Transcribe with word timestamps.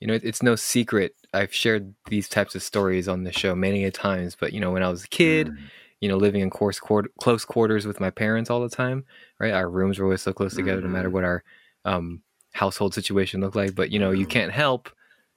you 0.00 0.06
know, 0.06 0.14
it, 0.14 0.22
it's 0.24 0.42
no 0.42 0.56
secret. 0.56 1.14
I've 1.34 1.52
shared 1.52 1.94
these 2.08 2.28
types 2.28 2.54
of 2.54 2.62
stories 2.62 3.08
on 3.08 3.24
the 3.24 3.32
show 3.32 3.54
many 3.54 3.84
a 3.84 3.90
times. 3.90 4.36
But 4.38 4.52
you 4.52 4.60
know, 4.60 4.70
when 4.72 4.82
I 4.82 4.88
was 4.88 5.04
a 5.04 5.08
kid, 5.08 5.48
Mm. 5.48 5.56
you 6.00 6.08
know, 6.08 6.16
living 6.16 6.40
in 6.40 6.50
course 6.50 6.78
quarter, 6.78 7.10
close 7.20 7.44
quarters 7.44 7.86
with 7.86 7.98
my 8.00 8.10
parents 8.10 8.50
all 8.50 8.60
the 8.60 8.68
time, 8.68 9.04
right? 9.40 9.52
Our 9.52 9.68
rooms 9.68 9.98
were 9.98 10.04
always 10.04 10.22
so 10.22 10.32
close 10.32 10.54
together, 10.54 10.80
no 10.80 10.88
matter 10.88 11.08
Mm. 11.10 11.12
what 11.12 11.24
our 11.24 11.42
um, 11.84 12.22
household 12.52 12.94
situation 12.94 13.40
looked 13.40 13.56
like. 13.56 13.74
But 13.74 13.90
you 13.90 13.98
know, 13.98 14.10
you 14.12 14.26
Mm. 14.26 14.30
can't 14.30 14.52
help 14.52 14.90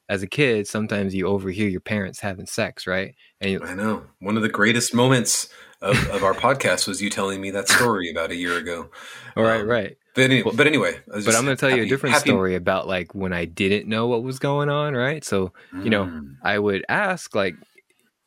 as 0.10 0.22
a 0.22 0.28
kid. 0.28 0.68
Sometimes 0.68 1.16
you 1.16 1.26
overhear 1.28 1.68
your 1.70 1.82
parents 1.82 2.20
having 2.20 2.46
sex, 2.46 2.86
right? 2.86 3.16
And 3.40 3.52
you, 3.52 3.60
I 3.64 3.74
know. 3.74 4.04
One 4.20 4.36
of 4.38 4.44
the 4.44 4.50
greatest 4.50 4.94
moments 4.94 5.50
of, 5.82 5.98
of 6.10 6.24
our 6.24 6.34
podcast 6.36 6.88
was 6.88 7.02
you 7.02 7.10
telling 7.10 7.42
me 7.42 7.50
that 7.52 7.68
story 7.70 8.12
about 8.12 8.30
a 8.30 8.36
year 8.36 8.58
ago. 8.58 8.90
all 9.36 9.44
right, 9.52 9.62
Um, 9.62 9.68
right. 9.68 9.98
But 10.16 10.24
anyway, 10.26 10.44
Well, 10.44 10.56
but 10.56 10.68
anyway 10.68 11.00
But 11.08 11.36
I'm 11.36 11.46
going 11.46 11.56
to 11.56 11.60
tell 11.60 11.76
you 11.76 11.84
a 11.84 11.88
different 11.88 12.14
happy- 12.16 12.30
story 12.30 12.56
about 12.56 12.88
like 12.88 13.16
when 13.16 13.32
I 13.34 13.46
didn't 13.46 13.88
know 13.88 14.08
what 14.08 14.24
was 14.24 14.40
going 14.40 14.70
on, 14.70 14.94
right? 14.94 15.24
So 15.24 15.54
you 15.84 15.90
know, 15.90 16.06
Mm. 16.06 16.36
I 16.44 16.60
would 16.60 16.84
ask, 16.90 17.34
like, 17.36 17.56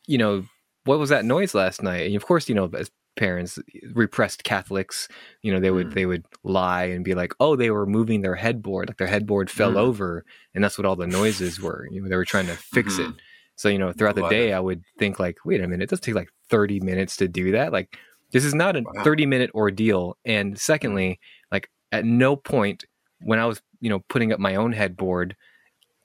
you 0.06 0.18
know, 0.18 0.44
what 0.84 0.98
was 0.98 1.10
that 1.10 1.24
noise 1.24 1.54
last 1.54 1.82
night? 1.82 2.06
And 2.06 2.16
of 2.16 2.24
course, 2.26 2.48
you 2.48 2.54
know, 2.54 2.70
as 2.76 2.90
parents, 3.16 3.58
repressed 3.92 4.44
Catholics, 4.44 5.08
you 5.42 5.52
know, 5.52 5.60
they 5.60 5.70
would 5.70 5.88
Mm. 5.90 5.94
they 5.94 6.06
would 6.06 6.24
lie 6.42 6.84
and 6.84 7.04
be 7.04 7.14
like, 7.14 7.32
oh, 7.40 7.54
they 7.56 7.70
were 7.70 7.86
moving 7.86 8.22
their 8.22 8.34
headboard, 8.34 8.88
like 8.88 8.98
their 8.98 9.06
headboard 9.06 9.50
fell 9.50 9.72
Mm. 9.74 9.78
over, 9.78 10.24
and 10.54 10.64
that's 10.64 10.76
what 10.78 10.84
all 10.86 10.96
the 10.96 11.06
noises 11.06 11.60
were. 11.60 11.86
You 11.90 12.00
know, 12.02 12.08
they 12.08 12.16
were 12.16 12.24
trying 12.24 12.46
to 12.46 12.56
fix 12.56 12.98
it. 12.98 13.06
Mhm. 13.08 13.16
So 13.56 13.68
you 13.68 13.78
know, 13.78 13.92
throughout 13.92 14.16
the 14.16 14.28
day, 14.28 14.50
it. 14.50 14.54
I 14.54 14.60
would 14.60 14.82
think 14.98 15.20
like, 15.20 15.38
wait 15.44 15.60
a 15.60 15.68
minute, 15.68 15.84
it 15.84 15.90
does 15.90 16.00
take 16.00 16.14
like 16.16 16.30
30 16.50 16.80
minutes 16.80 17.16
to 17.18 17.28
do 17.28 17.52
that. 17.52 17.72
Like, 17.72 17.96
this 18.32 18.44
is 18.44 18.52
not 18.54 18.74
a 18.76 18.82
Wow. 18.82 19.04
30 19.04 19.26
minute 19.26 19.50
ordeal. 19.54 20.16
And 20.24 20.58
secondly, 20.58 21.20
at 21.94 22.04
no 22.04 22.34
point 22.34 22.84
when 23.20 23.38
I 23.38 23.46
was, 23.46 23.62
you 23.80 23.88
know, 23.88 24.00
putting 24.08 24.32
up 24.32 24.40
my 24.40 24.56
own 24.56 24.72
headboard 24.72 25.36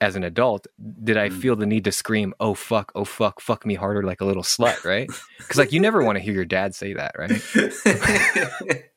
as 0.00 0.14
an 0.16 0.22
adult, 0.24 0.66
did 1.02 1.16
I 1.18 1.28
Mm. 1.28 1.40
feel 1.40 1.56
the 1.56 1.66
need 1.66 1.84
to 1.84 1.92
scream, 1.92 2.32
"Oh 2.38 2.54
fuck, 2.54 2.92
oh 2.94 3.04
fuck, 3.04 3.40
fuck 3.40 3.66
me 3.66 3.74
harder 3.74 4.02
like 4.04 4.20
a 4.20 4.24
little 4.24 4.44
slut," 4.44 4.84
right? 4.84 5.10
Because 5.38 5.58
like 5.58 5.72
you 5.72 5.80
never 5.80 6.02
want 6.02 6.16
to 6.16 6.22
hear 6.22 6.32
your 6.32 6.44
dad 6.46 6.74
say 6.74 6.94
that, 6.94 7.12
right? 7.18 7.42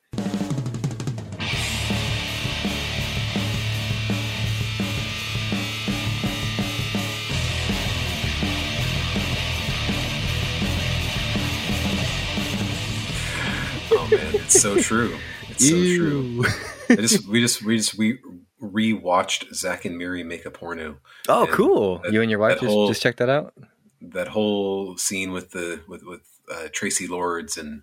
oh 13.92 14.08
man, 14.10 14.34
it's 14.36 14.60
so 14.60 14.76
true. 14.76 15.18
It's 15.50 15.68
so 15.68 15.76
true. 15.76 16.44
I 16.98 17.02
just 17.02 17.26
we 17.28 17.40
just 17.40 17.62
we 17.62 17.76
just 17.76 17.96
we 17.98 18.18
rewatched 18.62 19.54
Zack 19.54 19.84
and 19.84 19.96
Miri 19.98 20.22
make 20.24 20.44
a 20.46 20.50
porno. 20.50 20.98
Oh, 21.28 21.44
And 21.44 21.52
cool! 21.52 21.98
that- 21.98 22.12
you 22.12 22.22
and 22.22 22.30
your 22.30 22.40
wife 22.40 22.60
just, 22.60 22.66
whole- 22.66 22.88
just 22.88 23.02
checked 23.02 23.18
that 23.18 23.28
out. 23.28 23.52
That 24.00 24.28
whole 24.28 24.96
scene 24.96 25.32
with 25.32 25.50
the 25.52 25.80
with 25.88 26.02
with 26.04 26.20
uh, 26.52 26.68
Traci 26.68 27.08
Lords 27.08 27.56
and, 27.56 27.82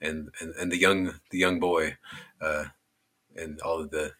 and 0.00 0.30
and 0.40 0.54
and 0.60 0.70
the 0.70 0.76
young 0.78 1.14
the 1.30 1.38
young 1.38 1.60
boy, 1.60 1.96
uh, 2.40 2.64
and 3.34 3.58
all 3.62 3.80
of 3.80 3.90
the 3.90 4.12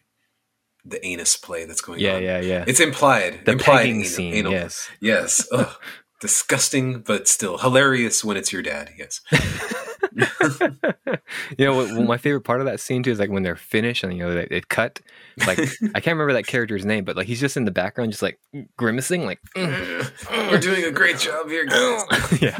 the 0.84 1.04
anus 1.06 1.36
play 1.36 1.64
that's 1.66 1.80
going 1.82 2.00
Yeah, 2.00 2.16
on. 2.16 2.22
Yeah, 2.22 2.40
yeah, 2.40 2.46
yeah. 2.48 2.64
It's 2.66 2.80
implied. 2.80 3.44
the 3.44 3.52
implied 3.52 3.78
pegging 3.82 3.96
anal- 4.00 4.08
scene, 4.10 4.34
anal- 4.34 4.52
yes. 4.52 4.90
Yes. 5.00 5.46
Ugh. 5.52 5.74
Disgusting, 6.20 7.00
but 7.00 7.26
still 7.28 7.58
hilarious 7.58 8.24
when 8.24 8.36
it's 8.36 8.52
your 8.52 8.62
dad. 8.62 8.90
Yes. 8.98 9.20
you 11.58 11.64
know 11.64 11.74
what 11.76 11.90
my 12.06 12.16
favorite 12.16 12.42
part 12.42 12.60
of 12.60 12.66
that 12.66 12.80
scene 12.80 13.02
too 13.02 13.10
is 13.10 13.18
like 13.18 13.30
when 13.30 13.42
they're 13.42 13.56
finished 13.56 14.04
and 14.04 14.12
you 14.12 14.20
know 14.20 14.34
they, 14.34 14.46
they 14.46 14.60
cut 14.60 15.00
like 15.46 15.58
i 15.94 16.00
can't 16.00 16.14
remember 16.16 16.32
that 16.32 16.46
character's 16.46 16.84
name 16.84 17.04
but 17.04 17.16
like 17.16 17.26
he's 17.26 17.40
just 17.40 17.56
in 17.56 17.64
the 17.64 17.70
background 17.70 18.10
just 18.12 18.22
like 18.22 18.38
grimacing 18.76 19.24
like 19.24 19.40
We're 19.56 20.58
doing 20.58 20.84
a 20.84 20.90
great 20.90 21.18
job 21.18 21.48
here, 21.48 21.64
guys. 21.64 22.02
yeah 22.42 22.58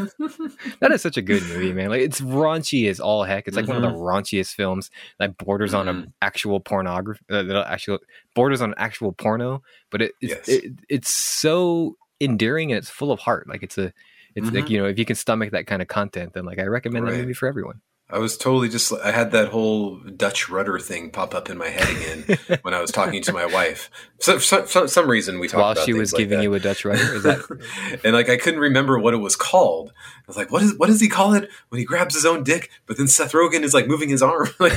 that 0.81 0.91
is 0.92 1.03
such 1.03 1.17
a 1.17 1.22
good 1.22 1.42
movie 1.44 1.72
man 1.72 1.91
like 1.91 2.00
it's 2.00 2.20
raunchy 2.20 2.89
as 2.89 3.00
all 3.00 3.25
heck 3.25 3.47
it's 3.48 3.56
like 3.56 3.66
one 3.69 3.77
of 3.77 3.82
the 3.82 3.88
raunchiest 3.99 4.55
films 4.55 4.91
that 5.19 5.37
borders 5.38 5.75
on 5.75 5.87
Mhm. 5.87 6.06
a 6.06 6.12
actual 6.22 6.60
pornography 6.60 7.25
uh, 7.31 7.43
that 7.43 7.66
actual 7.69 7.99
borders 8.34 8.62
on 8.62 8.75
actual 8.76 9.12
porno 9.12 9.62
but 9.91 10.00
it 10.03 10.12
it's, 10.21 10.32
Yes. 10.32 10.49
it, 10.49 10.72
it's 10.88 11.10
so 11.12 11.97
endearing 12.21 12.71
and 12.71 12.78
it's 12.78 12.88
full 12.88 13.10
of 13.10 13.19
heart 13.21 13.49
like 13.49 13.62
it's 13.62 13.76
a 13.78 13.93
it's 14.34 14.50
like 14.50 14.65
Mhm. 14.65 14.70
you 14.70 14.78
know 14.78 14.87
if 14.87 14.98
you 14.98 15.04
can 15.04 15.16
stomach 15.16 15.50
that 15.53 15.66
kind 15.66 15.82
of 15.82 15.88
content 15.88 16.32
then 16.32 16.44
like 16.44 16.59
i 16.59 16.65
recommend 16.65 17.06
that 17.06 17.12
Right. 17.12 17.20
movie 17.20 17.34
for 17.34 17.47
everyone 17.48 17.81
I 18.10 18.19
was 18.19 18.37
totally 18.37 18.69
just. 18.69 18.93
I 18.93 19.10
had 19.10 19.31
that 19.31 19.48
whole 19.48 19.97
Dutch 20.00 20.50
rudder 20.50 20.78
thing 20.78 21.09
pop 21.10 21.34
up 21.34 21.48
in 21.48 21.56
my 21.56 21.69
head 21.69 21.88
again 21.88 22.59
when 22.62 22.75
I 22.75 22.81
was 22.82 22.91
talking 22.91 23.22
to 23.22 23.32
my 23.32 23.47
wife. 23.47 23.88
So, 24.19 24.38
for 24.38 24.66
some, 24.66 24.87
some 24.88 25.09
reason 25.09 25.38
we 25.38 25.48
talked 25.48 25.78
while 25.78 25.87
she 25.87 25.94
was 25.94 26.12
like 26.12 26.19
giving 26.19 26.38
that. 26.38 26.43
you 26.44 26.53
a 26.53 26.60
dutch 26.60 26.84
rudder 26.84 27.15
is 27.15 27.22
that 27.22 28.00
and 28.04 28.12
like 28.12 28.28
I 28.28 28.37
couldn't 28.37 28.60
remember 28.60 28.98
what 28.98 29.15
it 29.15 29.19
was 29.19 29.34
called. 29.34 29.93
I 29.97 30.22
was 30.26 30.37
like, 30.37 30.53
"What 30.53 30.62
is? 30.62 30.76
What 30.76 30.88
does 30.88 31.00
he 31.00 31.09
call 31.09 31.32
it 31.32 31.49
when 31.70 31.78
he 31.78 31.87
grabs 31.87 32.14
his 32.14 32.26
own 32.26 32.44
dick?" 32.44 32.69
But 32.84 32.99
then 32.99 33.09
Seth 33.09 33.32
Rogen 33.32 33.62
is 33.62 33.72
like 33.72 33.87
moving 33.87 34.10
his 34.10 34.20
arm. 34.22 34.49
like, 34.60 34.75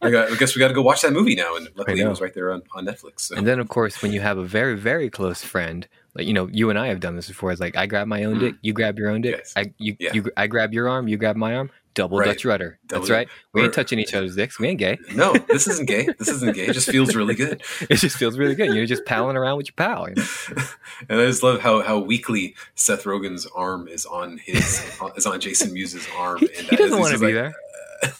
I, 0.00 0.10
got, 0.10 0.30
I 0.30 0.36
guess 0.36 0.54
we 0.54 0.60
got 0.60 0.68
to 0.68 0.74
go 0.74 0.82
watch 0.82 1.02
that 1.02 1.12
movie 1.12 1.34
now. 1.34 1.56
And 1.56 1.68
luckily, 1.74 2.00
it 2.02 2.08
was 2.08 2.20
right 2.20 2.34
there 2.34 2.52
on, 2.52 2.62
on 2.72 2.86
Netflix. 2.86 3.20
So. 3.22 3.36
And 3.36 3.46
then, 3.48 3.58
of 3.58 3.68
course, 3.68 4.00
when 4.00 4.12
you 4.12 4.20
have 4.20 4.38
a 4.38 4.44
very, 4.44 4.76
very 4.76 5.10
close 5.10 5.42
friend, 5.42 5.88
like 6.14 6.26
you 6.26 6.32
know, 6.32 6.48
you 6.52 6.70
and 6.70 6.78
I 6.78 6.88
have 6.88 7.00
done 7.00 7.16
this 7.16 7.28
before. 7.28 7.52
It's 7.52 7.60
like 7.60 7.76
I 7.76 7.86
grab 7.86 8.06
my 8.06 8.24
own 8.24 8.38
dick, 8.38 8.54
you 8.62 8.72
grab 8.72 8.98
your 8.98 9.10
own 9.10 9.20
dick. 9.20 9.34
Mm. 9.34 9.38
Yes. 9.38 9.52
I 9.56 9.72
you, 9.78 9.96
Yeah. 9.98 10.12
you 10.12 10.30
I 10.36 10.46
grab 10.46 10.72
your 10.72 10.88
arm, 10.88 11.08
you 11.08 11.16
grab 11.16 11.36
my 11.36 11.54
arm. 11.54 11.70
Double 11.94 12.18
Right. 12.18 12.26
Dutch 12.26 12.44
rudder. 12.44 12.78
That's 12.88 13.10
right. 13.10 13.28
We 13.52 13.62
ain't 13.62 13.74
touching 13.74 13.98
each 13.98 14.14
other's 14.14 14.36
dicks. 14.36 14.60
We 14.60 14.68
ain't 14.68 14.78
gay. 14.78 14.96
no, 15.14 15.32
this 15.48 15.66
isn't 15.66 15.88
gay. 15.88 16.06
This 16.20 16.28
isn't 16.28 16.54
gay. 16.54 16.66
It 16.66 16.72
just 16.72 16.88
feels 16.88 17.16
really 17.16 17.34
good. 17.34 17.62
It 17.90 17.96
just 17.96 18.16
feels 18.16 18.38
really 18.38 18.54
good. 18.54 18.72
You're 18.72 18.86
just 18.86 19.04
palling 19.04 19.36
around 19.36 19.56
with 19.56 19.66
your 19.66 19.74
pal. 19.76 20.08
You 20.08 20.14
know? 20.14 20.24
And 21.08 21.20
I 21.20 21.26
just 21.26 21.42
love 21.42 21.60
how 21.60 21.82
how 21.82 21.98
weakly 21.98 22.54
Seth 22.76 23.04
Rogen's 23.04 23.44
arm 23.46 23.88
is 23.88 24.06
on 24.06 24.38
his 24.38 24.80
is 25.16 25.26
on 25.26 25.40
Jason 25.40 25.72
Mewes's 25.72 26.06
arm. 26.16 26.38
He, 26.38 26.46
and 26.58 26.66
he 26.68 26.76
doesn't 26.76 26.98
want 26.98 27.12
to 27.12 27.18
be 27.18 27.26
like, 27.26 27.34
there. 27.34 27.54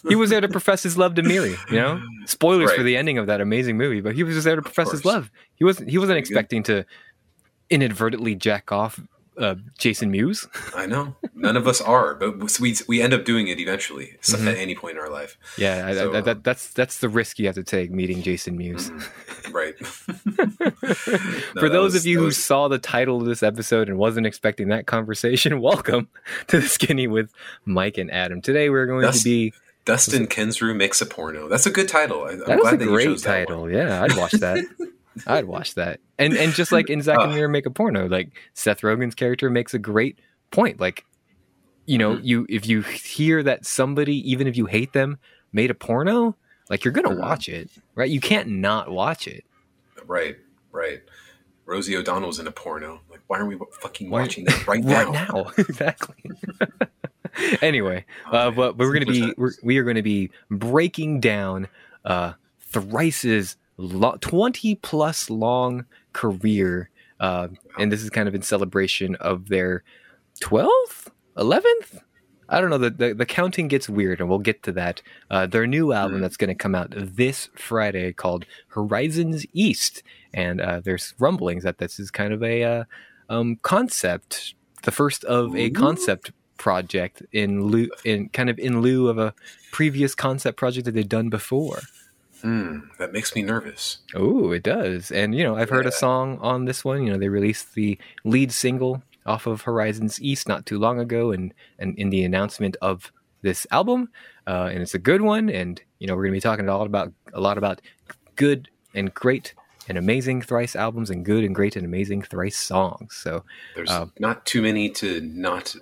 He 0.07 0.15
was 0.15 0.29
there 0.29 0.41
to 0.41 0.47
profess 0.47 0.83
his 0.83 0.97
love 0.97 1.15
to 1.15 1.23
Miri. 1.23 1.55
You 1.69 1.77
know, 1.77 2.01
spoilers 2.25 2.71
for 2.73 2.83
the 2.83 2.97
ending 2.97 3.17
of 3.17 3.27
that 3.27 3.39
amazing 3.41 3.77
movie, 3.77 4.01
but 4.01 4.15
he 4.15 4.23
was 4.23 4.35
just 4.35 4.45
there 4.45 4.55
to 4.55 4.61
profess 4.61 4.91
his 4.91 5.05
love. 5.05 5.31
He 5.55 5.63
wasn't. 5.63 5.89
He 5.89 5.97
wasn't 5.97 6.17
expecting 6.19 6.63
to 6.63 6.85
inadvertently 7.71 8.35
jack 8.35 8.71
off 8.71 8.99
uh, 9.37 9.55
Jason 9.79 10.11
Mewes. 10.11 10.47
I 10.75 10.85
know 10.85 11.15
none 11.33 11.55
of 11.57 11.65
us 11.67 11.79
are, 11.81 12.13
but 12.15 12.59
we 12.59 12.75
we 12.87 13.01
end 13.01 13.13
up 13.13 13.23
doing 13.25 13.47
it 13.47 13.59
eventually 13.59 14.17
Mhm. 14.21 14.45
at 14.45 14.57
any 14.57 14.75
point 14.75 14.97
in 14.97 15.01
our 15.03 15.09
life. 15.09 15.37
Yeah, 15.57 15.91
So, 15.93 16.11
I- 16.13 16.17
uh, 16.17 16.21
that, 16.21 16.43
that's 16.43 16.67
that's 16.73 16.97
the 16.99 17.07
risk 17.09 17.39
you 17.39 17.45
have 17.47 17.55
to 17.55 17.63
take 17.63 17.89
meeting 17.91 18.21
Jason 18.21 18.57
Mewes. 18.57 18.89
Mhm. 18.91 19.53
right. 19.53 19.75
For 21.59 21.69
those 21.69 21.95
of 21.95 22.05
you 22.05 22.19
who 22.19 22.31
saw 22.31 22.67
the 22.67 22.77
title 22.77 23.19
of 23.21 23.25
this 23.25 23.41
episode 23.41 23.87
and 23.89 23.97
wasn't 23.97 24.27
expecting 24.27 24.67
that 24.67 24.85
conversation, 24.85 25.61
welcome 25.61 26.09
to 26.47 26.59
the 26.59 26.67
Skinny 26.67 27.07
with 27.07 27.31
Mike 27.65 27.97
and 27.97 28.11
Adam. 28.11 28.41
Today 28.41 28.69
we're 28.69 28.85
going 28.85 29.01
That's- 29.01 29.19
to 29.19 29.23
be 29.23 29.53
Dustin 29.85 30.27
Kensrue 30.27 30.75
makes 30.75 31.01
a 31.01 31.07
porno. 31.07 31.47
That's 31.49 31.65
a 31.65 31.71
good 31.71 31.87
title. 31.87 32.25
I, 32.25 32.31
I'm 32.31 32.39
that 32.39 32.49
was 32.49 32.59
glad 32.61 32.73
a 32.75 32.77
that 32.77 32.85
great 32.85 33.17
title. 33.19 33.71
Yeah, 33.71 34.03
I'd 34.03 34.15
watch 34.15 34.33
that. 34.33 34.63
I'd 35.27 35.45
watch 35.45 35.75
that. 35.75 35.99
And 36.19 36.33
and 36.33 36.53
just 36.53 36.71
like 36.71 36.89
in 36.89 37.01
Zack 37.01 37.19
and 37.19 37.31
Ah. 37.31 37.35
Miri 37.35 37.49
make 37.49 37.65
a 37.65 37.71
porno, 37.71 38.07
like 38.07 38.29
Seth 38.53 38.81
Rogen's 38.81 39.15
character 39.15 39.49
makes 39.49 39.73
a 39.73 39.79
great 39.79 40.19
point. 40.51 40.79
Like, 40.79 41.05
you 41.85 41.97
know, 41.97 42.15
Mhm. 42.17 42.21
you 42.23 42.45
if 42.49 42.67
you 42.67 42.81
hear 42.81 43.43
that 43.43 43.65
somebody, 43.65 44.17
even 44.31 44.47
if 44.47 44.55
you 44.57 44.65
hate 44.67 44.93
them, 44.93 45.17
made 45.53 45.71
a 45.71 45.73
porno, 45.75 46.35
like 46.69 46.85
you're 46.85 46.93
gonna 46.93 47.09
Mhm. 47.09 47.19
watch 47.19 47.49
it, 47.49 47.69
right? 47.95 48.09
You 48.09 48.21
can't 48.21 48.47
not 48.49 48.89
watch 48.91 49.27
it. 49.27 49.43
Right, 50.05 50.37
right. 50.71 51.01
Rosie 51.65 51.95
O'Donnell's 51.95 52.39
in 52.39 52.47
a 52.47 52.51
porno. 52.51 53.01
Like, 53.09 53.21
why 53.27 53.37
aren't 53.39 53.49
we 53.49 53.65
fucking 53.81 54.09
watching 54.09 54.43
that 54.45 54.67
right, 54.67 54.81
right 54.83 55.11
now? 55.11 55.27
now 55.33 55.51
exactly 55.57 56.15
anyway 57.61 58.05
Oh, 58.27 58.29
uh, 58.37 58.45
man. 58.47 58.55
but 58.55 58.77
we're 58.77 58.99
to 58.99 59.05
be 59.05 59.33
we're, 59.37 59.51
we 59.63 59.77
are 59.77 59.83
going 59.83 59.95
to 59.95 60.01
be 60.01 60.31
breaking 60.49 61.21
down 61.21 61.67
uh 62.03 62.33
thrice's 62.59 63.55
lo- 63.81 64.17
20 64.21 64.75
plus 64.75 65.29
long 65.29 65.85
career 66.13 66.89
uh, 67.19 67.47
and 67.77 67.91
this 67.91 68.01
is 68.01 68.09
kind 68.09 68.27
of 68.27 68.35
in 68.35 68.41
celebration 68.41 69.15
of 69.15 69.49
their 69.49 69.83
12th 70.41 71.07
11th 71.37 72.01
I 72.53 72.59
don't 72.59 72.69
know. 72.69 72.77
The, 72.77 72.89
the, 72.89 73.13
the 73.13 73.25
counting 73.25 73.69
gets 73.69 73.87
weird, 73.87 74.19
and 74.19 74.27
we'll 74.27 74.39
get 74.39 74.61
to 74.63 74.73
that. 74.73 75.01
Uh, 75.29 75.45
their 75.47 75.65
new 75.65 75.93
album 75.93 76.17
Mhm. 76.17 76.21
that's 76.21 76.35
going 76.35 76.49
to 76.49 76.53
come 76.53 76.75
out 76.75 76.89
this 76.93 77.47
Friday 77.55 78.11
called 78.11 78.45
Horizons 78.67 79.45
East. 79.53 80.03
And 80.33 80.59
uh, 80.59 80.81
there's 80.81 81.13
rumblings 81.17 81.63
that 81.63 81.77
this 81.77 81.97
is 81.97 82.11
kind 82.11 82.33
of 82.33 82.43
a 82.43 82.61
uh, 82.65 82.83
um, 83.29 83.55
concept, 83.61 84.55
the 84.83 84.91
first 84.91 85.23
of 85.23 85.55
a 85.55 85.69
concept 85.69 86.33
project 86.57 87.23
in 87.31 87.63
lieu, 87.67 87.89
in 88.03 88.27
kind 88.27 88.49
of 88.49 88.59
in 88.59 88.81
lieu 88.81 89.07
of 89.07 89.17
a 89.17 89.33
previous 89.71 90.13
concept 90.13 90.57
project 90.57 90.83
that 90.83 90.91
they've 90.93 91.07
done 91.07 91.29
before. 91.29 91.79
Hmm, 92.41 92.79
that 92.99 93.13
makes 93.13 93.35
me 93.35 93.41
nervous. 93.41 93.99
Oh, 94.15 94.51
it 94.51 94.63
does. 94.63 95.11
And 95.11 95.35
you 95.35 95.43
know, 95.43 95.55
I've 95.55 95.69
heard 95.69 95.85
a 95.85 95.91
song 95.91 96.37
on 96.41 96.65
this 96.65 96.83
one. 96.83 97.03
You 97.05 97.13
know, 97.13 97.19
they 97.19 97.29
released 97.29 97.73
the 97.75 97.97
lead 98.23 98.51
single 98.51 99.03
off 99.25 99.45
of 99.47 99.61
Horizons 99.61 100.21
East 100.21 100.47
not 100.47 100.65
too 100.65 100.79
long 100.79 100.99
ago, 100.99 101.31
and 101.31 101.53
and 101.79 101.97
in 101.97 102.09
the 102.09 102.23
announcement 102.23 102.77
of 102.81 103.11
this 103.43 103.65
album, 103.71 104.09
uh, 104.47 104.69
and 104.71 104.81
it's 104.81 104.93
a 104.93 104.99
good 104.99 105.21
one. 105.21 105.49
And 105.49 105.81
you 105.99 106.07
know, 106.07 106.15
we're 106.15 106.23
going 106.23 106.33
to 106.33 106.37
be 106.37 106.41
talking 106.41 106.67
a 106.67 106.77
lot 106.77 106.87
about 106.87 107.13
a 107.33 107.39
lot 107.41 107.57
about 107.57 107.81
good 108.35 108.69
and 108.95 109.13
great 109.13 109.53
and 109.89 109.97
amazing 109.97 110.41
thrice 110.41 110.75
albums 110.75 111.09
and 111.09 111.25
good 111.25 111.43
and 111.43 111.53
great 111.55 111.75
and 111.75 111.85
amazing 111.85 112.21
thrice 112.21 112.57
songs. 112.57 113.15
So 113.15 113.43
There's 113.75 113.89
Uh, 113.89 114.07
not 114.19 114.45
too 114.45 114.61
many 114.61 114.89
to 114.89 115.21
not 115.21 115.75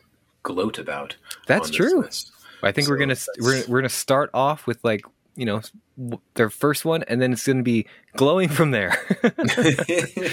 gloat 0.44 0.78
about. 0.80 1.16
That's 1.48 1.70
true. 1.70 2.02
list. 2.02 2.32
I 2.64 2.72
think 2.72 2.88
we're 2.90 2.98
gonna 2.98 3.16
that's- 3.16 3.30
we're 3.40 3.64
we're 3.68 3.80
gonna 3.80 3.90
start 3.90 4.30
off 4.34 4.68
with 4.68 4.80
like 4.84 5.02
you 5.40 5.46
know 5.46 5.62
their 6.36 6.50
first 6.50 6.84
one, 6.86 7.04
and 7.04 7.22
then 7.22 7.32
it's 7.34 7.48
gonna 7.48 7.64
be 7.64 7.88
glowing 8.18 8.50
from 8.50 8.72
there. 8.72 8.98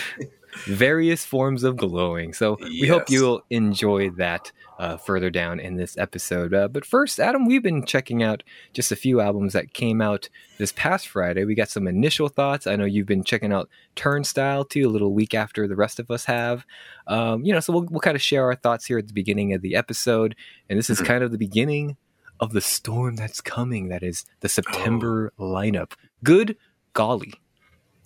Various 0.66 1.24
forms 1.24 1.64
of 1.64 1.76
glowing. 1.76 2.32
So 2.32 2.56
we 2.60 2.88
hope 2.88 3.10
you'll 3.10 3.42
enjoy 3.50 4.08
that 4.10 4.52
uh, 4.78 4.96
further 4.96 5.28
down 5.28 5.60
in 5.60 5.76
this 5.76 5.98
episode. 5.98 6.54
Uh, 6.54 6.66
but 6.68 6.86
first, 6.86 7.20
Adam, 7.20 7.44
we've 7.44 7.62
been 7.62 7.84
checking 7.84 8.22
out 8.22 8.42
just 8.72 8.90
a 8.90 8.96
few 8.96 9.20
albums 9.20 9.52
that 9.52 9.74
came 9.74 10.00
out 10.00 10.30
this 10.58 10.72
past 10.72 11.08
Friday. 11.08 11.44
We 11.44 11.54
got 11.54 11.68
some 11.68 11.86
initial 11.86 12.28
thoughts. 12.28 12.66
I 12.66 12.74
know 12.76 12.86
you've 12.86 13.06
been 13.06 13.22
checking 13.22 13.52
out 13.52 13.68
Turnstile 13.96 14.64
too, 14.64 14.88
a 14.88 14.90
little 14.90 15.12
week 15.12 15.34
after 15.34 15.68
the 15.68 15.76
rest 15.76 16.00
of 16.00 16.10
us 16.10 16.24
have. 16.24 16.64
Um, 17.06 17.44
you 17.44 17.52
know, 17.52 17.60
so 17.60 17.74
we'll, 17.74 17.86
we'll 17.90 18.00
kind 18.00 18.16
of 18.16 18.22
share 18.22 18.44
our 18.44 18.54
thoughts 18.54 18.86
here 18.86 18.96
at 18.98 19.08
the 19.08 19.14
beginning 19.14 19.52
of 19.52 19.60
the 19.60 19.76
episode. 19.76 20.34
And 20.70 20.78
this 20.78 20.88
is 20.88 21.00
Mhm. 21.00 21.06
kind 21.06 21.22
of 21.22 21.32
the 21.32 21.38
beginning 21.38 21.96
of 22.40 22.52
the 22.52 22.60
storm 22.60 23.16
that's 23.16 23.40
coming. 23.40 23.88
That 23.88 24.02
is 24.02 24.24
the 24.40 24.48
September 24.48 25.32
lineup. 25.38 25.92
Good 26.22 26.56
golly. 26.92 27.34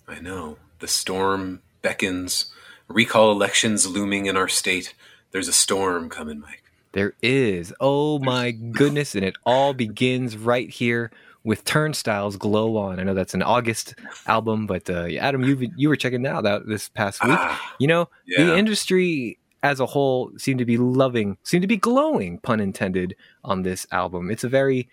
I 0.07 0.19
know. 0.19 0.57
The 0.79 0.87
storm 0.87 1.61
beckons. 1.81 2.51
Recall 2.87 3.31
elections 3.31 3.87
looming 3.87 4.25
in 4.25 4.35
our 4.35 4.47
state. 4.49 4.93
There's 5.31 5.47
a 5.47 5.53
storm 5.53 6.09
coming, 6.09 6.39
Mike. 6.41 6.63
There 6.91 7.13
is. 7.21 7.73
Oh 7.79 8.19
my 8.19 8.51
goodness. 8.51 9.15
And 9.15 9.23
it 9.23 9.35
all 9.45 9.73
begins 9.73 10.35
right 10.35 10.69
here 10.69 11.09
with 11.43 11.63
Turnstiles 11.63 12.35
Glow 12.35 12.75
On. 12.77 12.99
I 12.99 13.03
know 13.03 13.13
that's 13.13 13.33
an 13.33 13.41
August 13.41 13.95
album, 14.27 14.67
but 14.67 14.89
uh, 14.89 15.07
Adam, 15.19 15.43
you 15.43 15.71
you 15.77 15.87
were 15.89 15.95
checking 15.95 16.21
that 16.23 16.45
out 16.45 16.67
this 16.67 16.89
past 16.89 17.23
week. 17.23 17.33
Ah, 17.35 17.75
You 17.79 17.87
know, 17.87 18.09
yeah. 18.27 18.43
the 18.43 18.57
industry 18.57 19.39
as 19.63 19.79
a 19.79 19.85
whole 19.85 20.31
seem 20.37 20.57
to 20.57 20.65
be 20.65 20.77
loving, 20.77 21.37
seem 21.43 21.61
to 21.61 21.67
be 21.67 21.77
glowing, 21.77 22.39
pun 22.39 22.59
intended, 22.59 23.15
on 23.43 23.63
this 23.63 23.85
album. 23.91 24.31
It's 24.31 24.43
a 24.43 24.49
very 24.49 24.89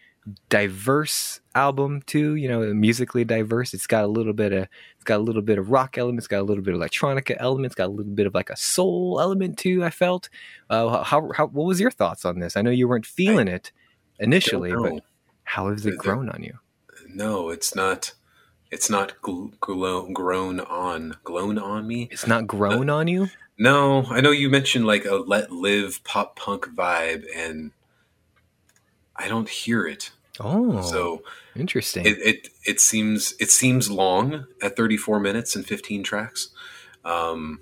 diverse 0.51 1.41
album 1.55 2.03
too, 2.03 2.35
you 2.35 2.49
know, 2.49 2.73
musically 2.75 3.25
diverse. 3.25 3.73
It's 3.73 3.87
got 3.87 4.05
a 4.05 4.09
little 4.09 4.33
bit 4.33 4.53
of 4.53 4.69
it's 4.97 5.05
got 5.05 5.17
a 5.17 5.23
little 5.23 5.43
bit 5.43 5.59
of 5.59 5.71
rock 5.71 5.97
elements, 5.97 6.27
got 6.27 6.41
a 6.41 6.43
little 6.43 6.63
bit 6.63 6.75
of 6.75 6.81
electronica 6.81 7.37
elements, 7.39 7.75
got 7.75 7.87
a 7.87 7.93
little 7.93 8.13
bit 8.13 8.27
of 8.27 8.35
like 8.35 8.51
a 8.51 8.57
soul 8.57 9.19
element 9.21 9.59
too, 9.59 9.85
I 9.85 9.91
felt. 9.91 10.29
Uh, 10.69 11.03
how, 11.03 11.31
how 11.35 11.47
what 11.47 11.67
was 11.67 11.81
your 11.81 11.91
thoughts 11.91 12.25
on 12.25 12.39
this? 12.39 12.57
I 12.57 12.63
know 12.63 12.71
you 12.71 12.89
weren't 12.89 13.07
feeling 13.07 13.49
it 13.49 13.73
initially, 14.19 14.73
but 14.73 15.03
how 15.45 15.71
has 15.71 15.87
it 15.87 15.97
grown 15.99 16.29
on 16.29 16.43
you? 16.43 16.59
no, 17.09 17.51
it's 17.51 17.75
not. 17.75 18.13
It's 18.71 18.91
not 18.91 19.15
gl- 19.23 19.59
glow, 19.61 20.11
grown 20.13 20.61
on, 20.61 21.17
grown 21.25 21.59
on 21.59 21.87
me. 21.87 22.09
It's 22.11 22.27
not 22.27 22.47
grown 22.47 22.91
on 22.91 23.09
you? 23.09 23.29
No, 23.59 24.05
I 24.05 24.21
know 24.21 24.31
you 24.31 24.49
mentioned 24.49 24.87
like 24.87 25.05
a 25.05 25.17
let 25.17 25.51
live 25.51 26.03
pop 26.05 26.37
punk 26.37 26.67
vibe, 26.67 27.25
and 27.35 27.73
I 29.17 29.27
don't 29.29 29.49
hear 29.49 29.87
it. 29.87 30.13
Oh, 30.39 30.81
So 30.81 31.23
interesting. 31.57 32.07
it, 32.07 32.19
it 32.19 32.49
it 32.65 32.81
seems 32.81 33.35
it 33.41 33.51
seems 33.51 33.91
long 33.91 34.47
at 34.63 34.77
34 34.77 35.19
minutes 35.19 35.57
and 35.57 35.67
15 35.67 36.05
tracks, 36.05 36.51
um, 37.05 37.61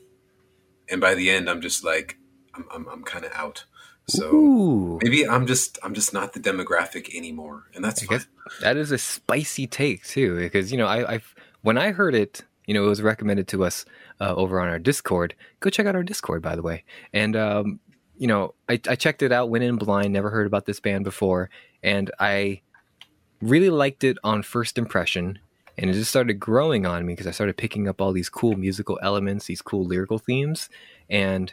and 0.90 1.00
by 1.00 1.14
the 1.14 1.30
end, 1.30 1.48
I'm 1.48 1.62
just 1.62 1.82
like 1.82 2.18
I'm 2.54 2.66
I'm, 2.70 2.88
I'm 2.88 3.02
kind 3.02 3.24
of 3.24 3.32
out. 3.34 3.64
So 4.06 4.34
Ooh. 4.34 4.98
maybe 5.02 5.26
I'm 5.26 5.46
just 5.46 5.78
I'm 5.82 5.94
just 5.94 6.12
not 6.12 6.34
the 6.34 6.40
demographic 6.40 7.14
anymore, 7.14 7.64
and 7.74 7.82
that's 7.82 8.02
I 8.02 8.06
fine. 8.06 8.24
that 8.60 8.76
is 8.76 8.92
a 8.92 8.98
spicy 8.98 9.66
take 9.66 10.04
too, 10.04 10.38
because 10.38 10.70
you 10.70 10.76
know 10.76 10.86
I, 10.86 11.14
I've 11.14 11.34
when 11.62 11.78
I 11.78 11.92
heard 11.92 12.14
it, 12.14 12.44
you 12.66 12.74
know, 12.74 12.84
it 12.84 12.88
was 12.88 13.02
recommended 13.02 13.48
to 13.48 13.64
us 13.64 13.84
uh, 14.20 14.34
over 14.34 14.60
on 14.60 14.68
our 14.68 14.78
Discord. 14.78 15.34
Go 15.60 15.70
check 15.70 15.86
out 15.86 15.96
our 15.96 16.02
Discord, 16.02 16.42
by 16.42 16.56
the 16.56 16.62
way. 16.62 16.84
And 17.12 17.36
um, 17.36 17.80
you 18.18 18.26
know, 18.26 18.54
I, 18.68 18.80
I 18.88 18.96
checked 18.96 19.22
it 19.22 19.32
out, 19.32 19.50
went 19.50 19.64
in 19.64 19.76
blind, 19.76 20.12
never 20.12 20.30
heard 20.30 20.46
about 20.46 20.66
this 20.66 20.80
band 20.80 21.04
before, 21.04 21.50
and 21.82 22.10
I 22.18 22.60
really 23.40 23.70
liked 23.70 24.04
it 24.04 24.16
on 24.24 24.42
first 24.42 24.78
impression. 24.78 25.38
And 25.78 25.90
it 25.90 25.92
just 25.92 26.08
started 26.08 26.40
growing 26.40 26.86
on 26.86 27.04
me 27.04 27.12
because 27.12 27.26
I 27.26 27.32
started 27.32 27.58
picking 27.58 27.86
up 27.86 28.00
all 28.00 28.12
these 28.12 28.30
cool 28.30 28.56
musical 28.56 28.98
elements, 29.02 29.46
these 29.46 29.60
cool 29.60 29.84
lyrical 29.84 30.18
themes, 30.18 30.70
and 31.10 31.52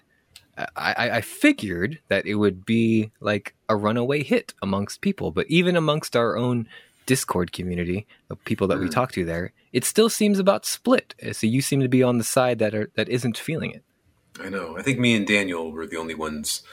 I, 0.57 0.68
I, 0.77 1.10
I 1.18 1.21
figured 1.21 2.00
that 2.07 2.25
it 2.25 2.36
would 2.36 2.65
be 2.65 3.12
like 3.19 3.56
a 3.68 3.75
runaway 3.75 4.24
hit 4.24 4.54
amongst 4.62 5.01
people, 5.01 5.31
but 5.31 5.48
even 5.48 5.75
amongst 5.75 6.15
our 6.15 6.38
own 6.38 6.68
Discord 7.05 7.51
community, 7.51 8.05
the 8.29 8.35
people 8.35 8.67
that 8.67 8.79
we 8.79 8.88
Mhm. 8.88 8.91
talk 8.91 9.11
to 9.13 9.25
there, 9.25 9.51
it 9.71 9.83
still 9.85 10.09
seems 10.09 10.39
about 10.39 10.65
split. 10.65 11.13
So 11.33 11.47
you 11.47 11.61
seem 11.61 11.79
to 11.81 11.88
be 11.89 12.03
on 12.03 12.17
the 12.17 12.23
side 12.23 12.59
that 12.59 12.73
are 12.75 12.89
that 12.95 13.09
isn't 13.09 13.38
feeling 13.38 13.71
it. 13.71 13.83
I 14.39 14.50
know. 14.50 14.77
I 14.77 14.81
think 14.81 15.00
me 15.00 15.15
and 15.15 15.27
Daniel 15.27 15.71
were 15.71 15.85
the 15.88 15.97
only 15.97 16.15
ones 16.15 16.63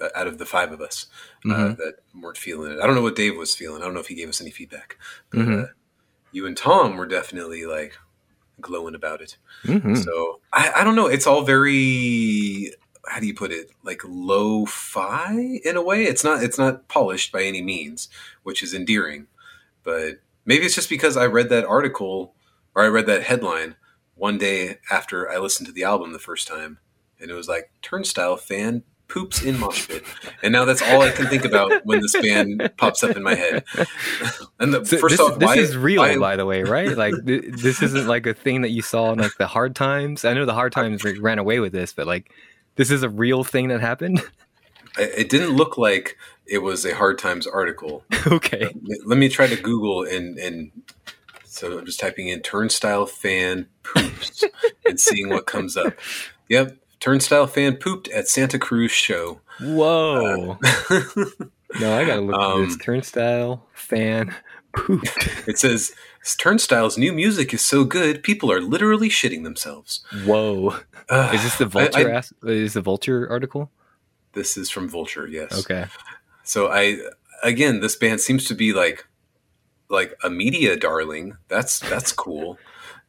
uh, 0.00 0.08
out 0.14 0.26
of 0.26 0.36
the 0.36 0.44
five 0.44 0.72
of 0.72 0.80
us 0.82 1.06
uh, 1.46 1.48
Mhm. 1.48 1.76
that 1.78 1.94
weren't 2.20 2.36
feeling 2.36 2.72
it. 2.72 2.78
I 2.80 2.86
don't 2.86 2.94
know 2.94 3.00
what 3.02 3.16
Dave 3.16 3.34
was 3.36 3.54
feeling. 3.54 3.80
I 3.80 3.86
don't 3.86 3.94
know 3.94 4.00
if 4.00 4.08
he 4.08 4.14
gave 4.14 4.28
us 4.28 4.42
any 4.42 4.50
feedback. 4.50 4.98
But 5.30 5.40
Mhm. 5.40 5.64
uh, 5.64 5.66
you 6.32 6.44
and 6.46 6.54
Tom 6.56 6.98
were 6.98 7.06
definitely 7.06 7.64
like 7.64 7.96
glowing 8.60 8.94
about 8.94 9.22
it. 9.22 9.38
Mhm. 9.64 9.96
So 10.04 10.40
I, 10.52 10.70
I 10.76 10.84
don't 10.84 10.96
know. 10.96 11.06
It's 11.06 11.26
all 11.26 11.42
very 11.42 12.74
how 13.08 13.20
do 13.20 13.26
you 13.26 13.34
put 13.34 13.52
it? 13.52 13.70
Like 13.84 14.02
lo-fi 14.04 15.60
in 15.64 15.76
a 15.76 15.82
way. 15.82 16.04
It's 16.04 16.24
not 16.24 16.42
it's 16.42 16.58
not 16.58 16.88
polished 16.88 17.32
by 17.32 17.42
any 17.44 17.62
means, 17.62 18.08
which 18.42 18.62
is 18.62 18.74
endearing. 18.74 19.28
But 19.86 20.16
maybe 20.44 20.66
it's 20.66 20.74
just 20.74 20.90
because 20.90 21.16
I 21.16 21.24
read 21.26 21.48
that 21.48 21.64
article 21.64 22.34
or 22.74 22.82
I 22.84 22.88
read 22.88 23.06
that 23.06 23.22
headline 23.22 23.76
one 24.16 24.36
day 24.36 24.78
after 24.90 25.30
I 25.30 25.38
listened 25.38 25.66
to 25.68 25.72
the 25.72 25.84
album 25.84 26.12
the 26.12 26.18
first 26.18 26.48
time, 26.48 26.78
and 27.20 27.30
it 27.30 27.34
was 27.34 27.48
like 27.48 27.70
Turnstile 27.82 28.36
fan 28.36 28.82
poops 29.08 29.40
in 29.42 29.60
mosh 29.60 29.86
pit, 29.86 30.02
and 30.42 30.52
now 30.52 30.64
that's 30.64 30.82
all 30.82 31.02
I 31.02 31.10
can 31.12 31.26
think 31.28 31.44
about 31.44 31.86
when 31.86 32.00
this 32.00 32.12
band 32.20 32.72
pops 32.76 33.04
up 33.04 33.16
in 33.16 33.22
my 33.22 33.34
head. 33.36 33.64
And 34.58 34.72
the, 34.74 34.84
So 34.86 34.96
first 34.96 35.12
this, 35.12 35.20
off, 35.20 35.38
this 35.38 35.46
why, 35.46 35.56
is 35.56 35.76
real, 35.76 36.00
why- 36.02 36.16
by 36.18 36.34
the 36.36 36.46
way, 36.46 36.62
right? 36.62 36.96
Like 36.96 37.14
th- 37.26 37.44
this 37.62 37.82
isn't 37.82 38.06
like 38.08 38.26
a 38.26 38.32
thing 38.34 38.62
that 38.62 38.70
you 38.70 38.80
saw 38.82 39.12
in 39.12 39.18
like 39.18 39.36
the 39.36 39.46
Hard 39.46 39.76
Times. 39.76 40.24
I 40.24 40.32
know 40.32 40.46
the 40.46 40.54
Hard 40.54 40.72
Times 40.72 41.04
ran 41.04 41.38
away 41.38 41.60
with 41.60 41.72
this, 41.72 41.92
but 41.92 42.06
like 42.06 42.32
this 42.76 42.90
is 42.90 43.02
a 43.02 43.08
real 43.10 43.44
thing 43.44 43.68
that 43.68 43.80
happened. 43.80 44.20
it 44.98 45.10
it 45.18 45.28
didn't 45.28 45.54
look 45.56 45.76
like 45.78 46.16
it 46.48 46.58
was 46.58 46.84
a 46.84 46.94
Hard 46.94 47.18
Times 47.18 47.46
article. 47.46 48.04
okay, 48.26 48.68
Let 49.04 49.18
me 49.18 49.28
try 49.28 49.46
to 49.46 49.56
Google 49.56 50.02
and 50.04 50.38
and 50.38 50.70
so 51.44 51.78
I'm 51.78 51.86
just 51.86 51.98
typing 52.00 52.28
in 52.28 52.40
turnstile 52.42 53.06
fan 53.06 53.66
poops 53.82 54.44
and 54.86 55.00
seeing 55.00 55.28
what 55.30 55.46
comes 55.46 55.76
up. 55.76 55.94
Yep, 56.48 56.76
turnstile 57.00 57.46
fan 57.46 57.76
pooped 57.76 58.08
at 58.08 58.28
Santa 58.28 58.58
Cruz 58.58 58.92
show. 58.92 59.40
whoa. 59.60 60.58
no, 61.80 61.98
I 61.98 62.04
gotta 62.04 62.20
look 62.20 62.38
at 62.40 62.64
this 62.66 62.74
Um, 62.74 62.78
turnstile 62.80 63.66
fan 63.72 64.34
pooped. 64.74 65.08
It 65.48 65.58
says 65.58 65.92
Turnstile's 66.38 66.98
new 66.98 67.12
music 67.12 67.54
is 67.54 67.64
so 67.64 67.84
good, 67.84 68.22
people 68.22 68.50
are 68.52 68.60
literally 68.60 69.08
shitting 69.08 69.44
themselves. 69.44 70.04
Whoa. 70.24 70.76
Ugh, 71.08 71.34
Is 71.34 71.42
this 71.44 71.56
the 71.56 71.66
vulture? 71.66 72.12
I- 72.12 72.16
as- 72.18 72.32
is 72.42 72.74
the 72.74 72.80
vulture 72.82 73.28
article? 73.30 73.70
this 74.32 74.58
is 74.58 74.68
from 74.68 74.86
Vulture, 74.86 75.26
yes. 75.26 75.60
Okay. 75.64 75.86
So 76.46 76.68
I 76.68 76.98
again, 77.42 77.80
this 77.80 77.96
band 77.96 78.20
seems 78.20 78.44
to 78.46 78.54
be 78.54 78.72
like 78.72 79.06
like 79.88 80.16
a 80.22 80.30
media 80.30 80.76
darling. 80.76 81.36
That's 81.48 81.80
that's 81.80 82.12
cool. 82.12 82.58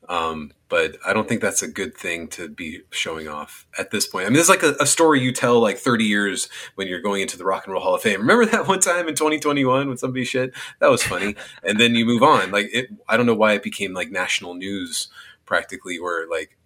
Um, 0.10 0.53
but 0.70 0.98
I 1.06 1.12
don't 1.12 1.27
think 1.27 1.41
that's 1.41 1.62
a 1.62 1.67
good 1.67 1.96
thing 1.96 2.29
to 2.29 2.48
be 2.48 2.82
showing 2.91 3.27
off 3.27 3.67
at 3.77 3.91
this 3.91 4.08
point. 4.08 4.25
I 4.25 4.29
mean, 4.29 4.39
is 4.39 4.48
like 4.48 4.63
a, 4.63 4.74
a 4.79 4.86
story 4.86 5.20
you 5.20 5.34
tell 5.34 5.60
like 5.60 5.77
30 5.77 6.06
years 6.06 6.48
when 6.75 6.88
you're 6.88 7.01
going 7.01 7.22
into 7.22 7.38
the 7.38 7.44
Rock 7.44 7.65
and 7.65 7.74
Roll 7.74 7.84
Hall 7.84 7.96
of 7.96 8.01
Fame. 8.01 8.22
Remember 8.22 8.46
that 8.46 8.67
one 8.67 8.79
time 8.79 9.10
in 9.10 9.15
2021 9.15 9.88
when 9.88 9.98
somebody 9.98 10.24
shit? 10.24 10.53
That 10.79 10.89
was 10.89 11.03
funny. 11.03 11.36
and 11.63 11.77
then 11.77 11.94
you 11.96 12.06
move 12.06 12.24
on. 12.24 12.51
Like 12.51 12.70
it, 12.74 12.88
I 13.10 13.17
don't 13.17 13.25
know 13.25 13.36
why 13.36 13.53
it 13.53 13.63
became 13.63 13.94
like 13.94 14.10
national 14.10 14.53
news 14.53 15.10
practically, 15.46 15.98
or 15.98 16.25
like, 16.32 16.58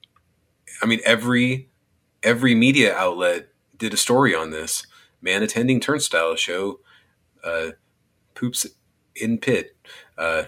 I 0.82 0.86
mean, 0.86 1.00
every 1.04 1.68
every 2.24 2.54
media 2.54 2.96
outlet 2.96 3.48
did 3.78 3.94
a 3.94 3.98
story 3.98 4.36
on 4.36 4.52
this 4.52 4.86
man 5.22 5.44
attending 5.44 5.80
turnstile 5.80 6.36
show 6.36 6.80
uh, 7.44 7.70
poops 8.36 8.66
in 9.16 9.38
pit 9.38 9.76
uh, 10.18 10.44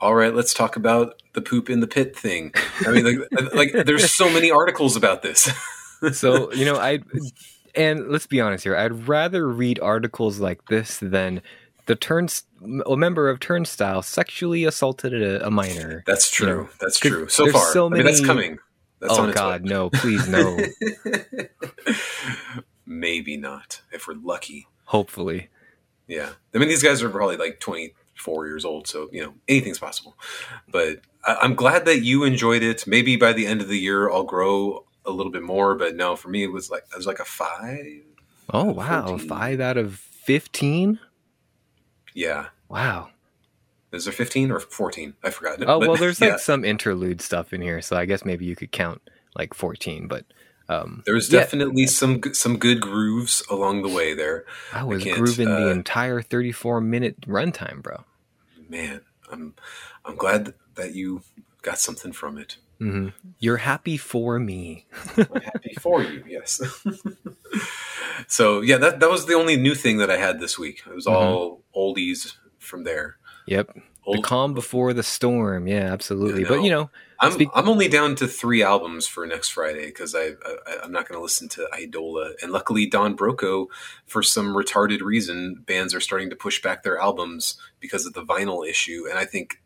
all 0.00 0.14
right 0.14 0.34
let's 0.34 0.54
talk 0.54 0.76
about 0.76 1.22
the 1.34 1.40
poop 1.40 1.68
in 1.70 1.80
the 1.80 1.86
pit 1.86 2.16
thing 2.16 2.52
i 2.86 2.90
mean 2.90 3.04
like, 3.04 3.54
like 3.54 3.86
there's 3.86 4.10
so 4.10 4.30
many 4.30 4.50
articles 4.50 4.96
about 4.96 5.22
this 5.22 5.50
So, 6.12 6.52
you 6.52 6.64
know, 6.64 6.76
I 6.76 7.00
and 7.74 8.08
let's 8.08 8.26
be 8.26 8.40
honest 8.40 8.64
here, 8.64 8.76
I'd 8.76 9.08
rather 9.08 9.48
read 9.48 9.80
articles 9.80 10.38
like 10.40 10.66
this 10.68 10.98
than 10.98 11.42
the 11.86 11.96
turns 11.96 12.44
a 12.86 12.96
member 12.96 13.28
of 13.28 13.40
Turnstile 13.40 14.02
sexually 14.02 14.64
assaulted 14.64 15.14
a, 15.14 15.46
a 15.46 15.50
minor. 15.50 16.02
that's 16.06 16.30
true 16.30 16.46
You 16.48 16.54
know, 16.54 16.68
that's 16.80 16.98
true 16.98 17.28
so 17.28 17.50
far 17.50 17.72
so 17.72 17.86
I 17.86 17.90
mean, 17.90 18.04
that's 18.04 18.24
coming 18.24 18.58
that's 19.00 19.12
oh 19.18 19.30
God, 19.30 19.62
no! 19.64 19.90
Please, 19.90 20.26
no! 20.26 20.58
maybe 22.86 23.36
not 23.36 23.82
if 23.92 24.06
we're 24.06 24.14
lucky 24.14 24.68
Hopefully, 24.86 25.48
yeah 26.06 26.30
i 26.54 26.58
mean 26.58 26.68
these 26.68 26.82
guys 26.82 27.02
are 27.02 27.10
probably 27.10 27.36
like 27.36 27.58
24 27.58 28.46
years 28.46 28.64
old. 28.64 28.86
So 28.86 29.08
you 29.12 29.22
know 29.22 29.34
anything's 29.48 29.78
possible. 29.78 30.16
But 30.68 31.00
I, 31.24 31.36
I'm 31.42 31.54
glad 31.54 31.84
that 31.84 32.02
you 32.02 32.24
enjoyed 32.24 32.62
it. 32.62 32.86
Maybe 32.86 33.16
by 33.16 33.32
the 33.32 33.46
end 33.46 33.60
of 33.60 33.68
the 33.68 33.78
year, 33.78 34.10
I'll 34.10 34.24
grow 34.24 34.84
a 35.04 35.10
little 35.10 35.32
bit 35.32 35.42
more. 35.42 35.74
But 35.74 35.96
no, 35.96 36.16
for 36.16 36.28
me, 36.28 36.42
it 36.42 36.52
was 36.52 36.70
like 36.70 36.84
it 36.90 36.96
was 36.96 37.06
like 37.06 37.20
a 37.20 37.24
five. 37.24 38.02
Oh 38.52 38.64
wow, 38.72 39.08
14. 39.08 39.28
five 39.28 39.60
out 39.60 39.76
of 39.76 39.94
fifteen. 39.98 40.98
Yeah. 42.14 42.46
Wow. 42.68 43.10
Is 43.92 44.04
there 44.04 44.12
15 44.12 44.50
or 44.50 44.58
14? 44.58 45.14
I 45.22 45.30
forgot. 45.30 45.62
Oh 45.62 45.78
But, 45.78 45.88
well, 45.88 45.96
there's 45.96 46.20
like 46.20 46.40
some 46.40 46.64
interlude 46.64 47.20
stuff 47.20 47.52
in 47.52 47.62
here, 47.62 47.80
so 47.80 47.96
I 47.96 48.04
guess 48.04 48.24
maybe 48.24 48.44
you 48.44 48.56
could 48.56 48.72
count 48.72 49.00
like 49.34 49.54
fourteen. 49.54 50.08
But 50.08 50.24
um, 50.68 51.02
there's 51.06 51.32
yeah. 51.32 51.40
definitely 51.40 51.86
some 51.86 52.20
some 52.32 52.58
good 52.58 52.80
grooves 52.80 53.42
along 53.50 53.82
the 53.82 53.88
way 53.88 54.14
there. 54.14 54.44
I 54.72 54.84
was 54.84 55.02
can't, 55.02 55.18
grooving 55.18 55.48
the 55.48 55.68
uh, 55.68 55.72
entire 55.72 56.20
34 56.22 56.80
minute 56.80 57.20
runtime, 57.22 57.82
bro. 57.82 58.04
Man, 58.68 59.02
I'm 59.30 59.54
I'm 60.04 60.16
glad 60.16 60.54
that 60.74 60.94
you 60.94 61.22
got 61.62 61.78
something 61.78 62.12
from 62.12 62.38
it. 62.38 62.56
hmm 62.78 63.08
You're 63.38 63.58
happy 63.58 63.96
for 63.96 64.38
me. 64.38 64.86
I'm 65.16 65.40
happy 65.40 65.74
for 65.78 66.02
you. 66.02 66.24
Yes. 66.26 66.60
so 68.26 68.60
yeah, 68.60 68.78
that 68.78 69.00
that 69.00 69.10
was 69.10 69.26
the 69.26 69.34
only 69.34 69.56
new 69.56 69.74
thing 69.74 69.98
that 69.98 70.10
I 70.10 70.16
had 70.16 70.40
this 70.40 70.58
week. 70.58 70.82
It 70.86 70.94
was 70.94 71.06
all 71.06 71.62
oldies 71.74 72.34
from 72.58 72.84
there. 72.84 73.18
Yep. 73.46 73.76
The 74.14 74.22
calm 74.22 74.54
before 74.54 74.92
the 74.92 75.02
storm. 75.02 75.66
Yeah, 75.66 75.92
absolutely. 75.92 76.42
Yeah, 76.42 76.48
But 76.48 76.62
you 76.62 76.70
know, 76.70 76.90
I'm 77.20 77.36
I'm 77.54 77.68
only 77.68 77.88
down 77.88 78.14
to 78.16 78.28
three 78.28 78.62
albums 78.62 79.06
for 79.06 79.26
next 79.26 79.48
Friday 79.48 79.86
because 79.86 80.14
I, 80.14 80.32
I 80.44 80.78
I'm 80.84 80.92
not 80.92 81.08
going 81.08 81.18
to 81.18 81.22
listen 81.22 81.48
to 81.50 81.68
Idola, 81.74 82.32
and 82.42 82.52
luckily 82.52 82.86
Don 82.86 83.16
Broco, 83.16 83.66
for 84.06 84.22
some 84.22 84.54
retarded 84.54 85.00
reason, 85.00 85.62
bands 85.66 85.94
are 85.94 86.00
starting 86.00 86.30
to 86.30 86.36
push 86.36 86.62
back 86.62 86.82
their 86.82 86.98
albums 86.98 87.58
because 87.80 88.06
of 88.06 88.12
the 88.12 88.24
vinyl 88.24 88.68
issue, 88.68 89.06
and 89.08 89.18
I 89.18 89.24
think 89.24 89.60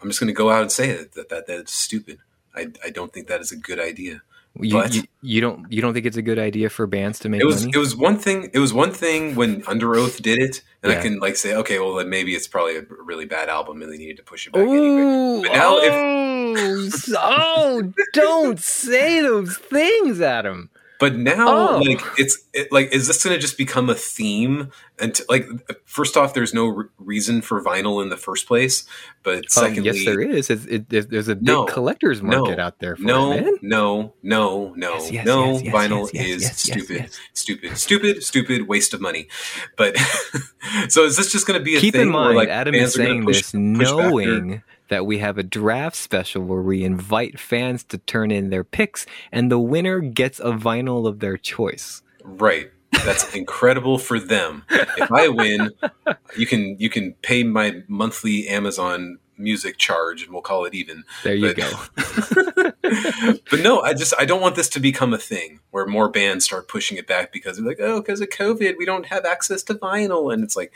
I'm 0.00 0.08
just 0.08 0.20
going 0.20 0.28
to 0.28 0.34
go 0.34 0.50
out 0.50 0.62
and 0.62 0.72
say 0.72 0.90
it 0.90 1.12
that 1.12 1.28
that 1.28 1.46
that's 1.46 1.72
stupid. 1.72 2.18
I 2.54 2.68
I 2.84 2.90
don't 2.90 3.12
think 3.12 3.26
that 3.26 3.40
is 3.40 3.52
a 3.52 3.56
good 3.56 3.80
idea. 3.80 4.22
You, 4.60 4.82
you 4.90 5.02
you 5.22 5.40
don't 5.40 5.70
you 5.70 5.82
don't 5.82 5.92
think 5.94 6.06
it's 6.06 6.16
a 6.16 6.22
good 6.22 6.38
idea 6.38 6.70
for 6.70 6.86
bands 6.86 7.18
to 7.20 7.28
make 7.28 7.40
It 7.40 7.44
was 7.46 7.62
money? 7.64 7.72
it 7.74 7.78
was 7.78 7.94
one 7.96 8.18
thing. 8.18 8.50
It 8.54 8.58
was 8.58 8.72
one 8.72 8.90
thing 8.92 9.34
when 9.34 9.62
Underoath 9.62 10.22
did 10.22 10.38
it, 10.38 10.62
and 10.82 10.92
Yeah. 10.92 10.98
I 10.98 11.02
can 11.02 11.18
like 11.18 11.36
say, 11.36 11.54
okay, 11.56 11.78
well 11.78 11.94
then 11.94 12.08
maybe 12.08 12.34
it's 12.34 12.46
probably 12.48 12.76
a 12.78 12.82
really 13.04 13.26
bad 13.26 13.48
album, 13.48 13.82
and 13.82 13.92
they 13.92 13.98
needed 13.98 14.16
to 14.18 14.22
push 14.22 14.46
it 14.46 14.52
back 14.52 14.62
anyway. 14.62 15.42
But 15.48 15.52
now 15.52 15.78
oh, 15.80 16.88
so- 16.90 17.16
oh, 17.20 17.92
don't 18.12 18.58
say 18.60 19.20
those 19.20 19.56
things, 19.58 20.20
Adam. 20.20 20.70
But 20.98 21.14
now, 21.16 21.76
Oh. 21.76 21.78
like 21.78 22.00
it's 22.18 22.38
it, 22.54 22.72
like, 22.72 22.90
is 22.94 23.06
this 23.06 23.22
going 23.22 23.34
to 23.34 23.40
just 23.40 23.58
become 23.58 23.90
a 23.90 23.94
theme? 23.94 24.70
And 24.98 25.14
t- 25.14 25.24
like, 25.28 25.46
first 25.84 26.16
off, 26.16 26.32
there's 26.32 26.54
no 26.54 26.66
re- 26.68 26.86
reason 26.98 27.42
for 27.42 27.62
vinyl 27.62 28.02
in 28.02 28.08
the 28.08 28.16
first 28.16 28.46
place. 28.46 28.84
But 29.22 29.36
Um, 29.38 29.42
secondly, 29.48 29.90
yes, 29.90 30.04
there 30.06 30.20
is. 30.20 30.48
It's, 30.48 30.64
it, 30.64 30.88
there's- 30.88 31.04
there's 31.06 31.28
a 31.28 31.34
big 31.34 31.44
No. 31.44 31.64
collector's 31.66 32.22
market 32.22 32.56
No. 32.56 32.64
out 32.64 32.78
there 32.78 32.96
for 32.96 33.02
No, 33.02 33.32
it, 33.32 33.62
no, 33.62 34.14
no, 34.22 34.72
no, 34.74 34.94
Yes, 34.94 35.10
yes, 35.12 35.26
no. 35.26 35.58
yes, 35.58 35.74
vinyl 35.74 36.08
is 36.14 36.50
stupid, 36.56 37.10
stupid, 37.34 37.76
stupid, 37.76 38.22
stupid. 38.22 38.66
Waste 38.66 38.94
of 38.94 39.02
money. 39.02 39.28
But 39.76 39.96
so 40.88 41.04
is 41.04 41.16
this 41.18 41.30
just 41.30 41.46
going 41.46 41.58
to 41.58 41.64
be 41.64 41.76
a 41.76 41.80
Keep 41.80 41.92
thing 41.92 42.02
in 42.08 42.12
where, 42.12 42.24
mind, 42.24 42.36
like, 42.36 42.48
Adam 42.48 42.74
is 42.74 42.96
bands 42.96 42.96
are 42.96 42.98
gonna 42.98 43.08
saying 43.10 43.24
push- 43.24 43.36
this 43.36 43.50
push 43.52 43.60
knowing 43.90 44.62
that 44.88 45.06
we 45.06 45.18
have 45.18 45.38
a 45.38 45.42
draft 45.42 45.96
special 45.96 46.42
where 46.42 46.62
we 46.62 46.84
invite 46.84 47.38
fans 47.38 47.84
to 47.84 47.98
turn 47.98 48.30
in 48.30 48.50
their 48.50 48.64
picks, 48.64 49.06
and 49.32 49.50
the 49.50 49.58
winner 49.58 50.00
gets 50.00 50.38
a 50.40 50.52
vinyl 50.52 51.06
of 51.06 51.20
their 51.20 51.36
choice. 51.36 52.02
Right. 52.24 52.70
That's 53.04 53.34
incredible 53.34 53.98
for 53.98 54.18
them. 54.18 54.64
If 54.70 55.12
I 55.12 55.28
win, 55.28 55.70
you 56.36 56.46
can 56.46 56.76
you 56.78 56.88
can 56.88 57.12
pay 57.22 57.42
my 57.42 57.82
monthly 57.88 58.48
Amazon 58.48 59.18
music 59.38 59.76
charge 59.76 60.22
and 60.22 60.32
we'll 60.32 60.40
call 60.40 60.64
it 60.64 60.74
even. 60.74 61.04
There 61.22 61.34
you 61.34 61.52
But- 61.52 61.56
go. 61.56 62.72
but 63.50 63.60
no, 63.60 63.80
I 63.80 63.92
just 63.92 64.14
I 64.18 64.24
don't 64.24 64.40
want 64.40 64.54
this 64.56 64.68
to 64.70 64.80
become 64.80 65.12
a 65.12 65.18
thing 65.18 65.60
where 65.70 65.86
more 65.86 66.08
bands 66.08 66.44
start 66.44 66.68
pushing 66.68 66.96
it 66.96 67.06
back 67.06 67.32
because 67.32 67.56
they're 67.56 67.66
like, 67.66 67.80
oh, 67.80 68.00
because 68.00 68.20
of 68.20 68.28
COVID, 68.30 68.76
we 68.78 68.86
don't 68.86 69.06
have 69.06 69.24
access 69.24 69.62
to 69.64 69.74
vinyl, 69.74 70.32
and 70.32 70.42
it's 70.42 70.56
like, 70.56 70.72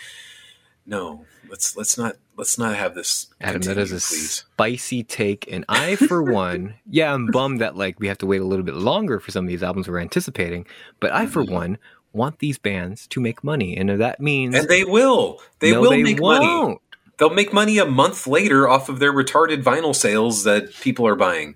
no, 0.90 1.24
let's 1.48 1.76
let's 1.76 1.96
not 1.96 2.16
let's 2.36 2.58
not 2.58 2.74
have 2.76 2.94
this. 2.94 3.28
Adam, 3.40 3.62
that 3.62 3.76
continue, 3.76 3.82
is 3.82 3.92
a 3.92 3.94
please. 4.08 4.44
spicy 4.52 5.02
take, 5.04 5.50
and 5.50 5.64
I, 5.68 5.96
for 5.96 6.22
one, 6.22 6.74
yeah, 6.90 7.14
I'm 7.14 7.30
bummed 7.30 7.60
that 7.60 7.76
like 7.76 7.98
we 8.00 8.08
have 8.08 8.18
to 8.18 8.26
wait 8.26 8.40
a 8.40 8.44
little 8.44 8.64
bit 8.64 8.74
longer 8.74 9.20
for 9.20 9.30
some 9.30 9.44
of 9.44 9.48
these 9.48 9.62
albums 9.62 9.88
we're 9.88 10.00
anticipating. 10.00 10.66
But 10.98 11.12
I, 11.12 11.26
for 11.26 11.44
Mhm. 11.44 11.50
one, 11.50 11.78
want 12.12 12.40
these 12.40 12.58
bands 12.58 13.06
to 13.06 13.20
make 13.20 13.44
money, 13.44 13.76
and 13.76 13.88
that 14.00 14.20
means 14.20 14.56
And 14.56 14.68
they 14.68 14.84
will. 14.84 15.40
They 15.60 15.72
no, 15.72 15.80
will 15.80 15.90
they 15.90 16.02
make 16.02 16.20
money. 16.20 16.46
won't. 16.46 16.80
They'll 17.18 17.30
make 17.30 17.52
money 17.52 17.78
a 17.78 17.86
month 17.86 18.26
later 18.26 18.68
off 18.68 18.88
of 18.88 18.98
their 18.98 19.12
retarded 19.12 19.62
vinyl 19.62 19.94
sales 19.94 20.42
that 20.44 20.74
people 20.80 21.06
are 21.06 21.14
buying 21.14 21.54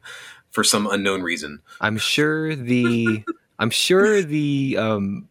for 0.51 0.63
some 0.63 0.87
unknown 0.87 1.23
reason. 1.23 1.61
I'm 1.81 1.99
sure 1.99 2.55
the 2.55 3.25
I'm 3.59 3.71
sure 3.71 4.23
the 4.23 4.77
um 4.79 5.29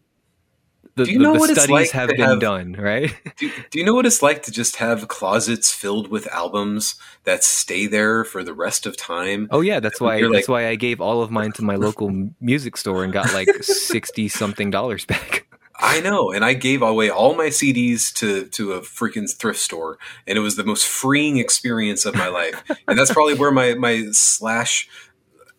the, 0.96 1.04
Do 1.04 1.12
you 1.12 1.18
know 1.18 1.32
the 1.34 1.38
what 1.40 1.50
it's 1.50 1.58
studies 1.62 1.72
like 1.72 1.90
have 1.90 2.08
to 2.08 2.14
been 2.14 2.24
have- 2.28 2.40
done, 2.40 2.72
right? 2.78 3.12
Do, 3.36 3.50
do 3.70 3.78
you 3.78 3.84
know 3.84 3.94
what 3.94 4.06
it's 4.06 4.22
like 4.22 4.42
to 4.44 4.50
just 4.52 4.76
have 4.76 5.08
closets 5.08 5.72
filled 5.72 6.08
with 6.08 6.26
albums 6.28 6.94
that 7.24 7.42
stay 7.42 7.86
there 7.86 8.24
for 8.24 8.44
the 8.44 8.52
rest 8.54 8.86
of 8.86 8.96
time? 8.96 9.48
Oh 9.50 9.60
yeah, 9.60 9.80
that's 9.80 10.00
why 10.00 10.20
that's 10.20 10.32
like- 10.32 10.48
why 10.48 10.68
I 10.68 10.76
gave 10.76 11.00
all 11.00 11.22
of 11.22 11.30
mine 11.30 11.52
to 11.52 11.62
my 11.62 11.76
local 11.76 12.30
music 12.40 12.76
store 12.76 13.02
and 13.04 13.12
got 13.12 13.32
like 13.34 13.48
sixty 13.64 14.28
something 14.28 14.70
dollars 14.70 15.04
back. 15.06 15.46
I 15.76 16.00
know, 16.00 16.30
and 16.30 16.44
I 16.44 16.54
gave 16.54 16.82
away 16.82 17.10
all 17.10 17.34
my 17.34 17.46
CDs 17.48 18.12
to 18.14 18.46
to 18.50 18.72
a 18.74 18.80
freaking 18.80 19.28
thrift 19.28 19.58
store, 19.58 19.98
and 20.26 20.38
it 20.38 20.40
was 20.40 20.54
the 20.54 20.62
most 20.64 20.86
freeing 20.86 21.38
experience 21.38 22.04
of 22.06 22.14
my 22.14 22.28
life. 22.28 22.62
and 22.86 22.96
that's 22.96 23.12
probably 23.12 23.34
where 23.34 23.50
my 23.50 23.74
my 23.74 24.04
slash 24.12 24.88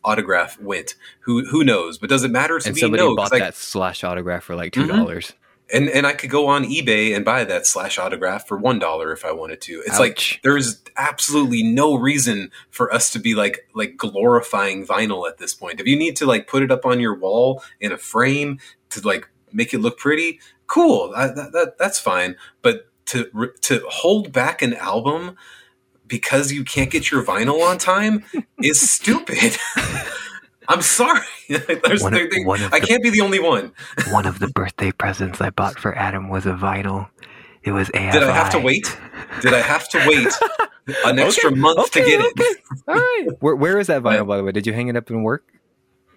autograph 0.06 0.60
went. 0.62 0.96
Who 1.22 1.46
who 1.46 1.64
knows? 1.64 1.98
But 1.98 2.10
does 2.10 2.24
it 2.24 2.32
matter 2.32 2.60
to 2.60 2.68
And 2.68 2.76
me? 2.76 2.82
somebody 2.82 3.04
No, 3.04 3.16
bought 3.16 3.34
I- 3.34 3.40
that 3.40 3.56
slash 3.56 4.04
autograph 4.04 4.44
for 4.44 4.56
like 4.56 4.72
two 4.74 4.84
Mhm. 4.84 4.88
dollars. 4.96 5.34
and 5.74 5.90
and 5.90 6.06
I 6.06 6.14
could 6.14 6.30
go 6.30 6.46
on 6.46 6.64
eBay 6.64 7.16
and 7.16 7.26
buy 7.26 7.44
that 7.44 7.66
slash 7.66 7.98
autograph 7.98 8.48
for 8.48 8.56
one 8.56 8.78
dollar 8.78 9.12
if 9.12 9.26
I 9.26 9.32
wanted 9.32 9.62
to. 9.62 9.82
It's 9.88 10.00
like 10.00 10.40
there's 10.44 10.80
absolutely 10.96 11.64
no 11.64 11.96
reason 11.96 12.52
for 12.70 12.94
us 12.94 13.10
to 13.14 13.20
be 13.20 13.34
like 13.34 13.68
like 13.74 13.98
glorifying 13.98 14.86
vinyl 14.86 15.28
at 15.28 15.40
this 15.40 15.56
point. 15.56 15.80
If 15.80 15.88
you 15.88 15.98
need 15.98 16.16
to 16.18 16.28
like 16.28 16.46
put 16.48 16.62
it 16.62 16.72
up 16.72 16.86
on 16.86 17.00
your 17.00 17.16
wall 17.16 17.64
in 17.80 17.92
a 17.92 17.98
frame 17.98 18.60
to 18.92 19.02
like 19.02 19.28
make 19.52 19.74
it 19.74 19.80
look 19.80 19.98
pretty, 19.98 20.40
cool. 20.68 21.12
I, 21.16 21.28
that, 21.28 21.52
that 21.54 21.78
that's 21.80 22.00
fine. 22.00 22.36
But 22.62 22.88
to 23.08 23.52
to 23.62 23.82
hold 23.90 24.32
back 24.32 24.62
an 24.62 24.76
album 24.76 25.36
because 26.08 26.52
you 26.52 26.64
can't 26.64 26.90
get 26.92 27.10
your 27.12 27.24
vinyl 27.24 27.62
on 27.68 27.78
time 27.78 28.24
is 28.62 28.80
stupid. 28.90 29.58
I'm 30.68 30.82
sorry. 30.82 31.22
There's- 31.50 32.02
One 32.02 32.14
of- 32.14 32.20
there- 32.20 32.30
there- 32.30 32.46
one 32.46 32.62
of 32.62 32.74
I 32.74 32.80
the- 32.80 32.88
can't 32.88 33.04
be 33.04 33.10
the 33.12 33.22
only 33.22 33.40
one. 33.40 33.72
One 34.12 34.26
of 34.26 34.40
the 34.40 34.48
birthday 34.48 34.92
presents 34.92 35.40
I 35.42 35.50
bought 35.52 35.80
for 35.80 35.96
Adam 35.98 36.30
was 36.30 36.46
a 36.46 36.54
vinyl. 36.54 37.10
It 37.64 37.72
was 37.72 37.90
AFI. 37.90 38.12
Did 38.14 38.24
I 38.24 38.32
have 38.36 38.52
to 38.52 38.60
wait? 38.60 38.98
Did 39.42 39.54
I 39.54 39.60
have 39.62 39.88
to 39.90 39.98
wait 40.08 40.28
an 41.06 41.18
extra 41.20 41.56
month 41.56 41.92
to 41.92 42.00
get 42.00 42.22
it? 42.24 42.58
All 42.88 42.94
right. 42.96 43.28
Where, 43.40 43.56
where 43.56 43.80
is 43.80 43.88
that 43.88 44.04
vinyl, 44.04 44.28
by 44.28 44.38
the 44.38 44.44
way? 44.44 44.52
Did 44.52 44.68
you 44.68 44.74
hang 44.74 44.88
it 44.88 44.96
up 44.96 45.10
in 45.10 45.24
work? 45.24 45.44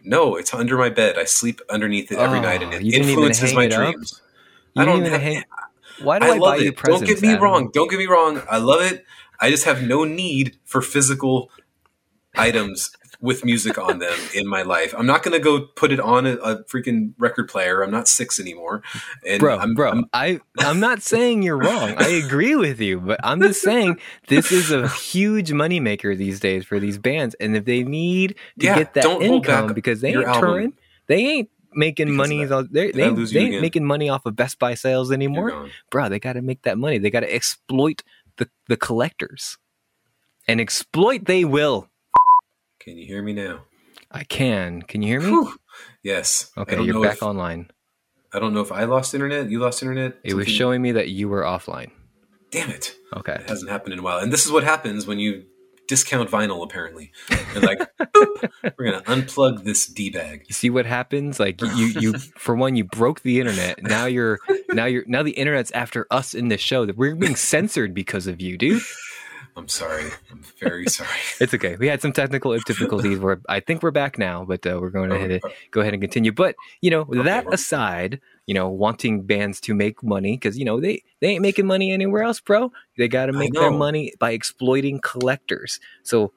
No, 0.04 0.37
it's 0.37 0.52
under 0.54 0.76
my 0.78 0.88
bed. 0.90 1.18
I 1.18 1.25
sleep 1.25 1.61
underneath 1.71 2.12
it 2.12 2.18
every 2.18 2.38
Oh, 2.38 2.42
night, 2.42 2.62
and 2.62 2.73
it 2.75 2.83
you 2.83 2.92
even 2.92 3.09
influences 3.09 3.54
my 3.54 3.64
it 3.64 3.73
dreams. 3.73 4.21
You 4.75 4.83
I 4.83 4.85
don't 4.85 5.00
even 5.00 5.12
have- 5.12 5.21
hang. 5.23 5.45
Why 6.02 6.18
do 6.21 6.26
I 6.26 6.28
I, 6.28 6.33
buy 6.38 6.38
love 6.38 6.61
you 6.61 6.68
it. 6.68 6.76
Don't 6.83 7.04
get 7.04 7.21
me 7.23 7.28
Adam? 7.30 7.42
wrong. 7.42 7.71
Don't 7.73 7.90
get 7.90 7.99
me 7.99 8.07
wrong. 8.07 8.40
I 8.50 8.59
love 8.59 8.83
it. 8.83 9.04
I 9.40 9.50
just 9.50 9.64
have 9.64 9.83
no 9.83 10.04
need 10.04 10.59
for 10.64 10.83
physical 10.83 11.50
items 12.37 12.90
with 13.21 13.45
music 13.45 13.78
on 13.78 13.99
them 13.99 14.18
in 14.35 14.47
my 14.47 14.62
life. 14.62 14.95
I'm 14.97 15.07
not 15.07 15.23
going 15.25 15.33
to 15.37 15.42
go 15.42 15.61
put 15.61 15.90
it 15.90 15.99
on 15.99 16.25
a, 16.26 16.35
a 16.37 16.64
freaking 16.64 17.12
record 17.18 17.49
player. 17.49 17.83
I'm 17.83 17.90
not 17.90 18.07
six 18.07 18.38
anymore. 18.38 18.83
And 19.26 19.40
bro, 19.40 19.59
I'm, 19.59 19.75
bro, 19.75 19.88
I'm- 19.88 20.04
I 20.12 20.40
I'm 20.59 20.78
not 20.80 21.02
saying 21.02 21.42
you're 21.42 21.59
wrong. 21.59 21.95
I 21.97 22.09
agree 22.09 22.54
with 22.54 22.80
you, 22.80 23.00
but 23.00 23.21
I'm 23.25 23.40
just 23.40 23.61
saying 23.62 23.99
this 24.28 24.52
is 24.52 24.71
a 24.71 24.88
huge 24.88 25.50
moneymaker 25.50 26.16
these 26.16 26.38
days 26.40 26.64
for 26.64 26.78
these 26.78 26.99
bands, 26.99 27.35
and 27.40 27.57
if 27.57 27.64
they 27.64 27.83
need 27.83 28.37
to 28.61 28.66
Yeah, 28.66 28.75
get 28.76 28.95
that 28.95 29.21
income 29.21 29.73
because 29.75 30.00
they 30.00 30.11
ain't 30.11 30.26
album 30.26 30.40
touring, 30.40 30.73
they 31.07 31.26
ain't 31.26 31.50
making 31.73 32.14
money. 32.14 32.45
They, 32.45 32.90
they 32.92 33.02
ain't 33.40 33.61
making 33.61 33.85
money 33.85 34.09
off 34.09 34.26
of 34.26 34.37
Best 34.37 34.59
Buy 34.59 34.75
sales 34.75 35.11
anymore, 35.12 35.68
bro. 35.90 36.09
They 36.09 36.18
got 36.18 36.35
to 36.35 36.42
make 36.42 36.62
that 36.62 36.78
money. 36.78 36.99
They 36.99 37.11
got 37.11 37.21
to 37.21 37.33
exploit 37.35 38.02
the 38.38 38.49
the 38.68 38.76
collectors, 38.76 39.59
and 40.47 40.61
exploit 40.61 41.26
they 41.26 41.45
will. 41.45 41.88
Can 42.80 42.97
you 42.97 43.07
hear 43.07 43.23
me 43.23 43.33
now? 43.33 43.64
I 44.11 44.25
can. 44.25 44.83
Can 44.83 45.02
you 45.02 45.09
hear 45.09 45.21
me? 45.21 45.26
Whew. 45.30 45.54
Yes. 46.02 46.50
Okay, 46.57 46.83
you're 46.83 47.02
back 47.02 47.16
if- 47.16 47.23
online. 47.23 47.71
I 48.33 48.38
don't 48.40 48.52
know 48.52 48.61
if 48.61 48.73
I 48.73 48.85
lost 48.85 49.14
internet. 49.14 49.50
You 49.50 49.59
lost 49.59 49.83
internet. 49.83 50.18
It 50.23 50.35
was 50.35 50.49
showing 50.49 50.83
me 50.83 50.92
that 50.92 51.09
you 51.09 51.28
were 51.28 51.42
offline. 51.42 51.90
Damn 52.50 52.71
it. 52.71 52.95
Okay. 53.16 53.33
It 53.33 53.49
hasn't 53.49 53.71
happened 53.71 53.95
in 53.95 53.99
a 54.00 54.02
while. 54.02 54.18
And 54.18 54.30
this 54.33 54.45
is 54.45 54.52
what 54.52 54.64
happens 54.64 55.07
when 55.07 55.18
you 55.18 55.45
discount 55.88 56.30
vinyl. 56.30 56.62
Apparently, 56.62 57.11
they're 57.52 57.62
like, 57.62 57.80
Boop, 57.99 58.50
we're 58.78 58.85
gonna 58.85 59.02
unplug 59.02 59.64
this 59.64 59.87
d 59.87 60.11
bag. 60.11 60.45
You 60.47 60.54
see 60.54 60.71
what 60.71 60.87
happens? 60.87 61.40
Like 61.40 61.61
you, 61.61 61.87
you 61.87 62.12
for 62.37 62.54
one, 62.54 62.76
you 62.76 62.85
broke 62.85 63.23
the 63.23 63.40
internet. 63.40 63.83
Now 63.83 64.07
you're 64.07 64.38
now 64.68 64.85
you're 64.85 65.04
now 65.07 65.25
the 65.25 65.33
internet's 65.33 65.73
after 65.73 66.07
us 66.11 66.35
in 66.35 66.49
this 66.49 66.61
show. 66.61 66.87
That 66.87 66.97
we're 66.97 67.16
being 67.16 67.35
censored 67.37 67.95
because 67.95 68.28
of 68.28 68.40
you, 68.40 68.57
dude. 68.57 68.83
I'm 69.57 69.66
sorry. 69.66 70.04
I'm 70.30 70.42
very 70.61 70.87
sorry. 70.87 71.09
It's 71.40 71.52
okay. 71.52 71.75
We 71.76 71.88
had 71.88 72.00
some 72.00 72.12
technical 72.12 72.57
difficulties. 72.59 73.18
Where 73.18 73.40
I 73.49 73.59
think 73.59 73.83
we're 73.83 73.90
back 73.90 74.16
now, 74.16 74.45
but 74.45 74.64
uh, 74.64 74.78
we're 74.80 74.90
going 74.90 75.11
to 75.11 75.40
oh, 75.42 75.50
go 75.73 75.80
ahead 75.80 75.95
and 75.95 76.02
continue. 76.02 76.30
But 76.30 76.54
you 76.80 76.90
know, 76.90 77.00
okay, 77.00 77.23
that 77.23 77.52
aside, 77.52 78.21
you 78.49 78.55
know, 78.55 78.71
wanting 78.71 79.25
bands 79.25 79.61
to 79.61 79.75
make 79.75 80.02
money 80.02 80.33
because 80.33 80.59
you 80.59 80.64
know 80.64 80.81
they 80.81 81.02
they 81.21 81.28
ain't 81.28 81.43
making 81.43 81.67
money 81.67 81.93
anywhere 81.93 82.23
else, 82.23 82.40
bro. 82.40 82.73
They 82.97 83.07
got 83.07 83.26
to 83.26 83.33
make 83.35 83.52
their 83.52 83.71
money 83.71 84.14
by 84.19 84.31
exploiting 84.31 85.00
collectors. 85.00 85.78
So 86.02 86.33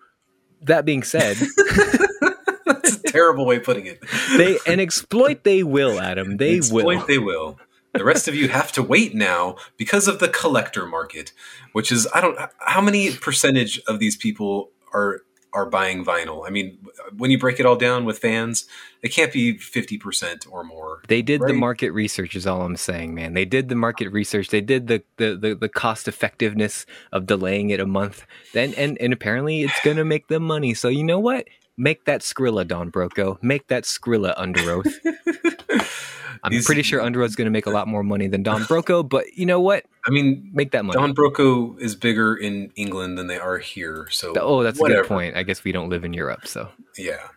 that 0.62 0.84
being 0.84 1.04
said. 1.04 1.38
That's 2.66 2.96
a 2.98 3.04
terrible 3.04 3.46
way 3.46 3.56
of 3.56 3.64
putting 3.64 3.86
it. 3.86 4.04
they 4.38 4.60
and 4.68 4.82
exploit 4.82 5.46
they 5.46 5.64
will, 5.64 6.02
Adam. 6.02 6.36
They 6.36 6.58
exploit 6.58 6.84
will. 6.84 7.06
They 7.08 7.18
will. 7.18 7.58
The 7.94 8.04
rest 8.04 8.28
of 8.28 8.36
you 8.36 8.50
have 8.50 8.74
to 8.74 8.84
wait 8.84 9.16
now 9.16 9.56
because 9.78 10.10
of 10.10 10.20
the 10.20 10.28
collector 10.28 10.86
market, 10.86 11.32
which 11.72 11.94
is 11.94 12.10
I 12.14 12.20
don't 12.20 12.38
how 12.60 12.82
many 12.82 13.16
percentage 13.16 13.82
of 13.88 14.00
these 14.00 14.18
people 14.18 14.70
are 14.94 15.22
are 15.54 15.66
buying 15.66 16.06
vinyl. 16.06 16.48
I 16.48 16.50
mean, 16.50 16.78
when 17.18 17.30
you 17.30 17.38
break 17.38 17.60
it 17.60 17.66
all 17.66 17.76
down 17.76 18.06
with 18.06 18.20
fans, 18.20 18.66
it 19.02 19.10
can't 19.10 19.34
be 19.34 19.58
50% 19.58 20.50
or 20.50 20.64
more. 20.64 21.02
They 21.08 21.22
did 21.22 21.42
right? 21.42 21.48
the 21.48 21.54
market 21.54 21.92
research 21.92 22.36
is 22.36 22.48
all 22.48 22.62
I'm 22.62 22.78
saying, 22.78 23.14
man. 23.14 23.34
They 23.34 23.46
did 23.46 23.68
the 23.68 23.76
market 23.76 24.10
research. 24.10 24.50
They 24.50 24.62
did 24.62 24.88
the 24.88 25.04
the 25.18 25.36
the, 25.36 25.56
the 25.56 25.70
cost 25.70 26.08
effectiveness 26.08 26.86
of 27.12 27.26
delaying 27.26 27.70
it 27.70 27.80
a 27.80 27.86
month. 27.86 28.26
Then 28.54 28.74
and 28.76 28.98
and 29.00 29.12
apparently 29.12 29.64
it's 29.64 29.80
going 29.84 29.98
to 29.98 30.06
make 30.06 30.28
them 30.28 30.44
money. 30.44 30.74
So 30.74 30.88
you 30.88 31.04
know 31.04 31.20
what? 31.20 31.48
Make 31.82 32.06
that 32.06 32.22
Skrilla 32.22 32.68
Don 32.68 32.92
Broco. 32.92 33.42
Make 33.42 33.66
that 33.70 33.86
Skrilla 33.86 34.38
Underoath. 34.38 34.94
I'm 36.44 36.52
He's, 36.52 36.64
pretty 36.64 36.84
sure 36.84 37.02
Underoath's 37.02 37.36
going 37.36 37.48
to 37.48 37.52
make 37.52 37.66
a 37.66 37.72
lot 37.72 37.88
more 37.88 38.04
money 38.04 38.28
than 38.28 38.44
Don 38.44 38.62
Broco, 38.62 39.08
but 39.08 39.36
you 39.36 39.48
know 39.48 39.60
what? 39.60 39.86
I 40.06 40.12
mean, 40.12 40.48
make 40.54 40.72
that 40.72 40.86
money. 40.86 41.00
Don 41.00 41.16
Broco 41.16 41.80
is 41.80 41.96
bigger 41.96 42.36
in 42.36 42.72
England 42.76 43.18
than 43.18 43.26
they 43.26 43.40
are 43.40 43.58
here, 43.58 44.08
so 44.12 44.34
oh, 44.40 44.62
that's 44.62 44.80
whatever. 44.80 45.00
a 45.00 45.04
good 45.04 45.08
point. 45.08 45.36
I 45.36 45.42
guess 45.42 45.64
we 45.64 45.72
don't 45.72 45.90
live 45.90 46.06
in 46.06 46.14
Europe, 46.14 46.46
so 46.46 46.70
yeah. 47.00 47.30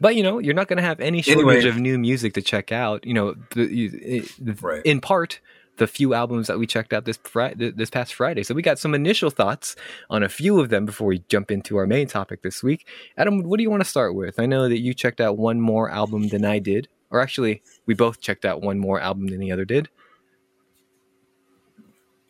But 0.00 0.16
you 0.16 0.24
know, 0.24 0.40
you're 0.40 0.54
not 0.54 0.66
going 0.66 0.78
to 0.78 0.82
have 0.82 0.98
any 0.98 1.22
shortage 1.22 1.64
anyway. 1.64 1.68
of 1.68 1.76
new 1.76 1.98
music 2.00 2.34
to 2.34 2.42
check 2.42 2.72
out. 2.72 3.06
You 3.06 3.14
know, 3.14 3.34
the, 3.54 4.28
the, 4.40 4.58
right. 4.60 4.82
in 4.84 5.00
part 5.00 5.38
the 5.78 5.86
few 5.86 6.14
albums 6.14 6.46
that 6.46 6.58
we 6.58 6.66
checked 6.66 6.92
out 6.92 7.04
this 7.04 7.18
Friday, 7.24 7.70
this 7.70 7.90
past 7.90 8.14
Friday. 8.14 8.42
So 8.42 8.54
we 8.54 8.62
got 8.62 8.78
some 8.78 8.94
initial 8.94 9.30
thoughts 9.30 9.74
on 10.10 10.22
a 10.22 10.28
few 10.28 10.60
of 10.60 10.68
them 10.68 10.84
before 10.84 11.08
we 11.08 11.24
jump 11.28 11.50
into 11.50 11.76
our 11.76 11.86
main 11.86 12.06
topic 12.06 12.42
this 12.42 12.62
week. 12.62 12.86
Adam, 13.16 13.42
what 13.42 13.56
do 13.56 13.62
you 13.62 13.70
want 13.70 13.82
to 13.82 13.88
start 13.88 14.14
with? 14.14 14.38
I 14.38 14.46
know 14.46 14.68
that 14.68 14.80
you 14.80 14.94
checked 14.94 15.20
out 15.20 15.38
one 15.38 15.60
more 15.60 15.90
album 15.90 16.28
than 16.28 16.44
I 16.44 16.58
did 16.58 16.88
or 17.10 17.20
actually, 17.20 17.62
we 17.86 17.94
both 17.94 18.20
checked 18.20 18.44
out 18.44 18.60
one 18.60 18.78
more 18.78 19.00
album 19.00 19.28
than 19.28 19.40
the 19.40 19.52
other 19.52 19.64
did. 19.64 19.88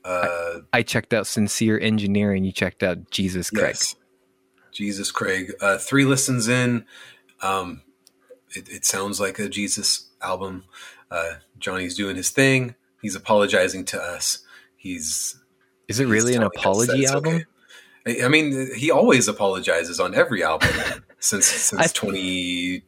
Uh, 0.05 0.61
I, 0.73 0.79
I, 0.79 0.83
checked 0.83 1.13
out 1.13 1.27
Sincere 1.27 1.79
Engineering. 1.79 2.45
You 2.45 2.53
checked 2.53 2.83
out 2.83 3.11
Jesus 3.11 3.51
Craig. 3.51 3.75
Yes. 3.75 3.97
Jesus 4.73 5.11
Craig. 5.11 5.53
Uh, 5.61 5.77
three 5.77 6.05
listens 6.05 6.49
in. 6.49 6.87
Um, 7.43 7.83
it, 8.51 8.69
it, 8.69 8.85
sounds 8.85 9.21
like 9.21 9.39
a 9.39 9.49
Jesus 9.49 10.09
album. 10.23 10.65
Uh, 11.11 11.35
Jonny's 11.59 11.97
doing 11.97 12.17
his 12.17 12.31
thing. 12.31 12.75
He's 13.01 13.15
apologizing 13.15 13.85
to 13.87 14.01
us. 14.01 14.41
He's. 14.77 15.39
Is 15.89 16.01
it 16.01 16.07
really 16.07 16.35
an 16.35 16.43
apology 16.43 17.07
album? 17.07 17.35
Okay. 18.07 18.23
I, 18.23 18.27
I 18.27 18.29
mean, 18.29 18.71
he 18.75 18.91
always 18.91 19.29
apologizes 19.29 20.01
on 20.01 20.15
every 20.15 20.43
album 20.43 20.71
since 21.19 21.47
since 21.47 21.93
twenty 21.93 22.83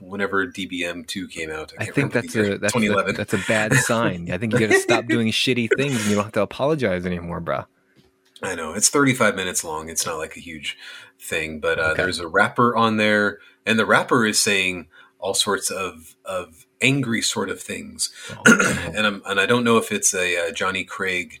whenever 0.00 0.46
DBM 0.46 1.06
two 1.06 1.28
came 1.28 1.50
out. 1.50 1.72
I, 1.78 1.84
I 1.84 1.86
think 1.86 2.12
that's 2.12 2.34
a 2.36 2.58
that's 2.58 2.74
a, 2.74 3.12
that's 3.12 3.34
a 3.34 3.44
bad 3.48 3.74
sign. 3.74 4.30
I 4.30 4.38
think 4.38 4.52
you 4.52 4.60
got 4.60 4.70
to 4.70 4.80
stop 4.80 5.06
doing 5.08 5.28
shitty 5.28 5.68
things, 5.76 6.00
and 6.00 6.10
you 6.10 6.14
don't 6.14 6.24
have 6.24 6.32
to 6.34 6.42
apologize 6.42 7.06
anymore, 7.06 7.40
bro. 7.40 7.64
I 8.42 8.54
know 8.54 8.72
it's 8.72 8.88
35 8.88 9.34
minutes 9.34 9.64
long. 9.64 9.88
It's 9.88 10.06
not 10.06 10.18
like 10.18 10.36
a 10.36 10.40
huge 10.40 10.78
thing, 11.20 11.58
but 11.58 11.78
uh, 11.78 11.82
okay. 11.82 12.02
there's 12.02 12.20
a 12.20 12.28
rapper 12.28 12.76
on 12.76 12.96
there, 12.96 13.38
and 13.66 13.78
the 13.78 13.86
rapper 13.86 14.24
is 14.24 14.38
saying 14.38 14.88
all 15.18 15.34
sorts 15.34 15.70
of 15.70 16.14
of 16.24 16.66
angry 16.80 17.22
sort 17.22 17.50
of 17.50 17.60
things, 17.60 18.10
oh, 18.30 18.90
and 18.94 19.06
I'm 19.06 19.22
and 19.26 19.40
I 19.40 19.46
don't 19.46 19.64
know 19.64 19.76
if 19.76 19.92
it's 19.92 20.14
a 20.14 20.48
uh, 20.48 20.52
Jonny 20.52 20.84
Craig 20.84 21.40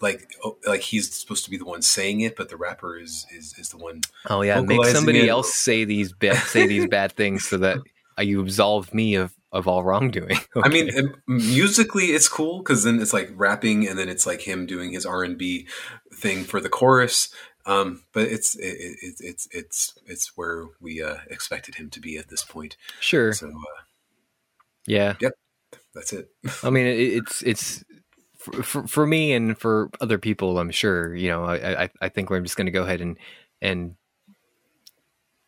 like 0.00 0.34
oh, 0.44 0.56
like 0.66 0.82
he's 0.82 1.12
supposed 1.12 1.44
to 1.44 1.50
be 1.50 1.56
the 1.56 1.64
one 1.64 1.82
saying 1.82 2.20
it, 2.20 2.36
but 2.36 2.48
the 2.48 2.56
rapper 2.56 2.96
is 2.98 3.26
is, 3.34 3.54
is 3.58 3.70
the 3.70 3.78
one. 3.78 4.02
Oh 4.28 4.42
yeah, 4.42 4.60
make 4.60 4.84
somebody 4.86 5.20
it. 5.20 5.28
else 5.28 5.52
say 5.54 5.84
these 5.84 6.12
bad 6.12 6.36
say 6.36 6.66
these 6.66 6.86
bad 6.86 7.12
things 7.12 7.48
so 7.48 7.56
that 7.58 7.78
you 8.18 8.40
absolve 8.40 8.92
me 8.94 9.16
of 9.16 9.34
of 9.50 9.66
all 9.68 9.82
wrongdoing. 9.82 10.36
Okay. 10.36 10.46
I 10.64 10.68
mean, 10.68 11.14
musically 11.26 12.06
it's 12.06 12.28
cool 12.28 12.58
because 12.58 12.84
then 12.84 13.00
it's 13.00 13.12
like 13.12 13.30
rapping, 13.34 13.88
and 13.88 13.98
then 13.98 14.08
it's 14.08 14.26
like 14.26 14.42
him 14.42 14.66
doing 14.66 14.92
his 14.92 15.06
R 15.06 15.24
and 15.24 15.38
B 15.38 15.66
thing 16.12 16.44
for 16.44 16.60
the 16.60 16.68
chorus. 16.68 17.30
Um, 17.66 18.02
but 18.12 18.24
it's 18.24 18.54
it, 18.56 18.76
it, 19.00 19.14
it's 19.20 19.48
it's 19.50 19.94
it's 20.06 20.36
where 20.36 20.66
we 20.80 21.02
uh, 21.02 21.18
expected 21.30 21.76
him 21.76 21.88
to 21.90 22.00
be 22.00 22.18
at 22.18 22.28
this 22.28 22.44
point. 22.44 22.76
Sure. 23.00 23.32
So 23.32 23.48
uh, 23.48 23.82
yeah. 24.86 25.14
Yep. 25.20 25.32
That's 25.94 26.12
it. 26.12 26.28
I 26.62 26.70
mean, 26.70 26.86
it, 26.86 26.98
it's 26.98 27.42
it's 27.42 27.84
for, 28.38 28.86
for 28.86 29.06
me 29.06 29.32
and 29.32 29.58
for 29.58 29.90
other 30.00 30.18
people, 30.18 30.58
I'm 30.58 30.70
sure, 30.70 31.14
you 31.14 31.28
know, 31.28 31.44
I, 31.44 31.84
I, 31.84 31.90
I 32.02 32.08
think 32.08 32.30
we're 32.30 32.40
just 32.40 32.56
going 32.56 32.66
to 32.66 32.72
go 32.72 32.82
ahead 32.82 33.00
and, 33.00 33.16
and 33.62 33.94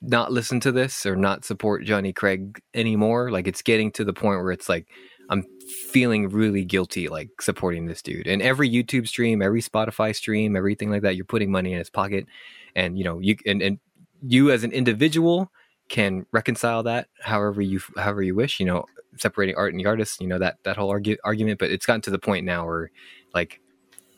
not 0.01 0.33
listen 0.33 0.61
to 0.61 0.73
this 0.73 1.05
or 1.05 1.17
not 1.17 1.45
support 1.45 1.85
Jonny 1.85 2.13
Craig 2.13 2.61
anymore. 2.75 3.31
Like 3.31 3.49
it's 3.49 3.63
getting 3.63 3.91
to 3.93 4.05
the 4.05 4.13
point 4.13 4.41
where 4.41 4.53
it's 4.53 4.69
like, 4.69 4.87
I'm 5.29 5.45
feeling 5.91 6.29
really 6.29 6.65
guilty, 6.65 7.09
like 7.09 7.43
supporting 7.43 7.87
this 7.87 8.01
dude. 8.01 8.29
And 8.29 8.41
every 8.41 8.71
YouTube 8.71 9.09
stream, 9.09 9.43
every 9.43 9.61
Spotify 9.61 10.15
stream, 10.15 10.55
everything 10.55 10.91
like 10.91 11.03
that, 11.03 11.17
you're 11.17 11.25
putting 11.25 11.51
money 11.51 11.73
in 11.73 11.79
his 11.79 11.91
pocket. 11.91 12.27
And, 12.77 12.97
you 12.97 13.05
know, 13.05 13.19
you, 13.19 13.37
and, 13.45 13.61
and 13.61 13.79
you 14.23 14.53
as 14.53 14.63
an 14.63 14.71
individual 14.71 15.51
can 15.89 16.25
reconcile 16.33 16.85
that 16.85 17.09
however 17.21 17.61
you, 17.61 17.81
however 17.97 18.23
you 18.23 18.35
wish, 18.35 18.61
you 18.61 18.67
know, 18.67 18.85
separating 19.21 19.57
art 19.57 19.73
and 19.73 19.81
the 19.81 19.87
artist, 19.87 20.21
you 20.21 20.27
know, 20.27 20.39
that, 20.39 20.59
that 20.65 20.77
whole 20.77 20.91
argue, 20.91 21.17
argument, 21.25 21.59
but 21.59 21.71
it's 21.71 21.87
gotten 21.87 22.03
to 22.03 22.11
the 22.11 22.19
point 22.19 22.45
now 22.45 22.67
where 22.67 22.91
like 23.35 23.61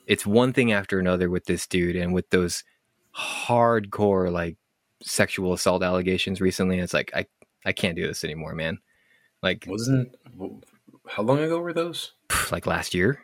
it's 0.07 0.25
one 0.25 0.53
thing 0.53 0.71
after 0.71 0.99
another 0.99 1.29
with 1.29 1.45
this 1.45 1.67
dude 1.67 1.95
and 1.95 2.13
with 2.13 2.29
those 2.29 2.63
hardcore 3.15 4.31
like 4.31 4.57
sexual 5.01 5.53
assault 5.53 5.83
allegations 5.83 6.41
recently. 6.41 6.75
And 6.75 6.83
it's 6.83 6.93
like, 6.93 7.11
I, 7.15 7.25
I 7.65 7.71
can't 7.73 7.95
do 7.95 8.07
this 8.07 8.23
anymore, 8.23 8.55
man. 8.55 8.79
Like, 9.41 9.65
wasn't, 9.67 10.15
how 11.07 11.23
long 11.23 11.39
ago 11.39 11.59
were 11.59 11.73
those? 11.73 12.13
Like 12.51 12.65
last 12.65 12.93
year. 12.93 13.21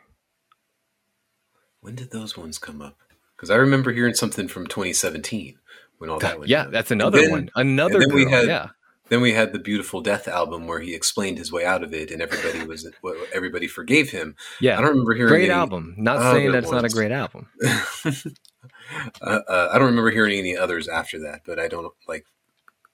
When 1.80 1.94
did 1.94 2.10
those 2.10 2.36
ones 2.36 2.58
come 2.58 2.80
up? 2.82 2.96
Because 3.36 3.50
I 3.50 3.56
remember 3.56 3.92
hearing 3.92 4.14
something 4.14 4.48
from 4.48 4.66
2017 4.66 5.58
when 5.98 6.10
all 6.10 6.18
that 6.20 6.40
was. 6.40 6.48
Yeah, 6.48 6.66
that's 6.66 6.90
another 6.90 7.20
then, 7.20 7.30
one. 7.30 7.50
Another 7.54 8.00
girl, 8.00 8.14
we 8.14 8.30
had, 8.30 8.46
yeah. 8.46 8.68
Then 9.08 9.20
we 9.20 9.32
had 9.32 9.52
the 9.52 9.58
Beautiful 9.58 10.00
Death 10.00 10.26
album 10.26 10.66
where 10.66 10.80
he 10.80 10.94
explained 10.94 11.38
his 11.38 11.52
way 11.52 11.64
out 11.64 11.84
of 11.84 11.94
it, 11.94 12.10
and 12.10 12.20
everybody 12.20 12.66
was 12.66 12.88
everybody 13.32 13.68
forgave 13.68 14.10
him. 14.10 14.36
Yeah, 14.60 14.78
I 14.78 14.80
don't 14.80 14.90
remember 14.90 15.14
hearing 15.14 15.28
great 15.28 15.44
any, 15.44 15.52
album. 15.52 15.94
Not 15.96 16.20
saying 16.32 16.52
that's 16.52 16.70
not 16.70 16.84
a 16.84 16.88
great 16.88 17.12
album. 17.12 17.48
uh, 18.04 18.10
uh, 19.20 19.68
I 19.72 19.78
don't 19.78 19.88
remember 19.88 20.10
hearing 20.10 20.38
any 20.38 20.56
others 20.56 20.88
after 20.88 21.20
that, 21.20 21.42
but 21.46 21.58
I 21.58 21.68
don't 21.68 21.92
like. 22.08 22.26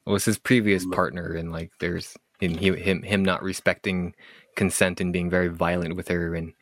It 0.07 0.11
was 0.11 0.25
his 0.25 0.39
previous 0.39 0.85
partner, 0.85 1.33
and 1.33 1.53
like 1.53 1.73
there's 1.81 2.17
him 2.41 2.57
him 2.57 3.03
him 3.03 3.25
not 3.25 3.43
respecting 3.43 4.15
consent 4.57 5.01
and 5.01 5.13
being 5.13 5.31
very 5.31 5.49
violent 5.49 5.97
with 5.97 6.09
her, 6.09 6.35
and 6.35 6.53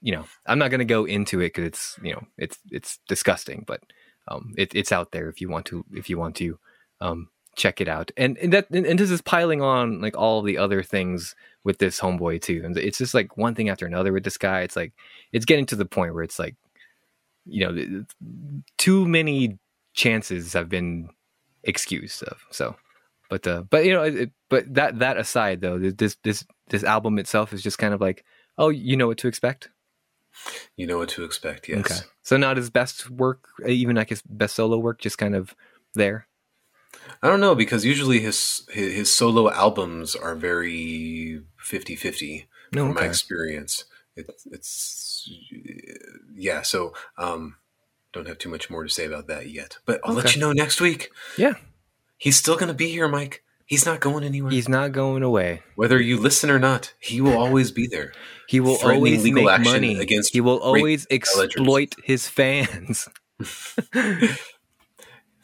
you 0.00 0.12
know 0.12 0.24
I'm 0.46 0.58
not 0.58 0.70
going 0.70 0.78
to 0.78 0.84
go 0.84 1.04
into 1.04 1.40
it 1.40 1.48
because 1.48 1.64
it's 1.64 1.98
you 2.02 2.12
know 2.12 2.22
it's 2.38 2.58
it's 2.70 2.98
disgusting, 3.08 3.64
but 3.66 3.82
um, 4.28 4.54
it, 4.56 4.74
it's 4.74 4.92
out 4.92 5.12
there 5.12 5.28
if 5.28 5.40
you 5.40 5.50
want 5.50 5.66
to 5.66 5.84
if 5.92 6.08
you 6.08 6.18
want 6.18 6.36
to. 6.36 6.58
Um, 7.00 7.28
check 7.56 7.80
it 7.80 7.88
out. 7.88 8.10
And, 8.16 8.38
and 8.38 8.52
that 8.52 8.70
and, 8.70 8.98
this 8.98 9.10
is 9.10 9.22
piling 9.22 9.62
on 9.62 10.00
like 10.00 10.16
all 10.16 10.42
the 10.42 10.58
other 10.58 10.82
things 10.82 11.34
with 11.64 11.78
this 11.78 11.98
homeboy 12.00 12.42
too. 12.42 12.62
And 12.64 12.76
it's 12.76 12.98
just 12.98 13.14
like 13.14 13.36
one 13.36 13.54
thing 13.54 13.68
after 13.68 13.86
another 13.86 14.12
with 14.12 14.24
this 14.24 14.38
guy. 14.38 14.60
It's 14.60 14.76
like 14.76 14.92
it's 15.32 15.46
getting 15.46 15.66
to 15.66 15.76
the 15.76 15.86
point 15.86 16.14
where 16.14 16.22
it's 16.22 16.38
like 16.38 16.54
you 17.46 17.66
know 17.66 18.04
too 18.78 19.06
many 19.06 19.58
chances 19.94 20.52
have 20.52 20.68
been 20.68 21.08
excused 21.64 22.22
of. 22.22 22.44
So 22.50 22.76
but 23.28 23.46
uh 23.46 23.62
but 23.70 23.84
you 23.84 23.92
know 23.92 24.02
it, 24.02 24.30
but 24.48 24.72
that 24.72 24.98
that 24.98 25.16
aside 25.16 25.60
though 25.60 25.78
this 25.78 26.16
this 26.22 26.44
this 26.68 26.84
album 26.84 27.18
itself 27.18 27.52
is 27.52 27.62
just 27.62 27.78
kind 27.78 27.94
of 27.94 28.00
like 28.00 28.24
oh 28.58 28.68
you 28.68 28.96
know 28.96 29.06
what 29.06 29.18
to 29.18 29.28
expect 29.28 29.68
you 30.76 30.86
know 30.86 30.98
what 30.98 31.08
to 31.08 31.24
expect 31.24 31.68
yes 31.68 31.78
okay 31.78 32.06
so 32.22 32.36
not 32.36 32.56
his 32.56 32.70
best 32.70 33.10
work 33.10 33.48
even 33.66 33.96
like 33.96 34.10
his 34.10 34.22
best 34.22 34.54
solo 34.54 34.78
work 34.78 35.00
just 35.00 35.18
kind 35.18 35.34
of 35.34 35.54
there 35.94 36.26
I 37.22 37.28
don't 37.28 37.40
know 37.40 37.54
because 37.54 37.84
usually 37.84 38.20
his 38.20 38.66
his, 38.70 38.94
his 38.94 39.14
solo 39.14 39.50
albums 39.50 40.14
are 40.14 40.34
very 40.34 41.42
50-50 41.62 42.46
no, 42.72 42.82
from 42.82 42.90
okay. 42.92 43.00
my 43.00 43.06
experience. 43.06 43.84
It, 44.14 44.30
it's 44.50 45.28
yeah. 46.34 46.62
So 46.62 46.94
um, 47.18 47.56
don't 48.12 48.28
have 48.28 48.38
too 48.38 48.48
much 48.48 48.70
more 48.70 48.82
to 48.82 48.88
say 48.88 49.04
about 49.04 49.26
that 49.28 49.50
yet. 49.50 49.78
But 49.84 50.00
I'll 50.04 50.14
let 50.14 50.34
you 50.34 50.40
know 50.40 50.52
next 50.52 50.80
week. 50.80 51.10
Yeah. 51.36 51.54
He's 52.18 52.36
still 52.36 52.56
going 52.56 52.68
to 52.68 52.74
be 52.74 52.88
here, 52.88 53.08
Mike. 53.08 53.42
He's 53.66 53.84
not 53.84 54.00
going 54.00 54.22
anywhere. 54.22 54.52
He's 54.52 54.68
not 54.68 54.92
going 54.92 55.24
away. 55.24 55.62
Whether 55.74 56.00
you 56.00 56.18
listen 56.20 56.50
or 56.50 56.58
not, 56.58 56.94
he 57.00 57.20
will 57.20 57.36
always 57.36 57.70
be 57.70 57.86
there. 57.86 58.12
He 58.48 58.60
will 58.60 58.78
always 58.80 59.24
legal 59.24 59.42
make 59.42 59.52
action 59.52 59.72
money. 59.72 59.98
against 59.98 60.32
he 60.32 60.40
will 60.40 60.60
always 60.60 61.04
exploit 61.10 61.96
his 62.04 62.28
fans. 62.28 63.08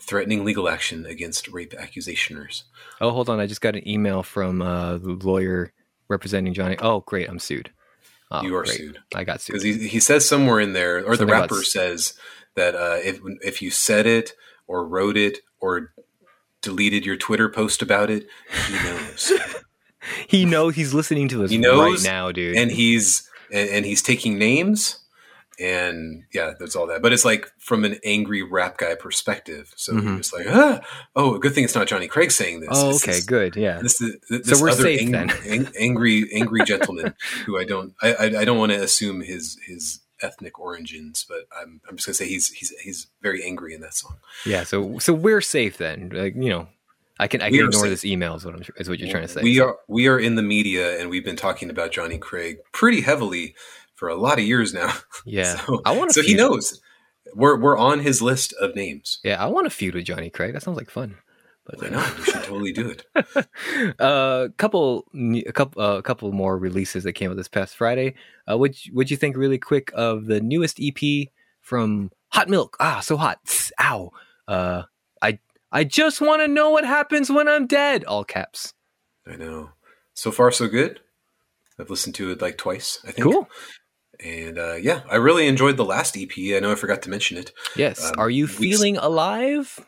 Threatening 0.04 0.44
legal 0.44 0.68
action 0.68 1.06
against 1.06 1.48
rape 1.48 1.72
accusationers. 1.72 2.64
Oh, 3.00 3.10
hold 3.10 3.28
on. 3.30 3.38
I 3.40 3.46
just 3.46 3.60
got 3.60 3.76
an 3.76 3.86
email 3.88 4.22
from 4.22 4.60
uh, 4.60 4.98
the 4.98 5.12
lawyer 5.12 5.72
representing 6.08 6.52
Jonny. 6.54 6.76
Oh, 6.80 7.00
great. 7.00 7.28
I'm 7.28 7.38
sued. 7.38 7.70
Oh, 8.30 8.42
you 8.42 8.56
are 8.56 8.64
great. 8.64 8.76
sued. 8.76 8.98
I 9.14 9.24
got 9.24 9.40
sued. 9.40 9.54
Because 9.54 9.62
he, 9.64 9.88
he 9.88 10.00
says 10.00 10.28
somewhere 10.28 10.58
in 10.60 10.72
there, 10.72 10.98
or 10.98 11.02
the 11.12 11.16
Something 11.18 11.28
about 11.28 11.40
rapper 11.50 11.60
s- 11.60 11.70
says 11.72 12.14
that 12.56 12.74
uh, 12.74 12.98
if 13.02 13.20
if 13.42 13.62
you 13.62 13.70
said 13.70 14.06
it 14.06 14.32
or 14.66 14.86
wrote 14.86 15.16
it 15.16 15.38
or 15.60 15.92
deleted 16.62 17.04
your 17.06 17.16
Twitter 17.16 17.48
post 17.48 17.80
about 17.82 18.10
it, 18.10 18.26
he 18.66 18.72
knows, 18.74 19.32
He 20.26 20.44
knows 20.44 20.74
he's 20.74 20.92
listening 20.94 21.28
to 21.28 21.44
us 21.44 21.50
He 21.50 21.58
knows, 21.58 22.04
right 22.04 22.10
now, 22.12 22.32
dude. 22.32 22.56
and 22.56 22.70
he's 22.72 23.28
and, 23.52 23.68
and 23.70 23.86
he's 23.86 24.02
taking 24.02 24.36
names, 24.38 24.98
and 25.60 26.24
yeah, 26.32 26.52
that's 26.58 26.74
all 26.76 26.86
that. 26.88 27.02
But 27.02 27.12
it's 27.12 27.24
like 27.24 27.50
from 27.58 27.84
an 27.84 27.98
angry 28.04 28.42
rap 28.42 28.78
guy 28.78 28.94
perspective. 28.94 29.72
So 29.76 29.92
Mhm. 29.92 30.02
you're 30.04 30.16
just 30.18 30.32
like, 30.32 30.46
ah, 30.48 30.80
oh, 31.14 31.38
good 31.38 31.54
thing 31.54 31.64
it's 31.64 31.74
not 31.74 31.86
Jonny 31.86 32.08
Craig 32.08 32.30
saying 32.30 32.60
this. 32.60 32.68
oh, 32.72 32.92
This 32.92 33.02
okay, 33.04 33.18
is- 33.18 33.24
good. 33.26 33.56
Yeah. 33.56 33.80
This 33.82 34.00
is 34.00 34.16
this 34.28 34.60
we're 34.60 34.70
other 34.70 34.82
safe 34.82 35.00
ang- 35.02 35.12
then. 35.12 35.30
ang- 35.46 35.68
angry, 35.78 36.28
angry 36.32 36.64
gentleman 36.64 37.14
who 37.46 37.58
I 37.58 37.64
don't, 37.64 37.94
I, 38.02 38.14
I, 38.14 38.24
I 38.40 38.44
don't 38.44 38.58
want 38.58 38.72
to 38.72 38.80
assume 38.82 39.20
his 39.20 39.58
his 39.66 40.00
ethnic 40.22 40.58
origins, 40.60 41.26
but 41.28 41.46
I'm, 41.60 41.80
I'm 41.88 41.96
just 41.96 42.06
gonna 42.06 42.14
say 42.14 42.28
he's 42.28 42.48
he's 42.50 42.70
he's 42.82 43.06
very 43.22 43.42
angry 43.44 43.74
in 43.74 43.80
that 43.82 43.94
song. 43.94 44.16
Yeah. 44.46 44.64
So 44.64 44.98
so 44.98 45.12
we're 45.12 45.40
safe 45.40 45.76
then. 45.78 46.10
Like 46.14 46.34
you 46.36 46.48
know, 46.48 46.68
I 47.18 47.26
can 47.28 47.42
I 47.42 47.50
can 47.50 47.56
ignore 47.56 47.72
safe. 47.82 47.90
this 47.90 48.04
email. 48.04 48.34
Is 48.36 48.44
what 48.44 48.54
I'm 48.54 48.62
is 48.78 48.88
what 48.88 48.98
you're 49.00 49.10
trying 49.10 49.24
to 49.26 49.28
say. 49.28 49.42
We 49.42 49.60
are 49.60 49.76
we 49.88 50.06
are 50.08 50.18
in 50.18 50.36
the 50.36 50.42
media, 50.42 50.98
and 51.00 51.10
we've 51.10 51.24
been 51.24 51.36
talking 51.36 51.70
about 51.70 51.90
Jonny 51.92 52.18
Craig 52.18 52.58
pretty 52.72 53.00
heavily 53.02 53.54
for 54.02 54.08
a 54.08 54.16
lot 54.16 54.40
of 54.40 54.44
years 54.44 54.74
now. 54.74 54.92
Yeah. 55.24 55.54
so, 55.54 55.80
I 55.84 55.96
want 55.96 56.10
so 56.10 56.22
he 56.22 56.34
knows 56.34 56.80
we're 57.36 57.56
we're 57.56 57.78
on 57.78 58.00
his 58.00 58.20
list 58.20 58.52
of 58.54 58.74
names. 58.74 59.20
Yeah, 59.22 59.40
I 59.40 59.46
want 59.46 59.66
to 59.66 59.70
feud 59.70 59.94
with 59.94 60.04
Jonny 60.04 60.30
Craig. 60.30 60.52
That 60.54 60.64
sounds 60.64 60.76
like 60.76 60.90
fun. 60.90 61.18
But 61.64 61.86
I 61.86 61.90
know 61.90 62.04
we 62.18 62.24
should 62.24 62.42
totally 62.42 62.72
do 62.72 62.90
it. 62.90 63.06
a 64.00 64.50
couple, 64.56 65.06
a 65.14 65.52
couple, 65.52 65.80
uh, 65.80 65.98
a 65.98 66.02
couple 66.02 66.32
more 66.32 66.58
releases 66.58 67.04
that 67.04 67.12
came 67.12 67.30
out 67.30 67.36
this 67.36 67.46
past 67.46 67.76
Friday. 67.76 68.14
Uh, 68.50 68.58
what 68.58 68.74
would 68.92 69.12
you 69.12 69.16
think, 69.16 69.36
really 69.36 69.58
quick, 69.58 69.92
of 69.94 70.26
the 70.26 70.40
newest 70.40 70.80
EP 70.82 71.28
from 71.60 72.10
Hot 72.30 72.48
Milk? 72.48 72.76
Ah, 72.80 72.98
so 72.98 73.16
hot! 73.16 73.38
Tss, 73.46 73.70
Ow! 73.80 74.10
Uh, 74.48 74.82
I 75.22 75.38
I 75.70 75.84
just 75.84 76.20
want 76.20 76.42
to 76.42 76.48
know 76.48 76.70
what 76.70 76.84
happens 76.84 77.30
when 77.30 77.46
I'm 77.46 77.68
dead. 77.68 78.02
All 78.02 78.24
caps. 78.24 78.74
I 79.24 79.36
know. 79.36 79.70
So 80.14 80.32
far, 80.32 80.50
so 80.50 80.66
good. 80.66 80.98
I've 81.78 81.90
listened 81.90 82.16
to 82.16 82.32
it 82.32 82.42
like 82.42 82.58
twice. 82.58 82.98
I 83.04 83.12
think. 83.12 83.22
Cool. 83.22 83.48
And 84.24 84.58
uh, 84.58 84.74
yeah, 84.74 85.00
I 85.10 85.16
really 85.16 85.46
enjoyed 85.48 85.76
the 85.76 85.84
last 85.84 86.16
EP. 86.16 86.30
I 86.54 86.60
know 86.60 86.70
I 86.72 86.76
forgot 86.76 87.02
to 87.02 87.10
mention 87.10 87.36
it. 87.38 87.52
Yes. 87.76 88.04
Um, 88.04 88.14
Are 88.18 88.30
you 88.30 88.46
feeling 88.46 88.96
alive? 88.96 89.78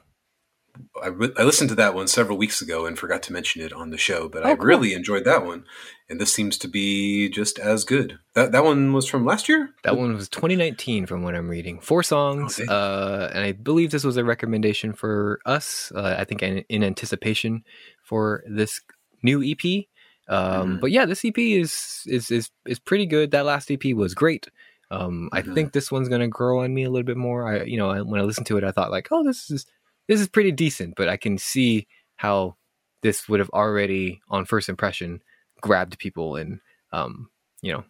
I, 1.00 1.06
re- 1.06 1.32
I 1.38 1.44
listened 1.44 1.68
to 1.70 1.76
that 1.76 1.94
one 1.94 2.08
several 2.08 2.36
weeks 2.36 2.60
ago 2.60 2.84
and 2.84 2.98
forgot 2.98 3.22
to 3.24 3.32
mention 3.32 3.62
it 3.62 3.72
on 3.72 3.90
the 3.90 3.96
show, 3.98 4.28
but 4.28 4.44
I 4.44 4.50
Oh, 4.52 4.56
cool. 4.56 4.66
really 4.66 4.92
enjoyed 4.92 5.24
that 5.24 5.46
one. 5.46 5.64
And 6.10 6.20
this 6.20 6.32
seems 6.32 6.58
to 6.58 6.68
be 6.68 7.28
just 7.28 7.60
as 7.60 7.84
good. 7.84 8.18
That 8.34 8.50
that 8.52 8.64
one 8.64 8.92
was 8.92 9.08
from 9.08 9.24
last 9.24 9.48
year. 9.48 9.70
That 9.84 9.96
one 9.96 10.14
was 10.14 10.28
2019, 10.28 11.06
from 11.06 11.22
what 11.22 11.36
I'm 11.36 11.48
reading. 11.48 11.78
Four 11.80 12.02
songs, 12.02 12.56
damn. 12.56 12.66
uh, 12.68 13.28
and 13.32 13.44
I 13.44 13.52
believe 13.52 13.92
this 13.92 14.02
was 14.04 14.16
a 14.16 14.24
recommendation 14.24 14.92
for 14.92 15.38
us. 15.46 15.92
Uh, 15.94 16.16
I 16.18 16.24
think 16.24 16.42
in, 16.42 16.58
in 16.68 16.82
anticipation 16.82 17.62
for 18.02 18.42
this 18.50 18.80
new 19.22 19.42
EP. 19.42 19.84
Um, 20.28 20.76
Mhm. 20.76 20.80
But 20.80 20.90
yeah, 20.90 21.04
this 21.06 21.24
EP 21.24 21.36
is 21.38 22.02
is 22.06 22.30
is 22.30 22.50
is 22.66 22.78
pretty 22.78 23.06
good. 23.06 23.30
That 23.32 23.44
last 23.44 23.70
EP 23.70 23.92
was 23.94 24.14
great. 24.14 24.48
Um, 24.90 25.28
I 25.32 25.42
Mhm. 25.42 25.54
think 25.54 25.72
this 25.72 25.90
one's 25.92 26.08
gonna 26.08 26.28
grow 26.28 26.60
on 26.60 26.72
me 26.74 26.84
a 26.84 26.90
little 26.90 27.04
bit 27.06 27.16
more. 27.16 27.46
I, 27.48 27.64
you 27.64 27.76
know, 27.76 27.90
I, 27.90 28.00
when 28.02 28.20
I 28.20 28.24
listened 28.24 28.46
to 28.48 28.56
it, 28.56 28.64
I 28.64 28.70
thought 28.70 28.90
like, 28.90 29.08
oh, 29.10 29.22
this 29.24 29.50
is 29.50 29.66
this 30.08 30.20
is 30.20 30.28
pretty 30.28 30.52
decent. 30.52 30.94
But 30.96 31.08
I 31.08 31.16
can 31.16 31.36
see 31.38 31.86
how 32.16 32.56
this 33.02 33.28
would 33.28 33.40
have 33.40 33.50
already, 33.50 34.20
on 34.30 34.44
first 34.46 34.68
impression, 34.68 35.22
grabbed 35.60 35.98
people 35.98 36.36
and, 36.36 36.60
um, 36.92 37.28
you 37.60 37.72
know, 37.72 37.84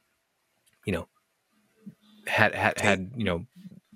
you 0.86 0.92
know, 0.92 1.08
had 2.26 2.54
had 2.54 2.80
had 2.80 3.12
you 3.16 3.24
know 3.24 3.46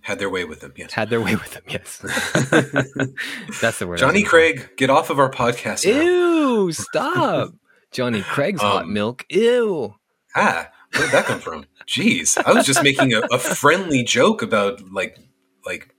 Had 0.02 0.18
their 0.20 0.30
way 0.30 0.44
with 0.44 0.62
him. 0.62 0.72
Yes. 0.76 0.92
had 0.92 1.10
their 1.10 1.20
way 1.20 1.34
with 1.34 1.50
them. 1.54 1.62
Yes, 1.68 1.98
that's 3.60 3.78
the 3.78 3.86
word. 3.86 3.98
Jonny. 3.98 4.22
Craig, 4.22 4.70
get 4.76 4.90
off 4.90 5.10
of 5.10 5.18
our 5.18 5.30
podcast 5.30 5.86
now. 5.86 6.00
Ew! 6.00 6.72
Stop. 6.72 7.52
Jonny 7.90 8.22
Craig's 8.22 8.60
hot 8.60 8.84
Um, 8.84 8.92
milk. 8.92 9.24
Ew. 9.28 9.94
Ah, 10.36 10.68
where 10.92 11.02
did 11.04 11.12
that 11.12 11.24
come 11.26 11.40
from? 11.40 11.64
Jeez, 11.86 12.36
I 12.44 12.52
was 12.52 12.66
just 12.66 12.82
making 12.82 13.14
a, 13.14 13.20
a 13.32 13.38
friendly 13.38 14.02
joke 14.02 14.42
about 14.42 14.80
like 14.92 15.18
like 15.64 15.94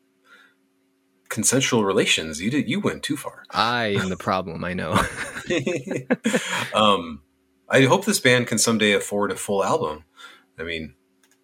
consensual 1.29 1.83
relations. 1.83 2.41
You 2.41 2.51
did 2.51 2.69
you 2.69 2.79
went 2.79 3.03
too 3.03 3.17
far. 3.17 3.43
I 3.51 3.95
am 3.99 4.09
the 4.09 4.17
problem. 4.17 4.63
I 4.63 4.73
know. 4.73 4.91
um, 6.73 7.21
I 7.69 7.81
hope 7.83 8.05
this 8.05 8.19
band 8.19 8.47
can 8.47 8.57
someday 8.57 8.93
afford 8.93 9.31
a 9.31 9.35
full 9.35 9.63
album. 9.63 10.03
I 10.57 10.63
mean, 10.63 10.93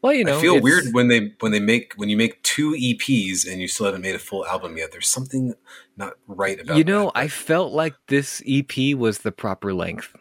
Well, 0.02 0.14
you 0.14 0.24
know, 0.24 0.38
I 0.38 0.42
feel 0.42 0.60
weird 0.62 0.86
when 0.92 1.08
they 1.08 1.34
when 1.40 1.52
they 1.52 1.60
make 1.60 1.94
when 1.98 2.10
you 2.10 2.18
make 2.18 2.42
two 2.44 2.72
EPs 2.74 3.48
and 3.52 3.62
you 3.62 3.68
still 3.68 3.86
haven't 3.88 4.02
made 4.02 4.16
a 4.16 4.20
full 4.20 4.46
album 4.46 4.78
yet. 4.78 4.92
There's 4.92 5.08
something 5.10 5.54
not 5.98 6.14
right 6.28 6.60
about 6.60 6.78
You 6.78 6.84
know, 6.84 7.06
that. 7.06 7.18
I 7.18 7.28
felt 7.28 7.74
like 7.74 7.96
this 8.08 8.42
EP 8.48 8.96
was 8.96 9.20
the 9.20 9.32
proper 9.32 9.74
length. 9.74 10.16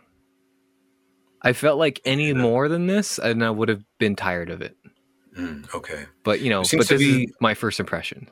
I 1.44 1.52
felt 1.52 1.78
like 1.78 2.00
any 2.04 2.28
Yeah. 2.28 2.34
more 2.34 2.68
than 2.68 2.86
this, 2.86 3.18
and 3.18 3.44
I 3.44 3.50
would 3.50 3.68
have 3.68 3.84
been 3.98 4.16
tired 4.16 4.50
of 4.50 4.62
it. 4.62 4.76
Mm, 5.36 5.72
okay. 5.74 6.06
But 6.24 6.40
you 6.40 6.50
know, 6.50 6.62
but 6.62 6.68
to 6.70 6.76
this 6.78 6.98
be- 6.98 7.24
is 7.24 7.32
my 7.40 7.54
first 7.54 7.78
impression. 7.80 8.28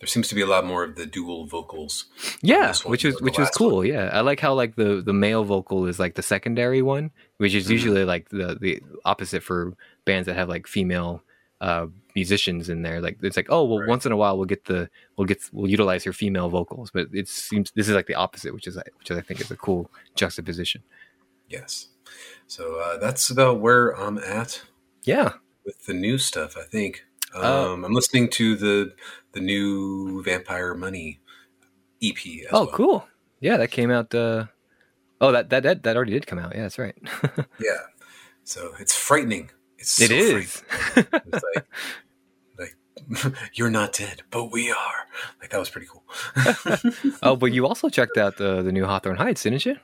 There 0.00 0.06
seems 0.08 0.26
to 0.30 0.34
be 0.34 0.40
a 0.40 0.46
lot 0.46 0.64
more 0.66 0.82
of 0.82 0.96
the 0.96 1.06
dual 1.06 1.46
vocals. 1.46 2.06
Yeah, 2.42 2.72
one 2.82 2.90
which 2.90 3.04
is 3.04 3.20
which 3.20 3.38
was 3.38 3.46
last 3.46 3.56
cool. 3.58 3.84
Yeah, 3.84 4.10
I 4.12 4.20
like 4.22 4.40
how 4.40 4.52
like 4.54 4.74
the 4.74 5.00
the 5.00 5.12
male 5.12 5.44
vocal 5.44 5.86
is 5.86 6.00
like 6.00 6.14
the 6.16 6.22
secondary 6.22 6.82
one, 6.82 7.12
which 7.36 7.54
is 7.54 7.68
Mhm. 7.68 7.70
usually 7.70 8.04
like 8.04 8.28
the 8.30 8.56
the 8.60 8.80
opposite 9.04 9.44
for 9.44 9.74
bands 10.04 10.26
that 10.26 10.34
have 10.34 10.48
like 10.48 10.66
female 10.66 11.22
uh 11.60 11.86
musicians 12.16 12.68
in 12.68 12.82
there. 12.82 13.00
Like 13.00 13.18
it's 13.22 13.36
like 13.36 13.46
oh 13.48 13.62
well, 13.64 13.78
Right. 13.78 13.88
once 13.88 14.04
in 14.04 14.10
a 14.10 14.16
while 14.16 14.36
we'll 14.36 14.46
get 14.46 14.64
the 14.64 14.90
we'll 15.16 15.26
get 15.28 15.38
we'll 15.52 15.70
utilize 15.70 16.02
her 16.02 16.12
female 16.12 16.48
vocals, 16.48 16.90
but 16.90 17.06
it 17.12 17.28
seems 17.28 17.70
this 17.76 17.88
is 17.88 17.94
like 17.94 18.06
the 18.08 18.16
opposite, 18.16 18.52
which 18.54 18.66
is 18.66 18.76
which 18.98 19.10
I 19.12 19.20
think 19.20 19.40
is 19.40 19.52
a 19.52 19.56
cool 19.56 19.88
juxtaposition. 20.16 20.82
Yes. 21.48 21.88
So 22.46 22.78
uh, 22.80 22.98
that's 22.98 23.30
about 23.30 23.60
where 23.60 23.90
I'm 23.98 24.18
at 24.18 24.62
Yeah, 25.04 25.32
with 25.64 25.84
the 25.86 25.94
new 25.94 26.18
stuff. 26.18 26.56
I 26.56 26.62
think 26.64 27.04
um, 27.34 27.42
Uh, 27.44 27.86
I'm 27.86 27.92
listening 27.94 28.28
to 28.30 28.56
the 28.56 28.94
the 29.32 29.40
new 29.40 30.22
Vampire 30.22 30.74
Money 30.74 31.20
EP. 32.02 32.16
As 32.16 32.48
oh 32.52 32.64
well. 32.66 32.72
cool. 32.74 33.08
Yeah, 33.40 33.56
that 33.56 33.70
came 33.70 33.90
out. 33.90 34.14
uh 34.14 34.46
Oh, 35.20 35.30
that 35.32 35.50
that 35.50 35.62
that 35.62 35.82
that 35.84 35.96
already 35.96 36.12
did 36.12 36.26
come 36.26 36.38
out. 36.38 36.54
Yeah, 36.54 36.62
that's 36.62 36.78
right. 36.78 36.96
Yeah. 37.60 37.78
So 38.44 38.74
it's 38.80 38.94
frightening. 38.94 39.50
It's 39.78 40.00
it 40.00 40.08
so 40.08 40.14
is. 40.14 40.62
frightening. 40.92 41.22
It's 41.32 41.44
like, 41.54 41.66
like 42.58 43.34
you're 43.54 43.70
not 43.70 43.92
dead, 43.92 44.22
but 44.30 44.50
we 44.52 44.70
are. 44.70 45.06
Like 45.40 45.50
that 45.50 45.58
was 45.60 45.70
pretty 45.70 45.86
cool. 45.90 46.02
oh, 47.22 47.36
but 47.36 47.52
you 47.52 47.66
also 47.66 47.88
checked 47.88 48.18
out 48.18 48.36
the 48.36 48.62
the 48.62 48.72
new 48.72 48.84
Hawthorne 48.84 49.16
Heights, 49.16 49.42
didn't 49.44 49.64
you? 49.64 49.76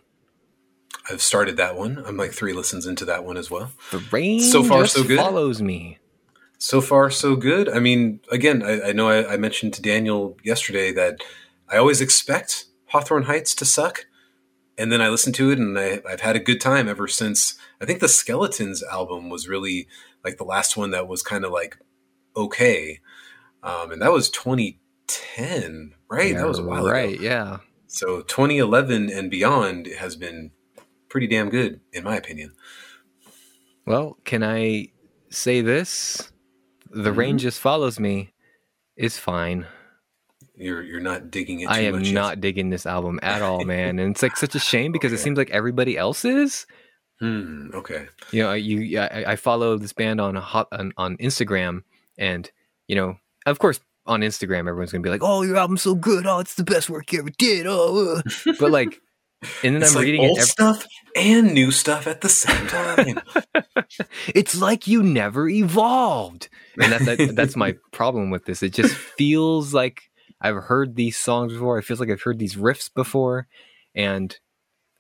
I've 1.11 1.23
started 1.23 1.57
that 1.57 1.77
one. 1.77 2.03
I'm 2.07 2.16
like 2.16 2.33
three 2.33 2.53
listens 2.53 2.87
into 2.87 3.05
that 3.07 3.25
one 3.25 3.37
as 3.37 3.51
well. 3.51 3.71
The 3.90 3.99
rain 4.11 4.40
So 4.40 4.62
far, 4.62 4.83
just 4.83 4.94
so 4.94 5.05
good. 5.05 5.18
follows 5.18 5.62
me. 5.62 5.99
So 6.59 6.81
far, 6.81 7.09
so 7.11 7.37
good. 7.37 7.68
I 7.68 7.79
mean, 7.79 8.21
again, 8.33 8.62
I, 8.62 8.88
I 8.88 8.92
know 8.92 9.09
I, 9.09 9.35
I 9.35 9.37
mentioned 9.37 9.75
to 9.75 9.83
Daniel 9.83 10.37
yesterday 10.42 10.92
that 10.92 11.21
I 11.68 11.77
always 11.77 12.01
expect 12.01 12.66
Hawthorne 12.87 13.25
Heights 13.25 13.55
to 13.57 13.64
suck. 13.64 14.07
And 14.77 14.92
then 14.92 15.01
I 15.01 15.09
listened 15.09 15.35
to 15.37 15.51
it 15.51 15.59
and 15.59 15.79
I, 15.79 16.01
I've 16.09 16.21
had 16.21 16.37
a 16.37 16.40
good 16.40 16.61
time 16.61 16.88
ever 16.88 17.09
since. 17.09 17.59
I 17.81 17.85
think 17.85 18.01
the 18.01 18.09
Skeletons 18.09 18.83
album 18.83 19.29
was 19.31 19.49
really 19.49 19.88
like 20.25 20.37
the 20.37 20.44
last 20.44 20.77
one 20.77 20.90
that 20.90 21.09
was 21.09 21.23
kind 21.23 21.44
of 21.44 21.53
like 21.53 21.79
okay. 22.37 23.01
Um, 23.62 23.90
and 23.90 24.03
that 24.03 24.12
was 24.12 24.31
2010, 24.31 25.94
right? 26.09 26.33
Yeah, 26.33 26.38
that 26.38 26.49
was 26.49 26.59
a 26.59 26.62
while 26.62 26.85
ago. 26.87 26.92
right. 26.92 27.14
ago. 27.14 27.23
Yeah. 27.23 27.57
So 27.87 28.21
2011 28.23 29.11
and 29.11 29.31
beyond 29.31 29.87
has 29.99 30.14
been 30.14 30.51
pretty 31.09 31.27
damn 31.27 31.49
good, 31.51 31.81
in 31.92 32.05
my 32.05 32.16
opinion. 32.16 32.53
Well, 33.87 34.18
can 34.25 34.42
I 34.42 34.88
say 35.31 35.61
this? 35.61 36.31
The 36.90 37.11
Mm-hmm. 37.11 37.18
rain 37.18 37.38
just 37.38 37.61
follows 37.61 37.99
me. 38.01 38.33
Is 38.97 39.18
fine. 39.18 39.66
You're 40.57 40.83
you're 40.83 41.01
not 41.01 41.31
digging 41.31 41.61
it 41.61 41.66
too 41.66 41.71
I 41.73 41.81
am 41.81 41.97
much. 41.97 42.07
yet. 42.07 42.14
not 42.14 42.40
digging 42.40 42.71
this 42.71 42.85
album 42.87 43.21
at 43.23 43.42
all, 43.42 43.64
man, 43.64 43.99
and 43.99 44.11
it's 44.11 44.23
like 44.23 44.37
such 44.37 44.55
a 44.55 44.59
shame 44.59 44.90
because 44.90 45.12
it 45.12 45.18
seems 45.18 45.38
like 45.38 45.51
everybody 45.51 45.97
else 45.97 46.25
is. 46.25 46.66
Hmm, 47.21 47.68
okay. 47.75 48.07
You 48.33 48.42
know, 48.42 48.53
you 48.55 48.99
I, 48.99 49.33
I 49.33 49.37
follow 49.37 49.77
this 49.79 49.92
band 49.92 50.21
on 50.21 50.35
hot 50.37 50.68
on, 50.73 50.92
on 50.97 51.16
Instagram, 51.18 51.83
and 52.16 52.51
you 52.88 52.97
know, 52.97 53.18
of 53.47 53.59
course, 53.61 53.79
on 54.07 54.21
Instagram, 54.23 54.61
everyone's 54.61 54.90
gonna 54.90 55.03
be 55.03 55.11
like, 55.11 55.23
"Oh, 55.23 55.42
your 55.42 55.57
album's 55.57 55.83
so 55.83 55.94
good! 55.94 56.27
Oh, 56.27 56.40
it's 56.40 56.55
the 56.57 56.64
best 56.64 56.90
work 56.90 57.12
you 57.12 57.21
ever 57.21 57.31
did!" 57.31 57.66
Oh, 57.68 58.16
uh." 58.16 58.53
but 58.59 58.71
like, 58.73 59.01
and 59.62 59.74
then 59.74 59.83
It's 59.83 59.90
I'm 59.92 59.96
like 59.96 60.05
reading 60.05 60.20
old 60.29 60.38
it. 60.38 60.42
ev- 60.42 60.48
stuff 60.48 60.87
and 61.16 61.53
new 61.55 61.70
stuff 61.70 62.07
at 62.07 62.20
the 62.20 62.29
same 62.29 62.66
time. 62.66 63.20
it's 64.35 64.59
like 64.61 64.87
you 64.87 65.03
never 65.03 65.48
evolved, 65.48 66.48
and 66.81 66.92
that's 66.92 67.05
that, 67.07 67.37
that's 67.37 67.57
my 67.57 67.77
problem 67.92 68.31
with 68.31 68.44
this. 68.44 68.62
It 68.62 68.72
just 68.72 68.94
feels 68.94 69.72
like 69.74 70.03
I've 70.40 70.57
heard 70.57 70.96
these 70.96 71.16
songs 71.16 71.53
before. 71.53 71.79
It 71.79 71.85
feels 71.85 72.01
like 72.01 72.11
I've 72.11 72.22
heard 72.22 72.38
these 72.38 72.57
riffs 72.57 72.92
before, 72.92 73.46
and 73.94 74.37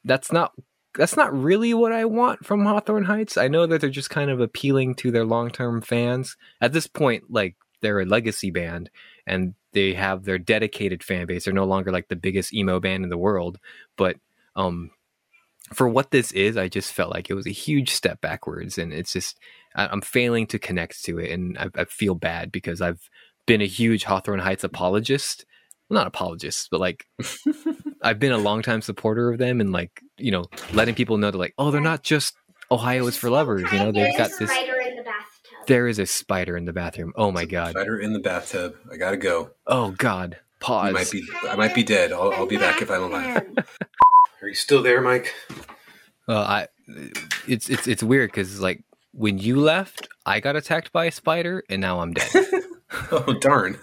that's 0.04 0.32
not 0.32 0.52
that's 0.94 1.16
not 1.16 1.32
really 1.36 1.74
what 1.74 1.92
I 1.92 2.04
want 2.06 2.44
from 2.44 2.64
Hawthorne 2.64 3.04
Heights. 3.04 3.36
I 3.36 3.48
know 3.48 3.66
that 3.66 3.80
they're 3.80 3.90
just 3.90 4.10
kind 4.10 4.30
of 4.30 4.40
appealing 4.40 4.94
to 4.96 5.10
their 5.10 5.24
long 5.24 5.50
term 5.50 5.80
fans. 5.82 6.36
At 6.60 6.72
this 6.72 6.86
point, 6.86 7.24
like 7.28 7.56
they're 7.80 8.00
a 8.00 8.06
legacy 8.06 8.50
band 8.50 8.90
and 9.26 9.54
they 9.72 9.92
have 9.94 10.24
their 10.24 10.38
dedicated 10.38 11.04
fan 11.04 11.26
base. 11.26 11.44
They're 11.44 11.54
no 11.54 11.66
longer 11.66 11.92
like 11.92 12.08
the 12.08 12.16
biggest 12.16 12.52
emo 12.54 12.80
band 12.80 13.04
in 13.04 13.10
the 13.10 13.18
world. 13.18 13.58
But 13.96 14.16
um 14.58 14.90
for 15.72 15.88
what 15.88 16.10
this 16.10 16.32
is, 16.32 16.56
I 16.56 16.68
just 16.68 16.92
felt 16.92 17.12
like 17.12 17.28
it 17.28 17.34
was 17.34 17.46
a 17.46 17.50
huge 17.50 17.90
step 17.90 18.20
backwards 18.20 18.78
and 18.78 18.92
it's 18.92 19.12
just 19.12 19.38
I, 19.74 19.86
I'm 19.86 20.00
failing 20.00 20.46
to 20.48 20.58
connect 20.58 21.04
to 21.04 21.18
it 21.18 21.30
and 21.30 21.58
I, 21.58 21.68
I 21.74 21.84
feel 21.84 22.14
bad 22.14 22.50
because 22.50 22.80
I've 22.80 23.08
been 23.46 23.60
a 23.60 23.66
huge 23.66 24.04
Hawthorne 24.04 24.40
Heights 24.40 24.64
apologist. 24.64 25.44
Well, 25.88 25.98
not 25.98 26.06
apologist, 26.06 26.68
but 26.70 26.80
like 26.80 27.06
I've 28.02 28.18
been 28.18 28.32
a 28.32 28.38
longtime 28.38 28.82
supporter 28.82 29.30
of 29.30 29.38
them 29.38 29.60
and 29.60 29.72
like, 29.72 30.02
you 30.16 30.30
know, 30.30 30.46
letting 30.72 30.94
people 30.94 31.18
know 31.18 31.30
that 31.30 31.38
like, 31.38 31.54
oh, 31.58 31.70
they're 31.70 31.80
not 31.80 32.02
just 32.02 32.34
Ohio 32.70 33.06
is 33.06 33.16
for 33.16 33.30
lovers, 33.30 33.70
you 33.72 33.78
know, 33.78 33.92
they've 33.92 34.16
got 34.16 34.30
this 34.38 34.50
spider 34.50 34.80
in 34.80 34.96
the 34.96 35.02
bathtub. 35.02 35.66
there 35.66 35.86
is 35.86 35.98
a 35.98 36.06
spider 36.06 36.56
in 36.56 36.64
the 36.64 36.72
bathroom. 36.72 37.12
Oh 37.16 37.30
my 37.30 37.44
god. 37.44 37.70
Spider 37.72 37.98
in 37.98 38.12
the 38.12 38.20
bathtub. 38.20 38.74
I 38.90 38.96
gotta 38.96 39.16
go. 39.16 39.50
Oh 39.66 39.90
god. 39.92 40.38
Pause. 40.60 40.88
I 40.88 40.92
might 40.92 41.10
be. 41.10 41.22
I 41.44 41.56
might 41.56 41.74
be 41.74 41.84
dead. 41.84 42.12
I'll, 42.12 42.32
I'll 42.32 42.46
be 42.46 42.56
back 42.56 42.82
if 42.82 42.90
I'm 42.90 43.04
alive. 43.04 43.46
Are 44.42 44.48
you 44.48 44.54
still 44.54 44.82
there, 44.82 45.00
Mike? 45.00 45.34
Well, 46.26 46.42
I 46.42 46.68
it's 47.46 47.68
it's 47.68 47.86
it's 47.86 48.02
weird 48.02 48.32
cuz 48.32 48.60
like 48.60 48.82
when 49.12 49.38
you 49.38 49.56
left, 49.56 50.08
I 50.26 50.40
got 50.40 50.56
attacked 50.56 50.92
by 50.92 51.06
a 51.06 51.10
spider 51.10 51.64
and 51.68 51.80
now 51.80 52.00
I'm 52.00 52.14
dead. 52.14 52.30
Oh 53.12 53.34
darn. 53.38 53.76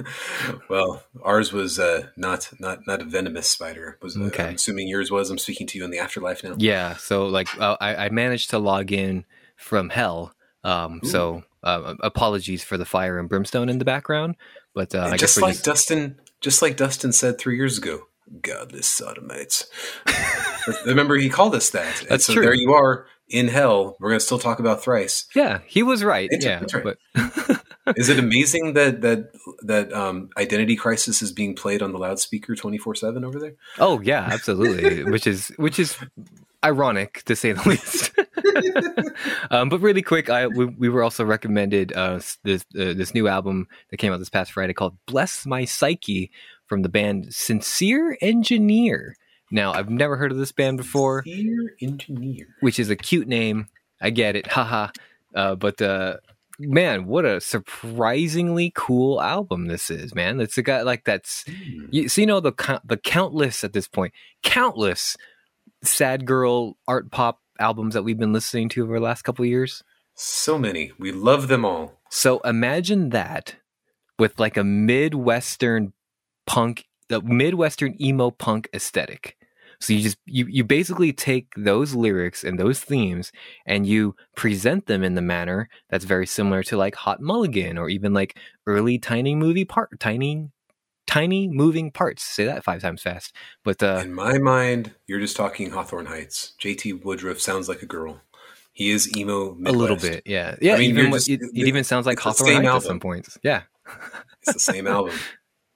Well, 0.68 1.04
ours 1.22 1.54
was 1.54 1.78
uh, 1.78 2.08
not 2.18 2.50
not 2.60 2.88
not 2.88 3.02
a 3.02 3.06
venomous 3.06 3.48
spider. 3.48 4.00
Was 4.02 4.18
uh, 4.18 4.22
Okay. 4.24 4.46
I'm 4.48 4.56
assuming 4.56 4.88
yours 4.88 5.12
was. 5.12 5.30
I'm 5.30 5.38
speaking 5.38 5.68
to 5.68 5.78
you 5.78 5.86
in 5.86 5.92
the 5.92 6.00
afterlife 6.00 6.44
now. 6.44 6.56
yeah, 6.58 6.96
so 6.96 7.28
like 7.28 7.48
uh, 7.62 7.78
I 7.80 8.06
I 8.06 8.10
managed 8.10 8.50
to 8.50 8.58
log 8.58 8.92
in 8.92 9.26
from 9.58 9.90
hell. 9.90 10.34
Um 10.64 11.02
so 11.04 11.44
uh, 11.64 11.94
apologies 12.00 12.64
for 12.64 12.78
the 12.80 12.86
fire 12.86 13.20
and 13.20 13.30
brimstone 13.30 13.70
in 13.70 13.78
the 13.78 13.86
background, 13.86 14.38
but 14.74 14.96
uh, 14.96 15.10
I 15.14 15.18
just 15.18 15.38
we're 15.38 15.44
like 15.44 15.54
just 15.54 15.66
Dustin, 15.66 16.20
just 16.42 16.64
like 16.64 16.76
Dustin 16.76 17.12
said 17.12 17.38
three 17.38 17.58
years 17.58 17.78
ago, 17.78 18.08
godless 18.42 18.88
sodomites. 18.88 19.68
Remember, 20.86 21.16
he 21.16 21.30
called 21.30 21.56
us 21.56 21.70
that. 21.72 22.02
And 22.02 22.10
That's 22.10 22.26
so 22.26 22.34
true. 22.34 22.44
There 22.44 22.54
you 22.54 22.74
are 22.74 23.08
in 23.30 23.48
hell. 23.48 23.98
We're 24.00 24.10
gonna 24.10 24.20
still 24.20 24.40
talk 24.40 24.60
about 24.60 24.84
thrice. 24.84 25.26
Yeah, 25.36 25.60
he 25.66 25.84
was 25.84 26.04
right. 26.04 26.30
It's- 26.32 26.44
yeah, 26.44 26.60
that's 26.60 26.74
right. 26.74 26.98
Is 27.96 28.10
it 28.10 28.18
amazing 28.18 28.74
that 28.74 29.02
that 29.02 29.32
that 29.62 29.94
um, 29.94 30.30
identity 30.38 30.76
crisis 30.76 31.22
is 31.22 31.32
being 31.32 31.54
played 31.56 31.84
on 31.84 31.92
the 31.92 32.00
loudspeaker 32.00 32.56
twenty 32.56 32.80
four 32.80 32.96
seven 32.96 33.24
over 33.24 33.40
there? 33.40 33.54
Oh 33.78 34.02
yeah, 34.02 34.22
absolutely. 34.32 35.04
which 35.12 35.28
is 35.28 35.50
which 35.58 35.78
is 35.78 35.96
ironic 36.64 37.22
to 37.26 37.36
say 37.36 37.52
the 37.52 37.62
least. 37.70 38.12
um, 39.52 39.70
but 39.70 39.82
really 39.82 40.02
quick, 40.02 40.32
I 40.32 40.48
we, 40.48 40.66
we 40.66 40.90
were 40.90 41.04
also 41.04 41.24
recommended 41.24 41.94
uh, 41.94 42.20
this 42.44 42.66
uh, 42.74 42.94
this 42.94 43.14
new 43.14 43.28
album 43.28 43.68
that 43.92 43.98
came 43.98 44.12
out 44.12 44.18
this 44.18 44.30
past 44.30 44.52
Friday 44.52 44.74
called 44.74 44.98
"Bless 45.06 45.46
My 45.46 45.66
Psyche" 45.66 46.32
from 46.68 46.82
the 46.82 46.90
band 46.90 47.34
Sincere 47.34 48.18
Engineer. 48.22 49.16
Now 49.52 49.74
I've 49.74 49.90
never 49.90 50.18
heard 50.18 50.32
of 50.32 50.38
this 50.38 50.52
band 50.52 50.78
before, 50.78 51.22
Dear 51.22 51.76
engineer. 51.82 52.48
which 52.62 52.80
is 52.80 52.90
a 52.90 52.96
cute 52.96 53.28
name. 53.28 53.68
I 54.02 54.10
get 54.10 54.36
it, 54.36 54.48
haha. 54.52 54.90
Uh, 55.34 55.56
but 55.56 55.82
uh, 55.82 56.18
man, 56.60 57.06
what 57.06 57.26
a 57.26 57.40
surprisingly 57.42 58.72
cool 58.76 59.22
album 59.22 59.68
this 59.68 59.90
is, 59.90 60.16
man. 60.16 60.40
It's 60.42 60.58
a 60.58 60.64
guy 60.64 60.82
like 60.82 61.04
that's 61.06 61.44
Hmm. 61.48 61.86
you, 61.92 62.10
so 62.10 62.22
you 62.22 62.28
know 62.28 62.40
the 62.40 62.54
the 62.84 62.98
countless 62.98 63.64
at 63.64 63.74
this 63.74 63.88
point, 63.88 64.14
countless 64.44 65.16
sad 65.84 66.26
girl 66.26 66.78
art 66.88 67.12
pop 67.12 67.40
albums 67.60 67.94
that 67.94 68.04
we've 68.04 68.18
been 68.18 68.34
listening 68.34 68.68
to 68.70 68.84
over 68.84 68.96
the 69.00 69.06
last 69.06 69.22
couple 69.22 69.44
of 69.44 69.50
years. 69.50 69.84
So 70.16 70.58
many. 70.58 70.92
We 70.98 71.12
love 71.12 71.48
them 71.48 71.64
all. 71.66 72.00
So 72.10 72.40
imagine 72.40 73.10
that 73.10 73.56
with 74.18 74.40
like 74.40 74.58
a 74.58 74.64
midwestern 74.64 75.94
punk, 76.46 76.86
the 77.10 77.22
midwestern 77.22 77.96
emo 78.02 78.32
punk 78.32 78.70
aesthetic. 78.74 79.38
So 79.80 79.94
you 79.94 80.02
just 80.02 80.18
you 80.26 80.46
you 80.48 80.64
basically 80.64 81.12
take 81.12 81.48
those 81.58 81.94
lyrics 81.94 82.44
and 82.44 82.60
those 82.60 82.80
themes 82.80 83.32
and 83.66 83.86
you 83.86 84.16
present 84.36 84.88
them 84.88 85.04
in 85.04 85.16
the 85.16 85.22
manner 85.22 85.70
that's 85.90 86.06
very 86.06 86.26
similar 86.26 86.64
to 86.64 86.78
like 86.78 86.96
Hot 86.96 87.22
Mulligan 87.22 87.78
or 87.78 87.90
even 87.90 88.14
like 88.14 88.38
early 88.66 88.98
tiny 88.98 89.36
movie 89.36 89.66
part 89.66 90.00
tiny 90.00 90.50
tiny 91.08 91.48
moving 91.48 91.92
parts. 91.92 92.24
Say 92.24 92.46
that 92.46 92.64
five 92.64 92.82
times 92.82 93.02
fast. 93.02 93.36
But 93.64 93.84
uh 93.84 94.00
In 94.04 94.14
my 94.14 94.38
mind, 94.38 94.92
you're 95.08 95.20
just 95.20 95.36
talking 95.36 95.72
Hawthorne 95.72 96.06
Heights. 96.06 96.54
JT 96.62 97.04
Woodruff 97.04 97.40
sounds 97.42 97.68
like 97.68 97.82
a 97.82 97.86
girl. 97.86 98.22
He 98.72 98.92
is 98.92 99.16
emo. 99.16 99.58
a 99.66 99.72
little 99.72 99.96
bit, 99.96 100.24
yeah, 100.26 100.56
yeah. 100.62 100.76
I 100.76 100.80
mean, 100.80 100.90
even 100.90 101.12
just- 101.14 101.30
it, 101.30 101.42
it 101.42 101.68
even 101.68 101.86
sounds 101.86 102.06
like 102.06 102.20
Hawthorne 102.20 102.56
Heights 102.66 102.68
at 102.68 102.82
some 102.84 103.00
points. 103.00 103.38
Yeah. 103.42 103.64
It's 104.42 104.54
the 104.54 104.60
same 104.60 104.88
album. 104.88 105.16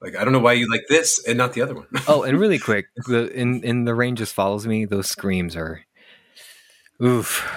Like 0.02 0.16
I 0.16 0.24
don't 0.24 0.32
know 0.34 0.40
why 0.40 0.54
you 0.54 0.70
like 0.72 0.86
this 0.88 1.24
and 1.28 1.38
not 1.38 1.54
the 1.54 1.62
other 1.62 1.76
one. 1.76 1.88
Oh, 2.08 2.24
and 2.24 2.40
really 2.40 2.60
quick, 2.60 2.88
the 3.08 3.30
in 3.32 3.64
in 3.64 3.84
the 3.86 3.94
rain 3.96 4.16
just 4.16 4.34
follows 4.34 4.66
me. 4.66 4.86
Those 4.86 5.08
screams 5.10 5.56
are, 5.56 5.84
oof, 7.04 7.48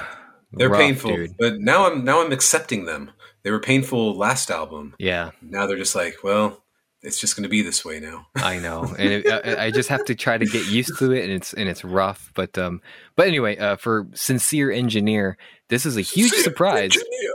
They're 0.52 0.68
rough, 0.68 0.80
painful, 0.80 1.14
dude. 1.16 1.36
but 1.38 1.60
now 1.60 1.86
I'm 1.90 2.04
now 2.04 2.22
I'm 2.24 2.32
accepting 2.32 2.84
them. 2.84 3.10
They 3.42 3.50
were 3.50 3.60
painful 3.60 4.16
last 4.16 4.50
album. 4.50 4.94
Yeah, 4.98 5.30
Now 5.40 5.66
they're 5.66 5.76
just 5.76 5.96
like, 5.96 6.18
well, 6.22 6.62
it's 7.02 7.18
just 7.20 7.34
going 7.36 7.42
to 7.42 7.48
be 7.48 7.62
this 7.62 7.84
way 7.84 7.98
now. 7.98 8.26
I 8.36 8.58
know, 8.58 8.84
and 8.98 9.12
it, 9.12 9.26
I, 9.58 9.64
I 9.66 9.70
just 9.70 9.88
have 9.88 10.04
to 10.06 10.14
try 10.14 10.38
to 10.38 10.46
get 10.46 10.66
used 10.66 10.96
to 10.98 11.12
it, 11.12 11.24
and 11.24 11.32
it's 11.32 11.52
and 11.52 11.68
it's 11.68 11.84
rough. 11.84 12.30
But 12.34 12.56
um, 12.58 12.80
but 13.16 13.26
anyway, 13.26 13.56
uh, 13.56 13.76
for 13.76 14.06
sincere 14.14 14.70
engineer, 14.70 15.36
this 15.68 15.86
is 15.86 15.96
a 15.96 16.02
huge 16.02 16.32
surprise. 16.32 16.94
Yeah, 16.96 17.28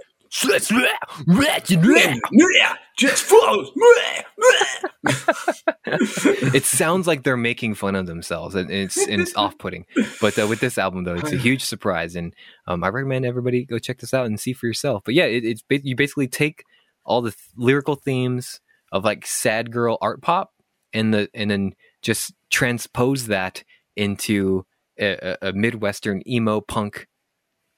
it 5.86 6.63
sounds 6.66 7.08
like 7.08 7.24
they're 7.24 7.38
making 7.38 7.76
fun 7.76 7.96
of 7.96 8.06
themselves, 8.06 8.56
and 8.56 8.70
it's 8.72 8.98
and 9.08 9.22
it's 9.22 9.36
off 9.36 9.58
putting. 9.58 9.86
But 10.22 10.38
uh, 10.40 10.48
with 10.48 10.60
this 10.60 10.78
album, 10.78 11.04
though, 11.04 11.16
it's 11.16 11.32
a 11.32 11.38
huge 11.38 11.63
surprise, 11.63 12.16
and 12.16 12.34
um, 12.68 12.84
I 12.84 12.90
recommend 12.90 13.26
everybody 13.26 13.66
go 13.66 13.80
check 13.80 14.00
this 14.00 14.13
out 14.13 14.26
and 14.26 14.40
see 14.40 14.54
for 14.54 14.68
yourself. 14.68 15.04
But 15.06 15.13
yeah, 15.13 15.26
it, 15.26 15.44
it's 15.46 15.63
you 15.70 15.96
basically 15.96 16.28
take 16.28 16.63
all 17.06 17.22
the 17.22 17.32
th- 17.32 17.40
lyrical 17.56 17.96
themes 17.96 18.60
of 18.92 19.04
like 19.04 19.26
sad 19.26 19.72
girl 19.72 19.98
art 20.02 20.22
pop, 20.22 20.52
and 20.94 21.13
the 21.13 21.30
and 21.34 21.50
then 21.52 21.74
just 22.02 22.34
transpose 22.50 23.28
that 23.28 23.63
into 23.96 24.66
a- 25.00 25.38
a 25.42 25.54
midwestern 25.54 26.22
emo 26.28 26.62
punk 26.62 27.08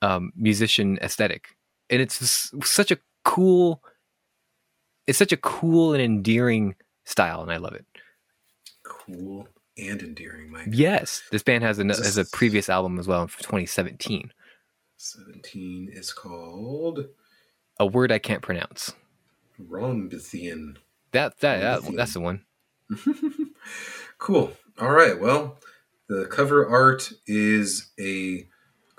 um, 0.02 0.32
musician 0.36 0.98
aesthetic, 1.02 1.50
and 1.90 2.02
it's 2.02 2.52
such 2.64 2.92
a 2.92 2.98
cool. 3.24 3.82
It's 5.08 5.18
such 5.18 5.32
a 5.32 5.38
cool 5.38 5.94
and 5.94 6.02
endearing 6.02 6.76
style, 7.06 7.42
and 7.42 7.52
I 7.52 7.58
love 7.58 7.74
it. 7.74 7.86
cool 8.84 9.48
and 9.78 10.02
endearing, 10.02 10.52
Mike. 10.52 10.68
Yes, 10.72 11.24
this 11.32 11.42
band 11.44 11.64
has 11.64 11.80
a 11.80 11.86
has 11.86 12.18
a 12.18 12.26
previous 12.26 12.70
album 12.70 13.00
as 13.00 13.08
well 13.08 13.28
from 13.28 13.42
2017. 13.44 14.32
Seventeen 14.98 15.90
is 15.92 16.12
called 16.14 17.06
A 17.80 17.86
word 17.86 18.12
I 18.12 18.20
can't 18.20 18.42
pronounce. 18.42 18.94
Rhombithian. 19.60 20.76
That 21.12 21.40
that, 21.40 21.84
that 21.84 21.96
that's 21.96 22.14
the 22.14 22.20
one. 22.20 22.46
Cool. 24.18 24.52
All 24.80 24.92
right. 24.92 25.20
Well, 25.20 25.58
the 26.10 26.26
cover 26.26 26.68
art 26.68 27.12
is 27.26 27.90
a 28.00 28.48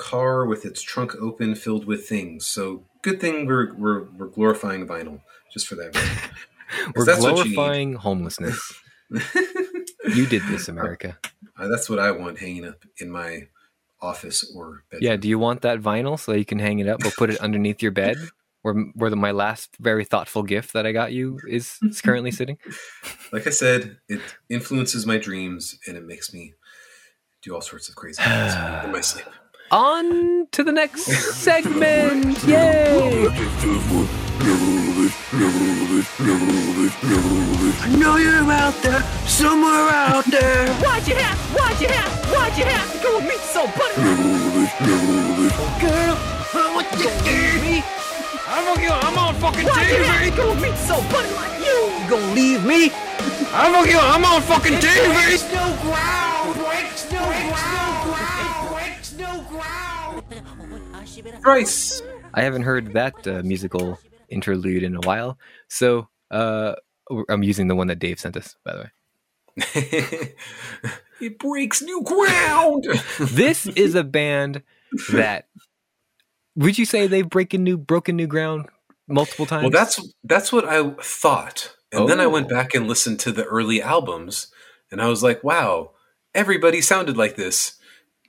car 0.00 0.46
with 0.46 0.64
its 0.64 0.82
trunk 0.82 1.14
open, 1.20 1.54
filled 1.54 1.84
with 1.84 2.08
things. 2.08 2.46
So 2.46 2.84
good 3.02 3.20
thing 3.20 3.46
we're 3.46 3.74
we're, 3.74 4.04
we're 4.16 4.26
glorifying 4.26 4.86
vinyl 4.86 5.20
just 5.52 5.66
for 5.66 5.76
that. 5.76 5.94
We're 6.94 7.04
that's 7.04 7.20
what 7.20 7.44
you 7.44 7.52
glorifying 7.52 7.94
homelessness. 7.94 8.74
you 9.10 10.26
did 10.26 10.42
this, 10.46 10.68
America. 10.68 11.18
Uh, 11.58 11.66
that's 11.66 11.90
what 11.90 11.98
I 11.98 12.12
want 12.12 12.38
hanging 12.38 12.64
up 12.64 12.84
in 12.98 13.10
my 13.10 13.48
office 14.00 14.48
or 14.54 14.84
bedroom. 14.88 15.10
Yeah. 15.10 15.16
Do 15.16 15.28
you 15.28 15.36
want 15.36 15.62
that 15.62 15.80
vinyl 15.80 16.16
so 16.16 16.32
you 16.32 16.44
can 16.44 16.60
hang 16.60 16.78
it 16.78 16.86
up 16.86 17.04
or 17.04 17.10
put 17.10 17.28
it 17.28 17.38
underneath 17.40 17.82
your 17.82 17.90
bed? 17.90 18.16
Where 18.62 18.74
where 18.94 19.10
the, 19.10 19.16
my 19.16 19.32
last 19.32 19.76
very 19.80 20.04
thoughtful 20.04 20.44
gift 20.44 20.74
that 20.74 20.86
I 20.86 20.92
got 20.92 21.12
you 21.12 21.40
is, 21.48 21.78
is 21.82 22.00
currently 22.00 22.30
sitting. 22.30 22.58
Like 23.32 23.48
I 23.48 23.50
said, 23.50 23.98
it 24.08 24.20
influences 24.48 25.06
my 25.06 25.18
dreams 25.18 25.76
and 25.88 25.96
it 25.96 26.04
makes 26.04 26.32
me 26.32 26.54
do 27.42 27.54
all 27.54 27.62
sorts 27.62 27.88
of 27.88 27.96
crazy 27.96 28.22
things 28.22 28.54
in 28.84 28.92
my 28.92 29.00
sleep. 29.00 29.26
On 29.72 30.48
to 30.50 30.64
the 30.64 30.72
next 30.72 31.04
segment. 31.04 32.42
Yay! 32.42 33.28
I 37.78 37.96
know 37.96 38.16
you're 38.16 38.50
out 38.50 38.74
there, 38.82 39.02
somewhere 39.28 39.90
out 39.94 40.24
there. 40.24 40.66
Why'd 40.82 41.06
you 41.06 41.14
have, 41.14 41.38
why'd 41.54 41.80
you 41.80 41.86
have, 41.86 42.10
why'd 42.32 42.58
you 42.58 42.64
have 42.64 42.92
to 42.92 42.98
go 42.98 43.16
with 43.18 43.28
me 43.28 43.36
so 43.46 43.66
buddy? 43.78 43.94
Girl, 45.78 46.16
uh, 46.18 46.74
what 46.74 46.90
you 46.98 47.10
gave 47.22 47.62
me? 47.62 47.84
I'm 48.48 48.64
fucking, 48.74 48.90
I'm 48.90 49.18
on 49.18 49.34
fucking 49.36 49.66
Why'd 49.66 49.88
you 49.88 50.02
have 50.02 50.24
to 50.30 50.36
go 50.36 50.50
with 50.50 50.62
me 50.62 50.74
so 50.74 51.00
buddy 51.12 51.32
like 51.34 51.60
you? 51.64 51.92
You 52.02 52.10
gonna 52.10 52.34
leave 52.34 52.64
me? 52.64 52.90
I'm 53.54 53.72
fucking, 53.72 53.96
I'm 53.96 54.24
on 54.24 54.42
fucking 54.42 54.74
TV. 54.82 55.12
Breaks 55.14 55.44
no 55.52 55.78
ground, 55.82 56.58
breaks 56.58 57.06
no 57.12 57.22
ground, 57.22 58.09
Thrice. 61.42 62.02
I 62.34 62.42
haven't 62.42 62.62
heard 62.62 62.92
that 62.92 63.26
uh, 63.26 63.42
musical 63.42 63.98
interlude 64.28 64.82
in 64.82 64.94
a 64.96 65.00
while, 65.00 65.38
so 65.68 66.08
uh, 66.30 66.74
I'm 67.28 67.42
using 67.42 67.68
the 67.68 67.74
one 67.74 67.88
that 67.88 67.98
Dave 67.98 68.20
sent 68.20 68.36
us, 68.36 68.56
by 68.64 68.72
the 68.72 68.78
way. 68.80 68.90
it 71.20 71.38
breaks 71.38 71.82
new 71.82 72.02
ground. 72.02 72.86
This 73.18 73.66
is 73.66 73.94
a 73.94 74.04
band 74.04 74.62
that 75.12 75.48
would 76.56 76.78
you 76.78 76.84
say 76.84 77.06
they've 77.06 77.28
breaking 77.28 77.64
new 77.64 77.76
broken 77.76 78.16
new 78.16 78.26
ground 78.26 78.66
multiple 79.08 79.46
times? 79.46 79.62
well, 79.62 79.70
that's 79.70 80.00
that's 80.24 80.52
what 80.52 80.64
I 80.66 80.90
thought, 81.02 81.74
and 81.92 82.08
then 82.08 82.20
I 82.20 82.26
went 82.26 82.46
Oh. 82.46 82.54
back 82.54 82.74
and 82.74 82.86
listened 82.86 83.18
to 83.20 83.32
the 83.32 83.44
early 83.44 83.82
albums, 83.82 84.48
and 84.90 85.02
I 85.02 85.08
was 85.08 85.22
like, 85.22 85.42
wow, 85.42 85.90
everybody 86.34 86.80
sounded 86.80 87.16
like 87.16 87.34
this 87.36 87.76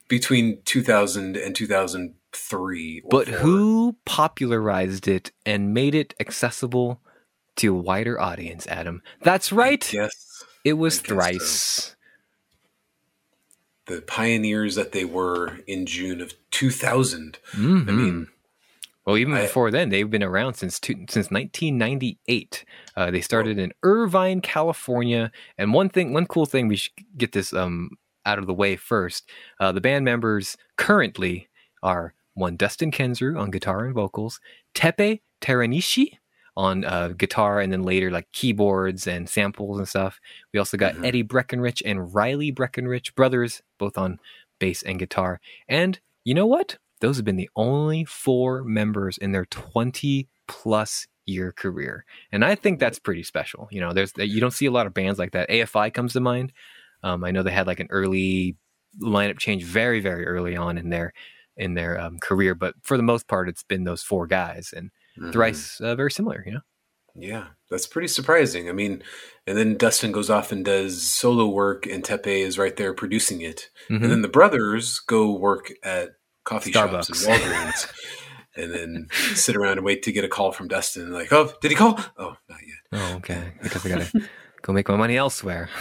between 0.07 0.61
2000 0.65 1.37
and 1.37 1.55
2003. 1.55 2.15
Or 2.53 3.09
but 3.09 3.27
four. 3.27 3.37
who 3.39 3.95
popularized 4.05 5.07
it 5.07 5.31
and 5.45 5.73
made 5.73 5.95
it 5.95 6.13
accessible 6.19 7.01
to 7.57 7.75
a 7.75 7.79
wider 7.81 8.19
audience, 8.19 8.65
Adam? 8.67 9.01
That's 9.23 9.51
right. 9.51 9.91
Yes, 9.93 10.43
It 10.63 10.73
was 10.73 10.97
so. 10.97 11.03
Thrice. 11.03 11.95
the 13.87 14.01
pioneers 14.01 14.75
that 14.75 14.91
they 14.91 15.03
were 15.05 15.59
in 15.67 15.85
June 15.85 16.21
of 16.21 16.33
2000. 16.51 17.39
Mhm. 17.53 17.89
I 17.89 17.91
mean, 17.91 18.27
well, 19.05 19.17
even 19.17 19.33
I- 19.33 19.41
before 19.41 19.71
then, 19.71 19.89
they've 19.89 20.09
been 20.09 20.23
around 20.23 20.53
since 20.53 20.79
two, 20.79 21.05
since 21.09 21.29
1998. 21.31 22.63
Uh, 22.95 23.11
they 23.11 23.19
started 23.21 23.57
in 23.57 23.73
Irvine, 23.83 24.39
California. 24.39 25.31
And 25.57 25.73
one 25.73 25.89
thing, 25.89 26.13
one 26.13 26.27
cool 26.27 26.45
thing, 26.45 26.67
we 26.67 26.75
should 26.77 26.93
get 27.17 27.31
this 27.33 27.51
um, 27.53 27.97
out 28.25 28.37
of 28.39 28.45
the 28.45 28.53
way 28.53 28.75
first. 28.75 29.27
Uh, 29.59 29.71
the 29.71 29.81
band 29.81 30.05
members 30.05 30.55
currently 30.77 31.49
are 31.83 32.13
one 32.33 32.55
Dustin 32.55 32.91
Kensrue 32.91 33.39
on 33.39 33.51
guitar 33.51 33.85
and 33.85 33.93
vocals, 33.93 34.39
Teppei 34.73 35.21
Teranishi 35.41 36.17
on 36.57 36.83
uh, 36.85 37.09
guitar, 37.09 37.59
and 37.59 37.71
then 37.71 37.83
later 37.83 38.11
like 38.11 38.31
keyboards 38.33 39.07
and 39.07 39.29
samples 39.29 39.77
and 39.79 39.87
stuff. 39.87 40.19
We 40.53 40.59
also 40.59 40.77
got 40.77 40.95
Mhm. 40.95 41.05
Eddie 41.05 41.21
Breckenridge 41.21 41.81
and 41.85 42.13
Riley 42.13 42.51
Breckenridge, 42.51 43.15
brothers, 43.15 43.61
both 43.77 43.97
on 43.97 44.19
bass 44.59 44.83
and 44.83 44.99
guitar. 44.99 45.39
And 45.67 45.99
you 46.23 46.33
know 46.33 46.45
what? 46.45 46.77
Those 46.99 47.15
have 47.15 47.25
been 47.25 47.37
the 47.37 47.49
only 47.55 48.05
four 48.05 48.63
members 48.63 49.17
in 49.17 49.31
their 49.31 49.45
20 49.45 50.27
plus 50.47 51.07
year 51.25 51.51
career. 51.51 52.05
And 52.31 52.43
I 52.43 52.55
think 52.55 52.79
that's 52.79 52.99
pretty 52.99 53.23
special. 53.23 53.67
You 53.71 53.79
know, 53.79 53.93
there's 53.93 54.13
you 54.17 54.39
don't 54.41 54.51
see 54.51 54.65
a 54.65 54.71
lot 54.71 54.87
of 54.87 54.93
bands 54.93 55.17
like 55.19 55.31
that. 55.31 55.49
AFI 55.49 55.89
comes 55.93 56.13
to 56.13 56.19
mind. 56.19 56.51
Um, 57.03 57.23
I 57.23 57.31
know 57.31 57.41
they 57.43 57.51
had 57.51 57.67
like 57.67 57.79
an 57.79 57.87
early 57.89 58.55
lineup 59.01 59.39
change 59.39 59.63
very, 59.63 59.99
very 60.01 60.27
early 60.27 60.55
on 60.55 60.77
in 60.77 60.89
their 60.89 61.13
in 61.57 61.73
their 61.73 61.99
um, 61.99 62.17
career, 62.19 62.55
but 62.55 62.75
for 62.83 62.97
the 62.97 63.03
most 63.03 63.27
part, 63.27 63.49
it's 63.49 63.63
been 63.63 63.83
those 63.83 64.03
four 64.03 64.27
guys, 64.27 64.73
and 64.75 64.91
mhm. 65.19 65.31
thrice 65.31 65.79
uh, 65.81 65.95
very 65.95 66.11
similar. 66.11 66.43
You 66.45 66.53
know, 66.53 66.61
Yeah, 67.15 67.47
that's 67.69 67.87
pretty 67.87 68.07
surprising. 68.07 68.69
I 68.69 68.71
mean, 68.71 69.03
and 69.45 69.57
then 69.57 69.77
Dustin 69.77 70.11
goes 70.11 70.29
off 70.29 70.51
and 70.51 70.63
does 70.63 71.03
solo 71.03 71.47
work, 71.47 71.85
and 71.85 72.03
Teppei 72.03 72.45
is 72.45 72.57
right 72.57 72.75
there 72.75 72.93
producing 72.93 73.41
it. 73.41 73.69
Mhm. 73.89 74.03
And 74.03 74.11
then 74.11 74.21
the 74.21 74.27
brothers 74.27 74.99
go 74.99 75.31
work 75.31 75.71
at 75.83 76.11
coffee 76.43 76.71
shops 76.71 77.09
and 77.09 77.17
Walgreens, 77.17 77.91
and 78.55 78.73
then 78.73 79.07
sit 79.33 79.55
around 79.55 79.73
and 79.73 79.85
wait 79.85 80.03
to 80.03 80.11
get 80.11 80.23
a 80.23 80.29
call 80.29 80.51
from 80.51 80.67
Dustin. 80.67 81.11
Like, 81.11 81.31
oh, 81.31 81.53
did 81.61 81.71
he 81.71 81.77
call? 81.77 81.99
Oh, 82.17 82.35
not 82.49 82.59
yet. 82.61 82.77
oh, 82.93 83.15
okay, 83.17 83.53
because 83.61 83.85
I 83.85 83.89
gotta 83.89 84.11
go 84.61 84.73
make 84.73 84.87
my 84.89 84.95
money 84.95 85.17
elsewhere. 85.17 85.69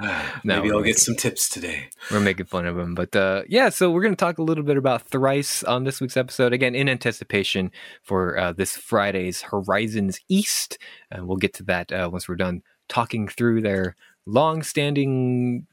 No, 0.44 0.62
Maybe 0.62 0.70
I'll 0.70 0.78
get 0.78 0.84
making- 0.84 0.94
some 0.98 1.16
tips 1.16 1.48
today. 1.48 1.88
We're 2.12 2.20
making 2.20 2.46
fun 2.46 2.64
of 2.64 2.78
him. 2.78 2.94
But 2.94 3.14
uh, 3.16 3.42
yeah, 3.48 3.70
so 3.70 3.90
we're 3.90 4.02
going 4.02 4.12
to 4.14 4.16
talk 4.16 4.38
a 4.38 4.42
little 4.42 4.62
bit 4.62 4.76
about 4.76 5.02
Thrice 5.02 5.64
on 5.64 5.82
this 5.84 6.00
week's 6.00 6.16
episode. 6.16 6.52
Again, 6.52 6.74
in 6.76 6.88
anticipation 6.88 7.72
for 8.02 8.38
uh, 8.38 8.52
this 8.52 8.76
Friday's 8.76 9.42
Horizons 9.42 10.20
East. 10.28 10.78
And 11.10 11.26
we'll 11.26 11.36
get 11.38 11.54
to 11.54 11.62
that 11.64 11.90
uh, 11.92 12.08
once 12.12 12.28
we're 12.28 12.36
done 12.36 12.62
talking 12.88 13.26
through 13.28 13.62
their 13.62 13.96
long 14.26 14.62
standing 14.62 15.66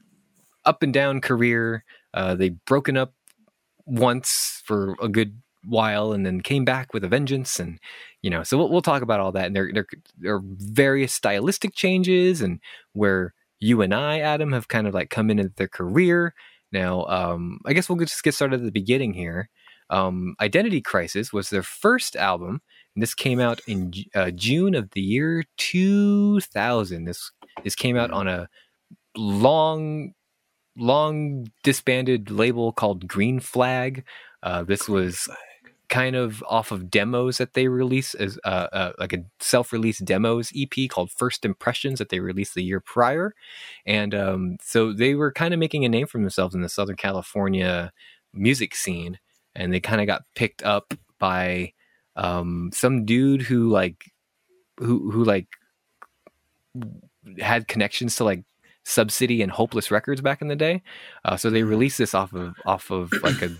up 0.64 0.82
and 0.82 0.92
down 0.92 1.20
career. 1.20 1.84
Uh, 2.12 2.34
they've 2.34 2.64
broken 2.64 2.96
up 2.96 3.14
once 3.84 4.62
for 4.64 4.96
a 5.00 5.08
good 5.08 5.40
while 5.66 6.12
and 6.12 6.24
then 6.24 6.40
came 6.40 6.64
back 6.64 6.92
with 6.92 7.04
a 7.04 7.08
vengeance 7.08 7.58
and 7.58 7.78
you 8.22 8.30
know 8.30 8.42
so 8.42 8.56
we'll, 8.56 8.70
we'll 8.70 8.82
talk 8.82 9.02
about 9.02 9.20
all 9.20 9.32
that 9.32 9.46
and 9.46 9.56
there, 9.56 9.70
there 9.72 9.86
there 10.18 10.36
are 10.36 10.42
various 10.44 11.12
stylistic 11.12 11.74
changes 11.74 12.40
and 12.40 12.60
where 12.92 13.34
you 13.58 13.82
and 13.82 13.94
i 13.94 14.20
adam 14.20 14.52
have 14.52 14.68
kind 14.68 14.86
of 14.86 14.94
like 14.94 15.10
come 15.10 15.30
into 15.30 15.50
their 15.56 15.68
career. 15.68 16.34
Now 16.72 17.04
um 17.06 17.60
i 17.66 17.72
guess 17.72 17.88
we'll 17.88 17.98
just 17.98 18.22
get 18.22 18.34
started 18.34 18.60
at 18.60 18.64
the 18.64 18.72
beginning 18.72 19.14
here. 19.14 19.48
Um 19.90 20.34
identity 20.40 20.80
crisis 20.80 21.32
was 21.32 21.50
their 21.50 21.62
first 21.62 22.16
album 22.16 22.60
and 22.94 23.02
this 23.02 23.14
came 23.14 23.40
out 23.40 23.60
in 23.66 23.92
uh, 24.14 24.30
june 24.32 24.74
of 24.74 24.90
the 24.92 25.00
year 25.00 25.44
2000 25.58 27.04
this 27.04 27.30
this 27.64 27.74
came 27.74 27.96
out 27.96 28.10
on 28.10 28.28
a 28.28 28.48
long 29.16 30.12
long 30.76 31.46
disbanded 31.62 32.30
label 32.30 32.72
called 32.72 33.08
green 33.08 33.40
flag. 33.40 34.04
Uh, 34.42 34.62
this 34.62 34.88
was 34.88 35.28
kind 35.88 36.16
of 36.16 36.42
off 36.48 36.72
of 36.72 36.90
demos 36.90 37.38
that 37.38 37.54
they 37.54 37.68
release 37.68 38.14
as 38.14 38.38
uh, 38.44 38.68
uh, 38.72 38.92
like 38.98 39.12
a 39.12 39.24
self-release 39.40 39.98
demos 39.98 40.52
EP 40.56 40.88
called 40.88 41.10
First 41.10 41.44
Impressions 41.44 41.98
that 41.98 42.08
they 42.08 42.20
released 42.20 42.54
the 42.54 42.64
year 42.64 42.80
prior, 42.80 43.34
and 43.84 44.14
um, 44.14 44.56
so 44.60 44.92
they 44.92 45.14
were 45.14 45.32
kind 45.32 45.54
of 45.54 45.60
making 45.60 45.84
a 45.84 45.88
name 45.88 46.06
for 46.06 46.18
themselves 46.18 46.54
in 46.54 46.62
the 46.62 46.68
Southern 46.68 46.96
California 46.96 47.92
music 48.32 48.74
scene, 48.74 49.18
and 49.54 49.72
they 49.72 49.80
kind 49.80 50.00
of 50.00 50.06
got 50.06 50.22
picked 50.34 50.62
up 50.62 50.94
by 51.18 51.72
um, 52.16 52.70
some 52.72 53.04
dude 53.04 53.42
who 53.42 53.68
like 53.68 54.12
who 54.78 55.10
who 55.10 55.24
like 55.24 55.48
had 57.38 57.68
connections 57.68 58.16
to 58.16 58.24
like 58.24 58.44
Sub 58.84 59.10
City 59.10 59.42
and 59.42 59.50
Hopeless 59.50 59.90
Records 59.90 60.20
back 60.20 60.40
in 60.40 60.48
the 60.48 60.56
day. 60.56 60.82
Uh, 61.24 61.36
so 61.36 61.50
they 61.50 61.62
released 61.62 61.98
this 61.98 62.14
off 62.14 62.32
of 62.32 62.54
off 62.64 62.90
of 62.90 63.12
like 63.22 63.42
a 63.42 63.50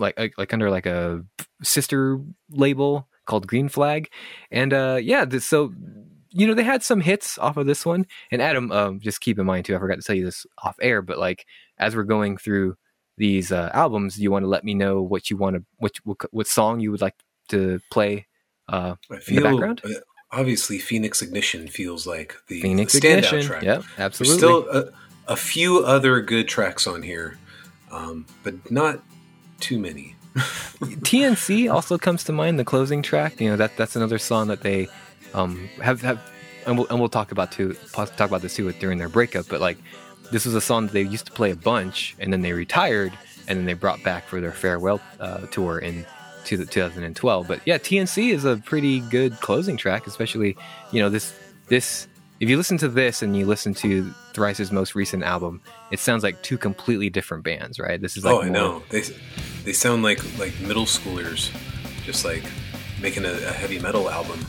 like 0.00 0.18
like, 0.18 0.36
like 0.38 0.52
under 0.52 0.70
like 0.70 0.86
a 0.86 1.24
sister 1.62 2.20
label 2.50 3.08
called 3.26 3.46
Green 3.46 3.68
Flag, 3.68 4.10
and 4.50 4.72
uh, 4.72 4.98
yeah, 5.00 5.24
this, 5.24 5.46
so 5.46 5.72
you 6.30 6.46
know 6.46 6.54
they 6.54 6.64
had 6.64 6.82
some 6.82 7.00
hits 7.00 7.38
off 7.38 7.56
of 7.56 7.66
this 7.66 7.84
one. 7.84 8.06
And 8.30 8.42
Adam, 8.42 8.72
um, 8.72 9.00
just 9.00 9.20
keep 9.20 9.38
in 9.38 9.46
mind 9.46 9.66
too, 9.66 9.76
I 9.76 9.78
forgot 9.78 9.96
to 9.96 10.02
tell 10.02 10.16
you 10.16 10.24
this 10.24 10.46
off 10.62 10.76
air, 10.80 11.02
but 11.02 11.18
like 11.18 11.46
as 11.78 11.94
we're 11.94 12.04
going 12.04 12.36
through 12.36 12.76
these 13.16 13.52
uh, 13.52 13.70
albums, 13.74 14.18
you 14.18 14.30
want 14.30 14.44
to 14.44 14.48
let 14.48 14.64
me 14.64 14.74
know 14.74 15.02
what 15.02 15.30
you 15.30 15.36
want 15.36 15.56
to 15.56 15.64
what, 15.76 15.92
what 16.04 16.18
what 16.30 16.46
song 16.46 16.80
you 16.80 16.90
would 16.90 17.00
like 17.02 17.14
to 17.48 17.80
play 17.92 18.26
uh, 18.68 18.94
I 19.10 19.20
in 19.28 19.36
the 19.36 19.42
background. 19.42 19.82
uh, 19.84 19.90
obviously 20.32 20.78
Phoenix 20.78 21.20
Ignition 21.22 21.68
feels 21.68 22.06
like 22.06 22.36
the 22.48 22.60
Phoenix 22.62 22.92
the 22.92 23.00
standout 23.00 23.18
Ignition. 23.18 23.42
track. 23.42 23.62
Yep, 23.62 23.82
There's 23.82 23.98
absolutely. 23.98 24.36
still 24.38 24.68
a, 24.70 25.32
a 25.32 25.36
few 25.36 25.84
other 25.84 26.20
good 26.20 26.48
tracks 26.48 26.86
on 26.86 27.02
here, 27.02 27.38
um, 27.90 28.26
but 28.42 28.70
not 28.70 29.02
too 29.60 29.78
many. 29.78 30.16
TNC 30.34 31.72
also 31.72 31.98
comes 31.98 32.24
to 32.24 32.32
mind. 32.32 32.58
The 32.58 32.64
closing 32.64 33.02
track, 33.02 33.40
you 33.40 33.50
know 33.50 33.56
that 33.56 33.76
that's 33.76 33.96
another 33.96 34.18
song 34.18 34.48
that 34.48 34.62
they 34.62 34.88
um, 35.34 35.68
have 35.82 36.00
have, 36.02 36.20
and 36.66 36.78
we'll, 36.78 36.86
and 36.88 37.00
we'll 37.00 37.08
talk 37.08 37.32
about 37.32 37.50
too 37.52 37.74
talk 37.92 38.10
about 38.20 38.42
this 38.42 38.54
too 38.54 38.64
with- 38.64 38.78
during 38.78 38.98
their 38.98 39.08
breakup. 39.08 39.48
But 39.48 39.60
like, 39.60 39.78
this 40.30 40.46
was 40.46 40.54
a 40.54 40.60
song 40.60 40.86
that 40.86 40.92
they 40.92 41.02
used 41.02 41.26
to 41.26 41.32
play 41.32 41.50
a 41.50 41.56
bunch, 41.56 42.14
and 42.20 42.32
then 42.32 42.42
they 42.42 42.52
retired, 42.52 43.12
and 43.48 43.58
then 43.58 43.66
they 43.66 43.74
brought 43.74 44.02
back 44.04 44.26
for 44.28 44.40
their 44.40 44.52
farewell 44.52 45.00
uh, 45.18 45.46
tour 45.46 45.78
in 45.78 46.06
to 46.44 46.56
the 46.56 46.64
2012. 46.64 47.48
But 47.48 47.60
yeah, 47.66 47.78
TNC 47.78 48.32
is 48.32 48.44
a 48.44 48.56
pretty 48.58 49.00
good 49.00 49.32
closing 49.40 49.76
track, 49.76 50.06
especially 50.06 50.56
you 50.92 51.02
know 51.02 51.08
this 51.08 51.34
this. 51.66 52.06
If 52.40 52.48
you 52.48 52.56
listen 52.56 52.78
to 52.78 52.88
this 52.88 53.20
and 53.22 53.36
you 53.36 53.44
listen 53.44 53.74
to 53.74 54.10
Thrice's 54.32 54.72
most 54.72 54.94
recent 54.94 55.22
album, 55.22 55.60
it 55.90 55.98
sounds 55.98 56.22
like 56.22 56.40
two 56.42 56.56
completely 56.56 57.10
different 57.10 57.44
bands, 57.44 57.78
right? 57.78 58.00
This 58.00 58.16
is 58.16 58.24
like 58.24 58.34
oh, 58.34 58.40
I 58.40 58.44
more- 58.44 58.52
know. 58.52 58.82
They 58.88 59.02
they 59.64 59.74
sound 59.74 60.02
like 60.02 60.20
like 60.38 60.58
middle 60.60 60.86
schoolers, 60.86 61.50
just 62.02 62.24
like 62.24 62.42
making 63.00 63.26
a, 63.26 63.32
a 63.32 63.52
heavy 63.52 63.78
metal 63.78 64.08
album 64.08 64.40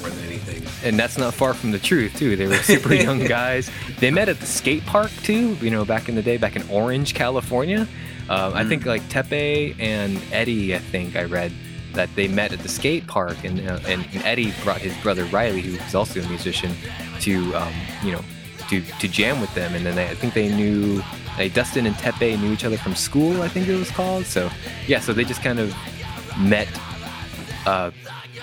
more 0.00 0.08
than 0.08 0.24
anything. 0.24 0.62
and 0.88 0.98
that's 0.98 1.16
not 1.18 1.34
far 1.34 1.52
from 1.52 1.70
the 1.70 1.78
truth 1.78 2.16
too. 2.16 2.34
They 2.34 2.46
were 2.46 2.56
super 2.56 2.94
young 3.06 3.20
guys. 3.26 3.70
They 4.00 4.10
met 4.10 4.30
at 4.30 4.40
the 4.40 4.46
skate 4.46 4.84
park 4.86 5.10
too. 5.22 5.54
You 5.60 5.70
know, 5.70 5.84
back 5.84 6.08
in 6.08 6.14
the 6.14 6.22
day, 6.22 6.38
back 6.38 6.56
in 6.56 6.66
Orange, 6.70 7.12
California. 7.14 7.86
Um, 8.30 8.54
I 8.54 8.64
think 8.64 8.86
like 8.86 9.02
Teppei 9.10 9.78
and 9.78 10.18
Eddie. 10.32 10.74
I 10.74 10.78
think 10.78 11.14
I 11.14 11.24
read 11.24 11.52
that 11.94 12.14
they 12.14 12.28
met 12.28 12.52
at 12.52 12.60
the 12.60 12.68
skate 12.68 13.06
park, 13.06 13.42
and 13.44 13.60
uh, 13.60 13.78
and, 13.86 14.06
and 14.12 14.22
Eddie 14.24 14.52
brought 14.62 14.80
his 14.80 14.96
brother 15.02 15.24
Riley, 15.26 15.60
who 15.60 15.72
was 15.82 15.94
also 15.94 16.20
a 16.20 16.28
musician, 16.28 16.72
to 17.20 17.54
um, 17.54 17.72
you 18.04 18.12
know 18.12 18.22
to 18.68 18.80
to 18.80 19.08
jam 19.08 19.40
with 19.40 19.54
them, 19.54 19.74
and 19.74 19.84
then 19.84 19.96
they, 19.96 20.08
I 20.08 20.14
think 20.14 20.34
they 20.34 20.54
knew. 20.54 21.02
Like 21.36 21.52
Dustin 21.52 21.84
and 21.84 21.96
Teppei 21.96 22.40
knew 22.40 22.52
each 22.52 22.64
other 22.64 22.76
from 22.76 22.94
school, 22.94 23.42
I 23.42 23.48
think 23.48 23.66
it 23.66 23.76
was 23.76 23.90
called. 23.90 24.24
So, 24.24 24.48
yeah, 24.86 25.00
so 25.00 25.12
they 25.12 25.24
just 25.24 25.42
kind 25.42 25.58
of 25.58 25.74
met 26.38 26.68
uh, 27.66 27.90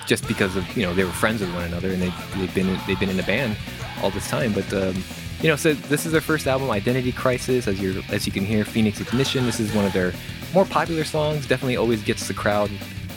just 0.06 0.26
because 0.28 0.56
of 0.56 0.76
you 0.76 0.84
know 0.84 0.94
they 0.94 1.04
were 1.04 1.10
friends 1.10 1.40
with 1.40 1.52
one 1.54 1.64
another 1.64 1.90
and 1.90 2.02
they 2.02 2.12
they've 2.36 2.54
been 2.54 2.78
they've 2.86 3.00
been 3.00 3.08
in 3.08 3.18
a 3.18 3.22
band 3.22 3.56
all 4.02 4.10
this 4.10 4.28
time. 4.28 4.52
But 4.52 4.72
um, 4.74 5.02
you 5.40 5.48
know, 5.48 5.56
so 5.56 5.74
this 5.74 6.06
is 6.06 6.12
their 6.12 6.20
first 6.20 6.46
album, 6.46 6.70
Identity 6.70 7.12
Crisis. 7.12 7.66
As 7.66 7.80
you 7.80 8.02
as 8.10 8.26
you 8.26 8.32
can 8.32 8.44
hear, 8.44 8.64
Phoenix 8.64 9.00
Ignition. 9.00 9.44
This 9.46 9.60
is 9.60 9.74
one 9.74 9.84
of 9.84 9.92
their 9.92 10.12
more 10.54 10.64
popular 10.64 11.04
songs. 11.04 11.46
Definitely 11.46 11.76
always 11.76 12.02
gets 12.02 12.28
the 12.28 12.34
crowd 12.34 12.70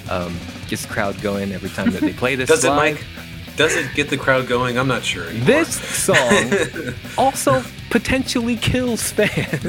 um, 0.09 0.37
gets 0.67 0.85
the 0.85 0.93
crowd 0.93 1.19
going 1.21 1.51
every 1.51 1.69
time 1.69 1.91
that 1.91 2.01
they 2.01 2.13
play 2.13 2.35
this. 2.35 2.49
Does 2.53 2.63
it, 2.63 2.69
live. 2.69 2.77
Mike? 2.95 3.05
Does 3.55 3.75
it 3.75 3.93
get 3.95 4.09
the 4.09 4.17
crowd 4.17 4.47
going? 4.47 4.77
I'm 4.77 4.87
not 4.87 5.03
sure. 5.03 5.25
Anymore. 5.29 5.45
This 5.45 5.75
song 5.75 6.93
also 7.17 7.63
potentially 7.89 8.57
kills 8.57 9.11
fans. 9.11 9.63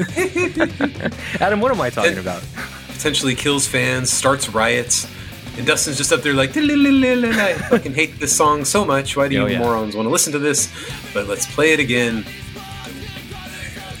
Adam, 1.41 1.61
what 1.61 1.71
am 1.71 1.79
I 1.81 1.89
talking 1.89 2.11
And- 2.11 2.19
about? 2.19 2.43
potentially 2.89 3.35
kills 3.35 3.67
fans, 3.67 4.09
starts 4.11 4.49
riots, 4.49 5.07
and 5.55 5.67
Dustin's 5.67 5.97
just 5.97 6.11
up 6.11 6.21
there 6.23 6.33
like, 6.33 6.49
I 6.57 7.53
fucking 7.69 7.93
hate 7.93 8.19
this 8.19 8.35
song 8.35 8.65
so 8.65 8.83
much. 8.83 9.15
Why 9.15 9.27
do 9.27 9.35
you 9.35 9.43
Oh, 9.43 9.45
yeah. 9.45 9.59
morons 9.59 9.95
want 9.95 10.07
to 10.07 10.09
listen 10.11 10.33
to 10.33 10.39
this? 10.39 10.67
But 11.13 11.27
let's 11.27 11.45
play 11.45 11.73
it 11.73 11.79
again. 11.79 12.25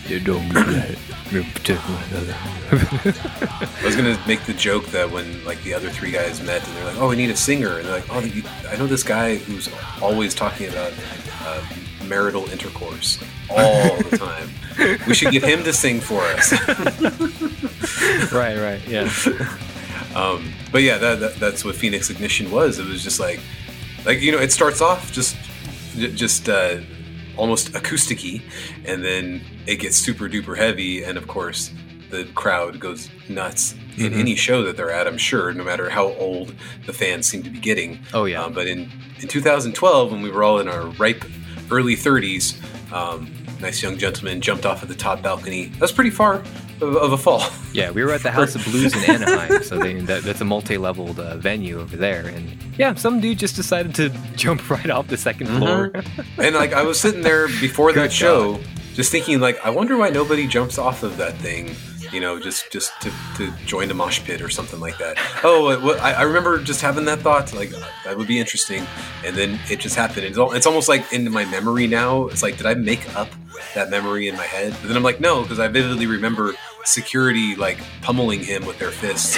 You 0.07 0.19
don't 0.19 0.49
I 2.71 3.81
was 3.83 3.95
gonna 3.95 4.19
make 4.27 4.45
the 4.45 4.53
joke 4.53 4.85
that 4.87 5.09
when 5.09 5.43
like 5.45 5.61
the 5.63 5.73
other 5.73 5.89
three 5.89 6.11
guys 6.11 6.41
met 6.41 6.65
and 6.67 6.77
they're 6.77 6.85
like, 6.85 6.97
"Oh, 6.97 7.09
we 7.09 7.15
need 7.15 7.29
a 7.29 7.35
singer," 7.35 7.77
and 7.77 7.85
they're 7.85 7.95
like, 7.99 8.05
"Oh, 8.09 8.19
you, 8.19 8.43
I 8.69 8.77
know 8.77 8.87
this 8.87 9.03
guy 9.03 9.35
who's 9.35 9.69
always 10.01 10.33
talking 10.33 10.69
about 10.69 10.93
uh, 11.43 11.61
marital 12.07 12.49
intercourse 12.49 13.19
all 13.49 13.97
the 14.03 14.17
time. 14.17 14.49
we 15.07 15.13
should 15.13 15.31
get 15.31 15.43
him 15.43 15.63
to 15.63 15.73
sing 15.73 15.99
for 15.99 16.21
us." 16.21 16.51
right, 18.31 18.57
right, 18.57 18.81
yeah. 18.87 19.09
Um, 20.15 20.51
but 20.71 20.81
yeah, 20.81 20.97
that, 20.97 21.19
that, 21.19 21.35
that's 21.35 21.63
what 21.63 21.75
Phoenix 21.75 22.09
Ignition 22.09 22.49
was. 22.51 22.79
It 22.79 22.87
was 22.87 23.03
just 23.03 23.19
like, 23.19 23.39
like 24.05 24.21
you 24.21 24.31
know, 24.31 24.39
it 24.39 24.51
starts 24.51 24.81
off 24.81 25.11
just, 25.11 25.35
just 25.95 26.49
uh, 26.49 26.77
almost 27.37 27.71
acousticy, 27.73 28.41
and 28.85 29.03
then 29.03 29.41
it 29.65 29.77
gets 29.77 29.95
super 29.97 30.27
duper 30.27 30.57
heavy, 30.57 31.03
and 31.03 31.17
of 31.17 31.27
course, 31.27 31.71
the 32.09 32.25
crowd 32.35 32.79
goes 32.79 33.09
nuts 33.29 33.73
in 33.97 34.13
Mhm. 34.13 34.19
any 34.19 34.35
show 34.35 34.63
that 34.63 34.77
they're 34.77 34.91
at. 34.91 35.07
I'm 35.07 35.17
sure, 35.17 35.51
no 35.53 35.63
matter 35.63 35.89
how 35.89 36.07
old 36.13 36.53
the 36.85 36.93
fans 36.93 37.27
seem 37.27 37.43
to 37.43 37.49
be 37.49 37.59
getting. 37.59 37.99
Oh 38.13 38.25
yeah. 38.25 38.43
Um, 38.43 38.53
but 38.53 38.67
in 38.67 38.91
in 39.19 39.27
2012, 39.27 40.11
when 40.11 40.21
we 40.21 40.29
were 40.29 40.43
all 40.43 40.59
in 40.59 40.67
our 40.67 40.85
ripe 40.99 41.25
early 41.71 41.95
30s, 41.95 42.53
um, 42.93 43.31
nice 43.59 43.81
young 43.81 43.97
gentleman 43.97 44.39
jumped 44.41 44.63
off 44.65 44.83
of 44.83 44.89
the 44.89 44.95
top 44.95 45.21
balcony. 45.23 45.71
That's 45.79 45.91
pretty 45.91 46.11
far 46.11 46.43
of, 46.81 46.95
of 46.95 47.11
a 47.13 47.17
fall. 47.17 47.43
Yeah, 47.73 47.91
we 47.91 48.03
were 48.03 48.11
at 48.11 48.23
the 48.23 48.31
House 48.39 48.55
of 48.55 48.63
Blues 48.65 48.95
in 48.95 49.09
Anaheim, 49.09 49.63
so 49.63 49.77
they, 49.77 49.93
that, 50.01 50.23
that's 50.23 50.41
a 50.41 50.45
multi-leveled 50.45 51.19
uh, 51.19 51.37
venue 51.37 51.79
over 51.79 51.95
there. 51.95 52.27
And 52.27 52.57
yeah, 52.77 52.93
some 52.95 53.19
dude 53.19 53.39
just 53.39 53.55
decided 53.55 53.95
to 53.95 54.09
jump 54.35 54.69
right 54.69 54.89
off 54.89 55.07
the 55.07 55.15
2nd 55.15 55.57
floor. 55.57 55.91
And 56.37 56.55
like 56.55 56.73
I 56.73 56.83
was 56.83 56.99
sitting 56.99 57.21
there 57.21 57.47
before 57.47 57.93
that 57.93 58.11
show, 58.11 58.59
just 58.93 59.11
thinking 59.11 59.39
like, 59.39 59.63
I 59.65 59.69
wonder 59.69 59.97
why 59.97 60.09
nobody 60.09 60.47
jumps 60.47 60.77
off 60.77 61.03
of 61.03 61.17
that 61.17 61.35
thing. 61.35 61.75
You 62.11 62.21
know, 62.21 62.39
just 62.39 62.71
just 62.71 62.91
to, 63.01 63.11
to 63.37 63.51
join 63.65 63.87
the 63.87 63.93
mosh 63.93 64.23
pit 64.23 64.41
or 64.41 64.49
something 64.49 64.79
like 64.79 64.97
that. 64.99 65.17
Oh, 65.43 65.67
uh, 65.67 65.79
what, 65.79 65.99
I, 65.99 66.13
I 66.13 66.21
remember 66.23 66.57
just 66.59 66.81
having 66.81 67.05
that 67.05 67.19
thought, 67.19 67.53
like 67.53 67.71
that 68.05 68.17
would 68.17 68.27
be 68.27 68.39
interesting, 68.39 68.85
and 69.25 69.35
then 69.35 69.59
it 69.69 69.79
just 69.79 69.95
happened. 69.95 70.25
It's, 70.25 70.37
al- 70.37 70.53
it's 70.53 70.65
almost 70.65 70.87
like 70.89 71.11
in 71.13 71.29
my 71.31 71.45
memory 71.45 71.87
now. 71.87 72.27
It's 72.27 72.43
like, 72.43 72.57
did 72.57 72.65
I 72.65 72.73
make 72.75 73.15
up 73.15 73.29
that 73.75 73.89
memory 73.89 74.27
in 74.27 74.35
my 74.35 74.43
head? 74.45 74.73
But 74.81 74.87
then 74.87 74.97
I'm 74.97 75.03
like, 75.03 75.19
no, 75.19 75.41
because 75.43 75.59
I 75.59 75.67
vividly 75.67 76.07
remember 76.07 76.53
security 76.85 77.53
like 77.55 77.77
pummeling 78.01 78.39
him 78.41 78.65
with 78.65 78.79
their 78.79 78.91
fists, 78.91 79.37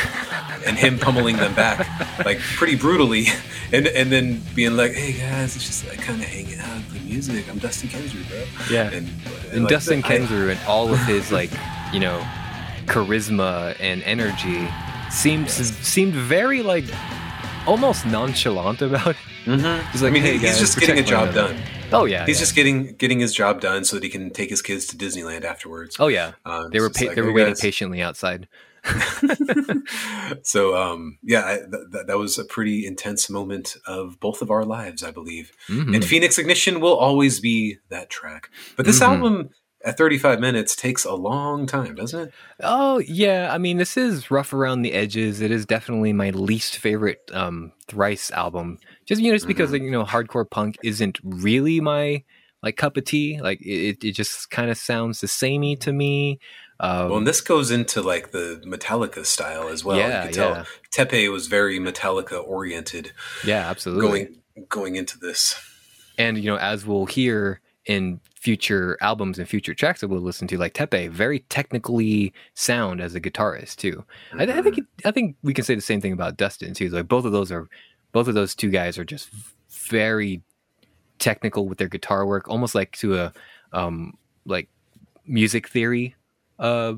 and 0.65 0.77
him 0.77 0.99
pummeling 0.99 1.37
them 1.37 1.55
back 1.55 1.87
like 2.25 2.39
pretty 2.39 2.75
brutally, 2.75 3.25
and 3.73 3.87
and 3.87 4.11
then 4.11 4.41
being 4.55 4.75
like, 4.77 4.93
hey 4.93 5.13
guys, 5.13 5.55
it's 5.55 5.65
just 5.65 5.87
like 5.87 5.99
kind 6.01 6.21
of 6.21 6.27
hanging 6.27 6.59
out 6.59 6.75
with 6.75 6.93
the 6.93 6.99
music. 6.99 7.49
I'm 7.49 7.57
Dustin 7.57 7.89
Kensrue, 7.89 8.27
bro. 8.29 8.43
Yeah. 8.69 8.91
And, 8.91 9.09
And 9.51 9.63
like, 9.63 9.69
Dustin 9.71 10.03
Kensrue 10.03 10.51
and 10.51 10.59
all 10.67 10.93
of 10.93 10.99
his 11.05 11.31
like, 11.31 11.49
you 11.91 11.99
know, 11.99 12.19
charisma 12.89 13.75
and 13.79 14.01
energy 14.03 14.67
seemed 15.11 15.49
seemed 15.49 16.13
very 16.13 16.61
like 16.61 16.85
almost 17.67 18.05
nonchalant 18.05 18.81
about 18.81 19.07
it. 19.07 19.15
Mhm. 19.45 19.91
He's 19.91 20.01
like, 20.01 20.11
I 20.11 20.13
mean, 20.13 20.23
"Hey, 20.23 20.33
he's 20.33 20.41
guys, 20.43 20.59
just 20.59 20.79
getting 20.79 20.99
a 20.99 21.03
job 21.03 21.33
done. 21.33 21.57
Oh 21.91 22.05
yeah, 22.05 22.25
He's 22.25 22.37
yeah. 22.37 22.41
just 22.41 22.55
getting 22.55 22.95
getting 22.97 23.19
his 23.19 23.33
job 23.33 23.61
done 23.61 23.83
so 23.83 23.95
that 23.95 24.03
he 24.03 24.09
can 24.09 24.29
take 24.31 24.49
his 24.49 24.61
kids 24.61 24.85
to 24.87 24.97
Disneyland 24.97 25.43
afterwards. 25.43 25.95
Oh 25.99 26.07
yeah, 26.07 26.33
Um, 26.45 26.69
they 26.71 26.79
were 26.79 26.89
pa- 26.89 27.05
like, 27.05 27.15
they 27.15 27.21
were 27.21 27.29
"Hey, 27.29 27.33
waiting 27.33 27.53
guys." 27.53 27.61
patiently 27.61 28.01
outside. 28.01 28.47
so 30.43 30.75
um, 30.75 31.17
yeah, 31.23 31.45
I, 31.45 31.55
th- 31.57 31.69
th- 31.91 32.05
that 32.07 32.17
was 32.17 32.37
a 32.37 32.45
pretty 32.45 32.85
intense 32.85 33.29
moment 33.29 33.75
of 33.87 34.19
both 34.19 34.41
of 34.41 34.51
our 34.51 34.65
lives, 34.65 35.03
I 35.03 35.11
believe. 35.11 35.51
Mhm. 35.67 35.95
And 35.95 36.05
Phoenix 36.05 36.37
Ignition 36.37 36.79
will 36.79 36.95
always 36.95 37.39
be 37.39 37.77
that 37.89 38.09
track. 38.09 38.49
But 38.77 38.85
this 38.85 38.99
Mhm. 38.99 39.07
album 39.07 39.49
at 39.85 39.97
35 39.97 40.39
minutes 40.39 40.75
takes 40.75 41.05
a 41.05 41.13
long 41.13 41.65
time, 41.65 41.95
doesn't 41.95 42.27
it? 42.27 42.33
Oh 42.61 42.99
yeah, 42.99 43.49
I 43.51 43.57
mean 43.57 43.77
this 43.77 43.95
is 43.97 44.29
rough 44.29 44.53
around 44.53 44.81
the 44.81 44.93
edges. 44.93 45.41
It 45.41 45.51
is 45.51 45.65
definitely 45.65 46.13
my 46.13 46.31
least 46.31 46.77
favorite 46.77 47.21
um, 47.33 47.71
Thrice 47.87 48.31
album. 48.31 48.79
Just 49.05 49.21
you 49.21 49.31
know, 49.31 49.35
just 49.35 49.47
because 49.47 49.69
Mhm. 49.69 49.73
like, 49.73 49.81
you 49.83 49.91
know 49.91 50.03
hardcore 50.03 50.49
punk 50.49 50.77
isn't 50.83 51.19
really 51.23 51.79
my 51.79 52.23
like 52.61 52.75
cup 52.75 52.97
of 52.97 53.05
tea. 53.05 53.39
Like 53.41 53.61
it, 53.61 54.03
it 54.03 54.11
just 54.11 54.49
kind 54.51 54.69
of 54.69 54.77
sounds 54.77 55.21
the 55.21 55.27
samey 55.27 55.75
to 55.77 55.93
me. 55.93 56.39
Um, 56.81 57.09
Well, 57.09 57.17
and 57.19 57.27
this 57.27 57.41
goes 57.41 57.71
into 57.71 58.01
like 58.01 58.31
the 58.31 58.61
Metallica 58.65 59.25
style 59.25 59.67
as 59.69 59.83
well. 59.85 59.97
Yeah, 59.97 60.19
you 60.19 60.23
can 60.25 60.33
tell 60.33 60.49
yeah. 60.51 60.65
Teppei 60.93 61.31
was 61.31 61.47
very 61.47 61.79
Metallica 61.79 62.41
oriented 62.45 63.11
yeah, 63.45 63.69
absolutely. 63.69 64.07
going 64.57 64.67
going 64.67 64.95
into 64.97 65.17
this. 65.17 65.55
and 66.17 66.37
you 66.37 66.45
know, 66.51 66.57
as 66.57 66.85
we'll 66.85 67.05
hear 67.05 67.61
in 67.85 68.19
future 68.39 68.97
albums 69.01 69.37
and 69.37 69.47
future 69.47 69.73
tracks 69.73 69.99
that 70.01 70.07
we'll 70.07 70.21
listen 70.21 70.47
to, 70.47 70.57
like 70.57 70.73
Teppei, 70.73 71.09
very 71.09 71.39
technically 71.49 72.33
sound 72.53 73.01
as 73.01 73.13
a 73.13 73.19
guitarist 73.21 73.75
too. 73.75 74.03
I, 74.37 74.43
I 74.43 74.61
think 74.61 74.79
I 75.05 75.11
think 75.11 75.35
we 75.43 75.53
can 75.53 75.65
say 75.65 75.75
the 75.75 75.81
same 75.81 75.99
thing 76.01 76.13
about 76.13 76.37
Dustin 76.37 76.73
too. 76.73 76.89
Like 76.89 77.07
both 77.07 77.25
of 77.25 77.31
those 77.33 77.51
are 77.51 77.67
both 78.13 78.27
of 78.27 78.35
those 78.35 78.55
two 78.55 78.69
guys 78.69 78.97
are 78.97 79.03
just 79.05 79.29
very 79.89 80.41
technical 81.19 81.67
with 81.67 81.77
their 81.77 81.89
guitar 81.89 82.25
work, 82.25 82.47
almost 82.47 82.75
like 82.75 82.93
to 82.97 83.17
a 83.19 83.33
um 83.73 84.17
like 84.45 84.67
music 85.25 85.67
theory 85.67 86.15
uh 86.59 86.93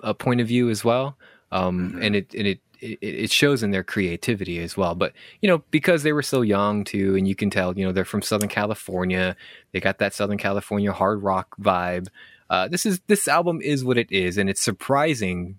a 0.00 0.14
point 0.14 0.40
of 0.40 0.46
view 0.46 0.68
as 0.70 0.84
well. 0.84 1.16
Um 1.50 1.92
Mhm. 1.94 2.04
and 2.06 2.16
it 2.16 2.34
and 2.34 2.46
it 2.46 2.60
it 2.84 2.98
it 3.24 3.30
shows 3.30 3.62
in 3.62 3.70
their 3.70 3.82
creativity 3.84 4.58
as 4.60 4.76
well. 4.76 4.94
But 4.94 5.12
you 5.40 5.48
know, 5.48 5.62
because 5.70 6.02
they 6.02 6.12
were 6.12 6.22
so 6.22 6.42
young 6.42 6.84
too, 6.84 7.16
and 7.16 7.26
you 7.26 7.34
can 7.34 7.50
tell, 7.50 7.76
you 7.78 7.84
know, 7.84 7.92
they're 7.92 8.04
from 8.04 8.22
Southern 8.22 8.48
California. 8.48 9.36
They 9.72 9.80
got 9.80 9.98
that 9.98 10.14
Southern 10.14 10.38
California 10.38 10.92
hard 10.92 11.22
rock 11.22 11.56
vibe. 11.60 12.08
Uh, 12.50 12.68
this 12.68 12.84
is 12.86 13.00
this 13.06 13.26
album 13.26 13.60
is 13.62 13.84
what 13.84 13.98
it 13.98 14.10
is, 14.12 14.36
and 14.38 14.50
it's 14.50 14.60
surprising, 14.60 15.58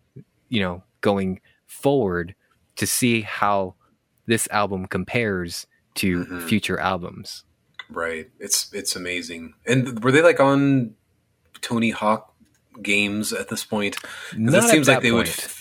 you 0.50 0.62
know, 0.62 0.84
going 1.02 1.42
forward 1.66 2.36
to 2.76 2.86
see 2.88 3.22
how 3.22 3.76
this 4.28 4.48
album 4.52 4.86
compares 4.86 5.68
to 5.96 6.26
Mhm. 6.26 6.48
future 6.48 6.80
albums. 6.80 7.44
Right. 7.90 8.30
It's 8.40 8.72
it's 8.74 8.96
amazing. 8.96 9.54
And 9.66 10.04
were 10.04 10.12
they 10.12 10.22
like 10.22 10.40
on 10.40 10.96
Tony 11.62 11.92
Hawk 11.92 12.34
games 12.82 13.32
at 13.34 13.50
this 13.50 13.64
point? 13.64 13.98
Not 14.36 14.64
it 14.64 14.70
seems 14.70 14.88
like 14.88 15.02
they 15.02 15.12
would. 15.12 15.26
point. 15.28 15.40
f- 15.40 15.55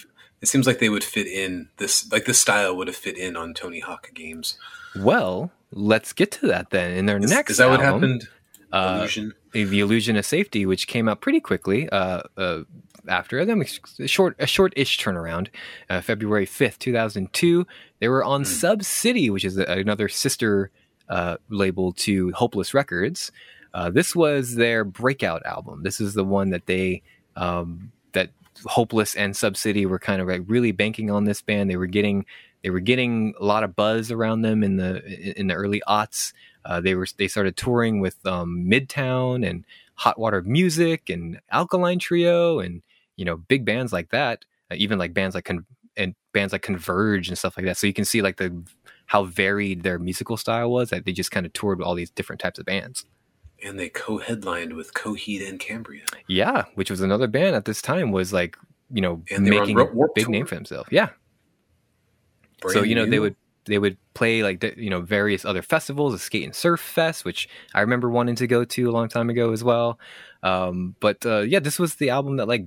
It 0.45 0.49
seems 0.49 0.67
like 0.67 0.79
they 0.79 0.91
would 0.91 1.03
fit 1.05 1.27
in 1.27 1.71
this. 1.79 2.11
Like 2.13 2.27
this 2.27 2.39
style 2.39 2.77
would 2.77 2.87
have 2.89 2.97
fit 2.97 3.17
in 3.17 3.35
on 3.35 3.55
Tony 3.55 3.81
Hawk 3.81 4.11
games. 4.13 4.59
Well, 4.95 5.51
let's 5.73 6.13
get 6.13 6.31
to 6.33 6.47
that 6.49 6.69
then. 6.69 6.93
In 6.93 7.07
their 7.07 7.17
Is, 7.17 7.31
next 7.31 7.53
is 7.53 7.57
that 7.57 7.71
what 7.71 7.81
happened? 7.81 8.29
uh, 8.73 8.97
Illusion. 8.99 9.33
the 9.53 9.81
illusion 9.81 10.17
of 10.17 10.27
safety 10.27 10.67
which 10.67 10.87
came 10.87 11.09
out 11.09 11.21
pretty 11.23 11.41
quickly 11.41 11.89
uh, 11.91 12.21
uh, 12.37 12.61
after 13.09 13.45
them 13.45 13.63
a 13.63 14.07
short 14.09 14.35
a 14.41 14.47
short-ish 14.49 14.99
turnaround 14.99 15.47
uh, 15.89 16.01
february 16.01 16.45
5th 16.47 16.79
2002 16.81 17.65
they 18.01 18.09
were 18.09 18.25
on 18.25 18.41
Hmm. 18.41 18.45
sub 18.47 18.83
city 18.83 19.31
which 19.31 19.45
is 19.45 19.57
a, 19.59 19.63
another 19.65 20.09
sister 20.09 20.71
uh, 21.09 21.37
label 21.51 21.93
to 21.93 22.33
hopeless 22.33 22.75
records 22.75 23.31
uh, 23.75 23.91
this 23.91 24.17
was 24.17 24.57
their 24.57 24.83
breakout 24.85 25.45
album 25.47 25.85
this 25.85 26.01
is 26.01 26.15
the 26.15 26.25
one 26.25 26.51
that 26.51 26.67
they 26.67 27.01
um, 27.37 27.93
that 28.13 28.31
hopeless 28.67 29.15
and 29.15 29.37
sub 29.37 29.57
city 29.57 29.87
were 29.87 29.99
kind 29.99 30.21
of 30.21 30.29
like 30.29 30.43
really 30.47 30.73
banking 30.73 31.11
on 31.11 31.25
this 31.25 31.43
band 31.43 31.69
they 31.69 31.77
were 31.77 31.87
getting 31.87 32.25
they 32.63 32.71
were 32.71 32.81
getting 32.81 33.35
a 33.41 33.45
lot 33.45 33.65
of 33.65 33.77
buzz 33.77 34.11
around 34.11 34.43
them 34.43 34.63
in 34.63 34.77
the 34.77 35.03
in 35.39 35.49
the 35.49 35.55
early 35.55 35.83
aughts 35.87 36.33
uh, 36.65 36.81
they 36.81 36.95
were 36.95 37.07
they 37.19 37.29
started 37.29 37.57
touring 37.57 38.01
with 38.01 38.25
um, 38.27 38.65
Midtown 38.67 39.49
and 39.49 39.65
Hot 39.97 40.19
Water 40.19 40.43
Music 40.43 41.11
and 41.11 41.41
Alkaline 41.51 41.99
Trio 41.99 42.59
and 42.59 42.83
you 43.17 43.25
know 43.25 43.37
big 43.37 43.65
bands 43.65 43.93
like 43.93 44.11
that. 44.11 44.45
Uh, 44.71 44.77
even 44.77 44.99
like 44.99 45.13
bands 45.13 45.35
like 45.35 45.45
Con- 45.45 45.67
and 45.97 46.15
bands 46.33 46.53
like 46.53 46.63
Converge 46.63 47.29
and 47.29 47.37
stuff 47.37 47.57
like 47.57 47.67
that. 47.67 47.77
So 47.77 47.87
you 47.87 47.93
can 47.93 48.05
see 48.05 48.23
like 48.23 48.37
the 48.37 48.65
how 49.07 49.25
varied 49.25 49.83
their 49.83 49.99
musical 49.99 50.37
style 50.37 50.71
was. 50.71 50.91
That 50.91 51.05
they 51.05 51.13
just 51.13 51.31
kind 51.31 51.45
of 51.45 51.53
toured 51.53 51.79
with 51.79 51.87
all 51.87 51.95
these 51.95 52.11
different 52.11 52.41
types 52.41 52.59
of 52.59 52.65
bands. 52.65 53.05
And 53.63 53.79
they 53.79 53.89
co-headlined 53.89 54.75
with 54.75 54.95
Coheed 54.95 55.47
and 55.49 55.59
Cambria. 55.59 56.05
Yeah, 56.29 56.65
which 56.75 56.91
was 56.91 57.01
another 57.01 57.27
band 57.27 57.57
at 57.57 57.65
this 57.65 57.81
time 57.81 58.11
was 58.13 58.33
like 58.33 58.57
you 58.93 59.01
know 59.01 59.23
And 59.31 59.47
they 59.47 59.51
were 59.53 59.63
on 59.63 59.69
making 59.69 59.81
a 59.81 59.85
big 60.15 60.25
Tour. 60.25 60.33
name 60.33 60.47
for 60.47 60.55
themselves. 60.55 60.89
Yeah. 60.91 61.11
so 62.67 62.83
you 62.83 62.95
know 62.95 63.07
they 63.07 63.19
would 63.19 63.37
they 63.67 63.79
would 63.79 63.97
play 64.15 64.43
like 64.43 64.63
you 64.77 64.91
know 64.91 65.01
various 65.01 65.45
other 65.45 65.63
festivals, 65.63 66.15
a 66.15 66.19
skate 66.19 66.45
and 66.45 66.55
surf 66.55 66.81
fest, 66.81 67.25
which 67.25 67.49
I 67.75 67.81
remember 67.81 68.11
wanting 68.11 68.37
to 68.37 68.47
go 68.47 68.65
to 68.65 68.91
a 68.91 68.93
long 68.93 69.09
time 69.09 69.31
ago 69.31 69.53
as 69.53 69.65
well. 69.65 69.99
Um, 70.43 70.95
but 71.01 71.25
uh, 71.25 71.41
yeah, 71.41 71.61
this 71.61 71.79
was 71.79 71.95
the 71.97 72.11
album 72.11 72.37
that 72.37 72.47
like 72.49 72.67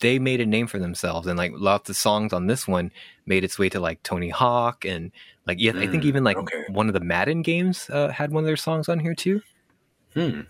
they 0.00 0.18
made 0.18 0.40
a 0.40 0.46
name 0.46 0.66
for 0.66 0.78
themselves, 0.78 1.26
and 1.26 1.36
like 1.38 1.52
lots 1.54 1.90
of 1.90 1.96
songs 1.96 2.32
on 2.32 2.46
this 2.46 2.66
one 2.68 2.92
made 3.26 3.44
its 3.44 3.58
way 3.58 3.68
to 3.70 3.80
like 3.80 4.02
Tony 4.02 4.28
Hawk 4.28 4.84
and 4.84 5.10
like 5.46 5.58
yeah, 5.60 5.72
I 5.76 5.86
think 5.88 6.04
Mm, 6.04 6.06
even 6.06 6.24
like 6.24 6.36
okay. 6.36 6.64
one 6.68 6.88
of 6.88 6.94
the 6.94 7.00
Madden 7.00 7.42
games 7.42 7.90
uh, 7.90 8.08
had 8.08 8.30
one 8.32 8.44
of 8.44 8.46
their 8.46 8.56
songs 8.56 8.88
on 8.88 9.00
here 9.00 9.14
too. 9.14 9.42
Hmm. 10.16 10.40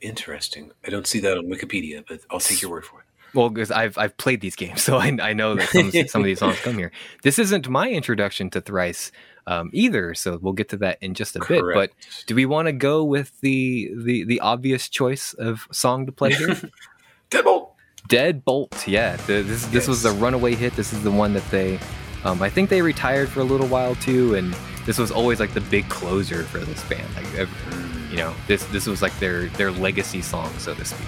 Interesting. 0.00 0.70
I 0.86 0.90
don't 0.90 1.06
see 1.06 1.18
that 1.20 1.36
on 1.36 1.46
Wikipedia, 1.46 2.04
but 2.06 2.20
I'll 2.30 2.38
take 2.40 2.62
your 2.62 2.70
word 2.70 2.84
for 2.84 3.00
it. 3.00 3.06
Well, 3.34 3.50
because 3.50 3.70
I've 3.70 3.98
I've 3.98 4.16
played 4.16 4.40
these 4.40 4.56
games, 4.56 4.82
so 4.88 4.96
I, 4.96 5.16
I 5.20 5.32
know 5.32 5.54
that 5.56 5.68
some, 5.68 5.90
some 6.08 6.20
of 6.22 6.24
these 6.24 6.38
songs 6.38 6.60
come 6.60 6.78
here. 6.78 6.92
This 7.22 7.38
isn't 7.38 7.68
my 7.68 7.90
introduction 7.90 8.48
to 8.50 8.60
Thrice 8.60 9.10
um, 9.46 9.70
either, 9.72 10.14
so 10.14 10.38
we'll 10.40 10.52
get 10.52 10.68
to 10.70 10.76
that 10.78 10.98
in 11.00 11.14
just 11.14 11.36
a 11.36 11.40
bit. 11.46 11.62
But 11.74 11.90
do 12.26 12.34
we 12.34 12.46
want 12.46 12.66
to 12.66 12.72
go 12.72 13.04
with 13.04 13.40
the, 13.40 13.90
the 13.94 14.24
the 14.24 14.40
obvious 14.40 14.88
choice 14.88 15.34
of 15.34 15.66
song 15.72 16.06
to 16.06 16.12
play 16.12 16.32
here? 16.32 16.56
Deadbolt. 17.30 17.70
Deadbolt, 18.08 18.86
yeah. 18.86 19.16
The, 19.16 19.42
this 19.42 19.66
this 19.66 19.88
was 19.88 20.02
the 20.02 20.12
runaway 20.12 20.54
hit. 20.54 20.76
This 20.76 20.92
is 20.92 21.02
the 21.02 21.10
one 21.10 21.32
that 21.34 21.48
they, 21.50 21.78
um, 22.24 22.40
I 22.40 22.48
think 22.48 22.70
they 22.70 22.82
retired 22.82 23.28
for 23.28 23.40
a 23.40 23.44
little 23.44 23.66
while 23.66 23.96
too, 23.96 24.34
and 24.36 24.54
this 24.84 24.98
was 24.98 25.10
always 25.10 25.40
like 25.40 25.52
the 25.54 25.60
big 25.62 25.88
closer 25.88 26.44
for 26.44 26.58
this 26.58 26.82
band. 26.84 27.08
Like, 27.16 27.34
ev- 27.34 27.95
you 28.16 28.22
know, 28.22 28.34
this 28.46 28.64
this 28.66 28.86
was 28.86 29.02
like 29.02 29.16
their 29.18 29.46
their 29.58 29.70
legacy 29.70 30.22
song, 30.22 30.50
so 30.58 30.74
to 30.74 30.84
speak. 30.84 31.06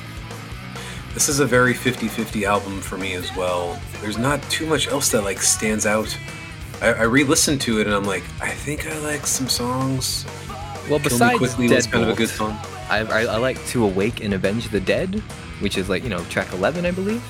This 1.14 1.28
is 1.28 1.40
a 1.40 1.46
very 1.46 1.72
50-50 1.74 2.44
album 2.44 2.80
for 2.80 2.96
me 2.98 3.14
as 3.14 3.34
well. 3.34 3.80
There's 4.02 4.18
not 4.18 4.40
too 4.50 4.66
much 4.66 4.88
else 4.88 5.08
that 5.12 5.22
like 5.22 5.40
stands 5.40 5.86
out. 5.86 6.16
I, 6.80 6.88
I 6.92 7.02
re-listened 7.04 7.60
to 7.62 7.80
it 7.80 7.86
and 7.86 7.96
I'm 7.96 8.04
like, 8.04 8.22
I 8.40 8.50
think 8.50 8.86
I 8.86 8.96
like 9.00 9.26
some 9.26 9.48
songs. 9.48 10.24
Well, 10.88 10.98
Kill 10.98 10.98
besides 11.00 11.38
Quickly 11.38 11.68
was 11.68 11.86
kind 11.86 12.04
of 12.04 12.10
a 12.10 12.14
good 12.14 12.28
song. 12.28 12.56
I, 12.88 12.98
I, 13.10 13.20
I 13.22 13.36
like 13.38 13.62
to 13.68 13.84
awake 13.84 14.22
and 14.22 14.32
avenge 14.34 14.68
the 14.68 14.80
dead, 14.80 15.16
which 15.60 15.76
is 15.76 15.88
like 15.88 16.02
you 16.04 16.08
know 16.10 16.22
track 16.26 16.52
eleven, 16.52 16.84
I 16.86 16.90
believe. 16.92 17.22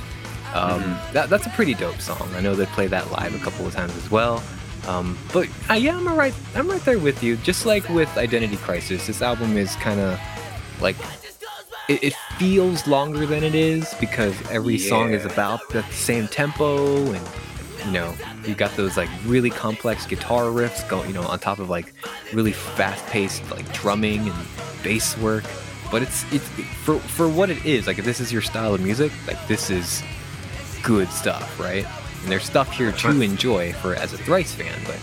Um, 0.55 0.81
Mm-hmm. 0.83 1.13
that, 1.15 1.31
that's 1.31 1.47
a 1.47 1.51
pretty 1.51 1.75
dope 1.75 2.01
song. 2.01 2.29
I 2.35 2.41
know 2.41 2.55
they 2.55 2.67
play 2.67 2.89
that 2.89 3.11
live 3.13 3.35
a 3.35 3.39
couple 3.39 3.67
of 3.67 3.73
times 3.75 3.97
as 3.97 4.11
well. 4.11 4.43
Um, 4.89 5.19
but 5.33 5.49
uh, 5.69 5.75
yeah, 5.75 5.97
I'm 5.97 6.09
right. 6.09 6.35
I'm 6.55 6.69
right 6.69 6.83
there 6.85 6.99
with 6.99 7.23
you. 7.23 7.37
Just 7.37 7.67
like 7.67 7.87
with 7.91 8.09
Identity 8.17 8.57
Crisis, 8.57 9.07
this 9.07 9.21
album 9.21 9.57
is 9.59 9.77
kind 9.77 10.01
of 10.01 10.19
like 10.81 10.97
it, 11.89 12.03
it 12.03 12.15
feels 12.39 12.87
longer 12.87 13.27
than 13.27 13.45
it 13.45 13.55
is 13.55 13.93
because 13.95 14.35
every 14.51 14.79
song 14.79 15.13
is 15.13 15.25
about 15.25 15.69
the 15.71 15.83
same 15.85 16.29
tempo 16.29 17.13
and 17.13 17.27
you 17.85 17.93
know 17.93 18.15
you 18.45 18.55
got 18.55 18.75
those 18.77 18.97
like 18.97 19.09
really 19.25 19.51
complex 19.51 20.07
guitar 20.07 20.45
riffs 20.45 20.87
going 20.89 21.09
you 21.09 21.15
know 21.15 21.23
on 21.23 21.39
top 21.39 21.59
of 21.59 21.71
like 21.71 21.93
really 22.33 22.53
fast-paced 22.53 23.49
like 23.51 23.71
drumming 23.73 24.29
and 24.29 24.49
bass 24.83 25.17
work 25.19 25.45
but 25.91 26.03
it's 26.03 26.31
it's 26.33 26.47
for 26.83 26.99
for 26.99 27.29
what 27.29 27.51
it 27.51 27.65
is 27.65 27.87
like 27.87 27.99
if 27.99 28.05
this 28.05 28.21
is 28.21 28.33
your 28.33 28.43
style 28.43 28.75
of 28.75 28.81
music 28.81 29.13
like 29.27 29.47
this 29.47 29.71
is 29.71 30.03
good 30.83 31.09
stuff 31.09 31.59
right 31.61 31.87
and 32.23 32.31
there's 32.33 32.45
stuff 32.45 32.73
here 32.73 32.93
to 32.93 33.21
enjoy 33.21 33.73
for 33.75 33.95
as 33.95 34.13
a 34.13 34.19
thrice 34.19 34.55
fan 34.55 34.79
but 34.87 34.99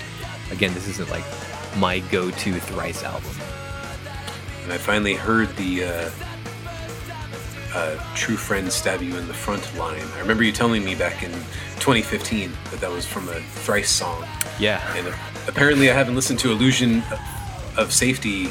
again 0.52 0.74
this 0.74 0.88
isn't 0.88 1.10
like 1.10 1.24
my 1.78 2.00
go-to 2.12 2.60
thrice 2.60 3.04
album. 3.04 3.32
And 4.64 4.74
I 4.74 4.78
finally 4.78 5.14
heard 5.14 5.56
the 5.58 5.86
uh, 5.86 6.10
uh, 7.74 8.16
"True 8.16 8.38
Friends 8.38 8.74
Stab 8.74 9.02
You 9.02 9.16
in 9.18 9.28
the 9.28 9.34
Front" 9.34 9.76
line. 9.78 10.02
I 10.16 10.20
remember 10.20 10.44
you 10.44 10.52
telling 10.52 10.84
me 10.84 10.96
back 10.96 11.24
in 11.24 11.32
2015 11.80 12.52
that 12.72 12.80
that 12.80 12.92
was 12.92 13.06
from 13.06 13.30
a 13.30 13.40
Thrice 13.64 13.90
song, 13.90 14.26
yeah. 14.60 14.82
And 14.96 15.08
apparently 15.48 15.92
I 15.92 15.94
haven't 15.94 16.16
listened 16.16 16.40
to 16.40 16.52
"Illusion 16.52 17.04
of 17.78 17.94
Safety" 17.94 18.50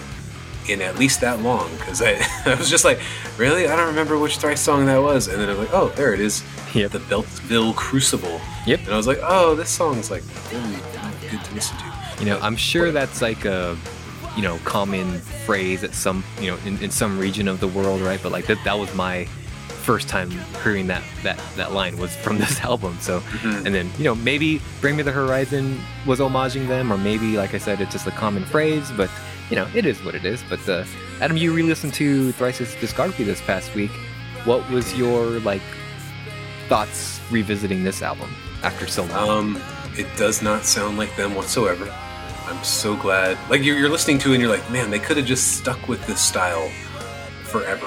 in 0.68 0.80
at 0.82 0.98
least 0.98 1.20
that 1.20 1.40
long 1.40 1.70
because 1.76 2.00
I, 2.02 2.20
I 2.46 2.54
was 2.54 2.68
just 2.70 2.84
like, 2.84 3.00
really, 3.38 3.68
I 3.68 3.76
don't 3.76 3.88
remember 3.88 4.18
which 4.18 4.38
Thrice 4.38 4.60
song 4.60 4.86
that 4.86 4.98
was, 5.02 5.28
and 5.28 5.40
then 5.40 5.48
I'm 5.50 5.58
like, 5.58 5.72
oh, 5.72 5.88
there 5.90 6.14
it 6.14 6.20
is, 6.20 6.42
Yep. 6.74 6.90
the 6.92 6.98
Beltsville 7.00 7.74
Crucible. 7.76 8.40
Yep. 8.66 8.80
And 8.80 8.88
I 8.90 8.96
was 8.96 9.06
like, 9.06 9.20
oh, 9.22 9.54
this 9.54 9.70
song's 9.70 10.10
like 10.10 10.22
really 10.52 10.76
good 11.30 11.42
to 11.44 11.54
listen 11.54 11.76
to. 11.78 11.92
You 12.20 12.26
know, 12.26 12.38
I'm 12.40 12.56
sure 12.56 12.90
that's 12.92 13.20
like 13.22 13.44
a, 13.44 13.76
you 14.36 14.42
know, 14.42 14.58
common 14.64 15.18
phrase 15.46 15.84
at 15.84 15.94
some, 15.94 16.24
you 16.40 16.50
know, 16.50 16.58
in, 16.64 16.78
in 16.82 16.90
some 16.90 17.18
region 17.18 17.46
of 17.48 17.60
the 17.60 17.68
world, 17.68 18.00
right? 18.00 18.20
But 18.22 18.32
like 18.32 18.46
that, 18.46 18.58
that 18.64 18.78
was 18.78 18.92
my 18.94 19.26
first 19.84 20.08
time 20.08 20.30
hearing 20.62 20.86
that 20.86 21.02
that 21.22 21.38
that 21.56 21.72
line 21.72 21.94
was 21.98 22.16
from 22.16 22.38
this 22.44 22.58
album. 22.60 22.96
So, 23.00 23.20
Mhm. 23.20 23.66
and 23.66 23.74
then 23.74 23.90
you 23.98 24.04
know 24.04 24.14
maybe 24.14 24.62
Bring 24.80 24.96
Me 24.96 25.02
the 25.02 25.12
Horizon 25.12 25.78
was 26.06 26.20
homaging 26.20 26.66
them, 26.68 26.90
or 26.92 26.96
maybe 26.96 27.36
like 27.36 27.52
I 27.54 27.58
said, 27.58 27.80
it's 27.82 27.92
just 27.92 28.06
a 28.06 28.10
common 28.12 28.44
phrase. 28.46 28.90
But 28.96 29.10
you 29.51 29.57
know, 29.57 29.68
it 29.74 29.86
is 29.86 30.03
what 30.05 30.14
it 30.14 30.24
is. 30.24 30.42
But 30.49 30.66
uh, 30.68 30.84
Adam, 31.20 31.36
you 31.36 31.53
re-listened 31.53 31.95
to 31.95 32.32
Thrice's 32.32 32.74
discography 32.76 33.24
this 33.24 33.40
past 33.42 33.74
week. 33.74 33.90
What 34.45 34.68
was 34.70 34.95
your 34.97 35.40
like 35.40 35.62
thoughts 36.68 37.20
revisiting 37.30 37.84
this 37.84 38.03
album 38.03 38.34
after 38.62 38.86
so 38.86 39.05
long? 39.05 39.28
Um, 39.28 39.62
it 39.97 40.07
does 40.16 40.42
not 40.42 40.64
sound 40.64 40.99
like 40.99 41.14
them 41.16 41.34
whatsoever. 41.34 41.92
I'm 42.47 42.62
so 42.62 42.97
glad. 42.97 43.38
Like 43.49 43.62
you're, 43.62 43.78
you're 43.78 43.88
listening 43.88 44.18
to 44.18 44.30
it 44.30 44.34
and 44.34 44.42
you're 44.42 44.51
like, 44.51 44.68
man, 44.70 44.90
they 44.90 44.99
could 44.99 45.16
have 45.16 45.26
just 45.26 45.57
stuck 45.59 45.88
with 45.88 46.07
this 46.07 46.20
style 46.20 46.68
forever, 47.45 47.86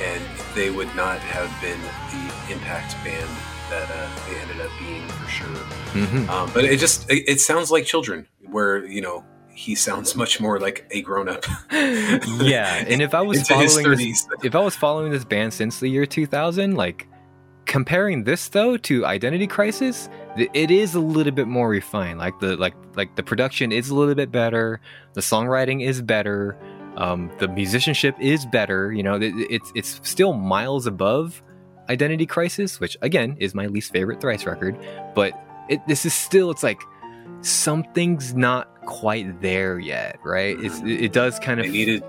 and 0.00 0.22
they 0.54 0.70
would 0.70 0.94
not 0.96 1.18
have 1.20 1.50
been 1.60 1.80
the 2.10 2.52
impact 2.52 2.94
band 3.04 3.30
that 3.70 3.88
uh, 3.90 4.08
they 4.28 4.36
ended 4.40 4.60
up 4.60 4.70
being 4.80 5.06
for 5.08 5.28
sure. 5.28 5.46
Mhm. 5.92 6.28
Um, 6.28 6.50
but 6.52 6.64
it 6.64 6.78
just 6.78 7.08
it, 7.10 7.28
it 7.28 7.40
sounds 7.40 7.70
like 7.70 7.84
children, 7.84 8.26
where 8.50 8.84
you 8.84 9.00
know 9.00 9.24
he 9.54 9.74
sounds 9.74 10.16
much 10.16 10.40
more 10.40 10.58
like 10.58 10.86
a 10.90 11.00
grown 11.00 11.28
up. 11.28 11.46
yeah, 11.72 12.84
and 12.86 13.00
if 13.00 13.14
I 13.14 13.20
was 13.20 13.46
following 13.46 13.96
this, 13.96 14.26
if 14.42 14.54
I 14.54 14.60
was 14.60 14.76
following 14.76 15.12
this 15.12 15.24
band 15.24 15.54
since 15.54 15.80
the 15.80 15.88
year 15.88 16.06
2000, 16.06 16.74
like 16.74 17.06
comparing 17.66 18.24
this 18.24 18.48
though 18.48 18.76
to 18.76 19.06
Identity 19.06 19.46
Crisis, 19.46 20.08
it 20.36 20.70
is 20.70 20.94
a 20.94 21.00
little 21.00 21.32
bit 21.32 21.46
more 21.46 21.68
refined. 21.68 22.18
Like 22.18 22.38
the 22.40 22.56
like 22.56 22.74
like 22.96 23.14
the 23.16 23.22
production 23.22 23.72
is 23.72 23.90
a 23.90 23.94
little 23.94 24.14
bit 24.14 24.32
better, 24.32 24.80
the 25.14 25.20
songwriting 25.20 25.86
is 25.86 26.02
better, 26.02 26.58
um, 26.96 27.30
the 27.38 27.48
musicianship 27.48 28.16
is 28.20 28.46
better. 28.46 28.92
You 28.92 29.02
know, 29.02 29.14
it, 29.14 29.32
it's 29.50 29.72
it's 29.74 30.00
still 30.02 30.32
miles 30.32 30.86
above 30.86 31.42
Identity 31.88 32.26
Crisis, 32.26 32.80
which 32.80 32.96
again 33.02 33.36
is 33.38 33.54
my 33.54 33.66
least 33.66 33.92
favorite 33.92 34.20
Thrice 34.20 34.46
record, 34.46 34.76
but 35.14 35.32
it 35.68 35.86
this 35.86 36.04
is 36.04 36.12
still 36.12 36.50
it's 36.50 36.62
like 36.62 36.80
something's 37.46 38.34
not 38.34 38.68
quite 38.86 39.40
there 39.40 39.78
yet, 39.78 40.18
right? 40.24 40.56
It's 40.60 40.80
it, 40.80 41.04
it 41.04 41.12
does 41.12 41.38
kind 41.38 41.60
of 41.60 41.66
they 41.66 41.72
needed 41.72 42.04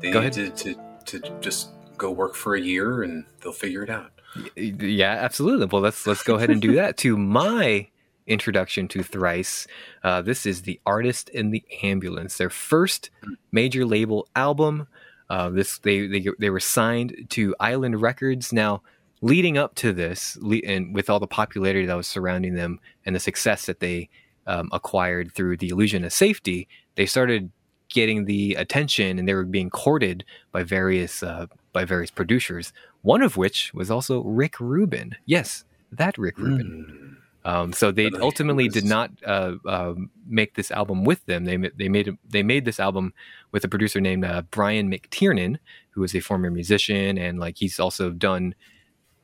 they 0.00 0.10
Go 0.10 0.20
needed 0.20 0.56
to, 0.56 0.74
to 1.06 1.18
to 1.20 1.40
just 1.40 1.70
go 1.96 2.10
work 2.10 2.34
for 2.34 2.54
a 2.54 2.60
year 2.60 3.02
and 3.02 3.24
they'll 3.40 3.52
figure 3.52 3.82
it 3.82 3.90
out. 3.90 4.10
Yeah, 4.56 5.12
absolutely. 5.12 5.66
Well, 5.66 5.82
let's 5.82 6.06
let's 6.06 6.22
go 6.22 6.36
ahead 6.36 6.50
and 6.50 6.60
do 6.60 6.74
that. 6.76 6.96
to 6.98 7.16
my 7.16 7.88
introduction 8.26 8.88
to 8.88 9.02
Thrice, 9.02 9.66
uh, 10.02 10.22
this 10.22 10.46
is 10.46 10.62
the 10.62 10.80
Artist 10.86 11.28
in 11.30 11.50
the 11.50 11.62
Ambulance, 11.82 12.38
their 12.38 12.50
first 12.50 13.10
major 13.50 13.84
label 13.84 14.28
album. 14.34 14.86
Uh, 15.28 15.50
this 15.50 15.78
they, 15.78 16.06
they 16.06 16.26
they 16.38 16.50
were 16.50 16.60
signed 16.60 17.26
to 17.30 17.54
Island 17.60 18.00
Records. 18.00 18.52
Now, 18.52 18.82
leading 19.20 19.58
up 19.58 19.74
to 19.76 19.92
this, 19.92 20.36
and 20.64 20.94
with 20.94 21.08
all 21.10 21.20
the 21.20 21.26
popularity 21.26 21.86
that 21.86 21.96
was 21.96 22.06
surrounding 22.06 22.54
them 22.54 22.80
and 23.04 23.14
the 23.14 23.20
success 23.20 23.66
that 23.66 23.80
they 23.80 24.08
um, 24.46 24.68
acquired 24.72 25.32
through 25.34 25.56
the 25.58 25.68
Illusion 25.68 26.04
of 26.04 26.12
Safety, 26.12 26.68
they 26.94 27.06
started 27.06 27.50
getting 27.88 28.24
the 28.24 28.54
attention 28.54 29.18
and 29.18 29.28
they 29.28 29.34
were 29.34 29.44
being 29.44 29.70
courted 29.70 30.24
by 30.50 30.62
various 30.62 31.22
uh, 31.22 31.46
by 31.72 31.84
various 31.84 32.10
producers. 32.10 32.72
One 33.02 33.22
of 33.22 33.36
which 33.36 33.72
was 33.74 33.90
also 33.90 34.22
Rick 34.22 34.60
Rubin. 34.60 35.16
Yes, 35.26 35.64
that 35.90 36.16
Rick 36.18 36.38
Rubin. 36.38 37.18
Um, 37.44 37.72
so 37.72 37.90
they 37.90 38.08
But, 38.08 38.20
ultimately 38.20 38.68
did 38.68 38.84
not 38.84 39.10
uh, 39.26 39.56
uh, 39.66 39.94
make 40.26 40.54
this 40.54 40.70
album 40.70 41.04
with 41.04 41.24
them. 41.26 41.44
They 41.44 41.56
they 41.56 41.88
made 41.88 42.16
they 42.28 42.42
made 42.42 42.64
this 42.64 42.78
album 42.78 43.14
with 43.50 43.64
a 43.64 43.68
producer 43.68 44.00
named 44.00 44.24
uh, 44.24 44.42
Brian 44.50 44.90
McTernan, 44.90 45.58
who 45.90 46.04
is 46.04 46.14
a 46.14 46.20
former 46.20 46.50
musician 46.50 47.18
and 47.18 47.38
like 47.40 47.58
he's 47.58 47.80
also 47.80 48.10
done 48.10 48.54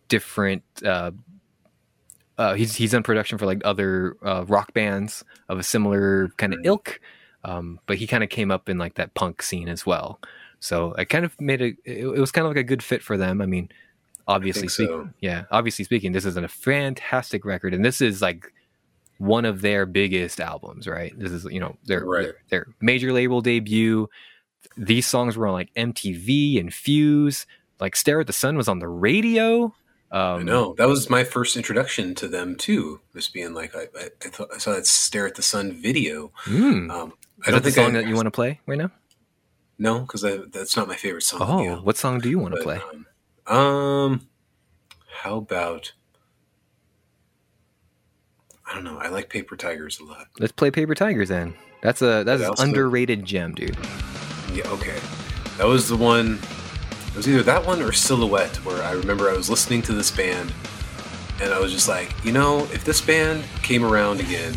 different. 0.08 0.64
Uh, 2.38 2.54
he's 2.54 2.76
he's 2.76 2.92
done 2.92 3.02
production 3.02 3.36
for 3.36 3.46
like 3.46 3.60
other 3.64 4.16
uh, 4.24 4.44
rock 4.46 4.72
bands 4.72 5.24
of 5.48 5.58
a 5.58 5.62
similar 5.62 6.28
kind 6.36 6.54
of 6.54 6.60
ilk, 6.64 7.00
um, 7.44 7.80
but 7.86 7.98
he 7.98 8.06
kind 8.06 8.22
of 8.22 8.30
came 8.30 8.50
up 8.50 8.68
in 8.68 8.78
like 8.78 8.94
that 8.94 9.12
punk 9.14 9.42
scene 9.42 9.68
as 9.68 9.84
well. 9.84 10.20
So 10.60 10.92
it 10.92 11.06
kind 11.06 11.24
of 11.24 11.38
made 11.40 11.60
a 11.60 11.66
it, 11.84 12.06
it 12.06 12.20
was 12.20 12.30
kind 12.30 12.46
of 12.46 12.50
like 12.50 12.60
a 12.60 12.62
good 12.62 12.82
fit 12.82 13.02
for 13.02 13.16
them. 13.16 13.40
I 13.42 13.46
mean, 13.46 13.68
obviously 14.28 14.62
think 14.62 14.70
speaking, 14.70 15.04
so. 15.06 15.10
yeah, 15.20 15.44
obviously 15.50 15.84
speaking, 15.84 16.12
this 16.12 16.24
is 16.24 16.36
a 16.36 16.46
fantastic 16.48 17.44
record, 17.44 17.74
and 17.74 17.84
this 17.84 18.00
is 18.00 18.22
like 18.22 18.52
one 19.18 19.44
of 19.44 19.60
their 19.60 19.84
biggest 19.84 20.38
albums, 20.40 20.86
right? 20.86 21.12
This 21.18 21.32
is 21.32 21.44
you 21.46 21.58
know 21.58 21.76
their 21.86 22.04
Right. 22.04 22.22
their, 22.22 22.36
their 22.50 22.66
major 22.80 23.12
label 23.12 23.40
debut. 23.40 24.08
These 24.76 25.06
songs 25.06 25.36
were 25.36 25.48
on 25.48 25.54
like 25.54 25.74
MTV 25.74 26.60
and 26.60 26.72
Fuse. 26.72 27.46
Like 27.80 27.96
"Stare 27.96 28.20
at 28.20 28.26
the 28.28 28.32
Sun" 28.32 28.56
was 28.56 28.68
on 28.68 28.78
the 28.78 28.88
radio. 28.88 29.74
Um, 30.10 30.40
I 30.40 30.42
know 30.42 30.74
that 30.78 30.88
was 30.88 31.10
my 31.10 31.22
first 31.22 31.56
introduction 31.56 32.14
to 32.16 32.28
them 32.28 32.56
too. 32.56 33.00
Just 33.14 33.34
being 33.34 33.52
like, 33.52 33.76
I, 33.76 33.88
I, 33.98 34.08
I, 34.24 34.28
thought, 34.28 34.48
I 34.54 34.58
saw 34.58 34.72
that 34.72 34.86
"Stare 34.86 35.26
at 35.26 35.34
the 35.34 35.42
Sun" 35.42 35.72
video. 35.72 36.32
Mm. 36.44 36.90
Um, 36.90 37.12
I 37.46 37.50
don't 37.50 37.62
think 37.62 37.74
song 37.74 37.94
I, 37.96 38.00
that 38.00 38.08
you 38.08 38.14
want 38.14 38.26
to 38.26 38.30
play 38.30 38.60
right 38.66 38.78
now? 38.78 38.90
No, 39.78 40.00
because 40.00 40.22
that's 40.50 40.76
not 40.76 40.88
my 40.88 40.96
favorite 40.96 41.22
song. 41.22 41.40
Oh, 41.42 41.76
what 41.82 41.96
song 41.96 42.20
do 42.20 42.30
you 42.30 42.38
want 42.38 42.54
to 42.54 42.62
play? 42.62 42.80
Um, 43.46 43.56
um, 43.56 44.28
how 45.22 45.36
about? 45.36 45.92
I 48.66 48.74
don't 48.74 48.84
know. 48.84 48.98
I 48.98 49.08
like 49.08 49.30
Paper 49.30 49.56
Tigers 49.56 50.00
a 50.00 50.04
lot. 50.04 50.26
Let's 50.38 50.52
play 50.52 50.70
Paper 50.70 50.94
Tigers 50.94 51.28
then. 51.28 51.54
That's 51.82 52.02
a 52.02 52.24
that's 52.24 52.42
an 52.42 52.54
underrated 52.58 53.24
gem, 53.24 53.54
dude. 53.54 53.76
Yeah, 54.52 54.68
okay. 54.68 54.98
That 55.58 55.66
was 55.66 55.88
the 55.88 55.96
one. 55.96 56.38
It 57.08 57.16
was 57.16 57.28
either 57.28 57.42
that 57.42 57.66
one 57.66 57.82
or 57.82 57.92
Silhouette, 57.92 58.56
where 58.64 58.82
I 58.82 58.92
remember 58.92 59.28
I 59.30 59.34
was 59.36 59.50
listening 59.50 59.82
to 59.82 59.92
this 59.92 60.10
band, 60.10 60.52
and 61.42 61.52
I 61.52 61.58
was 61.58 61.72
just 61.72 61.88
like, 61.88 62.12
you 62.24 62.32
know, 62.32 62.60
if 62.72 62.84
this 62.84 63.00
band 63.00 63.44
came 63.62 63.84
around 63.84 64.20
again, 64.20 64.54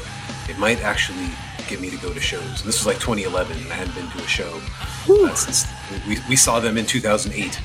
it 0.49 0.57
might 0.59 0.81
actually 0.83 1.27
get 1.67 1.79
me 1.79 1.89
to 1.89 1.97
go 1.97 2.13
to 2.13 2.19
shows. 2.19 2.43
And 2.43 2.67
this 2.67 2.79
was 2.79 2.85
like 2.85 2.99
2011, 2.99 3.57
and 3.57 3.71
I 3.71 3.75
hadn't 3.75 3.95
been 3.95 4.09
to 4.09 4.17
a 4.23 4.27
show 4.27 4.61
uh, 5.09 5.33
since 5.35 5.65
we, 6.07 6.17
we 6.29 6.35
saw 6.35 6.59
them 6.59 6.77
in 6.77 6.85
2008 6.85 7.59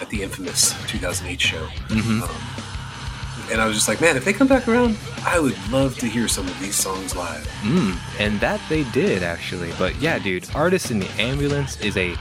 at 0.00 0.08
the 0.10 0.22
infamous 0.22 0.72
2008 0.88 1.40
show. 1.40 1.64
Mhm. 1.88 2.22
Um, 2.22 3.50
and 3.52 3.60
I 3.60 3.66
was 3.66 3.76
just 3.76 3.88
like, 3.88 4.00
man, 4.00 4.16
if 4.16 4.24
they 4.24 4.32
come 4.32 4.48
back 4.48 4.66
around, 4.66 4.96
I 5.24 5.38
would 5.38 5.56
love 5.70 5.98
to 5.98 6.06
hear 6.06 6.26
some 6.26 6.46
of 6.48 6.58
these 6.60 6.74
songs 6.74 7.14
live. 7.14 7.46
Mm, 7.62 7.98
and 8.18 8.40
that 8.40 8.60
they 8.68 8.84
did 8.90 9.22
actually. 9.22 9.72
But 9.78 9.94
yeah, 10.00 10.18
dude, 10.18 10.48
Artist 10.54 10.90
in 10.90 10.98
the 11.00 11.08
Ambulance 11.20 11.78
is 11.80 11.96
a 11.96 12.14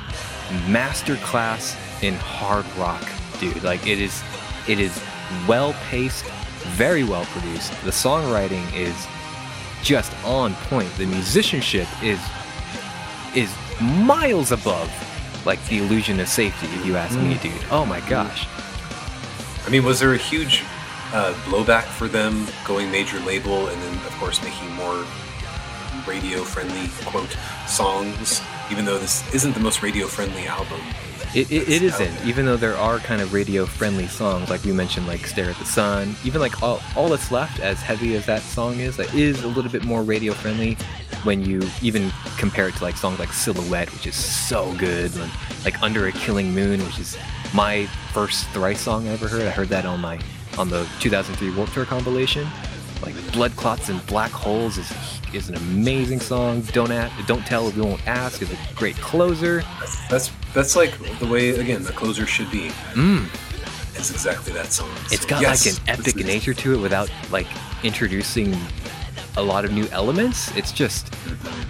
masterclass 0.68 1.76
in 2.02 2.16
hard 2.16 2.66
rock, 2.78 3.08
dude. 3.40 3.64
Like 3.64 3.86
it 3.88 4.00
is 4.00 4.24
it 4.68 4.80
is 4.80 5.02
well 5.48 5.74
paced, 5.90 6.26
very 6.76 7.04
well 7.04 7.26
produced. 7.26 7.72
The 7.84 7.92
songwriting 7.92 8.66
is 8.74 8.96
just 9.84 10.12
on 10.24 10.54
point. 10.56 10.92
The 10.96 11.06
musicianship 11.06 11.88
is 12.04 12.20
is 13.36 13.54
miles 13.82 14.52
above 14.52 14.92
like 15.46 15.64
the 15.68 15.80
illusion 15.80 16.20
of 16.20 16.28
safety, 16.28 16.68
if 16.68 16.86
you 16.86 16.96
ask 16.96 17.18
me, 17.18 17.36
dude. 17.36 17.54
Oh 17.72 17.86
my 17.86 18.00
gosh. 18.02 18.48
I 19.66 19.70
mean, 19.70 19.84
was 19.84 20.00
there 20.00 20.14
a 20.14 20.18
huge 20.18 20.64
uh, 21.14 21.34
blowback 21.46 21.84
for 21.84 22.08
them 22.08 22.48
going 22.66 22.92
major 22.92 23.20
label 23.22 23.68
and 23.68 23.82
then, 23.82 23.94
of 24.06 24.12
course, 24.20 24.42
making 24.44 24.72
more 24.74 25.06
radio 26.08 26.44
friendly, 26.44 26.90
quote, 27.06 27.36
songs, 27.68 28.42
even 28.72 28.86
though 28.86 28.98
this 28.98 29.34
isn't 29.34 29.54
the 29.54 29.60
most 29.60 29.82
radio 29.82 30.08
friendly 30.08 30.46
album? 30.46 30.80
It, 31.34 31.50
it, 31.50 31.70
it 31.70 31.82
isn't, 31.82 32.26
even 32.26 32.46
though 32.46 32.58
there 32.58 32.76
are 32.76 33.00
kind 33.00 33.22
of 33.22 33.32
radio 33.32 33.66
friendly 33.66 34.08
songs, 34.08 34.50
like 34.50 34.66
we 34.66 34.74
mentioned, 34.74 35.08
like 35.08 35.26
Stare 35.26 35.50
at 35.50 35.56
the 35.56 35.66
Sun. 35.66 36.14
Even 36.26 36.42
like 36.42 36.62
all, 36.62 36.82
all 36.94 37.08
that's 37.08 37.32
left, 37.32 37.62
as 37.62 37.82
heavy 37.82 38.16
as 38.16 38.26
that 38.26 38.42
song 38.42 38.80
is, 38.80 38.98
that 38.98 39.14
is 39.14 39.42
a 39.44 39.48
little 39.48 39.72
bit 39.72 39.86
more 39.86 40.04
radio 40.04 40.34
friendly 40.34 40.76
when 41.24 41.42
you 41.42 41.62
even 41.82 42.12
compare 42.38 42.68
it 42.68 42.76
to 42.76 42.84
like 42.84 42.98
songs 42.98 43.18
like 43.18 43.32
Silhouette, 43.32 43.94
which 43.94 44.08
is 44.08 44.16
so 44.16 44.76
good, 44.76 45.16
and 45.16 45.32
like 45.64 45.82
Under 45.82 46.08
a 46.08 46.12
Killing 46.12 46.54
Moon, 46.54 46.84
which 46.84 47.00
is 47.00 47.18
my 47.54 47.86
first 48.12 48.48
thrice 48.50 48.82
song 48.82 49.08
I 49.08 49.12
ever 49.12 49.30
heard. 49.30 49.44
I 49.44 49.52
heard 49.52 49.70
that 49.70 49.86
on 49.86 50.02
my 50.02 50.20
on 50.58 50.70
the 50.70 50.86
2003 51.00 51.56
Warped 51.56 51.74
Tour 51.74 51.86
compilation. 51.86 52.46
Like 53.02 53.16
Blood 53.32 53.56
Clots 53.56 53.88
and 53.88 54.06
Black 54.06 54.32
Holes 54.32 54.78
is 54.78 54.92
is 55.34 55.50
an 55.50 55.56
amazing 55.56 56.20
song. 56.20 56.62
Don't 56.74 56.92
a- 56.92 57.12
don't 57.28 57.46
tell 57.46 57.68
if 57.68 57.76
you 57.76 57.84
won't 57.84 58.06
ask 58.08 58.42
is 58.42 58.52
a 58.52 58.58
great 58.76 58.96
closer. 58.98 59.64
That's, 59.80 60.08
that's 60.10 60.32
that's 60.54 60.76
like 60.76 60.92
the 61.20 61.28
way 61.28 61.52
again 61.52 61.84
the 61.84 61.94
closer 61.94 62.26
should 62.26 62.52
be. 62.52 62.70
Mm. 62.94 63.26
It's 63.96 64.10
exactly 64.10 64.54
that 64.54 64.72
song. 64.72 64.90
It's 65.12 65.22
So, 65.24 65.30
got 65.30 65.42
yes, 65.42 65.66
like 65.66 65.76
an 65.98 66.00
epic 66.00 66.16
nature 66.26 66.54
to 66.54 66.74
it 66.74 66.78
without 66.82 67.12
like 67.32 67.48
introducing 67.84 68.56
a 69.38 69.42
lot 69.42 69.64
of 69.66 69.72
new 69.72 69.88
elements. 69.92 70.56
It's 70.58 70.72
just 70.72 71.14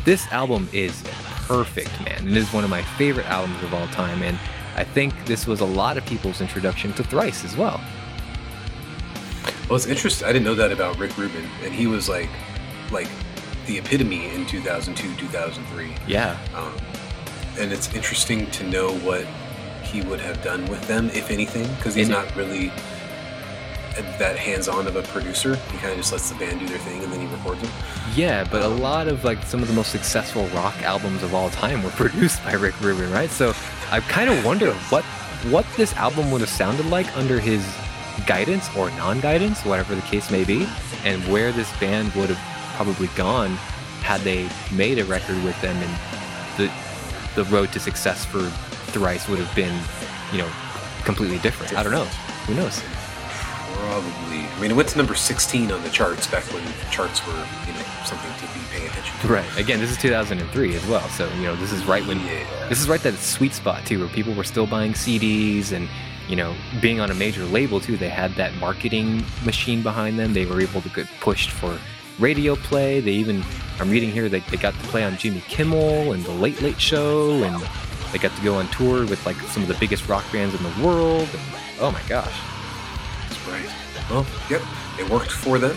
this 0.05 0.25
album 0.31 0.69
is 0.71 1.03
perfect, 1.47 1.91
man. 2.05 2.27
It 2.27 2.37
is 2.37 2.51
one 2.53 2.63
of 2.63 2.69
my 2.69 2.81
favorite 2.97 3.25
albums 3.27 3.61
of 3.63 3.73
all 3.73 3.87
time, 3.87 4.23
and 4.23 4.37
I 4.75 4.83
think 4.83 5.13
this 5.25 5.45
was 5.45 5.59
a 5.59 5.65
lot 5.65 5.97
of 5.97 6.05
people's 6.05 6.41
introduction 6.41 6.93
to 6.93 7.03
Thrice 7.03 7.43
as 7.43 7.57
well. 7.57 7.81
Well, 9.67 9.75
it's 9.75 9.85
interesting. 9.85 10.27
I 10.27 10.31
didn't 10.33 10.45
know 10.45 10.55
that 10.55 10.71
about 10.71 10.97
Rick 10.97 11.17
Rubin, 11.17 11.45
and 11.63 11.73
he 11.73 11.87
was 11.87 12.07
like, 12.09 12.29
like 12.91 13.07
the 13.65 13.77
epitome 13.77 14.29
in 14.33 14.45
2002, 14.45 15.15
2003. 15.15 15.93
Yeah, 16.07 16.37
Um, 16.55 16.73
and 17.59 17.71
it's 17.71 17.93
interesting 17.93 18.49
to 18.51 18.63
know 18.67 18.93
what 18.99 19.25
he 19.83 20.01
would 20.01 20.21
have 20.21 20.41
done 20.43 20.65
with 20.67 20.87
them, 20.87 21.09
if 21.09 21.29
anything, 21.29 21.67
because 21.75 21.93
he's 21.95 22.09
not 22.09 22.33
really 22.35 22.71
that 24.17 24.37
hands-on 24.37 24.87
of 24.87 24.95
a 24.95 25.03
producer. 25.03 25.55
He 25.55 25.77
kind 25.77 25.91
of 25.91 25.97
just 25.97 26.11
lets 26.11 26.29
the 26.29 26.35
band 26.39 26.59
do 26.59 26.67
their 26.67 26.77
thing, 26.79 27.03
and 27.03 27.11
then 27.11 27.19
he 27.21 27.27
records 27.27 27.61
them. 27.61 27.71
yeah, 28.15 28.43
but 28.49 28.61
a 28.61 28.67
lot 28.67 29.07
of 29.07 29.23
like 29.23 29.43
some 29.43 29.61
of 29.61 29.67
the 29.67 29.73
most 29.73 29.91
successful 29.91 30.47
rock 30.47 30.81
albums 30.81 31.23
of 31.23 31.33
all 31.33 31.49
time 31.49 31.83
were 31.83 31.89
produced 31.91 32.43
by 32.43 32.53
Rick 32.53 32.79
Rubin, 32.81 33.11
right? 33.11 33.29
So 33.29 33.53
I 33.91 33.99
kind 34.01 34.29
of 34.29 34.43
wonder 34.45 34.73
what 34.89 35.03
what 35.49 35.65
this 35.75 35.93
album 35.95 36.29
would 36.31 36.41
have 36.41 36.49
sounded 36.49 36.85
like 36.85 37.15
under 37.17 37.39
his 37.39 37.65
guidance 38.27 38.69
or 38.75 38.91
non-guidance, 38.91 39.65
whatever 39.65 39.95
the 39.95 40.01
case 40.03 40.29
may 40.29 40.43
be, 40.43 40.67
and 41.03 41.21
where 41.27 41.51
this 41.51 41.71
band 41.79 42.13
would 42.13 42.29
have 42.29 42.50
probably 42.83 43.07
gone 43.15 43.51
had 44.01 44.21
they 44.21 44.49
made 44.75 44.97
a 44.97 45.05
record 45.05 45.41
with 45.43 45.59
them, 45.61 45.75
and 45.77 46.57
the 46.57 46.71
the 47.35 47.43
road 47.51 47.71
to 47.71 47.79
success 47.79 48.25
for 48.25 48.41
Thrice 48.91 49.29
would 49.29 49.37
have 49.39 49.55
been, 49.55 49.73
you 50.33 50.39
know, 50.39 50.49
completely 51.05 51.37
different. 51.39 51.77
I 51.77 51.83
don't 51.83 51.91
know. 51.93 52.05
Who 52.47 52.55
knows? 52.55 52.81
Probably. 53.77 54.39
I 54.39 54.59
mean, 54.59 54.71
it 54.71 54.73
went 54.73 54.89
to 54.89 54.97
number 54.97 55.13
16 55.15 55.71
on 55.71 55.81
the 55.83 55.89
charts 55.89 56.25
back 56.27 56.43
when 56.51 56.63
charts 56.91 57.25
were, 57.25 57.33
you 57.33 57.73
know, 57.73 57.85
something 58.03 58.29
to 58.33 58.53
be 58.53 58.65
paying 58.71 58.87
attention 58.89 59.15
to. 59.21 59.27
Right. 59.27 59.57
Again, 59.57 59.79
this 59.79 59.91
is 59.91 59.97
2003 59.97 60.75
as 60.75 60.85
well, 60.87 61.07
so 61.09 61.31
you 61.35 61.43
know 61.43 61.55
this 61.57 61.71
is 61.71 61.85
right 61.85 62.05
when 62.07 62.19
Yeah. 62.21 62.67
this 62.67 62.81
is 62.81 62.89
right 62.89 63.01
that 63.03 63.13
sweet 63.13 63.53
spot 63.53 63.85
too, 63.85 63.99
where 63.99 64.09
people 64.09 64.33
were 64.33 64.43
still 64.43 64.65
buying 64.65 64.93
CDs 64.93 65.71
and 65.71 65.87
you 66.27 66.35
know 66.35 66.55
being 66.81 66.99
on 66.99 67.11
a 67.11 67.13
major 67.13 67.45
label 67.45 67.79
too. 67.79 67.95
They 67.95 68.09
had 68.09 68.33
that 68.35 68.55
marketing 68.55 69.23
machine 69.45 69.83
behind 69.83 70.17
them. 70.17 70.33
They 70.33 70.47
were 70.47 70.59
able 70.59 70.81
to 70.81 70.89
get 70.89 71.07
pushed 71.19 71.51
for 71.51 71.77
radio 72.21 72.55
play. 72.55 72.99
They 73.01 73.11
even 73.11 73.43
I'm 73.79 73.89
reading 73.89 74.11
here 74.11 74.29
they, 74.29 74.39
they 74.39 74.57
got 74.57 74.73
to 74.75 74.79
play 74.87 75.03
on 75.03 75.17
Jimmy 75.17 75.41
Kimmel 75.47 76.13
and 76.13 76.23
the 76.23 76.31
Late 76.31 76.61
Late 76.61 76.79
Show, 76.79 77.43
and 77.43 77.61
they 78.11 78.19
got 78.19 78.35
to 78.35 78.43
go 78.43 78.55
on 78.55 78.67
tour 78.69 79.05
with 79.05 79.25
like 79.25 79.37
some 79.37 79.63
of 79.63 79.67
the 79.67 79.75
biggest 79.75 80.07
rock 80.07 80.23
bands 80.31 80.53
in 80.55 80.61
the 80.63 80.85
world. 80.85 81.27
And, 81.33 81.41
oh 81.79 81.91
my 81.91 82.01
gosh. 82.07 82.31
That's 83.27 83.47
right. 83.47 83.69
Well, 84.09 84.25
yep, 84.49 84.61
it 84.99 85.09
worked 85.09 85.31
for 85.31 85.57
them, 85.57 85.75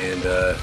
and 0.00 0.26
uh, 0.26 0.56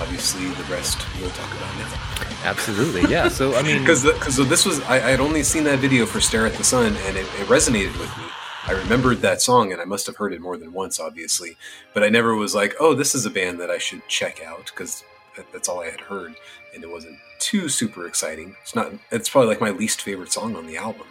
obviously 0.00 0.48
the 0.48 0.64
rest 0.64 0.98
we'll 1.20 1.30
talk 1.30 1.50
about 1.52 1.78
now. 1.78 2.00
Absolutely, 2.44 3.10
yeah. 3.10 3.28
So 3.28 3.54
I 3.54 3.62
mean, 3.66 3.80
Because 3.80 4.04
because 4.04 4.36
this 4.48 4.64
was 4.64 4.80
I, 4.82 4.96
I 4.96 5.10
had 5.10 5.20
only 5.20 5.42
seen 5.42 5.64
that 5.64 5.78
video 5.78 6.06
for 6.06 6.20
"Stare 6.20 6.46
at 6.46 6.54
the 6.54 6.64
Sun" 6.64 6.96
and 6.96 7.16
it, 7.16 7.26
it 7.38 7.46
resonated 7.46 7.96
with 7.98 8.16
me. 8.18 8.24
I 8.70 8.74
remembered 8.74 9.20
that 9.22 9.42
song, 9.42 9.72
and 9.72 9.82
I 9.82 9.84
must 9.84 10.06
have 10.06 10.14
heard 10.14 10.32
it 10.32 10.40
more 10.40 10.56
than 10.56 10.72
once, 10.72 11.00
obviously. 11.00 11.56
But 11.92 12.04
I 12.04 12.08
never 12.08 12.36
was 12.36 12.54
like, 12.54 12.76
"Oh, 12.78 12.94
this 12.94 13.16
is 13.16 13.26
a 13.26 13.30
band 13.30 13.58
that 13.60 13.68
I 13.68 13.78
should 13.78 14.06
check 14.06 14.44
out," 14.44 14.66
because 14.66 15.02
that's 15.52 15.68
all 15.68 15.80
I 15.80 15.90
had 15.90 16.00
heard, 16.00 16.36
and 16.72 16.84
it 16.84 16.88
wasn't 16.88 17.18
too 17.40 17.68
super 17.68 18.06
exciting. 18.06 18.54
It's 18.62 18.76
not. 18.76 18.92
It's 19.10 19.28
probably 19.28 19.48
like 19.48 19.60
my 19.60 19.70
least 19.70 20.02
favorite 20.02 20.30
song 20.30 20.54
on 20.54 20.68
the 20.68 20.76
album, 20.76 21.08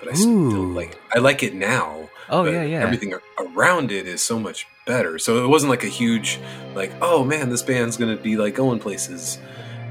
but 0.00 0.08
I 0.08 0.14
still 0.14 0.30
Ooh. 0.32 0.72
like. 0.72 0.98
I 1.14 1.20
like 1.20 1.44
it 1.44 1.54
now. 1.54 2.10
oh 2.28 2.42
yeah, 2.44 2.64
yeah. 2.64 2.82
Everything 2.82 3.14
around 3.38 3.92
it 3.92 4.08
is 4.08 4.20
so 4.20 4.40
much 4.40 4.66
better. 4.84 5.20
So 5.20 5.44
it 5.44 5.48
wasn't 5.48 5.70
like 5.70 5.84
a 5.84 5.88
huge, 5.88 6.40
like, 6.74 6.90
oh 7.00 7.22
man, 7.22 7.50
this 7.50 7.62
band's 7.62 7.96
gonna 7.96 8.16
be 8.16 8.36
like 8.36 8.56
going 8.56 8.80
places. 8.80 9.38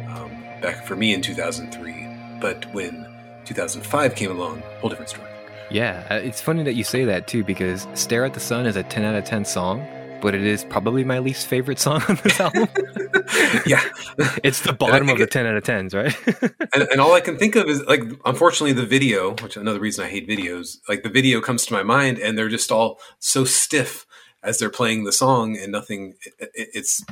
Um, 0.10 0.32
back 0.62 0.86
for 0.86 0.98
me 0.98 1.14
in 1.14 1.22
2003, 1.22 2.40
but 2.42 2.66
when 2.74 3.08
2005 3.46 4.16
came 4.16 4.32
along, 4.32 4.64
whole 4.82 4.90
different 4.90 5.12
story. 5.12 5.25
Yeah, 5.72 6.06
uh, 6.10 6.16
it's 6.16 6.42
funny 6.42 6.64
that 6.64 6.74
you 6.74 6.84
say 6.84 7.06
that 7.06 7.28
too 7.28 7.44
because 7.44 7.88
"Stare 7.94 8.26
at 8.26 8.34
the 8.34 8.40
Sun" 8.40 8.66
is 8.66 8.76
a 8.76 8.84
10 8.84 9.04
out 9.04 9.16
of 9.16 9.26
10 9.26 9.46
song, 9.46 9.86
but 10.22 10.36
it 10.36 10.44
is 10.44 10.64
probably 10.64 11.04
my 11.04 11.20
least 11.20 11.48
favorite 11.48 11.80
song 11.86 12.04
on 12.08 12.20
this 12.24 12.40
album. 12.40 12.68
yeah, 13.66 13.82
it's 14.44 14.62
the 14.62 14.74
bottom 14.78 15.10
of 15.10 15.18
the 15.18 15.24
it- 15.24 15.32
10 15.32 15.46
out 15.46 15.56
of 15.58 15.64
10s, 15.64 15.94
right? 15.96 16.70
and, 16.74 16.84
and 16.92 17.02
all 17.02 17.14
I 17.14 17.20
can 17.20 17.38
think 17.38 17.56
of 17.56 17.68
is 17.68 17.84
like, 17.86 18.04
unfortunately, 18.26 18.74
the 18.74 18.86
video, 18.86 19.32
which 19.42 19.58
another 19.58 19.80
reason 19.80 20.06
I 20.06 20.08
hate 20.10 20.28
videos, 20.30 20.78
like 20.88 21.04
the 21.04 21.10
video 21.10 21.42
comes 21.42 21.66
to 21.66 21.74
my 21.74 21.84
mind, 21.84 22.20
and 22.20 22.38
they're 22.38 22.50
just 22.50 22.72
all 22.72 23.00
so 23.20 23.44
stiff 23.44 24.06
as 24.44 24.60
they're 24.60 24.70
playing 24.70 25.04
the 25.06 25.12
song, 25.12 25.58
and 25.58 25.72
nothing. 25.72 26.14
It, 26.40 26.52
it, 26.54 26.70
it's 26.76 27.04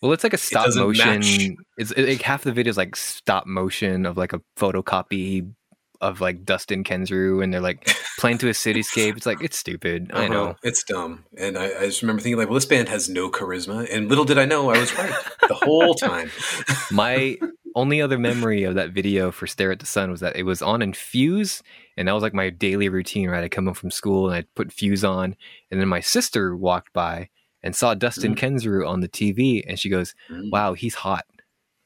well, 0.00 0.12
it's 0.12 0.24
like 0.24 0.32
a 0.32 0.38
stop 0.38 0.64
doesn't 0.66 0.82
motion. 0.82 1.04
match. 1.20 1.50
It's 1.76 1.90
it, 1.92 2.08
like 2.08 2.22
half 2.22 2.44
the 2.44 2.52
video 2.52 2.70
is 2.70 2.76
like 2.76 2.96
stop 2.96 3.46
motion 3.46 4.06
of 4.06 4.16
like 4.16 4.32
a 4.32 4.40
photocopy 4.56 5.52
of 6.00 6.20
like 6.20 6.44
Dustin 6.44 6.84
Kensrue 6.84 7.42
and 7.42 7.52
they're 7.52 7.60
like 7.60 7.88
playing 8.18 8.38
to 8.38 8.48
a 8.48 8.52
cityscape. 8.52 9.16
It's 9.16 9.26
like 9.26 9.42
it's 9.42 9.58
stupid. 9.58 10.10
I 10.14 10.24
Uh-huh. 10.26 10.28
know. 10.32 10.56
it's 10.62 10.82
dumb, 10.84 11.24
and 11.36 11.58
I, 11.58 11.66
I 11.66 11.86
just 11.86 12.02
remember 12.02 12.22
thinking 12.22 12.38
like, 12.38 12.48
well, 12.48 12.54
this 12.54 12.66
band 12.66 12.88
has 12.88 13.08
no 13.08 13.30
charisma, 13.30 13.86
and 13.92 14.08
little 14.08 14.24
did 14.24 14.38
I 14.38 14.44
know 14.44 14.70
I 14.70 14.78
was 14.78 14.96
right 14.96 15.12
the 15.48 15.54
whole 15.54 15.94
time. 15.94 16.30
My 16.92 17.36
only 17.74 18.00
other 18.00 18.18
memory 18.18 18.64
of 18.64 18.74
that 18.76 18.90
video 18.90 19.30
for 19.30 19.46
Stare 19.46 19.70
at 19.72 19.78
the 19.78 19.86
Sun 19.86 20.10
was 20.10 20.20
that 20.20 20.36
it 20.36 20.42
was 20.44 20.62
on 20.62 20.82
in 20.82 20.92
Fuse, 20.92 21.62
and 21.96 22.08
that 22.08 22.12
was 22.12 22.22
like 22.22 22.34
my 22.34 22.50
daily 22.50 22.88
routine, 22.88 23.28
right? 23.28 23.44
I'd 23.44 23.50
come 23.50 23.66
home 23.66 23.74
from 23.74 23.90
school 23.90 24.26
and 24.28 24.34
I'd 24.36 24.52
put 24.54 24.72
Fuse 24.72 25.04
on, 25.04 25.36
and 25.70 25.80
then 25.80 25.86
my 25.88 26.00
sister 26.00 26.56
walked 26.56 26.92
by 26.92 27.28
and 27.62 27.74
saw 27.76 27.94
Dustin 27.94 28.34
Kensrue 28.36 28.88
on 28.88 29.00
the 29.00 29.08
TV, 29.08 29.62
and 29.66 29.78
she 29.78 29.88
goes, 29.90 30.14
Mm. 30.30 30.50
Wow, 30.50 30.74
he's 30.74 30.94
hot. 30.94 31.24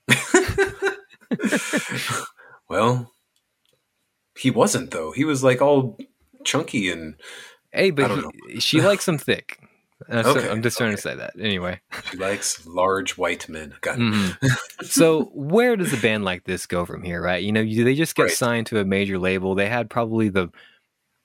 Well, 2.69 3.13
he 4.37 4.51
wasn't 4.51 4.91
though. 4.91 5.13
He 5.13 5.25
was 5.25 5.43
like 5.45 5.61
all 5.61 5.99
chunky 6.45 6.91
and 6.91 7.15
Hey, 7.73 7.91
but 7.91 8.25
he, 8.49 8.61
she 8.61 8.81
likes 8.83 9.07
him 9.09 9.19
thick. 9.19 9.59
Uh, 10.09 10.23
so 10.23 10.51
I'm 10.51 10.63
just 10.63 10.77
trying 10.79 10.89
okay. 10.89 10.97
to 10.97 11.03
say 11.03 11.15
that. 11.15 11.35
Anyway. 11.41 11.81
she 12.11 12.17
likes 12.17 12.67
large 12.67 13.17
white 13.17 13.49
men. 13.49 13.75
Got 13.81 13.99
it. 13.99 14.01
Mhm. 14.01 14.57
so 14.83 15.31
where 15.35 15.77
does 15.77 15.93
a 15.93 15.97
band 15.97 16.25
like 16.25 16.45
this 16.45 16.67
go 16.67 16.85
from 16.85 17.03
here, 17.03 17.23
right? 17.23 17.43
You 17.43 17.53
know, 17.53 17.65
do 17.65 17.85
they 17.85 17.95
just 17.95 18.15
get 18.15 18.25
Right. 18.25 18.33
signed 18.33 18.67
to 18.69 18.81
a 18.81 18.85
major 18.85 19.19
label? 19.19 19.55
They 19.55 19.69
had 19.69 19.89
probably 19.89 20.29
the, 20.29 20.49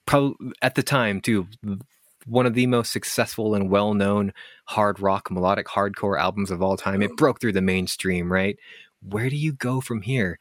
probably 0.06 0.52
at 0.62 0.76
the 0.76 0.84
time 0.84 1.22
too, 1.22 1.48
one 2.28 2.46
of 2.46 2.54
the 2.54 2.68
most 2.68 2.92
successful 2.92 3.56
and 3.56 3.70
well-known 3.72 4.32
hard 4.66 5.00
rock 5.00 5.32
melodic 5.32 5.66
hardcore 5.68 6.20
albums 6.20 6.52
of 6.52 6.62
all 6.62 6.78
time. 6.78 7.02
It 7.02 7.18
broke 7.18 7.42
through 7.42 7.54
the 7.54 7.62
mainstream, 7.62 8.32
right? 8.32 8.58
Where 9.02 9.30
do 9.30 9.38
you 9.38 9.54
go 9.54 9.82
from 9.82 10.02
here? 10.04 10.38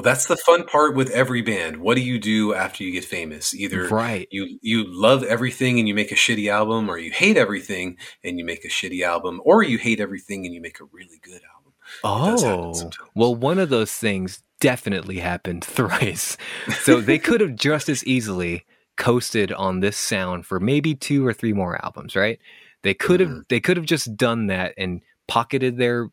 Well, 0.00 0.14
that's 0.14 0.24
the 0.28 0.36
fun 0.38 0.64
part 0.64 0.94
with 0.96 1.10
every 1.10 1.42
band. 1.42 1.76
What 1.76 1.94
do 1.94 2.00
you 2.00 2.18
do 2.18 2.54
after 2.54 2.82
you 2.82 2.90
get 2.90 3.04
famous? 3.04 3.54
Either 3.54 3.86
Right. 3.86 4.26
you 4.30 4.58
you 4.62 4.84
love 4.86 5.22
everything 5.24 5.78
and 5.78 5.86
you 5.86 5.94
make 5.94 6.10
a 6.10 6.14
shitty 6.14 6.50
album, 6.50 6.88
or 6.88 6.96
you 6.96 7.10
hate 7.10 7.36
everything 7.36 7.98
and 8.24 8.38
you 8.38 8.44
make 8.46 8.64
a 8.64 8.68
shitty 8.68 9.02
album, 9.04 9.42
or 9.44 9.62
you 9.62 9.76
hate 9.76 10.00
everything 10.00 10.46
and 10.46 10.54
you 10.54 10.60
make 10.62 10.80
a 10.80 10.84
really 10.84 11.20
good 11.22 11.42
album. 11.54 11.74
Oh, 12.02 12.90
well, 13.14 13.34
one 13.34 13.58
of 13.58 13.68
those 13.68 13.92
things 13.92 14.42
definitely 14.58 15.18
happened 15.18 15.64
thrice. 15.66 16.38
So 16.80 17.02
they 17.02 17.18
could 17.18 17.42
have 17.42 17.54
just 17.54 17.90
as 17.90 18.02
easily 18.06 18.64
coasted 18.96 19.52
on 19.52 19.80
this 19.80 19.98
sound 19.98 20.46
for 20.46 20.58
maybe 20.58 20.94
two 20.94 21.26
or 21.26 21.34
three 21.34 21.52
more 21.52 21.78
albums, 21.84 22.16
right? 22.16 22.38
They 22.84 22.94
could 22.94 23.20
have 23.20 23.28
Mhm. 23.28 23.48
they 23.50 23.60
could 23.60 23.76
have 23.76 23.84
just 23.84 24.16
done 24.16 24.46
that 24.46 24.72
and 24.78 25.02
pocketed 25.28 25.76
their 25.76 26.08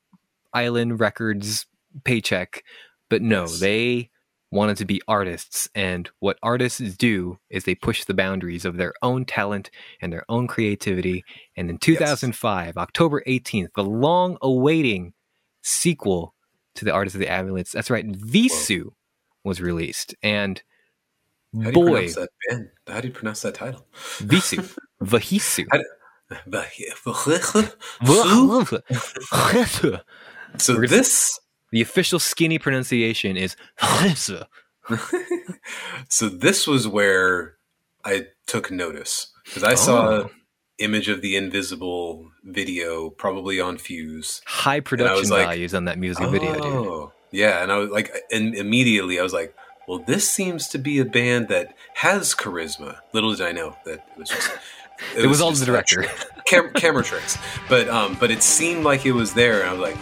Island 0.54 1.00
Records 1.00 1.66
paycheck, 2.04 2.64
but 3.10 3.22
no, 3.22 3.42
Yes. 3.42 3.60
they 3.60 4.10
wanted 4.50 4.78
to 4.78 4.86
be 4.86 5.02
artists 5.10 5.68
and 5.76 6.10
what 6.20 6.38
artists 6.42 6.80
do 6.96 7.38
is 7.50 7.66
they 7.66 7.76
push 7.76 8.06
the 8.06 8.14
boundaries 8.14 8.64
of 8.64 8.78
their 8.78 8.94
own 9.02 9.26
talent 9.26 9.70
and 10.02 10.12
their 10.14 10.24
own 10.30 10.48
creativity. 10.48 11.26
And 11.58 11.70
in 11.70 11.78
2005 11.78 12.78
october 12.78 13.22
18th 13.28 13.74
the 13.76 13.84
long 13.84 14.38
awaiting 14.42 15.14
sequel 15.64 16.34
to 16.76 16.86
the 16.86 16.94
artist 16.94 17.16
of 17.16 17.20
the 17.20 17.30
ambulance 17.30 17.74
that's 17.74 17.90
right 17.90 18.08
Vheissu 18.10 18.92
was 19.44 19.60
released. 19.60 20.16
And 20.24 20.62
How 21.54 21.72
do 21.72 21.80
you 21.80 21.86
boy 21.86 21.92
pronounce 21.92 22.16
that 22.16 22.30
band? 22.50 22.70
How 22.88 23.02
do 23.02 23.08
you 23.10 23.14
pronounce 23.14 23.42
that 23.42 23.54
title? 23.54 23.86
Vheissu. 24.20 24.74
Vahisu. 25.02 25.66
So 30.58 30.76
this 30.76 31.38
the 31.72 31.82
official 31.82 32.20
skinny 32.20 32.60
pronunciation 32.60 33.38
is 33.38 33.56
so 36.10 36.30
this 36.30 36.68
was 36.68 36.88
where 36.88 37.56
I 38.06 38.28
took 38.46 38.72
notice 38.72 39.32
because 39.46 39.64
I 39.64 39.76
saw 39.76 40.08
Oh. 40.10 40.30
image 40.80 41.10
of 41.10 41.22
the 41.22 41.36
invisible 41.36 42.30
video 42.44 43.10
probably 43.10 43.60
on 43.60 43.78
Fuse. 43.78 44.42
high 44.46 44.80
production 44.80 45.30
like, 45.30 45.46
values 45.46 45.74
on 45.74 45.86
that 45.86 45.98
music 45.98 46.30
video 46.30 46.54
dude 46.54 46.64
Oh, 46.64 47.12
yeah, 47.32 47.62
and 47.62 47.72
I 47.72 47.78
was 47.78 47.90
like, 47.90 48.14
and 48.32 48.56
immediately 48.56 49.20
I 49.20 49.24
was 49.24 49.34
like, 49.34 49.54
well, 49.88 50.00
this 50.00 50.30
seems 50.30 50.68
to 50.70 50.78
be 50.78 51.00
a 51.00 51.06
band 51.06 51.50
that 51.50 51.76
has 51.96 52.34
charisma. 52.34 52.98
Little 53.14 53.32
did 53.34 53.42
I 53.46 53.52
know 53.52 53.76
that 53.86 53.96
it 53.96 54.02
was 54.18 54.30
just. 54.30 54.52
It 55.16 55.28
was 55.28 55.42
all 55.42 55.52
the 55.52 55.66
director. 55.66 56.02
a. 56.02 56.08
Cam- 56.46 56.72
camera 56.74 57.04
tricks, 57.04 57.38
but 57.70 57.88
um, 57.90 58.16
but 58.20 58.32
it 58.32 58.42
seemed 58.42 58.84
like 58.86 59.06
it 59.06 59.12
was 59.12 59.34
there, 59.34 59.60
and 59.62 59.70
I 59.70 59.74
was 59.74 59.82
like, 59.82 59.98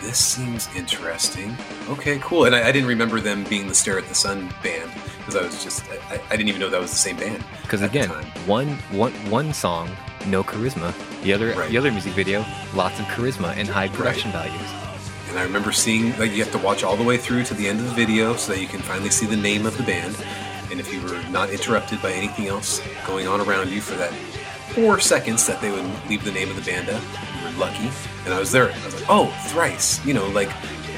"This 0.00 0.18
seems 0.18 0.68
interesting." 0.76 1.56
Okay, 1.88 2.18
cool. 2.20 2.44
And 2.46 2.54
I, 2.54 2.68
I 2.68 2.72
didn't 2.72 2.88
remember 2.88 3.20
them 3.20 3.44
being 3.44 3.68
the 3.68 3.74
Stare 3.74 3.98
at 3.98 4.06
the 4.06 4.14
Sun 4.14 4.52
band 4.62 4.90
because 5.18 5.36
I 5.36 5.42
was 5.42 5.62
just 5.62 5.84
I, 6.10 6.20
I 6.30 6.36
didn't 6.36 6.48
even 6.48 6.60
know 6.60 6.68
that 6.70 6.80
was 6.80 6.90
the 6.90 6.96
same 6.96 7.16
band. 7.16 7.44
Because 7.62 7.82
again, 7.82 8.08
one 8.46 8.68
one 8.90 9.12
one 9.30 9.52
song, 9.52 9.90
no 10.26 10.42
charisma. 10.42 10.92
The 11.22 11.32
other 11.32 11.52
Right. 11.52 11.70
the 11.70 11.78
other 11.78 11.90
music 11.92 12.12
video, 12.12 12.44
lots 12.74 12.98
of 12.98 13.06
charisma 13.06 13.56
and 13.56 13.68
high 13.68 13.88
production 13.88 14.32
values. 14.32 14.68
And 15.28 15.38
I 15.38 15.42
remember 15.44 15.70
seeing 15.70 16.16
like 16.18 16.32
you 16.32 16.42
have 16.42 16.52
to 16.52 16.58
watch 16.58 16.82
all 16.82 16.96
the 16.96 17.04
way 17.04 17.16
through 17.16 17.44
to 17.44 17.54
the 17.54 17.68
end 17.68 17.78
of 17.78 17.86
the 17.86 17.94
video 17.94 18.34
so 18.36 18.52
that 18.52 18.60
you 18.60 18.66
can 18.66 18.80
finally 18.80 19.10
see 19.10 19.26
the 19.26 19.36
name 19.36 19.64
of 19.66 19.76
the 19.76 19.84
band. 19.84 20.16
And 20.70 20.80
if 20.80 20.92
you 20.92 21.00
were 21.02 21.20
not 21.30 21.50
interrupted 21.50 22.00
by 22.02 22.12
anything 22.12 22.46
else 22.48 22.80
going 23.06 23.26
on 23.28 23.40
around 23.40 23.70
you 23.70 23.80
for 23.80 23.94
that 23.96 24.12
four 24.74 24.98
seconds 25.00 25.46
that 25.46 25.60
they 25.60 25.70
would 25.70 25.84
leave 26.08 26.24
the 26.24 26.32
name 26.32 26.48
of 26.48 26.56
the 26.56 26.62
band 26.62 26.88
up, 26.88 27.02
lucky. 27.58 27.90
And 28.24 28.34
I 28.34 28.38
was 28.38 28.52
there. 28.52 28.70
I 28.70 28.84
was 28.84 28.94
like, 28.94 29.04
oh, 29.08 29.26
thrice. 29.48 30.04
You 30.04 30.14
know, 30.14 30.28
like 30.28 30.48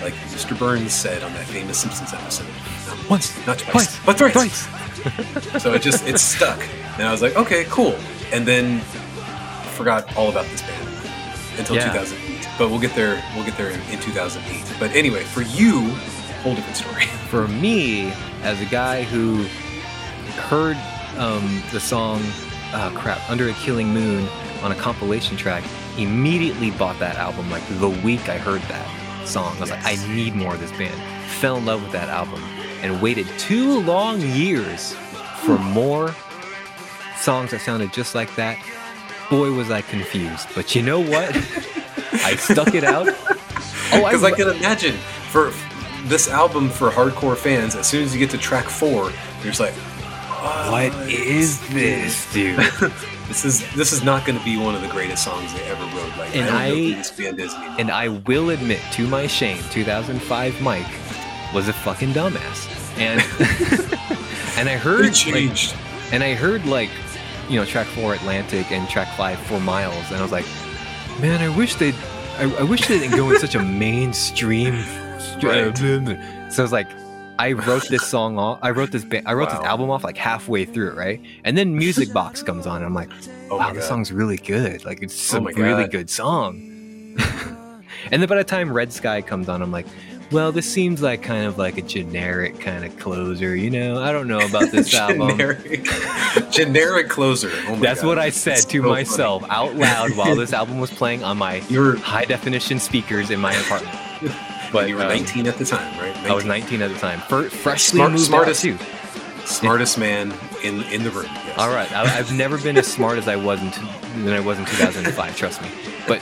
like 0.03 0.15
Mr. 0.31 0.59
Burns 0.59 0.93
said 0.93 1.23
on 1.23 1.33
that 1.35 1.47
famous 1.47 1.79
Simpsons 1.79 2.13
episode. 2.13 2.49
Not 2.89 3.11
Once, 3.11 3.47
not 3.47 3.59
twice, 3.59 3.99
but 4.05 4.19
thrice. 4.19 4.67
so 5.63 5.73
it 5.73 5.83
just 5.83 6.07
it 6.07 6.19
stuck, 6.19 6.61
and 6.95 7.03
I 7.03 7.11
was 7.13 7.23
like, 7.23 7.37
okay, 7.37 7.65
cool. 7.69 7.95
And 8.33 8.47
then 8.47 8.81
forgot 9.77 10.17
all 10.17 10.31
about 10.31 10.47
this 10.47 10.63
band 10.63 10.89
until 11.59 11.77
Yeah. 11.77 11.93
2008. 11.93 12.49
But 12.59 12.71
we'll 12.71 12.81
get 12.81 12.95
there. 12.95 13.23
We'll 13.35 13.45
get 13.45 13.57
there 13.57 13.71
in, 13.71 13.81
in 13.91 13.99
2008. 14.01 14.77
But 14.79 14.91
anyway, 14.95 15.23
for 15.23 15.43
you, 15.43 15.81
whole 16.43 16.55
different 16.55 16.77
story. 16.77 17.07
For 17.33 17.49
me, 17.49 18.13
as 18.43 18.61
a 18.61 18.67
guy 18.67 19.05
who 19.05 19.45
heard 20.43 20.77
um, 21.17 21.63
the 21.73 21.81
song, 21.81 22.21
oh 22.75 22.93
crap, 22.95 23.19
Under 23.31 23.49
a 23.49 23.53
Killing 23.55 23.89
Moon 23.89 24.29
on 24.63 24.71
a 24.71 24.75
compilation 24.75 25.37
track, 25.37 25.65
immediately 25.99 26.71
bought 26.73 26.99
that 26.99 27.17
album 27.17 27.51
like 27.51 27.67
the 27.79 27.89
week 27.89 28.29
I 28.29 28.39
heard 28.39 28.63
that 28.63 29.27
song. 29.27 29.57
I 29.57 29.61
was 29.61 29.71
like, 29.71 29.85
I 29.85 29.97
need 30.15 30.35
more 30.35 30.55
of 30.55 30.61
this 30.61 30.73
band. 30.73 30.95
Fell 31.33 31.57
in 31.57 31.65
love 31.65 31.83
with 31.83 31.93
that 31.93 32.09
album 32.09 32.43
and 32.83 33.01
waited 33.01 33.27
two 33.39 33.81
long 33.81 34.21
years 34.21 34.95
for 35.45 35.59
more 35.59 36.15
songs 37.17 37.53
that 37.53 37.61
sounded 37.61 37.93
just 37.93 38.15
like 38.15 38.35
that. 38.37 38.59
Boy, 39.31 39.53
was 39.53 39.71
I 39.71 39.81
confused. 39.83 40.49
But 40.55 40.75
you 40.75 40.83
know 40.83 41.01
what? 41.01 41.35
I 42.13 42.37
stuck 42.37 42.75
it 42.75 42.85
out. 42.85 43.09
Oh, 43.09 44.05
Because 44.05 44.25
I, 44.25 44.29
I, 44.29 44.31
can 44.33 44.49
imagine 44.49 44.97
for 45.31 45.53
this 46.05 46.29
album 46.29 46.69
for 46.69 46.91
hardcore 46.91 47.37
fans, 47.37 47.77
as 47.77 47.87
soon 47.87 48.03
as 48.03 48.13
you 48.13 48.19
get 48.19 48.31
to 48.31 48.39
track 48.39 48.67
four, 48.67 49.11
you're 49.43 49.53
just 49.53 49.61
like, 49.61 49.75
what 50.71 50.93
is 51.11 51.67
this, 51.69 52.31
dude? 52.33 52.59
This 53.33 53.45
is 53.47 53.75
this 53.75 53.93
is 53.93 54.05
not 54.05 54.27
going 54.27 54.39
to 54.39 54.45
be 54.45 54.59
one 54.59 54.75
of 54.75 54.83
the 54.83 54.89
greatest 54.89 55.25
songs 55.25 55.55
they 55.55 55.63
ever 55.65 55.83
wrote. 55.97 56.17
Like, 56.19 56.37
And 56.37 56.51
I 56.51 56.67
I- 56.67 56.75
this 56.95 57.11
band 57.11 57.41
is 57.41 57.55
anymore. 57.55 57.77
And 57.79 57.91
I 57.91 58.09
will 58.09 58.51
admit, 58.51 58.81
to 58.93 59.07
my 59.09 59.27
shame, 59.27 59.57
2005 59.71 60.61
Mike 60.61 60.87
was 61.55 61.69
a 61.69 61.73
fucking 61.73 62.13
dumbass. 62.13 62.69
And 62.99 63.21
and 64.59 64.69
I 64.69 64.77
heard 64.77 65.07
It 65.07 65.27
like, 65.33 66.13
and 66.13 66.23
I 66.23 66.35
heard 66.35 66.67
like 66.67 66.91
you 67.49 67.57
know 67.59 67.65
track 67.65 67.87
four 67.87 68.13
Atlantic 68.15 68.71
and 68.71 68.87
track 68.89 69.09
five 69.17 69.39
For 69.47 69.59
Miles, 69.61 70.09
and 70.11 70.19
I 70.19 70.23
was 70.23 70.33
like, 70.33 70.47
man, 71.21 71.41
I 71.41 71.49
wish 71.57 71.75
they, 71.77 71.93
I, 72.37 72.55
I 72.61 72.63
wish 72.65 72.87
they 72.87 72.99
didn't 72.99 73.17
go 73.17 73.31
in 73.31 73.39
such 73.39 73.55
a 73.55 73.63
mainstream. 73.87 74.75
Uh, 74.75 75.39
right. 75.43 75.79
So 76.53 76.63
I 76.63 76.65
was 76.65 76.73
like. 76.73 76.89
I 77.43 77.53
wrote 77.53 77.89
this 77.89 78.07
song 78.07 78.39
off. 78.39 78.59
I 78.63 78.71
wrote 78.71 78.93
this. 78.93 79.05
Ba- 79.05 79.23
I 79.29 79.35
wrote 79.35 79.49
Wow. 79.49 79.59
this 79.59 79.67
album 79.67 79.91
off 79.91 80.05
like 80.05 80.17
halfway 80.17 80.65
through 80.65 80.93
right? 80.95 81.21
And 81.45 81.59
then 81.59 81.77
Music 81.77 82.13
Box 82.21 82.43
comes 82.43 82.67
on, 82.67 82.77
and 82.77 82.85
I'm 82.87 82.95
like, 82.95 83.11
oh 83.51 83.57
wow, 83.59 83.73
this 83.73 83.87
song's 83.89 84.13
really 84.13 84.37
good. 84.37 84.85
Like 84.85 85.03
it's 85.03 85.35
Oh 85.35 85.39
a 85.39 85.53
really 85.53 85.83
God. 85.85 85.91
good 85.91 86.11
song. 86.11 86.55
and 88.11 88.23
then 88.23 88.29
by 88.29 88.37
the 88.37 88.45
time 88.45 88.73
Red 88.73 88.93
Sky 88.93 89.23
comes 89.23 89.49
on, 89.49 89.61
I'm 89.63 89.73
like, 89.73 89.87
well, 90.31 90.51
this 90.51 90.71
seems 90.71 91.03
like 91.03 91.23
kind 91.23 91.45
of 91.45 91.59
like 91.59 91.77
a 91.77 91.83
generic 91.83 92.59
kind 92.61 92.85
of 92.87 92.97
closer. 92.99 93.55
You 93.55 93.71
know, 93.71 94.01
I 94.01 94.13
don't 94.13 94.29
know 94.29 94.41
about 94.41 94.71
this 94.71 94.95
album. 95.05 95.29
generic, 95.31 95.87
generic 96.51 97.09
closer. 97.11 97.51
Oh 97.67 97.75
my 97.77 97.81
That's 97.83 98.01
God. 98.01 98.07
what 98.09 98.19
I 98.19 98.31
said 98.31 98.55
It's 98.55 98.65
to 98.67 98.83
so 98.83 98.89
myself 98.89 99.45
out 99.51 99.75
loud 99.77 100.17
while 100.17 100.35
this 100.37 100.53
album 100.55 100.81
was 100.81 100.91
playing 100.91 101.23
on 101.23 101.37
my 101.39 101.61
funny. 101.61 101.75
You 101.75 101.81
were, 101.81 101.97
high 101.97 102.25
definition 102.25 102.79
speakers 102.79 103.31
in 103.31 103.41
my 103.41 103.53
apartment. 103.55 103.95
But 104.73 104.89
you 104.89 104.97
were 104.97 105.03
um, 105.03 105.09
19 105.09 105.47
at 105.47 105.57
the 105.59 105.65
time, 105.65 105.99
right? 106.01 106.17
I 106.25 106.33
was 106.35 106.45
19 106.45 106.83
at 106.83 106.91
the 106.91 106.99
time. 106.99 107.21
Fir- 107.23 107.49
freshly 107.51 107.99
Smart- 107.99 108.13
moved 108.13 108.25
smartest- 108.25 108.65
out 108.67 108.79
too. 108.81 108.85
smartest 109.47 109.99
man 109.99 110.33
in 110.63 110.83
in 110.85 111.03
the 111.03 111.11
room. 111.11 111.27
Yes. 111.27 111.59
All 111.59 111.71
right, 111.71 111.91
I, 111.93 112.19
I've 112.19 112.33
never 112.33 112.59
been 112.59 112.77
as 112.79 112.87
smart 112.87 113.19
as 113.19 113.29
I 113.29 113.37
was 113.37 113.61
in 113.61 113.71
t- 113.71 113.81
than 114.25 114.33
I 114.33 114.41
was 114.41 114.59
in 114.59 114.65
2005. 114.65 115.37
trust 115.37 115.61
me. 115.63 115.69
But 116.09 116.21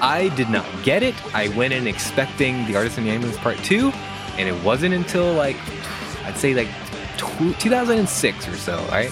I 0.00 0.28
did 0.30 0.48
not 0.50 0.66
get 0.82 1.02
it. 1.02 1.14
I 1.34 1.48
went 1.48 1.72
in 1.72 1.86
expecting 1.86 2.66
the 2.66 2.76
Artist 2.76 2.98
in 2.98 3.04
the 3.04 3.10
Ambulance 3.10 3.38
Part 3.38 3.58
Two, 3.58 3.90
and 4.38 4.48
it 4.48 4.64
wasn't 4.64 4.94
until 4.94 5.32
like 5.34 5.56
I'd 6.24 6.36
say 6.36 6.54
like 6.54 6.68
tw 7.16 7.58
2006 7.60 8.48
or 8.48 8.56
so, 8.56 8.76
right? 8.90 9.10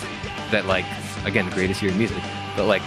That 0.50 0.66
like 0.66 0.84
again 1.24 1.48
the 1.48 1.54
greatest 1.54 1.82
year 1.82 1.90
in 1.92 1.98
music, 1.98 2.22
but 2.56 2.66
like 2.66 2.82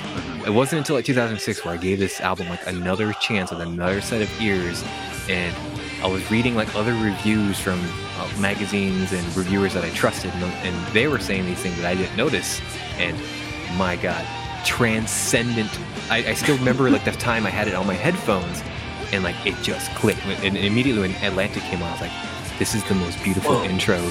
it 0.46 0.50
wasn't 0.50 0.80
until 0.80 0.96
like 0.96 1.06
2006 1.06 1.64
where 1.66 1.74
I 1.76 1.78
gave 1.78 2.00
this 2.00 2.20
album 2.22 2.50
like 2.50 2.66
another 2.68 3.14
chance 3.14 3.52
with 3.52 3.60
another 3.62 4.02
set 4.02 4.22
of 4.22 4.42
ears, 4.42 4.84
and 5.30 5.56
I 6.04 6.08
was 6.08 6.30
reading 6.32 6.56
like 6.56 6.74
other 6.76 6.94
reviews 6.94 7.60
from 7.60 7.80
uh, 8.18 8.32
magazines 8.40 9.12
and 9.14 9.36
reviewers 9.36 9.74
that 9.76 9.84
I 9.84 9.90
trusted, 9.92 10.32
and, 10.34 10.44
and 10.44 10.94
they 10.94 11.08
were 11.08 11.20
saying 11.20 11.46
these 11.46 11.60
things 11.60 11.76
that 11.78 11.86
I 11.86 11.96
didn't 11.96 12.18
notice, 12.18 12.60
and 12.98 13.16
my 13.78 13.96
God, 13.96 14.26
transcendent. 14.66 15.70
I, 16.10 16.18
I 16.30 16.34
still 16.34 16.58
remember 16.58 16.90
like 16.90 17.06
the 17.06 17.12
time 17.12 17.46
I 17.46 17.50
had 17.52 17.68
it 17.68 17.76
on 17.76 17.86
my 17.86 17.94
headphones, 17.94 18.62
and 19.14 19.24
like 19.24 19.36
it 19.46 19.56
just 19.62 19.94
clicked. 19.96 20.26
And 20.26 20.58
immediately 20.58 21.02
when 21.02 21.12
Atlantic 21.24 21.64
came 21.64 21.82
on, 21.84 21.90
I 21.90 21.92
was 21.92 22.02
like, 22.02 22.58
"This 22.58 22.74
is 22.74 22.84
the 22.86 22.96
most 22.96 23.22
beautiful 23.24 23.56
Whoa. 23.56 23.64
intro 23.64 24.02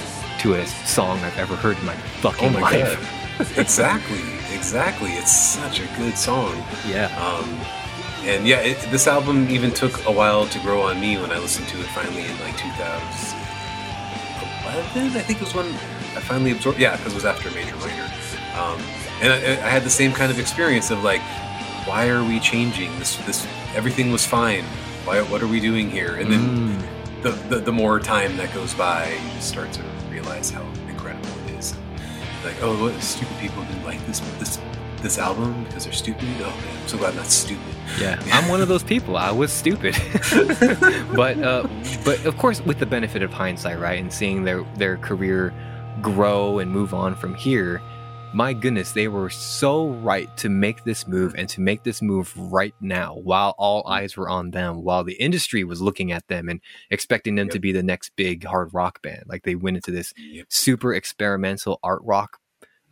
to 0.40 0.54
a 0.54 0.66
song 0.66 1.18
I've 1.20 1.38
ever 1.38 1.56
heard 1.56 1.76
in 1.78 1.84
my 1.86 1.96
fucking 2.22 2.48
Oh 2.48 2.52
my 2.52 2.60
life." 2.60 3.36
god! 3.38 3.46
exactly, 3.58 4.20
exactly. 4.54 5.10
It's 5.12 5.32
such 5.32 5.80
a 5.80 5.86
good 5.96 6.16
song. 6.16 6.54
Yeah. 6.86 7.06
Um, 7.18 7.58
and 8.24 8.46
yeah, 8.46 8.60
it, 8.60 8.78
this 8.90 9.06
album 9.06 9.48
even 9.50 9.70
took 9.72 10.04
a 10.06 10.12
while 10.12 10.46
to 10.46 10.58
grow 10.60 10.82
on 10.82 11.00
me 11.00 11.16
when 11.18 11.30
I 11.30 11.38
listened 11.38 11.68
to 11.68 11.78
it 11.80 11.86
finally 11.86 12.22
in 12.24 12.38
like 12.40 12.56
2011. 12.58 15.16
I 15.16 15.20
think 15.22 15.40
it 15.40 15.44
was 15.44 15.54
when 15.54 15.66
I 15.66 16.20
finally 16.20 16.52
absorbed. 16.52 16.78
Yeah, 16.78 16.96
because 16.96 17.12
it 17.12 17.16
was 17.16 17.24
after 17.24 17.50
Major 17.52 17.74
Minor. 17.76 18.04
Um, 18.58 18.78
and 19.22 19.32
I, 19.32 19.36
I 19.66 19.70
had 19.70 19.82
the 19.84 19.90
same 19.90 20.12
kind 20.12 20.30
of 20.30 20.38
experience 20.38 20.90
of 20.90 21.02
like, 21.02 21.22
why 21.86 22.08
are 22.08 22.22
we 22.24 22.38
changing 22.40 22.96
this? 22.98 23.16
This 23.26 23.46
everything 23.74 24.10
was 24.12 24.24
fine. 24.26 24.64
Why? 25.04 25.22
What 25.22 25.42
are 25.42 25.48
we 25.48 25.60
doing 25.60 25.90
here? 25.90 26.16
And 26.16 26.30
then 26.30 26.40
Mm. 26.80 27.22
the, 27.22 27.30
the 27.48 27.56
the 27.60 27.72
more 27.72 27.98
time 28.00 28.36
that 28.36 28.52
goes 28.54 28.74
by, 28.74 29.10
you 29.12 29.30
just 29.34 29.48
start 29.48 29.72
to 29.72 29.82
realize 30.10 30.50
how 30.50 30.62
incredible 30.88 31.28
it 31.48 31.54
is. 31.58 31.74
Like, 32.44 32.56
oh, 32.62 32.76
what 32.80 33.00
stupid 33.02 33.36
people 33.38 33.62
didn't 33.64 33.84
like 33.84 34.04
this 34.06 34.20
this 34.38 34.58
this 35.02 35.18
album 35.18 35.64
because 35.64 35.84
they're 35.84 35.92
stupid. 35.92 36.24
Oh 36.40 36.50
man, 36.64 36.82
I'm 36.82 36.88
so 36.88 36.98
glad 36.98 37.10
I'm 37.10 37.16
not 37.16 37.26
stupid. 37.26 37.74
Yeah, 37.98 38.20
I'm 38.32 38.48
one 38.48 38.60
of 38.60 38.68
those 38.68 38.82
people. 38.82 39.16
I 39.16 39.30
was 39.30 39.52
stupid, 39.52 39.94
but 41.14 41.38
uh, 41.38 41.66
but 42.04 42.24
of 42.24 42.36
course, 42.38 42.60
with 42.62 42.78
the 42.78 42.86
benefit 42.86 43.22
of 43.22 43.32
hindsight, 43.32 43.78
right, 43.78 43.98
and 44.00 44.12
seeing 44.12 44.44
their 44.44 44.64
their 44.76 44.96
career 44.98 45.52
grow 46.00 46.58
and 46.58 46.70
move 46.70 46.94
on 46.94 47.14
from 47.14 47.34
here, 47.34 47.82
my 48.32 48.52
goodness, 48.52 48.92
they 48.92 49.08
were 49.08 49.28
so 49.28 49.88
right 49.88 50.34
to 50.36 50.48
make 50.48 50.84
this 50.84 51.06
move 51.08 51.34
and 51.36 51.48
to 51.48 51.60
make 51.60 51.82
this 51.82 52.00
move 52.00 52.32
right 52.36 52.74
now, 52.80 53.14
while 53.16 53.54
all 53.58 53.86
eyes 53.88 54.16
were 54.16 54.28
on 54.28 54.52
them, 54.52 54.84
while 54.84 55.02
the 55.02 55.14
industry 55.14 55.64
was 55.64 55.82
looking 55.82 56.12
at 56.12 56.26
them 56.28 56.48
and 56.48 56.60
expecting 56.90 57.34
them 57.34 57.48
to 57.48 57.58
be 57.58 57.72
the 57.72 57.82
next 57.82 58.12
big 58.16 58.44
hard 58.44 58.72
rock 58.72 59.02
band. 59.02 59.24
Like 59.26 59.42
they 59.42 59.56
went 59.56 59.76
into 59.78 59.90
this 59.90 60.12
Yep. 60.16 60.46
super 60.48 60.94
experimental 60.94 61.80
art 61.82 62.02
rock 62.04 62.38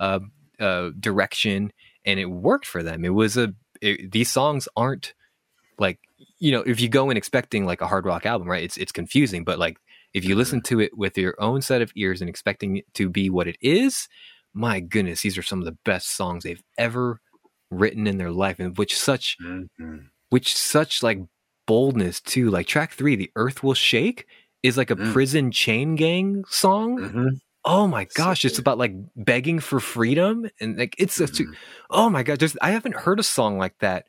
uh, 0.00 0.20
uh, 0.58 0.90
direction, 0.98 1.72
and 2.04 2.18
it 2.20 2.26
worked 2.26 2.66
for 2.66 2.82
them. 2.82 3.04
It 3.04 3.10
was 3.14 3.36
a 3.36 3.54
it, 3.80 4.12
these 4.12 4.30
songs 4.30 4.68
aren't 4.76 5.14
like 5.78 5.98
you 6.38 6.52
know 6.52 6.62
if 6.62 6.80
you 6.80 6.88
go 6.88 7.10
in 7.10 7.16
expecting 7.16 7.66
like 7.66 7.80
a 7.80 7.86
hard 7.88 8.06
rock 8.06 8.26
album, 8.26 8.48
right? 8.48 8.62
It's 8.64 8.76
it's 8.76 8.92
confusing, 8.92 9.44
but 9.44 9.58
like 9.58 9.78
if 10.14 10.24
you 10.24 10.34
listen 10.36 10.62
to 10.62 10.80
it 10.80 10.96
with 10.96 11.18
your 11.18 11.34
own 11.40 11.62
set 11.62 11.82
of 11.82 11.92
ears 11.96 12.20
and 12.20 12.28
expecting 12.30 12.78
it 12.78 12.94
to 12.94 13.08
be 13.10 13.30
what 13.30 13.46
it 13.48 13.56
is, 13.60 14.08
my 14.54 14.80
goodness, 14.80 15.22
these 15.22 15.38
are 15.38 15.42
some 15.42 15.58
of 15.60 15.66
the 15.66 15.76
best 15.84 16.16
songs 16.16 16.44
they've 16.44 16.62
ever 16.78 17.20
written 17.70 18.06
in 18.06 18.16
their 18.18 18.30
life, 18.32 18.58
and 18.58 18.76
which 18.78 18.98
such 18.98 19.36
Mhm. 19.42 20.08
which 20.30 20.56
such 20.56 21.02
like 21.02 21.18
boldness 21.66 22.20
too. 22.20 22.50
Like 22.50 22.66
track 22.66 22.92
three, 22.92 23.16
"The 23.16 23.30
Earth 23.36 23.62
Will 23.62 23.74
Shake," 23.74 24.26
is 24.62 24.76
like 24.78 24.90
a 24.90 24.96
Mm. 24.96 25.12
prison 25.12 25.50
chain 25.52 25.94
gang 25.96 26.44
song. 26.48 26.98
Mhm. 26.98 27.40
Oh 27.64 27.86
my 27.86 28.06
So 28.08 28.14
gosh, 28.14 28.44
it's 28.44 28.58
about 28.58 28.78
like 28.78 28.94
begging 29.16 29.58
for 29.60 29.80
freedom 29.80 30.48
and 30.60 30.78
like 30.78 30.94
it's 30.98 31.20
a 31.20 31.26
Mhm. 31.26 31.56
oh 31.90 32.08
my 32.08 32.22
god, 32.22 32.38
there's 32.38 32.56
I 32.62 32.70
haven't 32.70 32.94
heard 32.96 33.20
a 33.20 33.24
song 33.24 33.58
like 33.58 33.78
that 33.80 34.06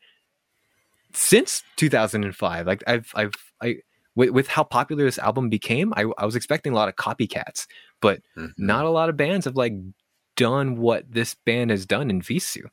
since 1.14 1.64
2005. 1.76 2.68
Like 2.68 2.84
I've 2.88 3.12
I've 3.16 3.34
I 3.62 3.78
with, 4.16 4.30
with 4.32 4.48
how 4.48 4.64
popular 4.64 5.04
this 5.06 5.20
album 5.20 5.50
became, 5.50 5.94
I, 5.96 6.06
I 6.18 6.26
was 6.26 6.36
expecting 6.36 6.74
a 6.74 6.76
lot 6.76 6.90
of 6.90 6.96
copycats, 6.96 7.68
but 8.02 8.22
Mhm. 8.36 8.54
not 8.58 8.86
a 8.86 8.90
lot 8.90 9.10
of 9.10 9.18
bands 9.18 9.46
have 9.46 9.56
like 9.56 9.74
done 10.36 10.78
what 10.78 11.12
this 11.12 11.36
band 11.46 11.72
has 11.72 11.86
done 11.86 12.10
in 12.10 12.22
Vheissu. 12.22 12.64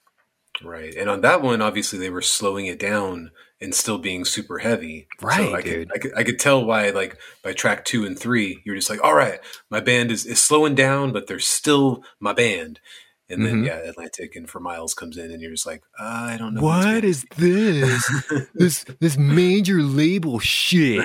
Right. 0.63 0.95
And 0.95 1.09
on 1.11 1.21
that 1.23 1.43
one, 1.43 1.61
obviously 1.63 1.99
they 1.99 2.11
were 2.11 2.23
slowing 2.23 2.67
it 2.67 2.79
down 2.79 3.31
and 3.61 3.75
still 3.75 3.99
being 3.99 4.25
super 4.25 4.59
heavy. 4.59 5.09
Right, 5.23 5.55
I 5.55 5.63
dude. 5.63 5.89
Could, 5.89 5.95
I 5.95 5.99
could 5.99 6.19
I 6.19 6.25
could 6.25 6.39
tell 6.39 6.65
why 6.65 6.91
like 6.91 7.19
by 7.43 7.53
track 7.53 7.85
two 7.85 8.05
and 8.05 8.19
three, 8.19 8.63
you're 8.65 8.77
just 8.77 8.91
like, 8.91 9.03
all 9.03 9.15
right, 9.15 9.41
my 9.71 9.81
band 9.81 10.11
is, 10.11 10.27
is 10.27 10.41
slowing 10.41 10.75
down, 10.75 11.13
but 11.13 11.27
they're 11.27 11.39
still 11.39 12.03
my 12.21 12.33
band. 12.33 12.81
And 13.29 13.45
then 13.45 13.63
Mhm. 13.63 13.67
yeah, 13.67 13.79
Atlantic 13.79 14.37
and 14.37 14.49
for 14.49 14.61
Miles 14.61 14.95
comes 14.95 15.17
in 15.17 15.33
and 15.33 15.43
you're 15.43 15.51
just 15.51 15.67
like, 15.67 15.83
I 15.99 16.37
don't 16.39 16.55
know. 16.55 16.63
What 16.63 17.03
is 17.03 17.25
this 17.37 18.07
this? 18.29 18.47
this 18.55 18.85
this 19.01 19.17
major 19.19 19.83
label 19.83 20.39
shit. 20.39 21.05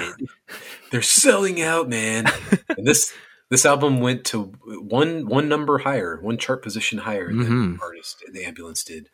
They're 0.92 1.02
selling 1.02 1.62
out, 1.64 1.90
man. 1.90 2.26
and 2.78 2.86
this 2.86 3.12
this 3.52 3.66
album 3.66 4.00
went 4.00 4.26
to 4.26 4.46
one 4.66 5.28
one 5.28 5.48
number 5.48 5.78
higher, 5.80 6.20
one 6.22 6.40
chart 6.40 6.64
position 6.64 6.98
higher 7.00 7.28
than 7.28 7.78
Mhm. 7.78 7.82
artist 7.82 8.24
the 8.32 8.44
ambulance 8.44 8.84
did. 8.84 9.10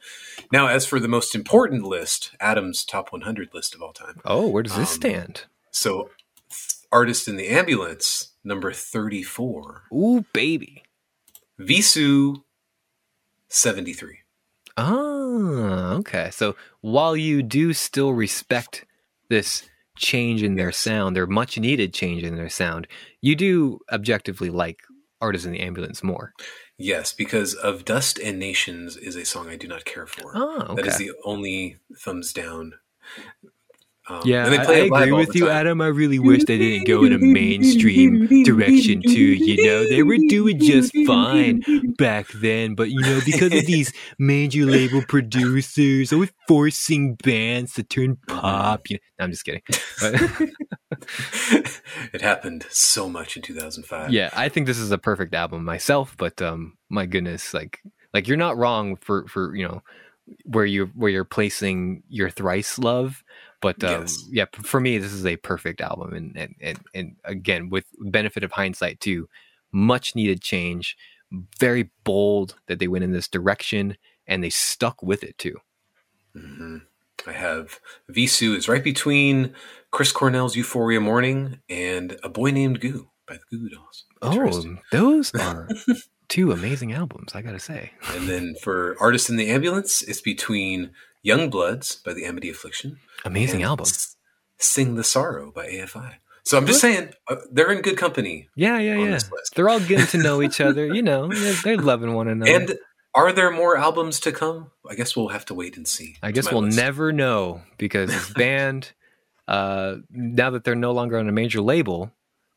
Now, 0.51 0.67
as 0.67 0.85
for 0.85 0.99
the 1.01 1.09
most 1.09 1.35
important 1.35 1.83
list, 1.83 2.31
Adam's 2.39 2.85
top 2.85 3.11
100 3.11 3.49
list 3.53 3.75
of 3.75 3.81
all 3.81 3.91
time. 3.93 4.21
Oh, 4.23 4.47
where 4.47 4.63
does 4.63 4.77
this 4.77 4.91
Um, 4.91 4.95
stand? 4.95 5.43
So, 5.71 6.09
artist 6.91 7.27
in 7.27 7.35
the 7.35 7.49
ambulance 7.49 8.29
number 8.45 8.71
34, 8.71 9.83
Ooh, 9.93 10.23
baby. 10.31 10.83
Vheissu 11.59 12.43
73. 13.49 14.19
Ah, 14.77 15.93
okay. 15.95 16.29
So 16.31 16.55
while 16.81 17.17
you 17.17 17.41
do 17.41 17.73
still 17.73 18.13
respect 18.13 18.85
this 19.29 19.63
change 19.97 20.43
in 20.43 20.55
their 20.55 20.71
sound, 20.71 21.15
their 21.15 21.27
much 21.27 21.57
needed 21.57 21.93
change 21.93 22.23
in 22.23 22.35
their 22.35 22.49
sound, 22.49 22.87
you 23.21 23.35
do 23.35 23.79
objectively 23.91 24.49
like 24.49 24.79
Artists 25.19 25.45
in 25.45 25.51
the 25.51 25.61
Ambulance 25.61 26.03
more. 26.03 26.33
Yes, 26.77 27.11
because 27.11 27.55
of 27.55 27.85
Dust 27.85 28.19
and 28.19 28.37
Nations 28.37 28.97
is 28.97 29.15
a 29.15 29.25
song 29.25 29.49
I 29.49 29.55
do 29.55 29.67
not 29.67 29.85
care 29.85 30.05
for. 30.05 30.31
Oh, 30.35 30.61
okay. 30.69 30.83
That 30.83 30.87
is 30.87 30.97
the 30.97 31.11
only 31.25 31.79
thumbs 31.99 32.31
down. 32.33 32.73
Um, 34.09 34.21
yeah, 34.23 34.45
I, 34.45 34.73
I 34.73 34.77
agree 34.85 35.11
with 35.11 35.35
you, 35.35 35.47
time. 35.47 35.55
Adam. 35.55 35.81
I 35.81 35.87
really 35.87 36.19
wish 36.19 36.45
they 36.45 36.57
didn't 36.57 36.87
go 36.87 37.03
in 37.03 37.11
a 37.11 37.17
mainstream 37.17 38.43
direction 38.43 39.01
too. 39.01 39.09
You 39.11 39.65
know, 39.65 39.87
they 39.89 40.03
were 40.03 40.17
doing 40.29 40.59
just 40.59 40.95
fine 41.05 41.61
back 41.97 42.27
then, 42.29 42.75
but 42.75 42.89
you 42.89 43.01
know, 43.01 43.19
because 43.25 43.53
of 43.53 43.65
these 43.65 43.91
major 44.19 44.65
label 44.65 45.03
producers 45.07 46.13
always 46.13 46.31
forcing 46.47 47.15
bands 47.15 47.73
to 47.73 47.83
turn 47.83 48.17
pop. 48.27 48.89
You 48.89 48.95
know, 48.95 48.99
no, 49.19 49.25
I'm 49.25 49.31
just 49.31 49.43
kidding. 49.43 49.61
It 52.13 52.21
happened 52.21 52.65
so 52.69 53.09
much 53.09 53.35
in 53.35 53.43
2005. 53.43 54.11
yeah, 54.11 54.29
I 54.33 54.49
think 54.49 54.67
this 54.67 54.77
is 54.77 54.91
a 54.91 54.97
perfect 54.97 55.33
album 55.33 55.65
myself, 55.65 56.15
but 56.17 56.41
um, 56.41 56.77
my 56.89 57.05
goodness, 57.05 57.53
like, 57.53 57.79
like 58.13 58.27
you're 58.27 58.37
not 58.37 58.57
wrong 58.57 58.95
for 58.95 59.27
for 59.27 59.55
you 59.55 59.67
know 59.67 59.81
where 60.45 60.65
you 60.65 60.87
where 60.95 61.11
you're 61.11 61.23
placing 61.23 62.03
your 62.09 62.29
thrice 62.29 62.79
love. 62.79 63.23
But 63.61 63.83
um, 63.83 64.01
Yes. 64.01 64.27
yeah, 64.31 64.45
for 64.63 64.79
me, 64.79 64.97
this 64.97 65.13
is 65.13 65.25
a 65.25 65.35
perfect 65.37 65.81
album, 65.81 66.13
and 66.13 66.37
and 66.37 66.55
and 66.61 66.79
and 66.93 67.15
again, 67.23 67.69
with 67.69 67.85
benefit 67.99 68.43
of 68.43 68.51
hindsight 68.51 68.99
too, 68.99 69.27
much 69.71 70.15
needed 70.15 70.41
change, 70.41 70.95
very 71.59 71.89
bold 72.03 72.55
that 72.67 72.79
they 72.79 72.87
went 72.87 73.03
in 73.03 73.11
this 73.13 73.27
direction, 73.27 73.97
and 74.27 74.43
they 74.43 74.49
stuck 74.51 75.01
with 75.01 75.23
it 75.23 75.37
too. 75.37 75.57
hmm 76.35 76.77
I 77.25 77.31
have 77.33 77.79
Vheissu 78.09 78.55
is 78.55 78.69
right 78.69 78.83
between 78.83 79.53
Chris 79.91 80.11
Cornell's 80.11 80.55
Euphoria 80.55 81.01
Morning 81.01 81.59
and 81.67 82.15
A 82.23 82.29
Boy 82.29 82.51
Named 82.51 82.79
Goo 82.79 83.09
by 83.27 83.33
the 83.35 83.41
Goo 83.49 83.67
Goo 83.67 83.75
Dolls. 83.75 84.05
Oh, 84.21 84.77
those 84.91 85.33
are 85.33 85.67
two 86.29 86.51
amazing 86.51 86.93
albums, 86.93 87.33
I 87.33 87.41
gotta 87.41 87.59
say. 87.59 87.91
And 88.13 88.29
then 88.29 88.55
for 88.61 88.95
Artist 89.01 89.29
in 89.29 89.35
the 89.35 89.49
Ambulance, 89.49 90.03
it's 90.03 90.21
between 90.21 90.91
Young 91.27 91.49
Bloods 91.49 91.97
by 91.97 92.13
the 92.13 92.23
Amity 92.23 92.49
Affliction. 92.49 92.99
Amazing 93.25 93.61
album. 93.61 93.85
Sing 94.59 94.95
the 94.95 95.03
Sorrow 95.03 95.51
by 95.51 95.67
AFI. 95.67 96.13
So 96.45 96.57
I'm 96.57 96.65
just 96.65 96.79
saying, 96.79 97.09
uh, 97.27 97.35
they're 97.51 97.69
in 97.73 97.81
good 97.81 97.97
company. 97.97 98.47
Yeah, 98.55 98.79
yeah, 98.79 98.97
yeah. 98.97 99.19
They're 99.53 99.67
all 99.67 99.81
getting 99.81 100.07
to 100.07 100.17
know 100.17 100.41
each 100.41 100.61
other. 100.61 100.87
You 100.87 101.01
know, 101.01 101.27
they're, 101.27 101.53
they're 101.61 101.77
loving 101.77 102.13
one 102.13 102.29
another. 102.29 102.49
And 102.49 102.79
are 103.13 103.33
there 103.33 103.51
more 103.51 103.75
albums 103.77 104.21
to 104.21 104.31
come? 104.31 104.71
I 104.89 104.95
guess 104.95 105.17
we'll 105.17 105.27
have 105.27 105.43
to 105.47 105.53
wait 105.53 105.75
and 105.75 105.85
see. 105.85 106.15
I 106.23 106.31
guess 106.31 106.49
we'll 106.49 106.61
list. 106.61 106.77
never 106.77 107.11
know 107.11 107.61
because 107.77 108.09
this 108.09 108.33
band, 108.33 108.93
uh, 109.49 109.97
now 110.09 110.51
that 110.51 110.63
they're 110.63 110.75
no 110.75 110.93
longer 110.93 111.17
on 111.17 111.27
a 111.27 111.33
major 111.33 111.59
label, 111.59 112.13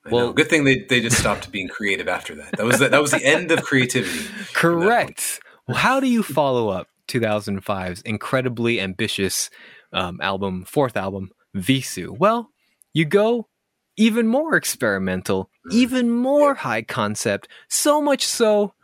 I 0.07 0.11
know. 0.11 0.17
well- 0.17 0.33
good 0.33 0.49
thing 0.49 0.63
they, 0.63 0.87
they 0.89 1.01
just 1.01 1.19
stopped 1.19 1.51
being 1.51 1.67
creative 1.67 2.07
after 2.07 2.37
that. 2.37 2.53
That 2.57 2.67
was 2.67 2.79
the, 2.79 2.89
that 2.89 3.03
was 3.03 3.11
the 3.11 3.25
end 3.25 3.51
of 3.51 3.65
creativity. 3.65 4.25
correct. 4.55 5.41
Well, 5.67 5.77
how 5.79 5.99
do 5.99 6.07
you 6.07 6.23
follow 6.23 6.69
up 6.69 6.87
2005's 7.11 8.03
incredibly 8.03 8.81
ambitious 8.81 9.51
um, 9.93 10.21
album, 10.21 10.65
fourth 10.65 10.97
album, 10.97 11.31
Vheissu? 11.57 12.17
Well, 12.17 12.51
you 12.93 13.05
go 13.05 13.49
even 13.97 14.27
more 14.27 14.57
experimental 14.57 15.51
even 15.71 16.11
more 16.11 16.55
high 16.55 16.83
concept. 16.83 17.49
So 17.69 18.01
much 18.01 18.25
so 18.25 18.75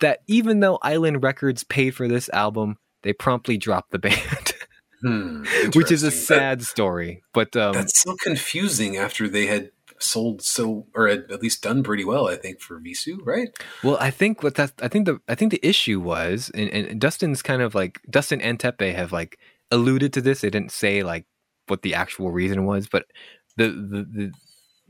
that 0.00 0.20
even 0.26 0.60
though 0.60 0.78
Island 0.82 1.22
Records 1.22 1.64
paid 1.64 1.92
for 1.94 2.08
this 2.08 2.28
album, 2.30 2.78
they 3.02 3.12
promptly 3.12 3.56
dropped 3.56 3.90
the 3.90 3.98
band, 3.98 4.54
Hmm, 5.02 5.44
which 5.74 5.90
is 5.90 6.04
a 6.04 6.12
sad 6.12 6.62
story. 6.62 7.22
But 7.34 7.56
um, 7.56 7.72
that's 7.74 8.00
so 8.00 8.14
confusing 8.22 8.96
after 8.96 9.28
they 9.28 9.46
had 9.46 9.70
sold 10.02 10.42
so, 10.42 10.86
or 10.94 11.08
at 11.08 11.42
least 11.42 11.62
done 11.62 11.82
pretty 11.82 12.04
well, 12.04 12.28
I 12.28 12.36
think, 12.36 12.60
for 12.60 12.80
Vheissu, 12.80 13.18
right? 13.24 13.48
Well, 13.82 13.96
I 14.00 14.10
think 14.10 14.42
what 14.42 14.56
that 14.56 14.72
I 14.82 14.88
think 14.88 15.06
the 15.06 15.20
I 15.28 15.34
think 15.34 15.50
the 15.50 15.66
issue 15.66 16.00
was, 16.00 16.50
and, 16.54 16.68
and 16.70 17.00
Dustin's 17.00 17.42
kind 17.42 17.62
of 17.62 17.74
like 17.74 18.00
Dustin 18.10 18.40
and 18.40 18.58
Teppei 18.58 18.94
have 18.94 19.12
like 19.12 19.38
alluded 19.70 20.12
to 20.14 20.20
this. 20.20 20.40
They 20.40 20.50
didn't 20.50 20.72
say 20.72 21.02
like 21.02 21.26
what 21.68 21.82
the 21.82 21.94
actual 21.94 22.30
reason 22.30 22.64
was, 22.64 22.88
but 22.88 23.06
the 23.56 23.68
the 23.68 24.06
the, 24.12 24.32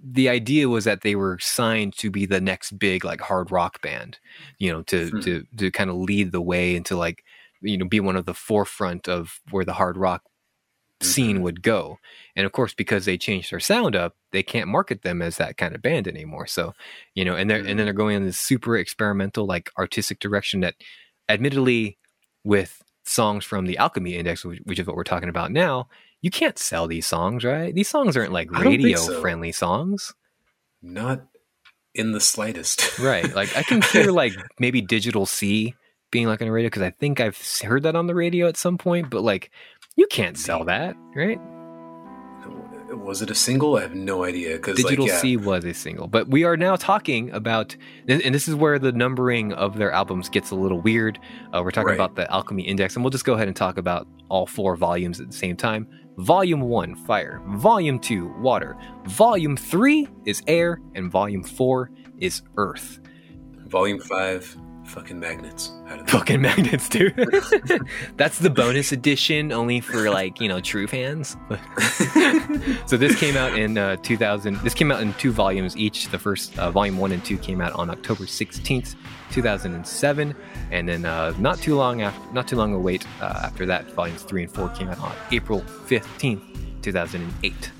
the 0.04 0.28
idea 0.28 0.68
was 0.68 0.84
that 0.84 1.02
they 1.02 1.14
were 1.14 1.38
signed 1.40 1.96
to 1.98 2.10
be 2.10 2.26
the 2.26 2.40
next 2.40 2.78
big 2.78 3.04
like 3.04 3.20
hard 3.20 3.50
rock 3.52 3.80
band, 3.82 4.18
you 4.58 4.72
know, 4.72 4.82
to 4.82 5.10
Hmm. 5.10 5.20
to 5.20 5.44
to 5.58 5.70
kind 5.70 5.90
of 5.90 5.96
lead 5.96 6.32
the 6.32 6.40
way 6.40 6.74
into 6.74 6.96
like 6.96 7.22
you 7.60 7.78
know 7.78 7.86
be 7.86 8.00
one 8.00 8.16
of 8.16 8.26
the 8.26 8.34
forefront 8.34 9.08
of 9.08 9.40
where 9.50 9.64
the 9.64 9.74
hard 9.74 9.96
rock 9.96 10.22
scene 11.04 11.38
Mhm. 11.38 11.42
would 11.42 11.62
go. 11.62 11.98
And 12.36 12.46
of 12.46 12.52
course, 12.52 12.72
because 12.74 13.04
they 13.04 13.18
changed 13.18 13.52
their 13.52 13.60
sound 13.60 13.94
up, 13.94 14.16
they 14.30 14.42
can't 14.42 14.68
market 14.68 15.02
them 15.02 15.20
as 15.22 15.36
that 15.36 15.56
kind 15.56 15.74
of 15.74 15.82
band 15.82 16.08
anymore. 16.08 16.46
So, 16.46 16.74
you 17.14 17.24
know, 17.24 17.36
and 17.36 17.50
they're 17.50 17.58
and 17.58 17.78
then 17.78 17.84
they're 17.86 17.92
going 17.92 18.16
in 18.16 18.24
this 18.24 18.38
super 18.38 18.76
experimental, 18.76 19.44
like 19.46 19.70
artistic 19.78 20.18
direction 20.18 20.60
that, 20.60 20.74
admittedly, 21.28 21.98
with 22.44 22.82
songs 23.04 23.44
from 23.44 23.66
the 23.66 23.78
Alchemy 23.78 24.16
Index, 24.16 24.44
which, 24.44 24.60
which 24.64 24.78
is 24.78 24.86
what 24.86 24.96
we're 24.96 25.04
talking 25.04 25.28
about 25.28 25.50
now, 25.52 25.88
you 26.20 26.30
can't 26.30 26.58
sell 26.58 26.86
these 26.86 27.06
songs, 27.06 27.44
right? 27.44 27.74
These 27.74 27.88
songs 27.88 28.16
aren't 28.16 28.32
like 28.32 28.48
I 28.52 28.62
don't 28.62 28.72
think 28.72 28.84
radio 28.84 28.96
so. 28.98 29.20
friendly 29.20 29.52
songs, 29.52 30.14
Not 30.80 31.22
in 31.94 32.12
the 32.12 32.20
slightest. 32.20 32.98
right? 32.98 33.34
Like 33.34 33.54
I 33.56 33.62
can 33.62 33.82
hear 33.82 34.10
like 34.12 34.32
maybe 34.58 34.80
Digital 34.80 35.26
Sea 35.26 35.74
being 36.10 36.26
like 36.26 36.40
on 36.40 36.46
the 36.46 36.52
radio 36.52 36.68
because 36.68 36.82
I 36.82 36.90
think 36.90 37.20
I've 37.20 37.38
heard 37.62 37.82
that 37.84 37.96
on 37.96 38.06
the 38.06 38.14
radio 38.14 38.46
at 38.48 38.56
some 38.56 38.78
point, 38.78 39.10
but 39.10 39.22
like 39.22 39.50
you 39.96 40.06
can't 40.08 40.38
sell 40.38 40.64
that, 40.64 40.96
right? 41.14 41.40
Was 42.94 43.22
it 43.22 43.30
a 43.30 43.34
single? 43.34 43.76
I 43.76 43.82
have 43.82 43.94
no 43.94 44.22
idea. 44.24 44.56
Because 44.56 44.76
Digital 44.76 45.06
like, 45.06 45.12
yeah, 45.14 45.18
C 45.18 45.36
was 45.38 45.64
a 45.64 45.72
single, 45.72 46.08
but 46.08 46.28
we 46.28 46.44
are 46.44 46.58
now 46.58 46.76
talking 46.76 47.30
about, 47.30 47.74
and 48.06 48.34
this 48.34 48.48
is 48.48 48.54
where 48.54 48.78
the 48.78 48.92
numbering 48.92 49.52
of 49.54 49.78
their 49.78 49.90
albums 49.90 50.28
gets 50.28 50.50
a 50.50 50.54
little 50.54 50.78
weird. 50.80 51.18
Uh, 51.54 51.62
we're 51.64 51.70
talking 51.70 51.88
Right. 51.88 51.94
about 51.94 52.16
the 52.16 52.30
Alchemy 52.30 52.64
Index, 52.64 52.94
and 52.94 53.02
we'll 53.02 53.10
just 53.10 53.24
go 53.24 53.32
ahead 53.32 53.48
and 53.48 53.56
talk 53.56 53.78
about 53.78 54.06
all 54.28 54.46
four 54.46 54.76
volumes 54.76 55.20
at 55.20 55.28
the 55.28 55.32
same 55.36 55.56
time. 55.56 55.88
Volume 56.18 56.60
one, 56.60 56.94
fire. 56.94 57.40
Volume 57.56 57.98
two, 57.98 58.28
water. 58.40 58.76
Volume 59.06 59.56
three 59.56 60.06
is 60.26 60.42
air, 60.46 60.78
and 60.94 61.10
volume 61.10 61.42
four 61.42 61.90
is 62.18 62.42
earth. 62.58 63.00
Volume 63.68 64.00
five, 64.00 64.54
fucking 64.92 65.18
magnets. 65.18 65.72
Fucking 66.06 66.40
magnets, 66.42 66.88
dude. 66.88 67.14
That's 68.16 68.38
the 68.38 68.50
bonus 68.50 68.92
edition, 68.92 69.50
only 69.50 69.80
for 69.80 70.10
like 70.10 70.40
you 70.40 70.48
know 70.48 70.60
true 70.60 70.86
fans. 70.86 71.36
so 72.86 72.96
this 72.98 73.18
came 73.18 73.36
out 73.36 73.58
in 73.58 73.78
uh, 73.78 73.96
2000. 73.96 74.56
This 74.58 74.74
came 74.74 74.92
out 74.92 75.00
in 75.00 75.14
two 75.14 75.32
volumes 75.32 75.76
each. 75.76 76.08
The 76.08 76.18
first 76.18 76.58
uh, 76.58 76.70
volume 76.70 76.98
one 76.98 77.12
and 77.12 77.24
two 77.24 77.38
came 77.38 77.60
out 77.60 77.72
on 77.72 77.88
October 77.88 78.24
16th, 78.24 78.94
2007, 79.32 80.36
and 80.70 80.88
then 80.88 81.04
uh, 81.06 81.34
not 81.38 81.58
too 81.58 81.74
long 81.74 82.02
after, 82.02 82.32
not 82.32 82.46
too 82.46 82.56
long 82.56 82.74
a 82.74 82.78
wait 82.78 83.06
uh, 83.20 83.40
after 83.44 83.64
that, 83.66 83.90
volumes 83.92 84.22
three 84.22 84.42
and 84.42 84.52
four 84.52 84.68
came 84.70 84.88
out 84.88 85.00
on 85.00 85.14
April 85.30 85.62
15th, 85.62 86.82
2008. 86.82 87.70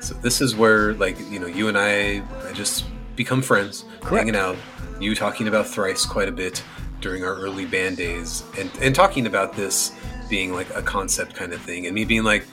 So 0.00 0.14
this 0.14 0.40
is 0.40 0.56
where, 0.56 0.94
like, 0.94 1.18
you 1.30 1.38
know, 1.38 1.46
you 1.46 1.68
and 1.68 1.76
I, 1.76 2.22
I 2.48 2.52
just 2.54 2.86
become 3.24 3.42
friends, 3.42 3.84
Correct. 4.00 4.24
hanging 4.26 4.36
out. 4.36 4.56
You 5.00 5.14
talking 5.14 5.46
about 5.48 5.66
thrice 5.66 6.04
quite 6.06 6.28
a 6.28 6.32
bit 6.32 6.62
during 7.00 7.22
our 7.24 7.34
early 7.36 7.66
band 7.66 7.96
days, 7.96 8.42
and 8.58 8.70
and 8.80 8.94
talking 8.94 9.26
about 9.26 9.54
this 9.54 9.92
being 10.28 10.52
like 10.54 10.68
a 10.74 10.82
concept 10.82 11.34
kind 11.34 11.52
of 11.52 11.60
thing, 11.60 11.86
and 11.86 11.94
me 11.94 12.04
being 12.04 12.24
like, 12.24 12.44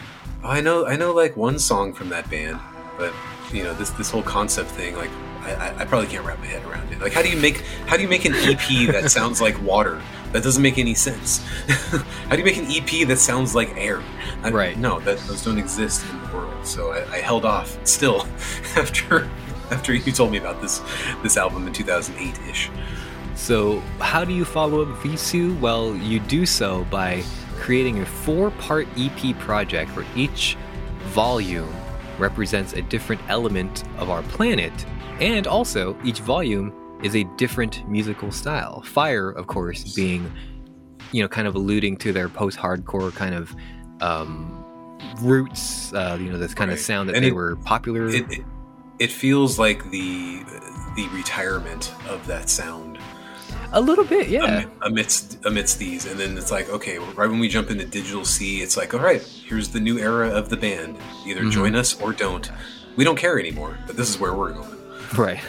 oh, 0.43 0.49
I 0.49 0.61
know, 0.61 0.85
I 0.85 0.95
know, 0.95 1.13
like 1.13 1.35
one 1.37 1.57
song 1.59 1.93
from 1.93 2.09
that 2.09 2.29
band, 2.29 2.59
but 2.97 3.13
you 3.53 3.63
know, 3.63 3.73
this 3.75 3.91
this 3.91 4.09
whole 4.11 4.23
concept 4.23 4.69
thing, 4.71 4.95
like. 4.95 5.11
I, 5.47 5.83
I- 5.83 5.85
probably 5.85 6.07
can't 6.07 6.25
wrap 6.25 6.39
my 6.39 6.45
head 6.47 6.65
around 6.65 6.91
it. 6.91 6.99
Like, 6.99 7.13
how 7.13 7.21
do 7.21 7.29
you 7.29 7.37
make 7.39 7.61
how 7.87 7.95
do 7.95 8.01
you 8.03 8.09
make 8.09 8.25
an 8.25 8.33
EP 8.35 8.67
that 8.91 9.09
sounds 9.09 9.39
like 9.39 9.55
water? 9.61 10.01
That 10.33 10.43
doesn't 10.43 10.61
make 10.61 10.77
any 10.77 10.93
sense. 10.93 11.37
how 12.27 12.31
do 12.35 12.39
you 12.39 12.43
make 12.43 12.57
an 12.57 12.65
EP 12.69 13.07
that 13.07 13.17
sounds 13.17 13.55
like 13.55 13.69
air? 13.77 14.03
I- 14.43 14.49
Right. 14.51 14.77
No, 14.77 14.99
that 15.01 15.19
those 15.19 15.41
don't 15.45 15.57
exist 15.57 16.03
in 16.11 16.19
the 16.21 16.27
world. 16.35 16.65
So 16.65 16.91
I, 16.91 16.99
I 17.13 17.17
held 17.21 17.45
off 17.45 17.69
still 17.87 18.27
after 18.75 19.29
after 19.71 19.93
you 19.93 20.11
told 20.11 20.31
me 20.31 20.37
about 20.37 20.61
this 20.61 20.81
this 21.23 21.37
album 21.37 21.67
in 21.67 21.73
2008 21.73 22.39
ish. 22.49 22.69
So, 23.35 23.79
how 23.99 24.23
do 24.25 24.33
you 24.33 24.45
follow 24.45 24.81
up 24.81 24.87
Vheissu? 25.03 25.59
Well, 25.59 25.95
you 25.95 26.19
do 26.19 26.45
so 26.45 26.85
by 26.85 27.23
creating 27.59 27.99
a 27.99 28.05
four 28.05 28.51
part 28.51 28.87
EP 28.97 29.37
project 29.39 29.95
where 29.95 30.05
each 30.15 30.57
volume 31.09 31.69
represents 32.17 32.73
a 32.73 32.81
different 32.81 33.21
element 33.29 33.83
of 33.99 34.09
our 34.09 34.23
planet, 34.23 34.73
and 35.19 35.45
also 35.45 35.95
each 36.03 36.19
volume 36.19 36.73
is 37.03 37.15
a 37.15 37.25
different 37.37 37.87
musical 37.87 38.31
style. 38.31 38.81
Fire, 38.81 39.29
of 39.29 39.45
course, 39.45 39.93
being, 39.93 40.31
you 41.11 41.21
know, 41.21 41.27
kind 41.27 41.47
of 41.47 41.53
alluding 41.53 41.95
to 41.97 42.11
their 42.11 42.27
post 42.27 42.57
hardcore 42.57 43.13
kind 43.13 43.35
of 43.35 43.55
um, 44.01 44.51
roots, 45.21 45.93
uh, 45.93 46.17
you 46.19 46.31
know, 46.31 46.39
this 46.39 46.55
kind 46.55 46.71
of 46.71 46.79
sound 46.79 47.07
that 47.09 47.15
And 47.15 47.23
they 47.23 47.29
it- 47.29 47.35
were 47.35 47.55
popular. 47.57 48.07
It, 48.07 48.31
it 48.31 48.45
it 48.99 49.11
feels 49.11 49.57
like 49.59 49.89
the 49.91 50.43
the 50.95 51.07
retirement 51.09 51.93
of 52.09 52.25
that 52.27 52.49
sound 52.49 52.97
a 53.73 53.81
little 53.81 54.05
bit, 54.05 54.29
yeah. 54.29 54.65
amidst 54.81 55.43
amidst 55.45 55.77
these, 55.77 56.05
and 56.05 56.19
then 56.19 56.37
it's 56.37 56.51
like 56.51 56.69
okay, 56.69 56.97
right 56.99 57.29
when 57.29 57.39
we 57.39 57.47
jump 57.49 57.69
into 57.69 57.85
Digital 57.85 58.25
Sea, 58.25 58.61
it's 58.61 58.77
like 58.77 58.93
all 58.93 58.99
right, 59.01 59.21
here's 59.21 59.69
the 59.69 59.79
new 59.79 59.99
era 59.99 60.29
of 60.29 60.49
the 60.49 60.57
band. 60.57 60.97
Either 61.25 61.41
Mhm. 61.41 61.51
join 61.51 61.75
us 61.75 61.99
or 62.01 62.13
don't. 62.13 62.49
We 62.95 63.03
don't 63.03 63.17
care 63.17 63.39
anymore, 63.39 63.77
but 63.85 63.95
this 63.95 64.09
is 64.09 64.19
where 64.19 64.33
we're 64.33 64.53
going. 64.53 64.75
Right. 65.15 65.39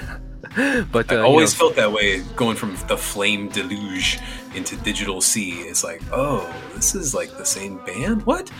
but 0.92 1.10
uh, 1.10 1.14
I 1.14 1.18
you 1.18 1.24
always 1.24 1.54
know, 1.54 1.58
felt 1.66 1.76
that 1.76 1.92
way 1.92 2.20
going 2.36 2.56
from 2.56 2.76
the 2.88 2.96
Flame 2.96 3.48
Deluge 3.48 4.18
into 4.54 4.76
Digital 4.76 5.20
Sea. 5.20 5.60
It's 5.62 5.82
like, 5.84 6.02
oh, 6.12 6.52
this 6.74 6.94
is 6.94 7.14
like 7.14 7.36
the 7.38 7.44
same 7.46 7.78
band. 7.86 8.26
What? 8.26 8.50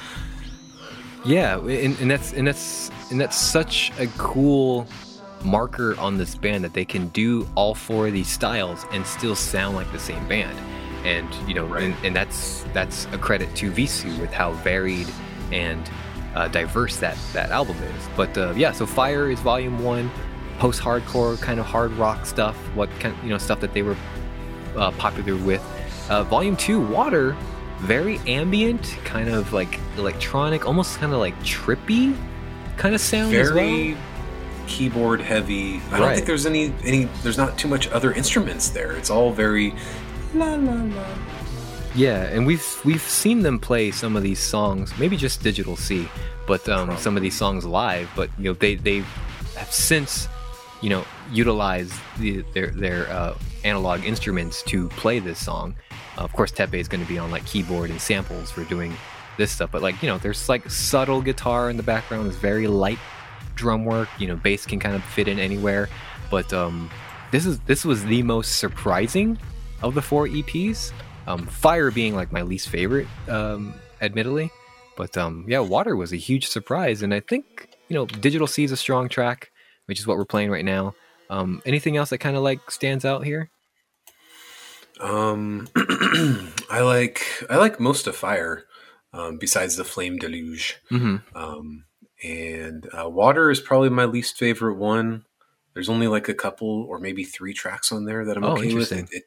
Yeah, 1.24 1.59
and, 1.59 1.99
and 2.01 2.11
that's 2.11 2.32
and 2.32 2.47
that's 2.47 2.91
and 3.11 3.20
that's 3.20 3.36
such 3.36 3.92
a 3.98 4.06
cool 4.18 4.86
marker 5.44 5.98
on 6.00 6.18
this 6.18 6.34
band 6.34 6.64
that 6.64 6.74
they 6.74 6.84
can 6.84 7.09
do 7.09 7.48
all 7.54 7.74
four 7.74 8.09
of 8.09 8.12
these 8.12 8.28
styles 8.28 8.84
and 8.92 9.06
still 9.06 9.36
sound 9.36 9.76
like 9.76 9.90
the 9.92 9.98
same 9.98 10.26
band. 10.28 10.56
And 11.04 11.28
you 11.48 11.54
know, 11.54 11.66
Right. 11.66 11.84
and, 11.84 11.94
and 12.04 12.16
that's 12.16 12.64
that's 12.72 13.06
a 13.12 13.18
credit 13.18 13.54
to 13.56 13.70
Vheissu 13.70 14.18
with 14.20 14.32
how 14.32 14.52
varied 14.52 15.06
and 15.52 15.88
uh, 16.34 16.48
diverse 16.48 16.96
that 16.98 17.16
that 17.32 17.50
album 17.50 17.76
is. 17.76 18.09
But 18.16 18.36
uh, 18.36 18.52
yeah, 18.56 18.72
so 18.72 18.84
Fire 18.84 19.30
is 19.30 19.38
volume 19.40 19.82
one, 19.82 20.11
post-hardcore 20.59 21.40
kind 21.40 21.61
of 21.61 21.66
hard 21.66 21.92
rock 21.92 22.26
stuff. 22.26 22.56
What 22.74 22.90
kind, 22.98 23.16
you 23.22 23.30
know, 23.30 23.38
stuff 23.38 23.61
that 23.61 23.72
they 23.72 23.82
were 23.82 23.96
uh, 24.76 24.90
popular 24.92 25.36
with. 25.36 25.64
Uh, 26.11 26.24
volume 26.24 26.56
two, 26.56 26.80
Water, 26.80 27.36
very 27.78 28.18
ambient, 28.26 28.82
kind 29.04 29.28
of 29.28 29.52
like 29.52 29.78
electronic, 29.96 30.66
almost 30.66 30.98
kind 30.98 31.12
of 31.12 31.20
like 31.20 31.38
trippy 31.42 32.16
kind 32.79 32.95
of 32.95 33.01
sound 33.01 33.35
as 33.35 33.51
Very 33.51 33.93
well. 33.93 34.03
keyboard 34.66 35.20
heavy. 35.20 35.81
I 35.91 35.99
don't 35.99 36.14
think 36.14 36.26
there's 36.26 36.47
any 36.47 36.72
any. 36.85 37.05
There's 37.22 37.37
not 37.39 37.59
too 37.59 37.68
much 37.68 37.89
other 37.89 38.12
instruments 38.12 38.70
there. 38.70 38.93
It's 38.93 39.11
all 39.11 39.33
very 39.33 39.74
la 40.35 40.55
la 40.55 40.83
la. 40.83 41.05
Yeah, 41.95 42.24
and 42.24 42.47
we've 42.47 42.66
we've 42.85 43.03
seen 43.03 43.43
them 43.43 43.59
play 43.59 43.91
some 43.91 44.16
of 44.16 44.22
these 44.22 44.39
songs, 44.39 44.97
maybe 44.99 45.16
just 45.16 45.43
Digital 45.43 45.76
Sea, 45.76 46.09
but 46.47 46.68
um, 46.68 46.97
some 46.97 47.16
of 47.16 47.22
these 47.22 47.37
songs 47.37 47.64
live. 47.64 48.09
But 48.14 48.31
you 48.39 48.45
know, 48.45 48.53
they 48.55 48.76
they 48.76 48.99
have 49.57 49.72
since 49.72 50.29
you 50.81 50.91
know 50.91 51.05
utilized 51.33 51.95
the, 52.18 52.45
their 52.55 52.68
their 52.68 53.09
uh, 53.11 53.37
analog 53.64 54.05
instruments 54.05 54.62
to 54.64 54.89
play 54.91 55.18
this 55.18 55.45
song. 55.45 55.74
Uh, 56.16 56.22
of 56.22 56.33
course, 56.33 56.53
Teppei 56.53 56.74
is 56.74 56.89
going 56.89 57.03
to 57.03 57.09
be 57.09 57.18
on 57.18 57.31
like 57.31 57.45
keyboard 57.47 57.91
and 57.91 58.01
samples 58.01 58.51
for 58.51 58.64
doing 58.64 58.95
this 59.39 59.51
stuff, 59.51 59.70
but 59.72 59.80
like 59.80 60.03
you 60.03 60.09
know, 60.09 60.18
there's 60.18 60.49
like 60.49 60.68
subtle 60.70 61.22
guitar 61.22 61.70
in 61.70 61.78
the 61.78 61.82
background. 61.82 62.26
it's 62.26 62.36
very 62.36 62.66
light 62.66 62.99
drum 63.55 63.84
work. 63.86 64.09
You 64.18 64.28
know, 64.28 64.36
bass 64.36 64.66
can 64.66 64.78
kind 64.78 64.95
of 64.95 65.03
fit 65.03 65.28
in 65.28 65.39
anywhere. 65.39 65.89
But 66.30 66.53
um, 66.53 66.91
this 67.30 67.47
is 67.47 67.59
this 67.61 67.84
was 67.84 68.05
the 68.05 68.22
most 68.22 68.59
surprising 68.59 69.39
of 69.82 69.95
the 69.95 70.03
four 70.03 70.26
EPs. 70.26 70.93
Um, 71.26 71.47
Fire 71.47 71.91
being 71.91 72.14
like 72.14 72.32
my 72.32 72.43
least 72.43 72.68
favorite, 72.68 73.07
um, 73.28 73.74
admittedly. 74.01 74.51
But 74.97 75.16
um, 75.16 75.45
yeah, 75.47 75.61
Water 75.61 75.95
was 75.97 76.12
a 76.12 76.16
huge 76.16 76.49
surprise, 76.49 77.03
and 77.03 77.14
I 77.14 77.20
think 77.20 77.68
you 77.89 77.95
know 77.95 78.07
Digital 78.07 78.47
Sea 78.47 78.64
is 78.64 78.72
a 78.72 78.76
strong 78.76 79.09
track, 79.09 79.51
which 79.86 80.01
is 80.01 80.07
what 80.07 80.16
we're 80.16 80.24
playing 80.24 80.51
right 80.51 80.64
now. 80.64 80.95
Um, 81.30 81.62
anything 81.66 81.97
else 81.97 82.11
that 82.11 82.18
kind 82.18 82.36
of 82.36 82.43
like 82.43 82.70
stands 82.70 83.05
out 83.05 83.24
here? 83.24 83.51
Um, 85.01 85.68
I 86.70 86.80
like 86.80 87.22
I 87.49 87.57
like 87.57 87.78
most 87.78 88.07
of 88.07 88.16
Fire, 88.16 88.64
um, 89.12 89.38
besides 89.38 89.76
the 89.76 89.84
Flame 89.84 90.16
Deluge. 90.18 90.76
Mm-hmm. 90.90 91.36
Um, 91.36 91.84
and 92.22 92.88
uh, 92.92 93.09
Water 93.09 93.50
is 93.50 93.61
probably 93.61 93.90
my 93.90 94.04
least 94.04 94.36
favorite 94.36 94.76
one. 94.76 95.24
There's 95.74 95.88
only 95.88 96.09
like 96.09 96.28
a 96.28 96.34
couple 96.34 96.84
or 96.88 96.98
maybe 96.98 97.24
three 97.24 97.54
tracks 97.54 97.92
on 97.92 98.04
there 98.04 98.24
that 98.24 98.36
I'm 98.36 98.44
Oh, 98.44 98.52
okay 98.52 98.74
with. 98.74 98.90
It, 98.90 99.09
it, 99.12 99.24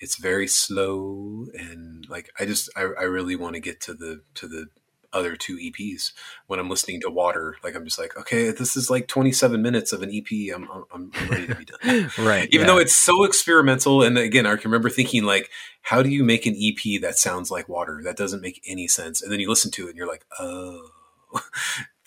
it's 0.00 0.16
very 0.16 0.46
slow 0.46 1.46
and 1.54 2.06
like 2.08 2.30
I 2.38 2.44
just 2.44 2.70
I, 2.76 2.82
I 2.82 3.04
really 3.04 3.34
want 3.34 3.54
to 3.54 3.60
get 3.60 3.80
to 3.82 3.94
the 3.94 4.20
to 4.34 4.46
the 4.46 4.66
other 5.12 5.36
two 5.36 5.56
EPs 5.56 6.12
when 6.46 6.58
I'm 6.60 6.68
listening 6.68 7.00
to 7.02 7.10
Water. 7.10 7.56
Like 7.64 7.74
I'm 7.74 7.84
just 7.84 7.98
like, 7.98 8.16
okay, 8.16 8.50
this 8.50 8.76
is 8.76 8.90
like 8.90 9.08
27 9.08 9.60
minutes 9.62 9.92
of 9.92 10.02
an 10.02 10.10
EP. 10.12 10.54
I'm 10.54 10.68
I'm, 10.92 11.10
I'm 11.20 11.28
ready 11.28 11.46
to 11.46 11.54
be 11.54 11.64
done. 11.64 12.10
right. 12.18 12.48
Even 12.52 12.66
yeah. 12.66 12.74
though 12.74 12.78
it's 12.78 12.94
so 12.96 13.24
experimental, 13.24 14.02
and 14.02 14.18
again, 14.18 14.46
I 14.46 14.56
can 14.56 14.70
remember 14.70 14.90
thinking 14.90 15.24
like, 15.24 15.50
how 15.82 16.02
do 16.02 16.08
you 16.10 16.24
make 16.24 16.46
an 16.46 16.54
EP 16.60 17.00
that 17.00 17.16
sounds 17.18 17.50
like 17.50 17.68
Water? 17.68 18.00
That 18.04 18.16
doesn't 18.16 18.42
make 18.42 18.60
any 18.66 18.86
sense. 18.88 19.22
And 19.22 19.32
then 19.32 19.40
you 19.40 19.48
listen 19.48 19.70
to 19.72 19.86
it, 19.86 19.90
and 19.90 19.96
you're 19.96 20.06
like, 20.08 20.24
oh, 20.38 20.90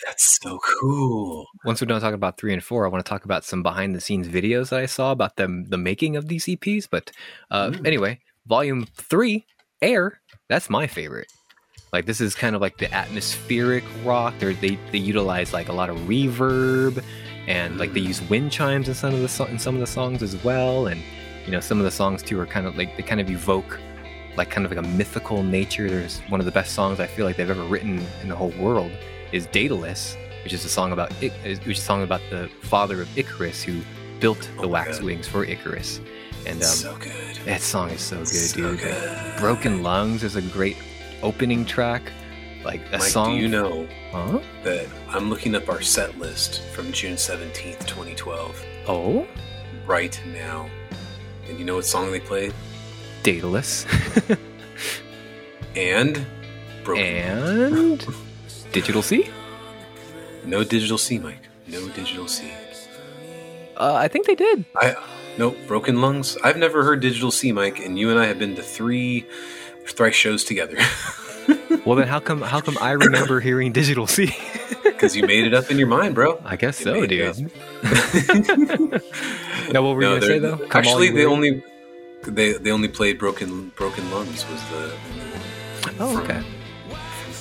that's 0.05 0.39
so 0.41 0.59
cool. 0.79 1.45
once 1.65 1.79
we're 1.81 1.85
done 1.87 2.01
talking 2.01 2.15
about 2.15 2.37
three 2.37 2.53
and 2.53 2.63
four, 2.63 2.85
I 2.85 2.89
want 2.89 3.05
to 3.05 3.09
talk 3.09 3.25
about 3.25 3.43
some 3.43 3.61
behind 3.63 3.95
the 3.95 4.01
scenes 4.01 4.27
videos 4.27 4.69
that 4.69 4.79
I 4.79 4.85
saw 4.87 5.11
about 5.11 5.35
them 5.35 5.65
the 5.69 5.77
making 5.77 6.15
of 6.15 6.27
these 6.27 6.45
EPs. 6.45 6.87
But 6.89 7.11
uh, 7.51 7.69
Mm. 7.71 7.85
anyway, 7.87 8.19
volume 8.47 8.85
three, 8.95 9.45
Air, 9.81 10.21
that's 10.49 10.69
my 10.69 10.85
favorite. 10.87 11.27
Like 11.93 12.05
this 12.05 12.21
is 12.21 12.35
kind 12.35 12.55
of 12.55 12.61
like 12.61 12.77
the 12.77 12.91
atmospheric 12.93 13.83
rock. 14.05 14.33
They're, 14.39 14.53
they 14.53 14.77
they 14.91 14.97
utilize 14.97 15.51
like 15.53 15.67
a 15.67 15.73
lot 15.73 15.89
of 15.89 15.97
reverb 16.07 17.03
and 17.47 17.77
like 17.77 17.93
they 17.93 17.99
Mm. 18.01 18.07
use 18.07 18.21
wind 18.29 18.51
chimes 18.51 18.87
in 18.87 18.93
some 18.93 19.13
of 19.13 19.21
the 19.21 19.27
so- 19.27 19.45
in 19.45 19.59
some 19.59 19.75
of 19.75 19.81
the 19.81 19.87
songs 19.87 20.23
as 20.23 20.41
well. 20.43 20.87
And 20.87 21.01
you 21.45 21.51
know 21.51 21.59
some 21.59 21.79
of 21.79 21.83
the 21.83 21.91
songs 21.91 22.23
too 22.23 22.39
are 22.39 22.45
kind 22.45 22.65
of 22.65 22.77
like 22.77 22.95
they 22.95 23.03
kind 23.03 23.19
of 23.19 23.29
evoke 23.29 23.77
like 24.37 24.49
kind 24.49 24.65
of 24.65 24.71
like 24.71 24.79
a 24.85 24.87
mythical 24.89 25.43
nature. 25.43 25.89
There's 25.89 26.19
one 26.29 26.39
of 26.39 26.45
the 26.45 26.51
best 26.53 26.73
songs 26.73 27.01
I 27.01 27.07
feel 27.07 27.25
like 27.25 27.35
they've 27.35 27.49
ever 27.49 27.63
written 27.65 28.01
in 28.21 28.29
the 28.29 28.35
whole 28.37 28.53
world 28.57 28.91
is 29.33 29.45
Daedalus, 29.47 30.15
which 30.45 30.53
is 30.53 30.63
a 30.63 30.69
song 30.69 30.93
about 30.93 31.11
which 31.21 31.33
is 31.43 31.59
a 31.67 31.73
song 31.75 32.03
about 32.03 32.21
the 32.29 32.49
father 32.61 33.01
of 33.01 33.17
Icarus 33.17 33.61
who 33.63 33.81
built 34.21 34.49
the 34.57 34.63
Oh 34.63 34.67
wax 34.69 34.99
God. 34.99 35.05
wings 35.07 35.27
for 35.27 35.43
Icarus. 35.43 35.99
And 36.45 36.57
um, 36.61 36.63
so 36.69 36.95
good. 36.97 37.35
that 37.45 37.59
song 37.61 37.89
is 37.89 37.99
so 38.01 38.17
good, 38.19 38.27
So 38.27 38.55
dude. 38.71 38.79
Good. 38.79 39.37
Broken 39.39 39.83
Lungs 39.83 40.23
is 40.23 40.37
a 40.37 40.41
great 40.41 40.77
opening 41.23 41.65
track. 41.65 42.11
Like 42.63 42.81
a 42.91 42.99
Mike, 42.99 43.01
song. 43.09 43.35
do 43.37 43.41
you 43.41 43.47
know 43.47 43.87
Huh? 44.11 44.39
that 44.63 44.85
I'm 45.09 45.29
looking 45.31 45.55
up 45.55 45.67
our 45.67 45.81
set 45.81 46.19
list 46.19 46.61
from 46.73 46.91
June 46.91 47.15
17th, 47.15 47.87
2012, 47.87 48.55
Oh, 48.87 49.25
right 49.87 50.19
now? 50.27 50.69
And 51.49 51.57
you 51.57 51.65
know 51.65 51.75
what 51.75 51.85
song 51.85 52.11
they 52.11 52.19
played? 52.19 52.53
Daedalus. 53.23 53.85
And 55.75 56.25
Broken. 56.83 57.03
and 57.05 58.05
Digital 58.71 59.01
Sea. 59.01 59.29
No 60.45 60.63
digital 60.63 60.97
Sea, 60.97 61.19
Mike. 61.19 61.47
No 61.67 61.87
digital 61.89 62.27
Sea. 62.27 62.51
Uh, 63.77 63.93
I 63.95 64.07
think 64.07 64.27
they 64.27 64.35
did. 64.35 64.65
I 64.75 64.95
no 65.37 65.51
broken 65.67 66.01
lungs. 66.01 66.37
I've 66.43 66.57
never 66.57 66.83
heard 66.83 66.99
digital 66.99 67.31
Sea, 67.31 67.51
Mike, 67.53 67.79
and 67.79 67.97
you 67.97 68.09
and 68.09 68.19
I 68.19 68.25
have 68.25 68.37
been 68.37 68.55
to 68.55 68.61
three 68.63 69.25
thrice 69.87 70.15
shows 70.15 70.43
together 70.43 70.77
Well, 71.85 71.95
then 71.95 72.07
how 72.07 72.19
come 72.19 72.41
how 72.41 72.61
come 72.61 72.77
I 72.79 72.91
remember 72.91 73.39
hearing 73.47 73.71
Digital 73.71 74.05
Sea? 74.07 74.33
because 74.83 75.15
you 75.15 75.25
made 75.25 75.45
it 75.47 75.53
up 75.55 75.71
in 75.71 75.77
your 75.79 75.87
mind, 75.87 76.13
bro. 76.15 76.39
I 76.45 76.55
guess 76.55 76.79
You 76.79 76.83
so, 76.85 77.05
dude. 77.07 77.51
now, 79.73 79.81
what 79.81 79.95
were 79.95 80.01
you 80.03 80.09
gonna 80.09 80.21
say 80.21 80.39
though? 80.39 80.57
Come 80.57 80.79
actually, 80.79 81.09
On, 81.09 81.15
they 81.15 81.25
only 81.25 81.63
they 82.23 82.53
they 82.53 82.71
only 82.71 82.87
played 82.87 83.17
broken 83.17 83.69
broken 83.75 84.09
lungs 84.11 84.45
was 84.49 84.61
the 84.69 84.93
Oh, 85.99 86.19
okay. 86.21 86.43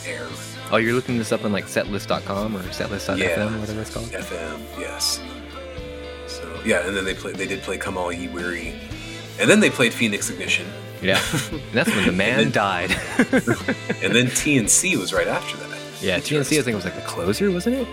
air 0.06 0.26
Oh, 0.72 0.76
you're 0.78 0.94
looking 0.94 1.18
this 1.18 1.32
up 1.32 1.44
on 1.44 1.52
like 1.52 1.66
setlist.com 1.66 2.56
or 2.56 2.62
setlist.fm 2.62 3.18
Yeah. 3.18 3.54
or 3.54 3.58
whatever 3.60 3.80
it's 3.82 3.92
called. 3.92 4.06
FM. 4.06 4.60
Yes. 4.78 5.20
So 6.26 6.48
yeah, 6.64 6.86
and 6.86 6.96
then 6.96 7.04
they 7.04 7.14
played. 7.14 7.36
They 7.36 7.46
did 7.46 7.60
play 7.62 7.76
"Come 7.76 7.98
All 7.98 8.12
Ye 8.12 8.28
Weary," 8.28 8.74
and 9.38 9.50
then 9.50 9.60
they 9.60 9.68
played 9.70 9.92
"Phoenix 9.92 10.30
Ignition," 10.30 10.66
Yeah, 11.02 11.20
And 11.50 11.62
that's 11.72 11.88
when 11.90 12.06
the 12.06 12.12
man 12.12 12.50
died. 12.50 12.90
and 12.90 14.14
then 14.14 14.26
TNC 14.40 14.96
was 14.98 15.12
right 15.12 15.26
after 15.28 15.56
that. 15.58 15.78
yeah, 16.02 16.18
TNC 16.18 16.58
I 16.58 16.62
think 16.62 16.74
was 16.74 16.84
like 16.84 16.94
the 16.94 17.00
closer, 17.02 17.50
wasn't 17.50 17.76
it? 17.76 17.88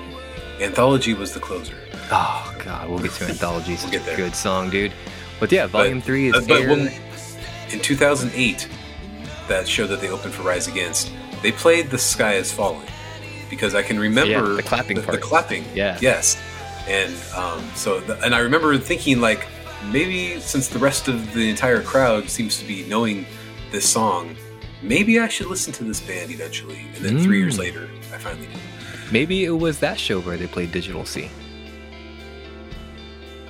Anthology 0.62 1.14
was 1.14 1.34
the 1.34 1.39
closer. 1.39 1.76
Oh 2.12 2.55
god, 2.64 2.89
we'll 2.89 2.99
get 2.99 3.12
to 3.14 3.26
Anthology. 3.26 3.76
Such 3.76 3.91
get 3.91 4.01
a 4.01 4.05
there. 4.05 4.16
good 4.18 4.36
song, 4.36 4.70
dude. 4.70 4.91
But 5.39 5.51
yeah, 5.51 5.68
Volume 5.68 6.01
Three 6.01 6.28
is 6.30 6.36
Uh, 6.36 6.41
but 6.47 6.68
when, 6.68 6.91
in 7.72 7.80
2008, 7.80 8.68
that 9.47 9.68
show 9.68 9.86
that 9.88 10.01
they 10.01 10.10
opened 10.10 10.34
for 10.34 10.41
Rise 10.43 10.68
Against, 10.68 11.12
they 11.43 11.51
played 11.51 11.89
"The 11.89 11.97
Sky 11.97 12.34
Is 12.36 12.51
Falling" 12.51 12.88
because 13.49 13.76
I 13.76 13.84
can 13.84 13.99
remember 13.99 14.32
Yeah, 14.51 14.55
the 14.55 14.64
clapping 14.64 14.97
the, 14.97 15.03
part. 15.03 15.22
clapping. 15.22 15.64
Yeah. 15.76 15.97
Yes. 16.01 16.38
And 16.88 17.14
um, 17.36 17.64
so, 17.76 17.99
the, 17.99 18.18
and 18.24 18.34
I 18.34 18.39
remember 18.39 18.76
thinking 18.78 19.22
like 19.22 19.45
maybe 19.86 20.39
since 20.39 20.67
the 20.67 20.80
rest 20.80 21.07
of 21.07 21.34
the 21.34 21.49
entire 21.49 21.82
crowd 21.82 22.30
seems 22.30 22.57
to 22.59 22.65
be 22.65 22.86
knowing 22.88 23.25
this 23.71 23.88
song, 23.89 24.36
maybe 24.82 25.19
I 25.19 25.28
should 25.28 25.47
listen 25.47 25.73
to 25.73 25.84
this 25.84 25.99
band 26.01 26.32
eventually. 26.32 26.86
And 26.95 27.05
then 27.05 27.19
three 27.19 27.39
years 27.39 27.55
Mm. 27.55 27.59
later, 27.59 27.89
I 28.13 28.17
finally 28.17 28.47
did. 28.47 28.59
Maybe 29.11 29.45
it 29.45 29.51
was 29.51 29.80
that 29.80 29.99
show 29.99 30.19
where 30.21 30.38
they 30.38 30.47
played 30.47 30.71
Digital 30.71 31.05
Sea. 31.05 31.30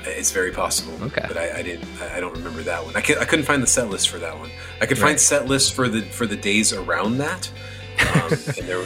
It's 0.06 0.32
very 0.32 0.52
possible. 0.52 0.94
Okay. 1.06 1.26
But 1.28 1.38
I, 1.38 1.58
I 1.60 1.62
didn't. 1.64 1.86
I 2.14 2.20
don't 2.22 2.34
remember 2.34 2.62
that 2.64 2.84
one. 2.86 2.96
I, 2.96 3.00
I 3.00 3.26
couldn't 3.26 3.44
find 3.46 3.62
the 3.62 3.68
set 3.68 3.90
list 3.90 4.08
for 4.10 4.18
that 4.20 4.38
one. 4.40 4.50
I 4.82 4.86
could 4.86 4.98
find 4.98 5.20
set 5.20 5.48
lists 5.48 5.70
for 5.70 5.90
the 5.90 6.02
for 6.02 6.26
the 6.26 6.38
days 6.38 6.72
around 6.72 7.18
that. 7.18 7.52
Um, 8.16 8.32
and 8.32 8.68
there, 8.68 8.86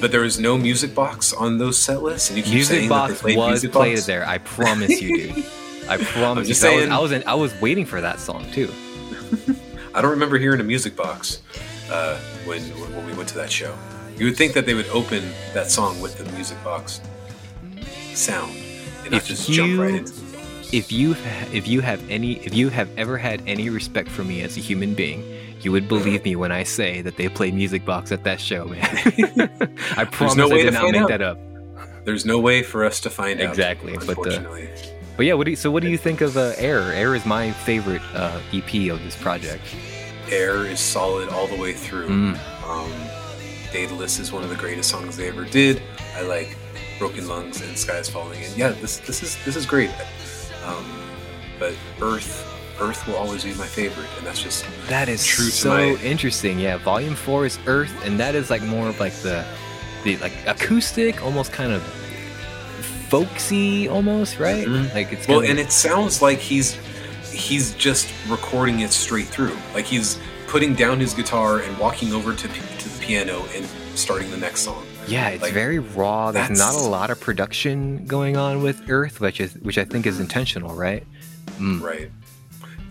but 0.00 0.10
there 0.10 0.22
was 0.22 0.40
no 0.40 0.58
music 0.58 0.92
box 0.94 1.32
on 1.32 1.58
those 1.58 1.78
set 1.78 2.02
lists. 2.02 2.30
And 2.30 2.36
you 2.38 2.42
keep 2.42 2.54
Music 2.54 2.76
saying 2.78 2.88
Box 2.88 3.12
that 3.12 3.18
they 3.26 3.34
played 3.34 3.36
was 3.36 3.48
music 3.62 3.72
played 3.72 3.94
box. 3.96 4.06
there. 4.06 4.26
I 4.26 4.38
promise 4.38 5.00
you, 5.00 5.16
dude. 5.34 5.44
I 5.90 5.96
promise. 6.14 6.48
you. 6.48 6.68
I 6.68 6.74
was, 6.76 6.88
I 6.88 6.98
was 6.98 7.12
in, 7.12 7.22
I 7.26 7.34
was 7.34 7.60
waiting 7.60 7.84
for 7.84 8.00
that 8.00 8.20
song 8.20 8.46
too. 8.52 8.72
I 9.94 10.00
don't 10.00 10.10
remember 10.12 10.38
hearing 10.38 10.60
a 10.60 10.64
music 10.64 10.96
box 10.96 11.42
uh, 11.90 12.18
when 12.46 12.62
when 12.62 13.06
we 13.06 13.12
went 13.14 13.28
to 13.30 13.34
that 13.36 13.50
show. 13.50 13.76
You 14.16 14.26
would 14.26 14.36
think 14.36 14.52
that 14.54 14.66
they 14.66 14.74
would 14.74 14.88
open 14.88 15.22
that 15.54 15.70
song 15.70 16.00
with 16.00 16.16
the 16.18 16.30
music 16.32 16.62
box 16.62 17.00
sound 18.14 18.52
and 19.04 19.14
If 19.14 19.26
just 19.26 19.50
jump 19.50 19.78
right 19.80 19.90
you- 19.92 19.96
into. 19.98 20.12
If 20.72 20.92
you 20.92 21.16
if 21.52 21.66
you 21.66 21.80
have 21.80 22.00
any 22.08 22.34
if 22.46 22.54
you 22.54 22.68
have 22.68 22.88
ever 22.96 23.18
had 23.18 23.42
any 23.48 23.68
respect 23.70 24.08
for 24.08 24.22
me 24.22 24.40
as 24.42 24.56
a 24.56 24.60
human 24.60 24.94
being, 24.94 25.24
you 25.62 25.72
would 25.72 25.88
believe 25.88 26.24
me 26.24 26.36
when 26.36 26.52
I 26.52 26.62
say 26.62 27.02
that 27.02 27.16
they 27.16 27.28
played 27.28 27.54
Music 27.54 27.84
Box 27.84 28.12
at 28.12 28.22
that 28.22 28.40
show, 28.40 28.66
man. 28.66 28.80
I 29.96 30.04
promise 30.04 30.36
no 30.36 30.46
I 30.46 30.50
way 30.52 30.62
did 30.62 30.66
to 30.66 30.70
not 30.70 30.90
make 30.92 31.00
out. 31.02 31.08
that 31.08 31.22
up. 31.22 31.38
There's 32.04 32.24
no 32.24 32.38
way 32.38 32.62
for 32.62 32.84
us 32.84 33.00
to 33.00 33.10
find 33.10 33.40
out. 33.40 33.48
Exactly, 33.50 33.94
but, 33.94 34.10
Unfortunately. 34.10 34.70
But 35.20 35.26
yeah, 35.26 35.34
what 35.34 35.44
do 35.44 35.50
you, 35.50 35.56
so 35.56 35.70
what 35.70 35.82
do 35.82 35.90
you 35.90 35.98
think 35.98 36.22
of 36.22 36.38
uh, 36.38 36.54
Air? 36.56 36.94
Air 36.94 37.14
is 37.14 37.26
my 37.26 37.52
favorite 37.52 38.00
uh, 38.14 38.40
EP 38.54 38.90
of 38.90 39.02
this 39.02 39.14
project. 39.14 39.62
Air 40.30 40.64
is 40.64 40.80
solid 40.80 41.28
all 41.28 41.46
the 41.46 41.60
way 41.60 41.74
through. 41.74 42.08
Mm. 42.08 42.66
Um, 42.66 42.90
Daedalus 43.70 44.18
is 44.18 44.32
one 44.32 44.42
of 44.42 44.48
the 44.48 44.56
greatest 44.56 44.88
songs 44.88 45.18
they 45.18 45.28
ever 45.28 45.44
did. 45.44 45.82
I 46.16 46.22
like 46.22 46.56
Broken 46.98 47.28
Lungs 47.28 47.60
and 47.60 47.76
Sky 47.76 47.98
is 47.98 48.08
Falling. 48.08 48.42
And 48.42 48.56
yeah, 48.56 48.70
this 48.70 48.96
this 48.96 49.22
is 49.22 49.36
this 49.44 49.56
is 49.56 49.66
great. 49.66 49.90
Um, 50.64 50.86
but 51.58 51.74
Earth 52.00 52.50
Earth 52.80 53.06
will 53.06 53.16
always 53.16 53.44
be 53.44 53.52
my 53.52 53.66
favorite, 53.66 54.08
and 54.16 54.26
that's 54.26 54.42
just 54.42 54.64
That 54.88 55.10
is 55.10 55.22
True 55.22 55.50
so 55.50 55.68
my- 55.68 56.02
interesting. 56.02 56.58
Yeah, 56.58 56.78
Volume 56.78 57.14
Four 57.14 57.44
is 57.44 57.58
Earth, 57.66 57.92
and 58.06 58.18
that 58.18 58.34
is 58.34 58.48
like 58.48 58.62
more 58.62 58.88
of 58.88 58.98
like 58.98 59.12
the 59.16 59.44
the 60.02 60.16
like 60.16 60.32
acoustic, 60.46 61.22
almost 61.22 61.52
kind 61.52 61.72
of 61.74 61.99
folksy, 63.10 63.88
almost 63.88 64.38
right? 64.38 64.66
Mhm. 64.66 64.94
Like 64.94 65.12
it's 65.12 65.26
well, 65.28 65.40
kinda- 65.40 65.50
and 65.50 65.58
it 65.60 65.72
sounds 65.72 66.22
like 66.22 66.38
he's 66.38 66.76
he's 67.32 67.72
just 67.74 68.08
recording 68.28 68.80
it 68.80 68.90
straight 68.92 69.26
through. 69.26 69.56
Like 69.74 69.84
he's 69.86 70.18
putting 70.46 70.74
down 70.74 70.98
his 71.00 71.14
guitar 71.14 71.60
and 71.60 71.76
walking 71.78 72.12
over 72.12 72.34
to 72.34 72.48
p- 72.48 72.60
to 72.78 72.88
the 72.88 72.98
piano 73.04 73.44
and 73.54 73.66
starting 73.94 74.30
the 74.30 74.36
next 74.36 74.62
song. 74.62 74.84
yeah, 75.08 75.28
it's 75.28 75.42
like, 75.42 75.52
very 75.52 75.78
raw. 75.80 76.30
There's 76.32 76.56
not 76.58 76.74
a 76.74 76.78
lot 76.88 77.10
of 77.10 77.20
production 77.20 78.04
going 78.06 78.36
on 78.36 78.62
with 78.62 78.88
Earth, 78.88 79.20
which 79.20 79.40
is 79.40 79.54
which 79.62 79.78
I 79.78 79.84
think 79.84 80.06
is 80.06 80.20
intentional, 80.20 80.74
right? 80.74 81.04
Mm. 81.58 81.80
Right. 81.82 82.10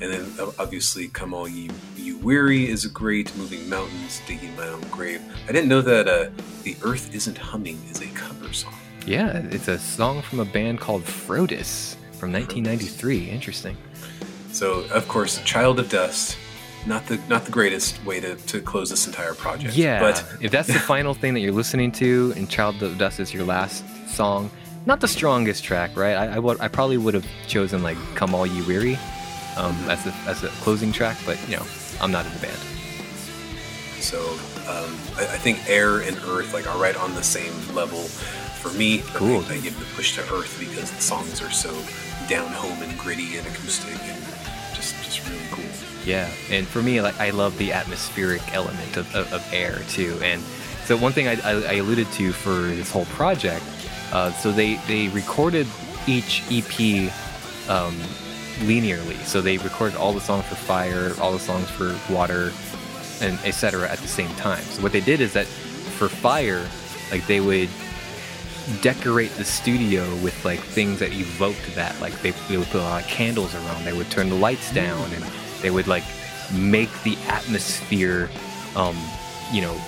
And 0.02 0.12
then 0.14 0.26
uh, 0.40 0.52
obviously, 0.58 1.08
"Come 1.10 1.34
All 1.34 1.48
Ye 1.48 1.70
You 1.98 2.18
Weary" 2.20 2.70
is 2.70 2.86
a 2.86 2.90
great. 2.90 3.36
"Moving 3.38 3.68
Mountains," 3.70 4.22
"Digging 4.28 4.56
My 4.56 4.68
Own 4.68 4.82
Grave." 4.90 5.22
I 5.48 5.52
didn't 5.52 5.68
know 5.68 5.82
that 5.82 6.08
uh, 6.08 6.30
"The 6.64 6.76
Earth 6.84 7.14
Isn't 7.14 7.38
Humming" 7.38 7.80
is 7.92 8.02
a 8.02 8.08
cover 8.08 8.52
song. 8.54 8.74
Yeah, 9.10 9.42
it's 9.50 9.68
a 9.68 9.80
song 9.80 10.22
from 10.22 10.40
a 10.40 10.46
band 10.46 10.80
called 10.80 11.02
Frodus 11.02 11.96
from 12.12 12.32
1993. 12.32 13.28
Interesting. 13.28 13.76
So, 14.52 14.82
of 14.92 15.08
course, 15.08 15.42
"Child 15.44 15.80
of 15.80 15.90
Dust," 15.90 16.38
not 16.86 17.08
the 17.08 17.20
not 17.28 17.44
the 17.44 17.52
greatest 17.52 18.06
way 18.06 18.20
to, 18.20 18.36
to 18.36 18.62
close 18.62 18.92
this 18.92 19.08
entire 19.08 19.34
project. 19.34 19.76
Yeah, 19.76 20.00
but 20.00 20.24
if 20.42 20.52
that's 20.52 20.68
the 20.68 20.80
final 20.94 21.16
thing 21.16 21.34
that 21.34 21.40
you're 21.40 21.52
listening 21.52 21.92
to, 21.94 22.34
and 22.36 22.48
"Child 22.48 22.84
of 22.84 23.00
Dust" 23.00 23.20
is 23.20 23.34
your 23.34 23.46
last 23.46 23.84
song, 24.08 24.52
not 24.86 25.00
the 25.00 25.08
strongest 25.08 25.64
track, 25.64 25.98
right? 25.98 26.14
I, 26.14 26.36
I 26.36 26.40
would, 26.40 26.62
I 26.62 26.68
probably 26.68 26.98
would 26.98 27.16
have 27.16 27.26
chosen 27.48 27.82
like 27.82 27.98
"Come 28.14 28.36
All 28.36 28.46
Ye 28.46 28.62
Weary" 28.62 28.96
um, 29.58 29.76
as 29.90 30.06
a 30.06 30.14
as 30.28 30.44
a 30.44 30.50
closing 30.62 30.92
track, 30.92 31.18
but 31.26 31.40
you 31.50 31.56
know, 31.56 31.66
I'm 32.00 32.12
not 32.12 32.28
in 32.28 32.34
the 32.34 32.42
band. 32.42 32.60
So 34.02 34.22
um, 34.70 34.94
I, 35.18 35.22
I 35.22 35.38
think 35.40 35.68
air 35.68 36.02
and 36.02 36.16
earth 36.26 36.54
like 36.54 36.68
are 36.68 36.80
right 36.80 36.96
on 36.96 37.16
the 37.16 37.24
same 37.24 37.54
level 37.74 38.06
for 38.60 38.70
me. 38.78 39.02
Cool. 39.14 39.44
I, 39.48 39.54
I 39.54 39.60
give 39.60 39.78
the 39.80 39.86
push 39.96 40.16
to 40.16 40.22
Earth 40.34 40.58
because 40.60 40.92
the 40.92 41.02
songs 41.02 41.42
are 41.42 41.52
so 41.52 41.72
down 42.28 42.52
home 42.52 42.82
and 42.84 42.98
gritty 42.98 43.38
and 43.38 43.48
acoustic 43.48 43.96
and 44.04 44.24
just 44.76 44.96
just 45.04 45.28
really 45.28 45.42
cool. 45.52 45.66
Yeah, 46.06 46.30
and 46.50 46.68
for 46.68 46.82
me, 46.82 47.02
like 47.02 47.20
I 47.20 47.32
love 47.32 47.58
the 47.58 47.72
atmospheric 47.72 48.42
element 48.54 48.98
of, 48.98 49.14
of, 49.16 49.32
of 49.34 49.54
air 49.54 49.80
too. 49.90 50.20
And 50.22 50.42
so 50.86 50.98
one 50.98 51.12
thing 51.12 51.28
I, 51.28 51.34
I, 51.44 51.52
I 51.52 51.74
alluded 51.74 52.12
to 52.14 52.32
for 52.32 52.52
this 52.52 52.92
whole 52.92 53.06
project, 53.06 53.64
uh, 54.12 54.32
so 54.32 54.52
they 54.52 54.76
they 54.88 55.08
recorded 55.10 55.68
each 56.08 56.44
EP 56.52 57.12
um, 57.70 57.96
linearly. 58.60 59.18
So 59.26 59.42
they 59.42 59.58
recorded 59.58 59.98
all 59.98 60.14
the 60.14 60.22
songs 60.22 60.46
for 60.46 60.56
Fire, 60.56 61.14
all 61.22 61.32
the 61.32 61.40
songs 61.40 61.70
for 61.70 61.98
Water, 62.12 62.52
and 63.22 63.40
etc. 63.46 63.90
at 63.90 64.00
the 64.00 64.08
same 64.08 64.34
time. 64.36 64.64
So 64.64 64.82
what 64.82 64.92
they 64.92 65.02
did 65.02 65.22
is 65.22 65.34
that 65.34 65.46
for 65.46 66.10
Fire, 66.10 66.68
like 67.12 67.26
they 67.28 67.40
would 67.40 67.70
decorate 68.82 69.32
the 69.32 69.46
studio 69.46 70.04
with 70.18 70.44
like 70.46 70.60
things 70.60 71.00
that 71.00 71.12
evoked 71.14 71.76
that. 71.76 72.00
Like 72.02 72.20
they, 72.22 72.32
they 72.48 72.58
would 72.58 72.68
put 72.68 72.82
a 72.82 72.84
lot 72.84 73.04
of 73.04 73.08
candles 73.10 73.54
around. 73.56 73.86
They 73.86 73.94
would 73.94 74.10
turn 74.10 74.30
the 74.30 74.36
lights 74.36 74.72
down, 74.74 75.12
and 75.14 75.24
they 75.62 75.72
would 75.72 75.88
like 75.88 76.04
make 76.54 76.92
the 77.04 77.18
atmosphere, 77.28 78.30
um, 78.76 78.98
you 79.52 79.62
know, 79.62 79.80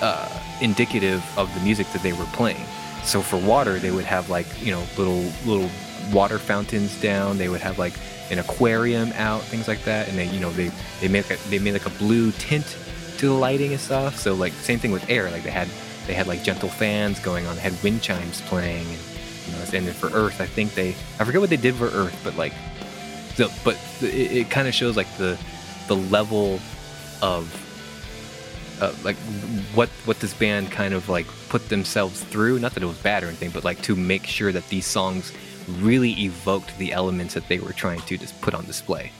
uh, 0.00 0.28
indicative 0.60 1.24
of 1.36 1.52
the 1.54 1.60
music 1.60 1.86
that 1.92 2.02
they 2.02 2.12
were 2.12 2.26
playing. 2.32 2.64
So 3.04 3.22
for 3.22 3.38
water, 3.38 3.78
they 3.78 3.90
would 3.90 4.04
have 4.04 4.28
like 4.28 4.46
you 4.62 4.72
know 4.72 4.84
little 4.96 5.24
little 5.44 5.70
water 6.12 6.38
fountains 6.38 7.00
down. 7.00 7.38
They 7.38 7.48
would 7.48 7.60
have 7.60 7.78
like 7.78 7.94
an 8.30 8.38
aquarium 8.38 9.12
out, 9.14 9.42
things 9.42 9.68
like 9.68 9.82
that, 9.84 10.08
and 10.08 10.18
they 10.18 10.26
you 10.26 10.40
know 10.40 10.50
they 10.52 10.70
they 11.00 11.08
make 11.08 11.30
a, 11.30 11.36
they 11.48 11.58
made 11.58 11.72
like 11.72 11.86
a 11.86 11.98
blue 11.98 12.32
tint 12.32 12.76
to 13.18 13.26
the 13.26 13.32
lighting 13.32 13.72
and 13.72 13.80
stuff. 13.80 14.16
So 14.16 14.34
like 14.34 14.52
same 14.52 14.78
thing 14.78 14.92
with 14.92 15.08
air. 15.08 15.30
Like 15.30 15.42
they 15.42 15.50
had 15.50 15.68
they 16.08 16.14
had 16.14 16.26
like 16.26 16.42
gentle 16.42 16.70
fans 16.70 17.20
going 17.20 17.46
on. 17.46 17.54
They 17.54 17.62
had 17.62 17.80
wind 17.82 18.02
chimes 18.02 18.40
playing, 18.40 18.86
and 18.86 18.98
you 19.46 19.52
know, 19.52 19.58
and 19.60 19.86
then 19.86 19.94
for 19.94 20.08
Earth, 20.08 20.40
I 20.40 20.46
think 20.46 20.74
they 20.74 20.90
I 21.20 21.24
forget 21.24 21.40
what 21.40 21.50
they 21.50 21.56
did 21.56 21.76
for 21.76 21.86
Earth, 21.86 22.18
but 22.24 22.36
like 22.36 22.54
the 23.36 23.52
but 23.62 23.78
it, 24.00 24.32
it 24.32 24.50
kind 24.50 24.66
of 24.66 24.74
shows 24.74 24.96
like 24.96 25.14
the 25.18 25.38
the 25.86 25.94
level 25.94 26.60
of 27.22 27.54
uh, 28.80 28.92
like 29.04 29.16
what 29.74 29.90
what 30.06 30.18
this 30.20 30.32
band 30.32 30.72
kind 30.72 30.94
of 30.94 31.08
like 31.08 31.26
put 31.50 31.68
themselves 31.68 32.24
through. 32.24 32.58
Not 32.58 32.72
that 32.72 32.82
it 32.82 32.86
was 32.86 32.98
bad 32.98 33.22
or 33.22 33.26
anything, 33.26 33.50
but 33.50 33.62
like 33.62 33.82
to 33.82 33.94
make 33.94 34.26
sure 34.26 34.50
that 34.50 34.66
these 34.68 34.86
songs 34.86 35.32
really 35.80 36.12
evoked 36.12 36.76
the 36.78 36.92
elements 36.92 37.34
that 37.34 37.46
they 37.48 37.58
were 37.58 37.74
trying 37.74 38.00
to 38.00 38.16
just 38.16 38.40
put 38.40 38.54
on 38.54 38.64
display. 38.64 39.12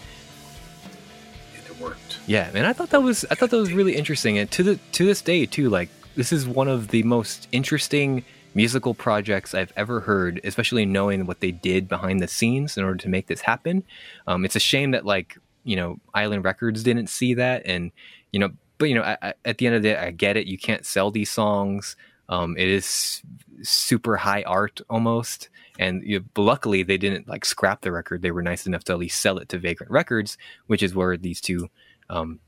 And 1.54 1.66
it 1.66 1.78
worked. 1.78 2.18
Yeah, 2.26 2.50
and 2.54 2.66
I 2.66 2.72
thought 2.72 2.90
that 2.90 3.02
was 3.02 3.26
I 3.30 3.34
thought 3.34 3.50
that 3.50 3.58
was 3.58 3.74
really 3.74 3.94
interesting, 3.94 4.38
and 4.38 4.50
to 4.52 4.62
the 4.62 4.76
to 4.92 5.04
this 5.04 5.20
day 5.20 5.44
too. 5.44 5.68
Like 5.68 5.90
this 6.18 6.32
is 6.32 6.48
one 6.48 6.66
of 6.66 6.88
the 6.88 7.04
most 7.04 7.46
interesting 7.52 8.24
musical 8.52 8.92
projects 8.92 9.54
I've 9.54 9.72
ever 9.76 10.00
heard, 10.00 10.40
especially 10.42 10.84
knowing 10.84 11.26
what 11.26 11.38
they 11.38 11.52
did 11.52 11.88
behind 11.88 12.20
the 12.20 12.26
scenes 12.26 12.76
in 12.76 12.82
order 12.82 12.96
to 12.96 13.08
make 13.08 13.28
this 13.28 13.40
happen. 13.40 13.84
Um, 14.26 14.44
it's 14.44 14.56
a 14.56 14.60
shame 14.60 14.90
that 14.90 15.06
like 15.06 15.38
you 15.62 15.76
know 15.76 16.00
Island 16.14 16.42
Records 16.42 16.82
didn't 16.82 17.06
see 17.06 17.34
that, 17.34 17.62
and 17.66 17.92
you 18.32 18.40
know, 18.40 18.50
but 18.78 18.88
you 18.88 18.96
know, 18.96 19.02
I, 19.02 19.16
I, 19.22 19.34
at 19.44 19.58
the 19.58 19.68
end 19.68 19.76
of 19.76 19.82
the 19.82 19.90
day, 19.90 19.96
I 19.96 20.10
get 20.10 20.36
it. 20.36 20.48
You 20.48 20.58
can't 20.58 20.84
sell 20.84 21.12
these 21.12 21.30
songs. 21.30 21.94
Um, 22.28 22.56
it 22.58 22.66
is 22.66 23.22
super 23.62 24.16
high 24.16 24.42
art 24.42 24.80
almost. 24.90 25.50
And 25.78 26.02
you 26.02 26.24
luckily, 26.36 26.82
they 26.82 26.98
didn't 26.98 27.28
like 27.28 27.44
scrap 27.44 27.82
the 27.82 27.92
record. 27.92 28.22
They 28.22 28.32
were 28.32 28.42
nice 28.42 28.66
enough 28.66 28.82
to 28.84 28.92
at 28.92 28.98
least 28.98 29.20
sell 29.20 29.38
it 29.38 29.48
to 29.50 29.58
Vagrant 29.58 29.92
Records, 29.92 30.36
which 30.66 30.82
is 30.82 30.96
where 30.96 31.16
these 31.16 31.40
two, 31.40 31.68
um, 32.10 32.40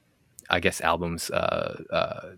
I 0.51 0.59
guess, 0.59 0.81
albums 0.81 1.31
uh, 1.31 1.83
uh, 1.93 2.31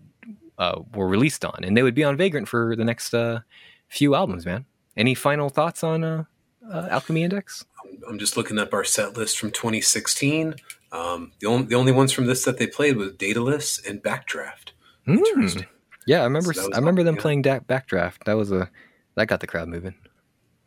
uh, 0.57 0.81
were 0.93 1.07
released 1.07 1.43
on, 1.45 1.59
and 1.63 1.75
they 1.77 1.83
would 1.83 1.95
be 1.95 2.03
on 2.03 2.17
Vagrant 2.17 2.47
for 2.47 2.75
the 2.75 2.83
next 2.85 3.13
uh, 3.13 3.39
few 3.87 4.15
albums. 4.15 4.45
Man, 4.45 4.65
any 4.95 5.15
final 5.15 5.49
thoughts 5.49 5.83
on 5.83 6.03
uh, 6.03 6.23
uh, 6.71 6.87
Alchemy 6.91 7.23
Index? 7.23 7.65
I'm 8.07 8.19
just 8.19 8.37
looking 8.37 8.57
up 8.59 8.73
our 8.73 8.83
set 8.83 9.15
list 9.17 9.37
from 9.39 9.51
2016. 9.51 10.55
Um, 10.91 11.31
the 11.39 11.47
only 11.47 11.65
the 11.67 11.75
only 11.75 11.91
ones 11.91 12.11
from 12.11 12.25
this 12.27 12.43
that 12.45 12.57
they 12.59 12.67
played 12.67 12.97
was 12.97 13.13
Daedalus 13.13 13.79
and 13.87 14.01
Backdraft. 14.03 14.71
Interesting. 15.07 15.65
Yeah, 16.05 16.21
I 16.21 16.23
remember. 16.25 16.53
So 16.53 16.69
I 16.73 16.77
remember 16.77 17.01
all- 17.01 17.05
them 17.05 17.15
yeah. 17.15 17.21
playing 17.21 17.41
da- 17.43 17.59
Backdraft. 17.59 18.25
That 18.25 18.33
was 18.33 18.51
a 18.51 18.69
that 19.15 19.27
got 19.27 19.39
the 19.39 19.47
crowd 19.47 19.67
moving. 19.69 19.95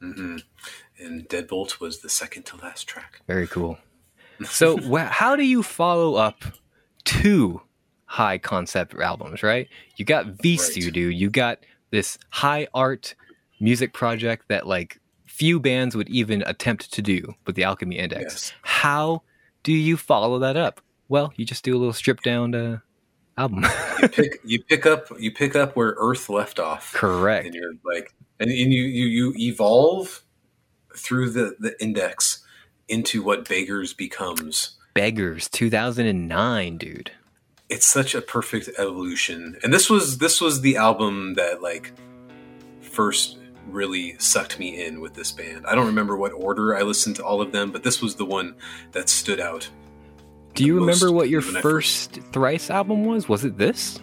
hmm 0.00 0.36
And 0.98 1.28
Deadbolt 1.28 1.78
was 1.80 2.00
the 2.00 2.08
second 2.08 2.44
to 2.46 2.56
last 2.56 2.86
track. 2.88 3.20
Very 3.26 3.46
cool. 3.46 3.78
So, 4.50 4.76
wh- 4.76 5.08
how 5.10 5.34
do 5.34 5.42
you 5.44 5.62
follow 5.62 6.16
up 6.16 6.44
two 7.04 7.62
high 8.06 8.38
concept 8.38 8.94
albums? 8.94 9.42
Right, 9.42 9.68
you 9.96 10.04
got 10.04 10.26
Vheissu, 10.38 10.84
Right. 10.86 10.92
dude. 10.94 11.14
You 11.14 11.30
got 11.30 11.58
this 11.90 12.18
high 12.30 12.66
art 12.74 13.14
music 13.60 13.92
project 13.92 14.46
that 14.48 14.66
like 14.66 14.98
few 15.26 15.60
bands 15.60 15.94
would 15.96 16.08
even 16.08 16.42
attempt 16.46 16.92
to 16.92 17.02
do 17.02 17.34
with 17.46 17.56
the 17.56 17.64
Alchemy 17.64 17.98
Index. 17.98 18.22
Yes. 18.22 18.52
How 18.62 19.22
do 19.62 19.72
you 19.72 19.96
follow 19.96 20.38
that 20.38 20.56
up? 20.56 20.80
Well, 21.08 21.32
you 21.36 21.44
just 21.44 21.62
do 21.64 21.76
a 21.76 21.78
little 21.78 21.92
stripped 21.92 22.24
down 22.24 22.54
uh, 22.54 22.78
album. 23.38 23.64
You 24.02 24.08
pick 24.08 24.40
you 24.44 24.62
pick 24.62 24.84
up 24.84 25.08
you 25.18 25.30
pick 25.32 25.56
up 25.56 25.74
where 25.74 25.94
Earth 25.96 26.28
left 26.28 26.58
off. 26.58 26.92
Correct. 26.92 27.46
and 27.46 27.54
you're 27.54 27.72
like 27.82 28.12
and, 28.38 28.50
and 28.50 28.70
you, 28.72 28.82
you 28.82 29.06
you 29.06 29.34
evolve 29.50 30.22
through 30.94 31.30
the 31.30 31.56
the 31.58 31.74
index 31.82 32.44
into 32.88 33.22
what 33.22 33.48
beggars 33.48 33.94
becomes 33.94 34.76
Beggars, 34.92 35.48
2009, 35.48 36.76
dude. 36.78 37.10
It's 37.68 37.86
such 37.86 38.14
a 38.14 38.20
perfect 38.22 38.70
evolution 38.78 39.58
and 39.62 39.72
this 39.72 39.90
was 39.90 40.18
this 40.18 40.40
was 40.40 40.60
the 40.60 40.76
album 40.76 41.34
that 41.34 41.62
like 41.62 41.92
first 42.80 43.38
really 43.66 44.16
sucked 44.18 44.58
me 44.58 44.84
in 44.84 45.00
with 45.00 45.14
this 45.14 45.32
band 45.32 45.66
i 45.66 45.74
don't 45.74 45.86
remember 45.86 46.16
what 46.16 46.32
order 46.32 46.76
i 46.76 46.82
listened 46.82 47.16
to 47.16 47.24
all 47.24 47.42
of 47.42 47.50
them 47.50 47.72
but 47.72 47.82
this 47.82 48.00
was 48.00 48.14
the 48.14 48.24
one 48.24 48.54
that 48.92 49.08
stood 49.08 49.40
out 49.40 49.68
Do 50.54 50.64
you 50.64 50.78
remember 50.78 51.10
what 51.10 51.28
your 51.28 51.42
I 51.42 51.60
first 51.60 52.20
Thrice 52.32 52.70
album 52.70 53.04
was? 53.04 53.28
Was 53.28 53.44
it 53.44 53.58
this? 53.58 53.98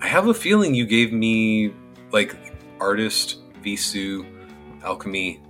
i 0.00 0.06
have 0.08 0.28
a 0.28 0.34
feeling 0.34 0.74
you 0.74 0.86
gave 0.86 1.12
me 1.12 1.72
like 2.12 2.34
artist 2.80 3.38
vheissu 3.62 4.24
alchemy 4.82 5.42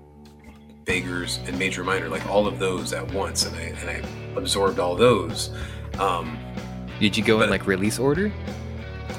beggars 0.84 1.38
and 1.46 1.56
major 1.58 1.84
minor 1.84 2.08
like 2.08 2.26
all 2.26 2.46
of 2.48 2.58
those 2.58 2.92
at 2.92 3.08
once 3.12 3.44
and 3.46 3.54
i 3.54 3.60
and 3.60 3.90
i 3.90 4.02
absorbed 4.36 4.78
all 4.80 4.96
those 4.96 5.50
um 5.98 6.36
Did 7.00 7.16
you 7.16 7.24
go 7.24 7.42
in 7.42 7.50
like 7.50 7.66
release 7.66 7.98
order? 7.98 8.32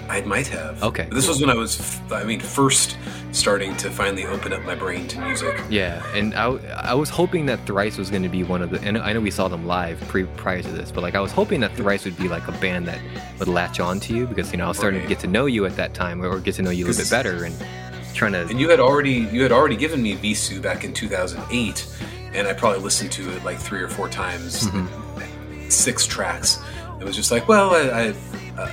I 0.10 0.22
might 0.22 0.48
have. 0.48 0.82
Okay, 0.84 1.08
this 1.12 1.26
cool. 1.26 1.34
was 1.36 1.42
when 1.42 1.52
I 1.52 1.54
was, 1.54 2.00
I 2.12 2.24
mean, 2.24 2.40
first 2.40 2.98
starting 3.32 3.78
to 3.78 3.92
finally 3.92 4.26
open 4.26 4.52
up 4.54 4.64
my 4.64 4.74
brain 4.74 5.08
to 5.10 5.22
music. 5.22 5.62
Yeah, 5.70 6.04
and 6.16 6.34
I, 6.34 6.46
I 6.78 6.94
was 6.96 7.10
hoping 7.10 7.46
that 7.46 7.64
Thrice 7.68 7.96
was 7.98 8.10
going 8.10 8.24
to 8.24 8.30
be 8.30 8.44
one 8.44 8.64
of 8.64 8.72
the. 8.72 8.82
And 8.82 8.98
I 8.98 9.14
know 9.14 9.20
we 9.20 9.30
saw 9.30 9.48
them 9.48 9.68
live 9.68 10.00
pre 10.08 10.24
prior 10.24 10.64
to 10.64 10.72
this, 10.72 10.92
but 10.92 11.02
like 11.02 11.14
I 11.14 11.20
was 11.20 11.32
hoping 11.32 11.60
that 11.60 11.74
Thrice 11.76 12.06
would 12.06 12.18
be 12.18 12.28
like 12.28 12.48
a 12.48 12.52
band 12.54 12.88
that 12.88 13.00
would 13.38 13.48
latch 13.48 13.80
on 13.80 14.00
to 14.02 14.16
you 14.16 14.26
because 14.26 14.52
you 14.52 14.58
know 14.58 14.66
I 14.66 14.70
was 14.70 14.78
starting 14.78 15.02
to 15.02 15.08
get 15.08 15.20
to 15.20 15.28
know 15.28 15.46
you 15.46 15.66
at 15.68 15.76
that 15.76 15.94
time 15.94 16.24
or 16.24 16.40
get 16.40 16.56
to 16.56 16.64
know 16.64 16.72
you 16.72 16.86
a 16.86 16.88
little 16.88 17.04
bit 17.04 17.12
better 17.12 17.44
and 17.44 17.56
trying 18.16 18.32
to. 18.32 18.48
And 18.48 18.60
you 18.60 18.68
had 18.70 18.80
already, 18.80 19.12
you 19.32 19.44
had 19.44 19.52
already 19.52 19.76
given 19.78 20.02
me 20.02 20.16
Vheissu 20.16 20.60
back 20.60 20.84
in 20.84 20.92
2008, 20.92 21.88
and 22.34 22.48
I 22.48 22.54
probably 22.54 22.82
listened 22.82 23.12
to 23.12 23.30
it 23.36 23.44
like 23.44 23.60
three 23.60 23.82
or 23.82 23.88
four 23.90 24.10
times, 24.10 24.66
Mm-hmm. 24.68 25.70
six 25.70 26.08
tracks. 26.08 26.58
It 27.00 27.06
was 27.06 27.16
just 27.16 27.32
like, 27.32 27.48
well, 27.48 27.72
I, 27.72 28.14
I 28.58 28.62
uh, 28.62 28.72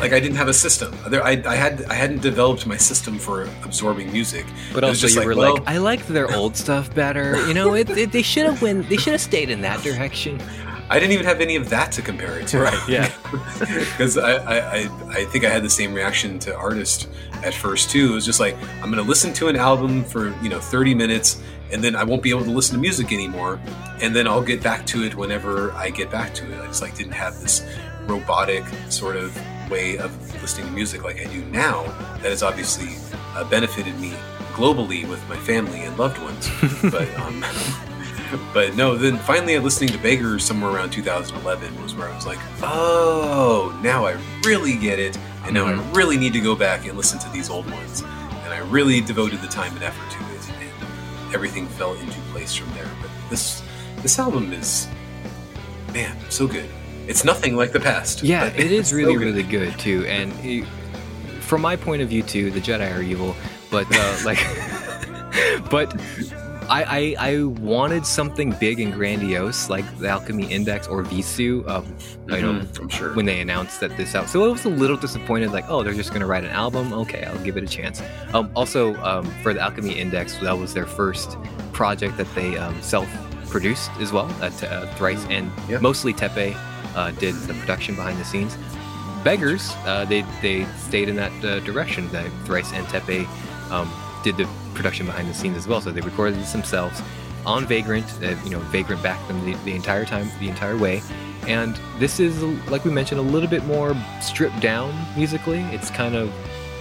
like 0.00 0.12
I 0.12 0.20
didn't 0.20 0.36
have 0.36 0.48
a 0.48 0.54
system. 0.54 0.96
There, 1.08 1.22
I, 1.22 1.42
I 1.46 1.54
had, 1.54 1.84
I 1.84 1.94
hadn't 1.94 2.20
developed 2.20 2.66
my 2.66 2.76
system 2.76 3.18
for 3.18 3.42
absorbing 3.64 4.12
music. 4.12 4.46
But 4.72 4.84
also, 4.84 5.06
just 5.06 5.16
you 5.16 5.24
were 5.24 5.34
well, 5.34 5.54
like, 5.54 5.62
I 5.68 5.78
liked 5.78 6.08
their 6.08 6.34
old 6.34 6.56
stuff 6.56 6.92
better. 6.94 7.46
You 7.46 7.54
know, 7.54 7.74
it, 7.74 7.90
it, 7.90 8.12
they 8.12 8.22
should 8.22 8.46
have 8.46 8.60
went. 8.62 8.88
They 8.88 8.96
should 8.96 9.12
have 9.12 9.20
stayed 9.20 9.50
in 9.50 9.60
that 9.62 9.82
direction. 9.82 10.40
I 10.90 10.98
didn't 10.98 11.12
even 11.12 11.24
have 11.24 11.40
any 11.40 11.54
of 11.54 11.70
that 11.70 11.92
to 11.92 12.02
compare 12.02 12.40
it 12.40 12.48
to. 12.48 12.62
Right, 12.62 12.88
yeah. 12.88 13.12
Because 13.60 14.18
I, 14.18 14.32
I, 14.32 14.76
I, 15.08 15.24
think 15.26 15.44
I 15.44 15.48
had 15.48 15.62
the 15.62 15.70
same 15.70 15.94
reaction 15.94 16.40
to 16.40 16.56
artist 16.56 17.08
at 17.44 17.54
first 17.54 17.90
too. 17.90 18.10
It 18.10 18.14
was 18.14 18.26
just 18.26 18.40
like 18.40 18.56
I'm 18.82 18.90
going 18.90 19.02
to 19.02 19.08
listen 19.08 19.32
to 19.34 19.46
an 19.46 19.54
album 19.54 20.02
for 20.02 20.36
you 20.42 20.48
know 20.48 20.58
30 20.58 20.94
minutes, 20.94 21.42
and 21.70 21.82
then 21.82 21.94
I 21.94 22.02
won't 22.02 22.24
be 22.24 22.30
able 22.30 22.44
to 22.44 22.50
listen 22.50 22.74
to 22.74 22.80
music 22.80 23.12
anymore, 23.12 23.60
and 24.02 24.16
then 24.16 24.26
I'll 24.26 24.42
get 24.42 24.64
back 24.64 24.84
to 24.86 25.04
it 25.04 25.14
whenever 25.14 25.70
I 25.72 25.90
get 25.90 26.10
back 26.10 26.34
to 26.34 26.52
it. 26.52 26.60
I 26.60 26.66
just 26.66 26.82
like 26.82 26.96
didn't 26.96 27.12
have 27.12 27.40
this 27.40 27.64
robotic 28.06 28.64
sort 28.88 29.14
of 29.14 29.32
way 29.70 29.96
of 29.96 30.10
listening 30.42 30.66
to 30.66 30.72
music 30.72 31.04
like 31.04 31.20
I 31.20 31.30
do 31.30 31.44
now. 31.46 31.84
That 32.14 32.30
has 32.30 32.42
obviously 32.42 32.96
uh, 33.36 33.48
benefited 33.48 33.96
me 34.00 34.14
globally 34.54 35.08
with 35.08 35.26
my 35.28 35.36
family 35.36 35.82
and 35.82 35.96
loved 35.96 36.20
ones, 36.20 36.50
but. 36.90 37.08
Um, 37.20 37.44
but 38.54 38.76
no, 38.76 38.96
then 38.96 39.16
finally 39.18 39.58
listening 39.58 39.90
to 39.90 39.98
Beggars 39.98 40.44
somewhere 40.44 40.70
around 40.70 40.90
2011 40.90 41.82
was 41.82 41.94
where 41.94 42.08
I 42.08 42.14
was 42.14 42.26
like, 42.26 42.38
oh, 42.62 43.78
now 43.82 44.06
I 44.06 44.16
really 44.44 44.76
get 44.76 44.98
it. 44.98 45.18
And 45.44 45.54
now 45.54 45.66
I 45.66 45.72
really 45.92 46.16
need 46.16 46.32
to 46.34 46.40
go 46.40 46.54
back 46.54 46.86
and 46.86 46.96
listen 46.96 47.18
to 47.20 47.28
these 47.30 47.50
old 47.50 47.70
ones. 47.70 48.02
And 48.02 48.52
I 48.52 48.58
really 48.58 49.00
devoted 49.00 49.40
the 49.40 49.48
time 49.48 49.74
and 49.74 49.82
effort 49.82 50.10
to 50.10 50.34
it. 50.34 50.50
And 50.60 51.34
everything 51.34 51.66
fell 51.66 51.94
into 51.94 52.20
place 52.32 52.54
from 52.54 52.72
there. 52.74 52.88
But 53.00 53.10
this 53.30 53.62
this 54.02 54.18
album 54.18 54.52
is, 54.52 54.88
man, 55.92 56.16
so 56.30 56.46
good. 56.46 56.68
It's 57.06 57.24
nothing 57.24 57.56
like 57.56 57.72
the 57.72 57.80
past. 57.80 58.22
Yeah, 58.22 58.46
it's 58.46 58.70
is 58.70 58.88
so 58.90 58.96
really, 58.96 59.14
good. 59.14 59.24
really 59.24 59.42
good 59.42 59.78
too. 59.78 60.04
And 60.06 60.32
it, 60.44 60.66
from 61.40 61.62
my 61.62 61.76
point 61.76 62.02
of 62.02 62.08
view, 62.08 62.22
too, 62.22 62.50
the 62.50 62.60
Jedi 62.60 62.96
are 62.96 63.02
evil 63.02 63.34
but 63.70 63.86
uh, 63.90 64.16
like, 64.24 64.38
but 65.70 65.94
I, 66.70 67.14
I 67.18 67.30
I 67.30 67.42
wanted 67.44 68.06
something 68.06 68.52
big 68.52 68.78
and 68.80 68.92
grandiose 68.94 69.68
like 69.68 69.84
the 69.98 70.08
Alchemy 70.08 70.44
Index 70.46 70.86
or 70.86 71.02
Vheissu. 71.02 71.68
Um, 71.68 71.84
you 72.28 72.40
know, 72.42 72.52
Mhm, 72.60 72.80
I'm 72.80 72.88
sure. 72.88 73.12
when 73.14 73.26
they 73.26 73.40
announced 73.40 73.80
that 73.80 73.96
this 73.96 74.14
out. 74.14 74.28
So 74.28 74.44
I 74.44 74.48
was 74.48 74.64
a 74.64 74.68
little 74.68 74.96
disappointed, 74.96 75.50
like, 75.50 75.64
oh, 75.68 75.82
they're 75.82 75.92
just 75.94 76.10
going 76.10 76.20
to 76.20 76.26
write 76.26 76.44
an 76.44 76.50
album. 76.50 76.92
Okay, 76.92 77.24
I'll 77.24 77.38
give 77.44 77.56
it 77.56 77.64
a 77.64 77.66
chance. 77.66 78.00
Um, 78.32 78.50
also, 78.54 78.94
um, 79.02 79.24
for 79.42 79.52
the 79.52 79.60
Alchemy 79.60 79.92
Index, 79.98 80.36
that 80.38 80.56
was 80.56 80.72
their 80.72 80.86
first 80.86 81.36
project 81.72 82.16
that 82.18 82.32
they 82.36 82.56
um, 82.56 82.80
self 82.80 83.08
produced 83.48 83.90
as 83.98 84.12
well 84.12 84.30
at 84.40 84.62
uh, 84.62 84.86
Thrice, 84.94 85.26
and 85.28 85.50
Yeah. 85.68 85.78
mostly 85.80 86.12
Teppei 86.14 86.54
uh, 86.94 87.10
did 87.18 87.34
the 87.48 87.54
production 87.54 87.96
behind 87.96 88.18
the 88.20 88.24
scenes. 88.24 88.56
Beggars, 89.24 89.72
uh, 89.86 90.04
they, 90.04 90.22
they 90.40 90.64
stayed 90.78 91.08
in 91.08 91.16
that 91.16 91.32
uh, 91.44 91.58
direction. 91.60 92.08
That 92.12 92.26
Thrice 92.46 92.72
and 92.72 92.86
Teppei 92.86 93.26
um, 93.72 93.90
did 94.22 94.36
the 94.36 94.48
production 94.74 95.06
behind 95.06 95.28
the 95.28 95.34
scenes 95.34 95.56
as 95.56 95.66
well. 95.66 95.80
So 95.80 95.90
they 95.90 96.00
recorded 96.00 96.38
this 96.38 96.52
themselves 96.52 97.02
on 97.46 97.66
Vagrant. 97.66 98.06
Uh, 98.22 98.34
you 98.44 98.50
know, 98.50 98.60
Vagrant 98.70 99.02
backed 99.02 99.26
them 99.28 99.44
the, 99.44 99.54
the 99.64 99.74
entire 99.74 100.04
time, 100.04 100.30
the 100.38 100.48
entire 100.48 100.76
way. 100.76 101.02
And 101.46 101.78
this 101.98 102.20
is, 102.20 102.42
like 102.70 102.84
we 102.84 102.90
mentioned, 102.90 103.18
a 103.18 103.22
little 103.22 103.48
bit 103.48 103.64
more 103.64 103.96
stripped 104.20 104.60
down 104.60 104.94
musically. 105.16 105.60
It's 105.72 105.90
kind 105.90 106.14
of, 106.14 106.32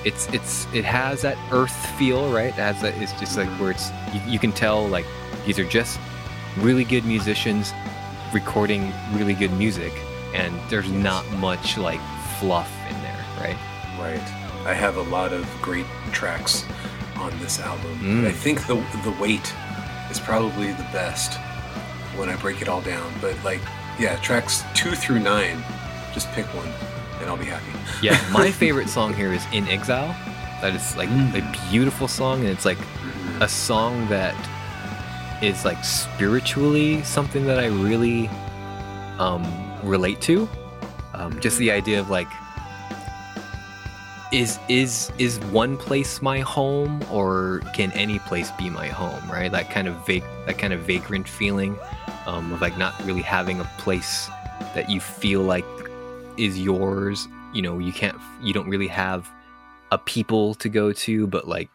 it's 0.05 0.27
it's 0.33 0.65
it 0.73 0.85
has 0.85 1.21
that 1.23 1.37
earth 1.51 1.75
feel, 1.97 2.31
right? 2.31 2.47
It 2.47 2.53
has 2.53 2.81
that. 2.81 2.95
It's 3.01 3.11
just 3.19 3.37
like 3.37 3.49
where 3.59 3.71
it's 3.71 3.89
you, 4.13 4.21
you 4.27 4.39
can 4.39 4.51
tell 4.51 4.87
like 4.87 5.05
these 5.45 5.59
are 5.59 5.65
just 5.65 5.99
really 6.57 6.83
good 6.85 7.05
musicians 7.05 7.73
recording 8.33 8.93
really 9.13 9.33
good 9.33 9.51
music, 9.53 9.91
and 10.33 10.53
there's 10.69 10.89
not 10.89 11.29
much 11.33 11.77
like 11.77 11.99
fluff 12.39 12.71
in 12.89 13.01
there, 13.01 13.25
right? 13.39 13.57
Right. 13.99 14.33
I 14.65 14.73
have 14.73 14.97
a 14.97 15.01
lot 15.03 15.33
of 15.33 15.45
great 15.61 15.85
tracks 16.11 16.65
on 17.19 17.37
this 17.39 17.59
album. 17.59 17.97
Mm. 17.99 18.27
I 18.27 18.31
think 18.31 18.65
the 18.67 18.75
the 19.03 19.15
weight 19.21 19.53
is 20.09 20.19
probably 20.19 20.67
the 20.73 20.87
best 20.91 21.33
when 22.17 22.29
I 22.29 22.35
break 22.37 22.61
it 22.61 22.67
all 22.69 22.81
down. 22.81 23.11
But 23.21 23.35
like, 23.43 23.61
yeah, 23.99 24.15
tracks 24.17 24.63
two 24.73 24.91
through 24.91 25.19
nine, 25.19 25.63
just 26.13 26.31
pick 26.31 26.45
one, 26.55 26.67
and 27.19 27.29
I'll 27.29 27.37
be 27.37 27.45
happy. 27.45 27.71
Yeah, 28.01 28.17
my 28.31 28.51
favorite 28.63 28.89
song 28.89 29.13
here 29.13 29.31
is 29.33 29.45
"In 29.53 29.67
Exile." 29.67 30.15
That 30.61 30.75
is 30.75 30.95
like 30.97 31.09
Mm. 31.09 31.35
a 31.39 31.69
beautiful 31.71 32.07
song, 32.07 32.39
and 32.41 32.49
it's 32.49 32.65
like 32.65 32.79
a 33.39 33.47
song 33.47 34.07
that 34.09 34.35
is 35.41 35.63
like 35.63 35.83
spiritually 35.85 37.01
something 37.03 37.45
that 37.47 37.59
I 37.59 37.67
really 37.67 38.29
um, 39.19 39.43
relate 39.83 40.19
to. 40.21 40.49
Um, 41.13 41.39
just 41.39 41.57
the 41.57 41.71
idea 41.71 41.99
of 41.99 42.09
like, 42.09 42.27
is 44.31 44.59
is 44.67 45.11
is 45.17 45.39
one 45.51 45.77
place 45.77 46.21
my 46.21 46.39
home, 46.39 47.03
or 47.11 47.61
can 47.73 47.91
any 47.93 48.19
place 48.19 48.51
be 48.51 48.69
my 48.69 48.87
home? 48.87 49.29
Right, 49.29 49.51
that 49.51 49.69
kind 49.71 49.87
of 49.87 50.05
vague, 50.05 50.23
that 50.45 50.57
kind 50.57 50.73
of 50.73 50.81
vagrant 50.81 51.27
feeling 51.27 51.77
um, 52.27 52.51
of 52.53 52.61
like 52.61 52.77
not 52.77 52.93
really 53.05 53.21
having 53.21 53.59
a 53.59 53.65
place 53.79 54.29
that 54.75 54.89
you 54.89 54.99
feel 54.99 55.41
like 55.41 55.65
is 56.37 56.59
yours. 56.59 57.27
You 57.53 57.63
know, 57.63 57.79
you 57.79 57.91
can't, 57.91 58.15
you 58.43 58.53
don't 58.53 58.69
really 58.69 58.87
have 58.87 59.27
a 59.91 59.97
people 59.97 60.53
to 60.55 60.69
go 60.69 60.93
to, 60.93 61.25
but 61.25 61.47
like 61.47 61.69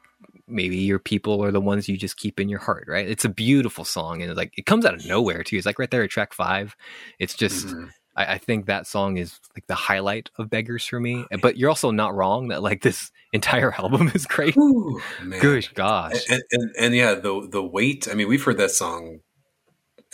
maybe 0.47 0.77
your 0.77 1.01
people 1.01 1.43
are 1.43 1.51
the 1.51 1.61
ones 1.61 1.89
you 1.89 1.97
just 1.97 2.17
keep 2.17 2.39
in 2.39 2.49
your 2.49 2.61
heart, 2.61 2.85
right? 2.87 3.09
It's 3.09 3.25
a 3.25 3.29
beautiful 3.29 3.85
song, 3.85 4.23
and 4.23 4.37
like 4.37 4.57
it 4.57 4.67
comes 4.67 4.85
out 4.85 4.95
of 4.95 5.05
nowhere 5.07 5.43
too. 5.43 5.57
It's 5.57 5.67
like 5.67 5.79
right 5.81 5.91
there 5.91 6.05
at 6.05 6.11
track 6.11 6.33
five. 6.33 6.77
It's 7.19 7.35
just, 7.35 7.67
Mhm. 7.67 7.91
I, 8.17 8.35
I 8.35 8.39
think 8.39 8.67
that 8.67 8.87
song 8.87 9.17
is 9.17 9.39
like 9.57 9.67
the 9.67 9.75
highlight 9.75 10.31
of 10.39 10.51
Beggars 10.51 10.85
for 10.87 11.01
me. 11.01 11.25
But 11.41 11.57
you're 11.57 11.69
also 11.71 11.91
not 11.91 12.15
wrong 12.15 12.49
that 12.49 12.63
like 12.63 12.83
this 12.83 13.11
entire 13.33 13.73
album 13.73 14.11
is 14.15 14.27
great. 14.27 14.57
Ooh. 14.57 15.01
Good 15.41 15.69
gosh, 15.75 16.29
And, 16.31 16.43
and 16.53 16.71
and 16.79 16.95
yeah, 16.95 17.15
the 17.15 17.49
the 17.51 17.63
weight. 17.63 18.09
I 18.11 18.15
mean, 18.15 18.29
we've 18.29 18.43
heard 18.43 18.59
that 18.59 18.71
song 18.71 19.21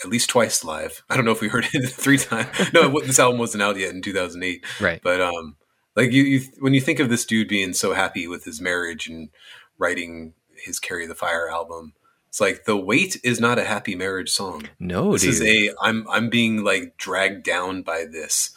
at 0.03 0.09
least 0.09 0.29
twice 0.29 0.63
live. 0.63 1.03
I 1.09 1.15
don't 1.15 1.25
know 1.25 1.31
if 1.31 1.41
we 1.41 1.47
heard 1.47 1.67
it 1.73 1.89
three 1.89 2.17
times. 2.17 2.73
No, 2.73 2.99
this 3.01 3.19
album 3.19 3.39
wasn't 3.39 3.63
out 3.63 3.77
yet 3.77 3.93
in 3.93 4.01
2008. 4.01 4.65
right? 4.79 4.99
But 5.03 5.21
um, 5.21 5.57
like 5.95 6.11
you, 6.11 6.23
you, 6.23 6.41
when 6.59 6.73
you 6.73 6.81
think 6.81 6.99
of 6.99 7.09
this 7.09 7.25
dude 7.25 7.47
being 7.47 7.73
so 7.73 7.93
happy 7.93 8.27
with 8.27 8.45
his 8.45 8.61
marriage 8.61 9.07
and 9.07 9.29
writing 9.77 10.33
his 10.65 10.79
"Carry 10.79 11.05
the 11.05 11.15
Fire" 11.15 11.49
album, 11.49 11.93
it's 12.31 12.39
like 12.39 12.63
the 12.63 12.77
weight 12.77 13.19
is 13.25 13.41
not 13.41 13.59
a 13.59 13.65
happy 13.65 13.93
marriage 13.93 14.29
song. 14.29 14.69
No, 14.79 15.11
this 15.11 15.23
dude. 15.23 15.33
is 15.33 15.41
a 15.41 15.73
I'm 15.81 16.07
I'm 16.09 16.29
being 16.29 16.63
like 16.63 16.95
dragged 16.95 17.43
down 17.43 17.81
by 17.81 18.05
this, 18.09 18.51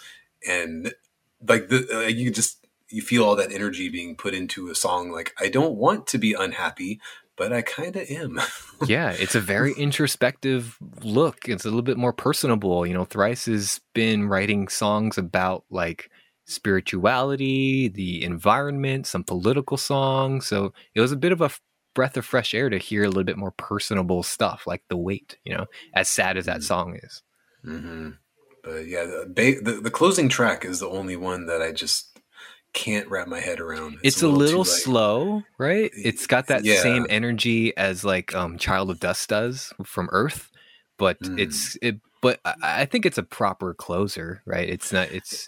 and 0.48 0.94
like 1.48 1.70
the 1.70 1.88
uh, 1.92 2.00
you 2.02 2.30
just 2.30 2.64
you 2.88 3.02
feel 3.02 3.24
all 3.24 3.34
that 3.34 3.50
energy 3.50 3.88
being 3.88 4.14
put 4.14 4.32
into 4.32 4.70
a 4.70 4.76
song. 4.76 5.10
Like 5.10 5.34
I 5.40 5.48
don't 5.48 5.74
want 5.74 6.06
to 6.06 6.18
be 6.18 6.34
unhappy, 6.34 7.00
but 7.36 7.52
I 7.52 7.62
kind 7.62 7.96
of 7.96 8.08
am. 8.08 8.40
yeah, 8.86 9.10
it's 9.10 9.34
a 9.34 9.40
very 9.40 9.72
introspective 9.72 10.78
look. 11.02 11.48
It's 11.48 11.64
a 11.64 11.68
little 11.68 11.82
bit 11.82 11.98
more 11.98 12.12
personable. 12.12 12.86
You 12.86 12.94
know, 12.94 13.04
Thrice 13.04 13.46
has 13.46 13.80
been 13.92 14.28
writing 14.28 14.68
songs 14.68 15.18
about 15.18 15.64
like 15.68 16.12
spirituality, 16.44 17.88
the 17.88 18.22
environment, 18.22 19.08
some 19.08 19.24
political 19.24 19.76
songs. 19.76 20.46
So 20.46 20.72
it 20.94 21.00
was 21.00 21.10
a 21.10 21.16
bit 21.16 21.32
of 21.32 21.40
a 21.40 21.50
breath 21.94 22.16
of 22.16 22.26
fresh 22.26 22.54
air 22.54 22.68
to 22.68 22.78
hear 22.78 23.04
a 23.04 23.08
little 23.08 23.24
bit 23.24 23.38
more 23.38 23.52
personable 23.52 24.22
stuff 24.22 24.66
like 24.66 24.82
The 24.88 24.96
Weight, 24.96 25.36
you 25.44 25.56
know, 25.56 25.66
as 25.94 26.08
sad 26.08 26.36
as 26.36 26.46
that 26.46 26.62
song 26.62 26.98
is. 27.02 27.22
hmm 27.64 28.10
But 28.62 28.86
yeah, 28.86 29.04
the, 29.04 29.26
ba- 29.28 29.60
the 29.62 29.80
the 29.80 29.90
closing 29.90 30.28
track 30.28 30.64
is 30.64 30.80
the 30.80 30.88
only 30.88 31.16
one 31.16 31.46
that 31.46 31.62
I 31.62 31.72
just 31.72 32.18
can't 32.72 33.08
wrap 33.08 33.28
my 33.28 33.40
head 33.40 33.60
around. 33.60 33.98
It's, 34.02 34.22
a 34.22 34.28
little, 34.28 34.64
too, 34.64 34.70
like- 34.70 34.80
slow, 34.80 35.42
right? 35.58 35.90
It's 35.94 36.26
got 36.26 36.48
that 36.48 36.64
Yeah. 36.64 36.82
same 36.82 37.06
energy 37.08 37.76
as 37.76 38.04
like 38.04 38.34
um 38.34 38.58
Child 38.58 38.90
of 38.90 39.00
Dust 39.00 39.28
does 39.28 39.72
from 39.84 40.08
Earth, 40.12 40.50
but 40.98 41.18
Mm. 41.20 41.38
it's 41.38 41.78
it 41.80 42.00
but 42.20 42.40
I, 42.44 42.54
I 42.62 42.84
think 42.86 43.04
it's 43.06 43.18
a 43.18 43.22
proper 43.22 43.74
closer, 43.74 44.42
right? 44.46 44.68
It's 44.68 44.92
not 44.92 45.10
it's 45.12 45.46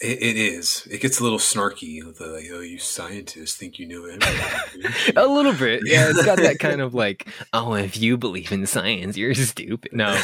It, 0.00 0.22
it 0.22 0.36
is. 0.36 0.86
It 0.88 1.00
gets 1.00 1.18
a 1.18 1.24
little 1.24 1.38
snarky. 1.40 2.00
The 2.16 2.26
like, 2.28 2.44
oh, 2.52 2.60
you 2.60 2.78
scientists 2.78 3.56
think 3.56 3.80
you 3.80 3.86
know 3.88 4.04
everything. 4.06 5.12
a 5.16 5.26
little 5.26 5.52
bit. 5.52 5.82
Yeah, 5.84 6.10
it's 6.10 6.24
got 6.24 6.38
that 6.38 6.60
kind 6.60 6.80
of 6.80 6.94
like, 7.04 7.26
oh, 7.52 7.74
if 7.74 7.96
you 7.98 8.16
believe 8.16 8.52
in 8.52 8.64
science, 8.66 9.16
you're 9.16 9.34
stupid. 9.34 9.92
No. 9.92 10.14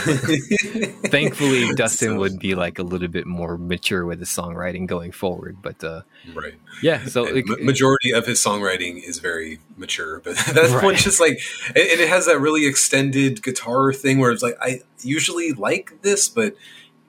Thankfully, 1.06 1.72
Dustin 1.76 2.10
So- 2.12 2.18
would 2.18 2.38
be 2.38 2.54
like 2.54 2.78
a 2.78 2.82
little 2.82 3.08
bit 3.08 3.26
more 3.26 3.58
mature 3.58 4.04
with 4.06 4.20
his 4.20 4.28
songwriting 4.28 4.86
going 4.86 5.12
forward. 5.12 5.58
But 5.62 5.82
uh 5.82 6.02
right. 6.34 6.54
yeah, 6.82 7.04
so 7.06 7.24
ma- 7.44 7.56
majority 7.60 8.12
of 8.12 8.26
his 8.26 8.38
songwriting 8.38 9.02
is 9.02 9.18
very 9.18 9.58
mature, 9.76 10.20
but 10.20 10.36
that 10.36 10.70
Right. 10.82 10.96
just 10.96 11.20
like, 11.20 11.40
and 11.68 11.76
it 11.76 12.08
has 12.08 12.26
that 12.26 12.38
really 12.40 12.66
extended 12.66 13.42
guitar 13.42 13.92
thing 13.92 14.18
where 14.18 14.30
it's 14.30 14.42
like 14.42 14.56
I 14.60 14.82
usually 15.02 15.52
like 15.52 16.02
this, 16.02 16.28
but 16.28 16.54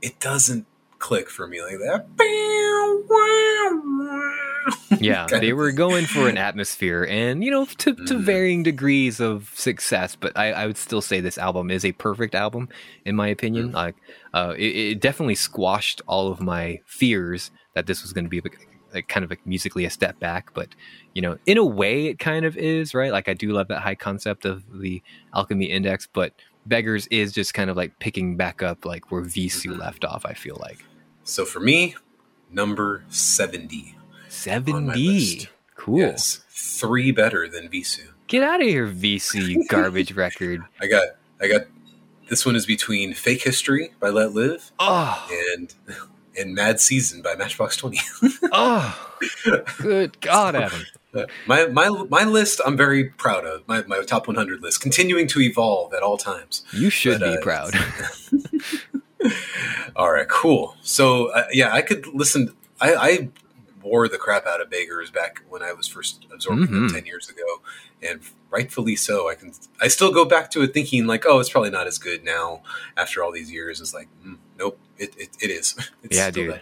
it 0.01 0.19
doesn't 0.19 0.65
click 0.99 1.29
for 1.29 1.47
me 1.47 1.61
like 1.61 1.77
that. 1.79 2.05
yeah 5.01 5.27
they 5.39 5.53
were 5.53 5.71
going 5.71 6.05
for 6.05 6.29
an 6.29 6.37
atmosphere 6.37 7.05
and 7.09 7.43
you 7.43 7.51
know 7.51 7.65
to, 7.65 7.93
to 7.93 8.13
Mhm. 8.15 8.21
varying 8.23 8.63
degrees 8.63 9.19
of 9.19 9.51
success 9.53 10.15
but 10.15 10.31
I, 10.37 10.51
I 10.51 10.67
would 10.67 10.77
still 10.77 11.01
say 11.01 11.19
this 11.19 11.37
album 11.37 11.69
is 11.69 11.83
a 11.85 11.91
perfect 11.91 12.33
album 12.35 12.69
in 13.05 13.15
my 13.15 13.27
opinion 13.27 13.67
Mm-hmm. 13.67 13.75
like 13.75 13.95
uh, 14.33 14.53
it, 14.57 14.75
it 14.75 15.01
definitely 15.01 15.35
squashed 15.35 16.01
all 16.07 16.27
of 16.31 16.39
my 16.41 16.79
fears 16.85 17.51
that 17.73 17.87
this 17.87 18.01
was 18.01 18.13
going 18.13 18.25
to 18.25 18.29
be 18.29 18.41
like, 18.95 19.07
kind 19.07 19.23
of 19.23 19.29
like 19.29 19.45
musically 19.45 19.85
a 19.85 19.89
step 19.89 20.17
back 20.19 20.53
but 20.53 20.69
you 21.13 21.21
know 21.21 21.37
in 21.45 21.57
a 21.57 21.63
way 21.65 22.07
it 22.07 22.17
kind 22.19 22.45
of 22.45 22.57
is 22.57 22.93
right 22.95 23.11
like 23.11 23.27
i 23.29 23.33
do 23.33 23.51
love 23.51 23.67
that 23.67 23.81
high 23.81 23.93
concept 23.95 24.45
of 24.45 24.63
the 24.79 25.01
alchemy 25.35 25.65
index 25.65 26.07
but 26.11 26.33
beggars 26.65 27.05
is 27.11 27.31
just 27.31 27.53
kind 27.53 27.69
of 27.69 27.77
like 27.77 27.97
picking 27.99 28.35
back 28.37 28.63
up 28.63 28.85
like 28.85 29.11
where 29.11 29.21
vheissu 29.21 29.67
Mhm. 29.73 29.77
left 29.79 30.03
off 30.03 30.25
i 30.25 30.33
feel 30.33 30.57
like 30.61 30.83
So 31.23 31.43
for 31.45 31.59
me, 31.59 31.95
number 32.51 33.03
seventy. 33.09 33.95
70 34.29 34.97
list. 34.99 35.47
cool 35.75 35.99
Yes, 35.99 36.41
three 36.49 37.11
better 37.11 37.47
than 37.47 37.67
Vheissu. 37.69 38.09
Get 38.27 38.43
out 38.43 38.61
of 38.61 38.67
here, 38.67 38.87
VC, 38.87 39.67
garbage 39.69 40.13
record. 40.13 40.61
I 40.81 40.87
got, 40.87 41.03
I 41.41 41.47
got. 41.47 41.61
This 42.29 42.45
one 42.45 42.55
is 42.55 42.65
between 42.65 43.13
"Fake 43.13 43.43
History" 43.43 43.91
by 43.99 44.09
Let 44.09 44.33
Live 44.33 44.71
Oh, 44.79 45.27
and 45.53 45.73
and 46.37 46.53
"Mad 46.55 46.79
Season" 46.79 47.21
by 47.21 47.35
Matchbox 47.35 47.77
Twenty. 47.77 47.99
oh, 48.51 49.17
good 49.79 50.19
God, 50.21 50.55
Adam. 50.55 50.81
my 51.47 51.65
my 51.67 51.89
my 52.09 52.23
list, 52.25 52.59
I'm 52.65 52.75
very 52.77 53.05
proud 53.05 53.45
of 53.45 53.67
my 53.67 53.83
my 53.87 54.01
top 54.03 54.27
100 54.27 54.61
list, 54.61 54.81
continuing 54.81 55.27
to 55.27 55.39
evolve 55.41 55.93
at 55.93 56.03
all 56.03 56.17
times. 56.17 56.63
You 56.73 56.89
should 56.89 57.19
But, 57.21 57.31
be 57.31 57.37
uh, 57.37 57.41
proud. 57.41 57.73
All 59.95 60.11
right, 60.11 60.27
cool. 60.27 60.75
So 60.81 61.27
uh, 61.31 61.45
yeah, 61.51 61.73
I 61.73 61.81
could 61.81 62.05
listen. 62.07 62.53
I, 62.81 62.95
I 62.95 63.29
wore 63.85 64.07
the 64.09 64.17
crap 64.17 64.45
out 64.47 64.59
of 64.61 64.69
Beggars 64.69 65.11
back 65.11 65.41
when 65.47 65.61
I 65.61 65.71
was 65.71 65.87
first 65.87 66.25
absorbing 66.33 66.65
them 66.65 66.89
Mhm. 66.89 66.93
ten 66.93 67.05
years 67.05 67.29
ago, 67.29 67.61
and 68.01 68.19
rightfully 68.49 68.95
so. 68.95 69.29
I 69.29 69.35
can. 69.35 69.53
I 69.79 69.87
still 69.87 70.11
go 70.11 70.25
back 70.25 70.49
to 70.51 70.61
it 70.63 70.73
thinking 70.73 71.05
like, 71.05 71.23
oh, 71.25 71.39
it's 71.39 71.49
probably 71.49 71.69
not 71.69 71.85
as 71.87 71.97
good 71.99 72.23
now 72.23 72.63
after 72.97 73.23
all 73.23 73.31
these 73.31 73.51
years. 73.51 73.79
It's 73.79 73.93
like, 73.93 74.07
mm, 74.25 74.37
nope, 74.57 74.79
it, 74.97 75.13
it, 75.17 75.29
it 75.39 75.51
is. 75.51 75.75
It's 76.03 76.17
yeah, 76.17 76.29
still 76.31 76.43
dude. 76.45 76.53
that. 76.55 76.61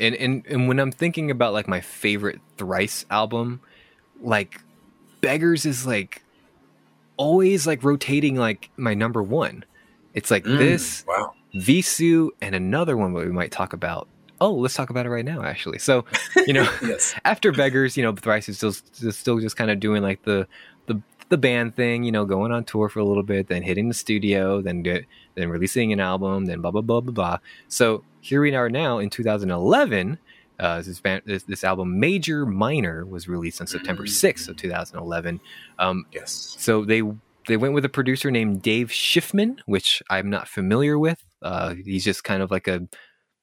And, 0.00 0.14
and 0.16 0.44
and 0.48 0.68
when 0.68 0.78
I'm 0.80 0.92
thinking 0.92 1.30
about 1.30 1.52
like 1.52 1.68
my 1.68 1.80
favorite 1.80 2.40
Thrice 2.58 3.04
album, 3.10 3.60
like 4.20 4.60
Beggars 5.20 5.64
is 5.66 5.86
like 5.86 6.22
always 7.16 7.66
like 7.66 7.82
rotating 7.82 8.36
like 8.36 8.70
my 8.76 8.94
number 8.94 9.22
one. 9.22 9.64
It's 10.14 10.30
like 10.30 10.44
Mm, 10.44 10.58
this, 10.58 11.04
Wow. 11.06 11.34
Vheissu, 11.54 12.30
and 12.42 12.54
another 12.54 12.96
one 12.96 13.14
that 13.14 13.24
we 13.26 13.32
might 13.32 13.50
talk 13.52 13.72
about. 13.72 14.08
Oh, 14.40 14.52
let's 14.52 14.74
talk 14.74 14.90
about 14.90 15.06
it 15.06 15.10
right 15.10 15.24
now, 15.24 15.42
actually. 15.42 15.78
So, 15.78 16.04
you 16.46 16.52
know, 16.52 16.62
Yes. 16.82 17.14
after 17.24 17.52
Beggars, 17.52 17.96
you 17.96 18.02
know, 18.02 18.12
Thrice 18.12 18.48
is 18.48 18.56
still 18.58 18.72
still 18.72 19.38
just 19.40 19.56
kind 19.56 19.70
of 19.70 19.80
doing 19.80 20.02
like 20.02 20.22
the 20.24 20.46
the 20.86 21.00
the 21.28 21.38
band 21.38 21.74
thing, 21.74 22.04
you 22.04 22.12
know, 22.12 22.24
going 22.24 22.52
on 22.52 22.64
tour 22.64 22.88
for 22.88 23.00
a 23.00 23.04
little 23.04 23.22
bit, 23.22 23.48
then 23.48 23.62
hitting 23.62 23.88
the 23.88 23.94
studio, 23.94 24.60
then 24.60 24.82
get, 24.82 25.04
then 25.34 25.48
releasing 25.48 25.92
an 25.92 26.00
album, 26.00 26.44
then 26.46 26.60
blah 26.60 26.70
blah 26.70 26.82
blah 26.82 27.00
blah 27.00 27.12
blah. 27.12 27.38
So 27.68 28.04
here 28.20 28.40
we 28.42 28.54
are 28.54 28.68
now 28.68 28.98
in 28.98 29.10
2011. 29.10 30.18
Uh, 30.58 30.80
this, 30.80 31.00
band, 31.00 31.22
this 31.26 31.42
this 31.42 31.64
album, 31.64 31.98
Major 32.00 32.46
Minor, 32.46 33.04
was 33.04 33.28
released 33.28 33.60
on 33.60 33.66
September 33.66 34.04
6th 34.04 34.48
of 34.48 34.56
2011. 34.56 35.38
Um, 35.78 36.06
Yes. 36.12 36.56
so 36.58 36.84
they 36.84 37.02
they 37.46 37.56
went 37.56 37.74
with 37.74 37.84
a 37.84 37.88
producer 37.90 38.30
named 38.30 38.62
Dave 38.62 38.88
Schiffman, 38.88 39.58
which 39.66 40.02
I'm 40.10 40.30
not 40.30 40.48
familiar 40.48 40.98
with. 40.98 41.22
Uh, 41.42 41.74
he's 41.84 42.04
just 42.04 42.24
kind 42.24 42.42
of 42.42 42.50
like 42.50 42.66
a 42.68 42.88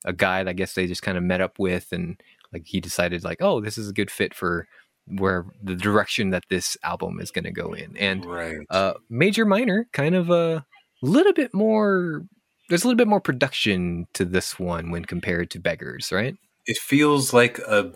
a 0.06 0.14
guy 0.14 0.44
that 0.44 0.50
I 0.50 0.54
guess 0.54 0.74
they 0.74 0.88
just 0.88 1.02
kind 1.02 1.18
of 1.18 1.24
met 1.24 1.42
up 1.42 1.60
with, 1.60 1.92
and 1.92 2.22
like 2.52 2.64
he 2.66 2.80
decided 2.80 3.24
like, 3.24 3.42
oh, 3.42 3.62
this 3.62 3.78
is 3.78 3.90
a 3.90 3.94
good 3.94 4.12
fit 4.12 4.34
for 4.34 4.68
where 5.06 5.46
the 5.62 5.76
direction 5.76 6.30
that 6.30 6.46
this 6.50 6.78
album 6.84 7.20
is 7.20 7.32
going 7.32 7.44
to 7.44 7.52
go 7.52 7.74
in. 7.74 7.98
And 7.98 8.26
right. 8.26 8.60
uh, 8.70 8.94
Major 9.10 9.46
Minor, 9.46 9.88
kind 9.92 10.16
of 10.16 10.30
a 10.30 10.66
little 11.02 11.34
bit 11.34 11.54
more. 11.54 12.24
There's 12.70 12.86
a 12.86 12.88
little 12.88 12.98
bit 12.98 13.10
more 13.10 13.20
production 13.20 14.08
to 14.14 14.24
this 14.24 14.58
one 14.58 14.90
when 14.90 15.04
compared 15.04 15.52
to 15.52 15.60
Beggars, 15.60 16.12
right? 16.12 16.36
it 16.66 16.78
feels 16.78 17.34
like 17.34 17.60
a 17.60 17.92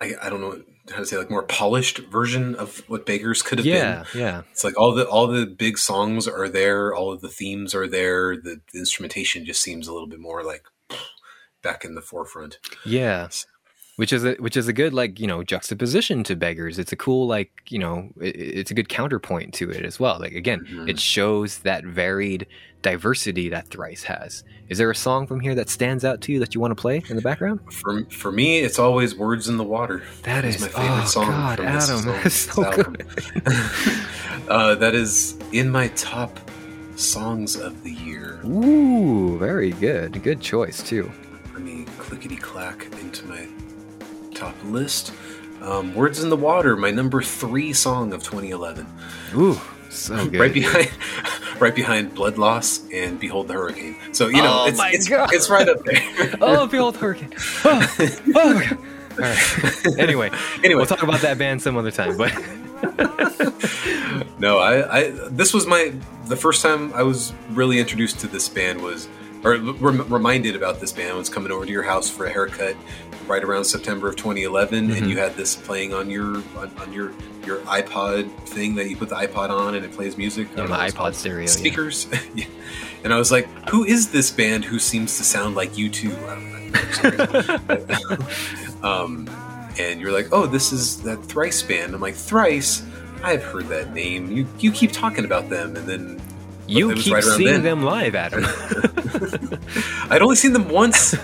I, 0.00 0.14
I 0.22 0.30
don't 0.30 0.40
know 0.40 0.62
how 0.92 0.98
to 1.00 1.06
say 1.06 1.16
like 1.18 1.30
more 1.30 1.42
polished 1.42 1.98
version 1.98 2.54
of 2.54 2.78
what 2.88 3.04
Beggars 3.06 3.42
could 3.42 3.58
have 3.58 3.66
Yeah, 3.66 4.04
been. 4.12 4.20
yeah, 4.20 4.26
Yeah. 4.26 4.42
It's 4.52 4.64
like 4.64 4.78
all 4.78 4.92
the 4.94 5.06
all 5.08 5.26
the 5.26 5.46
big 5.46 5.78
songs 5.78 6.28
are 6.28 6.48
there, 6.48 6.94
all 6.94 7.12
of 7.12 7.20
the 7.20 7.28
themes 7.28 7.74
are 7.74 7.86
there. 7.88 8.36
The, 8.36 8.60
the 8.72 8.78
instrumentation 8.78 9.44
just 9.44 9.60
seems 9.62 9.88
a 9.88 9.92
little 9.92 10.08
bit 10.08 10.20
more 10.20 10.42
like 10.44 10.64
back 11.62 11.84
in 11.84 11.94
the 11.94 12.02
forefront. 12.02 12.58
yeah. 12.84 13.28
which 13.96 14.12
is 14.12 14.24
a 14.24 14.32
which 14.34 14.56
is 14.56 14.68
a 14.68 14.72
good 14.72 14.92
like 14.94 15.20
you 15.20 15.26
know 15.26 15.44
juxtaposition 15.44 16.24
to 16.24 16.34
beggars 16.34 16.78
it's 16.78 16.92
a 16.92 16.96
cool 16.96 17.26
like 17.26 17.50
you 17.68 17.78
know 17.78 18.08
it, 18.20 18.34
it's 18.36 18.70
a 18.70 18.74
good 18.74 18.88
counterpoint 18.88 19.52
to 19.52 19.70
it 19.70 19.84
as 19.84 20.00
well 20.00 20.18
like 20.18 20.32
again 20.32 20.66
Mhm. 20.68 20.88
it 20.88 20.98
shows 20.98 21.58
that 21.58 21.84
varied 21.84 22.46
diversity 22.82 23.48
that 23.48 23.68
thrice 23.68 24.02
has 24.04 24.42
is 24.68 24.78
there 24.78 24.90
a 24.90 24.94
song 24.94 25.26
from 25.26 25.40
here 25.40 25.54
that 25.54 25.68
stands 25.68 26.04
out 26.04 26.20
to 26.22 26.32
you 26.32 26.38
that 26.40 26.54
you 26.54 26.60
want 26.60 26.70
to 26.70 26.80
play 26.80 27.02
in 27.08 27.16
the 27.16 27.22
background 27.22 27.60
For 27.72 28.04
for 28.06 28.32
me, 28.32 28.58
it's 28.60 28.78
always 28.78 29.14
"Words 29.14 29.48
in 29.48 29.56
the 29.56 29.64
Water." 29.64 30.02
That 30.22 30.44
It's 30.44 30.56
is- 30.56 30.62
my 30.62 30.68
favorite 30.68 31.02
oh, 31.02 31.06
song. 31.06 31.26
God, 31.26 31.56
from 31.58 31.66
this 31.74 31.90
Adam, 31.90 32.02
song- 32.04 32.12
that's 32.22 32.34
so 32.34 32.62
this 32.62 32.78
album. 32.78 32.96
uh, 34.48 34.74
that 34.76 34.94
is 34.94 35.38
in 35.52 35.70
my 35.70 35.88
top 35.88 36.38
songs 36.96 37.56
of 37.56 37.82
the 37.84 37.92
year. 37.92 38.40
ooh 38.44 39.38
very 39.38 39.70
good 39.72 40.22
good 40.22 40.40
choice 40.40 40.82
too 40.82 41.10
Let 41.52 41.62
me 41.62 41.84
clickety 41.98 42.36
clack 42.36 42.86
into 43.00 43.26
my 43.26 43.46
top 44.34 44.54
list. 44.64 45.12
Um, 45.60 45.94
Words 45.94 46.22
in 46.22 46.28
the 46.30 46.36
Water, 46.36 46.76
my 46.76 46.90
number 46.90 47.22
three 47.22 47.72
song 47.72 48.12
of 48.12 48.22
2011. 48.24 48.86
ooh 49.36 49.60
so 49.92 50.26
good 50.28 50.40
Right 50.40 50.52
behind, 50.54 50.90
right 51.60 51.74
behind 51.74 52.14
Blood 52.14 52.38
Loss 52.38 52.82
and 52.92 53.18
Behold 53.20 53.48
the 53.48 53.54
Hurricane. 53.54 53.96
So 54.12 54.28
you 54.28 54.36
know, 54.42 54.64
Oh 54.64 54.66
it's, 54.68 54.80
it's, 54.80 55.08
it's 55.10 55.50
right 55.50 55.68
up 55.68 55.84
there. 55.84 56.02
oh 56.40 56.66
behold 56.66 56.94
the 56.94 56.98
hurricane 57.00 57.32
oh, 57.64 57.96
oh 58.34 58.54
my 58.54 58.66
God. 58.66 58.78
all 59.18 59.22
right 59.22 59.98
anyway 59.98 60.30
Anyway. 60.64 60.74
we'll 60.76 60.86
talk 60.86 61.02
about 61.02 61.20
that 61.20 61.36
band 61.38 61.60
some 61.60 61.76
other 61.76 61.90
time 61.90 62.16
but 62.16 62.32
no, 64.38 64.58
I, 64.58 64.98
I, 64.98 65.10
this 65.30 65.54
was 65.54 65.66
my 65.66 65.92
the 66.26 66.36
first 66.36 66.62
time 66.62 66.92
I 66.94 67.02
was 67.02 67.32
really 67.50 67.78
introduced 67.78 68.20
to 68.20 68.26
this 68.26 68.48
band 68.48 68.80
was, 68.80 69.08
or 69.44 69.56
rem- 69.56 70.08
reminded 70.12 70.56
about 70.56 70.80
this 70.80 70.92
band 70.92 71.16
was 71.16 71.28
coming 71.28 71.52
over 71.52 71.64
to 71.64 71.70
your 71.70 71.82
house 71.84 72.08
for 72.10 72.26
a 72.26 72.30
haircut, 72.30 72.74
right 73.26 73.42
around 73.42 73.64
September 73.64 74.08
of 74.08 74.16
2011, 74.16 74.88
Mhm. 74.88 74.96
and 74.98 75.10
you 75.10 75.18
had 75.18 75.36
this 75.36 75.54
playing 75.54 75.94
on 75.94 76.10
your 76.10 76.36
on, 76.56 76.70
on 76.80 76.92
your 76.92 77.12
your 77.46 77.58
iPod 77.60 78.30
thing 78.46 78.74
that 78.76 78.88
you 78.88 78.96
put 78.96 79.08
the 79.08 79.16
iPod 79.16 79.50
on 79.50 79.74
and 79.74 79.84
it 79.84 79.92
plays 79.92 80.16
music. 80.16 80.48
Yeah, 80.56 80.66
my 80.66 80.78
what 80.78 80.86
it's 80.88 80.96
called. 80.96 81.12
ipod 81.12 81.16
stereo 81.16 81.46
speakers. 81.46 82.06
Yeah. 82.34 82.44
And 83.04 83.12
I 83.12 83.18
was 83.18 83.32
like, 83.32 83.48
who 83.68 83.84
is 83.84 84.10
this 84.12 84.30
band 84.30 84.64
who 84.64 84.78
seems 84.78 85.16
to 85.18 85.24
sound 85.24 85.56
like 85.56 85.76
you 85.76 85.88
two? 85.90 86.12
um, 88.82 89.28
and 89.78 90.00
you're 90.00 90.12
like, 90.12 90.28
oh, 90.32 90.46
this 90.46 90.72
is 90.72 91.02
that 91.02 91.22
Thrice 91.24 91.62
band. 91.62 91.94
I'm 91.94 92.00
like, 92.00 92.14
Thrice? 92.14 92.82
I've 93.24 93.42
heard 93.42 93.68
that 93.68 93.92
name. 93.92 94.30
You 94.30 94.46
you 94.58 94.72
keep 94.72 94.92
talking 94.92 95.24
about 95.24 95.48
them, 95.50 95.76
and 95.76 95.86
then 95.86 96.20
You 96.66 96.94
keep 96.94 97.14
right 97.14 97.24
seeing 97.24 97.52
then. 97.54 97.62
them 97.62 97.82
live, 97.82 98.14
Adam. 98.14 98.44
I'd 100.10 100.22
only 100.22 100.36
seen 100.36 100.52
them 100.52 100.68
once. 100.68 101.14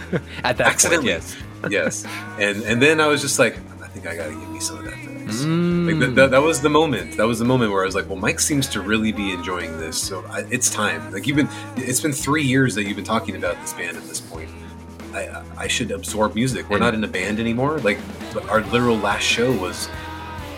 At 0.45 0.57
that 0.59 0.67
Accidentally. 0.67 1.13
point, 1.13 1.25
yes. 1.25 1.37
Yes, 1.71 2.05
and 2.39 2.63
and 2.65 2.81
then 2.83 3.01
I 3.01 3.07
was 3.07 3.21
just 3.21 3.39
like, 3.39 3.57
I 3.83 3.89
think 3.89 4.07
I 4.07 4.17
gotta 4.17 4.31
give 4.35 4.49
me 4.51 4.61
some 4.61 4.79
of 4.79 4.85
that 4.85 4.95
Mm. 5.29 5.87
Like 5.87 5.99
th- 6.01 6.15
th- 6.17 6.31
that 6.31 6.43
was 6.43 6.63
the 6.63 6.71
moment. 6.71 7.19
That 7.19 7.27
was 7.27 7.39
the 7.39 7.45
moment 7.45 7.71
where 7.71 7.83
I 7.83 7.85
was 7.85 7.95
like, 7.95 8.09
"Well, 8.09 8.17
Mike 8.17 8.41
seems 8.41 8.67
to 8.69 8.81
really 8.81 9.13
be 9.13 9.31
enjoying 9.33 9.77
this, 9.79 9.99
so 9.99 10.25
I, 10.31 10.41
it's 10.51 10.71
time." 10.71 11.13
Like 11.13 11.27
you've 11.27 11.37
been, 11.37 11.51
it's 11.77 12.01
been 12.01 12.13
three 12.15 12.43
years 12.45 12.75
that 12.77 12.85
you've 12.85 12.97
been 12.97 13.05
talking 13.05 13.37
about 13.37 13.61
this 13.61 13.75
band 13.75 13.99
at 13.99 14.05
this 14.05 14.21
point. 14.21 14.49
I, 15.13 15.43
I 15.59 15.69
should 15.69 15.91
absorb 15.91 16.35
music. 16.35 16.71
We're 16.71 16.77
And- 16.77 16.85
not 16.85 16.95
in 16.95 17.05
a 17.05 17.09
band 17.09 17.41
anymore. 17.41 17.79
Like 17.81 17.99
our 18.49 18.63
literal 18.63 18.97
last 18.97 19.23
show 19.23 19.53
was 19.53 19.91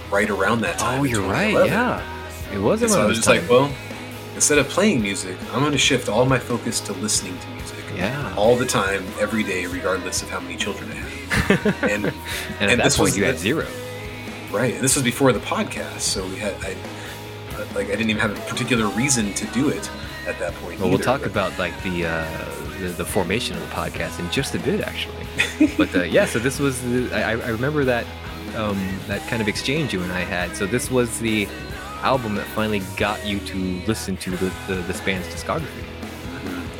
right 0.08 0.30
around 0.30 0.60
that 0.60 0.78
time. 0.78 1.00
oh, 1.00 1.02
you're 1.02 1.28
right. 1.28 1.52
Yeah, 1.66 2.00
it 2.54 2.58
was 2.58 2.80
And 2.82 2.92
so 2.92 3.02
I 3.02 3.06
was 3.06 3.16
just 3.18 3.28
like, 3.28 3.42
well, 3.50 3.72
instead 4.36 4.58
of 4.58 4.68
playing 4.68 5.02
music, 5.02 5.36
I'm 5.52 5.58
going 5.60 5.72
to 5.72 5.78
shift 5.78 6.08
all 6.08 6.24
my 6.26 6.38
focus 6.38 6.78
to 6.82 6.92
listening 6.92 7.36
to 7.40 7.48
music 7.48 7.59
yeah. 7.96 8.34
all 8.36 8.56
the 8.56 8.66
time, 8.66 9.04
every 9.18 9.42
day, 9.42 9.66
regardless 9.66 10.22
of 10.22 10.30
how 10.30 10.40
many 10.40 10.56
children 10.56 10.90
I 10.90 10.94
have. 10.94 11.82
And 11.82 12.06
and 12.06 12.06
at 12.06 12.14
and 12.60 12.80
that 12.80 12.84
this 12.84 12.96
point, 12.96 13.16
you 13.16 13.24
had 13.24 13.38
zero. 13.38 13.66
Right, 14.50 14.74
and 14.74 14.82
this 14.82 14.96
was 14.96 15.04
before 15.04 15.32
the 15.32 15.40
podcast, 15.40 16.00
so 16.00 16.26
we 16.26 16.36
had 16.36 16.54
I, 16.64 16.76
like 17.74 17.86
I 17.86 17.96
didn't 17.96 18.10
even 18.10 18.20
have 18.20 18.36
a 18.36 18.50
particular 18.50 18.88
reason 18.88 19.32
to 19.34 19.46
do 19.46 19.68
it 19.68 19.90
at 20.26 20.38
that 20.38 20.54
point. 20.54 20.80
Well, 20.80 20.90
we'll 20.90 20.98
talk 20.98 21.22
but- 21.22 21.30
about 21.30 21.58
like 21.58 21.80
the, 21.82 22.06
uh, 22.06 22.44
the 22.80 22.88
the 22.88 23.04
formation 23.04 23.56
of 23.56 23.62
the 23.62 23.74
podcast 23.74 24.18
in 24.18 24.30
just 24.30 24.54
a 24.54 24.58
bit, 24.58 24.80
actually. 24.80 25.26
but 25.76 25.94
uh, 25.94 26.02
yeah, 26.02 26.26
so 26.26 26.38
this 26.38 26.58
was 26.58 26.82
the, 26.82 27.10
I, 27.12 27.32
I 27.32 27.48
remember 27.48 27.84
that 27.84 28.06
um, 28.56 28.78
that 29.06 29.26
kind 29.28 29.40
of 29.42 29.48
exchange 29.48 29.92
you 29.92 30.02
and 30.02 30.12
I 30.12 30.20
had. 30.20 30.56
So 30.56 30.66
this 30.66 30.90
was 30.90 31.20
the 31.20 31.48
album 32.02 32.34
that 32.36 32.46
finally 32.46 32.82
got 32.96 33.24
you 33.26 33.38
to 33.40 33.56
listen 33.86 34.16
to 34.18 34.30
the, 34.30 34.52
the 34.66 34.74
this 34.86 35.00
band's 35.00 35.28
discography. 35.28 35.84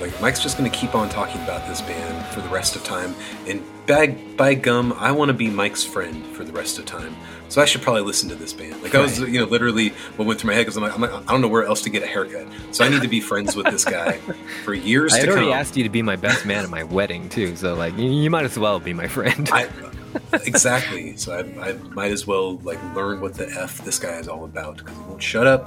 Like 0.01 0.19
Mike's 0.21 0.41
just 0.41 0.59
going 0.59 0.71
to 0.71 0.77
keep 0.77 0.95
on 0.95 1.09
talking 1.09 1.41
about 1.43 1.67
this 1.69 1.81
band 1.81 2.27
for 2.35 2.41
the 2.41 2.49
rest 2.49 2.77
of 2.77 2.85
time, 2.85 3.15
and 3.47 3.63
bag 3.87 4.37
by 4.37 4.55
gum, 4.55 4.93
I 4.95 5.13
want 5.13 5.29
to 5.29 5.35
be 5.35 5.51
Mike's 5.51 5.85
friend 5.85 6.25
for 6.29 6.45
the 6.45 6.53
rest 6.53 6.79
of 6.79 6.87
time. 6.87 7.15
So 7.49 7.61
I 7.61 7.65
should 7.65 7.83
probably 7.83 8.03
listen 8.03 8.29
to 8.29 8.37
this 8.37 8.53
band. 8.53 8.81
Like 8.81 8.95
I 8.95 9.01
was, 9.01 9.19
you 9.19 9.41
know, 9.41 9.45
literally 9.45 9.89
what 10.17 10.27
went 10.27 10.41
through 10.41 10.49
my 10.51 10.55
head 10.55 10.63
because 10.63 10.77
I'm 10.77 10.85
like, 10.85 10.95
I'm 10.95 11.01
like, 11.01 11.11
I 11.13 11.33
don't 11.33 11.41
know 11.41 11.49
where 11.49 11.65
else 11.65 11.83
to 11.83 11.91
get 11.91 12.03
a 12.05 12.07
haircut. 12.07 12.47
So 12.71 12.85
I 12.85 12.89
need 12.89 13.03
to 13.03 13.09
be 13.09 13.21
friends 13.21 13.57
with 13.57 13.67
this 13.67 13.85
guy 13.85 14.13
for 14.65 14.73
years 14.73 15.13
I 15.15 15.23
to 15.23 15.27
already 15.31 15.47
come. 15.47 15.55
asked 15.55 15.77
you 15.77 15.83
to 15.83 15.89
be 15.89 16.01
my 16.01 16.15
best 16.15 16.47
man 16.47 16.63
at 16.63 16.71
my 16.71 16.85
wedding 16.85 17.29
too, 17.29 17.57
so 17.57 17.75
like 17.75 17.97
you, 17.99 18.09
you 18.09 18.31
might 18.31 18.45
as 18.45 18.57
well 18.57 18.79
be 18.79 18.93
my 18.93 19.09
friend. 19.09 19.49
I, 19.53 19.69
exactly. 20.45 21.17
So 21.17 21.33
I, 21.33 21.71
I 21.71 21.73
might 21.73 22.13
as 22.13 22.25
well 22.25 22.59
like 22.59 22.81
learn 22.95 23.21
what 23.21 23.35
the 23.35 23.49
f 23.51 23.85
this 23.85 23.99
guy 23.99 24.19
is 24.19 24.29
all 24.29 24.45
about 24.45 24.79
because 24.79 24.97
he 24.97 25.03
won't 25.05 25.23
shut 25.23 25.49
up 25.49 25.67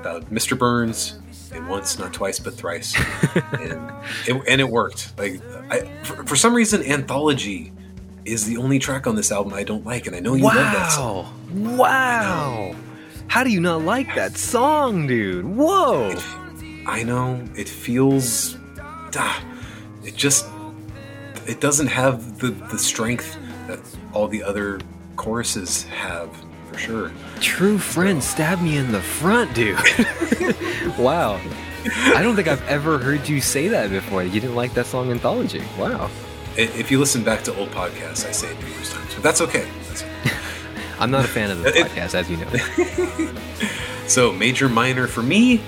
about 0.00 0.30
Mr. 0.30 0.56
Burns. 0.56 1.18
And 1.54 1.68
once, 1.68 1.98
not 1.98 2.12
twice, 2.12 2.40
but 2.40 2.54
thrice, 2.54 2.94
and 3.52 3.92
it, 4.26 4.42
and 4.48 4.60
it 4.60 4.68
worked. 4.68 5.16
Like 5.16 5.40
I, 5.70 5.80
for, 6.02 6.24
for 6.24 6.36
some 6.36 6.52
reason, 6.52 6.82
Anthology 6.82 7.72
is 8.24 8.44
the 8.46 8.56
only 8.56 8.78
track 8.78 9.06
on 9.06 9.14
this 9.14 9.30
album 9.30 9.54
I 9.54 9.62
don't 9.62 9.86
like, 9.86 10.06
and 10.08 10.16
I 10.16 10.20
know 10.20 10.34
you 10.34 10.44
love 10.44 10.54
that 10.54 10.90
song. 10.90 11.32
wow, 11.54 11.76
wow! 11.76 12.76
How 13.28 13.44
do 13.44 13.50
you 13.50 13.60
not 13.60 13.82
like 13.82 14.14
that 14.16 14.36
song, 14.36 15.06
dude? 15.06 15.44
Whoa! 15.44 16.16
I 16.86 17.02
know 17.04 17.42
it 17.56 17.68
feels, 17.68 18.56
ah, 19.16 19.44
it 20.04 20.16
just, 20.16 20.46
it 21.46 21.60
doesn't 21.60 21.86
have 21.86 22.40
the 22.40 22.50
the 22.50 22.78
strength 22.78 23.38
that 23.68 23.80
all 24.12 24.26
the 24.26 24.42
other 24.42 24.80
choruses 25.16 25.84
have, 25.84 26.30
for 26.74 26.80
sure. 26.80 27.12
True 27.40 27.78
friend 27.78 28.22
stabbed 28.22 28.62
me 28.62 28.76
in 28.76 28.92
the 28.92 29.00
front, 29.00 29.54
dude. 29.54 29.76
wow. 30.98 31.40
I 32.14 32.22
don't 32.22 32.34
think 32.34 32.48
I've 32.48 32.66
ever 32.66 32.98
heard 32.98 33.28
you 33.28 33.40
say 33.40 33.68
that 33.68 33.90
before. 33.90 34.22
You 34.22 34.30
didn't 34.30 34.54
like 34.54 34.74
that 34.74 34.86
song 34.86 35.10
Anthology. 35.10 35.62
Wow. 35.78 36.10
If 36.56 36.90
you 36.90 36.98
listen 36.98 37.24
back 37.24 37.42
to 37.44 37.56
old 37.56 37.70
podcasts, 37.70 38.26
I 38.26 38.32
say 38.32 38.50
it 38.50 38.60
numerous 38.60 38.92
times, 38.92 39.14
but 39.14 39.22
that's 39.22 39.40
okay. 39.40 39.68
That's 39.88 40.02
okay. 40.02 40.36
I'm 41.00 41.10
not 41.10 41.24
a 41.24 41.28
fan 41.28 41.50
of 41.50 41.62
the 41.62 41.70
podcast, 41.70 42.14
as 42.14 42.30
you 42.30 42.36
know. 42.36 43.34
So, 44.06 44.32
major, 44.32 44.68
minor 44.68 45.06
for 45.06 45.22
me, 45.22 45.60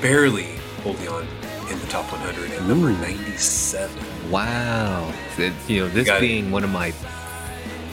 barely 0.00 0.56
holding 0.82 1.08
on 1.08 1.26
in 1.70 1.78
the 1.80 1.86
top 1.86 2.10
100 2.12 2.52
at 2.52 2.62
number 2.62 2.92
97. 2.92 4.30
Wow. 4.30 5.12
So, 5.36 5.52
you 5.66 5.80
know, 5.80 5.88
this 5.88 6.06
got 6.06 6.18
it. 6.18 6.20
being 6.20 6.50
one 6.50 6.64
of 6.64 6.70
my 6.70 6.92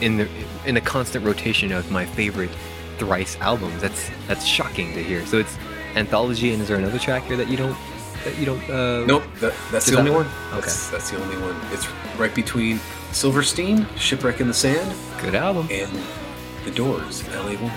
in 0.00 0.16
the 0.16 0.28
in 0.66 0.76
a 0.76 0.80
constant 0.80 1.24
rotation 1.24 1.72
of 1.72 1.90
my 1.90 2.04
favorite 2.04 2.50
Thrice 2.98 3.36
albums. 3.40 3.80
That's 3.82 4.10
that's 4.28 4.44
shocking 4.44 4.92
to 4.94 5.02
hear. 5.02 5.24
So 5.26 5.38
it's 5.38 5.56
anthology, 5.96 6.52
and 6.52 6.62
is 6.62 6.68
there 6.68 6.76
another 6.78 6.98
track 6.98 7.24
here 7.24 7.36
that 7.36 7.48
you 7.48 7.56
don't 7.56 7.76
that 8.24 8.38
you 8.38 8.46
don't? 8.46 8.62
Uh, 8.70 9.04
Nope, 9.06 9.24
that, 9.40 9.52
that's 9.70 9.86
the 9.86 9.98
only 9.98 10.10
that- 10.10 10.16
one. 10.18 10.26
That's, 10.52 10.90
that's 10.90 11.10
the 11.10 11.20
only 11.20 11.36
one. 11.38 11.56
It's 11.72 11.88
right 12.18 12.34
between 12.34 12.78
Silverstein, 13.12 13.86
Shipwreck 13.96 14.40
in 14.40 14.46
the 14.48 14.54
Sand, 14.54 14.94
Good 15.20 15.34
album. 15.34 15.66
and 15.70 15.90
The 16.64 16.70
Doors, 16.70 17.26
L.A. 17.30 17.56
Woman. 17.56 17.72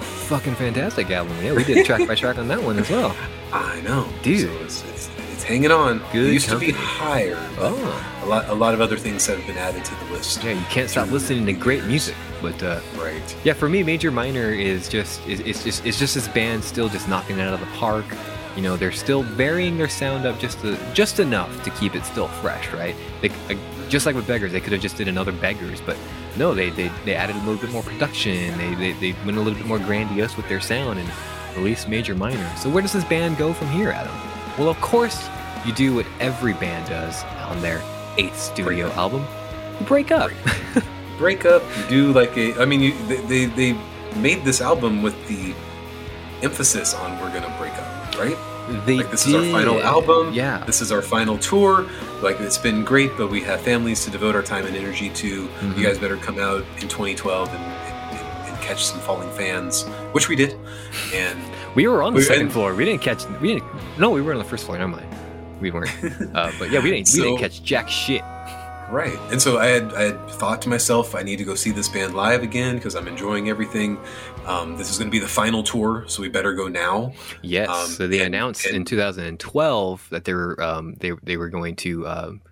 Fucking 0.00 0.54
fantastic 0.54 1.10
album. 1.10 1.36
Yeah, 1.42 1.52
we 1.54 1.64
did 1.64 1.84
track 1.86 2.06
by 2.08 2.14
track 2.14 2.38
on 2.38 2.48
that 2.48 2.62
one 2.62 2.78
as 2.78 2.88
well. 2.90 3.14
I 3.52 3.80
know, 3.82 4.08
Dude. 4.22 4.48
So 4.48 4.64
it's, 4.64 4.84
it's 4.84 5.10
hanging 5.50 5.70
on. 5.72 5.98
Good 6.12 6.30
it 6.30 6.32
used 6.34 6.48
to 6.48 6.58
be 6.58 6.70
higher. 6.70 7.36
Oh. 7.58 8.20
A 8.22 8.26
lot, 8.26 8.48
a 8.48 8.54
lot 8.54 8.72
of 8.74 8.80
other 8.80 8.96
things 8.96 9.26
have 9.26 9.44
been 9.46 9.56
added 9.58 9.84
to 9.84 9.94
the 9.96 10.12
list. 10.12 10.42
Yeah, 10.44 10.52
you 10.52 10.64
can't 10.66 10.88
stop 10.88 11.10
listening 11.10 11.44
to 11.46 11.52
great 11.52 11.84
music. 11.84 12.14
But 12.40 12.62
uh, 12.62 12.80
Right. 12.96 13.36
yeah, 13.44 13.52
for 13.52 13.68
me, 13.68 13.82
Major 13.82 14.10
Minor 14.10 14.50
is 14.52 14.88
just 14.88 15.26
is 15.26 15.40
it's 15.40 15.64
just 15.64 15.84
it's 15.84 15.98
just 15.98 16.14
this 16.14 16.28
band 16.28 16.62
still 16.64 16.88
just 16.88 17.08
knocking 17.08 17.38
it 17.38 17.42
out 17.42 17.52
of 17.54 17.60
the 17.60 17.66
park. 17.76 18.06
You 18.56 18.62
know, 18.62 18.76
they're 18.76 18.92
still 18.92 19.22
varying 19.22 19.76
their 19.76 19.88
sound 19.88 20.26
up 20.26 20.38
just 20.38 20.60
to, 20.60 20.76
just 20.92 21.20
enough 21.20 21.62
to 21.64 21.70
keep 21.70 21.94
it 21.94 22.04
still 22.04 22.26
fresh, 22.28 22.72
right? 22.72 22.96
They, 23.20 23.28
like, 23.48 23.58
just 23.88 24.06
like 24.06 24.16
with 24.16 24.26
Beggars, 24.26 24.50
they 24.52 24.60
could 24.60 24.72
have 24.72 24.82
just 24.82 24.96
did 24.96 25.06
another 25.06 25.30
Beggars, 25.32 25.80
but 25.80 25.96
no, 26.36 26.54
they 26.54 26.70
they, 26.70 26.90
they 27.04 27.14
added 27.14 27.36
a 27.36 27.38
little 27.40 27.56
bit 27.60 27.70
more 27.70 27.82
production. 27.82 28.56
They, 28.58 28.74
they 28.74 28.92
they 28.92 29.12
went 29.24 29.36
a 29.36 29.40
little 29.40 29.58
bit 29.58 29.66
more 29.66 29.78
grandiose 29.78 30.36
with 30.36 30.48
their 30.48 30.60
sound 30.60 30.98
and 30.98 31.08
released 31.56 31.88
Major 31.88 32.14
Minor. 32.14 32.48
So 32.56 32.70
where 32.70 32.82
does 32.82 32.92
this 32.92 33.04
band 33.04 33.36
go 33.36 33.52
from 33.52 33.68
here, 33.68 33.90
Adam? 33.90 34.14
Well, 34.58 34.68
of 34.68 34.80
course, 34.80 35.28
you 35.66 35.72
do 35.72 35.94
what 35.94 36.06
every 36.20 36.54
band 36.54 36.88
does 36.88 37.22
on 37.48 37.60
their 37.60 37.82
eighth 38.18 38.38
studio 38.40 38.86
Break 38.86 38.96
album. 38.96 39.26
You 39.80 39.86
break 39.86 40.10
up. 40.10 40.30
Break 41.18 41.44
up. 41.54 41.62
Do 41.88 42.12
like 42.12 42.36
a. 42.36 42.60
I 42.60 42.64
mean, 42.64 42.80
you, 42.80 42.92
they, 43.06 43.16
they 43.16 43.44
they 43.46 43.80
made 44.16 44.44
this 44.44 44.60
album 44.60 45.02
with 45.02 45.14
the 45.28 45.54
emphasis 46.42 46.94
on 46.94 47.18
we're 47.20 47.32
gonna 47.32 47.54
break 47.58 47.72
up, 47.74 48.18
right? 48.18 48.36
They 48.86 48.98
Like 48.98 49.10
this 49.10 49.26
is 49.26 49.34
our 49.34 49.42
final 49.50 49.82
album. 49.82 50.32
Yeah. 50.32 50.62
This 50.64 50.80
is 50.80 50.92
our 50.92 51.02
final 51.02 51.36
tour. 51.38 51.86
Like 52.22 52.38
it's 52.40 52.58
been 52.58 52.84
great, 52.84 53.10
but 53.16 53.28
we 53.28 53.40
have 53.42 53.60
families 53.60 54.04
to 54.04 54.10
devote 54.10 54.34
our 54.36 54.42
time 54.42 54.66
and 54.66 54.76
energy 54.76 55.10
to. 55.10 55.46
Mhm. 55.48 55.76
You 55.76 55.82
guys 55.84 55.98
better 55.98 56.16
come 56.16 56.38
out 56.38 56.64
in 56.80 56.88
2012 56.88 57.48
and, 57.48 57.56
and, 57.58 58.48
and 58.48 58.62
catch 58.62 58.84
some 58.84 59.00
falling 59.00 59.30
fans, 59.30 59.84
which 60.12 60.28
we 60.28 60.36
did. 60.36 60.56
And 61.14 61.38
We 61.74 61.86
were 61.88 62.02
on 62.02 62.12
the 62.14 62.18
We- 62.18 62.24
second 62.24 62.42
and- 62.44 62.52
floor. 62.52 62.74
We 62.74 62.84
didn't 62.84 63.02
catch. 63.02 63.26
We 63.40 63.54
didn't. 63.54 63.64
No, 63.98 64.10
we 64.10 64.20
were 64.22 64.32
on 64.32 64.38
the 64.38 64.44
first 64.44 64.66
floor. 64.66 64.78
Never 64.78 64.92
mind. 64.92 65.06
We 65.60 65.70
weren't. 65.70 65.90
Uh, 66.34 66.52
but 66.58 66.70
yeah, 66.70 66.80
we 66.80 66.90
didn't. 66.90 67.10
we 67.12 67.22
didn't 67.22 67.38
catch 67.38 67.62
jack 67.62 67.88
shit. 67.88 68.22
right, 68.90 69.18
and 69.30 69.40
so 69.40 69.58
I 69.58 69.66
had 69.66 69.92
I 69.94 70.02
had 70.02 70.30
thought 70.30 70.62
to 70.62 70.68
myself, 70.68 71.14
I 71.14 71.22
need 71.22 71.36
to 71.36 71.44
go 71.44 71.54
see 71.54 71.70
this 71.70 71.88
band 71.88 72.14
live 72.14 72.42
again 72.42 72.76
because 72.76 72.94
I'm 72.94 73.08
enjoying 73.08 73.48
everything. 73.48 73.98
Um, 74.46 74.76
this 74.76 74.90
is 74.90 74.98
going 74.98 75.08
to 75.08 75.12
be 75.12 75.18
the 75.18 75.28
final 75.28 75.62
tour, 75.62 76.04
so 76.08 76.22
we 76.22 76.28
better 76.28 76.54
go 76.54 76.68
now. 76.68 77.12
Yes. 77.42 77.68
Um, 77.68 77.88
so 77.88 78.06
they 78.08 78.18
and- 78.18 78.34
announced 78.34 78.66
in 78.66 78.84
2012 78.84 80.08
that 80.10 80.24
they 80.24 80.34
were 80.34 80.60
um, 80.62 80.94
they 80.94 81.12
they 81.22 81.36
were 81.36 81.48
going 81.48 81.76
to 81.76 82.06
um, 82.06 82.42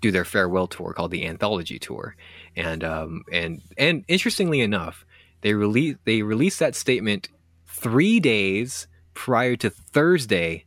do 0.00 0.10
their 0.10 0.24
farewell 0.24 0.66
tour 0.66 0.92
called 0.92 1.10
the 1.10 1.26
Anthology 1.26 1.78
Tour, 1.78 2.14
and 2.56 2.84
um, 2.84 3.24
and 3.32 3.62
and 3.78 4.04
interestingly 4.06 4.60
enough, 4.60 5.04
they 5.40 5.54
released 5.54 5.98
they 6.04 6.22
released 6.22 6.58
that 6.60 6.74
statement 6.74 7.28
three 7.66 8.20
days 8.20 8.86
prior 9.14 9.56
to 9.56 9.70
Thursday, 9.70 10.63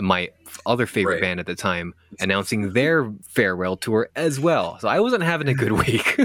my 0.00 0.30
other 0.64 0.86
favorite 0.86 1.14
Right. 1.14 1.22
band 1.22 1.40
at 1.40 1.46
the 1.46 1.54
time, 1.54 1.94
announcing 2.20 2.72
their 2.72 3.12
farewell 3.28 3.76
tour 3.76 4.08
as 4.16 4.40
well. 4.40 4.78
So 4.80 4.88
I 4.88 5.00
wasn't 5.00 5.22
having 5.22 5.48
a 5.48 5.54
good 5.54 5.72
week. 5.72 6.18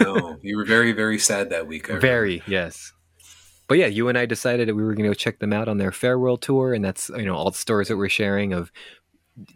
No, 0.00 0.36
you 0.42 0.56
were 0.56 0.64
very 0.64 0.92
very 0.92 1.18
sad 1.18 1.50
that 1.50 1.66
week. 1.66 1.88
Very, 1.88 2.42
yes. 2.46 2.92
But 3.68 3.78
yeah, 3.78 3.86
you 3.86 4.08
and 4.08 4.18
I 4.18 4.26
decided 4.26 4.68
that 4.68 4.74
we 4.74 4.82
were 4.82 4.94
going 4.94 5.04
to 5.04 5.10
go 5.10 5.14
check 5.14 5.38
them 5.38 5.52
out 5.52 5.68
on 5.68 5.78
their 5.78 5.92
farewell 5.92 6.36
tour, 6.36 6.74
and 6.74 6.84
that's 6.84 7.08
you 7.10 7.24
know 7.24 7.34
all 7.36 7.50
the 7.50 7.56
stories 7.58 7.88
that 7.88 7.96
we're 7.96 8.08
sharing 8.08 8.52
of 8.52 8.70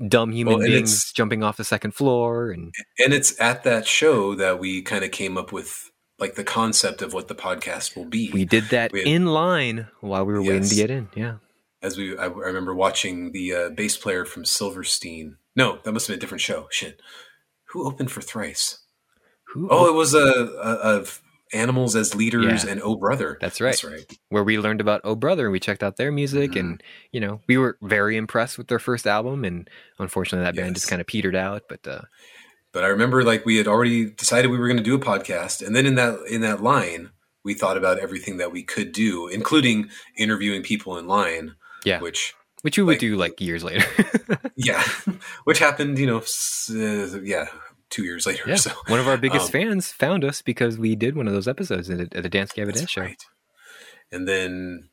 dumb 0.09 0.31
human 0.32 0.59
Well, 0.59 0.66
beings 0.66 1.12
jumping 1.12 1.43
off 1.43 1.56
the 1.56 1.64
second 1.64 1.93
floor, 1.94 2.51
and 2.51 2.72
And 2.98 3.12
it's 3.12 3.39
at 3.40 3.64
that 3.64 3.86
show 3.86 4.35
that 4.36 4.59
we 4.59 4.82
kind 4.82 5.05
of 5.05 5.10
came 5.10 5.36
up 5.36 5.52
with 5.52 5.90
like 6.20 6.36
the 6.36 6.44
concept 6.44 7.02
of 7.02 7.12
what 7.12 7.26
the 7.26 7.35
podcast 7.35 7.97
will 7.97 8.05
be. 8.05 8.31
we 8.32 8.44
did 8.44 8.64
that 8.70 8.93
We 8.93 9.01
had- 9.01 9.09
in 9.09 9.26
line 9.26 9.89
while 10.01 10.24
we 10.24 10.32
were 10.32 10.43
waiting 10.43 10.62
to 10.68 10.74
get 10.76 10.90
in. 10.90 11.09
Yeah, 11.16 11.35
As 11.85 11.97
we, 11.98 12.16
I, 12.16 12.24
I 12.24 12.28
remember 12.28 12.74
watching 12.74 13.32
the 13.32 13.52
uh, 13.55 13.69
bass 13.70 13.97
player 13.97 14.24
from 14.24 14.44
Silverstein. 14.44 15.36
No, 15.55 15.78
that 15.85 15.93
must 15.93 16.06
have 16.09 16.15
been 16.15 16.19
a 16.19 16.20
different 16.20 16.40
show. 16.40 16.66
Shit, 16.70 17.01
who 17.70 17.86
opened 17.86 18.11
for 18.11 18.20
Thrice? 18.23 18.78
who? 19.52 19.69
Oh, 19.70 19.86
it 19.86 19.94
was 19.94 20.15
a, 20.15 20.19
a 20.19 20.73
of 20.98 21.20
animals 21.52 21.94
as 21.94 22.15
leaders 22.15 22.65
Yeah. 22.65 22.70
and 22.73 22.81
Oh 22.82 22.97
Brother. 22.97 23.39
That's 23.40 23.61
right. 23.61 23.70
That's 23.81 23.85
right. 23.85 24.19
where 24.31 24.43
we 24.43 24.59
learned 24.59 24.81
about 24.81 25.02
Oh 25.05 25.15
Brother, 25.15 25.44
and 25.47 25.52
we 25.52 25.61
checked 25.61 25.82
out 25.85 25.97
their 25.97 26.11
music, 26.11 26.52
Mm-hmm. 26.52 26.59
and 26.61 26.82
you 27.12 27.20
know 27.20 27.40
we 27.47 27.59
were 27.59 27.77
very 27.82 28.16
impressed 28.16 28.56
with 28.59 28.69
their 28.69 28.78
first 28.81 29.06
album, 29.06 29.44
and 29.44 29.69
unfortunately 29.98 30.44
that 30.44 30.56
band 30.56 30.74
just 30.74 30.89
kind 30.89 31.01
of 31.01 31.06
petered 31.06 31.36
out. 31.36 31.65
But 31.69 31.86
uh, 31.86 32.02
But 32.73 32.82
I 32.85 32.89
remember 32.89 33.23
like 33.23 33.44
we 33.44 33.59
had 33.59 33.69
already 33.69 34.06
decided 34.11 34.51
we 34.51 34.59
were 34.59 34.69
going 34.69 34.78
to 34.78 34.90
do 34.90 34.94
a 34.97 34.98
podcast, 34.98 35.65
and 35.65 35.77
then 35.77 35.86
in 35.86 35.94
that 35.97 36.19
in 36.31 36.40
that 36.40 36.62
line, 36.62 37.11
we 37.44 37.55
thought 37.55 37.77
about 37.77 37.98
everything 38.01 38.39
that 38.39 38.51
we 38.51 38.62
could 38.65 38.90
do, 38.90 39.28
including 39.28 39.90
interviewing 40.16 40.62
people 40.62 40.97
in 40.98 41.06
line. 41.06 41.55
Yeah. 41.85 42.01
Which 42.01 42.35
which 42.62 42.78
we 42.78 42.85
would 42.85 42.98
do 42.98 43.16
like 43.16 43.40
years 43.40 43.62
later. 43.62 43.85
yeah, 44.56 44.82
which 45.44 45.59
happened, 45.59 45.98
you 45.98 46.06
know, 46.06 46.20
s- 46.20 46.70
uh, 46.74 47.20
yeah, 47.23 47.48
two 47.90 48.05
years 48.05 48.27
later. 48.27 48.44
yeah, 48.47 48.55
So 48.56 48.70
one 48.86 48.98
of 49.01 49.06
our 49.06 49.19
biggest 49.19 49.47
Um, 49.47 49.52
fans 49.52 49.93
found 49.93 50.24
us 50.24 50.40
because 50.43 50.78
we 50.78 50.97
did 50.97 51.15
one 51.15 51.27
of 51.28 51.35
those 51.35 51.47
episodes 51.48 51.90
at, 51.90 52.01
at 52.01 52.23
the 52.23 52.28
Dance 52.31 52.52
Gavin 52.52 52.74
Dance 52.74 52.90
show. 52.90 53.02
right. 53.02 53.23
And 54.11 54.27
then 54.27 54.89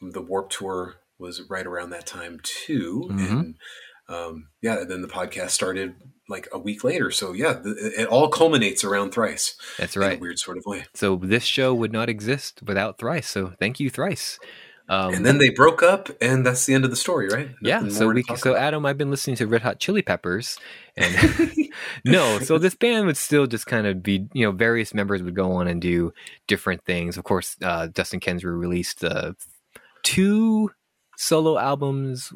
the 0.00 0.20
Warped 0.22 0.52
Tour 0.52 0.94
was 1.18 1.42
right 1.50 1.66
around 1.66 1.90
that 1.90 2.06
time 2.06 2.38
too, 2.44 3.08
Mhm. 3.10 3.30
and 3.30 3.54
um, 4.08 4.48
yeah, 4.62 4.80
and 4.80 4.90
then 4.90 5.02
the 5.02 5.08
podcast 5.08 5.50
started 5.50 5.94
like 6.28 6.48
a 6.52 6.58
week 6.58 6.84
later. 6.84 7.10
So 7.10 7.32
yeah, 7.32 7.54
the, 7.54 7.74
it 7.98 8.06
all 8.06 8.28
culminates 8.28 8.84
around 8.84 9.10
Thrice 9.12 9.56
That's 9.76 9.96
in 9.96 10.02
a 10.02 10.06
right. 10.06 10.20
weird 10.20 10.38
sort 10.38 10.56
of 10.56 10.64
way. 10.66 10.86
So 10.94 11.16
this 11.16 11.42
show 11.44 11.74
would 11.74 11.92
not 11.92 12.08
exist 12.08 12.60
without 12.64 12.98
Thrice. 12.98 13.28
So 13.28 13.54
thank 13.58 13.80
you, 13.80 13.90
Thrice. 13.90 14.38
Um, 14.90 15.12
and 15.12 15.26
then 15.26 15.38
they 15.38 15.50
broke 15.50 15.82
up, 15.82 16.08
and 16.20 16.46
that's 16.46 16.64
the 16.64 16.72
end 16.72 16.84
of 16.84 16.90
the 16.90 16.96
story, 16.96 17.28
right? 17.28 17.50
yeah, 17.60 17.86
so 17.88 18.08
we 18.08 18.22
so 18.22 18.52
about. 18.52 18.62
Adam, 18.62 18.86
I've 18.86 18.96
been 18.96 19.10
listening 19.10 19.36
to 19.36 19.46
Red 19.46 19.60
Hot 19.60 19.78
Chili 19.78 20.00
Peppers, 20.00 20.58
and 20.96 21.52
no, 22.04 22.38
so 22.38 22.56
this 22.56 22.74
band 22.74 23.06
would 23.06 23.18
still 23.18 23.46
just 23.46 23.66
kind 23.66 23.86
of 23.86 24.02
be, 24.02 24.28
you 24.32 24.46
know, 24.46 24.52
various 24.52 24.94
members 24.94 25.22
would 25.22 25.34
go 25.36 25.52
on 25.52 25.68
and 25.68 25.82
do 25.82 26.14
different 26.46 26.84
things. 26.86 27.18
Of 27.18 27.24
course, 27.24 27.56
uh, 27.62 27.88
Dustin 27.88 28.20
Kensrue 28.20 28.58
released 28.58 29.04
uh, 29.04 29.32
two 30.02 30.70
solo 31.18 31.58
albums 31.58 32.32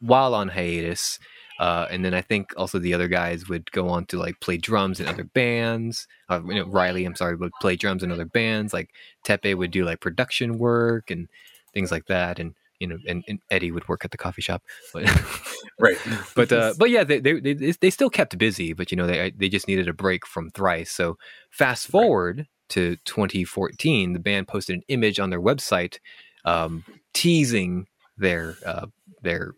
while 0.00 0.34
on 0.34 0.48
hiatus. 0.48 1.18
Uh, 1.60 1.86
and 1.88 2.04
then 2.04 2.14
I 2.14 2.20
think 2.20 2.52
also 2.56 2.80
the 2.80 2.94
other 2.94 3.06
guys 3.06 3.48
would 3.48 3.70
go 3.70 3.88
on 3.88 4.06
to 4.06 4.18
like 4.18 4.40
play 4.40 4.56
drums 4.56 4.98
in 4.98 5.06
other 5.06 5.22
bands. 5.22 6.08
Uh, 6.28 6.40
you 6.44 6.54
know, 6.56 6.66
Riley, 6.66 7.04
I'm 7.04 7.14
sorry, 7.14 7.36
would 7.36 7.52
play 7.60 7.76
drums 7.76 8.02
in 8.02 8.10
other 8.10 8.24
bands. 8.24 8.72
Like 8.72 8.90
Teppei 9.24 9.56
would 9.56 9.70
do 9.70 9.84
like 9.84 10.00
production 10.00 10.58
work 10.58 11.12
and 11.12 11.28
things 11.74 11.90
like 11.90 12.06
that. 12.06 12.38
And 12.38 12.54
you 12.80 12.88
know, 12.88 12.98
and, 13.06 13.24
and 13.28 13.38
Eddie 13.50 13.70
would 13.70 13.88
work 13.88 14.04
at 14.04 14.10
the 14.10 14.16
coffee 14.16 14.42
shop. 14.42 14.62
But 14.92 15.04
right, 15.80 15.96
but 16.34 16.52
uh, 16.52 16.74
but 16.78 16.90
yeah, 16.90 17.04
they, 17.04 17.20
they 17.20 17.40
they 17.40 17.54
they 17.54 17.90
still 17.90 18.10
kept 18.10 18.36
busy. 18.38 18.72
But 18.72 18.90
you 18.90 18.96
know, 18.96 19.06
they 19.06 19.30
they 19.30 19.48
just 19.48 19.68
needed 19.68 19.88
a 19.88 19.92
break 19.92 20.26
from 20.26 20.50
Thrice. 20.50 20.90
So 20.90 21.16
fast 21.50 21.86
forward 21.86 22.46
to 22.70 22.96
2014, 23.04 24.14
the 24.14 24.18
band 24.18 24.48
posted 24.48 24.76
an 24.76 24.82
image 24.88 25.20
on 25.20 25.30
their 25.30 25.40
website 25.40 25.98
um, 26.44 26.84
teasing 27.12 27.86
their 28.16 28.56
uh, 28.64 28.86
their 29.22 29.52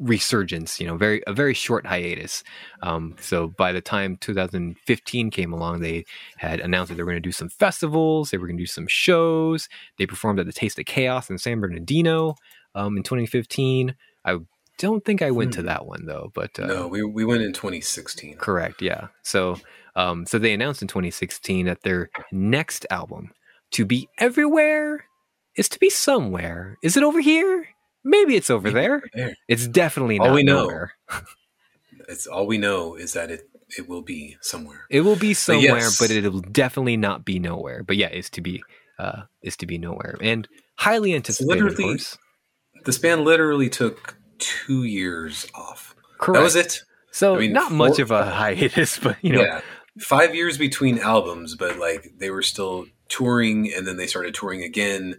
resurgence. 0.00 0.80
You 0.80 0.86
know, 0.88 0.96
very 0.96 1.22
a 1.26 1.32
very 1.32 1.54
short 1.54 1.86
hiatus. 1.86 2.42
Um, 2.82 3.14
so 3.20 3.48
by 3.48 3.70
the 3.72 3.80
time 3.80 4.16
2015 4.16 5.30
came 5.30 5.52
along, 5.52 5.80
they 5.80 6.04
had 6.38 6.60
announced 6.60 6.88
that 6.88 6.96
they 6.96 7.02
were 7.02 7.10
going 7.12 7.22
to 7.22 7.28
do 7.28 7.32
some 7.32 7.48
festivals. 7.48 8.30
They 8.30 8.38
were 8.38 8.46
going 8.46 8.56
to 8.56 8.62
do 8.62 8.66
some 8.66 8.86
shows. 8.88 9.68
They 9.98 10.06
performed 10.06 10.40
at 10.40 10.46
the 10.46 10.52
Taste 10.52 10.78
of 10.78 10.86
Chaos 10.86 11.30
in 11.30 11.38
San 11.38 11.60
Bernardino 11.60 12.34
um, 12.74 12.96
in 12.96 13.02
2015. 13.02 13.94
I 14.24 14.38
don't 14.78 15.04
think 15.04 15.20
I 15.22 15.30
went 15.30 15.52
to 15.54 15.60
Hmm. 15.60 15.66
that 15.66 15.86
one 15.86 16.06
though, 16.06 16.30
but 16.34 16.58
uh, 16.58 16.66
no, 16.66 16.88
we 16.88 17.02
we 17.02 17.24
went 17.24 17.42
in 17.42 17.52
2016. 17.52 18.36
Correct. 18.38 18.80
Yeah. 18.80 19.08
So, 19.22 19.56
um, 19.94 20.24
so 20.24 20.38
they 20.38 20.54
announced 20.54 20.80
in 20.82 20.88
2016 20.88 21.66
that 21.66 21.82
their 21.82 22.08
next 22.32 22.86
album, 22.90 23.32
"To 23.72 23.84
Be 23.84 24.08
Everywhere," 24.18 25.04
is 25.56 25.68
to 25.70 25.78
be 25.78 25.90
somewhere. 25.90 26.78
Is 26.82 26.96
it 26.96 27.02
over 27.02 27.20
here? 27.20 27.68
Maybe 28.04 28.36
it's 28.36 28.50
over 28.50 28.70
there. 28.70 29.02
There, 29.14 29.36
It's 29.48 29.66
definitely 29.66 30.18
All 30.18 30.28
not 30.28 30.34
we 30.34 30.42
know. 30.42 30.62
nowhere. 30.62 30.92
it's 32.08 32.26
all 32.26 32.46
we 32.46 32.58
know 32.58 32.94
is 32.94 33.12
that 33.12 33.30
it 33.30 33.48
it 33.78 33.88
will 33.88 34.02
be 34.02 34.36
somewhere. 34.40 34.86
It 34.90 35.02
will 35.02 35.16
be 35.16 35.34
somewhere, 35.34 35.78
yes. 35.78 35.98
but 35.98 36.10
it'll 36.10 36.40
definitely 36.40 36.96
not 36.96 37.24
be 37.24 37.38
nowhere. 37.38 37.82
But 37.82 37.96
yeah, 37.96 38.08
it's 38.08 38.30
to 38.30 38.40
be, 38.40 38.62
uh, 38.98 39.22
is 39.42 39.56
to 39.58 39.66
be 39.66 39.78
nowhere, 39.78 40.16
and 40.20 40.48
highly 40.76 41.14
anticipated, 41.14 41.58
of 41.58 41.64
literally 41.64 41.84
course. 41.94 42.18
This 42.84 42.98
band 42.98 43.24
literally 43.24 43.68
took 43.68 44.16
two 44.38 44.84
years 44.84 45.46
off. 45.54 45.94
Correct. 46.18 46.38
That 46.38 46.42
was 46.42 46.56
it. 46.56 46.80
So 47.12 47.36
I 47.36 47.40
mean, 47.40 47.52
not 47.52 47.72
much 47.72 47.98
of 47.98 48.10
a 48.10 48.24
hiatus, 48.30 48.98
but 48.98 49.16
you 49.22 49.32
know, 49.32 49.42
yeah, 49.42 49.60
five 49.98 50.34
years 50.34 50.58
between 50.58 50.98
albums, 50.98 51.54
but 51.54 51.78
like 51.78 52.14
they 52.18 52.30
were 52.30 52.42
still 52.42 52.86
touring, 53.08 53.72
and 53.72 53.86
then 53.86 53.96
they 53.96 54.06
started 54.06 54.34
touring 54.34 54.62
again, 54.62 55.16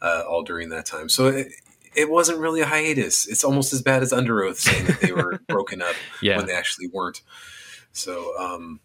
uh, 0.00 0.22
all 0.28 0.42
during 0.42 0.70
that 0.70 0.86
time. 0.86 1.08
So 1.08 1.26
it, 1.26 1.48
it 1.94 2.10
wasn't 2.10 2.38
really 2.38 2.60
a 2.60 2.66
hiatus. 2.66 3.26
It's 3.26 3.44
almost 3.44 3.72
as 3.72 3.82
bad 3.82 4.02
as 4.02 4.12
Underoath 4.12 4.56
saying 4.56 4.86
that 4.86 5.00
they 5.00 5.12
were 5.12 5.40
broken 5.48 5.82
up 5.82 5.94
Yeah. 6.22 6.36
when 6.36 6.46
they 6.46 6.54
actually 6.54 6.88
weren't. 6.88 7.22
So, 7.92 8.38
um, 8.38 8.80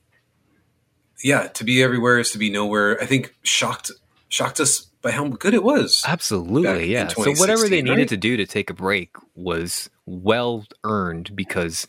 yeah, 1.24 1.48
to 1.48 1.64
be 1.64 1.82
everywhere 1.84 2.20
is 2.20 2.32
to 2.32 2.38
be 2.38 2.50
nowhere. 2.50 3.02
I 3.02 3.06
think 3.06 3.36
shocked 3.44 3.92
shocked 4.28 4.60
us 4.60 4.82
by 5.02 5.12
how 5.12 5.28
good 5.28 5.54
it 5.54 5.64
was. 5.64 6.04
Absolutely, 6.06 6.92
yeah. 6.92 7.08
So 7.08 7.22
whatever 7.22 7.70
they 7.70 7.82
2016, 7.82 7.86
needed 7.86 8.10
to 8.10 8.18
do 8.18 8.38
to 8.38 8.46
take 8.46 8.70
a 8.70 8.74
break 8.74 9.16
was 9.36 9.90
well 10.06 10.66
earned 10.84 11.36
because 11.36 11.88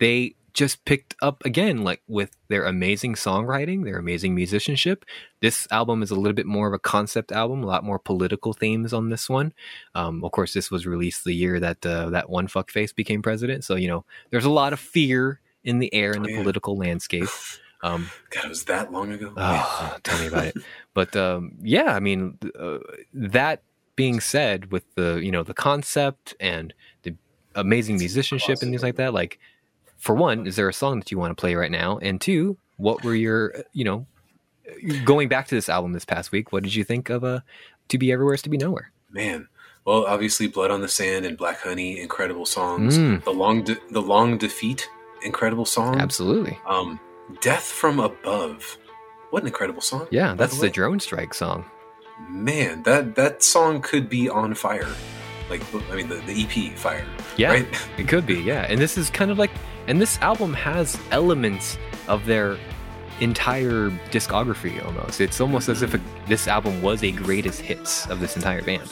they 0.00 0.34
just 0.56 0.84
picked 0.86 1.14
up 1.20 1.44
again, 1.44 1.84
like 1.84 2.00
with 2.08 2.30
their 2.48 2.64
amazing 2.64 3.14
songwriting, 3.14 3.84
their 3.84 3.98
amazing 3.98 4.34
musicianship. 4.34 5.04
This 5.40 5.68
album 5.70 6.02
is 6.02 6.10
a 6.10 6.14
little 6.16 6.32
bit 6.34 6.46
more 6.46 6.66
of 6.66 6.72
a 6.72 6.78
concept 6.78 7.30
album, 7.30 7.62
a 7.62 7.66
lot 7.66 7.84
more 7.84 7.98
political 7.98 8.54
themes 8.54 8.94
on 8.94 9.10
this 9.10 9.28
one. 9.28 9.52
Um, 9.94 10.24
of 10.24 10.32
course, 10.32 10.54
this 10.54 10.70
was 10.70 10.86
released 10.86 11.24
the 11.24 11.34
year 11.34 11.60
that 11.60 11.84
uh, 11.84 12.08
that 12.10 12.30
one 12.30 12.48
fuckface 12.48 12.94
became 12.94 13.20
president, 13.20 13.64
so 13.64 13.76
you 13.76 13.86
know 13.86 14.04
there's 14.30 14.46
a 14.46 14.50
lot 14.50 14.72
of 14.72 14.80
fear 14.80 15.40
in 15.62 15.78
the 15.78 15.92
air 15.92 16.12
in 16.12 16.22
Oh, 16.22 16.24
the 16.24 16.30
yeah. 16.32 16.38
political 16.42 16.76
landscape. 16.76 17.28
Um, 17.82 18.10
God, 18.30 18.46
it 18.46 18.48
was 18.48 18.64
that 18.64 18.90
long 18.90 19.12
ago. 19.12 19.34
Oh, 19.36 19.96
tell 20.02 20.18
me 20.18 20.28
about 20.28 20.46
it. 20.46 20.56
But 20.94 21.14
um, 21.14 21.52
yeah, 21.60 21.94
I 21.94 22.00
mean, 22.00 22.38
uh, 22.58 22.78
that 23.12 23.62
being 23.96 24.18
said, 24.18 24.72
with 24.72 24.82
the 24.94 25.20
you 25.22 25.30
know 25.30 25.42
the 25.42 25.54
concept 25.54 26.34
and 26.40 26.72
the 27.02 27.14
amazing 27.54 27.98
musicianship 27.98 28.62
and 28.62 28.70
things 28.72 28.82
like 28.82 28.96
that, 28.96 29.12
like 29.12 29.38
for 29.98 30.14
one, 30.14 30.46
is 30.46 30.56
there 30.56 30.68
a 30.68 30.72
song 30.72 30.98
that 31.00 31.10
you 31.10 31.18
want 31.18 31.30
to 31.36 31.40
play 31.40 31.54
right 31.54 31.70
now? 31.70 31.98
And 31.98 32.20
two, 32.20 32.56
what 32.76 33.02
were 33.04 33.14
your 33.14 33.54
you 33.72 33.84
know 33.84 34.06
going 35.04 35.28
back 35.28 35.46
to 35.48 35.54
this 35.54 35.68
album 35.68 35.92
this 35.92 36.04
past 36.04 36.32
week? 36.32 36.52
What 36.52 36.62
did 36.62 36.74
you 36.74 36.84
think 36.84 37.10
of 37.10 37.24
uh, 37.24 37.40
"To 37.88 37.98
Be 37.98 38.12
Everywhere 38.12 38.34
Is 38.34 38.42
to 38.42 38.50
Be 38.50 38.58
Nowhere"? 38.58 38.90
Man. 39.10 39.48
Well, 39.84 40.04
obviously, 40.04 40.48
"Blood 40.48 40.70
on 40.72 40.80
the 40.80 40.88
Sand" 40.88 41.24
and 41.24 41.36
"Black 41.38 41.60
Honey," 41.60 42.00
incredible 42.00 42.44
songs. 42.46 42.98
Mm. 42.98 43.22
The 43.24 43.30
long, 43.32 43.62
de- 43.62 43.78
the 43.90 44.02
long 44.02 44.36
defeat, 44.36 44.88
incredible 45.22 45.64
song. 45.64 46.00
Absolutely, 46.00 46.58
Um, 46.66 46.98
"Death 47.40 47.62
from 47.64 48.00
Above," 48.00 48.78
what 49.30 49.42
an 49.42 49.46
incredible 49.48 49.80
song. 49.82 50.08
yeah, 50.10 50.34
that's 50.34 50.56
the 50.56 50.62
the 50.66 50.70
drone 50.70 50.98
strike 51.00 51.34
song. 51.34 51.64
man. 52.28 52.82
That 52.82 53.14
that 53.14 53.42
song 53.44 53.80
could 53.80 54.08
be 54.08 54.28
on 54.28 54.54
fire, 54.54 54.88
like 55.50 55.62
I 55.90 55.96
mean, 55.96 56.08
the, 56.08 56.16
the 56.16 56.44
EP 56.44 56.76
"Fire." 56.76 57.04
Yeah, 57.36 57.50
Right? 57.50 57.88
it 57.98 58.08
could 58.08 58.26
be. 58.26 58.40
Yeah, 58.40 58.66
and 58.68 58.80
this 58.80 58.98
is 58.98 59.10
kind 59.10 59.30
of 59.30 59.38
like, 59.38 59.50
and 59.86 60.00
this 60.00 60.18
album 60.18 60.54
has 60.54 60.98
elements 61.10 61.78
of 62.08 62.26
their 62.26 62.58
entire 63.20 63.90
discography 64.10 64.84
almost. 64.84 65.20
It's 65.20 65.40
almost 65.40 65.68
as 65.68 65.82
if 65.82 65.92
mm-hmm. 65.92 66.24
a, 66.24 66.28
this 66.28 66.48
album 66.48 66.82
was 66.82 67.02
a 67.02 67.12
greatest 67.12 67.60
hits 67.60 68.06
of 68.06 68.20
this 68.20 68.36
entire 68.36 68.62
band. 68.62 68.90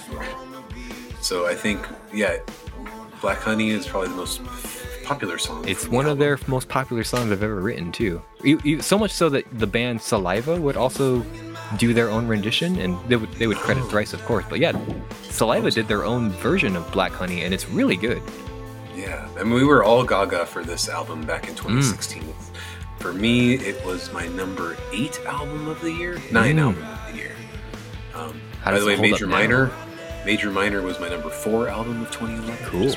So 1.21 1.47
I 1.47 1.55
think, 1.55 1.87
yeah, 2.13 2.39
"Black 3.21 3.39
Honey" 3.39 3.71
is 3.71 3.87
probably 3.87 4.09
the 4.11 4.17
most 4.17 4.41
popular 5.05 5.39
song. 5.39 5.67
It's 5.69 5.83
from 5.83 5.91
the 5.91 5.97
one 5.97 6.07
of 6.07 6.19
their 6.19 6.39
most 6.47 6.69
popular 6.69 7.05
songs 7.05 7.31
I've 7.31 7.43
ever 7.43 7.61
written 7.61 7.93
too. 7.93 8.23
You, 8.43 8.61
you, 8.65 8.83
so 8.83 8.99
much 8.99 9.11
so 9.11 9.29
that 9.31 9.45
the 9.59 9.67
band 9.67 10.01
Saliva 10.01 10.61
would 10.61 10.77
also 10.77 11.25
do 11.79 11.93
their 11.95 12.11
own 12.11 12.27
rendition, 12.27 12.79
and 12.79 12.99
they 13.09 13.17
would 13.17 13.33
they 13.35 13.47
would 13.47 13.57
credit 13.59 13.85
Thrice, 13.91 14.13
of 14.13 14.25
course. 14.25 14.45
But 14.49 14.61
yeah, 14.61 14.73
Saliva 15.23 15.71
did 15.71 15.89
their 15.89 16.05
own 16.05 16.31
version 16.31 16.77
of 16.77 16.91
Black 16.93 17.13
Honey, 17.13 17.43
and 17.45 17.53
it's 17.55 17.69
really 17.69 17.97
good. 17.97 18.23
Yeah, 18.97 19.29
I 19.39 19.43
mean, 19.43 19.55
we 19.55 19.65
were 19.65 19.83
all 19.85 20.05
gaga 20.05 20.47
for 20.47 20.63
this 20.65 20.89
album 20.89 21.23
back 21.27 21.45
Mm. 21.45 21.49
in 21.51 21.55
2016. 21.57 22.35
For 23.01 23.13
me, 23.13 23.55
it 23.55 23.85
was 23.85 24.13
my 24.13 24.27
number 24.29 24.77
eight 24.93 25.21
album 25.27 25.69
of 25.69 25.81
the 25.81 25.93
year, 25.93 26.21
nine 26.31 26.57
Mm. 26.57 26.61
album 26.63 26.83
of 26.85 27.13
the 27.13 27.19
year. 27.19 27.33
Um, 28.15 28.41
by 28.65 28.79
the 28.79 28.87
way, 28.87 28.97
Major? 28.97 29.27
Minor, 29.27 29.71
Major 30.25 30.51
Minor 30.51 30.81
was 30.83 30.99
my 31.01 31.09
number 31.09 31.29
four 31.29 31.69
album 31.69 32.01
of 32.03 32.11
2011. 32.11 32.65
Cool. 32.67 32.95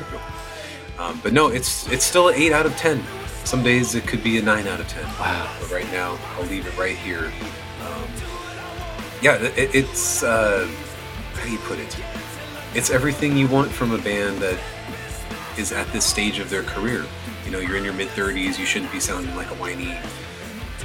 Um, 1.00 1.20
but 1.24 1.34
no, 1.34 1.48
it's 1.48 1.88
it's 1.92 2.06
still 2.06 2.30
an 2.30 2.36
eight 2.36 2.54
out 2.54 2.66
of 2.66 2.76
ten. 2.78 3.04
Some 3.44 3.64
days 3.64 3.96
it 3.96 4.06
could 4.08 4.24
be 4.24 4.38
a 4.38 4.42
nine 4.42 4.68
out 4.68 4.80
of 4.80 4.88
ten. 4.88 5.04
Wow. 5.20 5.50
But 5.60 5.72
right 5.72 5.92
now, 5.92 6.18
I'll 6.38 6.46
leave 6.46 6.66
it 6.68 6.78
right 6.78 6.96
here. 6.98 7.32
Um, 7.82 8.04
yeah, 9.22 9.36
it, 9.36 9.74
it's 9.76 10.24
uh, 10.24 10.68
how 11.34 11.44
do 11.44 11.52
you 11.52 11.58
put 11.60 11.80
it? 11.80 11.96
It's 12.76 12.90
everything 12.90 13.38
you 13.38 13.48
want 13.48 13.72
from 13.72 13.92
a 13.92 13.98
band 13.98 14.40
that 14.40 14.60
is 15.58 15.72
at 15.72 15.88
this 15.92 16.06
stage 16.06 16.40
of 16.40 16.50
their 16.50 16.64
career. 16.64 17.06
You 17.46 17.52
know, 17.52 17.60
you're 17.60 17.78
in 17.78 17.84
your 17.84 17.94
mid 17.94 18.10
30s. 18.10 18.60
You 18.60 18.66
shouldn't 18.66 18.92
be 18.92 19.00
sounding 19.00 19.36
like 19.36 19.50
a 19.50 19.56
whiny 19.56 19.98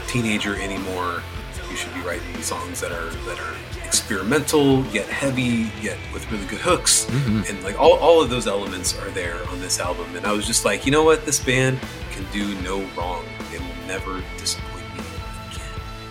teenager 0.06 0.54
anymore. 0.60 1.22
You 1.70 1.76
should 1.76 1.94
be 1.94 2.00
writing 2.00 2.42
songs 2.42 2.80
that 2.80 2.92
are 2.92 3.10
that 3.26 3.38
are 3.40 3.54
experimental 3.86 4.84
yet 4.86 5.06
heavy 5.06 5.70
yet 5.82 5.98
with 6.14 6.30
really 6.32 6.46
good 6.46 6.60
hooks 6.60 7.04
Mhm. 7.10 7.48
and 7.50 7.62
like 7.62 7.78
all, 7.78 7.92
all 7.98 8.22
of 8.22 8.30
those 8.30 8.46
elements 8.46 8.98
are 8.98 9.10
there 9.10 9.36
on 9.50 9.60
this 9.60 9.78
album 9.80 10.06
and 10.16 10.24
i 10.26 10.32
was 10.32 10.46
just 10.46 10.64
like 10.64 10.86
you 10.86 10.92
know 10.92 11.02
what 11.02 11.26
this 11.26 11.38
band 11.38 11.78
can 12.10 12.24
do 12.32 12.54
no 12.62 12.80
wrong 12.96 13.22
they 13.50 13.58
will 13.58 13.86
never 13.86 14.22
disappoint 14.38 14.71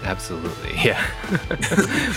Absolutely, 0.04 0.76
yeah. 0.84 1.06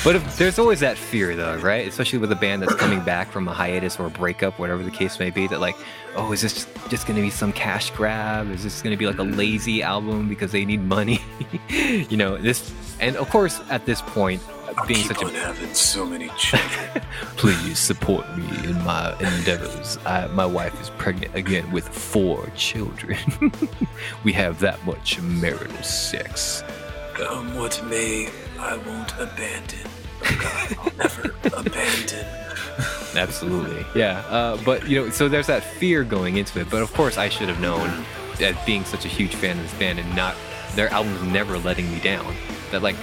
but 0.05 0.17
if, 0.17 0.37
there's 0.37 0.59
always 0.59 0.81
that 0.81 0.97
fear, 0.97 1.37
though, 1.37 1.57
right? 1.57 1.87
Especially 1.87 2.19
with 2.19 2.33
a 2.33 2.37
band 2.37 2.63
that's 2.63 2.75
coming 2.75 3.01
back 3.01 3.31
from 3.31 3.47
a 3.49 3.53
hiatus 3.53 3.99
or 3.99 4.07
a 4.07 4.11
breakup, 4.11 4.59
whatever 4.59 4.83
the 4.83 4.91
case 4.91 5.19
may 5.19 5.31
be. 5.31 5.47
That 5.47 5.61
like, 5.61 5.77
oh, 6.17 6.33
is 6.33 6.41
this 6.41 6.67
just 6.89 7.07
going 7.07 7.17
to 7.17 7.23
be 7.23 7.31
some 7.31 7.53
cash 7.53 7.91
grab? 7.91 8.51
Is 8.51 8.65
this 8.65 8.81
going 8.83 8.93
to 8.93 8.97
be 8.97 9.07
like 9.07 9.19
a 9.19 9.23
mm. 9.23 9.37
lazy 9.37 9.83
album 9.83 10.29
because 10.29 10.53
they 10.53 10.65
need 10.65 10.83
money? 10.83 11.21
you 11.69 12.17
know, 12.17 12.37
this, 12.39 12.73
and 13.01 13.17
of 13.17 13.29
course, 13.31 13.61
at 13.71 13.85
this 13.85 14.01
point, 14.01 14.43
I'll 14.77 14.87
being 14.87 15.01
keep 15.01 15.09
such 15.09 15.23
a 15.23 15.27
on 15.27 15.35
having 15.35 15.75
so 15.75 16.05
many 16.05 16.31
children 16.37 17.03
please 17.37 17.79
support 17.79 18.25
me 18.37 18.45
in 18.65 18.83
my 18.85 19.13
endeavors. 19.21 19.99
I, 20.07 20.27
my 20.29 20.47
wife 20.47 20.81
is 20.81 20.91
pregnant 20.91 21.35
again 21.35 21.71
with 21.73 21.87
four 21.89 22.51
children. 22.57 23.19
we 24.25 24.33
have 24.33 24.61
that 24.61 24.85
much 24.87 25.21
marital 25.21 25.83
sex. 25.83 26.63
Come 27.15 27.57
what 27.57 27.83
may 27.87 28.29
i 28.59 28.77
won't 28.77 29.13
abandon 29.19 29.89
god 30.39 30.77
i'll 30.79 30.97
never 30.97 31.35
abandon 31.57 32.27
Absolutely. 33.17 33.85
Yeah. 33.95 34.19
Uh, 34.29 34.57
but, 34.65 34.89
you 34.89 35.01
know, 35.01 35.11
so 35.11 35.29
there's 35.29 35.47
that 35.47 35.63
fear 35.63 36.05
going 36.05 36.37
into 36.37 36.61
it. 36.61 36.71
But 36.71 36.83
of 36.83 36.93
course, 36.93 37.19
I 37.19 37.29
should 37.29 37.49
have 37.49 37.61
known, 37.61 38.05
as 38.41 38.57
being 38.67 38.85
such 38.85 39.05
a 39.05 39.09
huge 39.09 39.35
fan 39.35 39.57
of 39.59 39.63
this 39.63 39.75
band 39.79 39.99
and 39.99 40.17
not, 40.17 40.37
their 40.75 40.89
album's 40.89 41.23
never 41.23 41.59
letting 41.59 41.91
me 41.93 42.01
down, 42.01 42.35
that, 42.73 42.83
like, 42.83 42.97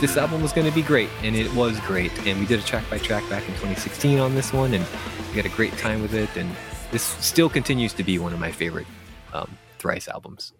this 0.00 0.16
album 0.16 0.42
was 0.42 0.52
going 0.52 0.66
to 0.66 0.74
be 0.74 0.82
great. 0.82 1.10
And 1.22 1.36
it 1.36 1.52
was 1.54 1.78
great. 1.80 2.12
And 2.26 2.40
we 2.40 2.46
did 2.46 2.60
a 2.60 2.62
track 2.62 2.88
by 2.90 2.98
track 2.98 3.28
back 3.28 3.42
in 3.42 3.54
2016 3.54 4.18
on 4.18 4.34
this 4.34 4.52
one. 4.52 4.74
And 4.74 4.84
we 5.30 5.36
had 5.36 5.46
a 5.46 5.50
great 5.50 5.76
time 5.76 6.02
with 6.02 6.14
it. 6.14 6.34
And 6.36 6.50
this 6.90 7.02
still 7.02 7.48
continues 7.48 7.92
to 7.94 8.02
be 8.02 8.18
one 8.18 8.32
of 8.32 8.40
my 8.40 8.52
favorite 8.52 8.86
um, 9.32 9.56
Thrice 9.78 10.08
albums. 10.08 10.52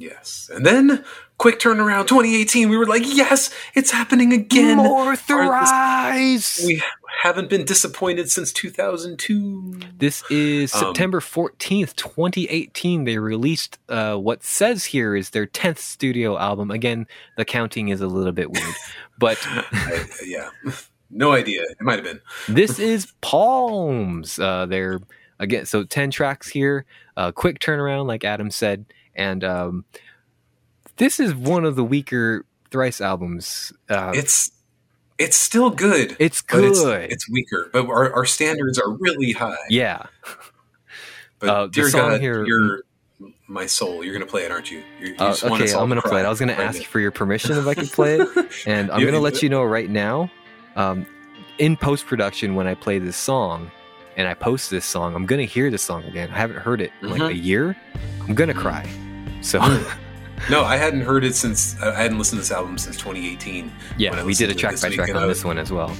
Yes 0.00 0.50
and 0.52 0.64
then 0.64 1.04
quick 1.38 1.58
turnaround 1.60 2.06
2018 2.08 2.68
we 2.70 2.76
were 2.76 2.86
like 2.86 3.02
yes 3.06 3.50
it's 3.74 3.90
happening 3.90 4.32
again 4.32 4.80
Our- 4.80 5.10
this- 5.12 5.20
Thrice! 5.22 6.66
we 6.66 6.82
haven't 7.22 7.50
been 7.50 7.64
disappointed 7.66 8.30
since 8.30 8.52
2002 8.52 9.78
This 9.98 10.22
is 10.30 10.72
Um, 10.74 10.80
September 10.80 11.20
14th, 11.20 11.94
2018. 11.96 13.04
They 13.04 13.18
released 13.18 13.78
uh, 13.90 14.16
what 14.16 14.42
says 14.42 14.86
here 14.86 15.14
is 15.14 15.30
their 15.30 15.46
10th 15.46 15.78
studio 15.78 16.38
album. 16.38 16.70
Again, 16.70 17.06
the 17.36 17.44
counting 17.44 17.88
is 17.88 18.00
a 18.00 18.06
little 18.06 18.32
bit 18.32 18.50
weird, 18.50 18.74
but 19.18 19.38
I, 19.46 20.06
yeah 20.24 20.48
no 21.10 21.32
idea 21.32 21.62
it 21.62 21.76
might 21.82 21.96
have 21.96 22.04
been 22.04 22.20
this 22.48 22.78
is 22.78 23.12
Palms. 23.20 24.38
Uh, 24.38 24.64
they're 24.66 25.00
again, 25.38 25.66
so 25.66 25.84
10 25.84 26.10
tracks 26.10 26.48
here, 26.48 26.86
uh, 27.18 27.32
quick 27.32 27.58
turnaround, 27.58 28.06
like 28.06 28.24
Adam 28.24 28.50
said. 28.50 28.86
And 29.20 29.44
um, 29.44 29.84
this 30.96 31.20
is 31.20 31.34
one 31.34 31.64
of 31.64 31.76
the 31.76 31.84
weaker 31.84 32.44
Thrice 32.70 33.00
albums. 33.00 33.72
Uh, 33.88 34.12
it's 34.14 34.52
it's 35.18 35.36
still 35.36 35.68
good 35.68 36.16
it's 36.18 36.40
but 36.40 36.64
it's, 36.64 36.80
good. 36.80 37.12
it's 37.12 37.28
weaker 37.28 37.68
but 37.74 37.86
our, 37.86 38.10
our 38.14 38.24
standards 38.24 38.78
are 38.78 38.90
really 38.90 39.32
high 39.32 39.54
yeah. 39.68 40.04
but 41.38 41.48
uh, 41.50 41.66
dear 41.66 41.90
song 41.90 42.12
god 42.12 42.20
here- 42.22 42.46
you're 42.46 42.84
my 43.46 43.66
soul 43.66 44.02
you're 44.02 44.14
gonna 44.14 44.24
play 44.24 44.44
it 44.44 44.50
aren't 44.50 44.70
you 44.70 44.82
you, 44.98 45.14
Uh, 45.18 45.36
okay, 45.44 45.72
I'm 45.74 45.88
gonna 45.90 45.96
to 45.96 46.08
play 46.08 46.20
it. 46.20 46.24
I 46.24 46.30
was 46.30 46.40
gonna 46.40 46.52
right 46.54 46.62
ask 46.68 46.78
now. 46.78 46.84
for 46.86 47.00
your 47.00 47.10
permission 47.10 47.58
if 47.58 47.66
I 47.66 47.74
could 47.74 47.90
play 47.92 48.18
it, 48.18 48.28
and 48.66 48.90
I'm 48.90 49.04
gonna 49.04 49.20
let 49.20 49.42
you 49.42 49.50
know 49.50 49.62
right 49.62 49.90
now. 49.90 50.30
Um, 50.76 51.04
in 51.58 51.76
post 51.76 52.06
production, 52.06 52.54
when 52.54 52.66
I 52.66 52.72
play 52.74 52.98
this 52.98 53.16
song 53.16 53.70
and 54.16 54.26
I 54.26 54.32
post 54.32 54.70
this 54.70 54.86
song, 54.86 55.14
I'm 55.14 55.26
gonna 55.26 55.44
hear 55.44 55.70
this 55.70 55.82
song 55.82 56.04
again. 56.04 56.30
I 56.30 56.38
haven't 56.38 56.60
heard 56.60 56.80
it 56.80 56.92
in 57.02 57.10
like 57.10 57.20
Mhm. 57.20 57.28
a 57.30 57.34
year. 57.36 57.76
I'm 58.26 58.34
gonna 58.34 58.54
cry. 58.54 58.88
So 59.40 59.58
no 60.50 60.64
i 60.64 60.76
hadn't 60.76 61.02
heard 61.02 61.22
it 61.24 61.34
since 61.34 61.78
i 61.82 61.94
hadn't 61.94 62.16
listened 62.18 62.38
to 62.38 62.42
this 62.42 62.50
album 62.50 62.78
since 62.78 62.96
2018 62.96 63.70
yeah, 63.98 64.24
we 64.24 64.32
did 64.34 64.50
a 64.50 64.54
track 64.54 64.80
by 64.80 64.88
track 64.88 65.14
on 65.14 65.28
this 65.28 65.44
one 65.44 65.58
as 65.58 65.70
well. 65.70 65.94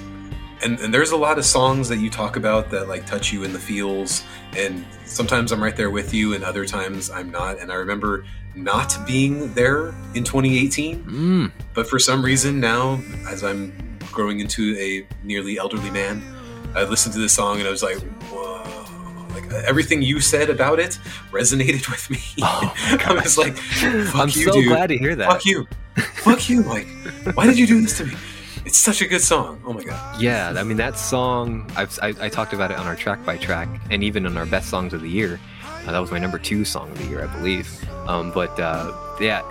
and 0.62 0.78
and 0.80 0.92
there's 0.94 1.10
a 1.10 1.16
lot 1.16 1.36
of 1.38 1.44
songs 1.44 1.88
that 1.90 1.98
you 1.98 2.08
talk 2.08 2.36
about 2.36 2.70
that 2.70 2.88
like 2.88 3.04
touch 3.06 3.32
you 3.32 3.44
in 3.44 3.52
the 3.52 3.58
feels, 3.58 4.22
and 4.56 4.84
sometimes 5.04 5.52
I'm 5.52 5.62
right 5.62 5.76
there 5.76 5.90
with 5.90 6.12
you, 6.14 6.34
and 6.34 6.44
other 6.44 6.64
times 6.66 7.10
I'm 7.10 7.30
not. 7.30 7.58
And 7.60 7.70
I 7.72 7.76
remember 7.76 8.24
not 8.54 8.94
being 9.06 9.52
there 9.54 9.88
in 10.14 10.22
2018, 10.24 11.04
Mm. 11.04 11.52
but 11.74 11.86
for 11.88 11.98
some 11.98 12.22
reason 12.24 12.60
now, 12.60 13.00
as 13.28 13.42
I'm 13.42 13.72
growing 14.12 14.40
into 14.40 14.76
a 14.78 15.06
nearly 15.24 15.58
elderly 15.58 15.90
man, 15.90 16.22
I 16.74 16.84
listened 16.84 17.14
to 17.14 17.20
this 17.20 17.32
song 17.32 17.58
and 17.58 17.66
I 17.66 17.70
was 17.70 17.82
like, 17.82 17.98
whoa. 18.30 18.79
Like 19.34 19.50
everything 19.64 20.02
you 20.02 20.20
said 20.20 20.50
about 20.50 20.78
it 20.80 20.98
resonated 21.30 21.88
with 21.90 22.10
me. 22.10 22.18
Oh 22.42 22.74
I 23.06 23.12
was 23.14 23.36
like, 23.38 23.56
fuck 23.56 24.14
I'm 24.14 24.28
you, 24.28 24.44
so 24.44 24.52
dude. 24.52 24.68
glad 24.68 24.88
to 24.88 24.98
hear 24.98 25.14
that. 25.16 25.28
Fuck 25.30 25.44
you. 25.44 25.66
Fuck 25.96 26.48
you. 26.48 26.62
Like, 26.62 26.86
why 27.34 27.46
did 27.46 27.58
you 27.58 27.66
do 27.66 27.80
this 27.80 27.98
to 27.98 28.06
me? 28.06 28.14
It's 28.64 28.76
such 28.78 29.00
a 29.02 29.06
good 29.08 29.20
song. 29.22 29.60
Oh 29.64 29.72
my 29.72 29.82
god. 29.82 30.20
Yeah, 30.20 30.52
I 30.56 30.62
mean 30.64 30.76
that 30.76 30.98
song. 30.98 31.70
I've, 31.76 31.98
I, 32.02 32.08
I 32.20 32.28
talked 32.28 32.52
about 32.52 32.70
it 32.70 32.78
on 32.78 32.86
our 32.86 32.94
track 32.96 33.24
by 33.24 33.36
track, 33.38 33.68
and 33.90 34.04
even 34.04 34.26
on 34.26 34.36
our 34.36 34.46
best 34.46 34.68
songs 34.68 34.92
of 34.92 35.00
the 35.00 35.08
year. 35.08 35.40
Uh, 35.86 35.92
that 35.92 35.98
was 35.98 36.10
my 36.10 36.18
number 36.18 36.38
two 36.38 36.64
song 36.64 36.90
of 36.90 36.98
the 36.98 37.06
year, 37.06 37.24
I 37.24 37.36
believe. 37.38 37.68
Um, 38.06 38.30
but 38.32 38.58
uh, 38.60 38.92
yeah, 39.20 39.42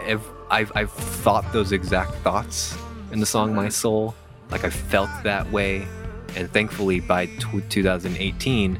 I've 0.51 0.71
I've 0.75 0.91
thought 0.91 1.51
those 1.53 1.71
exact 1.71 2.13
thoughts 2.17 2.77
in 3.11 3.19
the 3.19 3.25
song 3.25 3.55
"My 3.55 3.69
Soul." 3.69 4.13
Like 4.51 4.63
I 4.63 4.69
felt 4.69 5.09
that 5.23 5.51
way, 5.51 5.87
and 6.35 6.49
thankfully 6.51 6.99
by 6.99 7.25
t- 7.27 7.61
2018, 7.69 8.79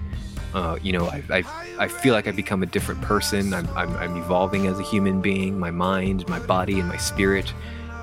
uh, 0.54 0.78
you 0.82 0.92
know, 0.92 1.08
I, 1.08 1.24
I 1.30 1.44
I 1.80 1.88
feel 1.88 2.14
like 2.14 2.28
I've 2.28 2.36
become 2.36 2.64
a 2.64 2.66
different 2.66 3.02
person. 3.02 3.54
I'm, 3.54 3.68
I'm 3.78 3.96
I'm 3.98 4.18
evolving 4.18 4.68
as 4.68 4.80
a 4.80 4.84
human 4.84 5.22
being, 5.22 5.60
my 5.60 5.72
mind, 5.72 6.28
my 6.28 6.40
body, 6.40 6.80
and 6.80 6.88
my 6.88 6.98
spirit. 6.98 7.54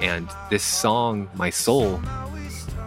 And 0.00 0.28
this 0.50 0.62
song, 0.62 1.28
"My 1.34 1.50
Soul," 1.50 2.00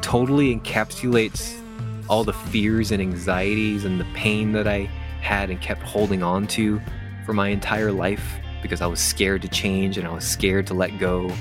totally 0.02 0.56
encapsulates 0.56 1.60
all 2.08 2.24
the 2.24 2.34
fears 2.34 2.92
and 2.92 3.02
anxieties 3.02 3.86
and 3.86 4.00
the 4.00 4.08
pain 4.14 4.52
that 4.54 4.68
I 4.68 4.90
had 5.22 5.50
and 5.50 5.62
kept 5.62 5.84
holding 5.84 6.24
on 6.24 6.48
to 6.48 6.82
for 7.26 7.34
my 7.34 7.50
entire 7.50 7.92
life 7.92 8.24
because 8.62 8.82
I 8.82 8.88
was 8.88 9.00
scared 9.00 9.42
to 9.44 9.48
change 9.48 9.98
and 9.98 10.08
I 10.08 10.12
was 10.12 10.26
scared 10.26 10.66
to 10.68 10.74
let 10.74 10.98
go. 11.00 11.32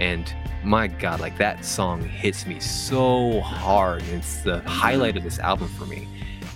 And 0.00 0.32
my 0.64 0.88
God, 0.88 1.20
like 1.20 1.38
that 1.38 1.64
song 1.64 2.02
hits 2.02 2.46
me 2.46 2.58
so 2.60 3.40
hard. 3.40 4.02
It's 4.08 4.42
the 4.42 4.60
highlight 4.60 5.16
of 5.16 5.22
this 5.22 5.38
album 5.38 5.68
for 5.68 5.86
me. 5.86 6.08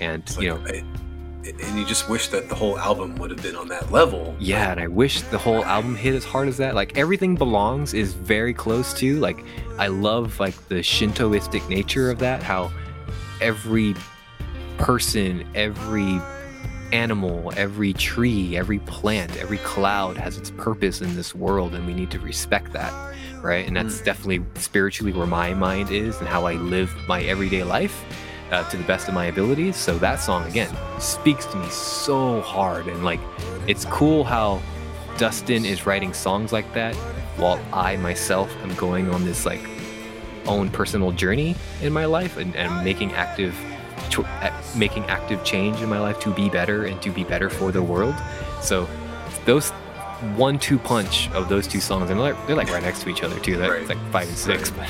And, 0.03 0.23
It's 0.23 0.39
you 0.39 0.49
know, 0.49 0.61
I- 0.66 0.85
and 1.45 1.79
you 1.79 1.85
just 1.85 2.09
wish 2.09 2.29
that 2.29 2.49
the 2.49 2.55
whole 2.55 2.79
album 2.79 3.16
would 3.16 3.31
have 3.31 3.43
been 3.43 3.57
on 3.57 3.69
that 3.69 3.91
level. 3.91 4.35
Yeah, 4.39 4.70
and 4.70 4.81
I 4.81 4.87
wish 4.87 5.23
the 5.23 5.39
whole 5.39 5.65
album 5.65 5.97
hit 5.97 6.15
as 6.15 6.24
hard 6.24 6.49
as 6.49 6.57
that. 6.59 6.74
Like 6.74 6.97
everything 6.97 7.35
belongs 7.35 7.95
is 7.95 8.12
very 8.12 8.55
close 8.55 8.95
to. 8.95 9.19
Like 9.19 9.45
I 9.79 9.89
love 9.89 10.39
like 10.39 10.69
the 10.69 10.77
Shintoistic 10.77 11.69
nature 11.69 12.11
of 12.11 12.19
that. 12.20 12.43
How 12.43 12.70
every 13.41 13.95
person, 14.79 15.47
every 15.55 16.20
animal, 16.93 17.53
every 17.57 17.93
tree, 17.95 18.57
every 18.57 18.79
plant, 18.81 19.37
every 19.39 19.59
cloud 19.59 20.16
has 20.16 20.37
its 20.37 20.51
purpose 20.51 21.01
in 21.01 21.16
this 21.16 21.35
world, 21.35 21.74
and 21.74 21.87
we 21.87 21.95
need 21.95 22.11
to 22.11 22.20
respect 22.20 22.73
that, 22.73 22.93
right? 23.43 23.66
And 23.66 23.77
that's 23.77 24.01
mm. 24.01 24.05
definitely 24.05 24.45
spiritually 24.61 25.12
where 25.12 25.27
my 25.27 25.55
mind 25.55 25.91
is 25.91 26.19
and 26.19 26.29
how 26.29 26.47
I 26.47 26.55
live 26.55 26.95
my 27.09 27.23
everyday 27.23 27.65
life. 27.65 28.05
Uh, 28.53 28.69
to 28.69 28.77
the 28.77 28.85
best 28.85 29.09
of 29.09 29.15
my 29.15 29.24
abilities. 29.27 29.77
So 29.77 29.97
that 29.99 30.20
song 30.20 30.47
again 30.47 30.69
speaks 31.01 31.47
to 31.47 31.57
me 31.57 31.69
so 31.70 32.43
hard, 32.43 32.87
and 32.87 33.03
like 33.03 33.19
it's 33.66 33.87
cool 33.87 34.24
how 34.24 34.61
Dustin 35.16 35.65
is 35.65 35.87
writing 35.87 36.12
songs 36.12 36.53
like 36.53 36.70
that 36.74 36.95
while 37.39 37.59
I 37.73 37.97
myself 37.97 38.55
am 38.62 38.74
going 38.74 39.09
on 39.09 39.24
this 39.24 39.47
like 39.47 39.61
own 40.47 40.69
personal 40.69 41.12
journey 41.12 41.57
in 41.81 41.93
my 41.95 42.05
life 42.05 42.37
and, 42.37 42.55
and 42.55 42.85
making 42.85 43.12
active 43.12 43.55
cho- 44.11 44.27
making 44.77 45.05
active 45.07 45.43
change 45.45 45.81
in 45.81 45.89
my 45.89 45.99
life 45.99 46.20
to 46.20 46.31
be 46.35 46.51
better 46.51 46.85
and 46.85 47.01
to 47.01 47.11
be 47.11 47.24
better 47.24 47.49
for 47.49 47.73
the 47.73 47.83
world. 47.83 48.15
So 48.61 48.87
those 49.47 49.70
one 50.37 50.59
two 50.59 50.79
punch 50.79 51.31
of 51.31 51.49
those 51.49 51.66
two 51.66 51.81
songs 51.81 52.11
and 52.11 52.20
they're, 52.20 52.35
they're 52.47 52.57
like 52.57 52.70
right 52.70 52.83
next 52.83 53.01
to 53.05 53.09
each 53.09 53.23
other 53.23 53.39
too. 53.41 53.57
That's 53.57 53.70
Right. 53.73 53.89
like 53.89 53.99
five 54.12 54.29
and 54.29 54.37
six. 54.37 54.70
But, 54.70 54.89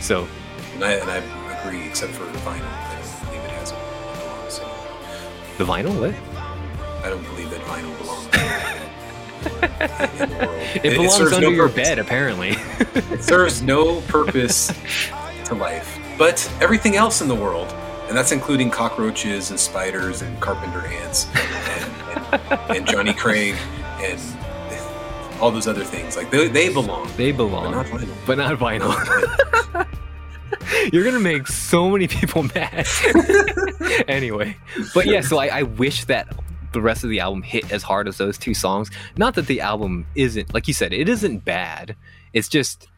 so 0.00 0.28
And 0.74 0.84
I, 0.84 0.92
and 0.92 1.10
I 1.10 1.37
except 1.76 2.12
for 2.12 2.24
the 2.24 2.38
vinyl. 2.38 2.64
I 2.64 2.94
don't 2.94 3.26
believe 3.26 3.44
it 3.44 3.50
has 3.52 3.70
it 3.72 3.76
belongs. 4.18 4.60
the 5.58 5.64
vinyl, 5.64 5.94
what? 6.00 6.14
I 7.04 7.08
don't 7.10 7.22
believe 7.24 7.50
that 7.50 7.60
vinyl 7.62 7.96
belongs 7.98 8.24
in 8.26 8.30
the 8.32 8.38
world. 8.38 8.54
It, 10.84 10.90
belongs 10.96 11.14
serves 11.14 11.32
under 11.32 11.46
no 11.48 11.52
your 11.54 11.68
purpose. 11.68 11.88
bed 11.88 11.98
apparently. 11.98 12.50
It 13.14 13.22
serves 13.22 13.62
no 13.62 14.00
purpose 14.02 14.70
to 15.46 15.54
life. 15.54 15.98
But 16.18 16.46
everything 16.60 16.96
else 16.96 17.20
in 17.22 17.28
the 17.28 17.34
world, 17.34 17.72
and 18.08 18.16
that's 18.16 18.32
including 18.32 18.70
cockroaches 18.70 19.50
and 19.50 19.58
spiders 19.58 20.20
and 20.22 20.38
carpenter 20.40 20.86
ants 20.86 21.26
and, 21.34 21.92
and, 22.42 22.60
and 22.78 22.86
Jonny 22.86 23.14
Craig 23.14 23.54
and 24.00 24.20
all 25.40 25.50
those 25.52 25.66
other 25.68 25.84
things, 25.84 26.16
like 26.16 26.30
they, 26.30 26.48
they 26.48 26.68
belong. 26.72 27.08
they 27.16 27.30
But 27.30 27.32
belong, 27.32 27.70
not 27.70 27.86
vinyl. 27.86 28.08
but 28.26 28.38
not 28.38 28.58
vinyl. 28.58 28.92
You're 30.92 31.04
gonna 31.04 31.20
make 31.20 31.46
so 31.46 31.90
many 31.90 32.08
people 32.08 32.42
mad. 32.54 32.86
anyway, 34.08 34.56
but 34.94 35.06
yeah, 35.06 35.20
so 35.20 35.38
I, 35.38 35.46
I 35.58 35.62
wish 35.62 36.04
that 36.06 36.28
the 36.72 36.80
rest 36.80 37.04
of 37.04 37.10
the 37.10 37.20
album 37.20 37.42
hit 37.42 37.70
as 37.72 37.82
hard 37.82 38.08
as 38.08 38.18
those 38.18 38.36
two 38.38 38.54
songs. 38.54 38.90
Not 39.16 39.34
that 39.36 39.46
the 39.46 39.60
album 39.60 40.06
isn't, 40.14 40.52
like 40.54 40.68
you 40.68 40.74
said, 40.74 40.92
it 40.92 41.08
isn't 41.08 41.44
bad. 41.44 41.96
It's 42.32 42.48
just 42.48 42.88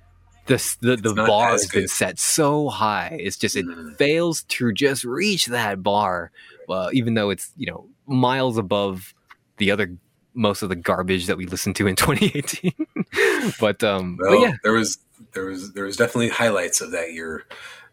the 0.47 0.57
the, 0.81 0.97
the 0.97 1.15
bar 1.15 1.51
has 1.53 1.67
been 1.67 1.89
set 1.89 2.19
so 2.19 2.69
high. 2.69 3.17
It's 3.21 3.37
just 3.37 3.57
it 3.57 3.67
Mhm. 3.67 3.97
fails 3.97 4.43
to 4.45 4.73
just 4.73 5.05
reach 5.05 5.47
that 5.47 5.83
bar, 5.83 6.33
uh, 6.69 6.91
even 6.93 7.15
though 7.15 7.31
it's 7.31 7.51
you 7.57 7.67
know 7.67 7.89
miles 8.07 8.59
above 8.59 9.15
the 9.59 9.71
other 9.71 9.97
most 10.35 10.63
of 10.63 10.69
the 10.69 10.77
garbage 10.77 11.27
that 11.27 11.37
we 11.37 11.47
listened 11.47 11.77
to 11.77 11.87
in 11.87 11.97
2018. 11.97 12.73
but 13.61 13.83
um, 13.83 14.17
but 14.17 14.41
yeah, 14.41 14.53
there 14.63 14.73
was 14.73 14.99
there 15.33 15.47
was 15.47 15.73
there 15.73 15.85
was 15.85 15.97
definitely 15.97 16.29
highlights 16.29 16.81
of 16.81 16.93
that 16.93 17.13
year. 17.13 17.45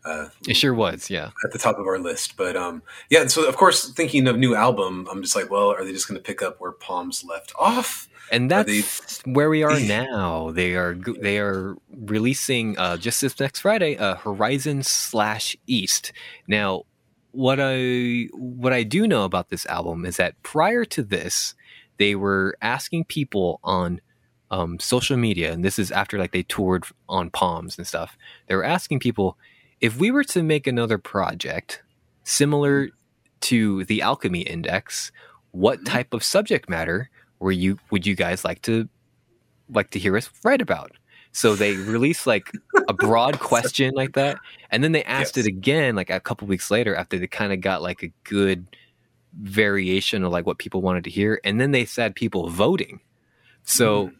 Uh, 0.06 0.30
it 0.48 0.56
sure 0.56 0.74
was. 0.74 1.10
Yeah. 1.10 1.32
at 1.44 1.52
the 1.52 1.60
top 1.60 1.80
of 1.80 1.86
our 1.86 2.00
list. 2.00 2.38
But 2.38 2.56
um, 2.56 2.82
yeah, 3.10 3.28
so 3.28 3.48
of 3.48 3.58
course, 3.58 3.92
thinking 3.92 4.28
of 4.28 4.38
new 4.38 4.56
album, 4.56 5.06
I'm 5.12 5.22
just 5.22 5.36
like, 5.36 5.52
well, 5.52 5.70
are 5.70 5.84
they 5.84 5.92
just 5.92 6.08
going 6.08 6.18
to 6.18 6.24
pick 6.24 6.42
up 6.42 6.62
where 6.62 6.72
Palms 6.72 7.26
left 7.26 7.52
off? 7.60 8.08
and 8.32 8.52
that's 8.52 9.22
where 9.26 9.50
we 9.50 9.64
are 9.64 9.80
now. 9.82 10.52
They 10.52 10.76
are 10.76 10.96
they 10.96 11.40
are 11.40 11.76
releasing 11.96 12.78
uh, 12.78 12.98
just 12.98 13.22
this 13.22 13.40
next 13.40 13.62
Friday, 13.62 13.98
uh, 13.98 14.16
Horizon 14.16 14.84
slash 14.84 15.56
East. 15.66 16.12
Now, 16.48 16.84
what 17.32 17.60
I 17.62 18.28
what 18.34 18.74
I 18.74 18.84
do 18.84 19.08
know 19.08 19.24
about 19.24 19.50
this 19.50 19.66
album 19.68 20.06
is 20.06 20.18
that 20.18 20.42
prior 20.44 20.86
to 20.86 21.04
this, 21.04 21.56
they 21.98 22.16
were 22.16 22.56
asking 22.62 23.06
people 23.06 23.60
on 23.64 24.02
um, 24.52 24.80
social 24.80 25.18
media, 25.18 25.52
and 25.52 25.64
this 25.66 25.78
is 25.78 25.92
after 25.92 26.18
like 26.18 26.32
they 26.32 26.44
toured 26.44 26.86
on 27.10 27.30
Palms 27.30 27.78
and 27.78 27.86
stuff. 27.86 28.18
They 28.48 28.56
were 28.56 28.64
asking 28.64 29.00
people 29.00 29.38
if 29.82 29.98
we 29.98 30.10
were 30.10 30.24
to 30.26 30.42
make 30.42 30.66
another 30.68 30.98
project 30.98 31.84
similar 32.24 32.90
to 33.42 33.84
the 33.86 34.02
Alchemy 34.02 34.42
Index, 34.42 35.12
what 35.52 35.80
Mhm. 35.82 35.86
type 35.86 36.14
of 36.14 36.24
subject 36.24 36.70
matter 36.70 37.10
were 37.40 37.52
you 37.52 37.78
would 37.92 38.06
you 38.08 38.16
guys 38.16 38.44
like 38.46 38.62
to 38.64 38.88
like 39.70 39.90
to 39.92 40.00
hear 40.00 40.16
us 40.18 40.30
write 40.44 40.62
about? 40.62 40.92
So 41.34 41.56
they 41.56 41.76
released 41.76 42.26
like 42.26 42.52
a 42.88 42.94
broad 42.94 43.40
question 43.40 43.94
like 43.96 44.14
that, 44.14 44.38
and 44.72 44.84
then 44.84 44.94
they 44.94 45.04
asked 45.04 45.38
Yes. 45.38 45.46
it 45.46 45.50
again 45.50 45.96
like 45.96 46.10
a 46.10 46.20
couple 46.20 46.48
weeks 46.48 46.72
later 46.72 46.96
after 46.96 47.20
they 47.20 47.28
kind 47.28 47.52
of 47.54 47.62
got 47.62 47.82
like 47.82 48.02
a 48.02 48.12
good 48.24 48.66
variation 49.42 50.24
of 50.24 50.32
like 50.32 50.46
what 50.46 50.58
people 50.58 50.82
wanted 50.82 51.04
to 51.06 51.10
hear, 51.10 51.40
and 51.44 51.60
then 51.60 51.72
they 51.72 51.86
said 51.86 52.16
people 52.16 52.50
voting. 52.50 53.00
So 53.64 54.08
Mhm. 54.08 54.16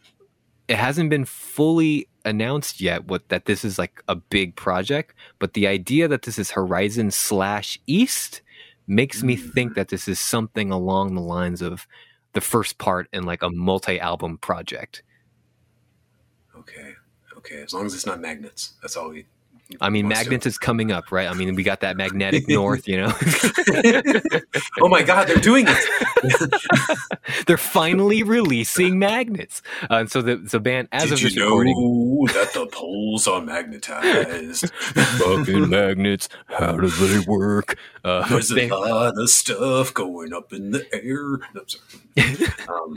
it 0.68 0.76
hasn't 0.76 1.10
been 1.10 1.24
fully 1.24 2.08
announced 2.24 2.80
yet 2.80 3.06
what 3.06 3.28
that 3.30 3.46
this 3.46 3.64
is 3.64 3.78
like 3.78 4.02
a 4.08 4.14
big 4.14 4.54
project, 4.56 5.14
but 5.38 5.54
the 5.54 5.66
idea 5.66 6.08
that 6.08 6.22
this 6.22 6.38
is 6.38 6.50
Horizon 6.50 7.10
slash 7.10 7.78
East 7.86 8.42
makes 8.86 9.22
me 9.22 9.36
Mhm. 9.36 9.52
think 9.52 9.74
that 9.74 9.88
this 9.88 10.08
is 10.08 10.20
something 10.20 10.70
along 10.70 11.14
the 11.14 11.20
lines 11.20 11.62
of 11.62 11.86
the 12.34 12.40
first 12.40 12.78
part 12.78 13.08
in 13.12 13.24
like 13.24 13.42
a 13.42 13.50
multi-album 13.50 14.38
project. 14.38 15.02
okay, 16.56 16.94
okay, 17.36 17.62
as 17.62 17.72
long 17.72 17.86
as 17.86 17.94
it's 17.94 18.06
not 18.06 18.20
magnets, 18.20 18.74
that's 18.82 18.96
all 18.96 19.10
we. 19.10 19.26
I 19.80 19.90
mean, 19.90 20.04
to- 20.04 20.14
Magnets 20.14 20.46
is 20.46 20.58
coming 20.58 20.90
up, 20.92 21.12
right? 21.12 21.28
I 21.28 21.34
mean, 21.34 21.54
we 21.54 21.62
got 21.62 21.80
that 21.80 21.96
magnetic 21.96 22.48
north, 22.48 22.88
you 22.88 22.96
know. 22.96 23.12
oh 24.80 24.88
my 24.88 25.02
God, 25.02 25.28
they're 25.28 25.36
doing 25.36 25.66
it! 25.68 26.98
They're 27.46 27.56
finally 27.58 28.22
releasing 28.22 28.98
magnets, 28.98 29.62
uh, 29.90 29.96
and 29.96 30.10
so 30.10 30.22
the 30.22 30.36
the 30.36 30.58
band 30.58 30.88
as 30.92 31.10
Did 31.10 31.12
of 31.12 31.20
you 31.32 31.42
recording, 31.42 31.74
know 31.74 32.26
that 32.32 32.52
the 32.54 32.66
poles 32.66 33.28
are 33.28 33.40
magnetized? 33.42 34.72
fucking 34.72 35.68
magnets, 35.68 36.28
how 36.46 36.72
do 36.72 36.88
they 36.88 37.20
work? 37.26 37.76
Uh, 38.04 38.26
There's 38.28 38.48
they, 38.48 38.68
a 38.68 38.74
lot 38.74 39.14
of 39.18 39.28
stuff 39.30 39.92
going 39.94 40.32
up 40.32 40.52
in 40.52 40.70
the 40.70 40.86
air. 40.94 41.38
No, 41.54 41.62
sorry. 41.66 42.48
Um, 42.68 42.96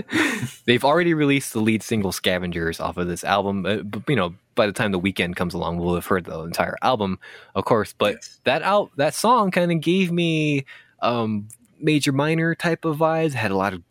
they've 0.65 0.85
already 0.85 1.14
released 1.14 1.53
the 1.53 1.60
lead 1.60 1.84
single 1.84 2.11
"Scavengers" 2.11 2.80
off 2.80 2.98
of 2.98 3.07
this 3.07 3.23
album. 3.23 3.65
Uh, 3.65 3.77
but, 3.77 4.03
you 4.07 4.15
know, 4.15 4.34
by 4.55 4.65
the 4.65 4.73
time 4.73 4.91
the 4.91 4.99
weekend 4.99 5.35
comes 5.35 5.53
along, 5.53 5.77
we'll 5.77 5.95
have 5.95 6.05
heard 6.05 6.25
the 6.25 6.39
entire 6.41 6.77
album, 6.81 7.19
of 7.55 7.65
course. 7.65 7.93
But 7.97 8.15
Yes. 8.15 8.39
that 8.45 8.61
out 8.63 8.91
that 8.97 9.13
song 9.13 9.51
kind 9.51 9.71
of 9.71 9.79
gave 9.81 10.11
me 10.11 10.65
um, 11.01 11.47
major 11.79 12.11
minor 12.11 12.55
type 12.55 12.85
of 12.85 12.97
vibes. 12.97 13.33
Had 13.33 13.51
a 13.51 13.57
lot 13.57 13.73
of 13.73 13.81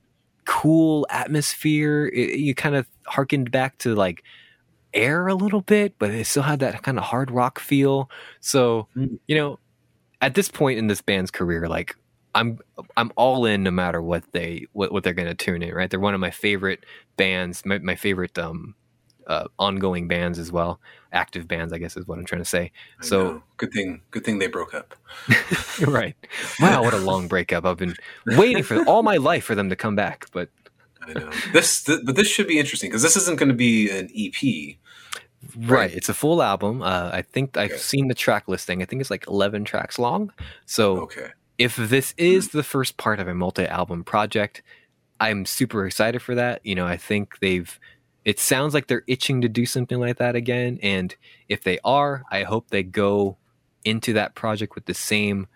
cool 0.45 1.07
atmosphere. 1.11 2.07
It, 2.13 2.39
you 2.41 2.55
kind 2.55 2.75
of 2.75 2.87
harkened 3.07 3.51
back 3.51 3.79
to 3.79 3.95
like 3.95 4.23
air 4.93 5.29
a 5.29 5.35
little 5.35 5.61
bit, 5.61 5.95
but 5.99 6.11
it 6.11 6.27
still 6.27 6.43
had 6.43 6.61
that 6.61 6.83
kind 6.83 6.99
of 6.99 7.05
hard 7.05 7.31
rock 7.31 7.59
feel. 7.61 8.11
So 8.41 8.89
Mm. 8.97 9.19
you 9.27 9.37
know, 9.37 9.59
at 10.21 10.35
this 10.35 10.49
point 10.49 10.79
in 10.79 10.87
this 10.89 11.01
band's 11.01 11.31
career, 11.31 11.69
like 11.69 11.97
I'm 12.35 12.59
I'm 12.97 13.11
all 13.17 13.45
in 13.47 13.63
no 13.63 13.71
matter 13.71 14.01
what 14.03 14.25
they 14.33 14.67
what, 14.73 14.93
what 14.93 15.03
they're 15.05 15.15
gonna 15.15 15.35
tune 15.35 15.63
in. 15.63 15.75
Right, 15.75 15.91
they're 15.91 16.01
one 16.01 16.15
of 16.15 16.21
my 16.21 16.31
favorite 16.31 16.85
bands, 17.17 17.65
my, 17.65 17.79
my 17.79 17.97
favorite 17.97 18.39
um 18.39 18.75
uh, 19.31 19.45
ongoing 19.59 20.09
bands 20.09 20.39
as 20.39 20.53
well, 20.53 20.81
active 21.13 21.49
bands, 21.49 21.73
I 21.73 21.79
guess 21.79 21.97
is 21.97 22.07
what 22.07 22.19
I'm 22.19 22.25
trying 22.27 22.43
to 22.43 22.49
say. 22.49 22.73
I 23.01 23.05
So 23.05 23.25
know. 23.25 23.43
good 23.57 23.73
thing, 23.73 24.03
good 24.11 24.25
thing 24.25 24.39
they 24.39 24.49
broke 24.49 24.75
up. 24.75 24.95
right, 25.87 26.17
wow, 26.61 26.83
what 26.83 26.93
a 26.95 26.99
long 26.99 27.29
breakup! 27.29 27.65
I've 27.65 27.79
been 27.79 27.95
waiting 28.27 28.63
for 28.63 28.83
all 28.85 29.03
my 29.03 29.17
life 29.17 29.45
for 29.45 29.55
them 29.55 29.71
to 29.71 29.77
come 29.77 29.97
back, 29.97 30.27
but 30.33 30.51
I 31.03 31.15
know 31.15 31.31
this, 31.53 31.83
th- 31.85 32.01
but 32.05 32.17
this 32.17 32.29
should 32.29 32.47
be 32.47 32.59
interesting 32.59 32.91
because 32.91 33.03
this 33.03 33.17
isn't 33.17 33.39
going 33.39 33.49
to 33.49 33.55
be 33.55 33.89
an 33.91 34.11
EP. 34.15 34.77
Right. 35.57 35.91
It's 35.93 36.11
a 36.11 36.15
full 36.15 36.43
album. 36.43 36.83
Uh, 36.83 37.11
I 37.13 37.23
think 37.23 37.57
I've 37.57 37.71
Okay. 37.71 37.79
seen 37.81 38.09
the 38.09 38.15
track 38.15 38.47
listing. 38.47 38.83
I 38.83 38.85
think 38.85 39.01
it's 39.01 39.11
like 39.11 39.27
11 39.27 39.65
tracks 39.65 39.99
long. 39.99 40.33
So 40.67 40.99
Okay, 41.05 41.29
if 41.57 41.77
this 41.77 42.13
is 42.19 42.49
the 42.51 42.63
first 42.63 42.99
part 42.99 43.21
of 43.21 43.27
a 43.27 43.35
multi-album 43.35 44.05
project, 44.05 44.63
I'm 45.19 45.47
super 45.47 45.87
excited 45.87 46.21
for 46.21 46.35
that. 46.35 46.61
You 46.65 46.75
know, 46.75 46.87
I 46.87 46.99
think 46.99 47.39
they've 47.41 47.81
it 48.31 48.39
sounds 48.39 48.75
like 48.75 48.87
they're 48.87 49.05
itching 49.07 49.41
to 49.43 49.49
do 49.49 49.67
something 49.67 49.99
like 49.99 50.19
that 50.19 50.37
again 50.37 50.79
and 50.83 51.17
if 51.49 51.63
they 51.63 51.79
are, 51.85 52.23
I 52.31 52.45
hope 52.45 52.71
they 52.71 52.83
go 52.83 53.37
into 53.85 54.13
that 54.13 54.35
project 54.35 54.75
with 54.75 54.87
the 54.87 54.95
same 54.95 55.49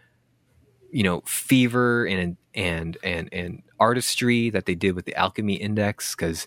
you 0.95 1.03
know, 1.03 1.21
fever 1.27 2.07
and 2.07 2.37
and 2.55 2.97
and 3.03 3.29
and 3.33 3.63
artistry 3.81 4.49
that 4.51 4.65
they 4.65 4.77
did 4.77 4.95
with 4.95 5.07
the 5.07 5.15
Alchemy 5.17 5.55
Index 5.55 6.15
cuz 6.15 6.47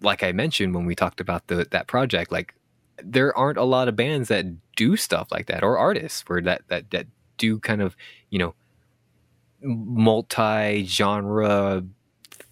like 0.00 0.24
I 0.24 0.32
mentioned 0.32 0.74
when 0.74 0.84
we 0.84 0.96
talked 0.96 1.20
about 1.20 1.46
the 1.46 1.64
that 1.70 1.86
project, 1.86 2.32
like 2.32 2.54
there 3.02 3.36
aren't 3.38 3.58
a 3.58 3.62
lot 3.62 3.86
of 3.86 3.94
bands 3.94 4.26
that 4.28 4.46
do 4.74 4.96
stuff 4.96 5.30
like 5.30 5.46
that 5.46 5.62
or 5.62 5.78
artists 5.78 6.24
where 6.26 6.40
that 6.40 6.62
that 6.68 6.90
that 6.90 7.06
do 7.36 7.60
kind 7.60 7.82
of 7.82 7.96
you 8.30 8.40
know 8.40 8.54
multi-genre 9.62 11.84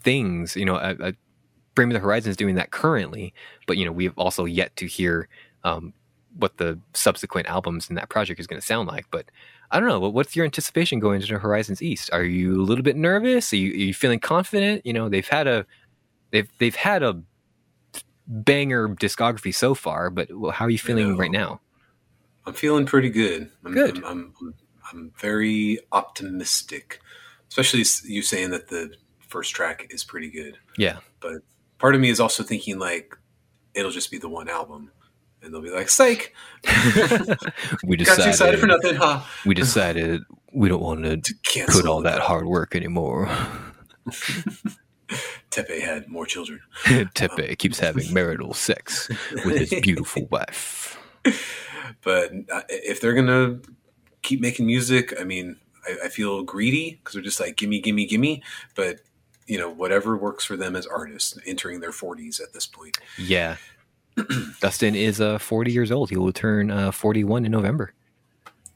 things 0.00 0.54
you 0.54 0.64
know 0.64 0.76
uh, 0.76 0.94
uh, 1.00 1.12
bring 1.74 1.88
me 1.88 1.94
the 1.94 2.00
horizon 2.00 2.30
is 2.30 2.36
doing 2.36 2.54
that 2.54 2.70
currently 2.70 3.32
but 3.66 3.76
you 3.76 3.84
know 3.84 3.92
we've 3.92 4.16
also 4.18 4.44
yet 4.44 4.74
to 4.76 4.86
hear 4.86 5.28
um, 5.64 5.92
what 6.38 6.56
the 6.58 6.78
subsequent 6.92 7.48
albums 7.48 7.88
in 7.88 7.96
that 7.96 8.08
project 8.08 8.40
is 8.40 8.46
going 8.46 8.60
to 8.60 8.66
sound 8.66 8.88
like 8.88 9.06
but 9.10 9.26
i 9.70 9.78
don't 9.80 9.88
know 9.88 10.00
what's 10.00 10.34
your 10.34 10.44
anticipation 10.44 10.98
going 10.98 11.20
into 11.20 11.38
horizons 11.38 11.82
east 11.82 12.10
are 12.12 12.24
you 12.24 12.60
a 12.60 12.64
little 12.64 12.84
bit 12.84 12.96
nervous 12.96 13.52
are 13.52 13.56
you, 13.56 13.72
are 13.72 13.76
you 13.76 13.94
feeling 13.94 14.20
confident 14.20 14.84
you 14.84 14.92
know 14.92 15.08
they've 15.08 15.28
had 15.28 15.46
a 15.46 15.66
they've 16.30 16.50
they've 16.58 16.76
had 16.76 17.02
a 17.02 17.20
banger 18.26 18.88
discography 18.88 19.54
so 19.54 19.74
far 19.74 20.10
but 20.10 20.28
how 20.52 20.64
are 20.64 20.70
you 20.70 20.78
feeling 20.78 21.12
know. 21.12 21.16
right 21.16 21.30
now 21.30 21.60
I'm 22.46 22.54
feeling 22.54 22.86
pretty 22.86 23.10
good. 23.10 23.50
I'm, 23.64 23.72
Good. 23.72 23.98
I'm, 23.98 24.04
I'm, 24.04 24.34
I'm, 24.40 24.54
I'm 24.92 25.12
very 25.18 25.78
optimistic, 25.92 27.00
especially 27.48 27.84
you 28.04 28.22
saying 28.22 28.50
that 28.50 28.68
the 28.68 28.92
first 29.20 29.54
track 29.54 29.86
is 29.90 30.04
pretty 30.04 30.30
good. 30.30 30.58
yeah 30.76 30.98
But 31.20 31.38
part 31.84 31.94
of 31.94 32.00
me 32.00 32.08
is 32.08 32.18
also 32.18 32.42
thinking 32.42 32.78
like 32.78 33.14
it'll 33.74 33.90
just 33.90 34.10
be 34.10 34.16
the 34.16 34.26
one 34.26 34.48
album, 34.48 34.90
and 35.42 35.52
they'll 35.52 35.60
be 35.60 35.68
like, 35.68 35.90
"Psych, 35.90 36.34
we 37.84 37.98
got 37.98 38.16
you 38.16 38.24
excited 38.24 38.58
for 38.58 38.66
nothing, 38.66 38.94
huh?" 38.94 39.20
we 39.44 39.52
decided 39.52 40.22
we 40.54 40.70
don't 40.70 40.80
want 40.80 41.04
to 41.04 41.18
To 41.18 41.66
put 41.66 41.84
all 41.84 42.00
that 42.00 42.20
hard 42.20 42.46
work 42.46 42.74
anymore. 42.74 43.28
Teppei 45.50 45.82
had 45.82 46.08
more 46.08 46.24
children. 46.24 46.60
Teppei 47.14 47.58
keeps 47.58 47.78
having 47.78 48.10
marital 48.14 48.54
sex 48.54 49.10
with 49.44 49.58
his 49.58 49.80
beautiful 49.82 50.26
wife. 50.30 50.98
But 52.02 52.32
uh, 52.50 52.62
if 52.70 53.02
they're 53.02 53.12
gonna 53.12 53.58
keep 54.22 54.40
making 54.40 54.64
music, 54.64 55.12
I 55.20 55.24
mean, 55.24 55.58
I, 55.86 56.06
I 56.06 56.08
feel 56.08 56.44
greedy 56.44 56.92
because 56.92 57.12
they're 57.12 57.22
just 57.30 57.40
like, 57.40 57.58
"Gimme, 57.58 57.82
gimme, 57.82 58.06
gimme." 58.06 58.42
But 58.74 59.00
you 59.46 59.58
know, 59.58 59.70
whatever 59.70 60.16
works 60.16 60.44
for 60.44 60.56
them 60.56 60.74
as 60.76 60.86
artists, 60.86 61.38
entering 61.46 61.80
their 61.80 61.90
40s 61.90 62.40
at 62.42 62.52
this 62.52 62.66
point. 62.66 62.98
Yeah. 63.18 63.56
Dustin 64.60 64.94
is 64.94 65.20
uh, 65.20 65.38
40 65.38 65.72
years 65.72 65.90
old. 65.90 66.10
He 66.10 66.16
will 66.16 66.32
turn 66.32 66.70
uh, 66.70 66.90
41 66.92 67.44
in 67.44 67.50
November. 67.52 67.92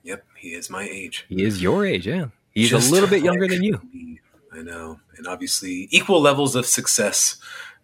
Yep, 0.02 0.24
he 0.36 0.48
is 0.54 0.68
my 0.70 0.82
age. 0.82 1.24
He 1.28 1.42
is 1.44 1.62
your 1.62 1.86
age, 1.86 2.06
yeah. 2.06 2.26
He's 2.52 2.70
Just 2.70 2.88
a 2.90 2.92
little 2.92 3.08
bit 3.08 3.22
younger 3.22 3.42
like 3.42 3.50
than 3.50 3.62
you. 3.62 3.80
me. 3.92 4.20
I 4.52 4.62
know, 4.62 4.98
and 5.16 5.26
obviously, 5.26 5.88
equal 5.90 6.20
levels 6.20 6.56
of 6.56 6.66
success 6.66 7.36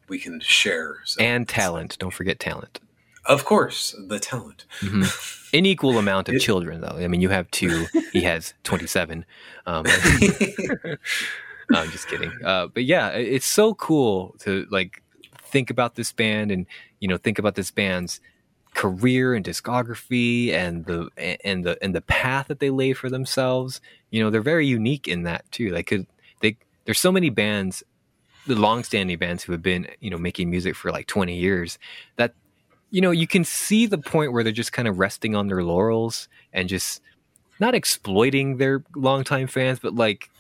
we 0.09 0.19
can 0.19 0.41
share. 0.41 0.97
So 1.05 1.23
And 1.23 1.47
talent. 1.49 1.97
Don't 1.99 2.13
forget 2.13 2.41
talent. 2.41 2.81
of 3.27 3.45
course, 3.45 3.95
the 4.09 4.19
talent. 4.19 4.65
Mhm. 4.81 5.51
An 5.55 5.65
equal 5.67 5.99
amount 5.99 6.29
of 6.29 6.35
It- 6.35 6.41
children, 6.41 6.81
though. 6.81 6.97
I 6.99 7.07
mean, 7.07 7.21
you 7.21 7.29
have 7.29 7.49
two. 7.53 7.87
He 8.13 8.23
has 8.23 8.55
27. 8.65 9.25
Um, 9.67 9.85
No, 11.71 11.81
I'm 11.81 11.91
just 11.91 12.09
kidding. 12.09 12.33
Uh, 12.45 12.69
but 12.69 12.85
yeah, 12.85 13.09
it's 13.09 13.47
so 13.47 13.75
cool 13.75 14.35
to 14.41 14.67
like 14.71 15.03
think 15.45 15.71
about 15.71 15.95
this 15.95 16.13
band 16.13 16.51
and 16.51 16.67
you 17.01 17.09
know 17.09 17.17
think 17.17 17.39
about 17.39 17.55
this 17.55 17.71
band's 17.71 18.21
career 18.75 19.35
and 19.35 19.45
discography 19.45 20.51
and 20.51 20.85
the 20.87 21.09
and 21.45 21.65
the 21.65 21.83
and 21.83 21.95
the 21.95 22.01
path 22.03 22.49
that 22.49 22.61
they 22.61 22.71
lay 22.71 22.93
for 22.93 23.09
themselves. 23.09 23.81
You 24.11 24.23
know, 24.23 24.31
they're 24.31 24.43
very 24.43 24.67
unique 24.67 25.09
in 25.09 25.23
that 25.23 25.51
too. 25.53 25.71
They 25.71 25.83
could 25.83 26.07
they? 26.41 26.57
There's 26.85 27.01
so 27.01 27.13
many 27.13 27.31
bands, 27.31 27.83
the 28.47 28.57
long-standing 28.57 29.19
bands 29.19 29.45
who 29.45 29.53
have 29.53 29.63
been 29.63 29.89
you 30.01 30.11
know 30.11 30.19
making 30.19 30.51
music 30.51 30.75
for 30.75 30.91
like 30.91 31.07
20 31.07 31.35
years 31.35 31.79
that 32.17 32.35
you 32.91 33.01
know 33.01 33.11
you 33.11 33.27
can 33.27 33.45
see 33.45 33.87
the 33.87 33.99
point 33.99 34.33
where 34.33 34.45
they're 34.45 34.53
just 34.53 34.73
kind 34.73 34.89
of 34.89 34.99
resting 34.99 35.35
on 35.35 35.47
their 35.47 35.63
laurels 35.63 36.29
and 36.53 36.69
just 36.69 37.01
not 37.61 37.75
exploiting 37.75 38.57
their 38.57 38.83
longtime 38.97 39.47
fans, 39.47 39.79
but 39.79 39.95
like 39.95 40.31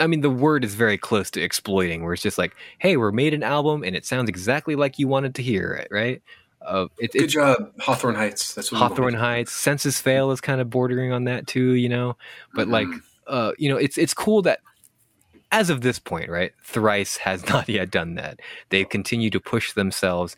I 0.00 0.06
mean, 0.06 0.20
the 0.22 0.30
word 0.30 0.64
is 0.64 0.74
very 0.74 0.98
close 0.98 1.30
to 1.32 1.42
exploiting, 1.42 2.02
where 2.02 2.12
it's 2.12 2.22
just 2.22 2.38
like, 2.38 2.56
hey, 2.78 2.96
we're 2.96 3.12
made 3.12 3.34
an 3.34 3.42
album 3.42 3.84
and 3.84 3.94
it 3.94 4.04
sounds 4.04 4.28
exactly 4.28 4.74
like 4.74 4.98
you 4.98 5.06
wanted 5.08 5.34
to 5.36 5.42
hear 5.42 5.72
it, 5.72 5.88
right? 5.90 6.22
Uh, 6.62 6.86
it, 6.98 7.12
Good 7.12 7.28
job, 7.28 7.72
Hawthorne 7.78 8.14
Heights. 8.14 8.54
That's 8.54 8.72
what 8.72 8.78
Hawthorne. 8.78 9.14
Heights, 9.14 9.52
Census 9.52 10.00
Fail 10.00 10.30
is 10.30 10.40
kind 10.40 10.60
of 10.60 10.70
bordering 10.70 11.12
on 11.12 11.24
that 11.24 11.46
too, 11.46 11.74
you 11.74 11.88
know. 11.88 12.16
But 12.54 12.68
like, 12.68 12.88
Mhm. 12.88 13.02
uh, 13.26 13.52
you 13.58 13.68
know, 13.68 13.76
it's 13.76 13.98
it's 13.98 14.14
cool 14.14 14.42
that 14.42 14.60
as 15.52 15.70
of 15.70 15.82
this 15.82 15.98
point, 15.98 16.30
right, 16.30 16.52
Thrice 16.64 17.18
has 17.18 17.46
not 17.48 17.68
yet 17.68 17.90
done 17.90 18.14
that. 18.14 18.40
They've 18.70 18.88
continued 18.88 19.34
to 19.34 19.40
push 19.40 19.72
themselves, 19.72 20.36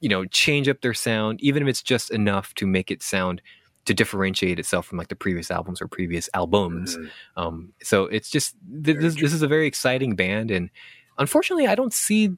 you 0.00 0.08
know, 0.08 0.24
change 0.24 0.68
up 0.68 0.80
their 0.80 0.94
sound, 0.94 1.40
even 1.42 1.62
if 1.62 1.68
it's 1.68 1.82
just 1.82 2.10
enough 2.10 2.54
to 2.54 2.66
make 2.66 2.90
it 2.90 3.02
sound 3.02 3.42
to 3.88 3.94
differentiate 3.94 4.58
itself 4.58 4.86
from 4.86 4.96
like 4.98 5.08
the 5.08 5.16
previous 5.16 5.50
albums 5.50 5.82
or 5.82 5.88
previous 5.88 6.30
albums. 6.32 6.96
Mhm. 6.96 7.10
Um, 7.36 7.72
so 7.82 8.04
it's 8.04 8.30
just 8.30 8.54
th- 8.84 8.96
this, 8.98 9.16
this 9.16 9.32
is 9.32 9.42
a 9.42 9.48
very 9.48 9.66
exciting 9.66 10.14
band, 10.16 10.50
and 10.52 10.70
unfortunately, 11.18 11.66
I 11.66 11.74
don't 11.74 11.92
see 11.92 12.30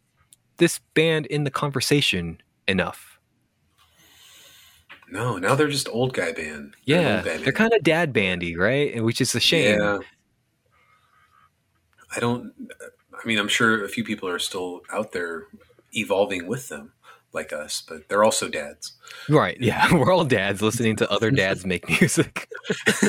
this 0.57 0.81
band 0.95 1.27
in 1.27 1.45
the 1.45 1.51
conversation 1.51 2.41
enough. 2.67 3.19
No, 5.11 5.39
now 5.39 5.55
they're 5.57 5.69
just 5.69 5.89
old 5.89 6.15
guy 6.15 6.33
band. 6.33 6.77
They're 6.87 6.99
an 7.01 7.05
Yeah, 7.05 7.21
they're 7.23 7.39
band. 7.45 7.55
kind 7.57 7.73
of 7.73 7.83
dad 7.83 8.13
bandy, 8.13 8.57
right? 8.57 8.95
And 8.95 9.05
Which 9.05 9.21
is 9.21 9.35
a 9.35 9.41
shame. 9.41 9.79
Yeah. 9.81 9.99
I 12.15 12.21
don't. 12.21 12.53
I 13.13 13.27
mean, 13.27 13.39
I'm 13.39 13.49
sure 13.49 13.85
a 13.85 13.89
few 13.89 14.05
people 14.05 14.29
are 14.29 14.39
still 14.39 14.81
out 14.93 15.13
there 15.13 15.47
evolving 15.93 16.47
with 16.47 16.69
them, 16.69 16.93
like 17.33 17.53
us, 17.53 17.83
but 17.89 18.09
they're 18.09 18.25
also 18.25 18.49
dads. 18.49 18.93
Right. 19.29 19.57
Yeah. 19.61 19.93
We're 19.95 20.13
all 20.13 20.25
dads 20.25 20.63
listening 20.63 20.97
to 20.97 21.11
other 21.11 21.31
dads 21.31 21.65
make 21.67 21.89
music. 21.89 22.49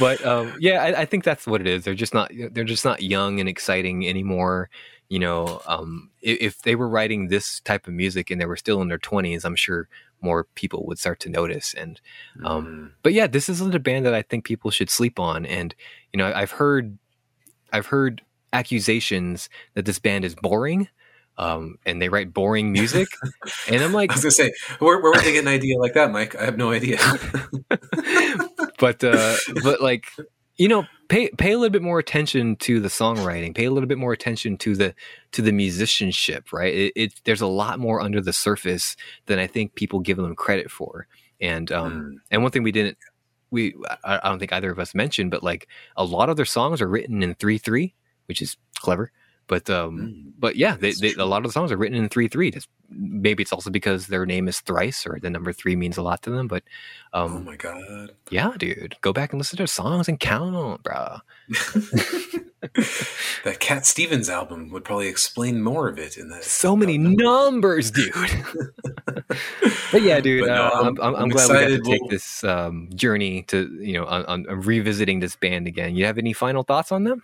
but 0.00 0.24
um, 0.24 0.54
yeah, 0.58 0.82
I, 0.82 1.00
I 1.02 1.04
think 1.04 1.24
that's 1.24 1.46
what 1.46 1.60
it 1.60 1.66
is. 1.66 1.84
They're 1.84 1.94
just 1.94 2.14
not 2.14 2.30
they're 2.52 2.64
just 2.64 2.84
not 2.84 3.02
young 3.02 3.40
and 3.40 3.48
exciting 3.48 4.06
anymore. 4.06 4.70
You 5.08 5.20
know, 5.20 5.62
um, 5.66 6.10
if, 6.20 6.38
if 6.40 6.62
they 6.62 6.74
were 6.74 6.88
writing 6.88 7.28
this 7.28 7.60
type 7.60 7.86
of 7.86 7.94
music 7.94 8.30
and 8.30 8.40
they 8.40 8.46
were 8.46 8.56
still 8.56 8.82
in 8.82 8.88
their 8.88 8.98
twenties, 8.98 9.44
I'm 9.44 9.56
sure 9.56 9.88
more 10.20 10.44
people 10.54 10.84
would 10.86 10.98
start 10.98 11.20
to 11.20 11.28
notice. 11.28 11.74
And 11.74 12.00
um, 12.44 12.66
Mhm. 12.66 12.90
but 13.02 13.12
yeah, 13.12 13.26
this 13.26 13.48
isn't 13.48 13.74
a 13.74 13.78
band 13.78 14.06
that 14.06 14.14
I 14.14 14.22
think 14.22 14.44
people 14.44 14.70
should 14.70 14.90
sleep 14.90 15.18
on. 15.20 15.46
And 15.46 15.74
you 16.12 16.18
know, 16.18 16.32
I've 16.34 16.52
heard, 16.52 16.98
I've 17.72 17.86
heard 17.86 18.22
accusations 18.52 19.48
that 19.74 19.84
this 19.84 19.98
band 19.98 20.24
is 20.24 20.34
boring, 20.34 20.88
um, 21.38 21.78
and 21.84 22.00
they 22.00 22.08
write 22.08 22.32
boring 22.32 22.72
music, 22.72 23.08
and 23.68 23.82
I'm 23.82 23.92
like, 23.92 24.10
I 24.10 24.14
was 24.14 24.22
gonna 24.22 24.30
say, 24.32 24.52
where, 24.78 25.00
where 25.00 25.12
would 25.12 25.20
they 25.20 25.32
get 25.32 25.42
an 25.42 25.48
idea 25.48 25.78
like 25.78 25.94
that, 25.94 26.10
Mike? 26.10 26.34
I 26.36 26.44
have 26.44 26.56
no 26.56 26.70
idea. 26.72 26.98
but 28.78 29.02
uh, 29.02 29.36
but 29.62 29.80
like, 29.80 30.06
you 30.56 30.68
know 30.68 30.84
pay 31.08 31.28
pay 31.30 31.52
a 31.52 31.58
little 31.58 31.70
bit 31.70 31.82
more 31.82 31.98
attention 31.98 32.56
to 32.56 32.80
the 32.80 32.88
songwriting 32.88 33.54
pay 33.54 33.66
a 33.66 33.70
little 33.70 33.86
bit 33.86 33.98
more 33.98 34.12
attention 34.12 34.56
to 34.56 34.74
the 34.74 34.94
to 35.32 35.42
the 35.42 35.52
musicianship 35.52 36.52
right 36.52 36.74
it, 36.74 36.92
it 36.96 37.12
there's 37.24 37.40
a 37.42 37.46
lot 37.46 37.78
more 37.78 38.00
under 38.00 38.20
the 38.20 38.32
surface 38.32 38.96
than 39.26 39.38
i 39.38 39.46
think 39.46 39.74
people 39.74 40.00
give 40.00 40.16
them 40.16 40.34
credit 40.34 40.70
for 40.70 41.06
and 41.40 41.70
um 41.70 41.92
Mm. 41.92 42.14
and 42.30 42.42
one 42.42 42.50
thing 42.50 42.62
we 42.62 42.72
didn't 42.72 42.98
we 43.50 43.74
I, 44.04 44.18
I 44.22 44.28
don't 44.28 44.38
think 44.38 44.52
either 44.52 44.70
of 44.70 44.78
us 44.78 44.94
mentioned 44.94 45.30
but 45.30 45.42
like 45.42 45.68
a 45.96 46.04
lot 46.04 46.28
of 46.28 46.36
their 46.36 46.44
songs 46.44 46.80
are 46.80 46.88
written 46.88 47.22
in 47.22 47.34
3-3 47.34 47.92
which 48.26 48.42
is 48.42 48.56
clever 48.80 49.12
but 49.48 49.68
um 49.70 49.98
Mm. 49.98 50.32
but 50.38 50.56
yeah 50.56 50.76
they, 50.76 50.92
they, 50.92 51.14
a 51.14 51.24
lot 51.24 51.38
of 51.38 51.44
the 51.44 51.52
songs 51.52 51.72
are 51.72 51.76
written 51.76 51.96
in 51.96 52.08
3-3 52.08 52.52
Just, 52.52 52.68
maybe 52.90 53.42
it's 53.42 53.52
also 53.52 53.70
because 53.70 54.06
their 54.08 54.26
name 54.26 54.48
is 54.48 54.60
thrice 54.60 55.06
or 55.06 55.18
the 55.20 55.30
number 55.30 55.52
three 55.52 55.76
means 55.76 55.96
a 55.96 56.02
lot 56.02 56.22
to 56.22 56.30
them 56.30 56.46
but 56.48 56.62
um 57.12 57.32
oh 57.36 57.38
my 57.40 57.56
god. 57.56 58.10
yeah, 58.30 58.52
dude. 58.58 58.96
Go 59.00 59.12
back 59.12 59.32
and 59.32 59.40
listen 59.40 59.56
to 59.56 59.60
their 59.60 59.66
songs 59.66 60.08
and 60.08 60.18
count, 60.20 60.82
bro. 60.82 61.18
that 63.44 63.56
Cat 63.60 63.86
Stevens 63.86 64.28
album 64.28 64.70
would 64.70 64.84
probably 64.84 65.08
explain 65.08 65.62
more 65.62 65.88
of 65.88 65.98
it 65.98 66.16
in 66.18 66.28
that. 66.30 66.44
So 66.44 66.74
many 66.76 66.98
numbers, 66.98 67.90
dude. 67.90 68.12
but 69.92 70.02
yeah, 70.02 70.20
dude. 70.20 70.42
But 70.42 70.54
no, 70.54 70.64
uh, 70.66 70.70
I'm, 70.82 71.00
I'm- 71.00 71.16
I'm, 71.16 71.28
glad 71.28 71.48
we 71.48 71.54
got 71.54 71.68
to 71.68 71.78
take 71.90 72.00
We'll- 72.02 72.10
this 72.10 72.44
um, 72.44 72.90
journey 72.94 73.42
to, 73.44 73.68
you 73.80 73.94
know, 73.94 74.06
on, 74.06 74.24
on 74.26 74.42
revisiting 74.60 75.20
this 75.20 75.36
band 75.36 75.66
again. 75.66 75.94
You 75.94 76.06
have 76.06 76.18
any 76.18 76.32
final 76.32 76.62
thoughts 76.62 76.92
on 76.92 77.04
them? 77.04 77.22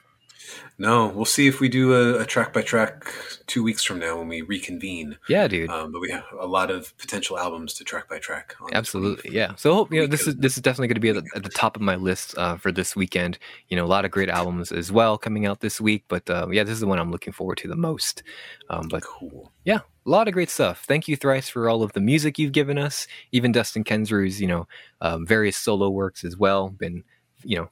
No, 0.78 1.08
we'll 1.08 1.24
see 1.24 1.46
if 1.46 1.60
we 1.60 1.68
do 1.68 1.94
a, 1.94 2.22
a 2.22 2.26
track 2.26 2.52
by 2.52 2.62
track 2.62 3.06
two 3.46 3.62
weeks 3.62 3.84
from 3.84 3.98
now 3.98 4.18
when 4.18 4.28
we 4.28 4.42
reconvene. 4.42 5.16
Yeah, 5.28 5.46
dude. 5.46 5.70
Um, 5.70 5.92
but 5.92 6.00
we 6.00 6.10
have 6.10 6.24
a 6.40 6.46
lot 6.46 6.70
of 6.70 6.96
potential 6.98 7.38
albums 7.38 7.74
to 7.74 7.84
track 7.84 8.08
by 8.08 8.18
track. 8.18 8.56
on 8.60 8.70
Absolutely, 8.72 9.30
yeah. 9.32 9.54
So 9.56 9.74
hope 9.74 9.92
you 9.92 10.00
know 10.00 10.06
this 10.06 10.26
is 10.26 10.36
this 10.36 10.56
is 10.56 10.62
definitely 10.62 10.88
going 10.88 10.94
to 10.94 11.00
be 11.00 11.10
at 11.10 11.16
the, 11.16 11.30
at 11.36 11.42
the 11.44 11.50
top 11.50 11.76
of 11.76 11.82
my 11.82 11.94
list 11.96 12.36
uh, 12.36 12.56
for 12.56 12.72
this 12.72 12.96
weekend. 12.96 13.38
You 13.68 13.76
know, 13.76 13.84
a 13.84 13.86
lot 13.86 14.04
of 14.04 14.10
great 14.10 14.28
albums 14.28 14.72
as 14.72 14.90
well 14.90 15.18
coming 15.18 15.46
out 15.46 15.60
this 15.60 15.80
week. 15.80 16.04
But 16.08 16.28
uh, 16.28 16.48
yeah, 16.50 16.64
this 16.64 16.74
is 16.74 16.80
the 16.80 16.86
one 16.86 16.98
I'm 16.98 17.12
looking 17.12 17.32
forward 17.32 17.58
to 17.58 17.68
the 17.68 17.76
most. 17.76 18.22
Um, 18.68 18.88
but 18.88 19.02
Cool. 19.04 19.52
yeah, 19.64 19.80
a 20.06 20.10
lot 20.10 20.26
of 20.26 20.34
great 20.34 20.50
stuff. 20.50 20.84
Thank 20.86 21.06
you, 21.06 21.16
Thrice, 21.16 21.48
for 21.48 21.68
all 21.68 21.82
of 21.82 21.92
the 21.92 22.00
music 22.00 22.38
you've 22.38 22.52
given 22.52 22.78
us. 22.78 23.06
Even 23.30 23.52
Dustin 23.52 23.84
Kensrue's, 23.84 24.40
you 24.40 24.48
know, 24.48 24.66
um, 25.00 25.26
various 25.26 25.56
solo 25.56 25.90
works 25.90 26.24
as 26.24 26.36
well. 26.36 26.70
Been, 26.70 27.04
you 27.44 27.58
know, 27.58 27.68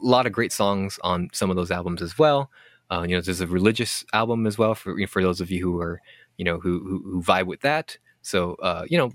lot 0.00 0.26
of 0.26 0.32
great 0.32 0.52
songs 0.52 0.98
on 1.02 1.28
some 1.32 1.50
of 1.50 1.56
those 1.56 1.70
albums 1.70 2.02
as 2.02 2.18
well. 2.18 2.50
Uh, 2.90 3.04
you 3.08 3.14
know, 3.14 3.20
there's 3.20 3.40
a 3.40 3.46
religious 3.46 4.04
album 4.12 4.46
as 4.46 4.58
well 4.58 4.74
for 4.74 4.94
for 5.06 5.22
those 5.22 5.40
of 5.40 5.50
you 5.50 5.62
who 5.62 5.80
are, 5.80 6.00
you 6.36 6.44
know, 6.44 6.58
who 6.58 6.80
who, 6.80 7.02
who 7.02 7.22
vibe 7.22 7.46
with 7.46 7.60
that. 7.62 7.98
So, 8.22 8.54
uh, 8.54 8.84
you 8.88 8.98
know, 8.98 9.10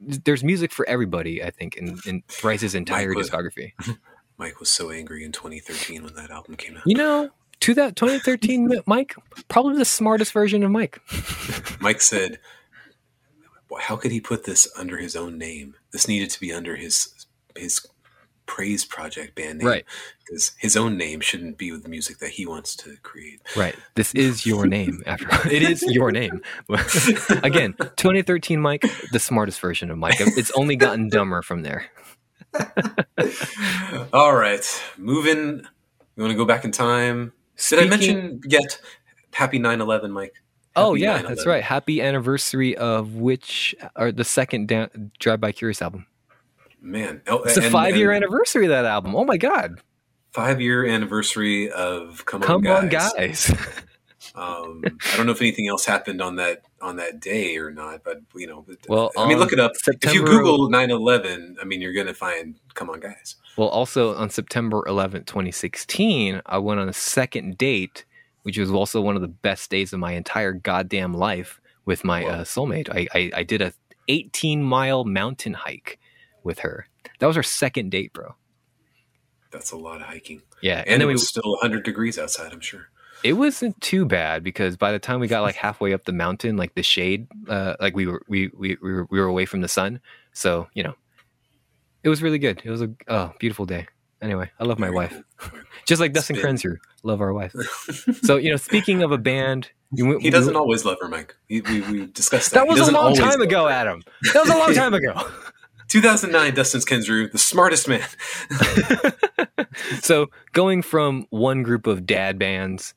there's 0.00 0.42
music 0.44 0.72
for 0.72 0.88
everybody. 0.88 1.42
I 1.42 1.50
think 1.50 1.76
in, 1.76 1.98
in 2.06 2.22
Thrice's 2.28 2.74
entire 2.74 3.14
was- 3.14 3.30
discography. 3.30 3.72
Mike 4.38 4.58
was 4.58 4.70
so 4.70 4.90
angry 4.90 5.24
in 5.24 5.30
2013 5.30 6.02
when 6.02 6.14
that 6.14 6.30
album 6.30 6.56
came 6.56 6.76
out. 6.76 6.82
You 6.86 6.96
know, 6.96 7.30
to 7.60 7.74
that 7.74 7.94
2013 7.96 8.80
Mike, 8.86 9.14
probably 9.48 9.76
the 9.76 9.84
smartest 9.84 10.32
version 10.32 10.64
of 10.64 10.70
Mike. 10.70 11.00
Mike 11.80 12.00
said, 12.00 12.40
"How 13.78 13.96
could 13.96 14.10
he 14.10 14.20
put 14.20 14.44
this 14.44 14.68
under 14.76 14.96
his 14.96 15.14
own 15.14 15.38
name? 15.38 15.76
This 15.92 16.08
needed 16.08 16.30
to 16.30 16.40
be 16.40 16.52
under 16.52 16.76
his 16.76 17.26
his 17.56 17.86
praise 18.46 18.84
project 18.84 19.34
band 19.34 19.58
name, 19.58 19.68
Right. 19.68 19.84
Because 20.18 20.52
his 20.58 20.76
own 20.76 20.96
name 20.96 21.20
shouldn't 21.20 21.58
be 21.58 21.72
with 21.72 21.82
the 21.82 21.88
music 21.88 22.18
that 22.18 22.30
he 22.30 22.46
wants 22.46 22.74
to 22.76 22.96
create." 23.02 23.40
Right. 23.56 23.74
This 23.94 24.14
is 24.14 24.46
your 24.46 24.66
name. 24.66 25.02
After 25.06 25.28
it 25.48 25.62
is 25.62 25.82
your 25.82 26.12
name. 26.12 26.42
Again, 27.42 27.74
2013 27.96 28.60
Mike, 28.60 28.84
the 29.12 29.18
smartest 29.18 29.60
version 29.60 29.90
of 29.90 29.98
Mike. 29.98 30.16
It's 30.18 30.50
only 30.52 30.76
gotten 30.76 31.08
dumber 31.08 31.42
from 31.42 31.62
there. 31.62 31.86
All 34.12 34.34
right, 34.36 34.82
moving. 34.98 35.62
You 36.16 36.22
want 36.22 36.32
to 36.32 36.36
go 36.36 36.44
back 36.44 36.64
in 36.64 36.72
time? 36.72 37.32
Did 37.68 37.78
I 37.78 37.84
mention 37.88 38.40
yet? 38.46 38.80
Happy 39.32 39.58
9/11, 39.58 40.10
Mike. 40.10 40.34
Oh 40.76 40.94
yeah, 40.94 41.22
9/11. 41.22 41.28
that's 41.28 41.46
right. 41.46 41.62
Happy 41.62 42.02
anniversary 42.02 42.76
of 42.76 43.14
which 43.14 43.74
or 43.96 44.12
the 44.12 44.24
second 44.24 44.68
Drive 45.18 45.40
By 45.40 45.52
Curious 45.52 45.80
album. 45.80 46.06
Man, 46.82 47.22
oh, 47.28 47.42
It's 47.44 47.56
a 47.56 47.70
five 47.70 47.96
year 47.96 48.10
anniversary 48.12 48.64
of 48.64 48.70
that 48.70 48.84
album. 48.84 49.14
Oh 49.14 49.24
my 49.24 49.36
god. 49.36 49.80
Five 50.32 50.60
year 50.60 50.84
anniversary 50.84 51.70
of 51.70 52.24
Come 52.26 52.42
On 52.42 52.62
Guys. 52.62 52.82
on, 52.82 52.88
guys. 52.88 53.52
Um, 54.34 54.82
I 55.12 55.16
don't 55.16 55.26
know 55.26 55.32
if 55.32 55.42
anything 55.42 55.68
else 55.68 55.84
happened 55.84 56.22
on 56.22 56.36
that 56.36 56.62
on 56.80 56.96
that 56.96 57.20
day 57.20 57.56
or 57.58 57.70
not, 57.70 58.02
but 58.02 58.18
you 58.34 58.46
know, 58.46 58.64
Well, 58.88 59.10
I 59.18 59.28
mean, 59.28 59.38
look 59.38 59.52
it 59.52 59.60
up. 59.60 59.72
if 59.86 60.14
you 60.14 60.24
Google 60.24 60.70
9/11, 60.70 61.56
I 61.60 61.64
mean, 61.64 61.82
you're 61.82 61.92
gonna 61.92 62.14
find 62.14 62.58
"Come 62.74 62.88
On, 62.88 62.98
Guys." 63.00 63.36
well, 63.58 63.68
also 63.68 64.14
on 64.14 64.30
September 64.30 64.84
11th, 64.86 65.26
2016, 65.26 66.40
I 66.46 66.58
went 66.58 66.80
on 66.80 66.88
a 66.88 66.94
second 66.94 67.58
date, 67.58 68.04
which 68.42 68.56
was 68.56 68.70
also 68.70 69.00
one 69.02 69.16
of 69.16 69.22
the 69.22 69.28
best 69.28 69.70
days 69.70 69.92
of 69.92 69.98
my 69.98 70.12
entire 70.12 70.52
goddamn 70.52 71.12
life 71.12 71.60
with 71.84 72.02
my 72.04 72.24
uh, 72.24 72.44
soulmate. 72.44 72.88
I, 72.90 73.08
I 73.14 73.30
I 73.38 73.42
did 73.42 73.60
a 73.60 73.74
18 74.08 74.62
mile 74.62 75.04
mountain 75.04 75.52
hike 75.52 75.98
with 76.44 76.60
her. 76.60 76.86
That 77.18 77.26
was 77.26 77.36
our 77.36 77.42
second 77.42 77.90
date, 77.90 78.12
bro. 78.12 78.34
That's 79.50 79.70
a 79.70 79.76
lot 79.76 80.00
of 80.00 80.06
hiking, 80.06 80.42
Yeah, 80.62 80.78
and, 80.78 80.88
and, 80.88 80.94
then 80.94 81.02
it 81.02 81.06
we 81.06 81.12
was 81.12 81.28
still 81.28 81.52
100 81.52 81.84
degrees 81.84 82.18
outside. 82.18 82.52
I'm 82.52 82.60
sure. 82.60 82.88
it 83.22 83.34
wasn't 83.34 83.78
too 83.80 84.06
bad 84.06 84.42
because 84.42 84.76
by 84.76 84.92
the 84.92 84.98
time 84.98 85.20
we 85.20 85.28
got 85.28 85.42
like 85.42 85.54
halfway 85.54 85.92
up 85.92 86.04
the 86.04 86.12
mountain, 86.12 86.56
like 86.56 86.74
the 86.74 86.82
shade, 86.82 87.28
uh, 87.48 87.76
like 87.78 87.94
we 87.94 88.06
were 88.06 88.22
we, 88.28 88.50
we 88.56 88.76
we 88.82 88.92
were 88.92 89.06
we 89.10 89.20
were 89.20 89.26
away 89.26 89.44
from 89.44 89.60
the 89.60 89.68
sun, 89.68 90.00
so 90.32 90.68
you 90.74 90.82
know, 90.82 90.94
it 92.02 92.08
was 92.08 92.22
really 92.22 92.38
good. 92.38 92.62
It 92.64 92.70
was 92.70 92.82
a 92.82 92.90
oh, 93.08 93.34
beautiful 93.38 93.66
day. 93.66 93.86
Anyway, 94.22 94.50
I 94.58 94.64
love 94.64 94.78
my 94.78 94.90
wife, 94.90 95.20
just 95.86 96.00
like 96.00 96.12
Dustin. 96.12 96.36
Kensrue. 96.36 96.76
Love 97.02 97.20
our 97.20 97.34
wife. 97.34 97.52
so 98.22 98.36
you 98.36 98.50
know, 98.50 98.56
speaking 98.56 99.02
of 99.02 99.12
a 99.12 99.18
band, 99.18 99.70
you, 99.92 100.18
He 100.18 100.30
doesn't 100.30 100.56
always 100.56 100.84
love 100.84 100.96
her, 101.02 101.08
Mike. 101.08 101.36
We, 101.50 101.60
we, 101.60 101.80
we 101.82 102.06
discussed 102.06 102.52
that. 102.52 102.66
That 102.66 102.68
was 102.68 102.88
a 102.88 102.92
long 102.92 103.14
time 103.14 103.42
ago, 103.42 103.64
her. 103.64 103.70
Adam. 103.70 104.02
That 104.32 104.40
was 104.40 104.50
a 104.50 104.56
long 104.56 104.74
time 104.74 104.94
ago. 104.94 105.12
2009, 105.92 106.54
Dustin 106.54 106.80
Kensrue, 106.80 107.30
the 107.30 107.38
smartest 107.38 107.86
man. 107.86 108.06
so 110.00 110.28
going 110.52 110.80
from 110.82 111.26
one 111.30 111.62
group 111.62 111.86
of 111.86 112.06
dad 112.06 112.38
bands 112.38 112.94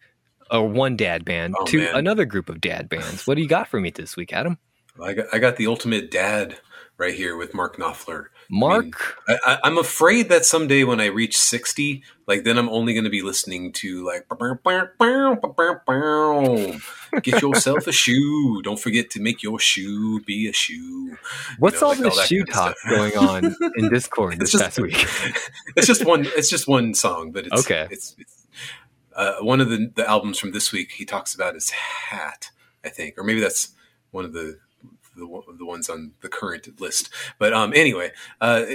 or 0.49 0.67
one 0.69 0.95
dad 0.95 1.25
band 1.25 1.55
Oh, 1.59 1.65
to 1.65 1.79
man. 1.79 1.95
another 1.95 2.23
group 2.25 2.47
of 2.49 2.61
dad 2.61 2.87
bands. 2.87 3.27
What 3.27 3.35
do 3.35 3.41
you 3.41 3.47
got 3.49 3.67
for 3.67 3.79
me 3.81 3.89
this 3.89 4.15
week, 4.15 4.31
Adam? 4.31 4.57
I 5.01 5.13
got, 5.13 5.25
I 5.33 5.39
got 5.39 5.57
the 5.57 5.67
ultimate 5.67 6.09
dad 6.09 6.57
right 6.97 7.13
here 7.13 7.35
with 7.35 7.53
Mark 7.53 7.75
Knopfler. 7.77 8.27
Mark. 8.49 9.17
I, 9.27 9.37
I, 9.45 9.59
I'm 9.63 9.77
afraid 9.77 10.29
that 10.29 10.45
someday 10.45 10.83
when 10.83 10.99
I 10.99 11.07
reach 11.07 11.37
60, 11.37 12.03
like 12.27 12.43
then 12.43 12.57
I'm 12.57 12.69
only 12.69 12.93
going 12.93 13.03
to 13.03 13.09
be 13.09 13.21
listening 13.21 13.71
to 13.73 14.05
like 14.05 14.27
get 17.21 17.41
yourself 17.41 17.87
a 17.87 17.91
shoe. 17.91 18.61
Don't 18.61 18.79
forget 18.79 19.09
to 19.11 19.21
make 19.21 19.43
your 19.43 19.59
shoe 19.59 20.21
be 20.21 20.47
a 20.47 20.53
shoe. 20.53 21.17
What's 21.59 21.81
know, 21.81 21.87
all 21.87 21.93
like 21.93 22.03
this 22.03 22.17
all 22.17 22.23
shoe 22.25 22.43
talk 22.43 22.75
going 22.89 23.17
on 23.17 23.55
in 23.77 23.89
Discord 23.89 24.33
It's 24.33 24.51
this 24.51 24.51
just- 24.51 24.63
past 24.63 24.79
week? 24.79 25.07
it's 25.75 25.87
just 25.87 26.05
one. 26.05 26.25
It's 26.35 26.49
just 26.49 26.67
one 26.67 26.93
song, 26.93 27.31
but 27.31 27.47
it's 27.47 27.65
Okay. 27.65 27.87
It's, 27.89 28.15
it's 28.17 28.47
uh, 29.15 29.35
one 29.39 29.61
of 29.61 29.69
the, 29.69 29.91
the 29.95 30.07
albums 30.07 30.37
from 30.37 30.51
this 30.51 30.71
week. 30.71 30.91
He 30.91 31.05
talks 31.05 31.33
about 31.33 31.53
his 31.53 31.69
hat, 31.69 32.49
I 32.83 32.89
think, 32.89 33.17
or 33.17 33.23
maybe 33.23 33.39
that's 33.39 33.69
one 34.11 34.25
of 34.25 34.33
the 34.33 34.59
the, 35.15 35.41
the 35.57 35.65
ones 35.65 35.89
on 35.89 36.13
the 36.21 36.29
current 36.29 36.79
list. 36.79 37.09
But 37.39 37.53
um, 37.53 37.73
anyway, 37.75 38.11
uh, 38.41 38.65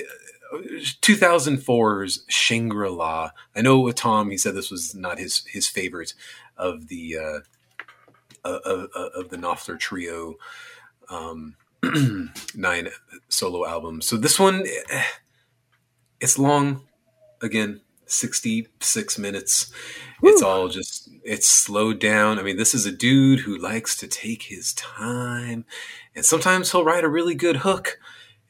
2004's 0.52 2.24
Shangri 2.28 2.90
La. 2.90 3.30
I 3.54 3.62
know 3.62 3.80
with 3.80 3.96
Tom, 3.96 4.30
he 4.30 4.36
said 4.36 4.54
this 4.54 4.70
was 4.70 4.94
not 4.94 5.18
his 5.18 5.44
his 5.46 5.66
favorite 5.68 6.14
of 6.56 6.88
the 6.88 7.16
uh, 7.16 7.40
of, 8.44 8.88
of, 8.94 9.12
of 9.14 9.28
the 9.30 9.36
Knopfler 9.36 9.78
trio. 9.78 10.34
Um, 11.08 11.56
nine 12.54 12.88
solo 13.28 13.66
albums. 13.66 14.06
So 14.06 14.16
this 14.16 14.38
one, 14.38 14.64
eh, 14.90 15.04
it's 16.20 16.38
long. 16.38 16.82
Again, 17.42 17.80
sixty-six 18.06 19.18
minutes. 19.18 19.72
It's 20.22 20.42
all 20.42 20.68
just 20.68 21.08
it's 21.24 21.46
slowed 21.46 21.98
down. 21.98 22.38
I 22.38 22.42
mean, 22.42 22.56
this 22.56 22.74
is 22.74 22.86
a 22.86 22.92
dude 22.92 23.40
who 23.40 23.56
likes 23.56 23.96
to 23.96 24.06
take 24.06 24.44
his 24.44 24.72
time, 24.74 25.64
and 26.14 26.24
sometimes 26.24 26.72
he'll 26.72 26.84
write 26.84 27.04
a 27.04 27.08
really 27.08 27.34
good 27.34 27.56
hook, 27.56 27.98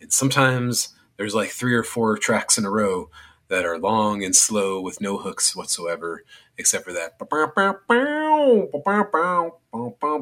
and 0.00 0.12
sometimes 0.12 0.94
there's 1.16 1.34
like 1.34 1.50
three 1.50 1.74
or 1.74 1.82
four 1.82 2.16
tracks 2.16 2.56
in 2.58 2.64
a 2.64 2.70
row 2.70 3.10
that 3.48 3.66
are 3.66 3.78
long 3.78 4.24
and 4.24 4.34
slow 4.34 4.80
with 4.80 5.00
no 5.00 5.18
hooks 5.18 5.54
whatsoever, 5.56 6.24
except 6.56 6.84
for 6.84 6.92
that. 6.92 7.18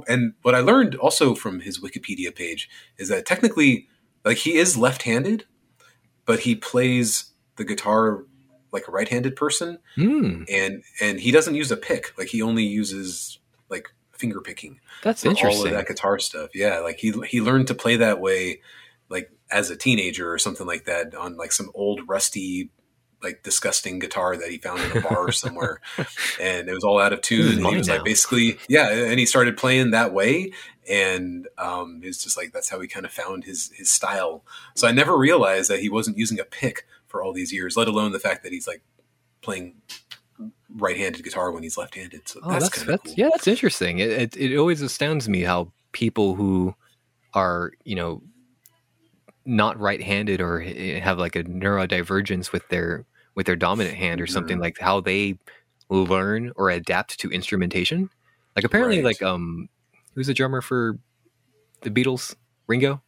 And 0.08 0.34
what 0.42 0.54
I 0.54 0.60
learned 0.60 0.94
also 0.96 1.34
from 1.34 1.60
his 1.60 1.78
Wikipedia 1.78 2.34
page 2.34 2.68
is 2.96 3.08
that 3.10 3.26
technically, 3.26 3.86
like 4.24 4.38
he 4.38 4.56
is 4.56 4.76
left-handed, 4.76 5.44
but 6.24 6.40
he 6.40 6.54
plays 6.54 7.32
the 7.56 7.64
guitar 7.64 8.24
like 8.72 8.88
a 8.88 8.90
right-handed 8.90 9.36
person, 9.36 9.78
Hmm, 9.94 10.42
and 10.50 10.82
and 11.00 11.20
he 11.20 11.30
doesn't 11.30 11.54
use 11.54 11.70
a 11.70 11.76
pick. 11.76 12.16
Like 12.18 12.28
he 12.28 12.42
only 12.42 12.64
uses 12.64 13.38
like 13.68 13.88
finger 14.12 14.40
picking 14.40 14.80
that's 15.02 15.22
for 15.22 15.28
all 15.28 15.32
of 15.32 15.38
interesting. 15.38 15.72
that 15.72 15.86
guitar 15.86 16.18
stuff. 16.18 16.50
Yeah, 16.54 16.80
like 16.80 16.98
he 16.98 17.12
he 17.26 17.40
learned 17.40 17.68
to 17.68 17.74
play 17.74 17.96
that 17.96 18.20
way, 18.20 18.60
like 19.08 19.30
as 19.50 19.70
a 19.70 19.76
teenager 19.76 20.32
or 20.32 20.38
something 20.38 20.66
like 20.66 20.84
that, 20.84 21.14
on 21.14 21.36
like 21.36 21.52
some 21.52 21.70
old 21.74 22.08
rusty 22.08 22.70
like 23.20 23.42
disgusting 23.42 23.98
guitar 23.98 24.36
that 24.36 24.48
he 24.48 24.58
found 24.58 24.80
in 24.80 24.96
a 24.98 25.00
bar 25.00 25.32
somewhere, 25.32 25.80
and 26.40 26.68
it 26.68 26.72
was 26.74 26.84
all 26.84 27.00
out 27.00 27.12
of 27.12 27.20
tune. 27.20 27.58
And 27.58 27.66
he 27.66 27.76
was 27.76 27.88
now. 27.88 27.94
like 27.94 28.04
basically, 28.04 28.58
yeah, 28.68 28.90
and 28.90 29.18
he 29.18 29.26
started 29.26 29.56
playing 29.56 29.90
that 29.90 30.12
way, 30.12 30.52
and 30.88 31.48
um, 31.58 32.00
it's 32.04 32.22
just 32.22 32.36
like 32.36 32.52
that's 32.52 32.68
how 32.68 32.80
he 32.80 32.86
kind 32.86 33.04
of 33.06 33.12
found 33.12 33.44
his 33.44 33.72
his 33.74 33.88
style. 33.88 34.44
So 34.76 34.86
I 34.86 34.92
never 34.92 35.16
realized 35.16 35.68
that 35.70 35.80
he 35.80 35.88
wasn't 35.88 36.16
using 36.18 36.38
a 36.38 36.44
pick 36.44 36.86
for 37.08 37.22
all 37.22 37.32
these 37.32 37.52
years, 37.52 37.76
let 37.76 37.88
alone 37.88 38.12
the 38.12 38.20
fact 38.20 38.42
that 38.44 38.52
he's 38.52 38.66
like 38.68 38.82
playing 39.42 39.74
right-handed 40.76 41.24
guitar 41.24 41.50
when 41.50 41.62
he's 41.62 41.76
left-handed. 41.78 42.28
So 42.28 42.40
Oh, 42.44 42.50
that's, 42.50 42.64
that's, 42.66 42.76
kind 42.78 42.88
that's, 42.90 43.10
of 43.10 43.16
cool. 43.16 43.24
yeah, 43.24 43.30
that's 43.32 43.46
interesting. 43.48 43.98
It, 43.98 44.10
it 44.10 44.36
it 44.36 44.56
always 44.56 44.82
astounds 44.82 45.28
me 45.28 45.42
how 45.42 45.72
people 45.92 46.34
who 46.34 46.74
are 47.34 47.72
you 47.84 47.96
know 47.96 48.22
not 49.44 49.78
right-handed 49.80 50.40
or 50.40 50.60
have 50.60 51.18
like 51.18 51.34
a 51.36 51.44
neurodivergence 51.44 52.52
with 52.52 52.68
their 52.68 53.06
with 53.34 53.46
their 53.46 53.56
dominant 53.56 53.96
hand 53.96 54.20
or 54.20 54.26
something 54.26 54.58
Mhm. 54.58 54.62
like 54.62 54.78
how 54.78 55.00
they 55.00 55.38
learn 55.88 56.52
or 56.56 56.68
adapt 56.70 57.18
to 57.20 57.30
instrumentation. 57.30 58.10
Like 58.56 58.64
apparently, 58.64 58.96
Right. 58.98 59.04
like 59.04 59.22
um, 59.22 59.68
who's 60.14 60.26
the 60.26 60.34
drummer 60.34 60.60
for 60.60 60.98
the 61.82 61.90
Beatles? 61.90 62.34
Ringo. 62.66 63.00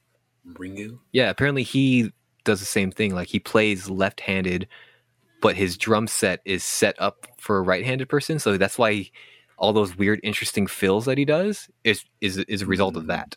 Ringo. 0.57 1.01
Yeah, 1.13 1.29
apparently 1.29 1.63
he 1.65 2.13
does 2.45 2.61
the 2.61 2.67
same 2.67 2.91
thing. 2.91 3.15
Like 3.15 3.29
he 3.29 3.39
plays 3.39 3.89
left-handed, 3.91 4.67
but 5.41 5.57
his 5.57 5.77
drum 5.77 6.07
set 6.07 6.41
is 6.45 6.63
set 6.65 6.95
up 6.99 7.27
for 7.39 7.59
a 7.59 7.63
right-handed 7.63 8.09
person. 8.09 8.39
So 8.39 8.57
that's 8.57 8.79
why 8.79 9.11
all 9.59 9.73
those 9.73 9.97
weird, 9.97 10.21
interesting 10.23 10.67
fills 10.67 11.05
that 11.05 11.19
he 11.19 11.25
does 11.25 11.69
is 11.85 12.05
is 12.21 12.39
is 12.39 12.63
a 12.63 12.67
result 12.67 12.97
of 12.97 13.05
Mm. 13.05 13.09
that. 13.09 13.37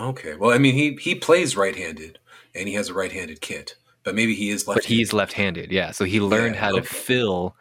Okay. 0.00 0.34
Well, 0.34 0.50
I 0.50 0.58
mean, 0.58 0.74
he 0.74 0.94
he 1.00 1.14
plays 1.14 1.56
right-handed, 1.56 2.18
and 2.54 2.66
he 2.68 2.74
has 2.74 2.88
a 2.88 2.94
right-handed 2.94 3.40
kit, 3.42 3.76
but 4.04 4.14
maybe 4.14 4.34
he 4.34 4.48
is 4.50 4.66
left. 4.66 4.78
But 4.78 4.84
he's 4.84 5.12
left-handed, 5.12 5.70
yeah. 5.70 5.90
So 5.90 6.04
he 6.04 6.20
learned 6.20 6.54
Yeah, 6.54 6.60
how 6.62 6.72
to 6.76 6.82
fill 6.82 7.54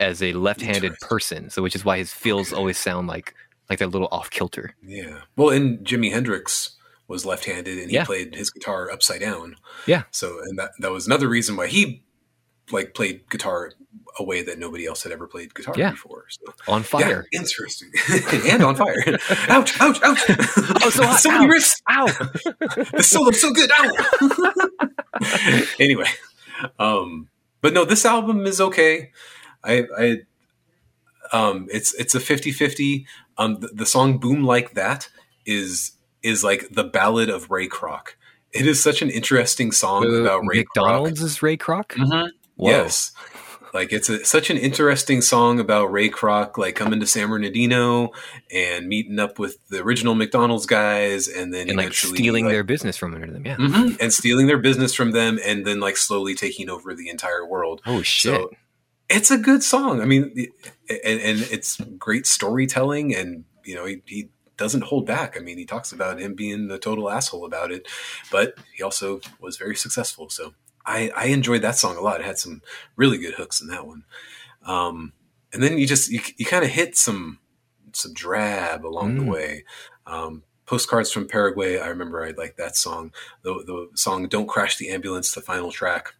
as 0.00 0.22
a 0.22 0.32
left-handed 0.34 0.98
person. 1.00 1.48
So 1.48 1.62
which 1.62 1.74
is 1.74 1.84
why 1.84 1.98
his 1.98 2.12
fills 2.12 2.52
Okay. 2.52 2.58
always 2.58 2.76
sound 2.78 3.08
like 3.08 3.34
like 3.70 3.78
they're 3.78 3.88
a 3.88 3.90
little 3.90 4.08
off 4.12 4.28
kilter. 4.30 4.74
Yeah. 4.84 5.20
Well, 5.36 5.48
in 5.48 5.78
Jimi 5.78 6.10
Hendrix 6.12 6.76
was 7.08 7.24
left-handed, 7.26 7.78
and 7.78 7.90
he 7.90 7.96
Yeah. 7.96 8.04
played 8.04 8.34
his 8.34 8.50
guitar 8.50 8.90
upside 8.90 9.20
down. 9.20 9.56
Yeah. 9.86 10.04
So, 10.10 10.40
and 10.42 10.58
that 10.58 10.70
that 10.78 10.90
was 10.92 11.06
another 11.06 11.28
reason 11.28 11.56
why 11.56 11.66
he 11.66 12.02
like 12.70 12.94
played 12.94 13.28
guitar 13.28 13.72
a 14.18 14.24
way 14.24 14.42
that 14.42 14.58
nobody 14.58 14.86
else 14.86 15.02
had 15.02 15.12
ever 15.12 15.26
played 15.26 15.54
guitar 15.54 15.74
Yeah. 15.76 15.90
before. 15.90 16.26
So, 16.28 16.52
On 16.68 16.82
fire. 16.82 17.26
Yeah, 17.32 17.40
interesting. 17.40 17.90
and 18.50 18.62
on 18.62 18.76
fire. 18.76 18.94
ouch! 19.48 19.78
Ouch! 19.80 20.00
Ouch! 20.02 20.20
Oh, 20.82 20.90
so 20.90 21.04
hot. 21.06 21.20
so 21.20 21.30
many 21.30 21.46
riffs. 21.52 21.80
Ow! 21.90 22.06
the 22.92 23.02
solo's 23.02 23.40
so 23.40 23.52
good. 23.52 23.70
Ow! 23.78 24.88
anyway, 25.80 26.08
um, 26.78 27.28
but 27.60 27.72
no, 27.72 27.84
this 27.84 28.04
album 28.04 28.46
is 28.46 28.60
okay. 28.60 29.10
I, 29.64 29.84
I, 29.98 30.16
um, 31.32 31.68
it's 31.70 31.94
it's 31.94 32.14
a 32.14 32.18
50-50. 32.20 33.04
Um, 33.38 33.60
the, 33.60 33.68
the 33.68 33.86
song 33.86 34.18
"Boom 34.18 34.44
Like 34.44 34.74
That" 34.74 35.08
is 35.46 35.92
is 36.22 36.42
like 36.44 36.68
the 36.70 36.84
ballad 36.84 37.28
of 37.28 37.50
Ray 37.50 37.68
Kroc. 37.68 38.14
It 38.52 38.66
is 38.66 38.82
such 38.82 39.02
an 39.02 39.10
interesting 39.10 39.72
song 39.72 40.04
Uh, 40.04 40.22
about 40.22 40.42
Ray 40.46 40.58
McDonald's 40.58 41.22
is 41.22 41.42
Ray 41.42 41.56
Kroc. 41.56 41.86
Kroc. 41.88 42.06
Mhm. 42.06 42.28
Yes. 42.58 43.12
Like 43.74 43.90
it's 43.90 44.10
a, 44.10 44.22
such 44.26 44.50
an 44.50 44.58
interesting 44.58 45.22
song 45.22 45.58
about 45.58 45.90
Ray 45.90 46.10
Kroc, 46.10 46.58
like 46.58 46.74
coming 46.74 47.00
to 47.00 47.06
San 47.06 47.28
Bernardino 47.28 48.10
and 48.52 48.86
meeting 48.86 49.18
up 49.18 49.38
with 49.38 49.56
the 49.70 49.80
original 49.80 50.14
McDonald's 50.14 50.66
guys, 50.66 51.26
and 51.26 51.54
then 51.54 51.70
and 51.70 51.78
like 51.78 51.94
stealing 51.94 52.44
like, 52.44 52.52
their 52.52 52.64
business 52.64 52.98
from 52.98 53.14
under 53.14 53.30
them. 53.30 53.46
Yeah. 53.46 53.56
Mhm. 53.56 53.96
and 53.98 54.12
stealing 54.12 54.46
their 54.46 54.58
business 54.58 54.92
from 54.92 55.12
them, 55.12 55.38
and 55.42 55.66
then 55.66 55.80
like 55.80 55.96
slowly 55.96 56.34
taking 56.34 56.68
over 56.68 56.94
the 56.94 57.08
entire 57.08 57.46
world. 57.46 57.80
Oh 57.86 58.02
shit. 58.02 58.34
So 58.34 58.50
it's 59.08 59.30
a 59.30 59.38
good 59.38 59.62
song. 59.62 60.02
I 60.02 60.04
mean, 60.04 60.34
and, 60.90 61.20
and 61.20 61.40
it's 61.50 61.80
great 61.98 62.26
storytelling, 62.26 63.14
and 63.14 63.44
you 63.64 63.74
know 63.74 63.86
he, 63.86 64.02
he 64.04 64.28
doesn't 64.56 64.84
hold 64.84 65.06
back. 65.06 65.36
I 65.36 65.40
mean, 65.40 65.58
he 65.58 65.64
talks 65.64 65.92
about 65.92 66.20
him 66.20 66.34
being 66.34 66.68
the 66.68 66.78
total 66.78 67.10
asshole 67.10 67.44
about 67.44 67.70
it, 67.72 67.86
but 68.30 68.54
he 68.74 68.82
also 68.82 69.20
was 69.40 69.56
very 69.56 69.74
successful. 69.76 70.28
So 70.28 70.54
I, 70.84 71.10
I 71.16 71.26
enjoyed 71.26 71.62
that 71.62 71.76
song 71.76 71.96
a 71.96 72.00
lot. 72.00 72.20
It 72.20 72.26
had 72.26 72.38
some 72.38 72.62
really 72.96 73.18
good 73.18 73.34
hooks 73.34 73.60
in 73.60 73.68
that 73.68 73.86
one. 73.86 74.04
Um, 74.64 75.12
and 75.52 75.62
then 75.62 75.78
you 75.78 75.86
just 75.86 76.10
you, 76.10 76.20
you 76.36 76.44
kind 76.46 76.64
of 76.64 76.70
hit 76.70 76.96
some 76.96 77.38
some 77.92 78.14
drab 78.14 78.86
along 78.86 79.16
the 79.16 79.22
Mm. 79.22 79.30
way. 79.30 79.64
Um, 80.06 80.42
Postcards 80.64 81.10
from 81.12 81.28
Paraguay. 81.28 81.78
I 81.78 81.88
remember 81.88 82.24
I 82.24 82.30
liked 82.30 82.56
that 82.56 82.76
song. 82.76 83.12
The 83.42 83.52
the 83.66 83.90
song 83.94 84.26
"Don't 84.28 84.46
Crash 84.46 84.76
the 84.76 84.88
Ambulance," 84.90 85.32
the 85.34 85.40
final 85.42 85.70
track. 85.72 86.14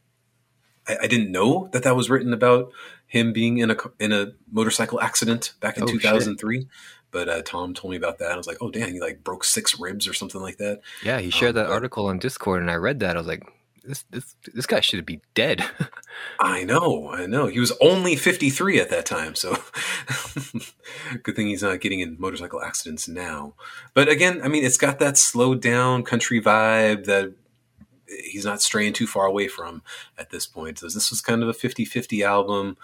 I, 0.86 0.98
I 1.02 1.06
didn't 1.06 1.30
know 1.32 1.68
that 1.72 1.84
that 1.84 1.96
was 1.96 2.10
written 2.10 2.32
about 2.34 2.70
him 3.06 3.32
being 3.32 3.58
in 3.58 3.70
a 3.70 3.76
in 3.98 4.12
a 4.12 4.32
motorcycle 4.50 5.00
accident 5.00 5.54
back 5.60 5.76
in 5.78 5.84
Oh, 5.84 5.86
shit. 6.26 6.34
2003. 7.12 7.18
But 7.20 7.28
uh, 7.28 7.42
Tom 7.42 7.74
told 7.74 7.90
me 7.92 7.96
about 7.96 8.18
that. 8.18 8.32
I 8.32 8.36
was 8.36 8.46
like, 8.46 8.58
"Oh, 8.60 8.70
damn! 8.70 8.92
He 8.92 9.00
like 9.00 9.22
broke 9.22 9.44
six 9.44 9.78
ribs 9.78 10.08
or 10.08 10.12
something 10.14 10.40
like 10.40 10.56
that." 10.58 10.80
Yeah, 11.04 11.20
he 11.20 11.30
shared 11.30 11.50
Um, 11.50 11.54
that 11.56 11.66
but- 11.68 11.72
article 11.74 12.06
on 12.06 12.18
Discord, 12.18 12.60
and 12.62 12.70
I 12.70 12.74
read 12.76 13.00
that. 13.00 13.16
I 13.16 13.18
was 13.18 13.26
like, 13.26 13.42
this 13.84 14.04
this 14.10 14.34
this 14.54 14.66
guy 14.66 14.80
should 14.80 15.04
be 15.04 15.20
dead. 15.34 15.64
I 16.40 16.64
know, 16.64 17.10
I 17.10 17.26
know. 17.26 17.46
He 17.46 17.58
was 17.60 17.72
only 17.80 18.14
53 18.16 18.78
at 18.80 18.90
that 18.90 19.06
time, 19.06 19.34
so 19.34 19.50
good 21.22 21.34
thing 21.36 21.48
he's 21.48 21.62
not 21.62 21.80
getting 21.80 22.00
in 22.00 22.16
motorcycle 22.18 22.62
accidents 22.62 23.08
now. 23.08 23.54
But 23.94 24.08
again, 24.08 24.40
I 24.42 24.48
mean, 24.48 24.64
it's 24.64 24.76
got 24.78 24.98
that 25.00 25.16
slowed 25.18 25.60
down 25.60 26.02
country 26.04 26.40
vibe 26.40 27.04
that 27.06 27.32
he's 28.06 28.44
not 28.44 28.60
straying 28.62 28.92
too 28.92 29.06
far 29.06 29.26
away 29.26 29.48
from 29.48 29.82
at 30.18 30.30
this 30.30 30.46
point. 30.46 30.78
So 30.78 30.86
this 30.86 31.10
was 31.10 31.20
kind 31.20 31.42
of 31.42 31.48
a 31.48 31.52
50-50 31.54 32.24
album, 32.24 32.76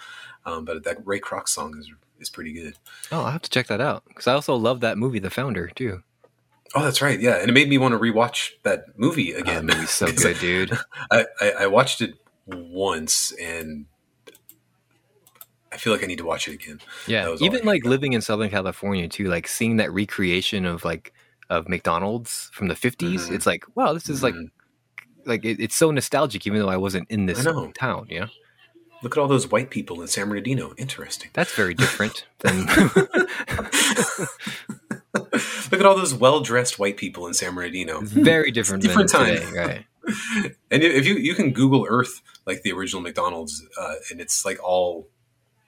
um, 0.46 0.64
but 0.64 0.82
that 0.84 1.06
Ray 1.06 1.20
Kroc 1.20 1.48
song 1.48 1.76
is 1.78 1.90
is 2.20 2.30
pretty 2.30 2.52
good. 2.52 2.74
oh, 3.12 3.24
I'll 3.24 3.30
have 3.30 3.42
to 3.42 3.50
check 3.50 3.66
that 3.68 3.80
out 3.80 4.04
because 4.08 4.26
I 4.26 4.32
also 4.34 4.54
love 4.54 4.80
that 4.80 4.98
movie, 4.98 5.18
The 5.18 5.30
Founder, 5.30 5.68
too. 5.68 6.02
Oh, 6.74 6.84
that's 6.84 7.00
right. 7.00 7.18
Yeah, 7.18 7.36
and 7.40 7.48
it 7.48 7.52
made 7.52 7.68
me 7.68 7.78
want 7.78 7.92
to 7.92 7.98
rewatch 7.98 8.50
that 8.62 8.84
movie 8.98 9.32
That 9.32 9.40
again. 9.40 9.66
movie's 9.66 9.90
so 9.90 10.12
good, 10.12 10.38
dude. 10.38 10.78
I, 11.10 11.24
I, 11.40 11.50
I 11.60 11.66
watched 11.66 12.02
it 12.02 12.14
once 12.46 13.32
and 13.32 13.86
I 15.72 15.76
feel 15.76 15.92
like 15.92 16.02
I 16.02 16.06
need 16.06 16.18
to 16.18 16.24
watch 16.24 16.48
it 16.48 16.54
again. 16.54 16.80
Yeah, 17.06 17.34
even 17.40 17.64
like 17.64 17.84
living 17.84 18.12
in 18.14 18.20
Southern 18.22 18.50
California 18.50 19.08
too, 19.08 19.24
like 19.28 19.46
seeing 19.48 19.76
that 19.76 19.92
recreation 19.92 20.64
of 20.64 20.84
like 20.84 21.12
of 21.50 21.68
McDonald's 21.68 22.50
from 22.52 22.68
the 22.68 22.74
50s. 22.74 23.28
Mhm. 23.28 23.34
It's 23.34 23.46
like, 23.46 23.64
wow, 23.74 23.92
this 23.92 24.08
is 24.08 24.22
like 24.22 24.34
Mhm. 24.34 24.50
like 25.24 25.44
it, 25.44 25.60
it's 25.60 25.76
so 25.76 25.90
nostalgic, 25.90 26.46
even 26.46 26.60
though 26.60 26.68
I 26.70 26.76
wasn't 26.78 27.10
in 27.10 27.26
this 27.26 27.40
I 27.46 27.72
town. 27.78 28.06
Know, 28.10 28.26
Look 29.02 29.16
at 29.16 29.20
all 29.20 29.28
those 29.28 29.50
white 29.50 29.70
people 29.70 30.00
in 30.02 30.08
San 30.08 30.28
Bernardino. 30.28 30.72
Interesting. 30.76 31.30
that's 31.32 31.54
very 31.54 31.74
different 31.74 32.26
than. 32.40 32.66
Look 35.70 35.80
at 35.80 35.86
all 35.86 35.96
those 35.96 36.14
well 36.14 36.40
dressed 36.40 36.78
white 36.78 36.96
people 36.96 37.26
in 37.26 37.34
San 37.34 37.54
Bernardino. 37.54 38.00
very 38.02 38.50
different, 38.50 38.82
different 38.82 39.10
time. 39.10 39.36
today, 39.36 39.46
right? 39.56 39.84
And 40.70 40.82
if 40.82 41.06
you 41.06 41.16
you 41.16 41.34
can 41.34 41.52
Google 41.52 41.86
Earth 41.88 42.22
like 42.46 42.62
the 42.62 42.72
original 42.72 43.02
McDonald's, 43.02 43.62
uh, 43.78 43.94
and 44.10 44.20
it's 44.22 44.42
like 44.44 44.58
all 44.62 45.06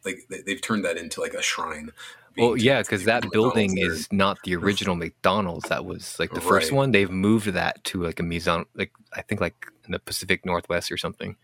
like 0.05 0.21
they, 0.31 0.41
they've 0.41 0.63
turned 0.63 0.85
that 0.87 0.97
into 0.97 1.21
like 1.21 1.35
a 1.35 1.43
shrine. 1.43 1.91
Well, 2.39 2.57
yeah, 2.57 2.81
because 2.81 3.05
that 3.05 3.25
original 3.25 3.31
building 3.33 3.75
McDonald's 3.75 4.01
is 4.01 4.09
not 4.13 4.39
the 4.45 4.57
original 4.57 4.95
McDonald's. 4.95 5.69
That 5.69 5.85
was 5.85 6.19
like 6.19 6.31
the 6.33 6.41
first 6.41 6.71
Right. 6.71 6.77
one. 6.77 6.91
They've 6.93 7.11
moved 7.11 7.49
that 7.49 7.85
to 7.85 8.03
like 8.03 8.19
a 8.19 8.23
museum, 8.23 8.65
like 8.75 8.93
I 9.13 9.21
think 9.21 9.43
like 9.43 9.67
in 9.85 9.93
the 9.93 9.99
Pacific 9.99 10.47
Northwest 10.47 10.91
or 10.91 10.97
something. 10.97 11.37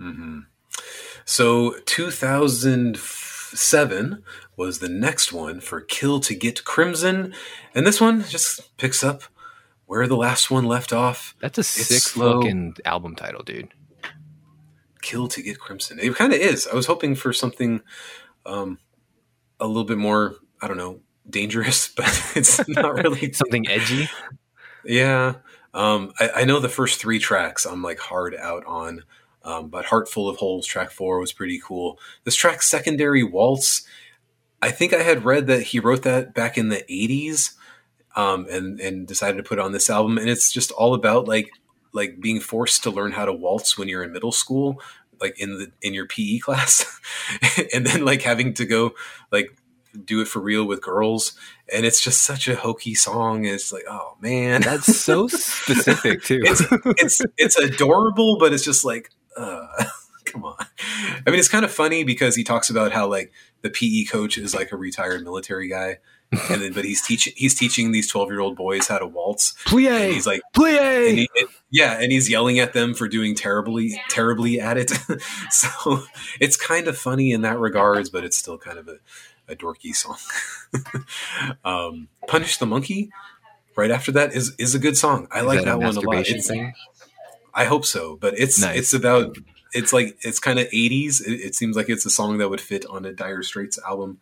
there. 0.00 0.40
So 1.24 1.76
2007 1.86 4.22
was 4.56 4.78
the 4.78 4.88
next 4.88 5.32
one 5.32 5.60
for 5.60 5.80
Kill 5.80 6.20
to 6.20 6.34
Get 6.34 6.64
Crimson, 6.64 7.34
and 7.74 7.86
this 7.86 8.00
one 8.00 8.24
just 8.24 8.76
picks 8.76 9.02
up 9.02 9.22
where 9.86 10.06
the 10.06 10.16
last 10.16 10.50
one 10.50 10.64
left 10.64 10.92
off. 10.92 11.34
That's 11.40 11.58
a 11.58 11.62
sick 11.62 12.02
slow. 12.02 12.40
fucking 12.40 12.76
album 12.84 13.16
title, 13.16 13.42
dude. 13.42 13.68
Kill 15.02 15.28
to 15.28 15.42
Get 15.42 15.58
Crimson. 15.58 15.98
It 16.00 16.14
kind 16.14 16.32
of 16.32 16.38
is. 16.38 16.66
I 16.66 16.74
was 16.74 16.86
hoping 16.86 17.14
for 17.14 17.32
something 17.32 17.82
um, 18.46 18.78
a 19.60 19.66
little 19.66 19.84
bit 19.84 19.98
more, 19.98 20.36
I 20.60 20.68
don't 20.68 20.76
know, 20.76 21.00
dangerous, 21.28 21.88
but 21.96 22.32
it's 22.34 22.66
not 22.68 22.94
really. 22.94 23.32
Something 23.32 23.68
edgy. 23.68 24.08
yeah. 24.84 25.34
Um, 25.72 26.12
I, 26.20 26.30
I 26.36 26.44
know 26.44 26.60
the 26.60 26.68
first 26.68 27.00
three 27.00 27.18
tracks 27.18 27.66
I'm 27.66 27.82
like 27.82 27.98
hard 27.98 28.36
out 28.36 28.64
on, 28.64 29.02
um, 29.44 29.68
but 29.68 29.84
Heart 29.86 30.08
Full 30.08 30.28
of 30.28 30.36
Holes, 30.36 30.66
track 30.66 30.90
four, 30.90 31.18
was 31.18 31.32
pretty 31.32 31.60
cool. 31.62 31.98
This 32.24 32.34
track, 32.34 32.62
Secondary 32.62 33.22
Waltz, 33.22 33.86
I 34.62 34.70
think 34.70 34.94
I 34.94 35.02
had 35.02 35.24
read 35.24 35.46
that 35.48 35.62
he 35.62 35.80
wrote 35.80 36.02
that 36.02 36.34
back 36.34 36.56
in 36.56 36.70
the 36.70 36.82
80s 36.88 37.54
um, 38.16 38.46
and, 38.50 38.80
and 38.80 39.06
decided 39.06 39.36
to 39.36 39.42
put 39.42 39.58
on 39.58 39.72
this 39.72 39.90
album. 39.90 40.16
And 40.16 40.30
it's 40.30 40.50
just 40.50 40.70
all 40.70 40.94
about 40.94 41.28
like 41.28 41.50
like 41.92 42.20
being 42.20 42.40
forced 42.40 42.82
to 42.82 42.90
learn 42.90 43.12
how 43.12 43.24
to 43.24 43.32
waltz 43.32 43.78
when 43.78 43.88
you're 43.88 44.02
in 44.02 44.12
middle 44.12 44.32
school, 44.32 44.80
like 45.20 45.38
in 45.38 45.58
the 45.58 45.70
in 45.82 45.94
your 45.94 46.06
PE 46.06 46.38
class, 46.42 47.00
and 47.74 47.86
then 47.86 48.04
like 48.04 48.22
having 48.22 48.54
to 48.54 48.64
go 48.64 48.94
like 49.30 49.54
do 50.04 50.20
it 50.20 50.28
for 50.28 50.40
real 50.40 50.64
with 50.64 50.82
girls. 50.82 51.34
And 51.72 51.86
it's 51.86 52.00
just 52.00 52.22
such 52.22 52.48
a 52.48 52.56
hokey 52.56 52.94
song. 52.94 53.44
It's 53.44 53.72
like, 53.72 53.84
oh 53.88 54.16
man, 54.20 54.62
That's 54.62 54.96
so 54.96 55.28
specific 55.28 56.22
too. 56.22 56.40
it's 56.42 56.62
it's 56.98 57.22
it's 57.36 57.56
adorable, 57.56 58.38
but 58.38 58.52
it's 58.52 58.64
just 58.64 58.84
like, 58.84 59.10
uh, 59.36 59.66
come 60.24 60.44
on. 60.44 60.56
I 61.26 61.30
mean, 61.30 61.38
it's 61.38 61.48
kind 61.48 61.64
of 61.64 61.70
funny 61.72 62.04
because 62.04 62.36
he 62.36 62.44
talks 62.44 62.70
about 62.70 62.92
how 62.92 63.06
like 63.08 63.32
the 63.62 63.70
PE 63.70 64.04
coach 64.04 64.38
is 64.38 64.54
like 64.54 64.72
a 64.72 64.76
retired 64.76 65.22
military 65.22 65.68
guy, 65.68 65.98
and 66.50 66.60
then 66.62 66.72
but 66.72 66.84
he's 66.84 67.00
teaching 67.02 67.32
he's 67.36 67.54
teaching 67.54 67.92
these 67.92 68.10
twelve 68.10 68.30
year 68.30 68.40
old 68.40 68.56
boys 68.56 68.88
how 68.88 68.98
to 68.98 69.06
waltz. 69.06 69.54
And 69.66 69.76
Plie, 69.76 70.12
he's 70.12 70.26
like, 70.26 70.42
plie. 70.54 71.08
and 71.10 71.18
he, 71.18 71.28
and- 71.38 71.48
yeah, 71.70 71.98
and 72.00 72.12
he's 72.12 72.30
yelling 72.30 72.58
at 72.60 72.72
them 72.72 72.94
for 72.94 73.08
doing 73.08 73.34
terribly, 73.34 74.00
terribly 74.08 74.60
at 74.60 74.76
it. 74.76 74.90
so 75.50 76.02
it's 76.40 76.56
kind 76.56 76.86
of 76.88 76.96
funny 76.96 77.32
in 77.32 77.42
that 77.42 77.58
regards, 77.58 78.10
but 78.10 78.22
it's 78.24 78.36
still 78.36 78.58
kind 78.58 78.78
of 78.78 78.86
a, 78.88 78.98
a 79.48 79.56
dorky 79.56 79.92
song. 79.94 80.16
um, 81.64 82.08
Punish 82.28 82.58
the 82.58 82.66
Monkey, 82.66 83.10
right 83.76 83.90
after 83.90 84.12
that, 84.12 84.32
is 84.34 84.54
is 84.58 84.74
a 84.74 84.78
good 84.78 84.96
song. 84.96 85.26
I 85.32 85.40
Is 85.40 85.46
like 85.46 85.58
that 85.60 85.64
that, 85.66 85.78
one 85.80 85.96
a 85.96 86.00
lot. 86.00 86.16
It's- 86.28 86.46
thing? 86.46 86.72
I 87.54 87.64
hope 87.66 87.84
so, 87.86 88.16
but 88.16 88.34
it's 88.38 88.60
Nice. 88.60 88.76
it's 88.78 88.94
about 88.94 89.36
it's 89.72 89.92
like 89.92 90.16
it's 90.22 90.38
kind 90.40 90.58
of 90.58 90.66
80s. 90.68 91.20
It, 91.26 91.40
it 91.40 91.54
seems 91.54 91.76
like 91.76 91.88
it's 91.88 92.04
a 92.06 92.10
song 92.10 92.38
that 92.38 92.48
would 92.50 92.60
fit 92.60 92.84
on 92.86 93.04
a 93.04 93.12
Dire 93.12 93.42
Straits 93.42 93.78
album 93.86 94.18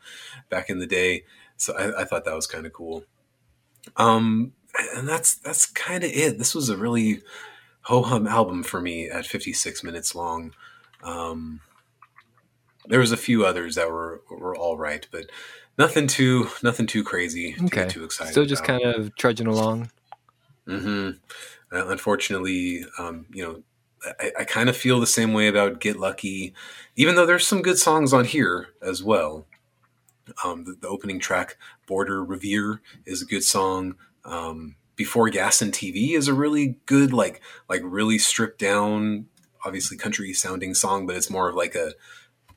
back 0.51 0.69
in 0.71 0.79
the 0.79 0.87
day. 0.87 1.25
So 1.57 1.75
I, 1.77 2.03
I 2.03 2.05
thought 2.05 2.25
that 2.25 2.35
was 2.35 2.47
kind 2.47 2.67
of 2.67 2.73
cool. 2.73 3.05
Um, 3.97 4.53
and 4.97 5.09
that's 5.09 5.35
that's 5.35 5.67
kind 5.67 6.05
of 6.05 6.11
it. 6.11 6.39
This 6.39 6.55
was 6.55 6.69
a 6.69 6.77
really 6.77 7.23
ho 7.83 8.03
hum 8.03 8.27
album 8.27 8.63
for 8.63 8.81
me 8.81 9.09
at 9.09 9.27
56 9.27 9.83
minutes 9.83 10.15
long. 10.15 10.55
Um, 11.03 11.61
there 12.87 13.01
was 13.01 13.13
a 13.13 13.17
few 13.17 13.45
others 13.47 13.75
that 13.77 13.91
were 13.91 14.23
were 14.31 14.57
all 14.57 14.77
right, 14.77 15.07
but 15.11 15.27
nothing 15.79 16.07
too 16.07 16.49
nothing 16.63 16.87
too 16.87 17.05
crazy 17.05 17.55
to 17.55 17.65
Okay. 17.65 17.77
get 17.83 17.91
too 17.91 18.05
excited. 18.05 18.33
Still 18.33 18.47
just 18.47 18.65
about. 18.65 18.81
kind 18.81 18.95
of 18.95 19.15
trudging 19.17 19.47
along. 19.47 19.91
hmm 20.67 21.11
Uh, 21.73 21.87
unfortunately, 21.89 22.85
um, 22.99 23.27
you 23.33 23.43
know, 23.43 23.63
I, 24.21 24.33
I 24.41 24.45
kind 24.45 24.69
of 24.69 24.77
feel 24.77 25.01
the 25.01 25.07
same 25.07 25.33
way 25.33 25.49
about 25.49 25.81
Get 25.81 25.99
Lucky, 25.99 26.55
even 26.97 27.15
though 27.15 27.27
there's 27.27 27.47
some 27.47 27.63
good 27.63 27.79
songs 27.79 28.13
on 28.13 28.25
here 28.25 28.69
as 28.83 29.03
well. 29.03 29.47
Um, 30.45 30.65
the, 30.65 30.77
the 30.81 30.89
opening 30.89 31.19
track, 31.19 31.57
Border 31.87 32.25
Reiver, 32.25 32.81
is 33.07 33.23
a 33.23 33.27
good 33.27 33.45
song. 33.45 33.97
Um, 34.25 34.77
Before 34.97 35.29
Gas 35.31 35.63
and 35.63 35.73
TV 35.73 36.15
is 36.15 36.29
a 36.29 36.35
really 36.35 36.79
good, 36.87 37.13
like, 37.13 37.41
like 37.69 37.81
really 37.85 38.19
stripped 38.19 38.59
down, 38.59 39.27
obviously 39.65 39.97
country 39.97 40.33
sounding 40.33 40.75
song, 40.75 41.07
but 41.07 41.17
it's 41.17 41.31
more 41.31 41.49
of 41.49 41.55
like 41.55 41.75
a, 41.75 41.93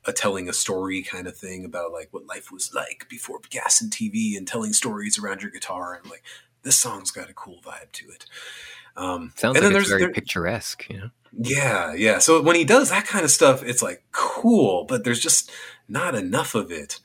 a 0.04 0.12
telling 0.12 0.48
a 0.48 0.52
story 0.52 1.02
kind 1.02 1.26
of 1.26 1.36
thing 1.36 1.64
about 1.64 1.92
like 1.92 2.08
what 2.12 2.26
life 2.26 2.52
was 2.52 2.72
like 2.72 3.06
before 3.08 3.40
gas 3.50 3.80
and 3.80 3.90
TV 3.90 4.36
and 4.36 4.46
telling 4.46 4.72
stories 4.72 5.18
around 5.18 5.42
your 5.42 5.50
guitar. 5.50 5.94
And 5.94 6.10
like, 6.10 6.22
this 6.62 6.76
song's 6.76 7.10
got 7.10 7.30
a 7.30 7.34
cool 7.34 7.60
vibe 7.64 7.92
to 7.92 8.06
it. 8.10 8.26
Um, 8.96 9.32
Sounds 9.36 9.56
and 9.56 9.64
like 9.64 9.72
then 9.72 9.72
it's 9.72 9.74
there's- 9.74 9.88
very 9.88 10.00
there- 10.02 10.12
picturesque, 10.12 10.88
you 10.88 10.98
know? 10.98 11.10
yeah, 11.38 11.92
yeah. 11.94 12.18
So 12.18 12.40
when 12.42 12.56
he 12.56 12.64
does 12.64 12.90
that 12.90 13.06
kind 13.06 13.24
of 13.24 13.30
stuff, 13.30 13.62
it's 13.62 13.82
like 13.82 14.04
cool, 14.12 14.84
but 14.84 15.04
there's 15.04 15.20
just 15.20 15.50
not 15.88 16.14
enough 16.14 16.54
of 16.54 16.70
it. 16.72 17.00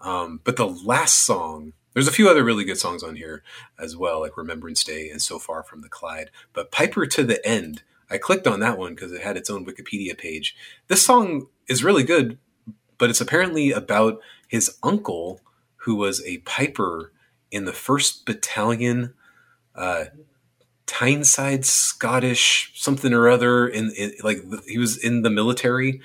Um, 0.00 0.40
but 0.44 0.56
the 0.56 0.66
last 0.66 1.16
song, 1.16 1.72
there's 1.92 2.08
a 2.08 2.12
few 2.12 2.28
other 2.28 2.42
really 2.44 2.64
good 2.64 2.78
songs 2.78 3.02
on 3.02 3.16
here 3.16 3.42
as 3.78 3.96
well, 3.96 4.20
like 4.20 4.36
Remembrance 4.36 4.84
Day 4.84 5.08
and 5.10 5.20
So 5.22 5.38
Far 5.38 5.62
from 5.62 5.82
the 5.82 5.88
Clyde. 5.88 6.30
But 6.52 6.70
Piper 6.72 7.06
to 7.06 7.22
the 7.24 7.46
End, 7.46 7.82
I 8.10 8.18
clicked 8.18 8.46
on 8.46 8.60
that 8.60 8.78
one 8.78 8.94
because 8.94 9.12
it 9.12 9.22
had 9.22 9.36
its 9.36 9.48
own 9.50 9.64
Wikipedia 9.66 10.16
page. 10.16 10.56
This 10.88 11.04
song 11.04 11.46
is 11.68 11.84
really 11.84 12.02
good, 12.04 12.38
but 12.98 13.10
it's 13.10 13.20
apparently 13.20 13.70
about 13.70 14.20
his 14.48 14.76
uncle 14.82 15.40
who 15.78 15.94
was 15.94 16.22
a 16.24 16.38
piper 16.38 17.12
in 17.50 17.64
the 17.66 17.72
first 17.72 18.24
battalion 18.26 19.14
uh, 19.74 20.06
Tyneside 20.86 21.64
Scottish 21.64 22.72
something 22.74 23.12
or 23.12 23.28
other 23.28 23.66
in, 23.66 23.90
in 23.96 24.12
like 24.22 24.38
he 24.66 24.78
was 24.78 24.96
in 24.96 25.22
the 25.22 25.30
military 25.30 26.00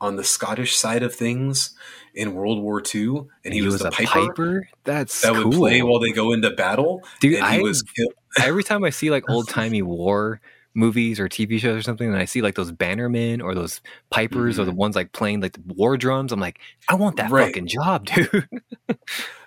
on 0.00 0.16
the 0.16 0.24
Scottish 0.24 0.76
side 0.76 1.02
of 1.02 1.14
things 1.14 1.74
in 2.14 2.34
World 2.34 2.62
War 2.62 2.82
II 2.82 3.22
and 3.44 3.54
he, 3.54 3.62
was, 3.62 3.78
the 3.78 3.88
a 3.88 3.90
piper, 3.90 4.06
piper. 4.06 4.68
That's 4.84 5.20
that 5.22 5.34
cool. 5.34 5.44
would 5.44 5.56
play 5.56 5.82
while 5.82 6.00
they 6.00 6.12
go 6.12 6.32
into 6.32 6.50
battle 6.50 7.02
Dude, 7.20 7.34
and 7.34 7.46
he 7.46 7.60
I 7.60 7.62
was 7.62 7.82
killed. 7.82 8.12
every 8.38 8.64
time 8.64 8.84
I 8.84 8.90
see 8.90 9.10
like 9.10 9.28
old 9.28 9.48
timey 9.48 9.82
war 9.82 10.40
movies 10.74 11.18
or 11.18 11.28
TV 11.28 11.58
shows 11.58 11.78
or 11.78 11.82
something, 11.82 12.06
and 12.08 12.16
I 12.16 12.24
see 12.24 12.42
like 12.42 12.54
those 12.54 12.72
bannermen 12.72 13.42
or 13.42 13.54
those 13.54 13.80
pipers 14.10 14.58
or 14.58 14.64
the 14.64 14.72
ones 14.72 14.96
like 14.96 15.12
playing 15.12 15.40
like 15.40 15.52
the 15.52 15.74
war 15.74 15.96
drums, 15.96 16.32
I'm 16.32 16.40
like, 16.40 16.60
I 16.88 16.94
want 16.94 17.16
that 17.16 17.26
Mm-hmm. 17.26 17.34
Right. 17.34 17.46
fucking 17.46 17.66
job, 17.66 18.06
dude. 18.14 18.48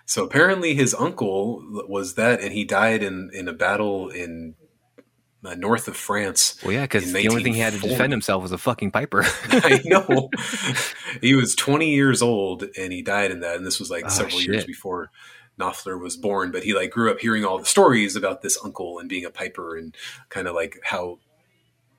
So 0.05 0.25
apparently 0.25 0.75
his 0.75 0.93
uncle 0.93 1.63
was 1.87 2.15
that 2.15 2.41
and 2.41 2.51
he 2.53 2.65
died 2.65 3.03
in 3.03 3.29
in 3.33 3.47
a 3.47 3.53
battle 3.53 4.09
in 4.09 4.55
uh, 5.45 5.55
north 5.55 5.87
of 5.87 5.95
France. 5.97 6.57
well, 6.63 6.71
yeah, 6.71 6.81
because 6.83 7.11
the 7.11 7.27
only 7.29 7.43
thing 7.43 7.53
he 7.53 7.59
had 7.59 7.73
to 7.73 7.79
defend 7.79 8.11
himself 8.13 8.41
was 8.43 8.51
a 8.51 8.57
fucking 8.57 8.91
piper. 8.91 9.23
I 9.49 9.81
know. 9.85 10.29
he 11.21 11.35
was 11.35 11.55
20 11.55 11.93
years 11.93 12.21
old 12.21 12.63
and 12.77 12.93
he 12.93 13.01
died 13.01 13.31
in 13.31 13.41
that. 13.41 13.57
And 13.57 13.65
this 13.65 13.79
was 13.79 13.91
like 13.91 14.05
Oh, 14.05 14.09
several 14.09 14.41
years 14.41 14.65
before 14.65 15.09
Knopfler 15.59 15.99
was 15.99 16.15
born. 16.17 16.51
But 16.51 16.63
he 16.63 16.73
like 16.73 16.91
grew 16.91 17.11
up 17.11 17.19
hearing 17.19 17.43
all 17.45 17.57
the 17.59 17.65
stories 17.65 18.15
about 18.15 18.41
this 18.41 18.57
uncle 18.63 18.99
and 18.99 19.09
being 19.09 19.25
a 19.25 19.29
piper 19.29 19.77
and 19.77 19.95
kind 20.29 20.47
of 20.47 20.55
like 20.55 20.79
how 20.83 21.19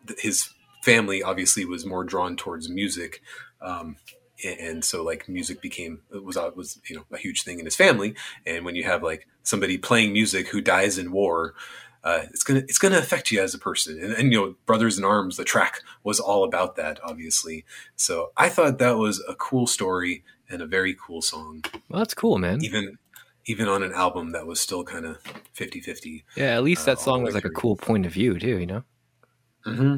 th- 0.07 0.21
his 0.21 0.49
family 0.83 1.23
obviously 1.23 1.65
was 1.65 1.85
more 1.87 2.05
drawn 2.05 2.37
towards 2.37 2.69
music. 2.69 3.21
Um, 3.61 3.97
a- 4.45 4.61
and 4.61 4.85
so 4.85 5.03
like 5.05 5.29
music 5.29 5.61
became 5.61 6.01
was 6.11 6.37
uh, 6.37 6.51
was 6.57 6.81
you 6.89 6.97
know 6.97 7.05
a 7.13 7.19
huge 7.19 7.43
thing 7.43 7.59
in 7.61 7.65
his 7.65 7.77
family 7.77 8.15
and 8.45 8.65
when 8.65 8.75
you 8.75 8.83
have 8.85 9.03
like 9.03 9.27
somebody 9.45 9.79
playing 9.79 10.13
music 10.13 10.49
who 10.49 10.61
dies 10.61 10.99
in 10.99 11.13
war 11.13 11.55
uh, 12.05 12.21
it's 12.31 12.45
gonna 12.45 12.61
it's 12.61 12.79
gonna 12.79 12.99
affect 12.99 13.31
you 13.31 13.43
as 13.43 13.55
a 13.55 13.59
person 13.59 13.99
and, 14.01 14.13
and 14.13 14.33
you 14.33 14.39
know 14.41 14.55
brothers 14.67 14.99
in 14.99 15.05
arms 15.05 15.37
the 15.37 15.45
track 15.45 15.81
was 16.05 16.21
all 16.21 16.45
about 16.45 16.77
that 16.77 17.01
obviously 17.03 17.65
so 17.97 18.31
i 18.37 18.49
thought 18.49 18.79
that 18.79 18.97
was 18.99 19.23
a 19.29 19.35
cool 19.35 19.67
story 19.67 20.23
and 20.49 20.63
a 20.63 20.67
very 20.67 20.95
cool 20.95 21.23
song 21.23 21.65
well, 21.89 21.99
that's 21.99 22.15
cool, 22.15 22.39
man. 22.39 22.63
even 22.63 22.99
even 23.47 23.69
on 23.69 23.83
an 23.83 23.93
album 23.93 24.33
that 24.33 24.47
was 24.47 24.61
still 24.61 24.85
kind 24.85 25.05
of 25.05 25.23
50-50 25.57 26.23
Yeah, 26.37 26.57
at 26.57 26.65
least 26.65 26.83
uh, 26.83 26.87
that 26.87 26.99
all 26.99 27.05
song 27.05 27.23
was 27.23 27.35
like 27.35 27.45
a 27.45 27.51
cool 27.51 27.77
point 27.77 28.07
of 28.07 28.13
view 28.13 28.39
too. 28.39 28.59
You 28.59 28.67
know? 28.67 28.85
hmm 29.65 29.97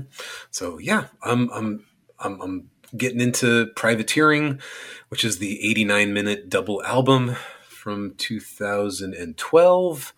So 0.50 0.78
yeah, 0.78 1.06
I'm 1.22 1.50
I'm 1.50 1.84
I'm 2.18 2.40
I'm 2.40 2.70
getting 2.96 3.20
into 3.20 3.66
Privateering, 3.76 4.60
which 5.08 5.24
is 5.24 5.38
the 5.38 5.60
89 5.68 6.12
minute 6.12 6.48
double 6.48 6.82
album 6.84 7.36
from 7.68 8.14
2012. 8.16 10.14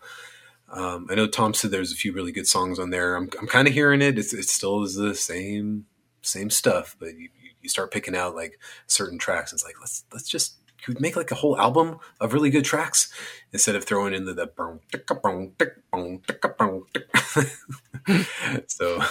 Um, 0.71 1.07
I 1.09 1.15
know 1.15 1.27
Tom 1.27 1.53
said 1.53 1.71
there's 1.71 1.91
a 1.91 1.95
few 1.95 2.13
really 2.13 2.31
good 2.31 2.47
songs 2.47 2.79
on 2.79 2.89
there. 2.91 3.15
I'm 3.15 3.29
I'm 3.39 3.47
kind 3.47 3.67
of 3.67 3.73
hearing 3.73 4.01
it. 4.01 4.19
It's 4.19 4.33
it 4.33 4.47
still 4.49 4.83
is 4.83 4.95
the 4.95 5.15
same 5.15 5.85
same 6.21 6.49
stuff, 6.49 6.95
but 6.99 7.09
you, 7.15 7.29
you- 7.61 7.69
start 7.69 7.91
picking 7.91 8.15
out 8.15 8.35
like 8.35 8.57
certain 8.87 9.19
tracks. 9.19 9.53
It's 9.53 9.63
like 9.65 9.75
let's 9.79 10.03
let's 10.13 10.27
just 10.27 10.55
could 10.83 11.01
make 11.01 11.15
like 11.15 11.29
a 11.31 11.35
whole 11.35 11.59
album 11.59 11.99
of 12.21 12.33
really 12.33 12.49
good 12.49 12.63
tracks 12.65 13.11
instead 13.51 13.75
of 13.75 13.83
throwing 13.83 14.13
in 14.13 14.25
the, 14.25 14.33
the 14.33 14.47
so 18.67 19.01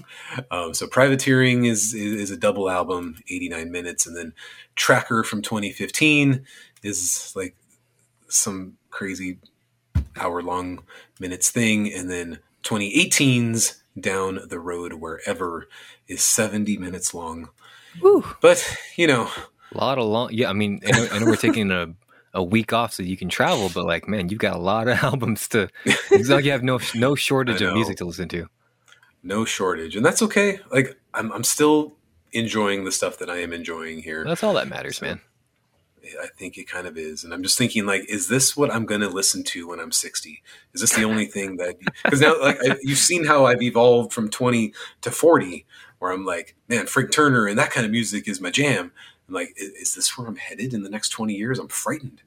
um, 0.50 0.74
so 0.74 0.86
privateering 0.86 1.64
is 1.64 1.94
is 1.94 2.30
a 2.30 2.36
double 2.36 2.70
album 2.70 3.16
89 3.28 3.70
minutes 3.70 4.06
and 4.06 4.16
then 4.16 4.32
tracker 4.74 5.22
from 5.22 5.42
2015 5.42 6.44
is 6.82 7.32
like 7.36 7.54
some 8.28 8.76
crazy 8.90 9.38
hour 10.20 10.42
long 10.42 10.82
minutes 11.20 11.50
thing 11.50 11.92
and 11.92 12.10
then 12.10 12.38
2018's 12.64 13.82
down 13.98 14.40
the 14.48 14.58
road 14.60 14.94
wherever 14.94 15.68
is 16.06 16.22
70 16.22 16.76
minutes 16.78 17.12
long 17.14 17.48
Woo. 18.00 18.24
but 18.40 18.64
you 18.96 19.06
know 19.06 19.30
A 19.74 19.76
lot 19.78 19.98
of 19.98 20.06
long. 20.06 20.32
Yeah, 20.32 20.48
I 20.50 20.52
mean, 20.54 20.80
I 20.86 20.90
know, 20.92 21.08
I 21.12 21.18
know 21.18 21.26
we're 21.26 21.36
taking 21.36 21.70
a 21.70 21.94
a 22.34 22.42
week 22.42 22.72
off 22.72 22.92
so 22.92 23.02
you 23.02 23.16
can 23.16 23.28
travel, 23.30 23.70
but 23.74 23.84
like, 23.86 24.06
man, 24.06 24.28
you've 24.28 24.38
got 24.38 24.54
a 24.54 24.58
lot 24.58 24.86
of 24.86 24.98
albums 25.02 25.48
to. 25.48 25.68
It's 25.84 26.28
like 26.28 26.44
you 26.44 26.52
have 26.52 26.62
no 26.62 26.78
no 26.94 27.14
shortage 27.14 27.60
of 27.66 27.74
music 27.74 27.96
to 27.98 28.04
listen 28.04 28.28
to. 28.28 28.46
no 29.22 29.44
shortage 29.44 29.96
and 29.96 30.06
that's 30.06 30.22
okay 30.22 30.60
like 30.70 30.96
i'm, 31.12 31.32
I'm 31.32 31.42
still 31.44 31.92
enjoying 32.32 32.84
the 32.84 32.92
stuff 32.92 33.18
that 33.18 33.28
i 33.28 33.38
am 33.42 33.52
enjoying 33.52 34.00
here 34.02 34.22
That's 34.24 34.44
all 34.44 34.54
that 34.54 34.68
matters, 34.68 35.02
man. 35.02 35.20
I 36.22 36.26
think 36.36 36.58
it 36.58 36.68
kind 36.68 36.86
of 36.86 36.96
is. 36.96 37.24
And 37.24 37.32
I'm 37.32 37.42
just 37.42 37.58
thinking, 37.58 37.86
like, 37.86 38.08
is 38.08 38.28
this 38.28 38.56
what 38.56 38.72
I'm 38.72 38.86
going 38.86 39.00
to 39.00 39.08
listen 39.08 39.42
to 39.44 39.68
when 39.68 39.80
I'm 39.80 39.92
60? 39.92 40.42
Is 40.74 40.80
this 40.80 40.94
the 40.94 41.04
only 41.04 41.26
thing 41.34 41.56
that, 41.56 41.78
because 42.04 42.20
now, 42.20 42.40
like, 42.40 42.58
I, 42.62 42.76
you've 42.82 42.98
seen 42.98 43.24
how 43.24 43.46
I've 43.46 43.62
evolved 43.62 44.12
from 44.12 44.30
20 44.30 44.72
to 45.02 45.10
40, 45.10 45.66
where 45.98 46.12
I'm 46.12 46.24
like, 46.24 46.54
man, 46.68 46.86
Frank 46.86 47.12
Turner 47.12 47.46
and 47.46 47.58
that 47.58 47.70
kind 47.70 47.84
of 47.84 47.92
music 47.92 48.28
is 48.28 48.40
my 48.40 48.50
jam. 48.50 48.92
I'm 49.28 49.34
like, 49.34 49.54
is, 49.56 49.70
is 49.70 49.94
this 49.94 50.16
where 50.16 50.26
I'm 50.26 50.36
headed 50.36 50.74
in 50.74 50.82
the 50.82 50.90
next 50.90 51.10
20 51.10 51.34
years? 51.34 51.58
I'm 51.58 51.68
frightened. 51.68 52.22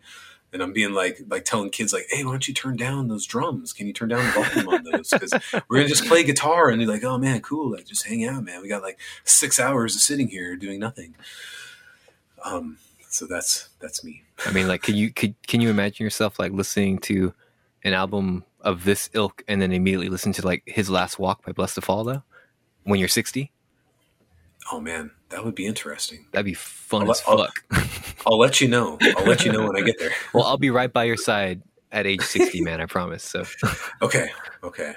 And 0.54 0.62
I'm 0.62 0.74
being 0.74 0.94
like, 0.94 1.22
like 1.30 1.46
telling 1.46 1.70
kids, 1.70 1.94
like, 1.94 2.08
hey, 2.10 2.26
why 2.26 2.32
don't 2.32 2.46
you 2.46 2.54
turn 2.54 2.76
down 2.76 3.08
those 3.08 3.26
drums? 3.26 3.72
Can 3.72 3.88
you 3.88 3.94
turn 3.94 4.10
down 4.10 4.26
the 4.26 4.32
volume 4.32 4.68
on 4.68 4.84
those? 4.84 5.10
Because 5.10 5.34
we're 5.70 5.78
gonna 5.78 5.88
just 5.88 6.06
play 6.08 6.26
guitar, 6.26 6.70
and 6.70 6.82
they're 6.82 6.90
like, 6.90 7.06
oh 7.06 7.18
man, 7.18 7.40
cool, 7.40 7.72
like 7.72 7.86
just 7.86 8.06
hang 8.06 8.26
out, 8.26 8.44
man. 8.44 8.62
We 8.62 8.68
got 8.68 8.82
like 8.82 9.00
six 9.24 9.62
hours 9.62 9.96
of 9.96 10.02
sitting 10.02 10.28
here 10.28 10.58
doing 10.58 10.78
nothing. 10.78 11.16
Um, 12.44 12.80
so 13.12 13.28
that's 13.28 13.70
that's 13.80 14.04
me. 14.04 14.24
I 14.46 14.52
mean, 14.52 14.68
like, 14.68 14.82
can 14.82 14.96
you 14.96 15.12
could 15.12 15.36
can 15.48 15.62
you 15.62 15.70
imagine 15.70 16.04
yourself 16.04 16.40
like 16.40 16.52
listening 16.52 16.98
to 17.00 17.34
an 17.84 17.94
album 17.94 18.44
of 18.62 18.84
this 18.86 19.10
ilk 19.14 19.44
and 19.48 19.62
then 19.62 19.72
immediately 19.72 20.10
listen 20.10 20.32
to 20.34 20.46
like 20.46 20.64
his 20.66 20.90
last 20.90 21.20
walk 21.20 21.46
by 21.46 21.52
Blessthefall 21.52 22.06
though, 22.06 22.24
when 22.84 23.00
you're 23.00 23.08
60? 23.10 23.52
Oh 24.72 24.80
man, 24.80 25.12
that 25.30 25.44
would 25.44 25.56
be 25.56 25.66
interesting. 25.66 26.28
That'd 26.32 26.46
be 26.46 26.54
fun 26.54 27.04
I'll- 27.04 27.12
as 27.12 27.22
I'll- 27.28 27.38
fuck. 27.38 28.24
I'll 28.28 28.38
let 28.38 28.62
you 28.62 28.68
know. 28.68 28.98
I'll 29.18 29.26
let 29.26 29.44
you 29.46 29.52
know 29.52 29.66
when 29.66 29.76
I 29.76 29.82
get 29.82 29.98
there. 29.98 30.12
well, 30.34 30.44
I'll 30.44 30.58
be 30.58 30.70
right 30.70 30.94
by 30.94 31.06
your 31.06 31.18
side 31.18 31.64
at 31.92 32.06
age 32.06 32.22
60, 32.22 32.62
man. 32.62 32.80
I 32.80 32.86
promise. 32.86 33.24
So, 33.24 33.44
Okay, 34.04 34.30
okay. 34.64 34.94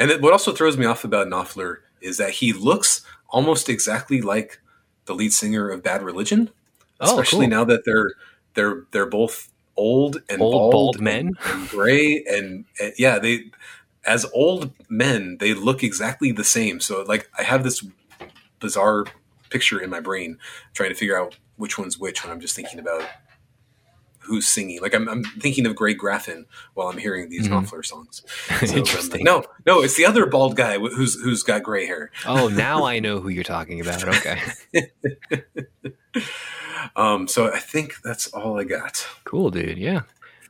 And 0.00 0.10
what 0.20 0.32
also 0.32 0.50
throws 0.52 0.76
me 0.76 0.84
off 0.84 1.04
about 1.04 1.28
Knopfler 1.28 1.76
is 2.00 2.16
that 2.18 2.30
he 2.30 2.52
looks 2.52 3.02
almost 3.28 3.68
exactly 3.68 4.20
like 4.20 4.60
the 5.04 5.14
lead 5.14 5.32
singer 5.32 5.70
of 5.70 5.84
Bad 5.84 6.02
Religion, 6.02 6.50
Oh, 7.00 7.10
especially 7.10 7.46
cool. 7.46 7.50
now 7.58 7.64
that 7.64 7.84
they're 7.84 8.12
they're 8.54 8.84
they're 8.92 9.06
both 9.06 9.50
old 9.76 10.22
and 10.30 10.40
Old, 10.40 10.52
bald, 10.52 10.72
bald 10.72 11.00
men? 11.00 11.32
and 11.44 11.68
gray 11.68 12.24
and, 12.28 12.64
and 12.80 12.92
yeah, 12.98 13.18
they 13.18 13.50
as 14.06 14.24
old 14.32 14.72
men 14.88 15.36
they 15.38 15.52
look 15.54 15.82
exactly 15.82 16.32
the 16.32 16.44
same. 16.44 16.80
So 16.80 17.02
like 17.02 17.28
I 17.38 17.42
have 17.42 17.64
this 17.64 17.84
bizarre 18.60 19.04
picture 19.50 19.78
in 19.80 19.90
my 19.90 20.00
brain 20.00 20.38
trying 20.72 20.88
to 20.90 20.94
figure 20.94 21.20
out 21.20 21.36
which 21.56 21.78
one's 21.78 21.98
which 21.98 22.22
when 22.24 22.32
I'm 22.32 22.40
just 22.40 22.56
thinking 22.56 22.78
about 22.78 23.02
who's 24.20 24.48
singing. 24.48 24.80
Like 24.80 24.92
I'm, 24.94 25.08
I'm 25.08 25.22
thinking 25.22 25.66
of 25.66 25.76
Greg 25.76 25.98
Graffin 25.98 26.46
while 26.74 26.88
I'm 26.88 26.98
hearing 26.98 27.28
these 27.28 27.46
Mhm. 27.46 27.64
Knopfler 27.64 27.84
songs. 27.84 28.22
So, 28.66 28.72
um, 28.72 28.78
Interesting. 28.78 29.22
no, 29.24 29.44
no, 29.66 29.82
it's 29.82 29.96
the 29.96 30.04
other 30.06 30.26
bald 30.26 30.56
guy 30.56 30.78
who's 30.78 31.20
who's 31.22 31.42
got 31.44 31.62
gray 31.62 31.86
hair. 31.86 32.10
Oh, 32.26 32.48
now 32.48 32.84
I 32.92 32.98
know 32.98 33.20
who 33.20 33.28
you're 33.28 33.44
talking 33.44 33.80
about. 33.80 34.02
Okay. 34.02 34.40
Um, 36.94 37.26
so 37.26 37.52
I 37.52 37.58
think 37.58 37.94
that's 38.02 38.28
all 38.28 38.60
I 38.60 38.64
got. 38.64 39.06
Cool, 39.24 39.50
dude. 39.50 39.78
Yeah. 39.78 40.02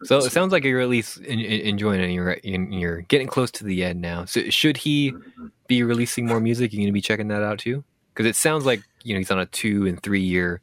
So 0.05 0.19
it 0.19 0.31
sounds 0.31 0.53
like 0.53 0.65
you're 0.65 0.81
at 0.81 0.89
least 0.89 1.19
in, 1.19 1.41
in, 1.41 1.61
enjoying 1.63 2.01
it. 2.01 2.05
And 2.05 2.15
you're, 2.15 2.37
and 2.45 2.75
you're 2.75 3.01
getting 3.03 3.27
close 3.27 3.51
to 3.53 3.65
the 3.65 3.83
end 3.83 4.01
now. 4.01 4.27
So 4.27 4.51
should 4.51 4.77
he 4.77 5.15
be 5.69 5.83
releasing 5.83 6.27
more 6.27 6.41
music? 6.41 6.73
You're 6.73 6.81
going 6.81 6.89
to 6.89 6.93
be 6.93 7.01
checking 7.01 7.29
that 7.29 7.43
out 7.43 7.59
too? 7.59 7.83
Because 8.13 8.27
it 8.27 8.37
sounds 8.37 8.67
like 8.67 8.83
you 9.05 9.15
know 9.15 9.19
he's 9.19 9.31
on 9.31 9.39
a 9.39 9.47
two 9.47 9.87
and 9.87 10.03
three 10.03 10.23
year 10.23 10.61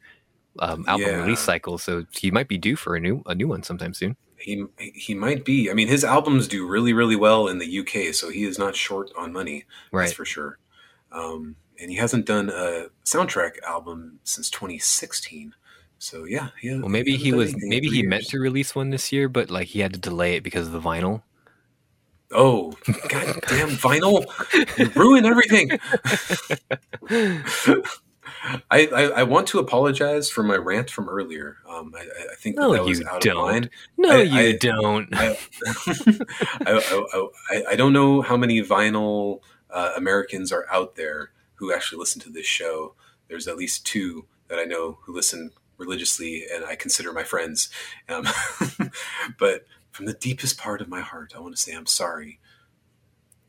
um, 0.60 0.84
album 0.86 1.08
Yeah. 1.08 1.16
release 1.22 1.40
cycle, 1.40 1.78
so 1.78 2.04
he 2.12 2.30
might 2.30 2.48
be 2.48 2.58
due 2.58 2.76
for 2.76 2.94
a 2.96 3.00
new 3.00 3.22
a 3.26 3.34
new 3.34 3.48
one 3.48 3.62
sometime 3.62 3.94
soon. 3.94 4.16
He 4.36 4.64
he 4.76 5.14
might 5.14 5.44
be. 5.44 5.70
I 5.70 5.74
mean, 5.74 5.88
his 5.88 6.04
albums 6.04 6.48
do 6.48 6.66
really 6.66 6.92
really 6.92 7.16
well 7.16 7.48
in 7.48 7.58
the 7.58 7.78
UK, 7.80 8.14
so 8.14 8.28
he 8.28 8.44
is 8.44 8.58
not 8.58 8.76
short 8.76 9.10
on 9.16 9.32
money. 9.32 9.64
Right. 9.90 10.04
That's 10.04 10.12
for 10.12 10.24
sure. 10.24 10.58
Um, 11.12 11.56
and 11.80 11.90
he 11.90 11.96
hasn't 11.96 12.26
done 12.26 12.50
a 12.50 12.86
soundtrack 13.04 13.60
album 13.66 14.20
since 14.24 14.50
2016. 14.50 15.54
So 16.04 16.24
yeah, 16.24 16.48
he, 16.60 16.68
Well, 16.78 16.90
maybe 16.90 17.16
he 17.16 17.32
was 17.32 17.54
maybe 17.56 17.88
he 17.88 18.02
meant 18.02 18.26
to 18.26 18.38
release 18.38 18.74
one 18.74 18.90
this 18.90 19.10
year, 19.10 19.26
but 19.26 19.50
like 19.50 19.68
he 19.68 19.80
had 19.80 19.94
to 19.94 19.98
delay 19.98 20.36
it 20.36 20.42
because 20.42 20.66
of 20.66 20.72
the 20.74 20.80
vinyl. 20.80 21.22
Oh, 22.30 22.72
goddamn 23.08 23.70
vinyl! 23.70 24.26
You 24.78 24.90
ruin 24.94 25.24
everything. 25.24 25.70
I, 28.70 28.86
I, 28.94 29.02
I 29.20 29.22
want 29.22 29.46
to 29.48 29.58
apologize 29.58 30.28
for 30.28 30.42
my 30.42 30.56
rant 30.56 30.90
from 30.90 31.08
earlier. 31.08 31.56
Um, 31.66 31.94
I, 31.96 32.00
I- 32.02 32.34
think 32.36 32.56
that, 32.56 32.62
No, 32.62 32.72
that 32.74 32.84
was 32.84 33.02
out 33.06 33.22
don't. 33.22 33.36
of 33.38 33.42
line. 33.42 33.70
No, 33.96 34.10
I- 34.10 34.22
you 34.22 34.38
I- 34.50 34.56
don't. 34.58 35.08
I, 35.14 35.38
I, 36.66 37.06
I, 37.14 37.26
I, 37.50 37.62
I 37.70 37.76
don't 37.76 37.94
know 37.94 38.20
how 38.20 38.36
many 38.36 38.60
vinyl 38.62 39.40
uh, 39.70 39.92
Americans 39.96 40.52
are 40.52 40.66
out 40.70 40.96
there 40.96 41.30
who 41.54 41.72
actually 41.72 41.98
listen 41.98 42.20
to 42.22 42.30
this 42.30 42.46
show. 42.46 42.94
There's 43.28 43.48
at 43.48 43.56
least 43.56 43.86
two 43.86 44.26
that 44.48 44.58
I 44.58 44.64
know 44.64 44.98
who 45.04 45.14
listen 45.14 45.50
religiously, 45.78 46.44
and 46.52 46.64
I 46.64 46.76
consider 46.76 47.12
my 47.12 47.24
friends. 47.24 47.68
Um, 48.08 48.26
but 49.38 49.66
from 49.90 50.06
the 50.06 50.14
deepest 50.14 50.58
part 50.58 50.80
of 50.80 50.88
my 50.88 51.00
heart, 51.00 51.32
I 51.36 51.40
want 51.40 51.54
to 51.56 51.60
say 51.60 51.72
I'm 51.74 51.86
sorry. 51.86 52.40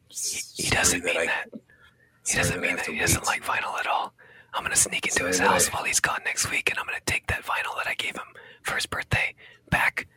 he 0.10 0.70
doesn't 0.70 1.02
Sorry 1.02 1.14
mean 1.16 1.26
that. 1.28 1.50
He 2.28 2.38
doesn't 2.38 2.58
I 2.58 2.62
mean 2.62 2.76
that 2.78 2.86
to 2.86 2.92
he 2.92 3.00
doesn't 3.00 3.26
like 3.26 3.44
vinyl 3.44 3.78
at 3.80 3.88
all. 3.88 4.14
I'm 4.54 4.64
gonna 4.64 4.76
sneak 4.76 5.06
into 5.06 5.18
Sorry 5.18 5.28
his 5.30 5.40
house 5.40 5.70
I- 5.70 5.74
while 5.74 5.84
he's 5.84 6.00
gone 6.00 6.22
next 6.26 6.50
week, 6.50 6.70
and 6.70 6.80
I'm 6.80 6.86
gonna 6.86 7.00
take 7.06 7.28
that 7.28 7.44
vinyl 7.44 7.76
that 7.78 7.88
I 7.88 7.94
gave 7.96 8.16
him 8.16 8.28
for 8.64 8.76
his 8.76 8.86
birthday 8.86 9.36
back 9.70 10.08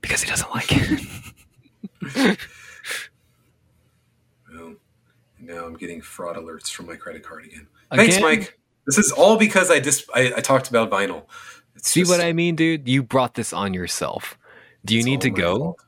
because 0.00 0.22
he 0.22 0.28
doesn't 0.28 0.50
like 0.54 0.66
it. 0.70 2.38
Well, 4.52 4.74
now 5.40 5.64
I'm 5.66 5.74
getting 5.76 6.00
fraud 6.00 6.36
alerts 6.36 6.70
from 6.70 6.86
my 6.86 6.96
credit 6.96 7.22
card 7.22 7.44
again. 7.44 7.66
Thanks, 7.94 8.20
Mike. 8.20 8.58
This 8.86 8.96
is 8.98 9.12
all 9.12 9.36
because 9.36 9.70
I 9.70 9.80
just 9.80 10.08
I, 10.14 10.32
I 10.36 10.40
talked 10.40 10.70
about 10.70 10.90
vinyl. 10.90 11.24
See 11.86 12.00
just- 12.00 12.10
what 12.10 12.20
I 12.20 12.32
mean, 12.32 12.56
dude? 12.56 12.88
You 12.88 13.02
brought 13.02 13.34
this 13.34 13.52
on 13.52 13.72
yourself. 13.74 14.36
Do 14.84 14.94
you 14.96 15.02
need 15.02 15.20
to 15.22 15.30
go? 15.30 15.58
fault. 15.58 15.80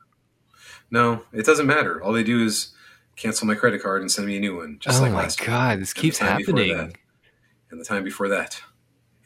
No, 0.91 1.21
it 1.31 1.45
doesn't 1.45 1.67
matter. 1.67 2.01
All 2.01 2.11
they 2.13 2.23
do 2.23 2.43
is 2.43 2.71
cancel 3.15 3.45
my 3.47 3.55
credit 3.55 3.81
card 3.81 4.01
and 4.01 4.11
send 4.11 4.27
me 4.27 4.37
a 4.37 4.39
new 4.39 4.55
one, 4.57 4.77
just 4.79 4.99
oh 4.99 5.03
like 5.03 5.11
my 5.11 5.19
last 5.19 5.37
time. 5.39 5.47
god, 5.47 5.79
this 5.81 5.91
And 5.93 6.01
keeps 6.01 6.17
happening. 6.17 6.75
that. 6.75 6.93
And 7.71 7.79
the 7.79 7.85
time 7.85 8.03
before 8.03 8.27
that, 8.29 8.61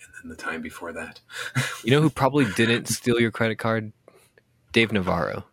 and 0.03 0.11
then 0.21 0.29
the 0.29 0.35
time 0.41 0.61
before 0.61 0.91
that. 0.93 1.21
You 1.83 1.91
know 1.91 2.01
who 2.01 2.09
probably 2.21 2.45
didn't 2.55 2.87
steal 2.87 3.19
your 3.19 3.31
credit 3.31 3.57
card? 3.59 3.93
Dave 4.73 4.91
Navarro. 4.91 5.45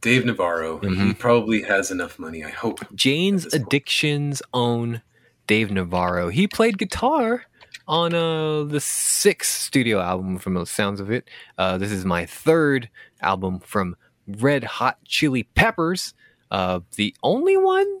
Dave 0.00 0.24
Navarro. 0.24 0.78
He 0.78 0.88
Mhm. 0.88 1.18
probably 1.18 1.62
has 1.62 1.90
enough 1.90 2.18
money. 2.18 2.44
I 2.44 2.50
hope. 2.50 2.80
Jane's 2.94 3.44
this 3.44 3.54
point. 3.54 3.66
Addiction's 3.66 4.42
own 4.54 5.02
Dave 5.46 5.70
Navarro. 5.72 6.28
He 6.28 6.46
played 6.46 6.78
guitar 6.78 7.44
on 7.88 8.14
uh, 8.14 8.64
the 8.64 8.80
sixth 8.80 9.60
studio 9.60 10.00
album 10.00 10.38
from 10.38 10.54
the 10.54 10.66
sounds 10.66 11.00
of 11.00 11.10
it. 11.10 11.28
Uh, 11.58 11.78
this 11.78 11.90
is 11.92 12.04
my 12.04 12.26
third 12.26 12.88
album 13.20 13.60
from 13.60 13.96
Red 14.26 14.64
Hot 14.64 14.98
Chili 15.04 15.44
Peppers. 15.54 16.14
Uh, 16.50 16.80
the 16.96 17.14
only 17.22 17.56
one 17.56 18.00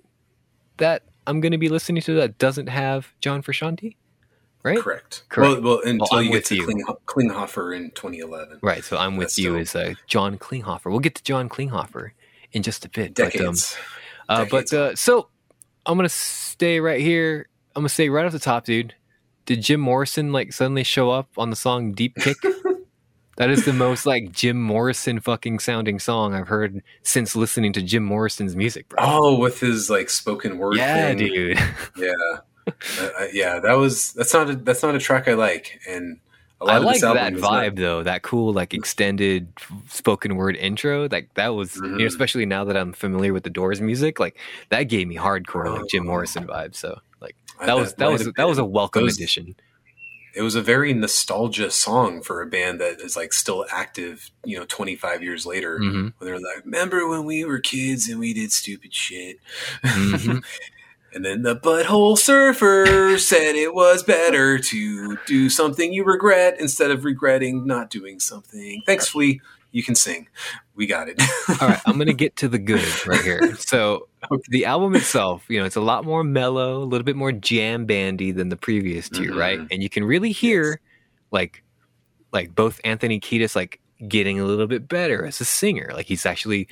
that 0.76 1.02
I'm 1.26 1.40
going 1.40 1.52
to 1.52 1.58
be 1.58 1.68
listening 1.68 2.02
to 2.02 2.14
that 2.14 2.38
doesn't 2.38 2.68
have 2.68 3.12
John 3.20 3.42
Frusciante, 3.42 3.96
right? 4.62 4.78
Correct. 4.78 5.24
Correct. 5.28 5.62
Well, 5.62 5.78
well 5.78 5.80
until 5.84 6.18
I'm 6.18 6.24
you 6.26 6.32
get 6.32 6.44
to 6.46 6.56
you. 6.56 6.66
Klinghoffer 7.06 7.76
in 7.76 7.90
2011. 7.92 8.58
Right. 8.62 8.84
So 8.84 8.96
I'm 8.98 9.16
with 9.16 9.28
That's 9.28 9.38
you 9.38 9.64
still- 9.64 9.82
as 9.82 9.90
uh, 9.90 9.94
John 10.06 10.38
Klinghoffer. 10.38 10.90
We'll 10.90 11.00
get 11.00 11.14
to 11.16 11.22
John 11.22 11.48
Klinghoffer 11.48 12.10
in 12.52 12.62
just 12.62 12.84
a 12.84 12.88
bit. 12.88 13.14
But, 13.14 13.24
um, 13.24 13.30
Decades. 13.30 13.76
Uh, 14.28 14.46
but 14.50 14.72
uh, 14.72 14.94
so 14.96 15.28
I'm 15.86 15.98
gonna 15.98 16.08
stay 16.08 16.80
right 16.80 17.00
here. 17.00 17.48
I'm 17.74 17.82
gonna 17.82 17.88
stay 17.88 18.08
right 18.08 18.24
off 18.24 18.32
the 18.32 18.38
top, 18.38 18.64
dude. 18.64 18.94
Did 19.46 19.62
Jim 19.62 19.80
Morrison 19.80 20.32
like 20.32 20.52
suddenly 20.52 20.84
show 20.84 21.10
up 21.10 21.28
on 21.36 21.50
the 21.50 21.56
song 21.56 21.92
"Deep 21.92 22.14
Kick"? 22.16 22.36
that 23.36 23.50
is 23.50 23.64
the 23.64 23.72
most 23.72 24.06
like 24.06 24.30
Jim 24.32 24.60
Morrison 24.62 25.20
fucking 25.20 25.58
sounding 25.58 25.98
song 25.98 26.34
I've 26.34 26.48
heard 26.48 26.82
since 27.02 27.34
listening 27.34 27.72
to 27.74 27.82
Jim 27.82 28.04
Morrison's 28.04 28.54
music, 28.54 28.88
bro. 28.88 28.98
oh, 29.02 29.38
with 29.38 29.58
his 29.60 29.90
like 29.90 30.10
spoken 30.10 30.58
word 30.58 30.76
yeah, 30.76 31.08
thing. 31.08 31.18
dude. 31.18 31.58
Yeah, 31.96 32.12
uh, 32.68 33.26
yeah. 33.32 33.58
That 33.58 33.74
was 33.74 34.12
that's 34.12 34.32
not 34.32 34.50
a, 34.50 34.56
that's 34.56 34.82
not 34.82 34.94
a 34.94 34.98
track 35.00 35.26
I 35.26 35.34
like, 35.34 35.80
and 35.88 36.18
a 36.60 36.64
lot 36.66 36.74
I 36.74 36.76
of 36.76 36.82
like 36.84 37.00
that 37.00 37.32
not- 37.32 37.42
vibe 37.42 37.76
though. 37.76 38.04
That 38.04 38.22
cool 38.22 38.52
like 38.52 38.72
extended 38.74 39.48
spoken 39.88 40.36
word 40.36 40.54
intro. 40.54 41.08
Like 41.10 41.34
that 41.34 41.48
was, 41.48 41.74
you 41.76 41.82
know, 41.88 42.06
especially 42.06 42.46
now 42.46 42.62
that 42.64 42.76
I'm 42.76 42.92
familiar 42.92 43.32
with 43.32 43.42
the 43.42 43.50
Doors 43.50 43.80
music. 43.80 44.20
Like 44.20 44.38
that 44.68 44.84
gave 44.84 45.08
me 45.08 45.16
hardcore 45.16 45.76
like 45.80 45.88
Jim 45.88 46.04
Oh. 46.04 46.10
Morrison 46.10 46.46
vibes. 46.46 46.76
So 46.76 47.00
that 47.66 47.76
was 47.76 47.94
that 47.94 48.10
was 48.10 48.30
that 48.36 48.48
was 48.48 48.58
a 48.58 48.64
welcome 48.64 49.04
those- 49.04 49.16
addition. 49.16 49.56
It 50.34 50.40
was 50.40 50.54
a 50.54 50.62
very 50.62 50.94
nostalgia 50.94 51.70
song 51.70 52.22
for 52.22 52.40
a 52.40 52.46
band 52.46 52.80
that 52.80 53.02
is 53.02 53.16
like 53.16 53.34
still 53.34 53.66
active, 53.70 54.30
you 54.46 54.58
know, 54.58 54.64
25 54.66 55.22
years 55.22 55.44
later. 55.44 55.76
hmm 55.76 55.84
When 55.84 56.12
they're 56.20 56.36
like, 56.36 56.64
"Remember 56.64 57.06
when 57.06 57.26
we 57.26 57.44
were 57.44 57.58
kids 57.58 58.08
and 58.08 58.18
we 58.18 58.32
did 58.32 58.50
stupid 58.50 58.94
shit?" 58.94 59.36
Mhm. 59.84 60.42
and 61.12 61.22
then 61.22 61.42
the 61.42 61.54
butthole 61.54 62.16
surfer 62.16 63.18
said 63.18 63.56
it 63.56 63.74
was 63.74 64.02
better 64.02 64.58
to 64.58 65.18
do 65.26 65.50
something 65.50 65.92
you 65.92 66.02
regret 66.02 66.56
instead 66.58 66.90
of 66.90 67.04
regretting 67.04 67.66
not 67.66 67.90
doing 67.90 68.18
something. 68.18 68.82
Thanks, 68.86 69.08
Flea. 69.08 69.42
You 69.72 69.82
can 69.82 69.94
sing. 69.94 70.28
We 70.74 70.86
got 70.86 71.08
it. 71.08 71.20
All 71.60 71.68
right, 71.68 71.80
I'm 71.86 71.98
gonna 71.98 72.12
get 72.12 72.36
to 72.36 72.48
the 72.48 72.58
good 72.58 72.84
right 73.06 73.20
here. 73.22 73.54
So 73.56 74.08
the 74.48 74.64
album 74.66 74.94
itself, 74.94 75.44
you 75.48 75.58
know, 75.58 75.64
it's 75.66 75.76
a 75.76 75.80
lot 75.80 76.04
more 76.04 76.22
mellow, 76.22 76.82
a 76.82 76.84
little 76.84 77.04
bit 77.04 77.16
more 77.16 77.32
jam 77.32 77.86
bandy 77.86 78.30
than 78.32 78.48
the 78.50 78.56
previous 78.56 79.08
2 79.08 79.30
Mhm. 79.32 79.36
right? 79.38 79.60
And 79.70 79.82
you 79.82 79.88
can 79.88 80.04
really 80.04 80.30
hear 80.32 80.72
Yes. 80.72 80.78
like 81.30 81.62
like 82.32 82.54
both 82.54 82.80
Anthony 82.84 83.18
Kiedis 83.20 83.56
like 83.56 83.80
getting 84.08 84.40
a 84.40 84.44
little 84.44 84.66
bit 84.66 84.88
better 84.88 85.24
as 85.26 85.40
a 85.40 85.44
singer. 85.44 85.90
Like 85.94 86.06
he's 86.06 86.26
actually 86.26 86.68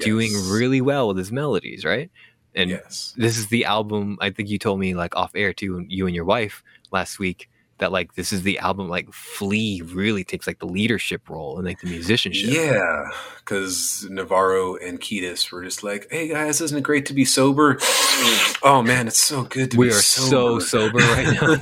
doing 0.00 0.32
really 0.50 0.80
well 0.80 1.08
with 1.08 1.16
his 1.18 1.32
melodies, 1.32 1.84
right? 1.84 2.10
And 2.54 2.70
yes. 2.70 3.14
this 3.16 3.36
is 3.38 3.48
the 3.48 3.64
album 3.64 4.16
I 4.20 4.30
think 4.30 4.48
you 4.48 4.58
told 4.58 4.78
me 4.80 4.94
like 4.94 5.16
off 5.16 5.32
air 5.34 5.52
too, 5.52 5.84
you 5.88 6.06
and 6.06 6.14
your 6.14 6.24
wife 6.24 6.62
last 6.92 7.18
week 7.18 7.48
that 7.84 7.92
like 7.92 8.14
this 8.14 8.32
is 8.32 8.44
the 8.44 8.58
album 8.60 8.88
like 8.88 9.12
Flea 9.12 9.82
really 9.82 10.24
takes 10.24 10.46
like 10.46 10.58
the 10.58 10.66
leadership 10.66 11.28
role 11.28 11.58
and 11.58 11.66
like 11.66 11.78
the 11.80 11.86
musicianship. 11.86 12.48
Yeah, 12.48 13.10
because 13.40 14.06
Navarro 14.08 14.76
and 14.76 14.98
Kiedis 14.98 15.52
were 15.52 15.62
just 15.62 15.84
like, 15.84 16.08
"Hey 16.10 16.28
guys, 16.28 16.62
isn't 16.62 16.78
it 16.78 16.80
great 16.80 17.04
to 17.06 17.12
be 17.12 17.26
sober?" 17.26 17.76
oh 18.62 18.82
man, 18.82 19.06
it's 19.06 19.20
so 19.20 19.42
good 19.42 19.70
to 19.72 19.76
we 19.76 19.88
be 19.88 19.92
are 19.92 20.00
so 20.00 20.58
sober. 20.60 20.96
sober 20.96 20.98
right 20.98 21.40
now. 21.42 21.56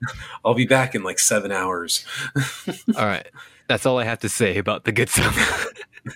I'll 0.44 0.54
be 0.54 0.66
back 0.66 0.96
in 0.96 1.04
like 1.04 1.20
seven 1.20 1.52
hours. 1.52 2.04
all 2.96 3.06
right. 3.06 3.28
That's 3.68 3.86
all 3.86 3.98
I 3.98 4.04
have 4.04 4.18
to 4.20 4.28
say 4.28 4.58
about 4.58 4.84
the 4.84 4.90
good 4.90 5.10
stuff. 5.10 5.66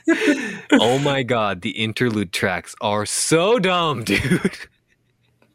oh 0.73 0.99
my 0.99 1.23
god, 1.23 1.61
the 1.61 1.71
interlude 1.71 2.33
tracks 2.33 2.75
are 2.81 3.07
so 3.07 3.61
dumb, 3.61 4.03
dude. 4.03 4.59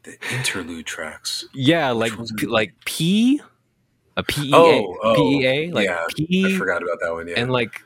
The 0.04 0.16
interlude 0.32 0.86
tracks. 0.86 1.44
Yeah, 1.52 1.90
like 1.90 2.16
ones 2.16 2.32
are 2.32 2.36
P- 2.36 2.46
they? 2.46 2.52
like 2.52 2.72
P 2.86 3.42
a 4.18 4.22
PEA, 4.22 4.50
Oh, 4.52 4.96
oh, 5.02 5.14
PEA, 5.14 5.70
like 5.72 5.86
yeah, 5.86 6.04
P, 6.14 6.44
I 6.54 6.58
forgot 6.58 6.82
about 6.82 6.98
that 7.00 7.12
one. 7.12 7.28
Yeah. 7.28 7.36
and 7.38 7.50
like 7.50 7.82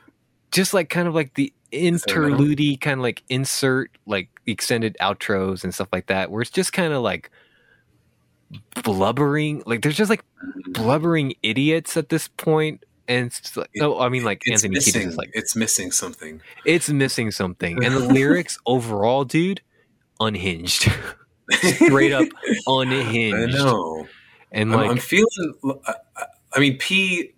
just 0.51 0.73
like 0.73 0.89
kind 0.89 1.07
of 1.07 1.15
like 1.15 1.35
the 1.35 1.53
interlude 1.71 2.81
kind 2.81 2.99
of 2.99 3.03
like 3.03 3.23
insert 3.29 3.89
like 4.05 4.29
extended 4.45 4.95
outros 5.01 5.63
and 5.63 5.73
stuff 5.73 5.87
like 5.91 6.07
that 6.07 6.29
where 6.29 6.41
it's 6.41 6.51
just 6.51 6.73
kind 6.73 6.93
of 6.93 7.01
like 7.01 7.31
blubbering 8.83 9.63
like 9.65 9.81
there's 9.81 9.95
just 9.95 10.09
like 10.09 10.23
blubbering 10.67 11.33
idiots 11.41 11.97
at 11.97 12.09
this 12.09 12.27
point 12.27 12.83
and 13.07 13.27
it's 13.27 13.57
like, 13.57 13.69
no 13.75 13.99
i 13.99 14.09
mean 14.09 14.23
like 14.23 14.43
anthony 14.51 14.75
missing. 14.75 15.01
Kiedis 15.01 15.07
is 15.07 15.17
like 15.17 15.31
it's 15.33 15.55
missing 15.55 15.91
something. 15.91 16.39
it's 16.65 16.89
missing 16.89 17.31
something 17.31 17.83
and 17.83 17.95
the 17.95 17.99
lyrics 18.13 18.59
overall 18.67 19.23
dude 19.25 19.61
unhinged 20.19 20.91
straight 21.51 22.13
up 22.13 22.27
unhinged. 22.67 23.55
I 23.55 23.63
know. 23.63 24.07
And 24.53 24.73
I'm, 24.73 24.91
I'm 24.91 24.97
feeling. 24.97 25.53
I, 26.55 26.59
mean, 26.59 26.77
P. 26.77 27.33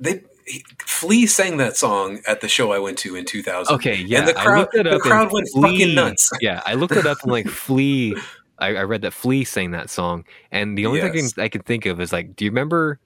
They 0.00 0.22
he- 0.46 0.64
Flea 0.78 1.26
sang 1.26 1.58
that 1.58 1.76
song 1.76 2.20
at 2.26 2.40
the 2.40 2.48
show 2.48 2.72
I 2.72 2.78
went 2.78 2.98
to 2.98 3.14
in 3.16 3.24
2000. 3.24 3.74
okay 3.76 3.94
yeah 3.96 4.18
and 4.20 4.28
the 4.28 4.34
crowd, 4.34 4.68
the 4.72 4.98
crowd 5.00 5.32
went 5.32 5.48
Flea- 5.52 5.78
fucking 5.80 5.94
nuts. 5.94 6.30
yeah, 6.40 6.60
I 6.66 6.74
looked 6.74 6.96
it 6.96 7.06
up 7.06 7.18
and 7.22 7.30
like 7.32 7.46
Flea. 7.62 8.16
I, 8.58 8.76
I 8.76 8.82
read 8.84 9.02
that 9.02 9.12
Flea 9.12 9.44
sang 9.44 9.70
that 9.72 9.90
song, 9.90 10.24
and 10.52 10.76
the 10.78 10.86
only 10.86 11.00
thing 11.00 11.10
I 11.10 11.14
Yes. 11.14 11.32
can, 11.32 11.42
I 11.44 11.48
can 11.48 11.62
think 11.62 11.86
of 11.86 12.00
is 12.00 12.12
like, 12.12 12.36
do 12.36 12.44
you 12.44 12.50
remember 12.50 12.98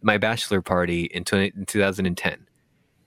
my 0.00 0.16
bachelor 0.18 0.60
party 0.62 1.04
in, 1.04 1.24
20, 1.24 1.52
in 1.56 1.66
2010 1.66 2.46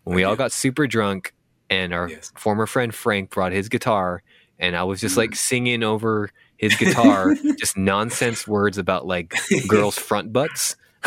when 0.04 0.16
we 0.16 0.24
I 0.24 0.28
all 0.30 0.36
got 0.36 0.52
super 0.52 0.88
drunk 0.88 1.34
and 1.70 1.94
our 1.94 2.10
Yes. 2.10 2.32
former 2.36 2.66
friend 2.68 2.94
Frank 2.94 3.30
brought 3.32 3.52
his 3.54 3.70
guitar, 3.70 4.24
and 4.60 4.76
I 4.76 4.84
was 4.84 5.00
just 5.02 5.16
Mm. 5.16 5.20
like 5.20 5.36
singing 5.36 5.84
over 5.84 6.30
his 6.58 6.76
guitar, 6.80 7.36
just 7.58 7.78
nonsense 7.78 8.48
words 8.48 8.78
about 8.78 9.06
like 9.06 9.34
girls' 9.68 9.98
front 9.98 10.32
butts. 10.34 10.76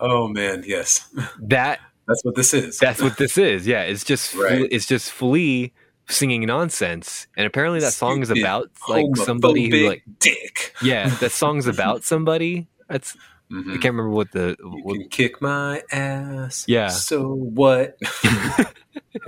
oh 0.00 0.28
man, 0.28 0.64
yes, 0.66 1.08
That 1.40 1.80
that's 2.06 2.24
what 2.24 2.34
this 2.36 2.54
is. 2.54 2.78
That's 2.78 3.02
what 3.02 3.16
this 3.16 3.36
is. 3.38 3.66
Yeah, 3.66 3.82
it's 3.82 4.04
just 4.04 4.34
Right. 4.34 4.66
it's 4.70 4.86
just 4.86 5.10
Flea 5.10 5.72
singing 6.08 6.46
nonsense, 6.46 7.26
and 7.36 7.46
apparently 7.46 7.80
that 7.80 7.92
song 7.92 8.22
is 8.22 8.30
about 8.30 8.70
like 8.88 9.04
somebody 9.16 9.68
who 9.68 9.88
like 9.88 10.04
dick. 10.18 10.72
yeah, 10.82 11.08
that 11.20 11.32
song's 11.32 11.66
about 11.66 12.04
somebody. 12.04 12.66
That's 12.88 13.16
I 13.50 13.54
Mhm. 13.54 13.72
can't 13.72 13.84
remember 13.94 14.10
what 14.10 14.30
the 14.32 14.56
You 14.58 14.80
what, 14.82 14.94
can 14.98 15.08
kick 15.08 15.40
my 15.40 15.82
ass. 15.90 16.64
Yeah. 16.68 16.88
So 16.88 17.32
what? 17.32 17.96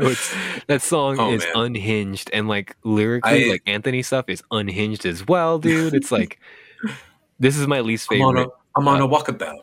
that 0.67 0.81
song 0.83 1.19
Oh, 1.19 1.33
is 1.33 1.43
man. 1.45 1.53
unhinged 1.75 2.31
and 2.33 2.49
like 2.49 2.77
lyrically, 2.85 3.47
I- 3.47 3.51
like 3.53 3.63
Anthony 3.67 4.03
stuff 4.03 4.27
is 4.29 4.43
unhinged 4.51 5.07
as 5.07 5.27
well, 5.27 5.59
dude. 5.59 5.95
It's 5.95 6.13
like 6.13 6.39
this 7.39 7.57
is 7.57 7.67
my 7.67 7.81
least 7.81 8.09
I'm 8.11 8.23
on 8.23 8.37
a 8.37 8.41
favorite. 8.41 8.55
I'm 8.77 8.89
on 8.89 9.01
a 9.01 9.09
walkabout. 9.09 9.61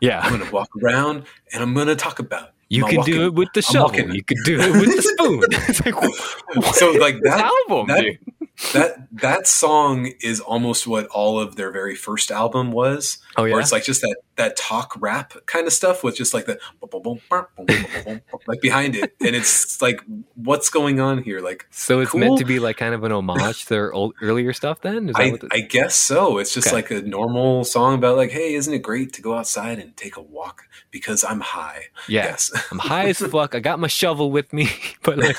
Yeah. 0.00 0.20
I'm 0.20 0.38
gonna 0.38 0.50
walk 0.52 0.68
around 0.82 1.24
and 1.52 1.62
I'm 1.62 1.74
gonna 1.74 1.96
talk 1.96 2.18
about. 2.18 2.50
you 2.68 2.84
I'm 2.84 2.90
can 2.90 2.98
walking- 2.98 3.14
do 3.14 3.26
it 3.26 3.34
with 3.34 3.48
the 3.54 3.62
shovel. 3.62 3.98
You 4.14 4.22
can 4.22 4.36
do 4.44 4.60
it 4.60 4.70
with 4.72 4.94
the 4.96 5.02
spoon. 5.02 5.42
it's 5.68 5.84
like 5.84 6.00
what 6.00 6.74
So, 6.74 6.90
like, 6.92 7.16
that- 7.22 7.50
album, 7.68 7.86
that- 7.88 8.02
dude. 8.02 8.18
that 8.74 9.08
that 9.12 9.46
song 9.46 10.12
is 10.20 10.40
almost 10.40 10.86
what 10.86 11.06
all 11.06 11.40
of 11.40 11.56
their 11.56 11.70
very 11.70 11.94
first 11.96 12.30
album 12.30 12.70
was. 12.72 13.18
Oh 13.38 13.44
yeah. 13.44 13.54
Or 13.54 13.60
it's 13.60 13.70
like 13.70 13.84
just 13.84 14.00
that 14.00 14.16
that 14.34 14.56
talk 14.56 14.96
rap 14.98 15.32
kind 15.46 15.68
of 15.68 15.72
stuff 15.72 16.02
with 16.02 16.16
just 16.16 16.34
like 16.34 16.46
the 16.46 16.58
like 18.48 18.60
behind 18.60 18.96
it, 18.96 19.14
and 19.20 19.36
it's 19.36 19.80
like 19.80 20.00
what's 20.34 20.68
going 20.70 20.98
on 20.98 21.22
here? 21.22 21.38
Like, 21.38 21.68
so 21.70 22.00
it's 22.00 22.10
cool? 22.10 22.18
meant 22.18 22.38
to 22.38 22.44
be 22.44 22.58
like 22.58 22.76
kind 22.78 22.94
of 22.94 23.04
an 23.04 23.12
homage 23.12 23.62
to 23.62 23.68
their 23.68 23.92
old, 23.92 24.14
earlier 24.20 24.52
stuff. 24.52 24.80
Then 24.80 25.12
I, 25.14 25.30
the, 25.30 25.48
I, 25.52 25.60
guess 25.60 25.94
so. 25.94 26.38
It's 26.38 26.52
just 26.52 26.66
okay. 26.66 26.76
like 26.76 26.90
a 26.90 27.02
normal 27.02 27.62
song 27.62 27.94
about 27.94 28.16
like, 28.16 28.32
hey, 28.32 28.54
isn't 28.54 28.74
it 28.74 28.82
great 28.82 29.12
to 29.12 29.22
go 29.22 29.34
outside 29.34 29.78
and 29.78 29.96
take 29.96 30.16
a 30.16 30.20
walk 30.20 30.64
because 30.90 31.22
I'm 31.22 31.40
high? 31.40 31.84
Yeah. 32.08 32.24
Yes, 32.24 32.50
I'm 32.72 32.80
high 32.80 33.06
as 33.06 33.18
fuck. 33.30 33.54
I 33.54 33.60
got 33.60 33.78
my 33.78 33.86
shovel 33.86 34.32
with 34.32 34.52
me, 34.52 34.68
but 35.04 35.16
like, 35.16 35.36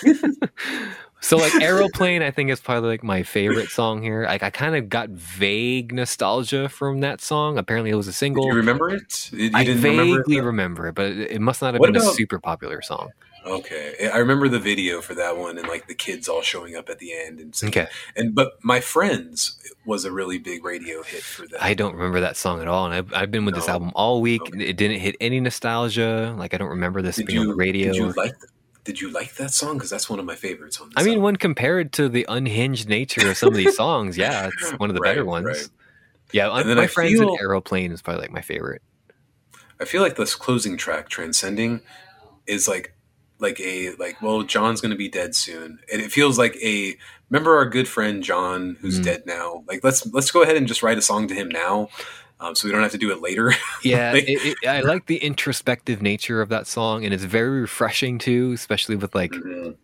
so 1.21 1.37
like 1.37 1.53
aeroplane, 1.61 2.21
I 2.21 2.31
think 2.31 2.49
is 2.49 2.59
probably 2.59 2.89
like 2.89 3.03
my 3.03 3.23
favorite 3.23 3.69
song 3.69 4.01
here. 4.01 4.23
Like 4.25 4.43
I 4.43 4.49
kind 4.49 4.75
of 4.75 4.89
got 4.89 5.09
vague 5.09 5.93
nostalgia 5.93 6.69
from 6.69 7.01
that 7.01 7.21
song. 7.21 7.57
Apparently, 7.57 7.91
it 7.91 7.95
was 7.95 8.07
a 8.07 8.11
Did 8.11 8.15
single. 8.17 8.45
you 8.45 8.53
remember 8.53 8.89
it? 8.89 9.31
You 9.33 9.51
I 9.53 9.65
vaguely 9.65 10.41
remember 10.41 10.87
it? 10.87 10.95
but 10.95 11.11
it, 11.11 11.41
must 11.41 11.61
not 11.61 11.73
have 11.73 11.79
What 11.81 11.93
been 11.93 12.01
a 12.01 12.05
super 12.13 12.39
popular 12.39 12.81
song. 12.81 13.09
Okay, 13.45 14.09
I 14.13 14.17
remember 14.17 14.49
the 14.49 14.59
video 14.59 15.01
for 15.01 15.15
that 15.15 15.37
one 15.37 15.57
and 15.57 15.67
like 15.67 15.87
the 15.87 15.95
kids 15.95 16.27
all 16.27 16.41
showing 16.41 16.75
up 16.75 16.89
at 16.89 16.99
the 16.99 17.13
end 17.13 17.39
and 17.39 17.55
singing. 17.55 17.71
Okay, 17.71 17.87
And 18.17 18.35
but 18.35 18.53
my 18.63 18.81
friends 18.81 19.57
was 19.85 20.03
a 20.03 20.11
really 20.11 20.37
big 20.37 20.63
radio 20.65 21.01
hit 21.03 21.23
for 21.23 21.47
that. 21.47 21.63
I 21.63 21.73
don't 21.73 21.93
remember 21.95 22.19
that 22.19 22.35
song 22.35 22.61
at 22.61 22.67
all, 22.67 22.85
and 22.85 22.93
I've, 22.93 23.13
I've 23.13 23.31
been 23.31 23.45
with 23.45 23.55
this 23.55 23.69
album 23.69 23.91
all 23.95 24.21
week. 24.21 24.41
Okay. 24.41 24.65
It 24.65 24.75
didn't 24.77 24.99
hit 24.99 25.15
any 25.21 25.39
nostalgia. 25.39 26.35
Like 26.37 26.53
I 26.53 26.57
don't 26.57 26.69
remember 26.69 27.01
this 27.01 27.15
did 27.15 27.27
being 27.27 27.39
on 27.39 27.47
the 27.47 27.55
radio. 27.55 27.87
Did 27.93 27.95
you 27.95 28.11
like? 28.11 28.33
Did 28.83 28.99
you 29.01 29.11
like 29.11 29.35
that 29.35 29.51
song? 29.51 29.75
Because 29.77 29.89
that's 29.89 30.09
one 30.09 30.19
of 30.19 30.25
my 30.25 30.35
favorites 30.35 30.79
on. 30.79 30.89
This 30.89 30.95
I 30.97 31.01
mean, 31.03 31.15
album. 31.15 31.23
when 31.23 31.35
compared 31.35 31.91
to 31.93 32.09
the 32.09 32.25
unhinged 32.29 32.87
nature 32.89 33.29
of 33.29 33.37
some 33.37 33.49
of 33.49 33.55
these 33.55 33.75
songs, 33.85 34.17
yeah, 34.17 34.49
it's 34.51 34.71
one 34.79 34.89
of 34.89 34.95
the 34.95 35.01
better 35.01 35.25
ones. 35.25 35.45
right. 35.45 35.69
Yeah, 36.31 36.55
And 36.55 36.69
then 36.69 36.77
my 36.77 36.83
I 36.83 36.87
friends 36.87 37.13
feel- 37.19 37.33
in 37.33 37.39
Aeroplane 37.41 37.91
is 37.91 38.01
probably 38.01 38.21
like 38.21 38.31
my 38.31 38.41
favorite. 38.41 38.81
I 39.79 39.85
feel 39.85 40.01
like 40.01 40.15
this 40.15 40.35
closing 40.35 40.77
track, 40.77 41.09
"Transcending," 41.09 41.81
is 42.47 42.67
like 42.67 42.93
like 43.39 43.59
a 43.61 43.91
like 43.95 44.21
well, 44.21 44.43
John's 44.43 44.81
going 44.81 44.91
to 44.91 44.97
be 44.97 45.07
dead 45.09 45.35
soon, 45.35 45.79
and 45.91 46.01
it 46.01 46.11
feels 46.11 46.37
like 46.37 46.55
a 46.57 46.95
remember 47.29 47.55
our 47.57 47.65
good 47.65 47.87
friend 47.87 48.21
John 48.23 48.77
who's 48.81 48.99
Mhm. 48.99 49.03
dead 49.03 49.23
now. 49.25 49.63
Like 49.67 49.83
let's 49.83 50.05
let's 50.13 50.31
go 50.31 50.41
ahead 50.43 50.57
and 50.57 50.67
just 50.67 50.83
write 50.83 50.97
a 50.97 51.01
song 51.01 51.27
to 51.29 51.33
him 51.33 51.47
now, 51.49 51.89
um, 52.39 52.55
so 52.55 52.67
we 52.67 52.71
don't 52.71 52.81
have 52.83 52.91
to 52.91 52.97
do 52.97 53.11
it 53.11 53.21
later. 53.21 53.53
Yeah, 53.83 54.11
Like- 54.13 54.23
it, 54.27 54.57
it, 54.63 54.67
I 54.67 54.81
like 54.81 55.05
the 55.05 55.17
introspective 55.17 56.01
nature 56.01 56.41
of 56.41 56.49
that 56.49 56.67
song, 56.67 57.05
and 57.05 57.13
it's 57.13 57.23
very 57.23 57.61
refreshing 57.61 58.17
too, 58.19 58.51
especially 58.53 58.95
with 58.95 59.13
like 59.15 59.31
Mhm. 59.31 59.75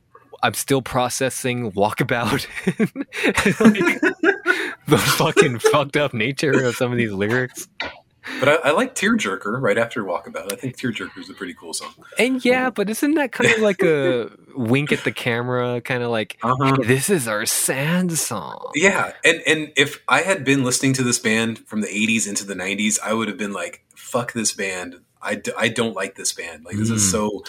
I'm 0.44 0.54
still 0.54 0.82
processing 0.82 1.72
Walkabout, 1.72 2.46
like, 3.60 4.02
the 4.88 4.98
fucking 4.98 5.60
fucked 5.60 5.98
up 5.98 6.14
nature 6.14 6.66
of 6.66 6.76
some 6.76 6.92
of 6.92 6.98
these 6.98 7.12
lyrics. 7.12 7.68
But 8.40 8.50
I, 8.50 8.56
I 8.56 8.72
like 8.72 8.96
Tearjerker 8.96 9.62
right 9.62 9.78
after 9.78 10.04
Walkabout. 10.04 10.52
I 10.52 10.56
think 10.56 10.78
Tearjerker 10.78 11.18
is 11.20 11.30
a 11.30 11.34
pretty 11.34 11.54
cool 11.54 11.74
song. 11.74 11.94
And 12.18 12.44
yeah, 12.44 12.70
but 12.70 12.90
isn't 12.90 13.14
that 13.16 13.32
kind 13.32 13.52
of 13.52 13.60
like 13.60 13.82
a 13.84 14.32
wink 14.56 14.92
at 14.92 15.04
the 15.04 15.12
camera, 15.12 15.80
kind 15.82 16.02
of 16.04 16.10
like 16.10 16.38
Uh-huh. 16.42 16.76
"Hey, 16.82 16.88
this 16.88 17.10
is 17.10 17.28
our 17.28 17.46
sad 17.46 18.12
song? 18.14 18.72
Yeah, 18.76 19.14
and 19.24 19.42
and 19.46 19.72
if 19.78 20.02
I 20.08 20.22
had 20.22 20.44
been 20.44 20.64
listening 20.64 20.94
to 20.94 21.04
this 21.04 21.20
band 21.20 21.60
from 21.68 21.82
the 21.82 21.88
'80s 21.88 22.28
into 22.28 22.46
the 22.46 22.56
'90s, 22.56 22.98
I 23.04 23.14
would 23.14 23.28
have 23.28 23.38
been 23.38 23.54
like, 23.54 23.84
"Fuck 23.96 24.34
this 24.34 24.52
band! 24.54 25.02
I, 25.22 25.36
d- 25.36 25.52
I 25.58 25.68
don't 25.70 25.96
like 25.96 26.16
this 26.16 26.34
band. 26.34 26.66
Like 26.66 26.78
this 26.78 26.90
is 26.90 27.04
Mm. 27.08 27.12
so." 27.12 27.44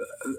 uh, 0.00 0.32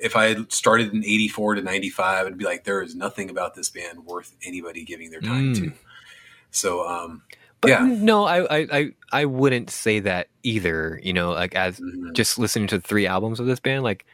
if 0.00 0.16
I 0.16 0.24
had 0.26 0.52
started 0.52 0.92
in 0.92 1.04
'84 1.04 1.56
to 1.56 1.62
'95, 1.62 2.26
I'd 2.26 2.38
be 2.38 2.44
like, 2.44 2.64
"There 2.64 2.82
is 2.82 2.94
nothing 2.94 3.30
about 3.30 3.54
this 3.54 3.68
band 3.70 4.04
worth 4.04 4.34
anybody 4.44 4.84
giving 4.84 5.10
their 5.10 5.20
time 5.20 5.54
Mm. 5.54 5.58
to." 5.58 5.72
So, 6.50 6.86
um, 6.86 7.22
But 7.62 7.70
Yeah. 7.70 7.86
no, 7.86 8.24
I, 8.24 8.44
I, 8.44 8.66
I, 8.72 8.90
I 9.12 9.24
wouldn't 9.24 9.70
say 9.70 10.00
that 10.00 10.28
either. 10.42 11.00
You 11.02 11.12
know, 11.14 11.30
like 11.30 11.54
as 11.54 11.78
mhm. 11.80 12.12
just 12.12 12.38
listening 12.38 12.66
to 12.68 12.80
three 12.80 13.06
albums 13.06 13.40
of 13.40 13.46
this 13.46 13.60
band, 13.60 13.82
like, 13.84 14.04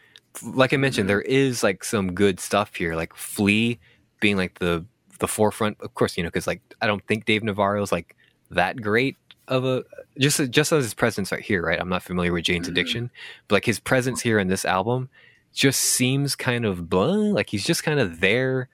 like 0.54 0.72
I 0.72 0.76
mentioned, 0.76 1.06
Mhm. 1.06 1.08
there 1.08 1.22
is 1.22 1.62
like 1.64 1.82
some 1.82 2.12
good 2.12 2.38
stuff 2.38 2.76
here. 2.76 2.94
Like 2.94 3.14
Flea 3.16 3.80
being 4.20 4.36
like 4.36 4.58
the 4.60 4.84
the 5.18 5.26
forefront, 5.28 5.78
of 5.80 5.94
course, 5.94 6.16
you 6.16 6.22
know, 6.22 6.28
because 6.28 6.46
like 6.46 6.60
I 6.80 6.86
don't 6.86 7.04
think 7.08 7.24
Dave 7.24 7.42
Navarro 7.42 7.82
is 7.82 7.90
like 7.90 8.14
that 8.52 8.80
great 8.80 9.16
of 9.48 9.64
a 9.64 9.82
just 10.18 10.38
just 10.50 10.70
as 10.72 10.84
his 10.84 10.94
presence 10.94 11.32
right 11.32 11.40
here, 11.42 11.62
right? 11.62 11.80
I'm 11.80 11.88
not 11.88 12.02
familiar 12.04 12.32
with 12.32 12.44
Jane's 12.44 12.66
Mhm. 12.68 12.72
Addiction, 12.72 13.10
but 13.48 13.56
like 13.56 13.64
his 13.64 13.80
presence 13.80 14.20
here 14.20 14.38
in 14.38 14.48
this 14.48 14.64
album 14.66 15.08
just 15.54 15.80
seems 15.80 16.36
kind 16.36 16.66
of 16.66 16.90
blah. 16.90 17.06
Like 17.06 17.48
he's 17.48 17.64
just 17.64 17.82
kind 17.82 17.98
of 17.98 18.20
there, 18.20 18.68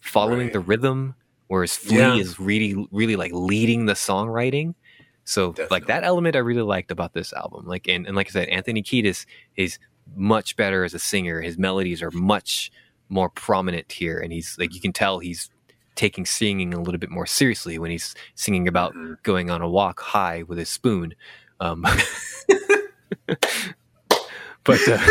following 0.00 0.46
Right. 0.48 0.52
the 0.52 0.60
rhythm, 0.60 1.14
whereas 1.48 1.76
Flea 1.76 1.98
Yeah. 1.98 2.14
is 2.16 2.38
really, 2.40 2.86
really 2.90 3.16
like 3.16 3.32
leading 3.32 3.86
the 3.86 3.94
songwriting. 3.94 4.74
So 5.24 5.54
like 5.70 5.86
that 5.86 6.04
element 6.04 6.36
I 6.36 6.40
really 6.40 6.62
liked 6.62 6.90
about 6.90 7.12
this 7.12 7.32
album. 7.32 7.66
Like 7.66 7.88
and, 7.88 8.06
and 8.06 8.14
like 8.16 8.28
I 8.28 8.30
said, 8.30 8.48
Anthony 8.48 8.82
Kiedis 8.82 9.26
is 9.56 9.78
much 10.14 10.56
better 10.56 10.84
as 10.84 10.94
a 10.94 10.98
singer. 11.00 11.40
His 11.40 11.58
melodies 11.58 12.00
are 12.02 12.10
much 12.12 12.70
more 13.08 13.28
prominent 13.30 13.90
here, 13.90 14.18
and 14.20 14.32
he's 14.32 14.56
like 14.58 14.72
you 14.74 14.80
can 14.80 14.92
tell 14.92 15.18
he's 15.18 15.50
taking 15.96 16.26
singing 16.26 16.74
a 16.74 16.80
little 16.80 16.98
bit 16.98 17.10
more 17.10 17.26
seriously 17.26 17.78
when 17.78 17.90
he's 17.90 18.14
singing 18.34 18.68
about 18.68 18.94
Mhm. 18.94 19.16
going 19.22 19.50
on 19.50 19.62
a 19.62 19.68
walk 19.68 20.00
high 20.00 20.42
with 20.44 20.58
his 20.58 20.68
spoon. 20.68 21.14
Um, 21.58 21.84
but 24.66 24.80
uh, 24.88 24.98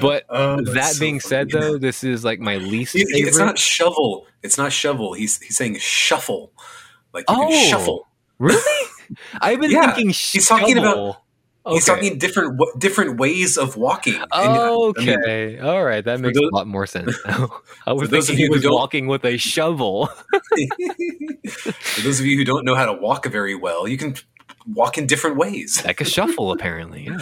but 0.00 0.24
Oh, 0.28 0.60
that 0.74 0.92
so 0.94 1.00
being 1.00 1.20
said, 1.20 1.50
though, 1.50 1.78
this 1.78 2.04
is 2.04 2.24
like 2.24 2.40
my 2.40 2.56
least 2.56 2.92
he- 2.94 3.04
favorite. 3.04 3.28
it's 3.28 3.38
not 3.38 3.58
shovel. 3.58 4.26
It's 4.42 4.58
not 4.58 4.72
shovel. 4.72 5.12
He's 5.14 5.40
he's 5.40 5.56
saying 5.56 5.78
shuffle, 5.78 6.52
like 7.12 7.24
Oh. 7.28 7.50
shuffle. 7.68 8.08
really. 8.38 8.60
I've 9.40 9.60
been 9.60 9.70
Yeah, 9.70 9.86
thinking 9.92 10.08
he's 10.08 10.46
talking 10.48 10.78
about- 10.78 10.94
shovel. 10.94 11.22
He's 11.68 11.84
talking 11.84 12.16
different 12.18 12.60
different 12.78 13.18
ways 13.18 13.58
of 13.58 13.76
walking. 13.76 14.14
And, 14.14 14.26
I 14.32 14.46
mean, 14.46 14.56
Okay, 14.68 15.58
all 15.58 15.84
right, 15.84 16.04
that 16.04 16.20
makes 16.20 16.38
those- 16.38 16.48
a 16.52 16.54
lot 16.54 16.68
more 16.68 16.86
sense 16.86 17.18
now. 17.26 17.60
I 17.84 17.92
was 17.92 18.08
those 18.08 18.28
thinking 18.28 18.44
of 18.46 18.54
you 18.54 18.60
who 18.60 18.68
was 18.68 18.72
walking 18.72 19.08
with 19.08 19.24
a 19.24 19.36
shovel. 19.36 20.06
For 20.06 22.02
those 22.02 22.20
of 22.20 22.26
you 22.26 22.36
who 22.36 22.44
don't 22.44 22.64
know 22.64 22.76
how 22.76 22.86
to 22.86 22.92
walk 22.92 23.26
very 23.26 23.56
well, 23.56 23.88
you 23.88 23.96
can 23.98 24.14
walk 24.72 24.98
in 24.98 25.06
different 25.06 25.36
ways. 25.36 25.82
like 25.86 26.00
a 26.00 26.04
shuffle, 26.04 26.52
apparently. 26.56 27.04
Yeah. 27.04 27.18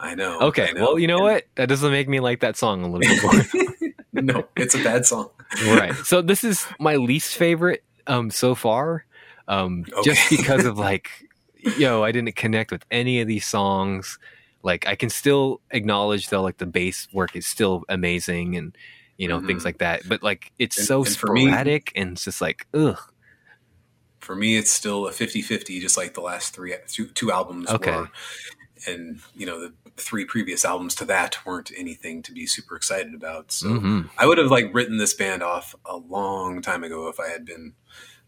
I 0.00 0.14
know. 0.14 0.38
Okay, 0.40 0.68
I 0.68 0.72
know. 0.72 0.80
well, 0.82 0.98
you 0.98 1.06
know 1.06 1.18
what? 1.20 1.44
That 1.56 1.68
doesn't 1.68 1.90
make 1.90 2.08
me 2.08 2.20
like 2.20 2.40
that 2.40 2.56
song 2.56 2.82
a 2.82 2.88
little 2.88 3.00
bit 3.14 3.22
more. 3.52 3.92
no, 4.22 4.48
it's 4.56 4.74
a 4.74 4.82
bad 4.82 5.06
song. 5.06 5.30
right. 5.66 5.94
So 6.04 6.22
this 6.22 6.44
is 6.44 6.66
my 6.78 6.96
least 6.96 7.36
favorite 7.36 7.82
um 8.06 8.30
so 8.30 8.54
far. 8.54 9.04
Um 9.46 9.84
just 10.04 10.28
because 10.30 10.64
of 10.64 10.78
like 10.78 11.10
yo, 11.78 12.02
I 12.04 12.12
didn't 12.12 12.36
connect 12.36 12.70
with 12.70 12.84
any 12.90 13.20
of 13.20 13.28
these 13.28 13.46
songs. 13.46 14.18
Like 14.62 14.86
I 14.86 14.94
can 14.96 15.08
still 15.10 15.60
acknowledge 15.70 16.28
though 16.28 16.42
like 16.42 16.58
the 16.58 16.66
bass 16.66 17.08
work 17.12 17.34
is 17.36 17.46
still 17.46 17.84
amazing 17.88 18.56
and 18.56 18.76
you 19.16 19.28
know 19.28 19.40
things 19.40 19.62
Mhm. 19.62 19.66
like 19.66 19.78
that. 19.78 20.02
But 20.08 20.22
like 20.22 20.52
it's 20.58 20.76
And- 20.78 20.86
so 20.86 21.04
and 21.04 21.16
for 21.16 21.32
me- 21.32 21.46
sporadic 21.46 21.92
and 21.96 22.12
it's 22.12 22.24
just 22.24 22.40
like 22.40 22.66
ugh. 22.74 22.98
For 24.28 24.36
me, 24.36 24.58
it's 24.58 24.70
still 24.70 25.06
a 25.08 25.10
50-50, 25.10 25.80
just 25.80 25.96
like 25.96 26.12
the 26.12 26.20
last 26.20 26.54
three 26.54 26.74
two, 26.86 27.06
two 27.06 27.32
albums 27.32 27.66
Okay. 27.70 27.92
were. 27.92 28.10
And 28.86 29.20
you 29.34 29.46
know, 29.46 29.58
the 29.58 29.72
three 29.96 30.26
previous 30.26 30.66
albums 30.66 30.94
to 30.96 31.06
that 31.06 31.38
weren't 31.46 31.72
anything 31.74 32.20
to 32.24 32.32
be 32.32 32.44
super 32.44 32.76
excited 32.76 33.14
about. 33.14 33.50
So 33.52 33.68
Mhm. 33.68 34.10
I 34.18 34.26
would 34.26 34.36
have 34.36 34.50
like 34.50 34.68
written 34.74 34.98
this 34.98 35.14
band 35.14 35.42
off 35.42 35.74
a 35.86 35.96
long 35.96 36.60
time 36.60 36.84
ago 36.84 37.08
if 37.08 37.18
I 37.18 37.28
had 37.28 37.46
been 37.46 37.72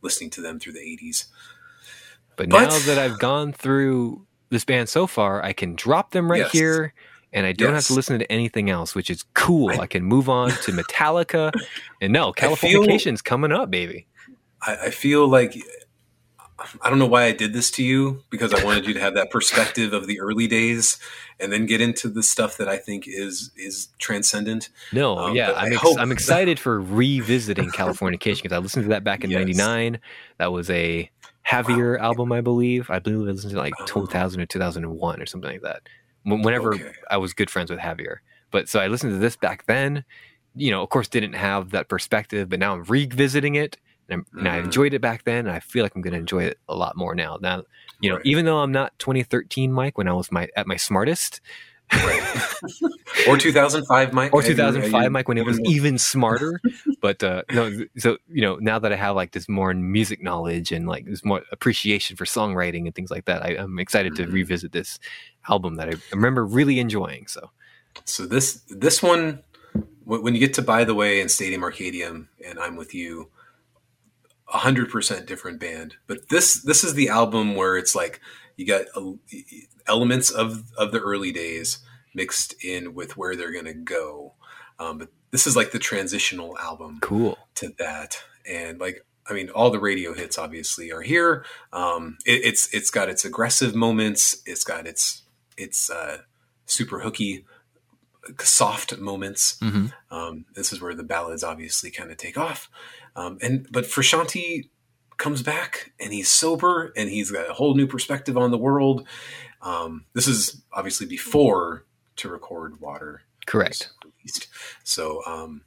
listening 0.01 0.31
to 0.31 0.41
them 0.41 0.59
through 0.59 0.73
the 0.73 0.81
80s. 0.81 1.27
But, 2.35 2.49
But- 2.49 2.71
now 2.71 2.79
that 2.79 2.99
I've 2.99 3.19
gone 3.19 3.53
through 3.53 4.27
this 4.49 4.65
band 4.65 4.89
so 4.89 5.07
far, 5.07 5.45
I 5.45 5.53
can 5.53 5.75
drop 5.77 6.13
them 6.13 6.31
right 6.31 6.39
Yes. 6.45 6.53
here 6.53 6.95
and 7.31 7.45
I 7.45 7.53
don't 7.53 7.75
have 7.75 7.87
to 7.89 7.93
listen 7.93 8.19
to 8.21 8.33
anything 8.33 8.71
else, 8.71 8.95
which 8.95 9.11
is 9.11 9.27
cool. 9.35 9.69
I, 9.79 9.81
I- 9.81 9.87
can 9.87 10.03
move 10.05 10.31
on 10.31 10.49
to 10.49 10.73
Metallica. 10.73 11.53
and 12.01 12.11
no, 12.11 12.33
I 12.41 12.55
feel- 12.55 12.87
coming 13.23 13.53
up, 13.53 13.71
baby. 13.71 14.07
I, 14.63 14.77
I 14.87 14.91
feel 14.91 15.29
like 15.29 15.55
I 16.83 16.91
don't 16.91 16.99
know 16.99 17.07
why 17.07 17.25
I 17.25 17.33
did 17.33 17.53
this 17.53 17.71
to 17.73 17.83
you 17.83 18.23
because 18.31 18.53
I 18.53 18.63
wanted 18.65 18.87
you 18.87 18.95
to 18.95 19.01
have 19.01 19.15
that 19.15 19.31
perspective 19.31 19.93
of 19.93 20.07
the 20.07 20.21
early 20.21 20.47
days 20.47 20.99
and 21.39 21.51
then 21.53 21.65
get 21.67 21.81
into 21.81 22.09
the 22.09 22.23
stuff 22.23 22.57
that 22.59 22.69
I 22.69 22.77
think 22.77 23.05
is 23.07 23.51
is 23.57 23.89
transcendent. 23.99 24.69
No, 24.93 25.17
Um, 25.19 25.35
yeah, 25.37 25.53
I'm, 25.57 25.73
ex- 25.73 25.97
I'm 25.97 26.13
excited 26.13 26.59
for 26.59 26.81
revisiting 26.81 27.71
Californication 27.71 28.43
because 28.43 28.53
I 28.53 28.59
listened 28.59 28.85
to 28.85 28.89
that 28.91 29.05
back 29.05 29.25
in 29.25 29.31
Yes. 29.31 29.39
'99. 29.57 30.01
That 30.39 30.53
was 30.53 30.69
a 30.71 31.11
Javier 31.47 31.99
album, 31.99 32.31
I 32.33 32.41
believe. 32.43 32.91
I 32.91 32.99
believe 32.99 33.27
I 33.27 33.31
listened 33.33 33.53
to 33.53 33.59
like 33.59 33.75
Oh. 33.81 33.85
2000 33.87 34.41
or 34.41 34.47
2001 34.47 35.21
or 35.23 35.27
something 35.27 35.51
like 35.51 35.63
that. 35.63 35.83
Whenever 36.25 36.75
Okay. 36.75 36.93
I 37.11 37.17
was 37.17 37.33
good 37.33 37.49
friends 37.49 37.71
with 37.71 37.81
Javier, 37.81 38.17
but 38.51 38.69
so 38.69 38.79
I 38.81 38.89
listened 38.89 39.13
to 39.13 39.19
this 39.19 39.37
back 39.37 39.65
then. 39.67 40.05
You 40.55 40.71
know, 40.73 40.83
of 40.83 40.91
course, 40.91 41.09
didn't 41.09 41.33
have 41.33 41.71
that 41.71 41.89
perspective, 41.89 42.49
but 42.51 42.59
now 42.59 42.75
I'm 42.75 42.83
revisiting 42.85 43.55
it, 43.55 43.79
and, 44.11 44.25
I'm, 44.33 44.39
and 44.39 44.49
I 44.49 44.59
Mhm. 44.61 44.65
enjoyed 44.65 44.95
it 44.95 45.01
back 45.01 45.25
then, 45.25 45.47
and 45.47 45.51
I 45.51 45.61
feel 45.61 45.83
like 45.85 45.95
I'm 45.95 46.03
going 46.03 46.13
to 46.13 46.19
enjoy 46.19 46.45
it 46.45 46.59
a 46.69 46.75
lot 46.75 46.97
more 46.97 47.15
now. 47.15 47.39
Now, 47.41 47.63
you 48.01 48.11
know, 48.11 48.17
Right. 48.17 48.27
even 48.27 48.45
though 48.45 48.59
I'm 48.59 48.73
not 48.73 48.99
2013 48.99 49.73
Mike 49.73 49.97
when 49.99 50.09
I 50.09 50.13
was 50.13 50.31
my 50.33 50.49
at 50.57 50.67
my 50.67 50.77
smartest, 50.77 51.41
Or 53.29 53.37
2005, 53.37 54.13
Mike. 54.13 54.33
or 54.33 54.41
Are 54.41 54.43
you- 54.43 54.49
2005 54.51 55.03
you 55.05 55.11
Mike 55.11 55.29
when 55.29 55.39
it 55.39 55.45
was 55.45 55.61
even 55.65 55.99
smarter. 55.99 56.61
but 57.01 57.23
uh, 57.23 57.43
no, 57.53 57.85
so 57.99 58.17
you 58.29 58.43
know 58.43 58.57
now 58.57 58.79
that 58.79 58.93
I 58.93 58.97
have 58.97 59.17
like 59.17 59.33
this 59.33 59.49
more 59.49 59.75
music 59.75 60.23
knowledge 60.23 60.71
and 60.73 60.87
like 60.87 61.05
this 61.07 61.25
more 61.25 61.43
appreciation 61.53 62.17
for 62.17 62.25
songwriting 62.25 62.87
and 62.87 62.95
things 62.95 63.11
like 63.11 63.25
that, 63.27 63.45
I, 63.45 63.57
I'm 63.57 63.79
excited 63.79 64.15
to 64.17 64.27
Mhm. 64.27 64.33
revisit 64.33 64.73
this 64.73 64.99
album 65.49 65.75
that 65.77 65.89
I 65.89 65.95
remember 66.15 66.45
really 66.47 66.79
enjoying. 66.79 67.27
So 67.27 67.51
So 68.05 68.25
this 68.27 68.63
this 68.69 69.03
one, 69.03 69.41
when 70.05 70.33
you 70.35 70.41
get 70.41 70.55
to 70.55 70.63
By 70.63 70.85
the 70.85 70.95
Way 70.95 71.21
and 71.21 71.31
Stadium 71.31 71.63
Arcadium, 71.63 72.29
and 72.47 72.59
I'm 72.59 72.77
with 72.77 72.95
you, 72.95 73.29
a 74.53 74.59
hundred 74.59 74.91
percent 74.91 75.27
different 75.27 75.61
band. 75.61 75.97
But 76.07 76.29
this 76.29 76.63
this 76.63 76.85
is 76.85 76.95
the 76.95 77.09
album 77.09 77.55
where 77.55 77.77
it's 77.77 77.95
like 77.95 78.21
you 78.57 78.67
got 78.67 78.87
uh, 78.95 79.13
elements 79.87 80.31
of 80.31 80.65
of 80.77 80.93
the 80.93 81.01
early 81.01 81.33
days 81.33 81.79
mixed 82.15 82.55
in 82.65 82.95
with 82.95 83.17
where 83.17 83.37
they're 83.37 83.53
gonna 83.53 83.75
go. 83.75 84.35
Um, 84.79 84.99
but 84.99 85.09
this 85.31 85.47
is 85.47 85.57
like 85.57 85.73
the 85.73 85.79
transitional 85.79 86.59
album 86.59 86.99
cool. 87.01 87.39
to 87.57 87.73
that 87.79 88.23
and 88.49 88.81
like 88.81 89.05
i 89.29 89.33
mean 89.33 89.49
all 89.51 89.71
the 89.71 89.79
radio 89.79 90.13
hits 90.13 90.39
obviously 90.39 90.93
are 90.93 91.03
here 91.03 91.45
um 91.73 92.19
it, 92.27 92.45
it's 92.45 92.73
it's 92.75 92.91
got 92.91 93.09
its 93.09 93.25
aggressive 93.25 93.75
moments 93.75 94.43
it's 94.47 94.65
got 94.65 94.87
its 94.87 95.23
its 95.57 95.91
uh 95.91 96.19
super 96.67 97.01
hooky 97.01 97.45
soft 98.39 98.99
moments 98.99 99.59
hmm 99.61 99.87
um 100.11 100.45
this 100.55 100.73
is 100.73 100.81
where 100.81 100.95
the 100.95 101.03
ballads 101.03 101.45
obviously 101.45 101.91
kind 101.91 102.11
of 102.11 102.17
take 102.17 102.39
off 102.39 102.69
um 103.17 103.39
and 103.43 103.67
but 103.71 103.85
Frusciante 103.85 104.69
comes 105.17 105.43
back 105.43 105.93
and 106.01 106.13
he's 106.13 106.29
sober 106.29 106.93
and 106.97 107.11
he's 107.11 107.31
got 107.31 107.51
a 107.51 107.53
whole 107.53 107.75
new 107.75 107.87
perspective 107.87 108.39
on 108.39 108.51
the 108.51 108.59
world 108.59 109.07
um 109.63 110.07
this 110.15 110.27
is 110.27 110.63
obviously 110.73 111.07
before 111.07 111.85
to 112.17 112.29
record 112.29 112.81
water 112.81 113.23
Correct. 113.51 113.91
So, 114.85 115.23
um, 115.27 115.63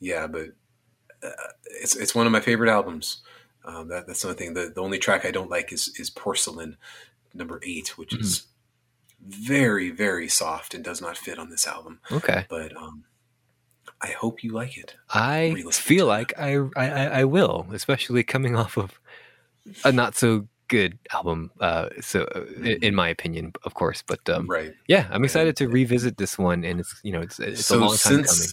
yeah, 0.00 0.26
but 0.26 0.48
uh, 1.22 1.30
it's 1.82 1.94
it's 1.94 2.14
one 2.14 2.24
of 2.24 2.32
my 2.32 2.40
favorite 2.40 2.70
albums. 2.70 3.22
Um, 3.66 3.88
that, 3.88 4.06
that's 4.06 4.22
the 4.22 4.28
only 4.28 4.38
thing. 4.38 4.54
The, 4.54 4.72
the 4.74 4.80
only 4.80 4.98
track 4.98 5.26
I 5.26 5.30
don't 5.30 5.50
like 5.50 5.72
is 5.72 5.92
is 5.98 6.08
Porcelain, 6.08 6.78
number 7.34 7.60
eight, 7.64 7.98
which 7.98 8.14
is 8.14 8.46
very 9.20 9.90
very 9.90 10.26
soft 10.26 10.72
and 10.72 10.82
does 10.82 11.02
not 11.02 11.18
fit 11.18 11.38
on 11.38 11.50
this 11.50 11.66
album. 11.66 12.00
Okay. 12.10 12.46
But 12.48 12.74
um, 12.76 13.04
I 14.02 14.08
hope 14.08 14.44
you 14.44 14.52
like 14.52 14.76
it. 14.76 14.94
I 15.10 15.62
feel 15.72 16.06
like 16.06 16.32
I, 16.38 16.58
I 16.76 16.86
I 17.20 17.24
will, 17.24 17.66
especially 17.72 18.22
coming 18.22 18.54
off 18.56 18.76
of 18.76 19.00
a 19.84 19.92
not 19.92 20.14
so 20.16 20.46
good 20.68 20.98
album. 21.12 21.50
Uh, 21.60 21.88
so 22.00 22.24
uh, 22.34 22.44
in, 22.58 22.78
in 22.82 22.94
my 22.94 23.08
opinion, 23.08 23.52
of 23.64 23.74
course, 23.74 24.02
but 24.06 24.28
um, 24.28 24.46
right. 24.48 24.74
yeah, 24.86 25.06
I'm 25.10 25.24
excited 25.24 25.56
to 25.56 25.68
revisit 25.68 26.18
this 26.18 26.36
one, 26.38 26.64
and 26.64 26.80
it's 26.80 27.00
you 27.02 27.12
know 27.12 27.20
it's 27.20 27.38
it's 27.40 27.70
a 27.70 27.76
long 27.76 27.96
time 27.96 28.24
since 28.24 28.52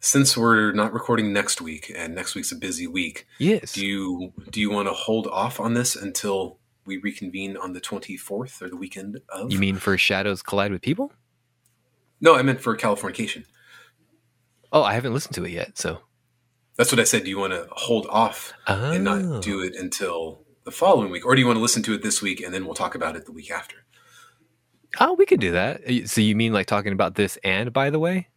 since 0.00 0.36
we're 0.36 0.72
not 0.72 0.92
recording 0.92 1.32
next 1.32 1.60
week 1.60 1.90
and 1.96 2.14
next 2.14 2.34
week's 2.34 2.52
a 2.52 2.56
busy 2.56 2.86
week, 2.86 3.26
Yes. 3.38 3.72
do 3.72 3.86
you 3.86 4.32
do 4.50 4.60
you 4.60 4.70
want 4.70 4.88
to 4.88 4.94
hold 4.94 5.26
off 5.28 5.60
on 5.60 5.74
this 5.74 5.96
until 5.96 6.58
we 6.84 6.98
reconvene 6.98 7.56
on 7.56 7.72
the 7.72 7.80
24th 7.80 8.62
or 8.62 8.68
the 8.68 8.76
weekend 8.76 9.20
of? 9.30 9.50
You 9.52 9.58
mean 9.58 9.76
for 9.76 9.96
shadows 9.98 10.42
collide 10.42 10.72
with 10.72 10.82
people? 10.82 11.12
No, 12.20 12.34
I 12.34 12.42
meant 12.42 12.60
for 12.60 12.76
Californication. 12.76 13.44
Oh, 14.72 14.82
I 14.82 14.94
haven't 14.94 15.14
listened 15.14 15.34
to 15.36 15.44
it 15.44 15.50
yet. 15.50 15.78
So 15.78 16.00
That's 16.76 16.92
what 16.92 17.00
I 17.00 17.04
said. 17.04 17.24
Do 17.24 17.30
you 17.30 17.38
want 17.38 17.52
to 17.52 17.68
hold 17.72 18.06
off 18.08 18.52
oh. 18.66 18.92
and 18.92 19.04
not 19.04 19.22
oh. 19.22 19.40
do 19.40 19.62
it 19.62 19.74
until 19.74 20.42
the 20.64 20.70
following 20.70 21.10
week, 21.10 21.24
or 21.24 21.34
do 21.34 21.40
you 21.40 21.46
want 21.46 21.56
to 21.56 21.62
listen 21.62 21.82
to 21.84 21.94
it 21.94 22.02
this 22.02 22.20
week 22.20 22.40
and 22.40 22.52
then 22.52 22.66
we'll 22.66 22.74
talk 22.74 22.94
about 22.94 23.16
it 23.16 23.24
the 23.24 23.32
week 23.32 23.50
after? 23.50 23.76
Oh, 25.00 25.14
we 25.14 25.26
could 25.26 25.40
do 25.40 25.52
that. 25.52 25.82
So 26.06 26.20
you 26.20 26.34
mean 26.34 26.52
like 26.52 26.66
talking 26.66 26.92
about 26.92 27.14
this 27.14 27.38
and 27.44 27.72
by 27.72 27.90
the 27.90 27.98
way, 27.98 28.28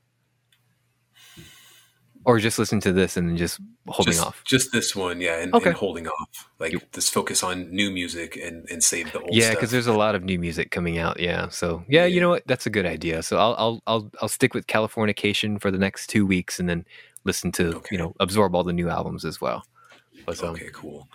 or 2.25 2.39
just 2.39 2.59
listen 2.59 2.79
to 2.81 2.93
this 2.93 3.17
and 3.17 3.29
then 3.29 3.37
just 3.37 3.59
holding 3.87 4.13
just, 4.13 4.25
off? 4.25 4.43
just 4.45 4.71
this 4.71 4.95
one, 4.95 5.19
yeah, 5.21 5.41
and, 5.41 5.53
Okay. 5.55 5.69
and 5.69 5.77
holding 5.77 6.07
off. 6.07 6.49
Like 6.59 6.73
just 6.93 7.13
focus 7.13 7.43
on 7.43 7.69
new 7.71 7.89
music 7.91 8.35
and, 8.37 8.67
and 8.69 8.83
save 8.83 9.11
the 9.11 9.19
old 9.21 9.33
Yeah, 9.33 9.51
because 9.51 9.71
there's 9.71 9.87
a 9.87 9.93
lot 9.93 10.13
of 10.15 10.23
new 10.23 10.37
music 10.37 10.71
coming 10.71 10.97
out. 10.97 11.19
Yeah, 11.19 11.49
so 11.49 11.83
yeah, 11.87 12.05
you 12.05 12.21
know 12.21 12.29
what? 12.29 12.43
That's 12.47 12.65
a 12.65 12.69
good 12.69 12.85
idea. 12.85 13.23
So 13.23 13.37
I'll 13.37 13.55
I'll 13.57 13.81
I'll 13.87 14.11
I'll 14.21 14.27
stick 14.29 14.53
with 14.53 14.67
Californication 14.67 15.59
for 15.59 15.71
the 15.71 15.79
next 15.79 16.07
two 16.07 16.25
weeks 16.25 16.59
and 16.59 16.69
then 16.69 16.85
listen 17.23 17.51
to 17.53 17.75
Okay. 17.77 17.87
you 17.91 17.97
know 17.97 18.13
absorb 18.19 18.55
all 18.55 18.63
the 18.63 18.73
new 18.73 18.89
albums 18.89 19.25
as 19.25 19.39
well. 19.41 19.65
But, 20.25 20.43
um, 20.43 20.51
okay, 20.51 20.69
cool. 20.73 21.07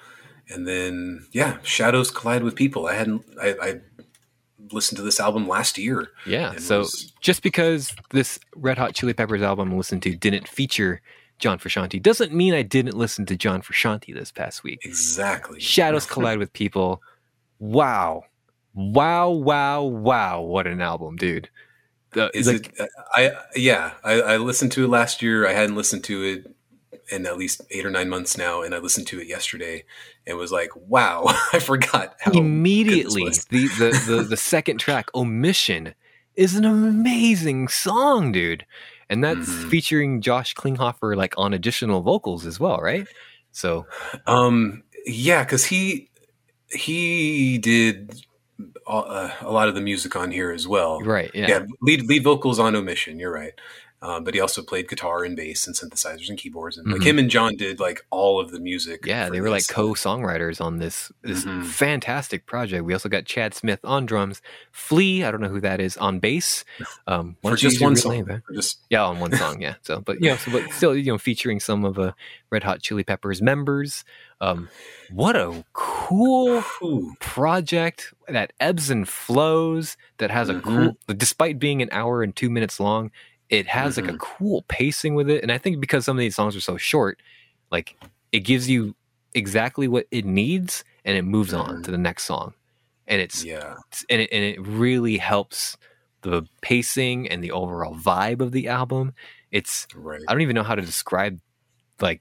And 0.48 0.66
then 0.66 1.26
yeah, 1.32 1.58
Shadows 1.62 2.10
Collide 2.10 2.42
with 2.42 2.54
People. 2.56 2.86
I 2.86 2.94
hadn't 2.94 3.24
I, 3.40 3.54
I 3.62 3.80
listened 4.72 4.96
to 4.96 5.02
this 5.02 5.20
album 5.20 5.46
last 5.46 5.78
year. 5.78 6.08
Yeah. 6.26 6.56
So 6.56 6.80
was- 6.80 7.12
just 7.20 7.42
because 7.42 7.94
this 8.10 8.38
Red 8.54 8.78
Hot 8.78 8.94
Chili 8.94 9.12
Peppers 9.14 9.42
album 9.42 9.72
I 9.72 9.76
listened 9.76 10.02
to 10.02 10.16
didn't 10.16 10.48
feature 10.48 11.00
John 11.38 11.58
Frusciante 11.58 12.02
doesn't 12.02 12.32
mean 12.32 12.54
I 12.54 12.62
didn't 12.62 12.96
listen 12.96 13.26
to 13.26 13.36
John 13.36 13.60
Frusciante 13.62 14.14
this 14.14 14.32
past 14.32 14.62
week. 14.62 14.80
Exactly. 14.84 15.60
Shadows 15.60 16.06
Collide 16.06 16.38
with 16.38 16.52
People. 16.52 17.02
Wow. 17.58 18.24
Wow, 18.74 19.30
wow, 19.30 19.82
wow. 19.82 20.40
What 20.40 20.66
an 20.66 20.80
album, 20.80 21.16
dude. 21.16 21.48
The, 22.12 22.30
Is 22.34 22.46
like, 22.46 22.68
it? 22.68 22.80
Uh, 22.80 22.86
I 23.14 23.32
yeah. 23.54 23.92
I, 24.02 24.20
I 24.20 24.36
listened 24.38 24.72
to 24.72 24.84
it 24.84 24.88
last 24.88 25.20
year. 25.20 25.46
I 25.46 25.52
hadn't 25.52 25.76
listened 25.76 26.04
to 26.04 26.22
it 26.22 26.55
in 27.10 27.26
at 27.26 27.36
least 27.38 27.62
eight 27.70 27.86
or 27.86 27.90
nine 27.90 28.08
months 28.08 28.36
now, 28.36 28.62
and 28.62 28.74
I 28.74 28.78
listened 28.78 29.06
to 29.08 29.20
it 29.20 29.26
yesterday 29.28 29.84
and 30.26 30.36
was 30.36 30.52
like, 30.52 30.70
"Wow, 30.76 31.24
I 31.52 31.58
forgot 31.58 32.16
how 32.20 32.32
good 32.32 32.40
this 32.40 32.46
immediately 32.46 33.24
the, 33.50 33.68
the, 33.78 34.04
the, 34.06 34.22
the 34.30 34.36
second 34.54 34.78
track, 34.78 35.08
Omission, 35.14 35.94
is 36.34 36.54
an 36.54 36.64
amazing 36.64 37.68
song, 37.68 38.32
dude. 38.32 38.66
And 39.08 39.22
that's 39.22 39.48
Mhm. 39.48 39.70
featuring 39.70 40.20
Josh 40.20 40.54
Klinghoffer 40.54 41.16
like 41.16 41.34
on 41.36 41.52
additional 41.54 42.02
vocals 42.02 42.44
as 42.44 42.58
well, 42.58 42.78
right? 42.78 43.06
So 43.52 43.86
Um, 44.26 44.82
yeah, 45.06 45.44
because 45.44 45.64
he 45.64 46.10
he 46.70 47.58
did 47.58 48.26
uh, 48.86 49.30
a 49.40 49.50
lot 49.50 49.68
of 49.68 49.74
the 49.74 49.80
music 49.80 50.16
on 50.16 50.30
here 50.30 50.50
as 50.50 50.66
well. 50.66 51.00
Right. 51.00 51.30
Yeah. 51.34 51.48
Yeah, 51.48 51.66
lead 51.80 52.02
lead 52.06 52.24
vocals 52.24 52.58
on 52.58 52.74
omission. 52.74 53.18
You're 53.18 53.32
right. 53.32 53.52
Um, 54.06 54.22
but 54.22 54.34
he 54.34 54.40
also 54.40 54.62
played 54.62 54.88
guitar 54.88 55.24
and 55.24 55.34
bass 55.34 55.66
and 55.66 55.74
synthesizers 55.74 56.28
and 56.28 56.38
keyboards, 56.38 56.78
and 56.78 56.86
like 56.86 57.00
Mhm. 57.00 57.06
him 57.06 57.18
and 57.18 57.28
John 57.30 57.56
did 57.56 57.80
like 57.80 58.02
all 58.10 58.38
of 58.38 58.52
the 58.52 58.60
music. 58.60 59.04
Yeah, 59.04 59.28
they 59.30 59.40
were 59.40 59.50
like 59.50 59.66
co-songwriters 59.68 60.60
on 60.60 60.78
this 60.78 61.10
this 61.22 61.44
Mhm. 61.44 61.64
fantastic 61.64 62.46
project. 62.46 62.84
We 62.84 62.92
also 62.92 63.08
got 63.08 63.24
Chad 63.24 63.52
Smith 63.52 63.80
on 63.82 64.06
drums, 64.06 64.40
Flea, 64.70 65.24
I 65.24 65.32
don't 65.32 65.40
know 65.40 65.48
who 65.48 65.60
that 65.60 65.80
is, 65.80 65.96
on 65.96 66.20
bass. 66.20 66.64
Um, 67.08 67.36
for 67.40 67.54
just 67.56 67.80
one 67.80 67.94
song. 67.94 68.12
name, 68.26 68.42
just 68.52 68.80
Yeah, 68.90 69.04
on 69.04 69.20
one 69.20 69.32
song, 69.32 69.60
yeah. 69.60 69.74
So, 69.82 70.00
but 70.00 70.20
you 70.20 70.28
know, 70.28 70.36
so, 70.36 70.50
but 70.50 70.72
still, 70.72 70.96
you 70.96 71.12
know, 71.12 71.18
featuring 71.18 71.60
some 71.60 71.84
of 71.84 71.98
uh, 72.00 72.12
Red 72.50 72.64
Hot 72.64 72.82
Chili 72.82 73.04
Peppers 73.04 73.40
members. 73.40 74.04
Um, 74.40 74.68
what 75.08 75.36
a 75.36 75.64
cool 75.72 76.64
Ooh, 76.82 77.14
project 77.20 78.12
that 78.26 78.52
ebbs 78.58 78.90
and 78.90 79.08
flows. 79.08 79.96
That 80.18 80.32
has 80.32 80.48
a 80.48 80.54
Mhm. 80.54 80.62
cool, 80.64 80.98
despite 81.16 81.60
being 81.60 81.80
an 81.80 81.90
hour 81.92 82.24
and 82.24 82.34
two 82.34 82.50
minutes 82.50 82.80
long, 82.80 83.12
it 83.48 83.66
has 83.66 83.96
like 83.96 84.08
a 84.08 84.14
Mhm. 84.14 84.18
cool 84.18 84.62
pacing 84.68 85.14
with 85.14 85.30
it. 85.30 85.42
And 85.42 85.52
I 85.52 85.58
think 85.58 85.80
because 85.80 86.04
some 86.04 86.16
of 86.16 86.20
these 86.20 86.34
songs 86.34 86.56
are 86.56 86.60
so 86.60 86.76
short, 86.76 87.18
like 87.70 87.96
it 88.32 88.40
gives 88.40 88.68
you 88.68 88.94
exactly 89.34 89.86
what 89.88 90.06
it 90.10 90.24
needs, 90.24 90.84
and 91.04 91.16
it 91.16 91.22
moves 91.22 91.52
on 91.54 91.76
Mhm. 91.78 91.84
to 91.84 91.90
the 91.90 91.98
next 91.98 92.24
song. 92.24 92.54
And 93.06 93.20
it's 93.20 93.44
yeah, 93.44 93.76
and 94.10 94.22
it, 94.22 94.30
and 94.32 94.42
it 94.44 94.60
really 94.66 95.18
helps 95.18 95.76
the 96.22 96.42
pacing 96.60 97.28
and 97.28 97.44
the 97.44 97.52
overall 97.52 97.94
vibe 97.94 98.40
of 98.40 98.50
the 98.50 98.66
album. 98.66 99.14
It's 99.52 99.86
right. 99.94 100.22
I 100.26 100.32
don't 100.32 100.42
even 100.42 100.54
know 100.54 100.64
how 100.64 100.74
to 100.74 100.82
describe 100.82 101.38
like 102.00 102.20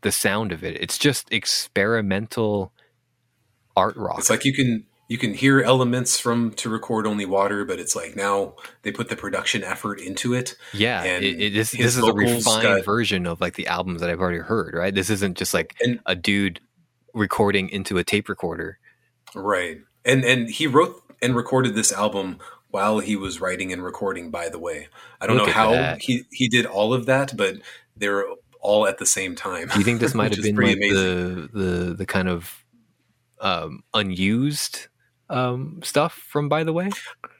the 0.00 0.10
sound 0.12 0.50
of 0.52 0.64
it. 0.64 0.80
It's 0.80 0.96
just 0.96 1.30
experimental 1.30 2.72
art 3.76 3.96
rock. 3.96 4.18
It's 4.18 4.30
like 4.30 4.44
you 4.46 4.54
can 4.54 4.86
you 5.08 5.16
can 5.18 5.32
hear 5.34 5.60
elements 5.62 6.18
from 6.20 6.52
to 6.52 6.68
record 6.68 7.06
only 7.06 7.24
water, 7.24 7.64
but 7.64 7.80
it's 7.80 7.96
like 7.96 8.14
now 8.14 8.54
they 8.82 8.92
put 8.92 9.08
the 9.08 9.16
production 9.16 9.64
effort 9.64 10.00
into 10.00 10.34
it. 10.34 10.54
yeah, 10.74 11.02
and 11.02 11.24
it, 11.24 11.40
it, 11.40 11.54
this, 11.54 11.72
this 11.72 11.96
is 11.96 12.02
a 12.02 12.12
refined 12.12 12.62
got- 12.62 12.84
version 12.84 13.26
of 13.26 13.40
like 13.40 13.54
the 13.54 13.66
albums 13.66 14.00
that 14.00 14.10
I've 14.10 14.20
already 14.20 14.38
heard. 14.38 14.74
Right, 14.74 14.94
this 14.94 15.10
isn't 15.10 15.36
just 15.38 15.54
like 15.54 15.74
And- 15.80 16.00
a 16.06 16.14
dude 16.14 16.60
recording 17.14 17.68
into 17.70 17.98
a 17.98 18.04
tape 18.04 18.28
recorder. 18.28 18.78
Right. 19.34 19.78
And 20.04 20.24
and 20.24 20.48
he 20.48 20.66
wrote 20.66 21.02
and 21.20 21.34
recorded 21.34 21.74
this 21.74 21.92
album 21.92 22.38
while 22.70 22.98
he 23.00 23.16
was 23.16 23.40
writing 23.40 23.72
and 23.72 23.82
recording, 23.82 24.30
by 24.30 24.48
the 24.50 24.58
way. 24.58 24.88
I 25.20 25.26
don't 25.26 25.36
Look 25.38 25.46
know 25.48 25.52
how 25.52 25.70
that. 25.72 26.02
he, 26.02 26.24
he 26.30 26.48
did 26.48 26.66
all 26.66 26.92
of 26.92 27.06
that, 27.06 27.34
but 27.36 27.56
they're 27.96 28.24
all 28.60 28.86
at 28.86 28.98
the 28.98 29.06
same 29.06 29.34
time. 29.34 29.68
Do 29.68 29.78
you 29.78 29.84
think 29.84 30.00
this 30.00 30.14
might 30.20 30.34
have 30.34 30.42
been 30.44 30.54
like 30.56 30.78
the 30.78 31.48
the 31.52 31.94
the 31.94 32.06
kind 32.06 32.28
of 32.28 32.64
um, 33.40 33.82
unused 33.94 34.88
um, 35.30 35.80
stuff 35.82 36.12
from 36.14 36.48
By 36.48 36.64
the 36.64 36.72
Way? 36.72 36.90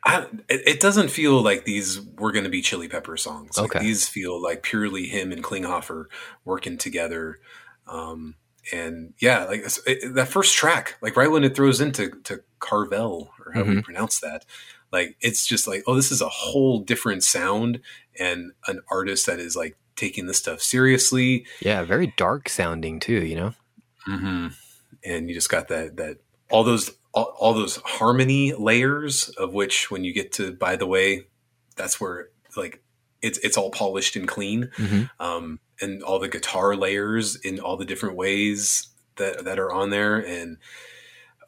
I, 0.04 0.26
it, 0.48 0.80
doesn't 0.80 1.10
feel 1.10 1.42
like 1.42 1.64
these 1.64 2.00
were 2.00 2.32
going 2.32 2.44
to 2.44 2.50
be 2.50 2.62
Chili 2.62 2.88
Pepper 2.88 3.16
songs. 3.16 3.56
Like, 3.56 3.76
Okay. 3.76 3.84
These 3.84 4.08
feel 4.08 4.40
like 4.42 4.62
purely 4.62 5.06
him 5.06 5.32
and 5.32 5.42
Klinghoffer 5.42 6.06
working 6.44 6.78
together. 6.78 7.38
Um, 7.86 8.34
and 8.72 9.14
yeah, 9.18 9.44
like 9.44 9.64
it, 9.86 10.14
that 10.14 10.28
first 10.28 10.54
track, 10.56 10.96
like 11.00 11.16
right 11.16 11.30
when 11.30 11.44
it 11.44 11.56
throws 11.56 11.80
into 11.80 12.10
to 12.24 12.42
Carvel 12.58 13.30
or 13.44 13.52
how 13.52 13.62
Mm-hmm. 13.62 13.76
we 13.76 13.82
pronounce 13.82 14.20
that, 14.20 14.44
like 14.92 15.16
it's 15.20 15.46
just 15.46 15.66
like, 15.66 15.82
oh, 15.86 15.94
this 15.94 16.12
is 16.12 16.20
a 16.20 16.28
whole 16.28 16.80
different 16.80 17.22
sound 17.22 17.80
and 18.18 18.52
an 18.66 18.80
artist 18.90 19.26
that 19.26 19.38
is 19.38 19.56
like 19.56 19.76
taking 19.96 20.26
this 20.26 20.38
stuff 20.38 20.60
seriously. 20.60 21.46
Yeah, 21.60 21.82
very 21.82 22.12
dark 22.16 22.48
sounding 22.48 23.00
too. 23.00 23.24
You 23.24 23.36
know. 23.36 23.54
Mm-hmm. 24.06 24.46
And 25.04 25.28
you 25.28 25.34
just 25.34 25.50
got 25.50 25.68
that 25.68 25.96
that 25.96 26.18
all 26.50 26.64
those 26.64 26.90
all, 27.18 27.34
all 27.38 27.54
those 27.54 27.76
harmony 27.84 28.52
layers 28.52 29.28
of 29.30 29.52
which 29.52 29.90
when 29.90 30.04
you 30.04 30.12
get 30.12 30.32
to 30.32 30.52
by 30.52 30.76
the 30.76 30.86
way, 30.86 31.24
that's 31.76 32.00
where 32.00 32.28
like 32.56 32.82
it's 33.22 33.38
it's 33.38 33.56
all 33.56 33.70
polished 33.70 34.16
and 34.16 34.28
clean. 34.28 34.70
hmm 34.76 35.02
Um, 35.20 35.60
and 35.80 36.02
all 36.02 36.18
the 36.18 36.28
guitar 36.28 36.74
layers 36.74 37.36
in 37.36 37.60
all 37.60 37.76
the 37.76 37.84
different 37.84 38.16
ways 38.16 38.88
that 39.16 39.44
that 39.44 39.58
are 39.58 39.72
on 39.72 39.90
there. 39.90 40.16
And 40.16 40.58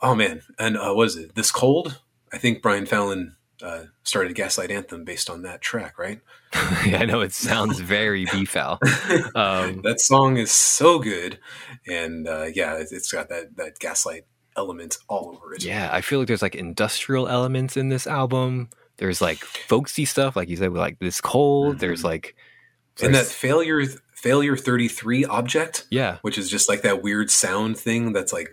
oh 0.03 0.15
man, 0.15 0.43
and 0.59 0.77
uh, 0.77 0.93
what 0.93 1.09
is 1.09 1.17
it? 1.17 1.35
This 1.35 1.51
cold? 1.51 2.01
I 2.33 2.39
think 2.39 2.63
Brian 2.63 2.87
Fallon 2.87 3.37
uh, 3.63 3.85
started 4.05 4.35
Gaslight 4.35 4.71
Anthem 4.71 5.05
based 5.05 5.29
on 5.29 5.43
that 5.43 5.61
track, 5.61 5.99
right? 5.99 6.21
yeah, 6.87 6.99
I 7.01 7.05
know 7.05 7.21
it 7.21 7.33
sounds 7.33 7.81
very 7.81 8.25
B-foul. 8.33 8.79
Um, 9.35 9.83
that 9.83 10.01
song 10.01 10.37
is 10.37 10.51
so 10.51 10.99
good, 10.99 11.39
and 11.87 12.27
uh, 12.27 12.47
yeah, 12.55 12.77
it's 12.79 13.13
got 13.13 13.29
that 13.29 13.57
that 13.57 13.79
gaslight 13.79 14.25
element 14.61 14.99
all 15.09 15.25
over 15.35 15.55
it. 15.55 15.65
Yeah, 15.65 15.89
I 15.91 16.01
feel 16.03 16.19
like 16.21 16.29
there's 16.29 16.43
like 16.43 16.55
industrial 16.55 17.27
elements 17.29 17.77
in 17.77 17.89
this 17.89 18.07
album. 18.07 18.69
There's 18.99 19.21
like 19.21 19.39
folksy 19.39 20.05
stuff, 20.05 20.37
like 20.37 20.49
you 20.51 20.57
said, 20.57 20.71
with 20.71 20.81
like 20.81 20.99
this 20.99 21.21
cold. 21.21 21.79
There's 21.79 22.03
Mhm. 22.03 22.05
like, 22.13 22.37
and 23.03 23.15
that 23.15 23.27
failure 23.27 23.83
failure 24.15 24.57
thirty 24.57 24.89
three 24.89 25.25
object, 25.25 25.87
yeah, 25.91 26.19
which 26.23 26.37
is 26.37 26.51
just 26.51 26.69
like 26.69 26.83
that 26.83 27.03
weird 27.03 27.31
sound 27.31 27.79
thing 27.79 28.13
that's 28.13 28.33
like 28.33 28.51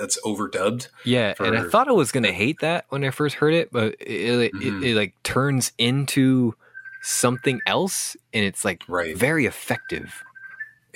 that's 0.00 0.18
overdubbed. 0.24 0.88
yeah. 1.04 1.34
and 1.40 1.58
I 1.58 1.64
thought 1.68 1.88
I 1.88 1.92
was 1.92 2.10
gonna 2.12 2.32
hate 2.32 2.60
that 2.60 2.86
when 2.90 3.04
I 3.04 3.10
first 3.10 3.34
heard 3.36 3.52
it, 3.54 3.68
but 3.72 3.94
it, 4.00 4.30
it, 4.46 4.52
Mhm. 4.54 4.82
it, 4.82 4.90
it 4.90 4.94
like 4.96 5.14
turns 5.24 5.72
into 5.78 6.54
something 7.02 7.60
else, 7.66 8.16
and 8.32 8.44
it's 8.44 8.64
like 8.64 8.82
Right. 8.88 9.16
very 9.16 9.44
effective. 9.46 10.22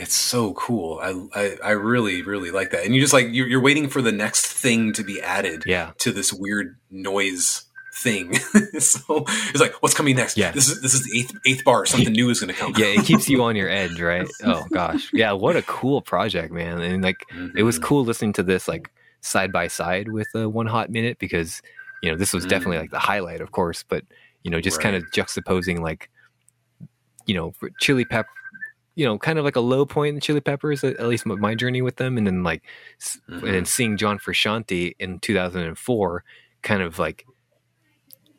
It's 0.00 0.14
so 0.14 0.54
cool. 0.54 0.98
I, 1.02 1.14
I 1.38 1.56
I 1.62 1.70
really 1.72 2.22
really 2.22 2.50
like 2.50 2.70
that. 2.70 2.84
And 2.84 2.94
you 2.94 3.00
just 3.00 3.12
like 3.12 3.28
you're, 3.30 3.46
you're 3.46 3.60
waiting 3.60 3.88
for 3.88 4.00
the 4.02 4.12
next 4.12 4.46
thing 4.46 4.92
to 4.94 5.04
be 5.04 5.20
added 5.20 5.64
Yeah, 5.66 5.92
to 5.98 6.10
this 6.12 6.32
weird 6.32 6.76
noise 6.90 7.64
thing. 7.94 8.34
so 8.78 9.24
it's 9.50 9.60
like, 9.60 9.74
what's 9.82 9.94
coming 9.94 10.16
next? 10.16 10.36
Yeah. 10.38 10.52
This 10.52 10.68
is 10.68 10.80
this 10.80 10.94
is 10.94 11.02
the 11.04 11.18
eighth 11.18 11.32
eighth 11.46 11.64
bar. 11.64 11.84
Something 11.86 12.12
new 12.12 12.30
is 12.30 12.40
going 12.40 12.52
to 12.52 12.58
come. 12.58 12.72
yeah. 12.76 12.86
It 12.86 13.04
keeps 13.04 13.28
you 13.28 13.42
on 13.42 13.56
your 13.56 13.68
edge, 13.82 14.00
right? 14.00 14.26
Oh 14.44 14.64
gosh, 14.72 15.10
yeah. 15.12 15.32
What 15.32 15.56
a 15.56 15.62
cool 15.62 16.00
project, 16.00 16.52
man! 16.52 16.80
And 16.80 17.02
like, 17.02 17.24
it 17.56 17.62
was 17.62 17.78
Mhm. 17.78 17.82
cool 17.82 18.04
listening 18.04 18.32
to 18.34 18.42
this 18.42 18.66
like 18.68 18.90
side 19.20 19.52
by 19.52 19.66
side 19.68 20.10
with 20.10 20.28
uh, 20.34 20.48
one 20.48 20.66
hot 20.66 20.88
minute 20.90 21.18
because 21.18 21.60
you 22.02 22.10
know 22.10 22.16
this 22.16 22.32
was 22.32 22.46
definitely 22.46 22.78
Mm. 22.78 22.80
like 22.80 22.90
the 22.90 22.98
highlight 22.98 23.42
of 23.42 23.50
course 23.52 23.84
but 23.86 24.02
you 24.44 24.50
know 24.50 24.58
just 24.62 24.80
kind 24.80 24.96
of 24.96 25.02
juxtaposing 25.10 25.80
like 25.80 26.08
you 27.26 27.34
know 27.34 27.52
chili 27.80 28.06
pep 28.06 28.24
you 28.94 29.04
know 29.04 29.18
kind 29.18 29.38
of 29.38 29.44
like 29.44 29.56
a 29.56 29.60
low 29.60 29.86
point 29.86 30.14
in 30.14 30.20
chili 30.20 30.40
peppers 30.40 30.82
at, 30.84 31.06
least 31.06 31.26
my, 31.26 31.54
journey 31.54 31.82
with 31.82 31.96
them 31.96 32.18
and 32.18 32.26
then 32.26 32.42
like 32.42 32.62
s 33.00 33.18
and 33.28 33.42
then 33.42 33.64
Mhm. 33.64 33.66
seeing 33.66 33.96
john 33.96 34.18
frusciante 34.18 34.94
in 34.98 35.18
2004 35.18 36.24
kind 36.62 36.82
of 36.82 36.98
like 36.98 37.26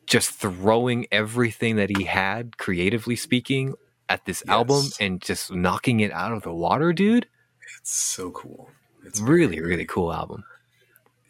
just 0.06 0.30
throwing 0.30 1.06
everything 1.10 1.76
that 1.76 1.90
he 1.96 2.04
had 2.04 2.58
creatively 2.58 3.16
speaking 3.16 3.74
at 4.08 4.24
this 4.26 4.42
album 4.48 4.84
and 5.00 5.20
just 5.22 5.52
knocking 5.52 6.00
it 6.00 6.12
out 6.12 6.32
of 6.32 6.42
the 6.42 6.52
water 6.52 6.92
dude 6.92 7.26
It's 7.78 7.92
so 7.92 8.30
cool. 8.30 8.70
It's 9.04 9.20
really 9.20 9.56
very, 9.56 9.70
really 9.70 9.86
cool 9.86 10.12
album 10.12 10.44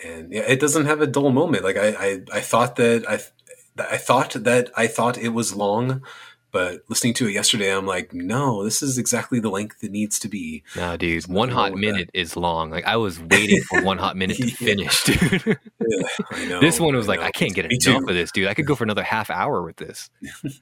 and 0.05 0.33
yeah, 0.33 0.43
it 0.43 0.61
doesn't 0.61 0.87
have 0.87 1.01
a 1.01 1.07
dull 1.07 1.31
moment. 1.31 1.65
Like 1.65 1.77
I, 1.77 1.89
I, 1.89 2.21
I 2.35 2.41
thought 2.41 2.77
that 2.77 3.09
I, 3.09 3.21
I 3.79 3.97
thought 3.97 4.33
that 4.33 4.71
I 4.77 4.87
thought 4.87 5.17
it 5.17 5.31
was 5.31 5.55
long, 5.55 6.03
but 6.53 6.83
listening 6.89 7.15
to 7.15 7.27
it 7.27 7.33
yesterday, 7.33 7.75
I'm 7.75 7.87
like, 7.87 8.13
no, 8.15 8.63
this 8.63 8.83
is 8.83 8.99
exactly 8.99 9.41
the 9.41 9.49
length 9.51 9.83
it 9.83 9.91
needs 9.91 10.19
to 10.21 10.29
be. 10.29 10.63
No, 10.77 10.97
dude, 10.97 11.27
one 11.27 11.49
hot 11.49 11.73
with 11.73 11.81
that. 11.83 11.87
minute 11.93 12.11
is 12.15 12.37
long. 12.37 12.71
Like 12.71 12.85
I 12.85 12.97
was 12.97 13.19
waiting 13.21 13.63
for 13.63 13.83
one 13.83 13.99
hot 13.99 14.17
minute 14.17 14.37
to 14.37 14.47
Yeah. 14.47 14.55
finish, 14.55 15.03
dude. 15.05 15.59
Yeah, 15.81 16.03
I 16.31 16.45
know. 16.49 16.61
this 16.61 16.79
one 16.79 16.95
was 16.95 17.09
I 17.09 17.13
like, 17.13 17.21
know. 17.21 17.27
I 17.27 17.31
can't 17.33 17.55
get 17.55 17.67
Me 17.67 17.79
enough 17.85 18.03
too. 18.03 18.09
of 18.09 18.15
this, 18.15 18.31
dude. 18.31 18.47
I 18.49 18.55
could 18.55 18.67
go 18.67 18.75
for 18.75 18.85
another 18.85 19.03
half 19.03 19.31
hour 19.31 19.63
with 19.63 19.77
this. 19.77 20.11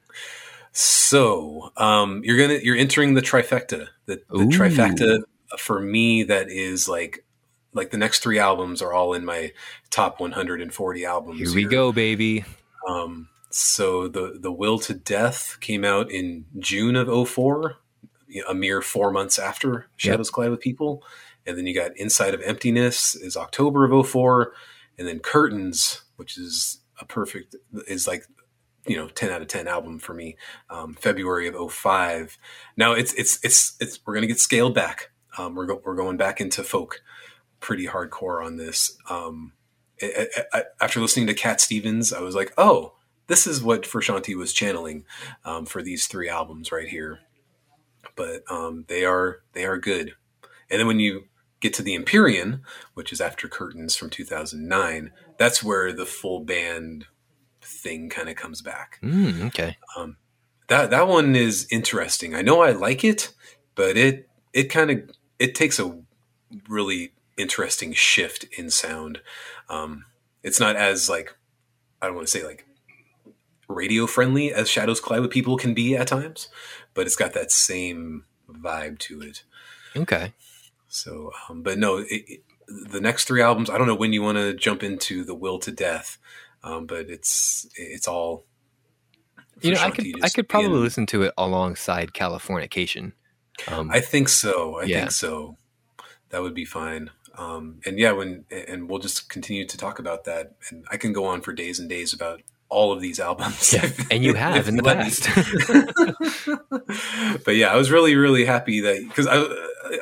So, 0.72 1.72
um, 1.76 2.22
you're 2.24 2.38
gonna 2.38 2.60
you're 2.62 2.76
entering 2.76 3.14
the 3.14 3.20
trifecta. 3.22 3.88
The, 4.06 4.22
the 4.30 4.44
trifecta 4.44 5.22
for 5.58 5.80
me 5.80 6.22
that 6.24 6.48
is 6.48 6.88
like 6.88 7.24
like 7.72 7.90
the 7.90 7.96
next 7.98 8.20
three 8.20 8.38
albums 8.38 8.80
are 8.80 8.92
all 8.92 9.12
in 9.14 9.24
my 9.24 9.52
top 9.90 10.20
140 10.20 11.04
albums. 11.04 11.40
Here 11.40 11.52
we 11.54 11.64
go, 11.64 11.90
baby. 11.92 12.44
Um, 12.88 13.28
so 13.50 14.08
the 14.08 14.38
the 14.40 14.52
Will 14.52 14.78
to 14.80 14.94
Death 14.94 15.58
came 15.60 15.84
out 15.84 16.10
in 16.10 16.46
June 16.58 16.96
of 16.96 17.28
04, 17.28 17.76
a 18.48 18.54
mere 18.54 18.80
four 18.80 19.10
months 19.10 19.38
after 19.38 19.88
Shadows 19.96 20.30
Collide 20.30 20.50
with 20.50 20.60
People, 20.60 21.02
and 21.46 21.58
then 21.58 21.66
you 21.66 21.74
got 21.74 21.96
Inside 21.96 22.34
of 22.34 22.40
Emptiness 22.42 23.14
is 23.14 23.36
October 23.36 23.84
of 23.90 24.08
04, 24.08 24.52
and 24.98 25.08
then 25.08 25.18
Curtains, 25.18 26.02
which 26.16 26.38
is 26.38 26.80
a 27.00 27.04
perfect 27.04 27.56
is 27.88 28.06
like 28.06 28.24
you 28.86 28.96
know 28.96 29.08
10 29.08 29.30
out 29.30 29.42
of 29.42 29.48
10 29.48 29.68
album 29.68 29.98
for 29.98 30.14
me 30.14 30.36
um, 30.70 30.94
february 30.94 31.46
of 31.46 31.72
05 31.72 32.38
now 32.78 32.92
it's 32.92 33.12
it's 33.14 33.38
it's 33.44 33.76
it's 33.78 34.00
we're 34.06 34.14
gonna 34.14 34.26
get 34.26 34.40
scaled 34.40 34.74
back. 34.74 35.10
Um, 35.38 35.54
we're, 35.54 35.66
go, 35.66 35.80
we're 35.84 35.94
going 35.96 36.16
back 36.16 36.40
into 36.40 36.62
folk 36.64 37.00
pretty 37.60 37.86
hardcore 37.86 38.44
on 38.44 38.56
this. 38.56 38.96
Um, 39.08 39.52
I, 40.02 40.28
I, 40.52 40.58
I- 40.58 40.64
after 40.80 40.98
listening 41.00 41.26
to 41.28 41.34
cat 41.34 41.60
stevens 41.60 42.12
i 42.12 42.20
was 42.20 42.34
like 42.34 42.52
oh 42.56 42.94
this 43.30 43.46
is 43.46 43.62
what 43.62 43.84
Frusciante 43.84 44.36
was 44.36 44.52
channeling 44.52 45.04
um, 45.44 45.64
for 45.64 45.82
these 45.82 46.06
three 46.06 46.28
albums 46.28 46.70
right 46.70 46.88
here 46.88 47.20
but 48.16 48.42
um, 48.50 48.84
they 48.88 49.04
are 49.04 49.40
they 49.52 49.64
are 49.64 49.78
good 49.78 50.12
and 50.70 50.80
then 50.80 50.86
when 50.86 51.00
you 51.00 51.24
get 51.60 51.72
to 51.74 51.82
the 51.82 51.94
empyrean 51.94 52.62
which 52.94 53.12
is 53.12 53.20
after 53.20 53.48
curtains 53.48 53.96
from 53.96 54.10
2009 54.10 55.12
that's 55.38 55.62
where 55.62 55.92
the 55.92 56.06
full 56.06 56.40
band 56.40 57.06
thing 57.62 58.08
kind 58.08 58.28
of 58.28 58.36
comes 58.36 58.62
back. 58.62 58.98
Mm, 59.02 59.46
okay. 59.46 59.76
That 60.68 60.90
that 60.90 61.08
one 61.08 61.34
is 61.34 61.66
interesting. 61.70 62.34
I 62.34 62.42
know 62.42 62.60
I 62.60 62.72
like 62.72 63.04
it, 63.04 63.32
but 63.74 63.96
it 63.96 64.28
it 64.52 64.64
kind 64.64 64.90
of 64.90 65.10
it 65.38 65.54
takes 65.54 65.78
a 65.78 65.98
really 66.68 67.12
interesting 67.36 67.92
shift 67.92 68.44
in 68.56 68.70
sound. 68.70 69.20
Um, 69.68 70.04
it's 70.42 70.60
not 70.60 70.76
as 70.76 71.08
like 71.08 71.36
I 72.00 72.06
don't 72.06 72.16
want 72.16 72.28
to 72.28 72.38
say 72.38 72.44
like 72.44 72.66
radio 73.70 74.06
friendly 74.06 74.52
as 74.52 74.68
Shadows 74.68 75.00
Collide 75.00 75.22
with 75.22 75.30
People 75.30 75.56
can 75.56 75.74
be 75.74 75.96
at 75.96 76.08
times, 76.08 76.48
but 76.94 77.06
it's 77.06 77.16
got 77.16 77.32
that 77.34 77.50
same 77.50 78.24
vibe 78.48 78.98
to 79.00 79.20
it. 79.22 79.44
Okay. 79.96 80.32
So, 80.88 81.30
um, 81.48 81.62
but 81.62 81.78
no, 81.78 81.98
it, 81.98 82.06
it, 82.10 82.40
the 82.68 83.00
next 83.00 83.24
three 83.24 83.42
albums. 83.42 83.70
I 83.70 83.78
don't 83.78 83.86
know 83.86 83.94
when 83.94 84.12
you 84.12 84.22
want 84.22 84.38
to 84.38 84.54
jump 84.54 84.82
into 84.82 85.24
the 85.24 85.34
Will 85.34 85.58
to 85.60 85.70
Death, 85.70 86.18
um, 86.62 86.86
but 86.86 87.08
it's 87.08 87.68
it's 87.76 88.08
all. 88.08 88.44
You 89.62 89.74
know, 89.74 89.80
I 89.80 89.90
could 89.90 90.06
I 90.22 90.28
could 90.30 90.48
probably 90.48 90.68
being- 90.70 90.80
listen 90.82 91.06
to 91.06 91.22
it 91.22 91.34
alongside 91.38 92.12
Californication. 92.12 93.12
Um, 93.68 93.90
I 93.90 94.00
think 94.00 94.28
so. 94.30 94.78
I 94.80 94.84
Yeah. 94.84 95.00
think 95.00 95.10
so. 95.12 95.56
That 96.30 96.42
would 96.42 96.54
be 96.54 96.64
fine. 96.64 97.10
Um, 97.36 97.80
and 97.86 97.98
yeah, 97.98 98.12
when 98.12 98.44
and 98.50 98.88
we'll 98.88 98.98
just 99.00 99.28
continue 99.28 99.66
to 99.66 99.76
talk 99.76 99.98
about 99.98 100.24
that. 100.24 100.54
And 100.70 100.84
I 100.90 100.96
can 100.96 101.12
go 101.12 101.24
on 101.26 101.40
for 101.42 101.52
days 101.52 101.78
and 101.78 101.88
days 101.88 102.12
about 102.12 102.42
all 102.70 102.92
of 102.92 103.00
these 103.00 103.20
albums. 103.20 103.72
yeah, 103.72 103.90
and 104.10 104.24
you 104.24 104.34
have 104.36 104.68
in 104.68 104.76
the 104.76 104.82
past. 104.82 105.28
but 107.44 107.56
yeah, 107.56 107.72
I 107.72 107.76
was 107.76 107.90
really, 107.90 108.14
really 108.14 108.44
happy 108.44 108.80
that 108.80 109.06
because 109.06 109.26
I, 109.26 109.38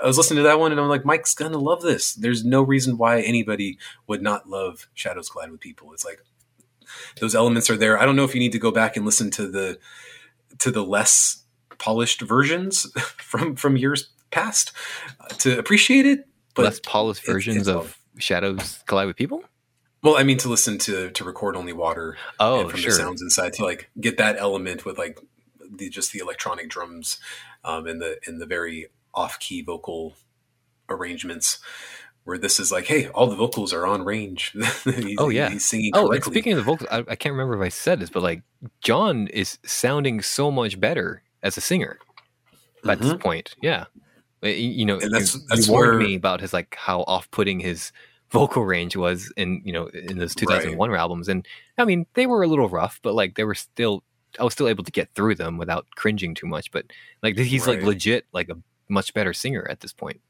I 0.02 0.06
was 0.06 0.16
listening 0.18 0.36
to 0.38 0.42
that 0.44 0.60
one 0.60 0.70
and 0.70 0.80
I'm 0.80 0.88
like, 0.88 1.04
Mike's 1.04 1.34
gonna 1.34 1.58
love 1.58 1.82
this. 1.82 2.14
There's 2.14 2.44
no 2.44 2.62
reason 2.62 2.98
why 2.98 3.20
anybody 3.20 3.78
would 4.06 4.22
not 4.22 4.48
love 4.48 4.88
Shadows 4.94 5.28
Collide 5.28 5.50
with 5.50 5.60
People. 5.60 5.92
It's 5.92 6.04
like 6.04 6.20
those 7.20 7.34
elements 7.34 7.70
are 7.70 7.76
there. 7.76 7.98
I 7.98 8.04
don't 8.04 8.16
know 8.16 8.24
if 8.24 8.34
you 8.34 8.40
need 8.40 8.52
to 8.52 8.58
go 8.58 8.70
back 8.70 8.96
and 8.96 9.04
listen 9.04 9.30
to 9.32 9.48
the 9.48 9.78
to 10.58 10.70
the 10.70 10.84
less 10.84 11.42
polished 11.78 12.20
versions 12.20 12.90
from 13.16 13.56
from 13.56 13.76
years 13.76 14.10
past 14.30 14.72
to 15.38 15.58
appreciate 15.58 16.06
it. 16.06 16.26
But 16.54 16.64
Less 16.64 16.80
polished 16.80 17.24
versions 17.24 17.56
it's 17.56 17.68
of 17.68 17.98
Shadows 18.18 18.82
Collide 18.86 19.06
with 19.06 19.16
People. 19.16 19.44
Well, 20.02 20.16
I 20.16 20.22
mean, 20.22 20.38
to 20.38 20.48
listen 20.48 20.78
to 20.78 21.10
to 21.10 21.24
record 21.24 21.56
only 21.56 21.72
water 21.72 22.16
Oh, 22.40 22.60
and 22.62 22.70
from 22.70 22.80
sure. 22.80 22.90
the 22.90 22.96
sounds 22.96 23.22
inside 23.22 23.52
to 23.54 23.64
like 23.64 23.90
get 24.00 24.16
that 24.18 24.36
element 24.38 24.84
with 24.84 24.98
like 24.98 25.18
the 25.70 25.88
just 25.90 26.12
the 26.12 26.18
electronic 26.20 26.68
drums 26.68 27.18
um, 27.64 27.86
and 27.86 28.00
the 28.00 28.18
and 28.26 28.40
the 28.40 28.46
very 28.46 28.86
off 29.14 29.38
key 29.38 29.62
vocal 29.62 30.14
arrangements. 30.88 31.58
Where 32.24 32.36
this 32.36 32.60
is 32.60 32.70
like, 32.70 32.84
hey, 32.84 33.08
all 33.08 33.26
the 33.26 33.36
vocals 33.36 33.72
are 33.72 33.86
on 33.86 34.04
range. 34.04 34.50
He's- 34.84 35.14
Oh, 35.16 35.30
yeah. 35.30 35.48
he's 35.48 35.64
singing. 35.64 35.92
Oh, 35.94 36.10
and 36.10 36.22
speaking 36.22 36.52
of 36.52 36.58
the 36.58 36.62
vocals, 36.62 36.86
I, 36.92 36.98
I 37.08 37.16
can't 37.16 37.32
remember 37.32 37.54
if 37.54 37.64
I 37.64 37.70
said 37.70 38.00
this, 38.00 38.10
but 38.10 38.22
like 38.22 38.42
John 38.82 39.28
is 39.28 39.56
sounding 39.64 40.20
so 40.20 40.50
much 40.50 40.78
better 40.78 41.22
as 41.42 41.56
a 41.56 41.62
singer 41.62 41.98
at 42.86 42.98
this 43.00 43.14
point. 43.14 43.54
Yeah, 43.62 43.86
you, 44.42 44.84
know, 44.84 44.98
And 44.98 45.10
that's- 45.10 45.38
that's 45.48 45.68
you 45.68 45.72
warned 45.72 45.92
where- 46.00 46.06
me 46.06 46.16
about 46.16 46.42
his 46.42 46.52
like 46.52 46.74
how 46.78 47.00
off-putting 47.04 47.60
his 47.60 47.92
vocal 48.30 48.64
range 48.64 48.96
was 48.96 49.32
in 49.36 49.62
you 49.64 49.72
know 49.72 49.86
in 49.88 50.18
those 50.18 50.34
2001 50.34 50.94
albums, 50.94 51.28
and 51.28 51.46
I 51.76 51.84
mean 51.84 52.06
they 52.14 52.26
were 52.26 52.42
a 52.42 52.48
little 52.48 52.68
rough, 52.68 53.00
but 53.02 53.14
like 53.14 53.36
they 53.36 53.44
were 53.44 53.54
still 53.54 54.02
I 54.38 54.44
was 54.44 54.52
still 54.52 54.68
able 54.68 54.84
to 54.84 54.92
get 54.92 55.14
through 55.14 55.36
them 55.36 55.56
without 55.58 55.86
cringing 55.96 56.34
too 56.34 56.46
much. 56.46 56.70
But 56.70 56.86
like 57.22 57.36
he's 57.38 57.66
like 57.66 57.82
legit 57.82 58.26
like 58.32 58.48
a 58.48 58.58
much 58.88 59.14
better 59.14 59.32
singer 59.32 59.66
at 59.70 59.80
this 59.80 59.92
point. 59.92 60.20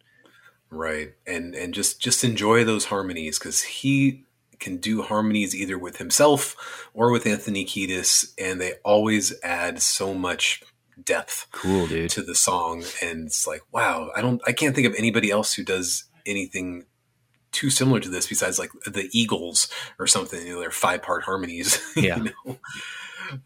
right 0.70 1.14
and 1.26 1.54
and 1.54 1.72
just 1.74 2.00
just 2.00 2.24
enjoy 2.24 2.64
those 2.64 2.86
harmonies 2.86 3.38
because 3.38 3.62
he 3.62 4.24
can 4.58 4.76
do 4.76 5.02
harmonies 5.02 5.54
either 5.54 5.78
with 5.78 5.98
himself 5.98 6.88
or 6.92 7.10
with 7.12 7.24
anthony 7.26 7.64
kiedis 7.64 8.34
and 8.38 8.60
they 8.60 8.72
always 8.84 9.32
add 9.44 9.80
so 9.80 10.12
much 10.12 10.62
depth 11.04 11.46
Cool, 11.52 11.86
dude. 11.86 12.10
to 12.10 12.22
the 12.22 12.34
song 12.34 12.82
and 13.00 13.28
it's 13.28 13.46
like 13.46 13.62
wow 13.72 14.10
i 14.16 14.20
don't 14.20 14.42
i 14.46 14.52
can't 14.52 14.74
think 14.74 14.86
of 14.88 14.94
anybody 14.96 15.30
else 15.30 15.54
who 15.54 15.62
does 15.62 16.04
anything 16.26 16.84
too 17.52 17.70
similar 17.70 18.00
to 18.00 18.08
this 18.08 18.26
besides 18.26 18.58
like 18.58 18.70
the 18.86 19.08
eagles 19.12 19.68
or 19.98 20.06
something 20.06 20.46
you 20.46 20.54
know 20.54 20.60
they're 20.60 20.70
five 20.70 21.02
part 21.02 21.22
harmonies 21.24 21.80
you 21.96 22.02
Yeah. 22.02 22.24
know? 22.46 22.58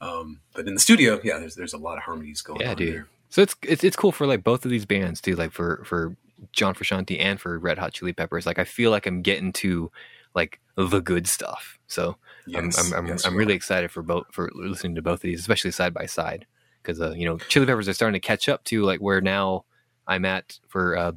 um 0.00 0.40
but 0.55 0.66
in 0.66 0.74
the 0.74 0.81
studio 0.81 1.20
yeah 1.24 1.39
there's 1.39 1.55
there's 1.55 1.72
a 1.72 1.78
lot 1.78 1.97
of 1.98 2.05
harmonies 2.05 2.42
going 2.42 2.60
Yeah, 2.60 2.70
on 2.70 2.76
dude. 2.76 2.94
there 2.94 3.08
So 3.31 3.42
it's 3.42 3.56
it's 3.62 3.84
it's 3.84 3.97
cool 3.97 4.12
for 4.12 4.26
like 4.26 4.44
both 4.44 4.64
of 4.64 4.70
these 4.70 4.86
bands 4.86 5.20
too. 5.20 5.34
Like 5.34 5.52
for 5.52 5.82
for 5.84 6.16
John 6.52 6.74
Frusciante 6.74 7.18
and 7.20 7.40
for 7.40 7.58
Red 7.58 7.78
Hot 7.78 7.92
Chili 7.92 8.12
Peppers. 8.12 8.47
Like 8.47 8.58
I 8.58 8.64
feel 8.64 8.90
like 8.90 9.06
I'm 9.06 9.22
getting 9.22 9.52
to 9.55 9.90
like 10.34 10.60
the 10.76 11.00
good 11.00 11.26
stuff. 11.26 11.78
So 11.86 12.16
I'm 12.55 12.70
I'm 12.76 12.92
I'm, 12.94 13.06
yes, 13.06 13.24
I'm 13.24 13.36
really 13.36 13.55
excited 13.55 13.90
for 13.90 14.02
both 14.02 14.26
for 14.32 14.50
listening 14.55 14.94
to 14.97 15.02
both 15.02 15.14
of 15.18 15.22
these, 15.22 15.40
especially 15.40 15.70
side 15.70 15.94
by 15.94 16.06
side, 16.06 16.47
because 16.82 17.00
uh, 17.00 17.12
you 17.12 17.24
know 17.24 17.39
Chili 17.48 17.66
Peppers 17.66 17.89
are 17.89 17.92
starting 17.94 18.20
to 18.20 18.26
catch 18.26 18.48
up 18.48 18.64
to 18.64 18.82
like 18.84 19.00
where 19.00 19.20
now 19.20 19.64
I'm 20.06 20.24
at 20.24 20.58
for 20.68 20.97
uh, 20.97 21.12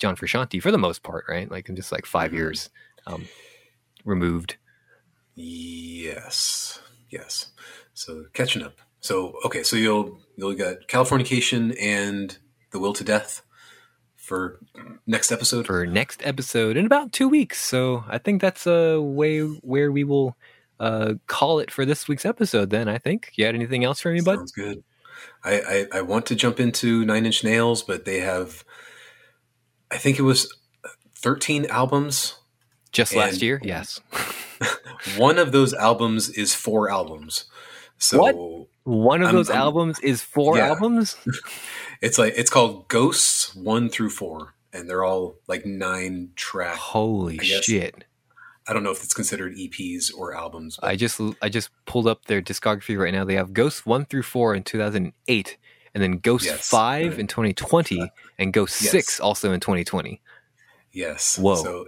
John 0.00 0.16
Frusciante 0.16 0.60
for 0.60 0.72
the 0.72 0.78
most 0.78 1.02
part, 1.04 1.24
right? 1.28 1.48
Like 1.50 1.68
I'm 1.68 1.76
just 1.76 1.92
like 1.92 2.06
5 2.06 2.32
Mhm. 2.32 2.34
years 2.34 2.70
um, 3.06 3.26
removed. 4.04 4.56
Yes, 5.36 6.80
yes. 7.10 7.52
So 7.94 8.24
catching 8.32 8.62
up. 8.62 8.74
So 9.00 9.34
okay, 9.44 9.62
so 9.62 9.76
you'll 9.76 10.18
you'll 10.36 10.54
get 10.54 10.88
Californication 10.88 11.74
and 11.80 12.36
The 12.72 12.78
Will 12.78 12.92
to 12.94 13.04
Death 13.04 13.42
for 14.16 14.60
next 15.06 15.32
episode. 15.32 15.66
for 15.66 15.86
next 15.86 16.20
episode 16.24 16.76
in 16.76 16.84
about 16.86 17.12
two 17.12 17.28
weeks. 17.28 17.64
So 17.64 18.04
I 18.08 18.18
think 18.18 18.40
that's 18.42 18.66
a 18.66 19.00
way 19.00 19.40
where 19.40 19.90
we 19.90 20.04
will 20.04 20.36
uh, 20.78 21.14
call 21.26 21.58
it 21.58 21.70
for 21.70 21.84
this 21.86 22.06
week's 22.08 22.24
episode. 22.26 22.70
Then 22.70 22.88
I 22.88 22.98
think 22.98 23.32
you 23.36 23.44
had 23.46 23.54
anything 23.54 23.84
else 23.84 24.00
for 24.00 24.12
me, 24.12 24.20
bud? 24.20 24.36
Sounds 24.36 24.52
good. 24.52 24.82
I, 25.44 25.60
I 25.92 25.98
I 25.98 26.00
want 26.02 26.26
to 26.26 26.34
jump 26.34 26.60
into 26.60 27.04
Nine 27.04 27.26
Inch 27.26 27.42
Nails, 27.44 27.82
but 27.82 28.04
they 28.04 28.20
have, 28.20 28.64
I 29.90 29.96
think 29.98 30.18
it 30.18 30.22
was 30.22 30.52
thirteen 31.14 31.66
albums. 31.66 32.36
Just 32.92 33.14
last 33.14 33.40
year, 33.42 33.60
yes. 33.62 34.00
One 35.16 35.38
of 35.38 35.52
those 35.52 35.72
albums 35.74 36.28
is 36.28 36.54
four 36.54 36.90
albums. 36.90 37.44
So 37.98 38.18
What? 38.18 38.66
One 38.84 39.20
of 39.22 39.26
I'm- 39.28 39.36
those 39.36 39.50
I'm- 39.50 39.58
albums 39.60 39.98
is 40.00 40.22
four 40.22 40.56
Yeah. 40.56 40.68
albums. 40.68 41.16
it's 42.02 42.18
like 42.18 42.34
it's 42.36 42.50
called 42.50 42.88
Ghosts 42.88 43.54
one 43.54 43.88
through 43.88 44.10
four, 44.10 44.54
and 44.72 44.88
they're 44.88 45.04
all 45.04 45.36
like 45.46 45.64
nine 45.66 46.30
track. 46.34 46.76
Holy 46.76 47.38
I 47.40 47.44
shit! 47.44 48.04
I 48.66 48.72
don't 48.72 48.82
know 48.82 48.90
if 48.90 49.02
it's 49.04 49.14
considered 49.14 49.54
EPs 49.56 50.12
or 50.16 50.34
albums. 50.34 50.78
But 50.80 50.88
I 50.90 50.96
just 50.96 51.20
I 51.42 51.48
just 51.48 51.70
pulled 51.86 52.06
up 52.08 52.24
their 52.26 52.42
discography 52.42 52.98
right 52.98 53.12
now. 53.12 53.24
They 53.24 53.34
have 53.36 53.52
Ghosts 53.52 53.86
one 53.86 54.04
through 54.06 54.22
four 54.24 54.54
in 54.54 54.62
two 54.64 54.78
thousand 54.78 55.12
eight, 55.28 55.58
and 55.94 56.02
then 56.02 56.18
Ghost 56.18 56.46
Yes. 56.46 56.68
five 56.68 57.18
in 57.18 57.26
twenty 57.26 57.52
twenty, 57.52 58.10
and 58.38 58.52
Ghost 58.52 58.80
Yes. 58.82 58.90
six 58.90 59.20
also 59.20 59.52
in 59.52 59.60
twenty 59.60 59.84
twenty. 59.84 60.20
Yes. 60.92 61.38
Whoa. 61.38 61.56
So 61.56 61.86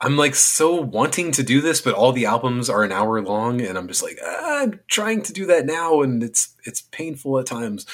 I'm 0.00 0.16
like 0.16 0.34
so 0.34 0.80
wanting 0.80 1.32
to 1.32 1.42
do 1.42 1.60
this, 1.60 1.80
but 1.80 1.94
all 1.94 2.12
the 2.12 2.26
albums 2.26 2.70
are 2.70 2.84
an 2.84 2.92
hour 2.92 3.20
long, 3.20 3.60
and 3.60 3.76
I'm 3.76 3.88
just 3.88 4.02
like 4.02 4.18
ah, 4.24 4.62
I'm 4.62 4.80
trying 4.86 5.22
to 5.22 5.32
do 5.32 5.46
that 5.46 5.66
now, 5.66 6.02
and 6.02 6.22
it's 6.22 6.54
it's 6.64 6.82
painful 6.82 7.38
at 7.38 7.46
times. 7.46 7.84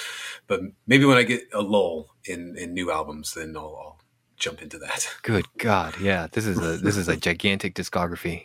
But 0.46 0.60
maybe 0.86 1.04
when 1.06 1.16
I 1.16 1.22
get 1.22 1.44
a 1.52 1.62
lull 1.62 2.10
in 2.24 2.56
in 2.58 2.74
new 2.74 2.90
albums, 2.90 3.34
then 3.34 3.56
I'll, 3.56 3.76
I'll 3.80 4.00
jump 4.36 4.60
into 4.60 4.78
that. 4.78 5.08
Good 5.22 5.46
God, 5.56 5.98
yeah, 6.00 6.26
this 6.30 6.46
is 6.46 6.58
a 6.58 6.76
this 6.76 6.96
is 6.96 7.08
a 7.08 7.16
gigantic 7.16 7.74
discography. 7.74 8.44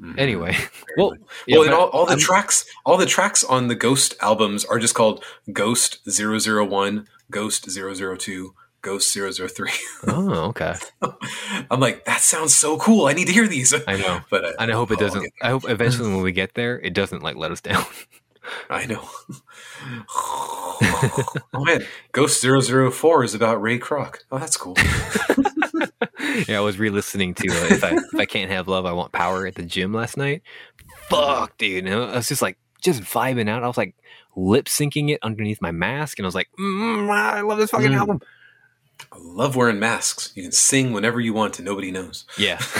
Mhm. 0.00 0.18
Anyway, 0.18 0.56
well, 0.96 1.14
yeah, 1.46 1.58
well, 1.58 1.66
but 1.68 1.74
all, 1.74 1.88
all 1.90 2.04
the 2.06 2.12
I'm- 2.12 2.18
tracks, 2.20 2.64
all 2.84 2.96
the 2.96 3.06
tracks 3.06 3.44
on 3.44 3.68
the 3.68 3.74
Ghost 3.76 4.14
albums 4.20 4.64
are 4.64 4.78
just 4.78 4.94
called 4.94 5.22
Ghost 5.52 6.00
001, 6.08 7.06
Ghost 7.30 7.68
002, 7.70 8.54
Ghost 8.82 9.12
003. 9.16 9.70
Oh, 10.08 10.30
okay. 10.50 10.74
I'm 11.70 11.80
like, 11.80 12.04
that 12.06 12.20
sounds 12.20 12.54
so 12.54 12.76
cool. 12.76 13.06
I 13.06 13.12
need 13.14 13.26
to 13.28 13.32
hear 13.32 13.46
these. 13.48 13.72
I 13.86 13.96
know. 13.96 14.20
but 14.30 14.44
uh, 14.44 14.52
And 14.58 14.70
I 14.70 14.74
hope 14.74 14.90
it 14.90 14.94
I'll 14.94 15.06
doesn't. 15.08 15.32
I 15.40 15.50
hope 15.50 15.68
eventually 15.68 16.10
when 16.12 16.22
we 16.22 16.32
get 16.32 16.54
there, 16.54 16.78
it 16.80 16.92
doesn't 16.92 17.22
like 17.22 17.36
let 17.36 17.50
us 17.52 17.60
down. 17.60 17.84
I 18.70 18.86
know. 18.86 19.02
oh 20.16 21.64
man, 21.64 21.84
Ghost 22.12 22.42
004 22.44 23.24
is 23.24 23.34
about 23.34 23.60
Ray 23.62 23.78
Kroc. 23.78 24.16
Oh, 24.30 24.38
that's 24.38 24.56
cool. 24.56 24.74
yeah, 26.48 26.58
I 26.58 26.60
was 26.60 26.78
re-listening 26.78 27.34
to 27.34 27.48
uh, 27.48 27.66
if 27.74 27.84
I 27.84 27.90
if 27.94 28.14
I 28.14 28.26
can't 28.26 28.50
have 28.50 28.68
love, 28.68 28.86
I 28.86 28.92
want 28.92 29.12
power 29.12 29.46
at 29.46 29.54
the 29.54 29.62
gym 29.62 29.92
last 29.92 30.16
night. 30.16 30.42
Fuck, 31.08 31.56
dude. 31.58 31.86
And 31.86 31.94
I 31.94 32.16
was 32.16 32.28
just 32.28 32.42
like 32.42 32.58
just 32.82 33.02
vibing 33.02 33.48
out. 33.48 33.62
I 33.62 33.66
was 33.66 33.76
like 33.78 33.94
lip 34.36 34.66
syncing 34.66 35.10
it 35.10 35.20
underneath 35.22 35.60
my 35.62 35.70
mask, 35.70 36.18
and 36.18 36.26
I 36.26 36.28
was 36.28 36.34
like, 36.34 36.48
mm, 36.58 37.08
I 37.10 37.40
love 37.42 37.58
this 37.58 37.70
fucking 37.70 37.90
Mm. 37.92 37.96
album. 37.98 38.20
I 39.12 39.16
love 39.20 39.56
wearing 39.56 39.78
masks. 39.78 40.32
You 40.34 40.42
can 40.42 40.52
sing 40.52 40.92
whenever 40.92 41.20
you 41.20 41.32
want 41.32 41.58
and 41.58 41.66
nobody 41.66 41.90
knows. 41.90 42.24
Yeah. 42.38 42.60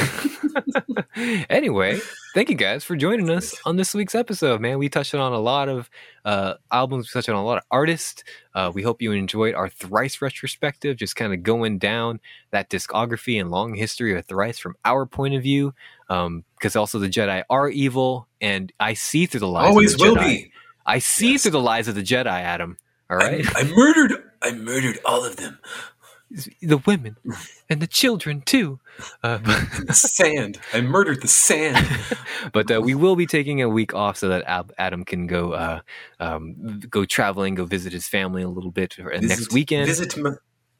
anyway, 1.49 1.99
thank 2.35 2.49
you 2.49 2.55
guys 2.55 2.85
for 2.85 2.97
joining 2.97 3.31
us 3.31 3.55
on 3.65 3.77
this 3.77 3.95
week's 3.95 4.15
episode, 4.15 4.61
man. 4.61 4.79
We 4.79 4.89
touched 4.89 5.15
on 5.15 5.33
a 5.33 5.39
lot 5.39 5.69
of 5.69 5.91
uh, 6.25 6.55
albums, 6.71 7.09
we 7.09 7.19
touched 7.19 7.29
on 7.29 7.37
a 7.37 7.45
lot 7.45 7.59
of 7.59 7.65
artists. 7.71 8.23
Uh, 8.55 8.71
we 8.75 8.83
hope 8.83 9.03
you 9.03 9.13
enjoyed 9.13 9.55
our 9.55 9.69
Thrice 9.69 10.21
retrospective, 10.23 10.97
just 10.97 11.17
kind 11.17 11.33
of 11.33 11.43
going 11.43 11.79
down 11.79 12.21
that 12.51 12.71
discography 12.71 13.41
and 13.41 13.51
long 13.51 13.75
history 13.75 14.17
of 14.17 14.25
Thrice 14.27 14.59
from 14.59 14.75
our 14.85 15.07
point 15.07 15.35
of 15.35 15.43
view. 15.43 15.75
Because 16.09 16.77
also 16.77 16.99
the 16.99 17.09
Jedi 17.09 17.43
are 17.51 17.69
evil, 17.69 18.29
and 18.41 18.73
I 18.79 18.95
see 18.95 19.27
through 19.27 19.41
the 19.41 19.49
lies 19.49 19.69
Always 19.71 19.95
of 19.95 20.01
the 20.01 20.05
will 20.07 20.17
Jedi. 20.17 20.25
be. 20.25 20.53
I 20.87 20.99
see 20.99 21.33
Yes. 21.33 21.43
through 21.43 21.53
the 21.53 21.61
lies 21.61 21.89
of 21.89 21.95
the 21.95 22.03
Jedi, 22.03 22.27
Adam. 22.27 22.77
All 23.11 23.17
right. 23.17 23.45
I- 23.57 23.61
I, 23.61 23.65
murdered. 23.65 24.23
I 24.43 24.53
murdered 24.53 24.99
all 25.07 25.25
of 25.25 25.37
them. 25.37 25.59
The 26.61 26.79
women 26.79 27.17
and 27.71 27.81
the 27.81 27.87
children 27.87 28.41
too. 28.43 28.81
Uh, 29.23 29.39
sand. 29.93 30.59
I 30.73 30.81
murdered 30.81 31.23
the 31.23 31.29
sand. 31.29 31.87
but 32.53 32.71
uh, 32.71 32.81
we 32.81 32.95
will 32.95 33.17
be 33.17 33.27
taking 33.27 33.63
a 33.63 33.69
week 33.69 33.95
off 33.95 34.17
so 34.19 34.29
that 34.29 34.45
Ab- 34.47 34.73
Adam 34.79 35.05
can 35.05 35.27
go 35.27 35.53
uh, 35.53 35.81
um, 36.21 36.81
go 36.91 37.05
traveling, 37.05 37.55
go 37.55 37.65
visit 37.65 37.93
his 37.93 38.09
family 38.09 38.43
a 38.43 38.49
little 38.49 38.71
bit 38.71 38.95
for- 38.95 39.13
uh, 39.15 39.21
next 39.21 39.53
weekend. 39.53 39.87
Visit 39.87 40.17
my, 40.17 40.33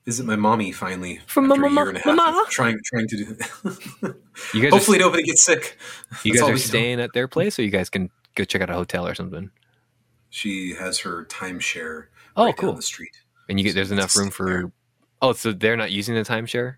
visit 0.05 0.27
my 0.27 0.37
mommy 0.37 0.73
finally. 0.73 1.21
From 1.27 1.51
after 1.53 1.61
mama- 1.63 1.81
a 1.81 1.85
year 1.85 1.89
and 1.91 1.97
a 1.99 2.01
half 2.01 2.17
mama? 2.17 2.47
trying 2.51 2.79
trying 2.85 3.09
to 3.09 3.17
do. 3.17 4.15
You 4.55 4.61
guys, 4.63 4.71
Hopefully 4.73 4.99
nobody 4.99 5.23
gets 5.23 5.43
sick. 5.43 5.79
are, 6.13 6.17
you 6.25 6.33
That's 6.33 6.41
guys 6.43 6.51
are 6.51 6.53
we 6.53 6.59
do. 6.59 6.67
staying 6.67 7.01
at 7.01 7.11
their 7.15 7.29
place, 7.29 7.59
or 7.59 7.63
you 7.63 7.71
guys 7.71 7.91
can 7.91 8.11
go 8.35 8.45
check 8.45 8.63
out 8.63 8.71
a 8.71 8.75
hotel 8.75 9.07
or 9.07 9.15
something. 9.15 9.51
She 10.31 10.75
has 10.75 10.99
her 11.01 11.25
timeshare. 11.27 12.07
Oh, 12.37 12.47
right 12.47 12.57
cool. 12.57 12.71
Down 12.71 12.77
the 12.77 12.83
street. 12.83 13.13
And 13.49 13.61
you 13.61 13.65
get 13.65 13.75
there's 13.75 13.93
enough 13.93 14.17
room 14.17 14.31
for. 14.31 14.73
Oh, 15.25 15.33
so 15.33 15.53
they're 15.53 15.77
not 15.77 15.91
using 15.91 16.15
the 16.15 16.23
timeshare. 16.23 16.77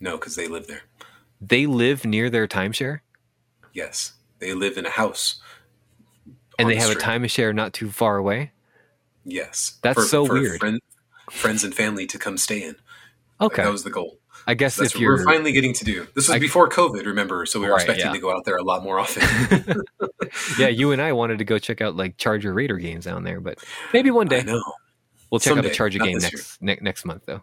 No, 0.00 0.16
because 0.18 0.34
they 0.36 0.48
live 0.48 0.66
there. 0.66 0.82
They 1.40 1.66
live 1.66 2.04
near 2.04 2.30
their 2.30 2.48
timeshare, 2.48 3.00
Yes, 3.72 4.14
they 4.40 4.54
live 4.54 4.76
in 4.76 4.86
a 4.86 4.90
house. 4.90 5.40
and 6.58 6.68
they 6.68 6.74
the 6.74 6.80
have 6.80 6.90
strip. 6.90 7.02
a 7.02 7.06
timeshare 7.06 7.54
not 7.54 7.72
too 7.72 7.90
far 7.90 8.16
away. 8.16 8.50
Yes, 9.24 9.78
That's 9.82 10.10
so 10.10 10.24
weird. 10.24 10.58
Friend, 10.58 10.80
friends 11.30 11.62
and 11.62 11.72
family 11.74 12.06
to 12.06 12.18
come 12.18 12.38
stay 12.38 12.62
in. 12.62 12.74
Okay, 13.40 13.62
that 13.62 13.70
was 13.70 13.84
the 13.84 13.90
goal. 13.90 14.18
I 14.46 14.54
guess 14.54 14.76
That's 14.76 14.90
if 14.92 14.96
what 14.96 15.02
you're 15.02 15.16
we're 15.18 15.24
finally 15.24 15.52
getting 15.52 15.74
to 15.74 15.84
do. 15.84 16.04
This 16.14 16.26
was 16.28 16.30
I- 16.30 16.38
before 16.40 16.68
COVID, 16.68 17.04
remember? 17.06 17.44
So 17.46 17.60
we 17.60 17.66
were 17.66 17.72
Right, 17.72 17.82
expecting 17.82 18.06
yeah. 18.06 18.12
to 18.12 18.18
go 18.18 18.34
out 18.34 18.44
there 18.46 18.56
a 18.56 18.62
lot 18.64 18.82
more 18.82 18.98
often. 18.98 19.22
yeah, 20.58 20.68
you 20.68 20.90
and 20.92 21.00
I 21.02 21.12
wanted 21.12 21.38
to 21.38 21.44
go 21.44 21.58
check 21.58 21.80
out 21.80 21.94
like 21.94 22.16
Charger 22.16 22.52
Raider 22.54 22.78
games 22.78 23.04
down 23.04 23.22
there, 23.24 23.40
but 23.40 23.58
maybe 23.92 24.10
one 24.10 24.26
day 24.26 24.40
I 24.40 24.42
know. 24.42 24.62
We'll 25.30 25.40
check 25.40 25.52
out 25.52 25.58
a 25.58 25.62
Someday, 25.62 25.74
Charger 25.74 25.98
game 25.98 26.18
next 26.18 26.62
ne- 26.62 26.78
next 26.80 27.04
month 27.04 27.22
though. 27.26 27.42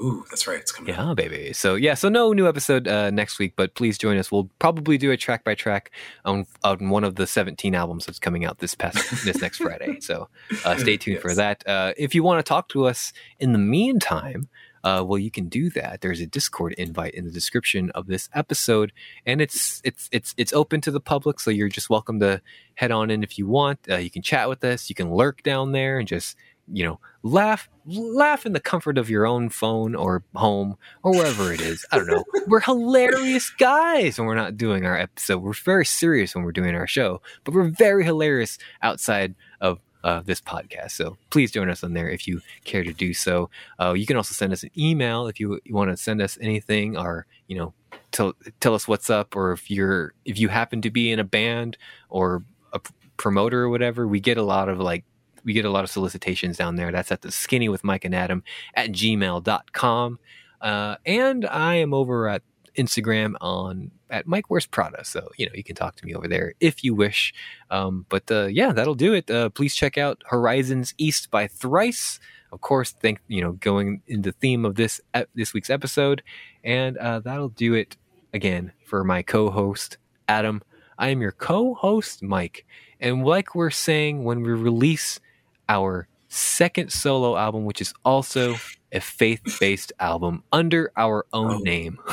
Ooh, 0.00 0.24
that's 0.30 0.46
right. 0.46 0.58
It's 0.58 0.72
coming. 0.72 0.94
Yeah, 0.94 1.14
baby. 1.14 1.52
So 1.52 1.74
yeah, 1.74 1.94
so 1.94 2.08
no 2.08 2.32
new 2.32 2.48
episode 2.48 2.88
uh, 2.88 3.10
next 3.10 3.38
week, 3.38 3.54
but 3.56 3.74
please 3.74 3.98
join 3.98 4.16
us. 4.16 4.30
We'll 4.30 4.50
probably 4.58 4.98
do 4.98 5.10
a 5.10 5.16
track 5.16 5.44
by 5.44 5.54
track 5.54 5.90
on 6.24 6.46
on 6.64 6.90
one 6.90 7.04
of 7.04 7.16
the 7.16 7.26
seventeen 7.26 7.74
albums 7.74 8.06
that's 8.06 8.18
coming 8.18 8.44
out 8.44 8.58
this 8.58 8.74
past 8.74 8.96
this 9.24 9.40
next 9.40 9.58
Friday. 9.58 10.00
So 10.00 10.28
uh, 10.64 10.76
stay 10.76 10.96
tuned 10.96 11.20
for 11.20 11.34
that. 11.34 11.66
Uh, 11.66 11.92
if 11.96 12.14
you 12.14 12.22
want 12.22 12.44
to 12.44 12.48
talk 12.48 12.68
to 12.70 12.86
us 12.86 13.12
in 13.38 13.52
the 13.52 13.58
meantime. 13.58 14.48
Uh, 14.84 15.02
well, 15.04 15.18
you 15.18 15.30
can 15.30 15.48
do 15.48 15.68
that. 15.70 16.02
There's 16.02 16.20
a 16.20 16.26
Discord 16.26 16.72
invite 16.74 17.12
in 17.12 17.24
the 17.24 17.32
description 17.32 17.90
of 17.96 18.06
this 18.06 18.28
episode, 18.32 18.92
and 19.26 19.40
it's 19.40 19.82
it's 19.84 20.08
it's 20.12 20.34
it's 20.38 20.52
open 20.52 20.80
to 20.82 20.92
the 20.92 21.00
public. 21.00 21.40
So 21.40 21.50
you're 21.50 21.68
just 21.68 21.90
welcome 21.90 22.20
to 22.20 22.40
head 22.76 22.92
on 22.92 23.10
in 23.10 23.24
if 23.24 23.38
you 23.38 23.48
want. 23.48 23.80
Uh, 23.90 23.96
you 23.96 24.08
can 24.08 24.22
chat 24.22 24.48
with 24.48 24.62
us. 24.62 24.88
You 24.88 24.94
can 24.94 25.10
lurk 25.10 25.42
down 25.42 25.72
there 25.72 25.98
and 25.98 26.06
just 26.06 26.36
you 26.72 26.84
know 26.84 27.00
laugh 27.22 27.68
laugh 27.86 28.46
in 28.46 28.52
the 28.52 28.60
comfort 28.60 28.98
of 28.98 29.10
your 29.10 29.26
own 29.26 29.48
phone 29.48 29.94
or 29.94 30.22
home 30.34 30.76
or 31.02 31.12
wherever 31.12 31.52
it 31.52 31.60
is. 31.60 31.84
I 31.90 31.98
don't 31.98 32.06
know. 32.06 32.24
We're 32.46 32.60
hilarious 32.60 33.50
guys 33.50 34.18
when 34.18 34.26
we're 34.26 34.34
not 34.34 34.56
doing 34.56 34.84
our 34.84 34.98
episode. 34.98 35.38
We're 35.38 35.52
very 35.52 35.84
serious 35.84 36.34
when 36.34 36.44
we're 36.44 36.52
doing 36.52 36.74
our 36.74 36.86
show, 36.86 37.20
but 37.44 37.54
we're 37.54 37.68
very 37.68 38.04
hilarious 38.04 38.58
outside 38.82 39.34
of 39.60 39.80
uh, 40.04 40.22
this 40.24 40.40
podcast. 40.40 40.92
So 40.92 41.16
please 41.30 41.50
join 41.50 41.68
us 41.68 41.82
on 41.82 41.92
there 41.94 42.08
if 42.08 42.26
you 42.26 42.40
care 42.64 42.84
to 42.84 42.92
do 42.92 43.12
so. 43.12 43.50
Uh, 43.80 43.92
you 43.92 44.06
can 44.06 44.16
also 44.16 44.32
send 44.32 44.52
us 44.52 44.62
an 44.62 44.70
email 44.76 45.26
if 45.26 45.40
you, 45.40 45.60
you 45.64 45.74
want 45.74 45.90
to 45.90 45.96
send 45.96 46.22
us 46.22 46.38
anything 46.40 46.96
or, 46.96 47.26
you 47.46 47.58
know, 47.58 47.74
tell, 48.12 48.34
tell 48.60 48.74
us 48.74 48.86
what's 48.86 49.10
up 49.10 49.34
or 49.36 49.52
if 49.52 49.70
you're, 49.70 50.14
if 50.24 50.38
you 50.38 50.48
happen 50.48 50.80
to 50.82 50.90
be 50.90 51.10
in 51.10 51.18
a 51.18 51.24
band 51.24 51.76
or 52.08 52.42
a 52.72 52.80
promoter 53.16 53.64
or 53.64 53.68
whatever, 53.68 54.06
we 54.06 54.20
get 54.20 54.38
a 54.38 54.42
lot 54.42 54.68
of 54.68 54.78
like, 54.78 55.04
we 55.44 55.52
get 55.52 55.64
a 55.64 55.70
lot 55.70 55.84
of 55.84 55.90
solicitations 55.90 56.56
down 56.56 56.76
there. 56.76 56.92
That's 56.92 57.12
at 57.12 57.22
the 57.22 57.30
skinny 57.30 57.68
with 57.68 57.84
Mike 57.84 58.04
and 58.04 58.14
Adam 58.14 58.42
at 58.74 58.90
gmail.com. 58.90 60.18
Uh, 60.60 60.96
and 61.06 61.46
I 61.46 61.76
am 61.76 61.94
over 61.94 62.28
at 62.28 62.42
Instagram 62.76 63.34
on 63.40 63.90
at 64.10 64.26
Mike 64.26 64.48
Wears 64.48 64.66
Prada. 64.66 65.04
So, 65.04 65.28
you 65.36 65.46
know, 65.46 65.52
you 65.54 65.64
can 65.64 65.76
talk 65.76 65.96
to 65.96 66.06
me 66.06 66.14
over 66.14 66.28
there 66.28 66.54
if 66.60 66.82
you 66.82 66.94
wish. 66.94 67.34
Um, 67.70 68.06
but 68.08 68.30
uh, 68.30 68.46
yeah, 68.46 68.72
that'll 68.72 68.94
do 68.94 69.12
it. 69.12 69.30
Uh, 69.30 69.50
please 69.50 69.74
check 69.74 69.98
out 69.98 70.22
Horizons 70.26 70.94
East 70.96 71.30
by 71.30 71.46
Thrice. 71.46 72.18
Of 72.50 72.62
course, 72.62 72.92
think 72.92 73.20
you 73.28 73.42
know 73.42 73.52
going 73.52 74.00
in 74.06 74.22
the 74.22 74.32
theme 74.32 74.64
of 74.64 74.76
this 74.76 75.02
this 75.34 75.52
week's 75.52 75.68
episode, 75.68 76.22
and 76.64 76.96
uh, 76.96 77.20
that'll 77.20 77.50
do 77.50 77.74
it 77.74 77.98
again 78.32 78.72
for 78.86 79.04
my 79.04 79.20
co-host 79.20 79.98
Adam. 80.28 80.62
I 80.98 81.08
am 81.08 81.20
your 81.20 81.32
co-host 81.32 82.22
Mike, 82.22 82.64
and 83.00 83.22
like 83.22 83.54
we're 83.54 83.68
saying 83.68 84.24
when 84.24 84.42
we 84.42 84.50
release 84.50 85.20
our 85.68 86.08
second 86.28 86.92
solo 86.92 87.36
album, 87.36 87.64
which 87.64 87.80
is 87.80 87.92
also 88.04 88.56
a 88.92 89.00
faith-based 89.00 89.92
album 90.00 90.42
under 90.52 90.90
our 90.96 91.26
own 91.32 91.52
Oh. 91.56 91.58
name. 91.58 91.98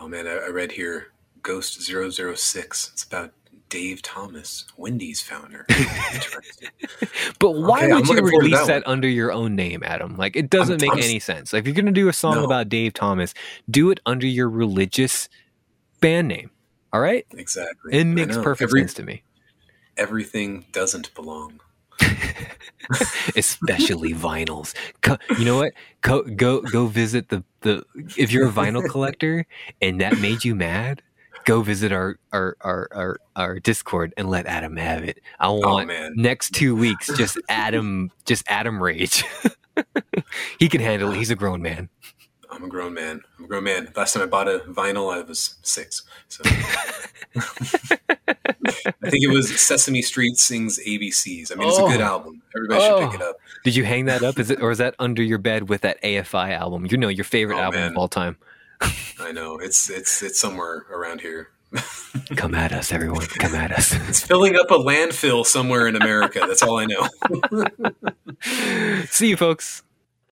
Oh 0.00 0.06
man, 0.06 0.28
I, 0.28 0.34
I 0.34 0.48
read 0.50 0.70
here 0.70 1.08
Ghost 1.42 1.82
006. 1.82 2.90
It's 2.92 3.02
about 3.02 3.32
Dave 3.68 4.00
Thomas, 4.00 4.64
Wendy's 4.76 5.20
founder. 5.20 5.66
But 7.40 7.50
why 7.52 7.84
Okay, 7.84 7.92
I'm 7.92 7.96
would 8.00 8.08
you 8.08 8.14
forward 8.16 8.30
to 8.30 8.36
release 8.38 8.58
that 8.60 8.66
that, 8.66 8.86
under 8.88 9.08
your 9.08 9.32
own 9.32 9.56
name, 9.56 9.82
Adam? 9.84 10.16
Like 10.16 10.36
it 10.36 10.50
doesn't 10.50 10.80
I'm- 10.82 10.88
make 10.96 11.04
I'm 11.04 11.10
any 11.10 11.18
sense. 11.18 11.52
Like 11.52 11.60
if 11.62 11.66
you're 11.66 11.74
gonna 11.74 11.90
do 11.92 12.08
a 12.08 12.12
song 12.12 12.36
No. 12.36 12.44
about 12.44 12.68
Dave 12.68 12.94
Thomas, 12.94 13.34
do 13.70 13.90
it 13.90 13.98
under 14.06 14.26
your 14.26 14.48
religious 14.48 15.28
band 16.00 16.28
name. 16.28 16.50
All 16.92 17.00
right, 17.00 17.26
exactly. 17.32 17.92
it 17.94 18.04
makes 18.04 18.36
perfect 18.36 18.70
Every- 18.70 18.80
sense 18.82 18.94
to 18.94 19.02
me. 19.02 19.22
Everything 19.96 20.64
doesn't 20.72 21.12
belong. 21.14 21.60
Especially 23.36 24.12
vinyls. 24.14 24.74
Co- 25.02 25.18
you 25.38 25.44
know 25.44 25.56
what? 25.58 25.72
Go 26.00 26.22
go 26.22 26.60
go 26.62 26.86
visit 26.86 27.28
the 27.28 27.44
the. 27.60 27.84
If 28.16 28.32
you're 28.32 28.48
a 28.48 28.52
vinyl 28.52 28.88
collector 28.90 29.46
and 29.82 30.00
that 30.00 30.18
made 30.20 30.44
you 30.44 30.54
mad, 30.54 31.02
go 31.44 31.60
visit 31.62 31.92
our 31.92 32.18
our 32.32 32.56
our 32.60 32.88
our, 32.92 33.16
our 33.36 33.60
Discord 33.60 34.14
and 34.16 34.30
let 34.30 34.46
Adam 34.46 34.76
have 34.76 35.04
it. 35.04 35.18
I 35.38 35.48
Oh 35.48 35.58
want 35.58 35.88
man, 35.88 36.12
next 36.16 36.50
two 36.54 36.74
weeks 36.74 37.08
just 37.16 37.38
Adam 37.48 38.10
just 38.24 38.44
Adam 38.48 38.82
rage. 38.82 39.24
he 40.58 40.68
can 40.68 40.80
handle 40.80 41.12
it. 41.12 41.16
He's 41.16 41.30
a 41.30 41.36
grown 41.36 41.60
man. 41.62 41.88
I'm 42.50 42.64
a 42.64 42.68
grown 42.68 42.94
man. 42.94 43.20
I'm 43.38 43.44
a 43.44 43.48
grown 43.48 43.64
man. 43.64 43.92
Last 43.94 44.14
time 44.14 44.22
I 44.22 44.26
bought 44.26 44.48
a 44.48 44.60
vinyl, 44.60 45.12
I 45.14 45.20
was 45.22 45.56
six. 45.62 46.02
So 46.28 46.42
I 46.46 46.50
think 49.10 49.24
it 49.24 49.30
was 49.30 49.60
Sesame 49.60 50.02
Street 50.02 50.36
sings 50.38 50.78
ABCs. 50.78 51.52
I 51.52 51.56
mean, 51.56 51.68
it's 51.68 51.78
a 51.78 51.82
good 51.82 52.00
Oh. 52.00 52.04
album. 52.04 52.42
Everybody 52.56 52.80
should 52.80 53.10
pick 53.10 53.20
Oh. 53.20 53.24
it 53.24 53.28
up. 53.30 53.36
Did 53.64 53.76
you 53.76 53.84
hang 53.84 54.06
that 54.06 54.22
up? 54.22 54.38
Is 54.38 54.50
it 54.50 54.62
or 54.62 54.70
is 54.70 54.78
that 54.78 54.94
under 54.98 55.22
your 55.22 55.38
bed 55.38 55.68
with 55.68 55.82
that 55.82 56.02
AFI 56.02 56.52
album? 56.52 56.86
You 56.90 56.96
know 56.96 57.08
your 57.08 57.24
favorite 57.24 57.56
Oh, 57.56 57.60
album 57.62 57.80
man. 57.80 57.90
of 57.92 57.98
all 57.98 58.08
time. 58.08 58.36
I 59.20 59.32
know 59.32 59.58
it's 59.58 59.90
it's 59.90 60.22
it's 60.22 60.38
somewhere 60.38 60.86
around 60.90 61.20
here. 61.20 61.50
Come 62.36 62.54
at 62.54 62.72
us, 62.72 62.92
everyone. 62.92 63.26
Come 63.26 63.54
at 63.54 63.72
us. 63.72 63.94
It's 64.08 64.24
filling 64.24 64.56
up 64.56 64.70
a 64.70 64.78
landfill 64.78 65.44
somewhere 65.44 65.86
in 65.86 65.96
America. 65.96 66.40
That's 66.46 66.62
all 66.62 66.78
I 66.78 66.86
know. 66.86 67.08
See 69.06 69.28
you, 69.28 69.36
folks. 69.36 69.82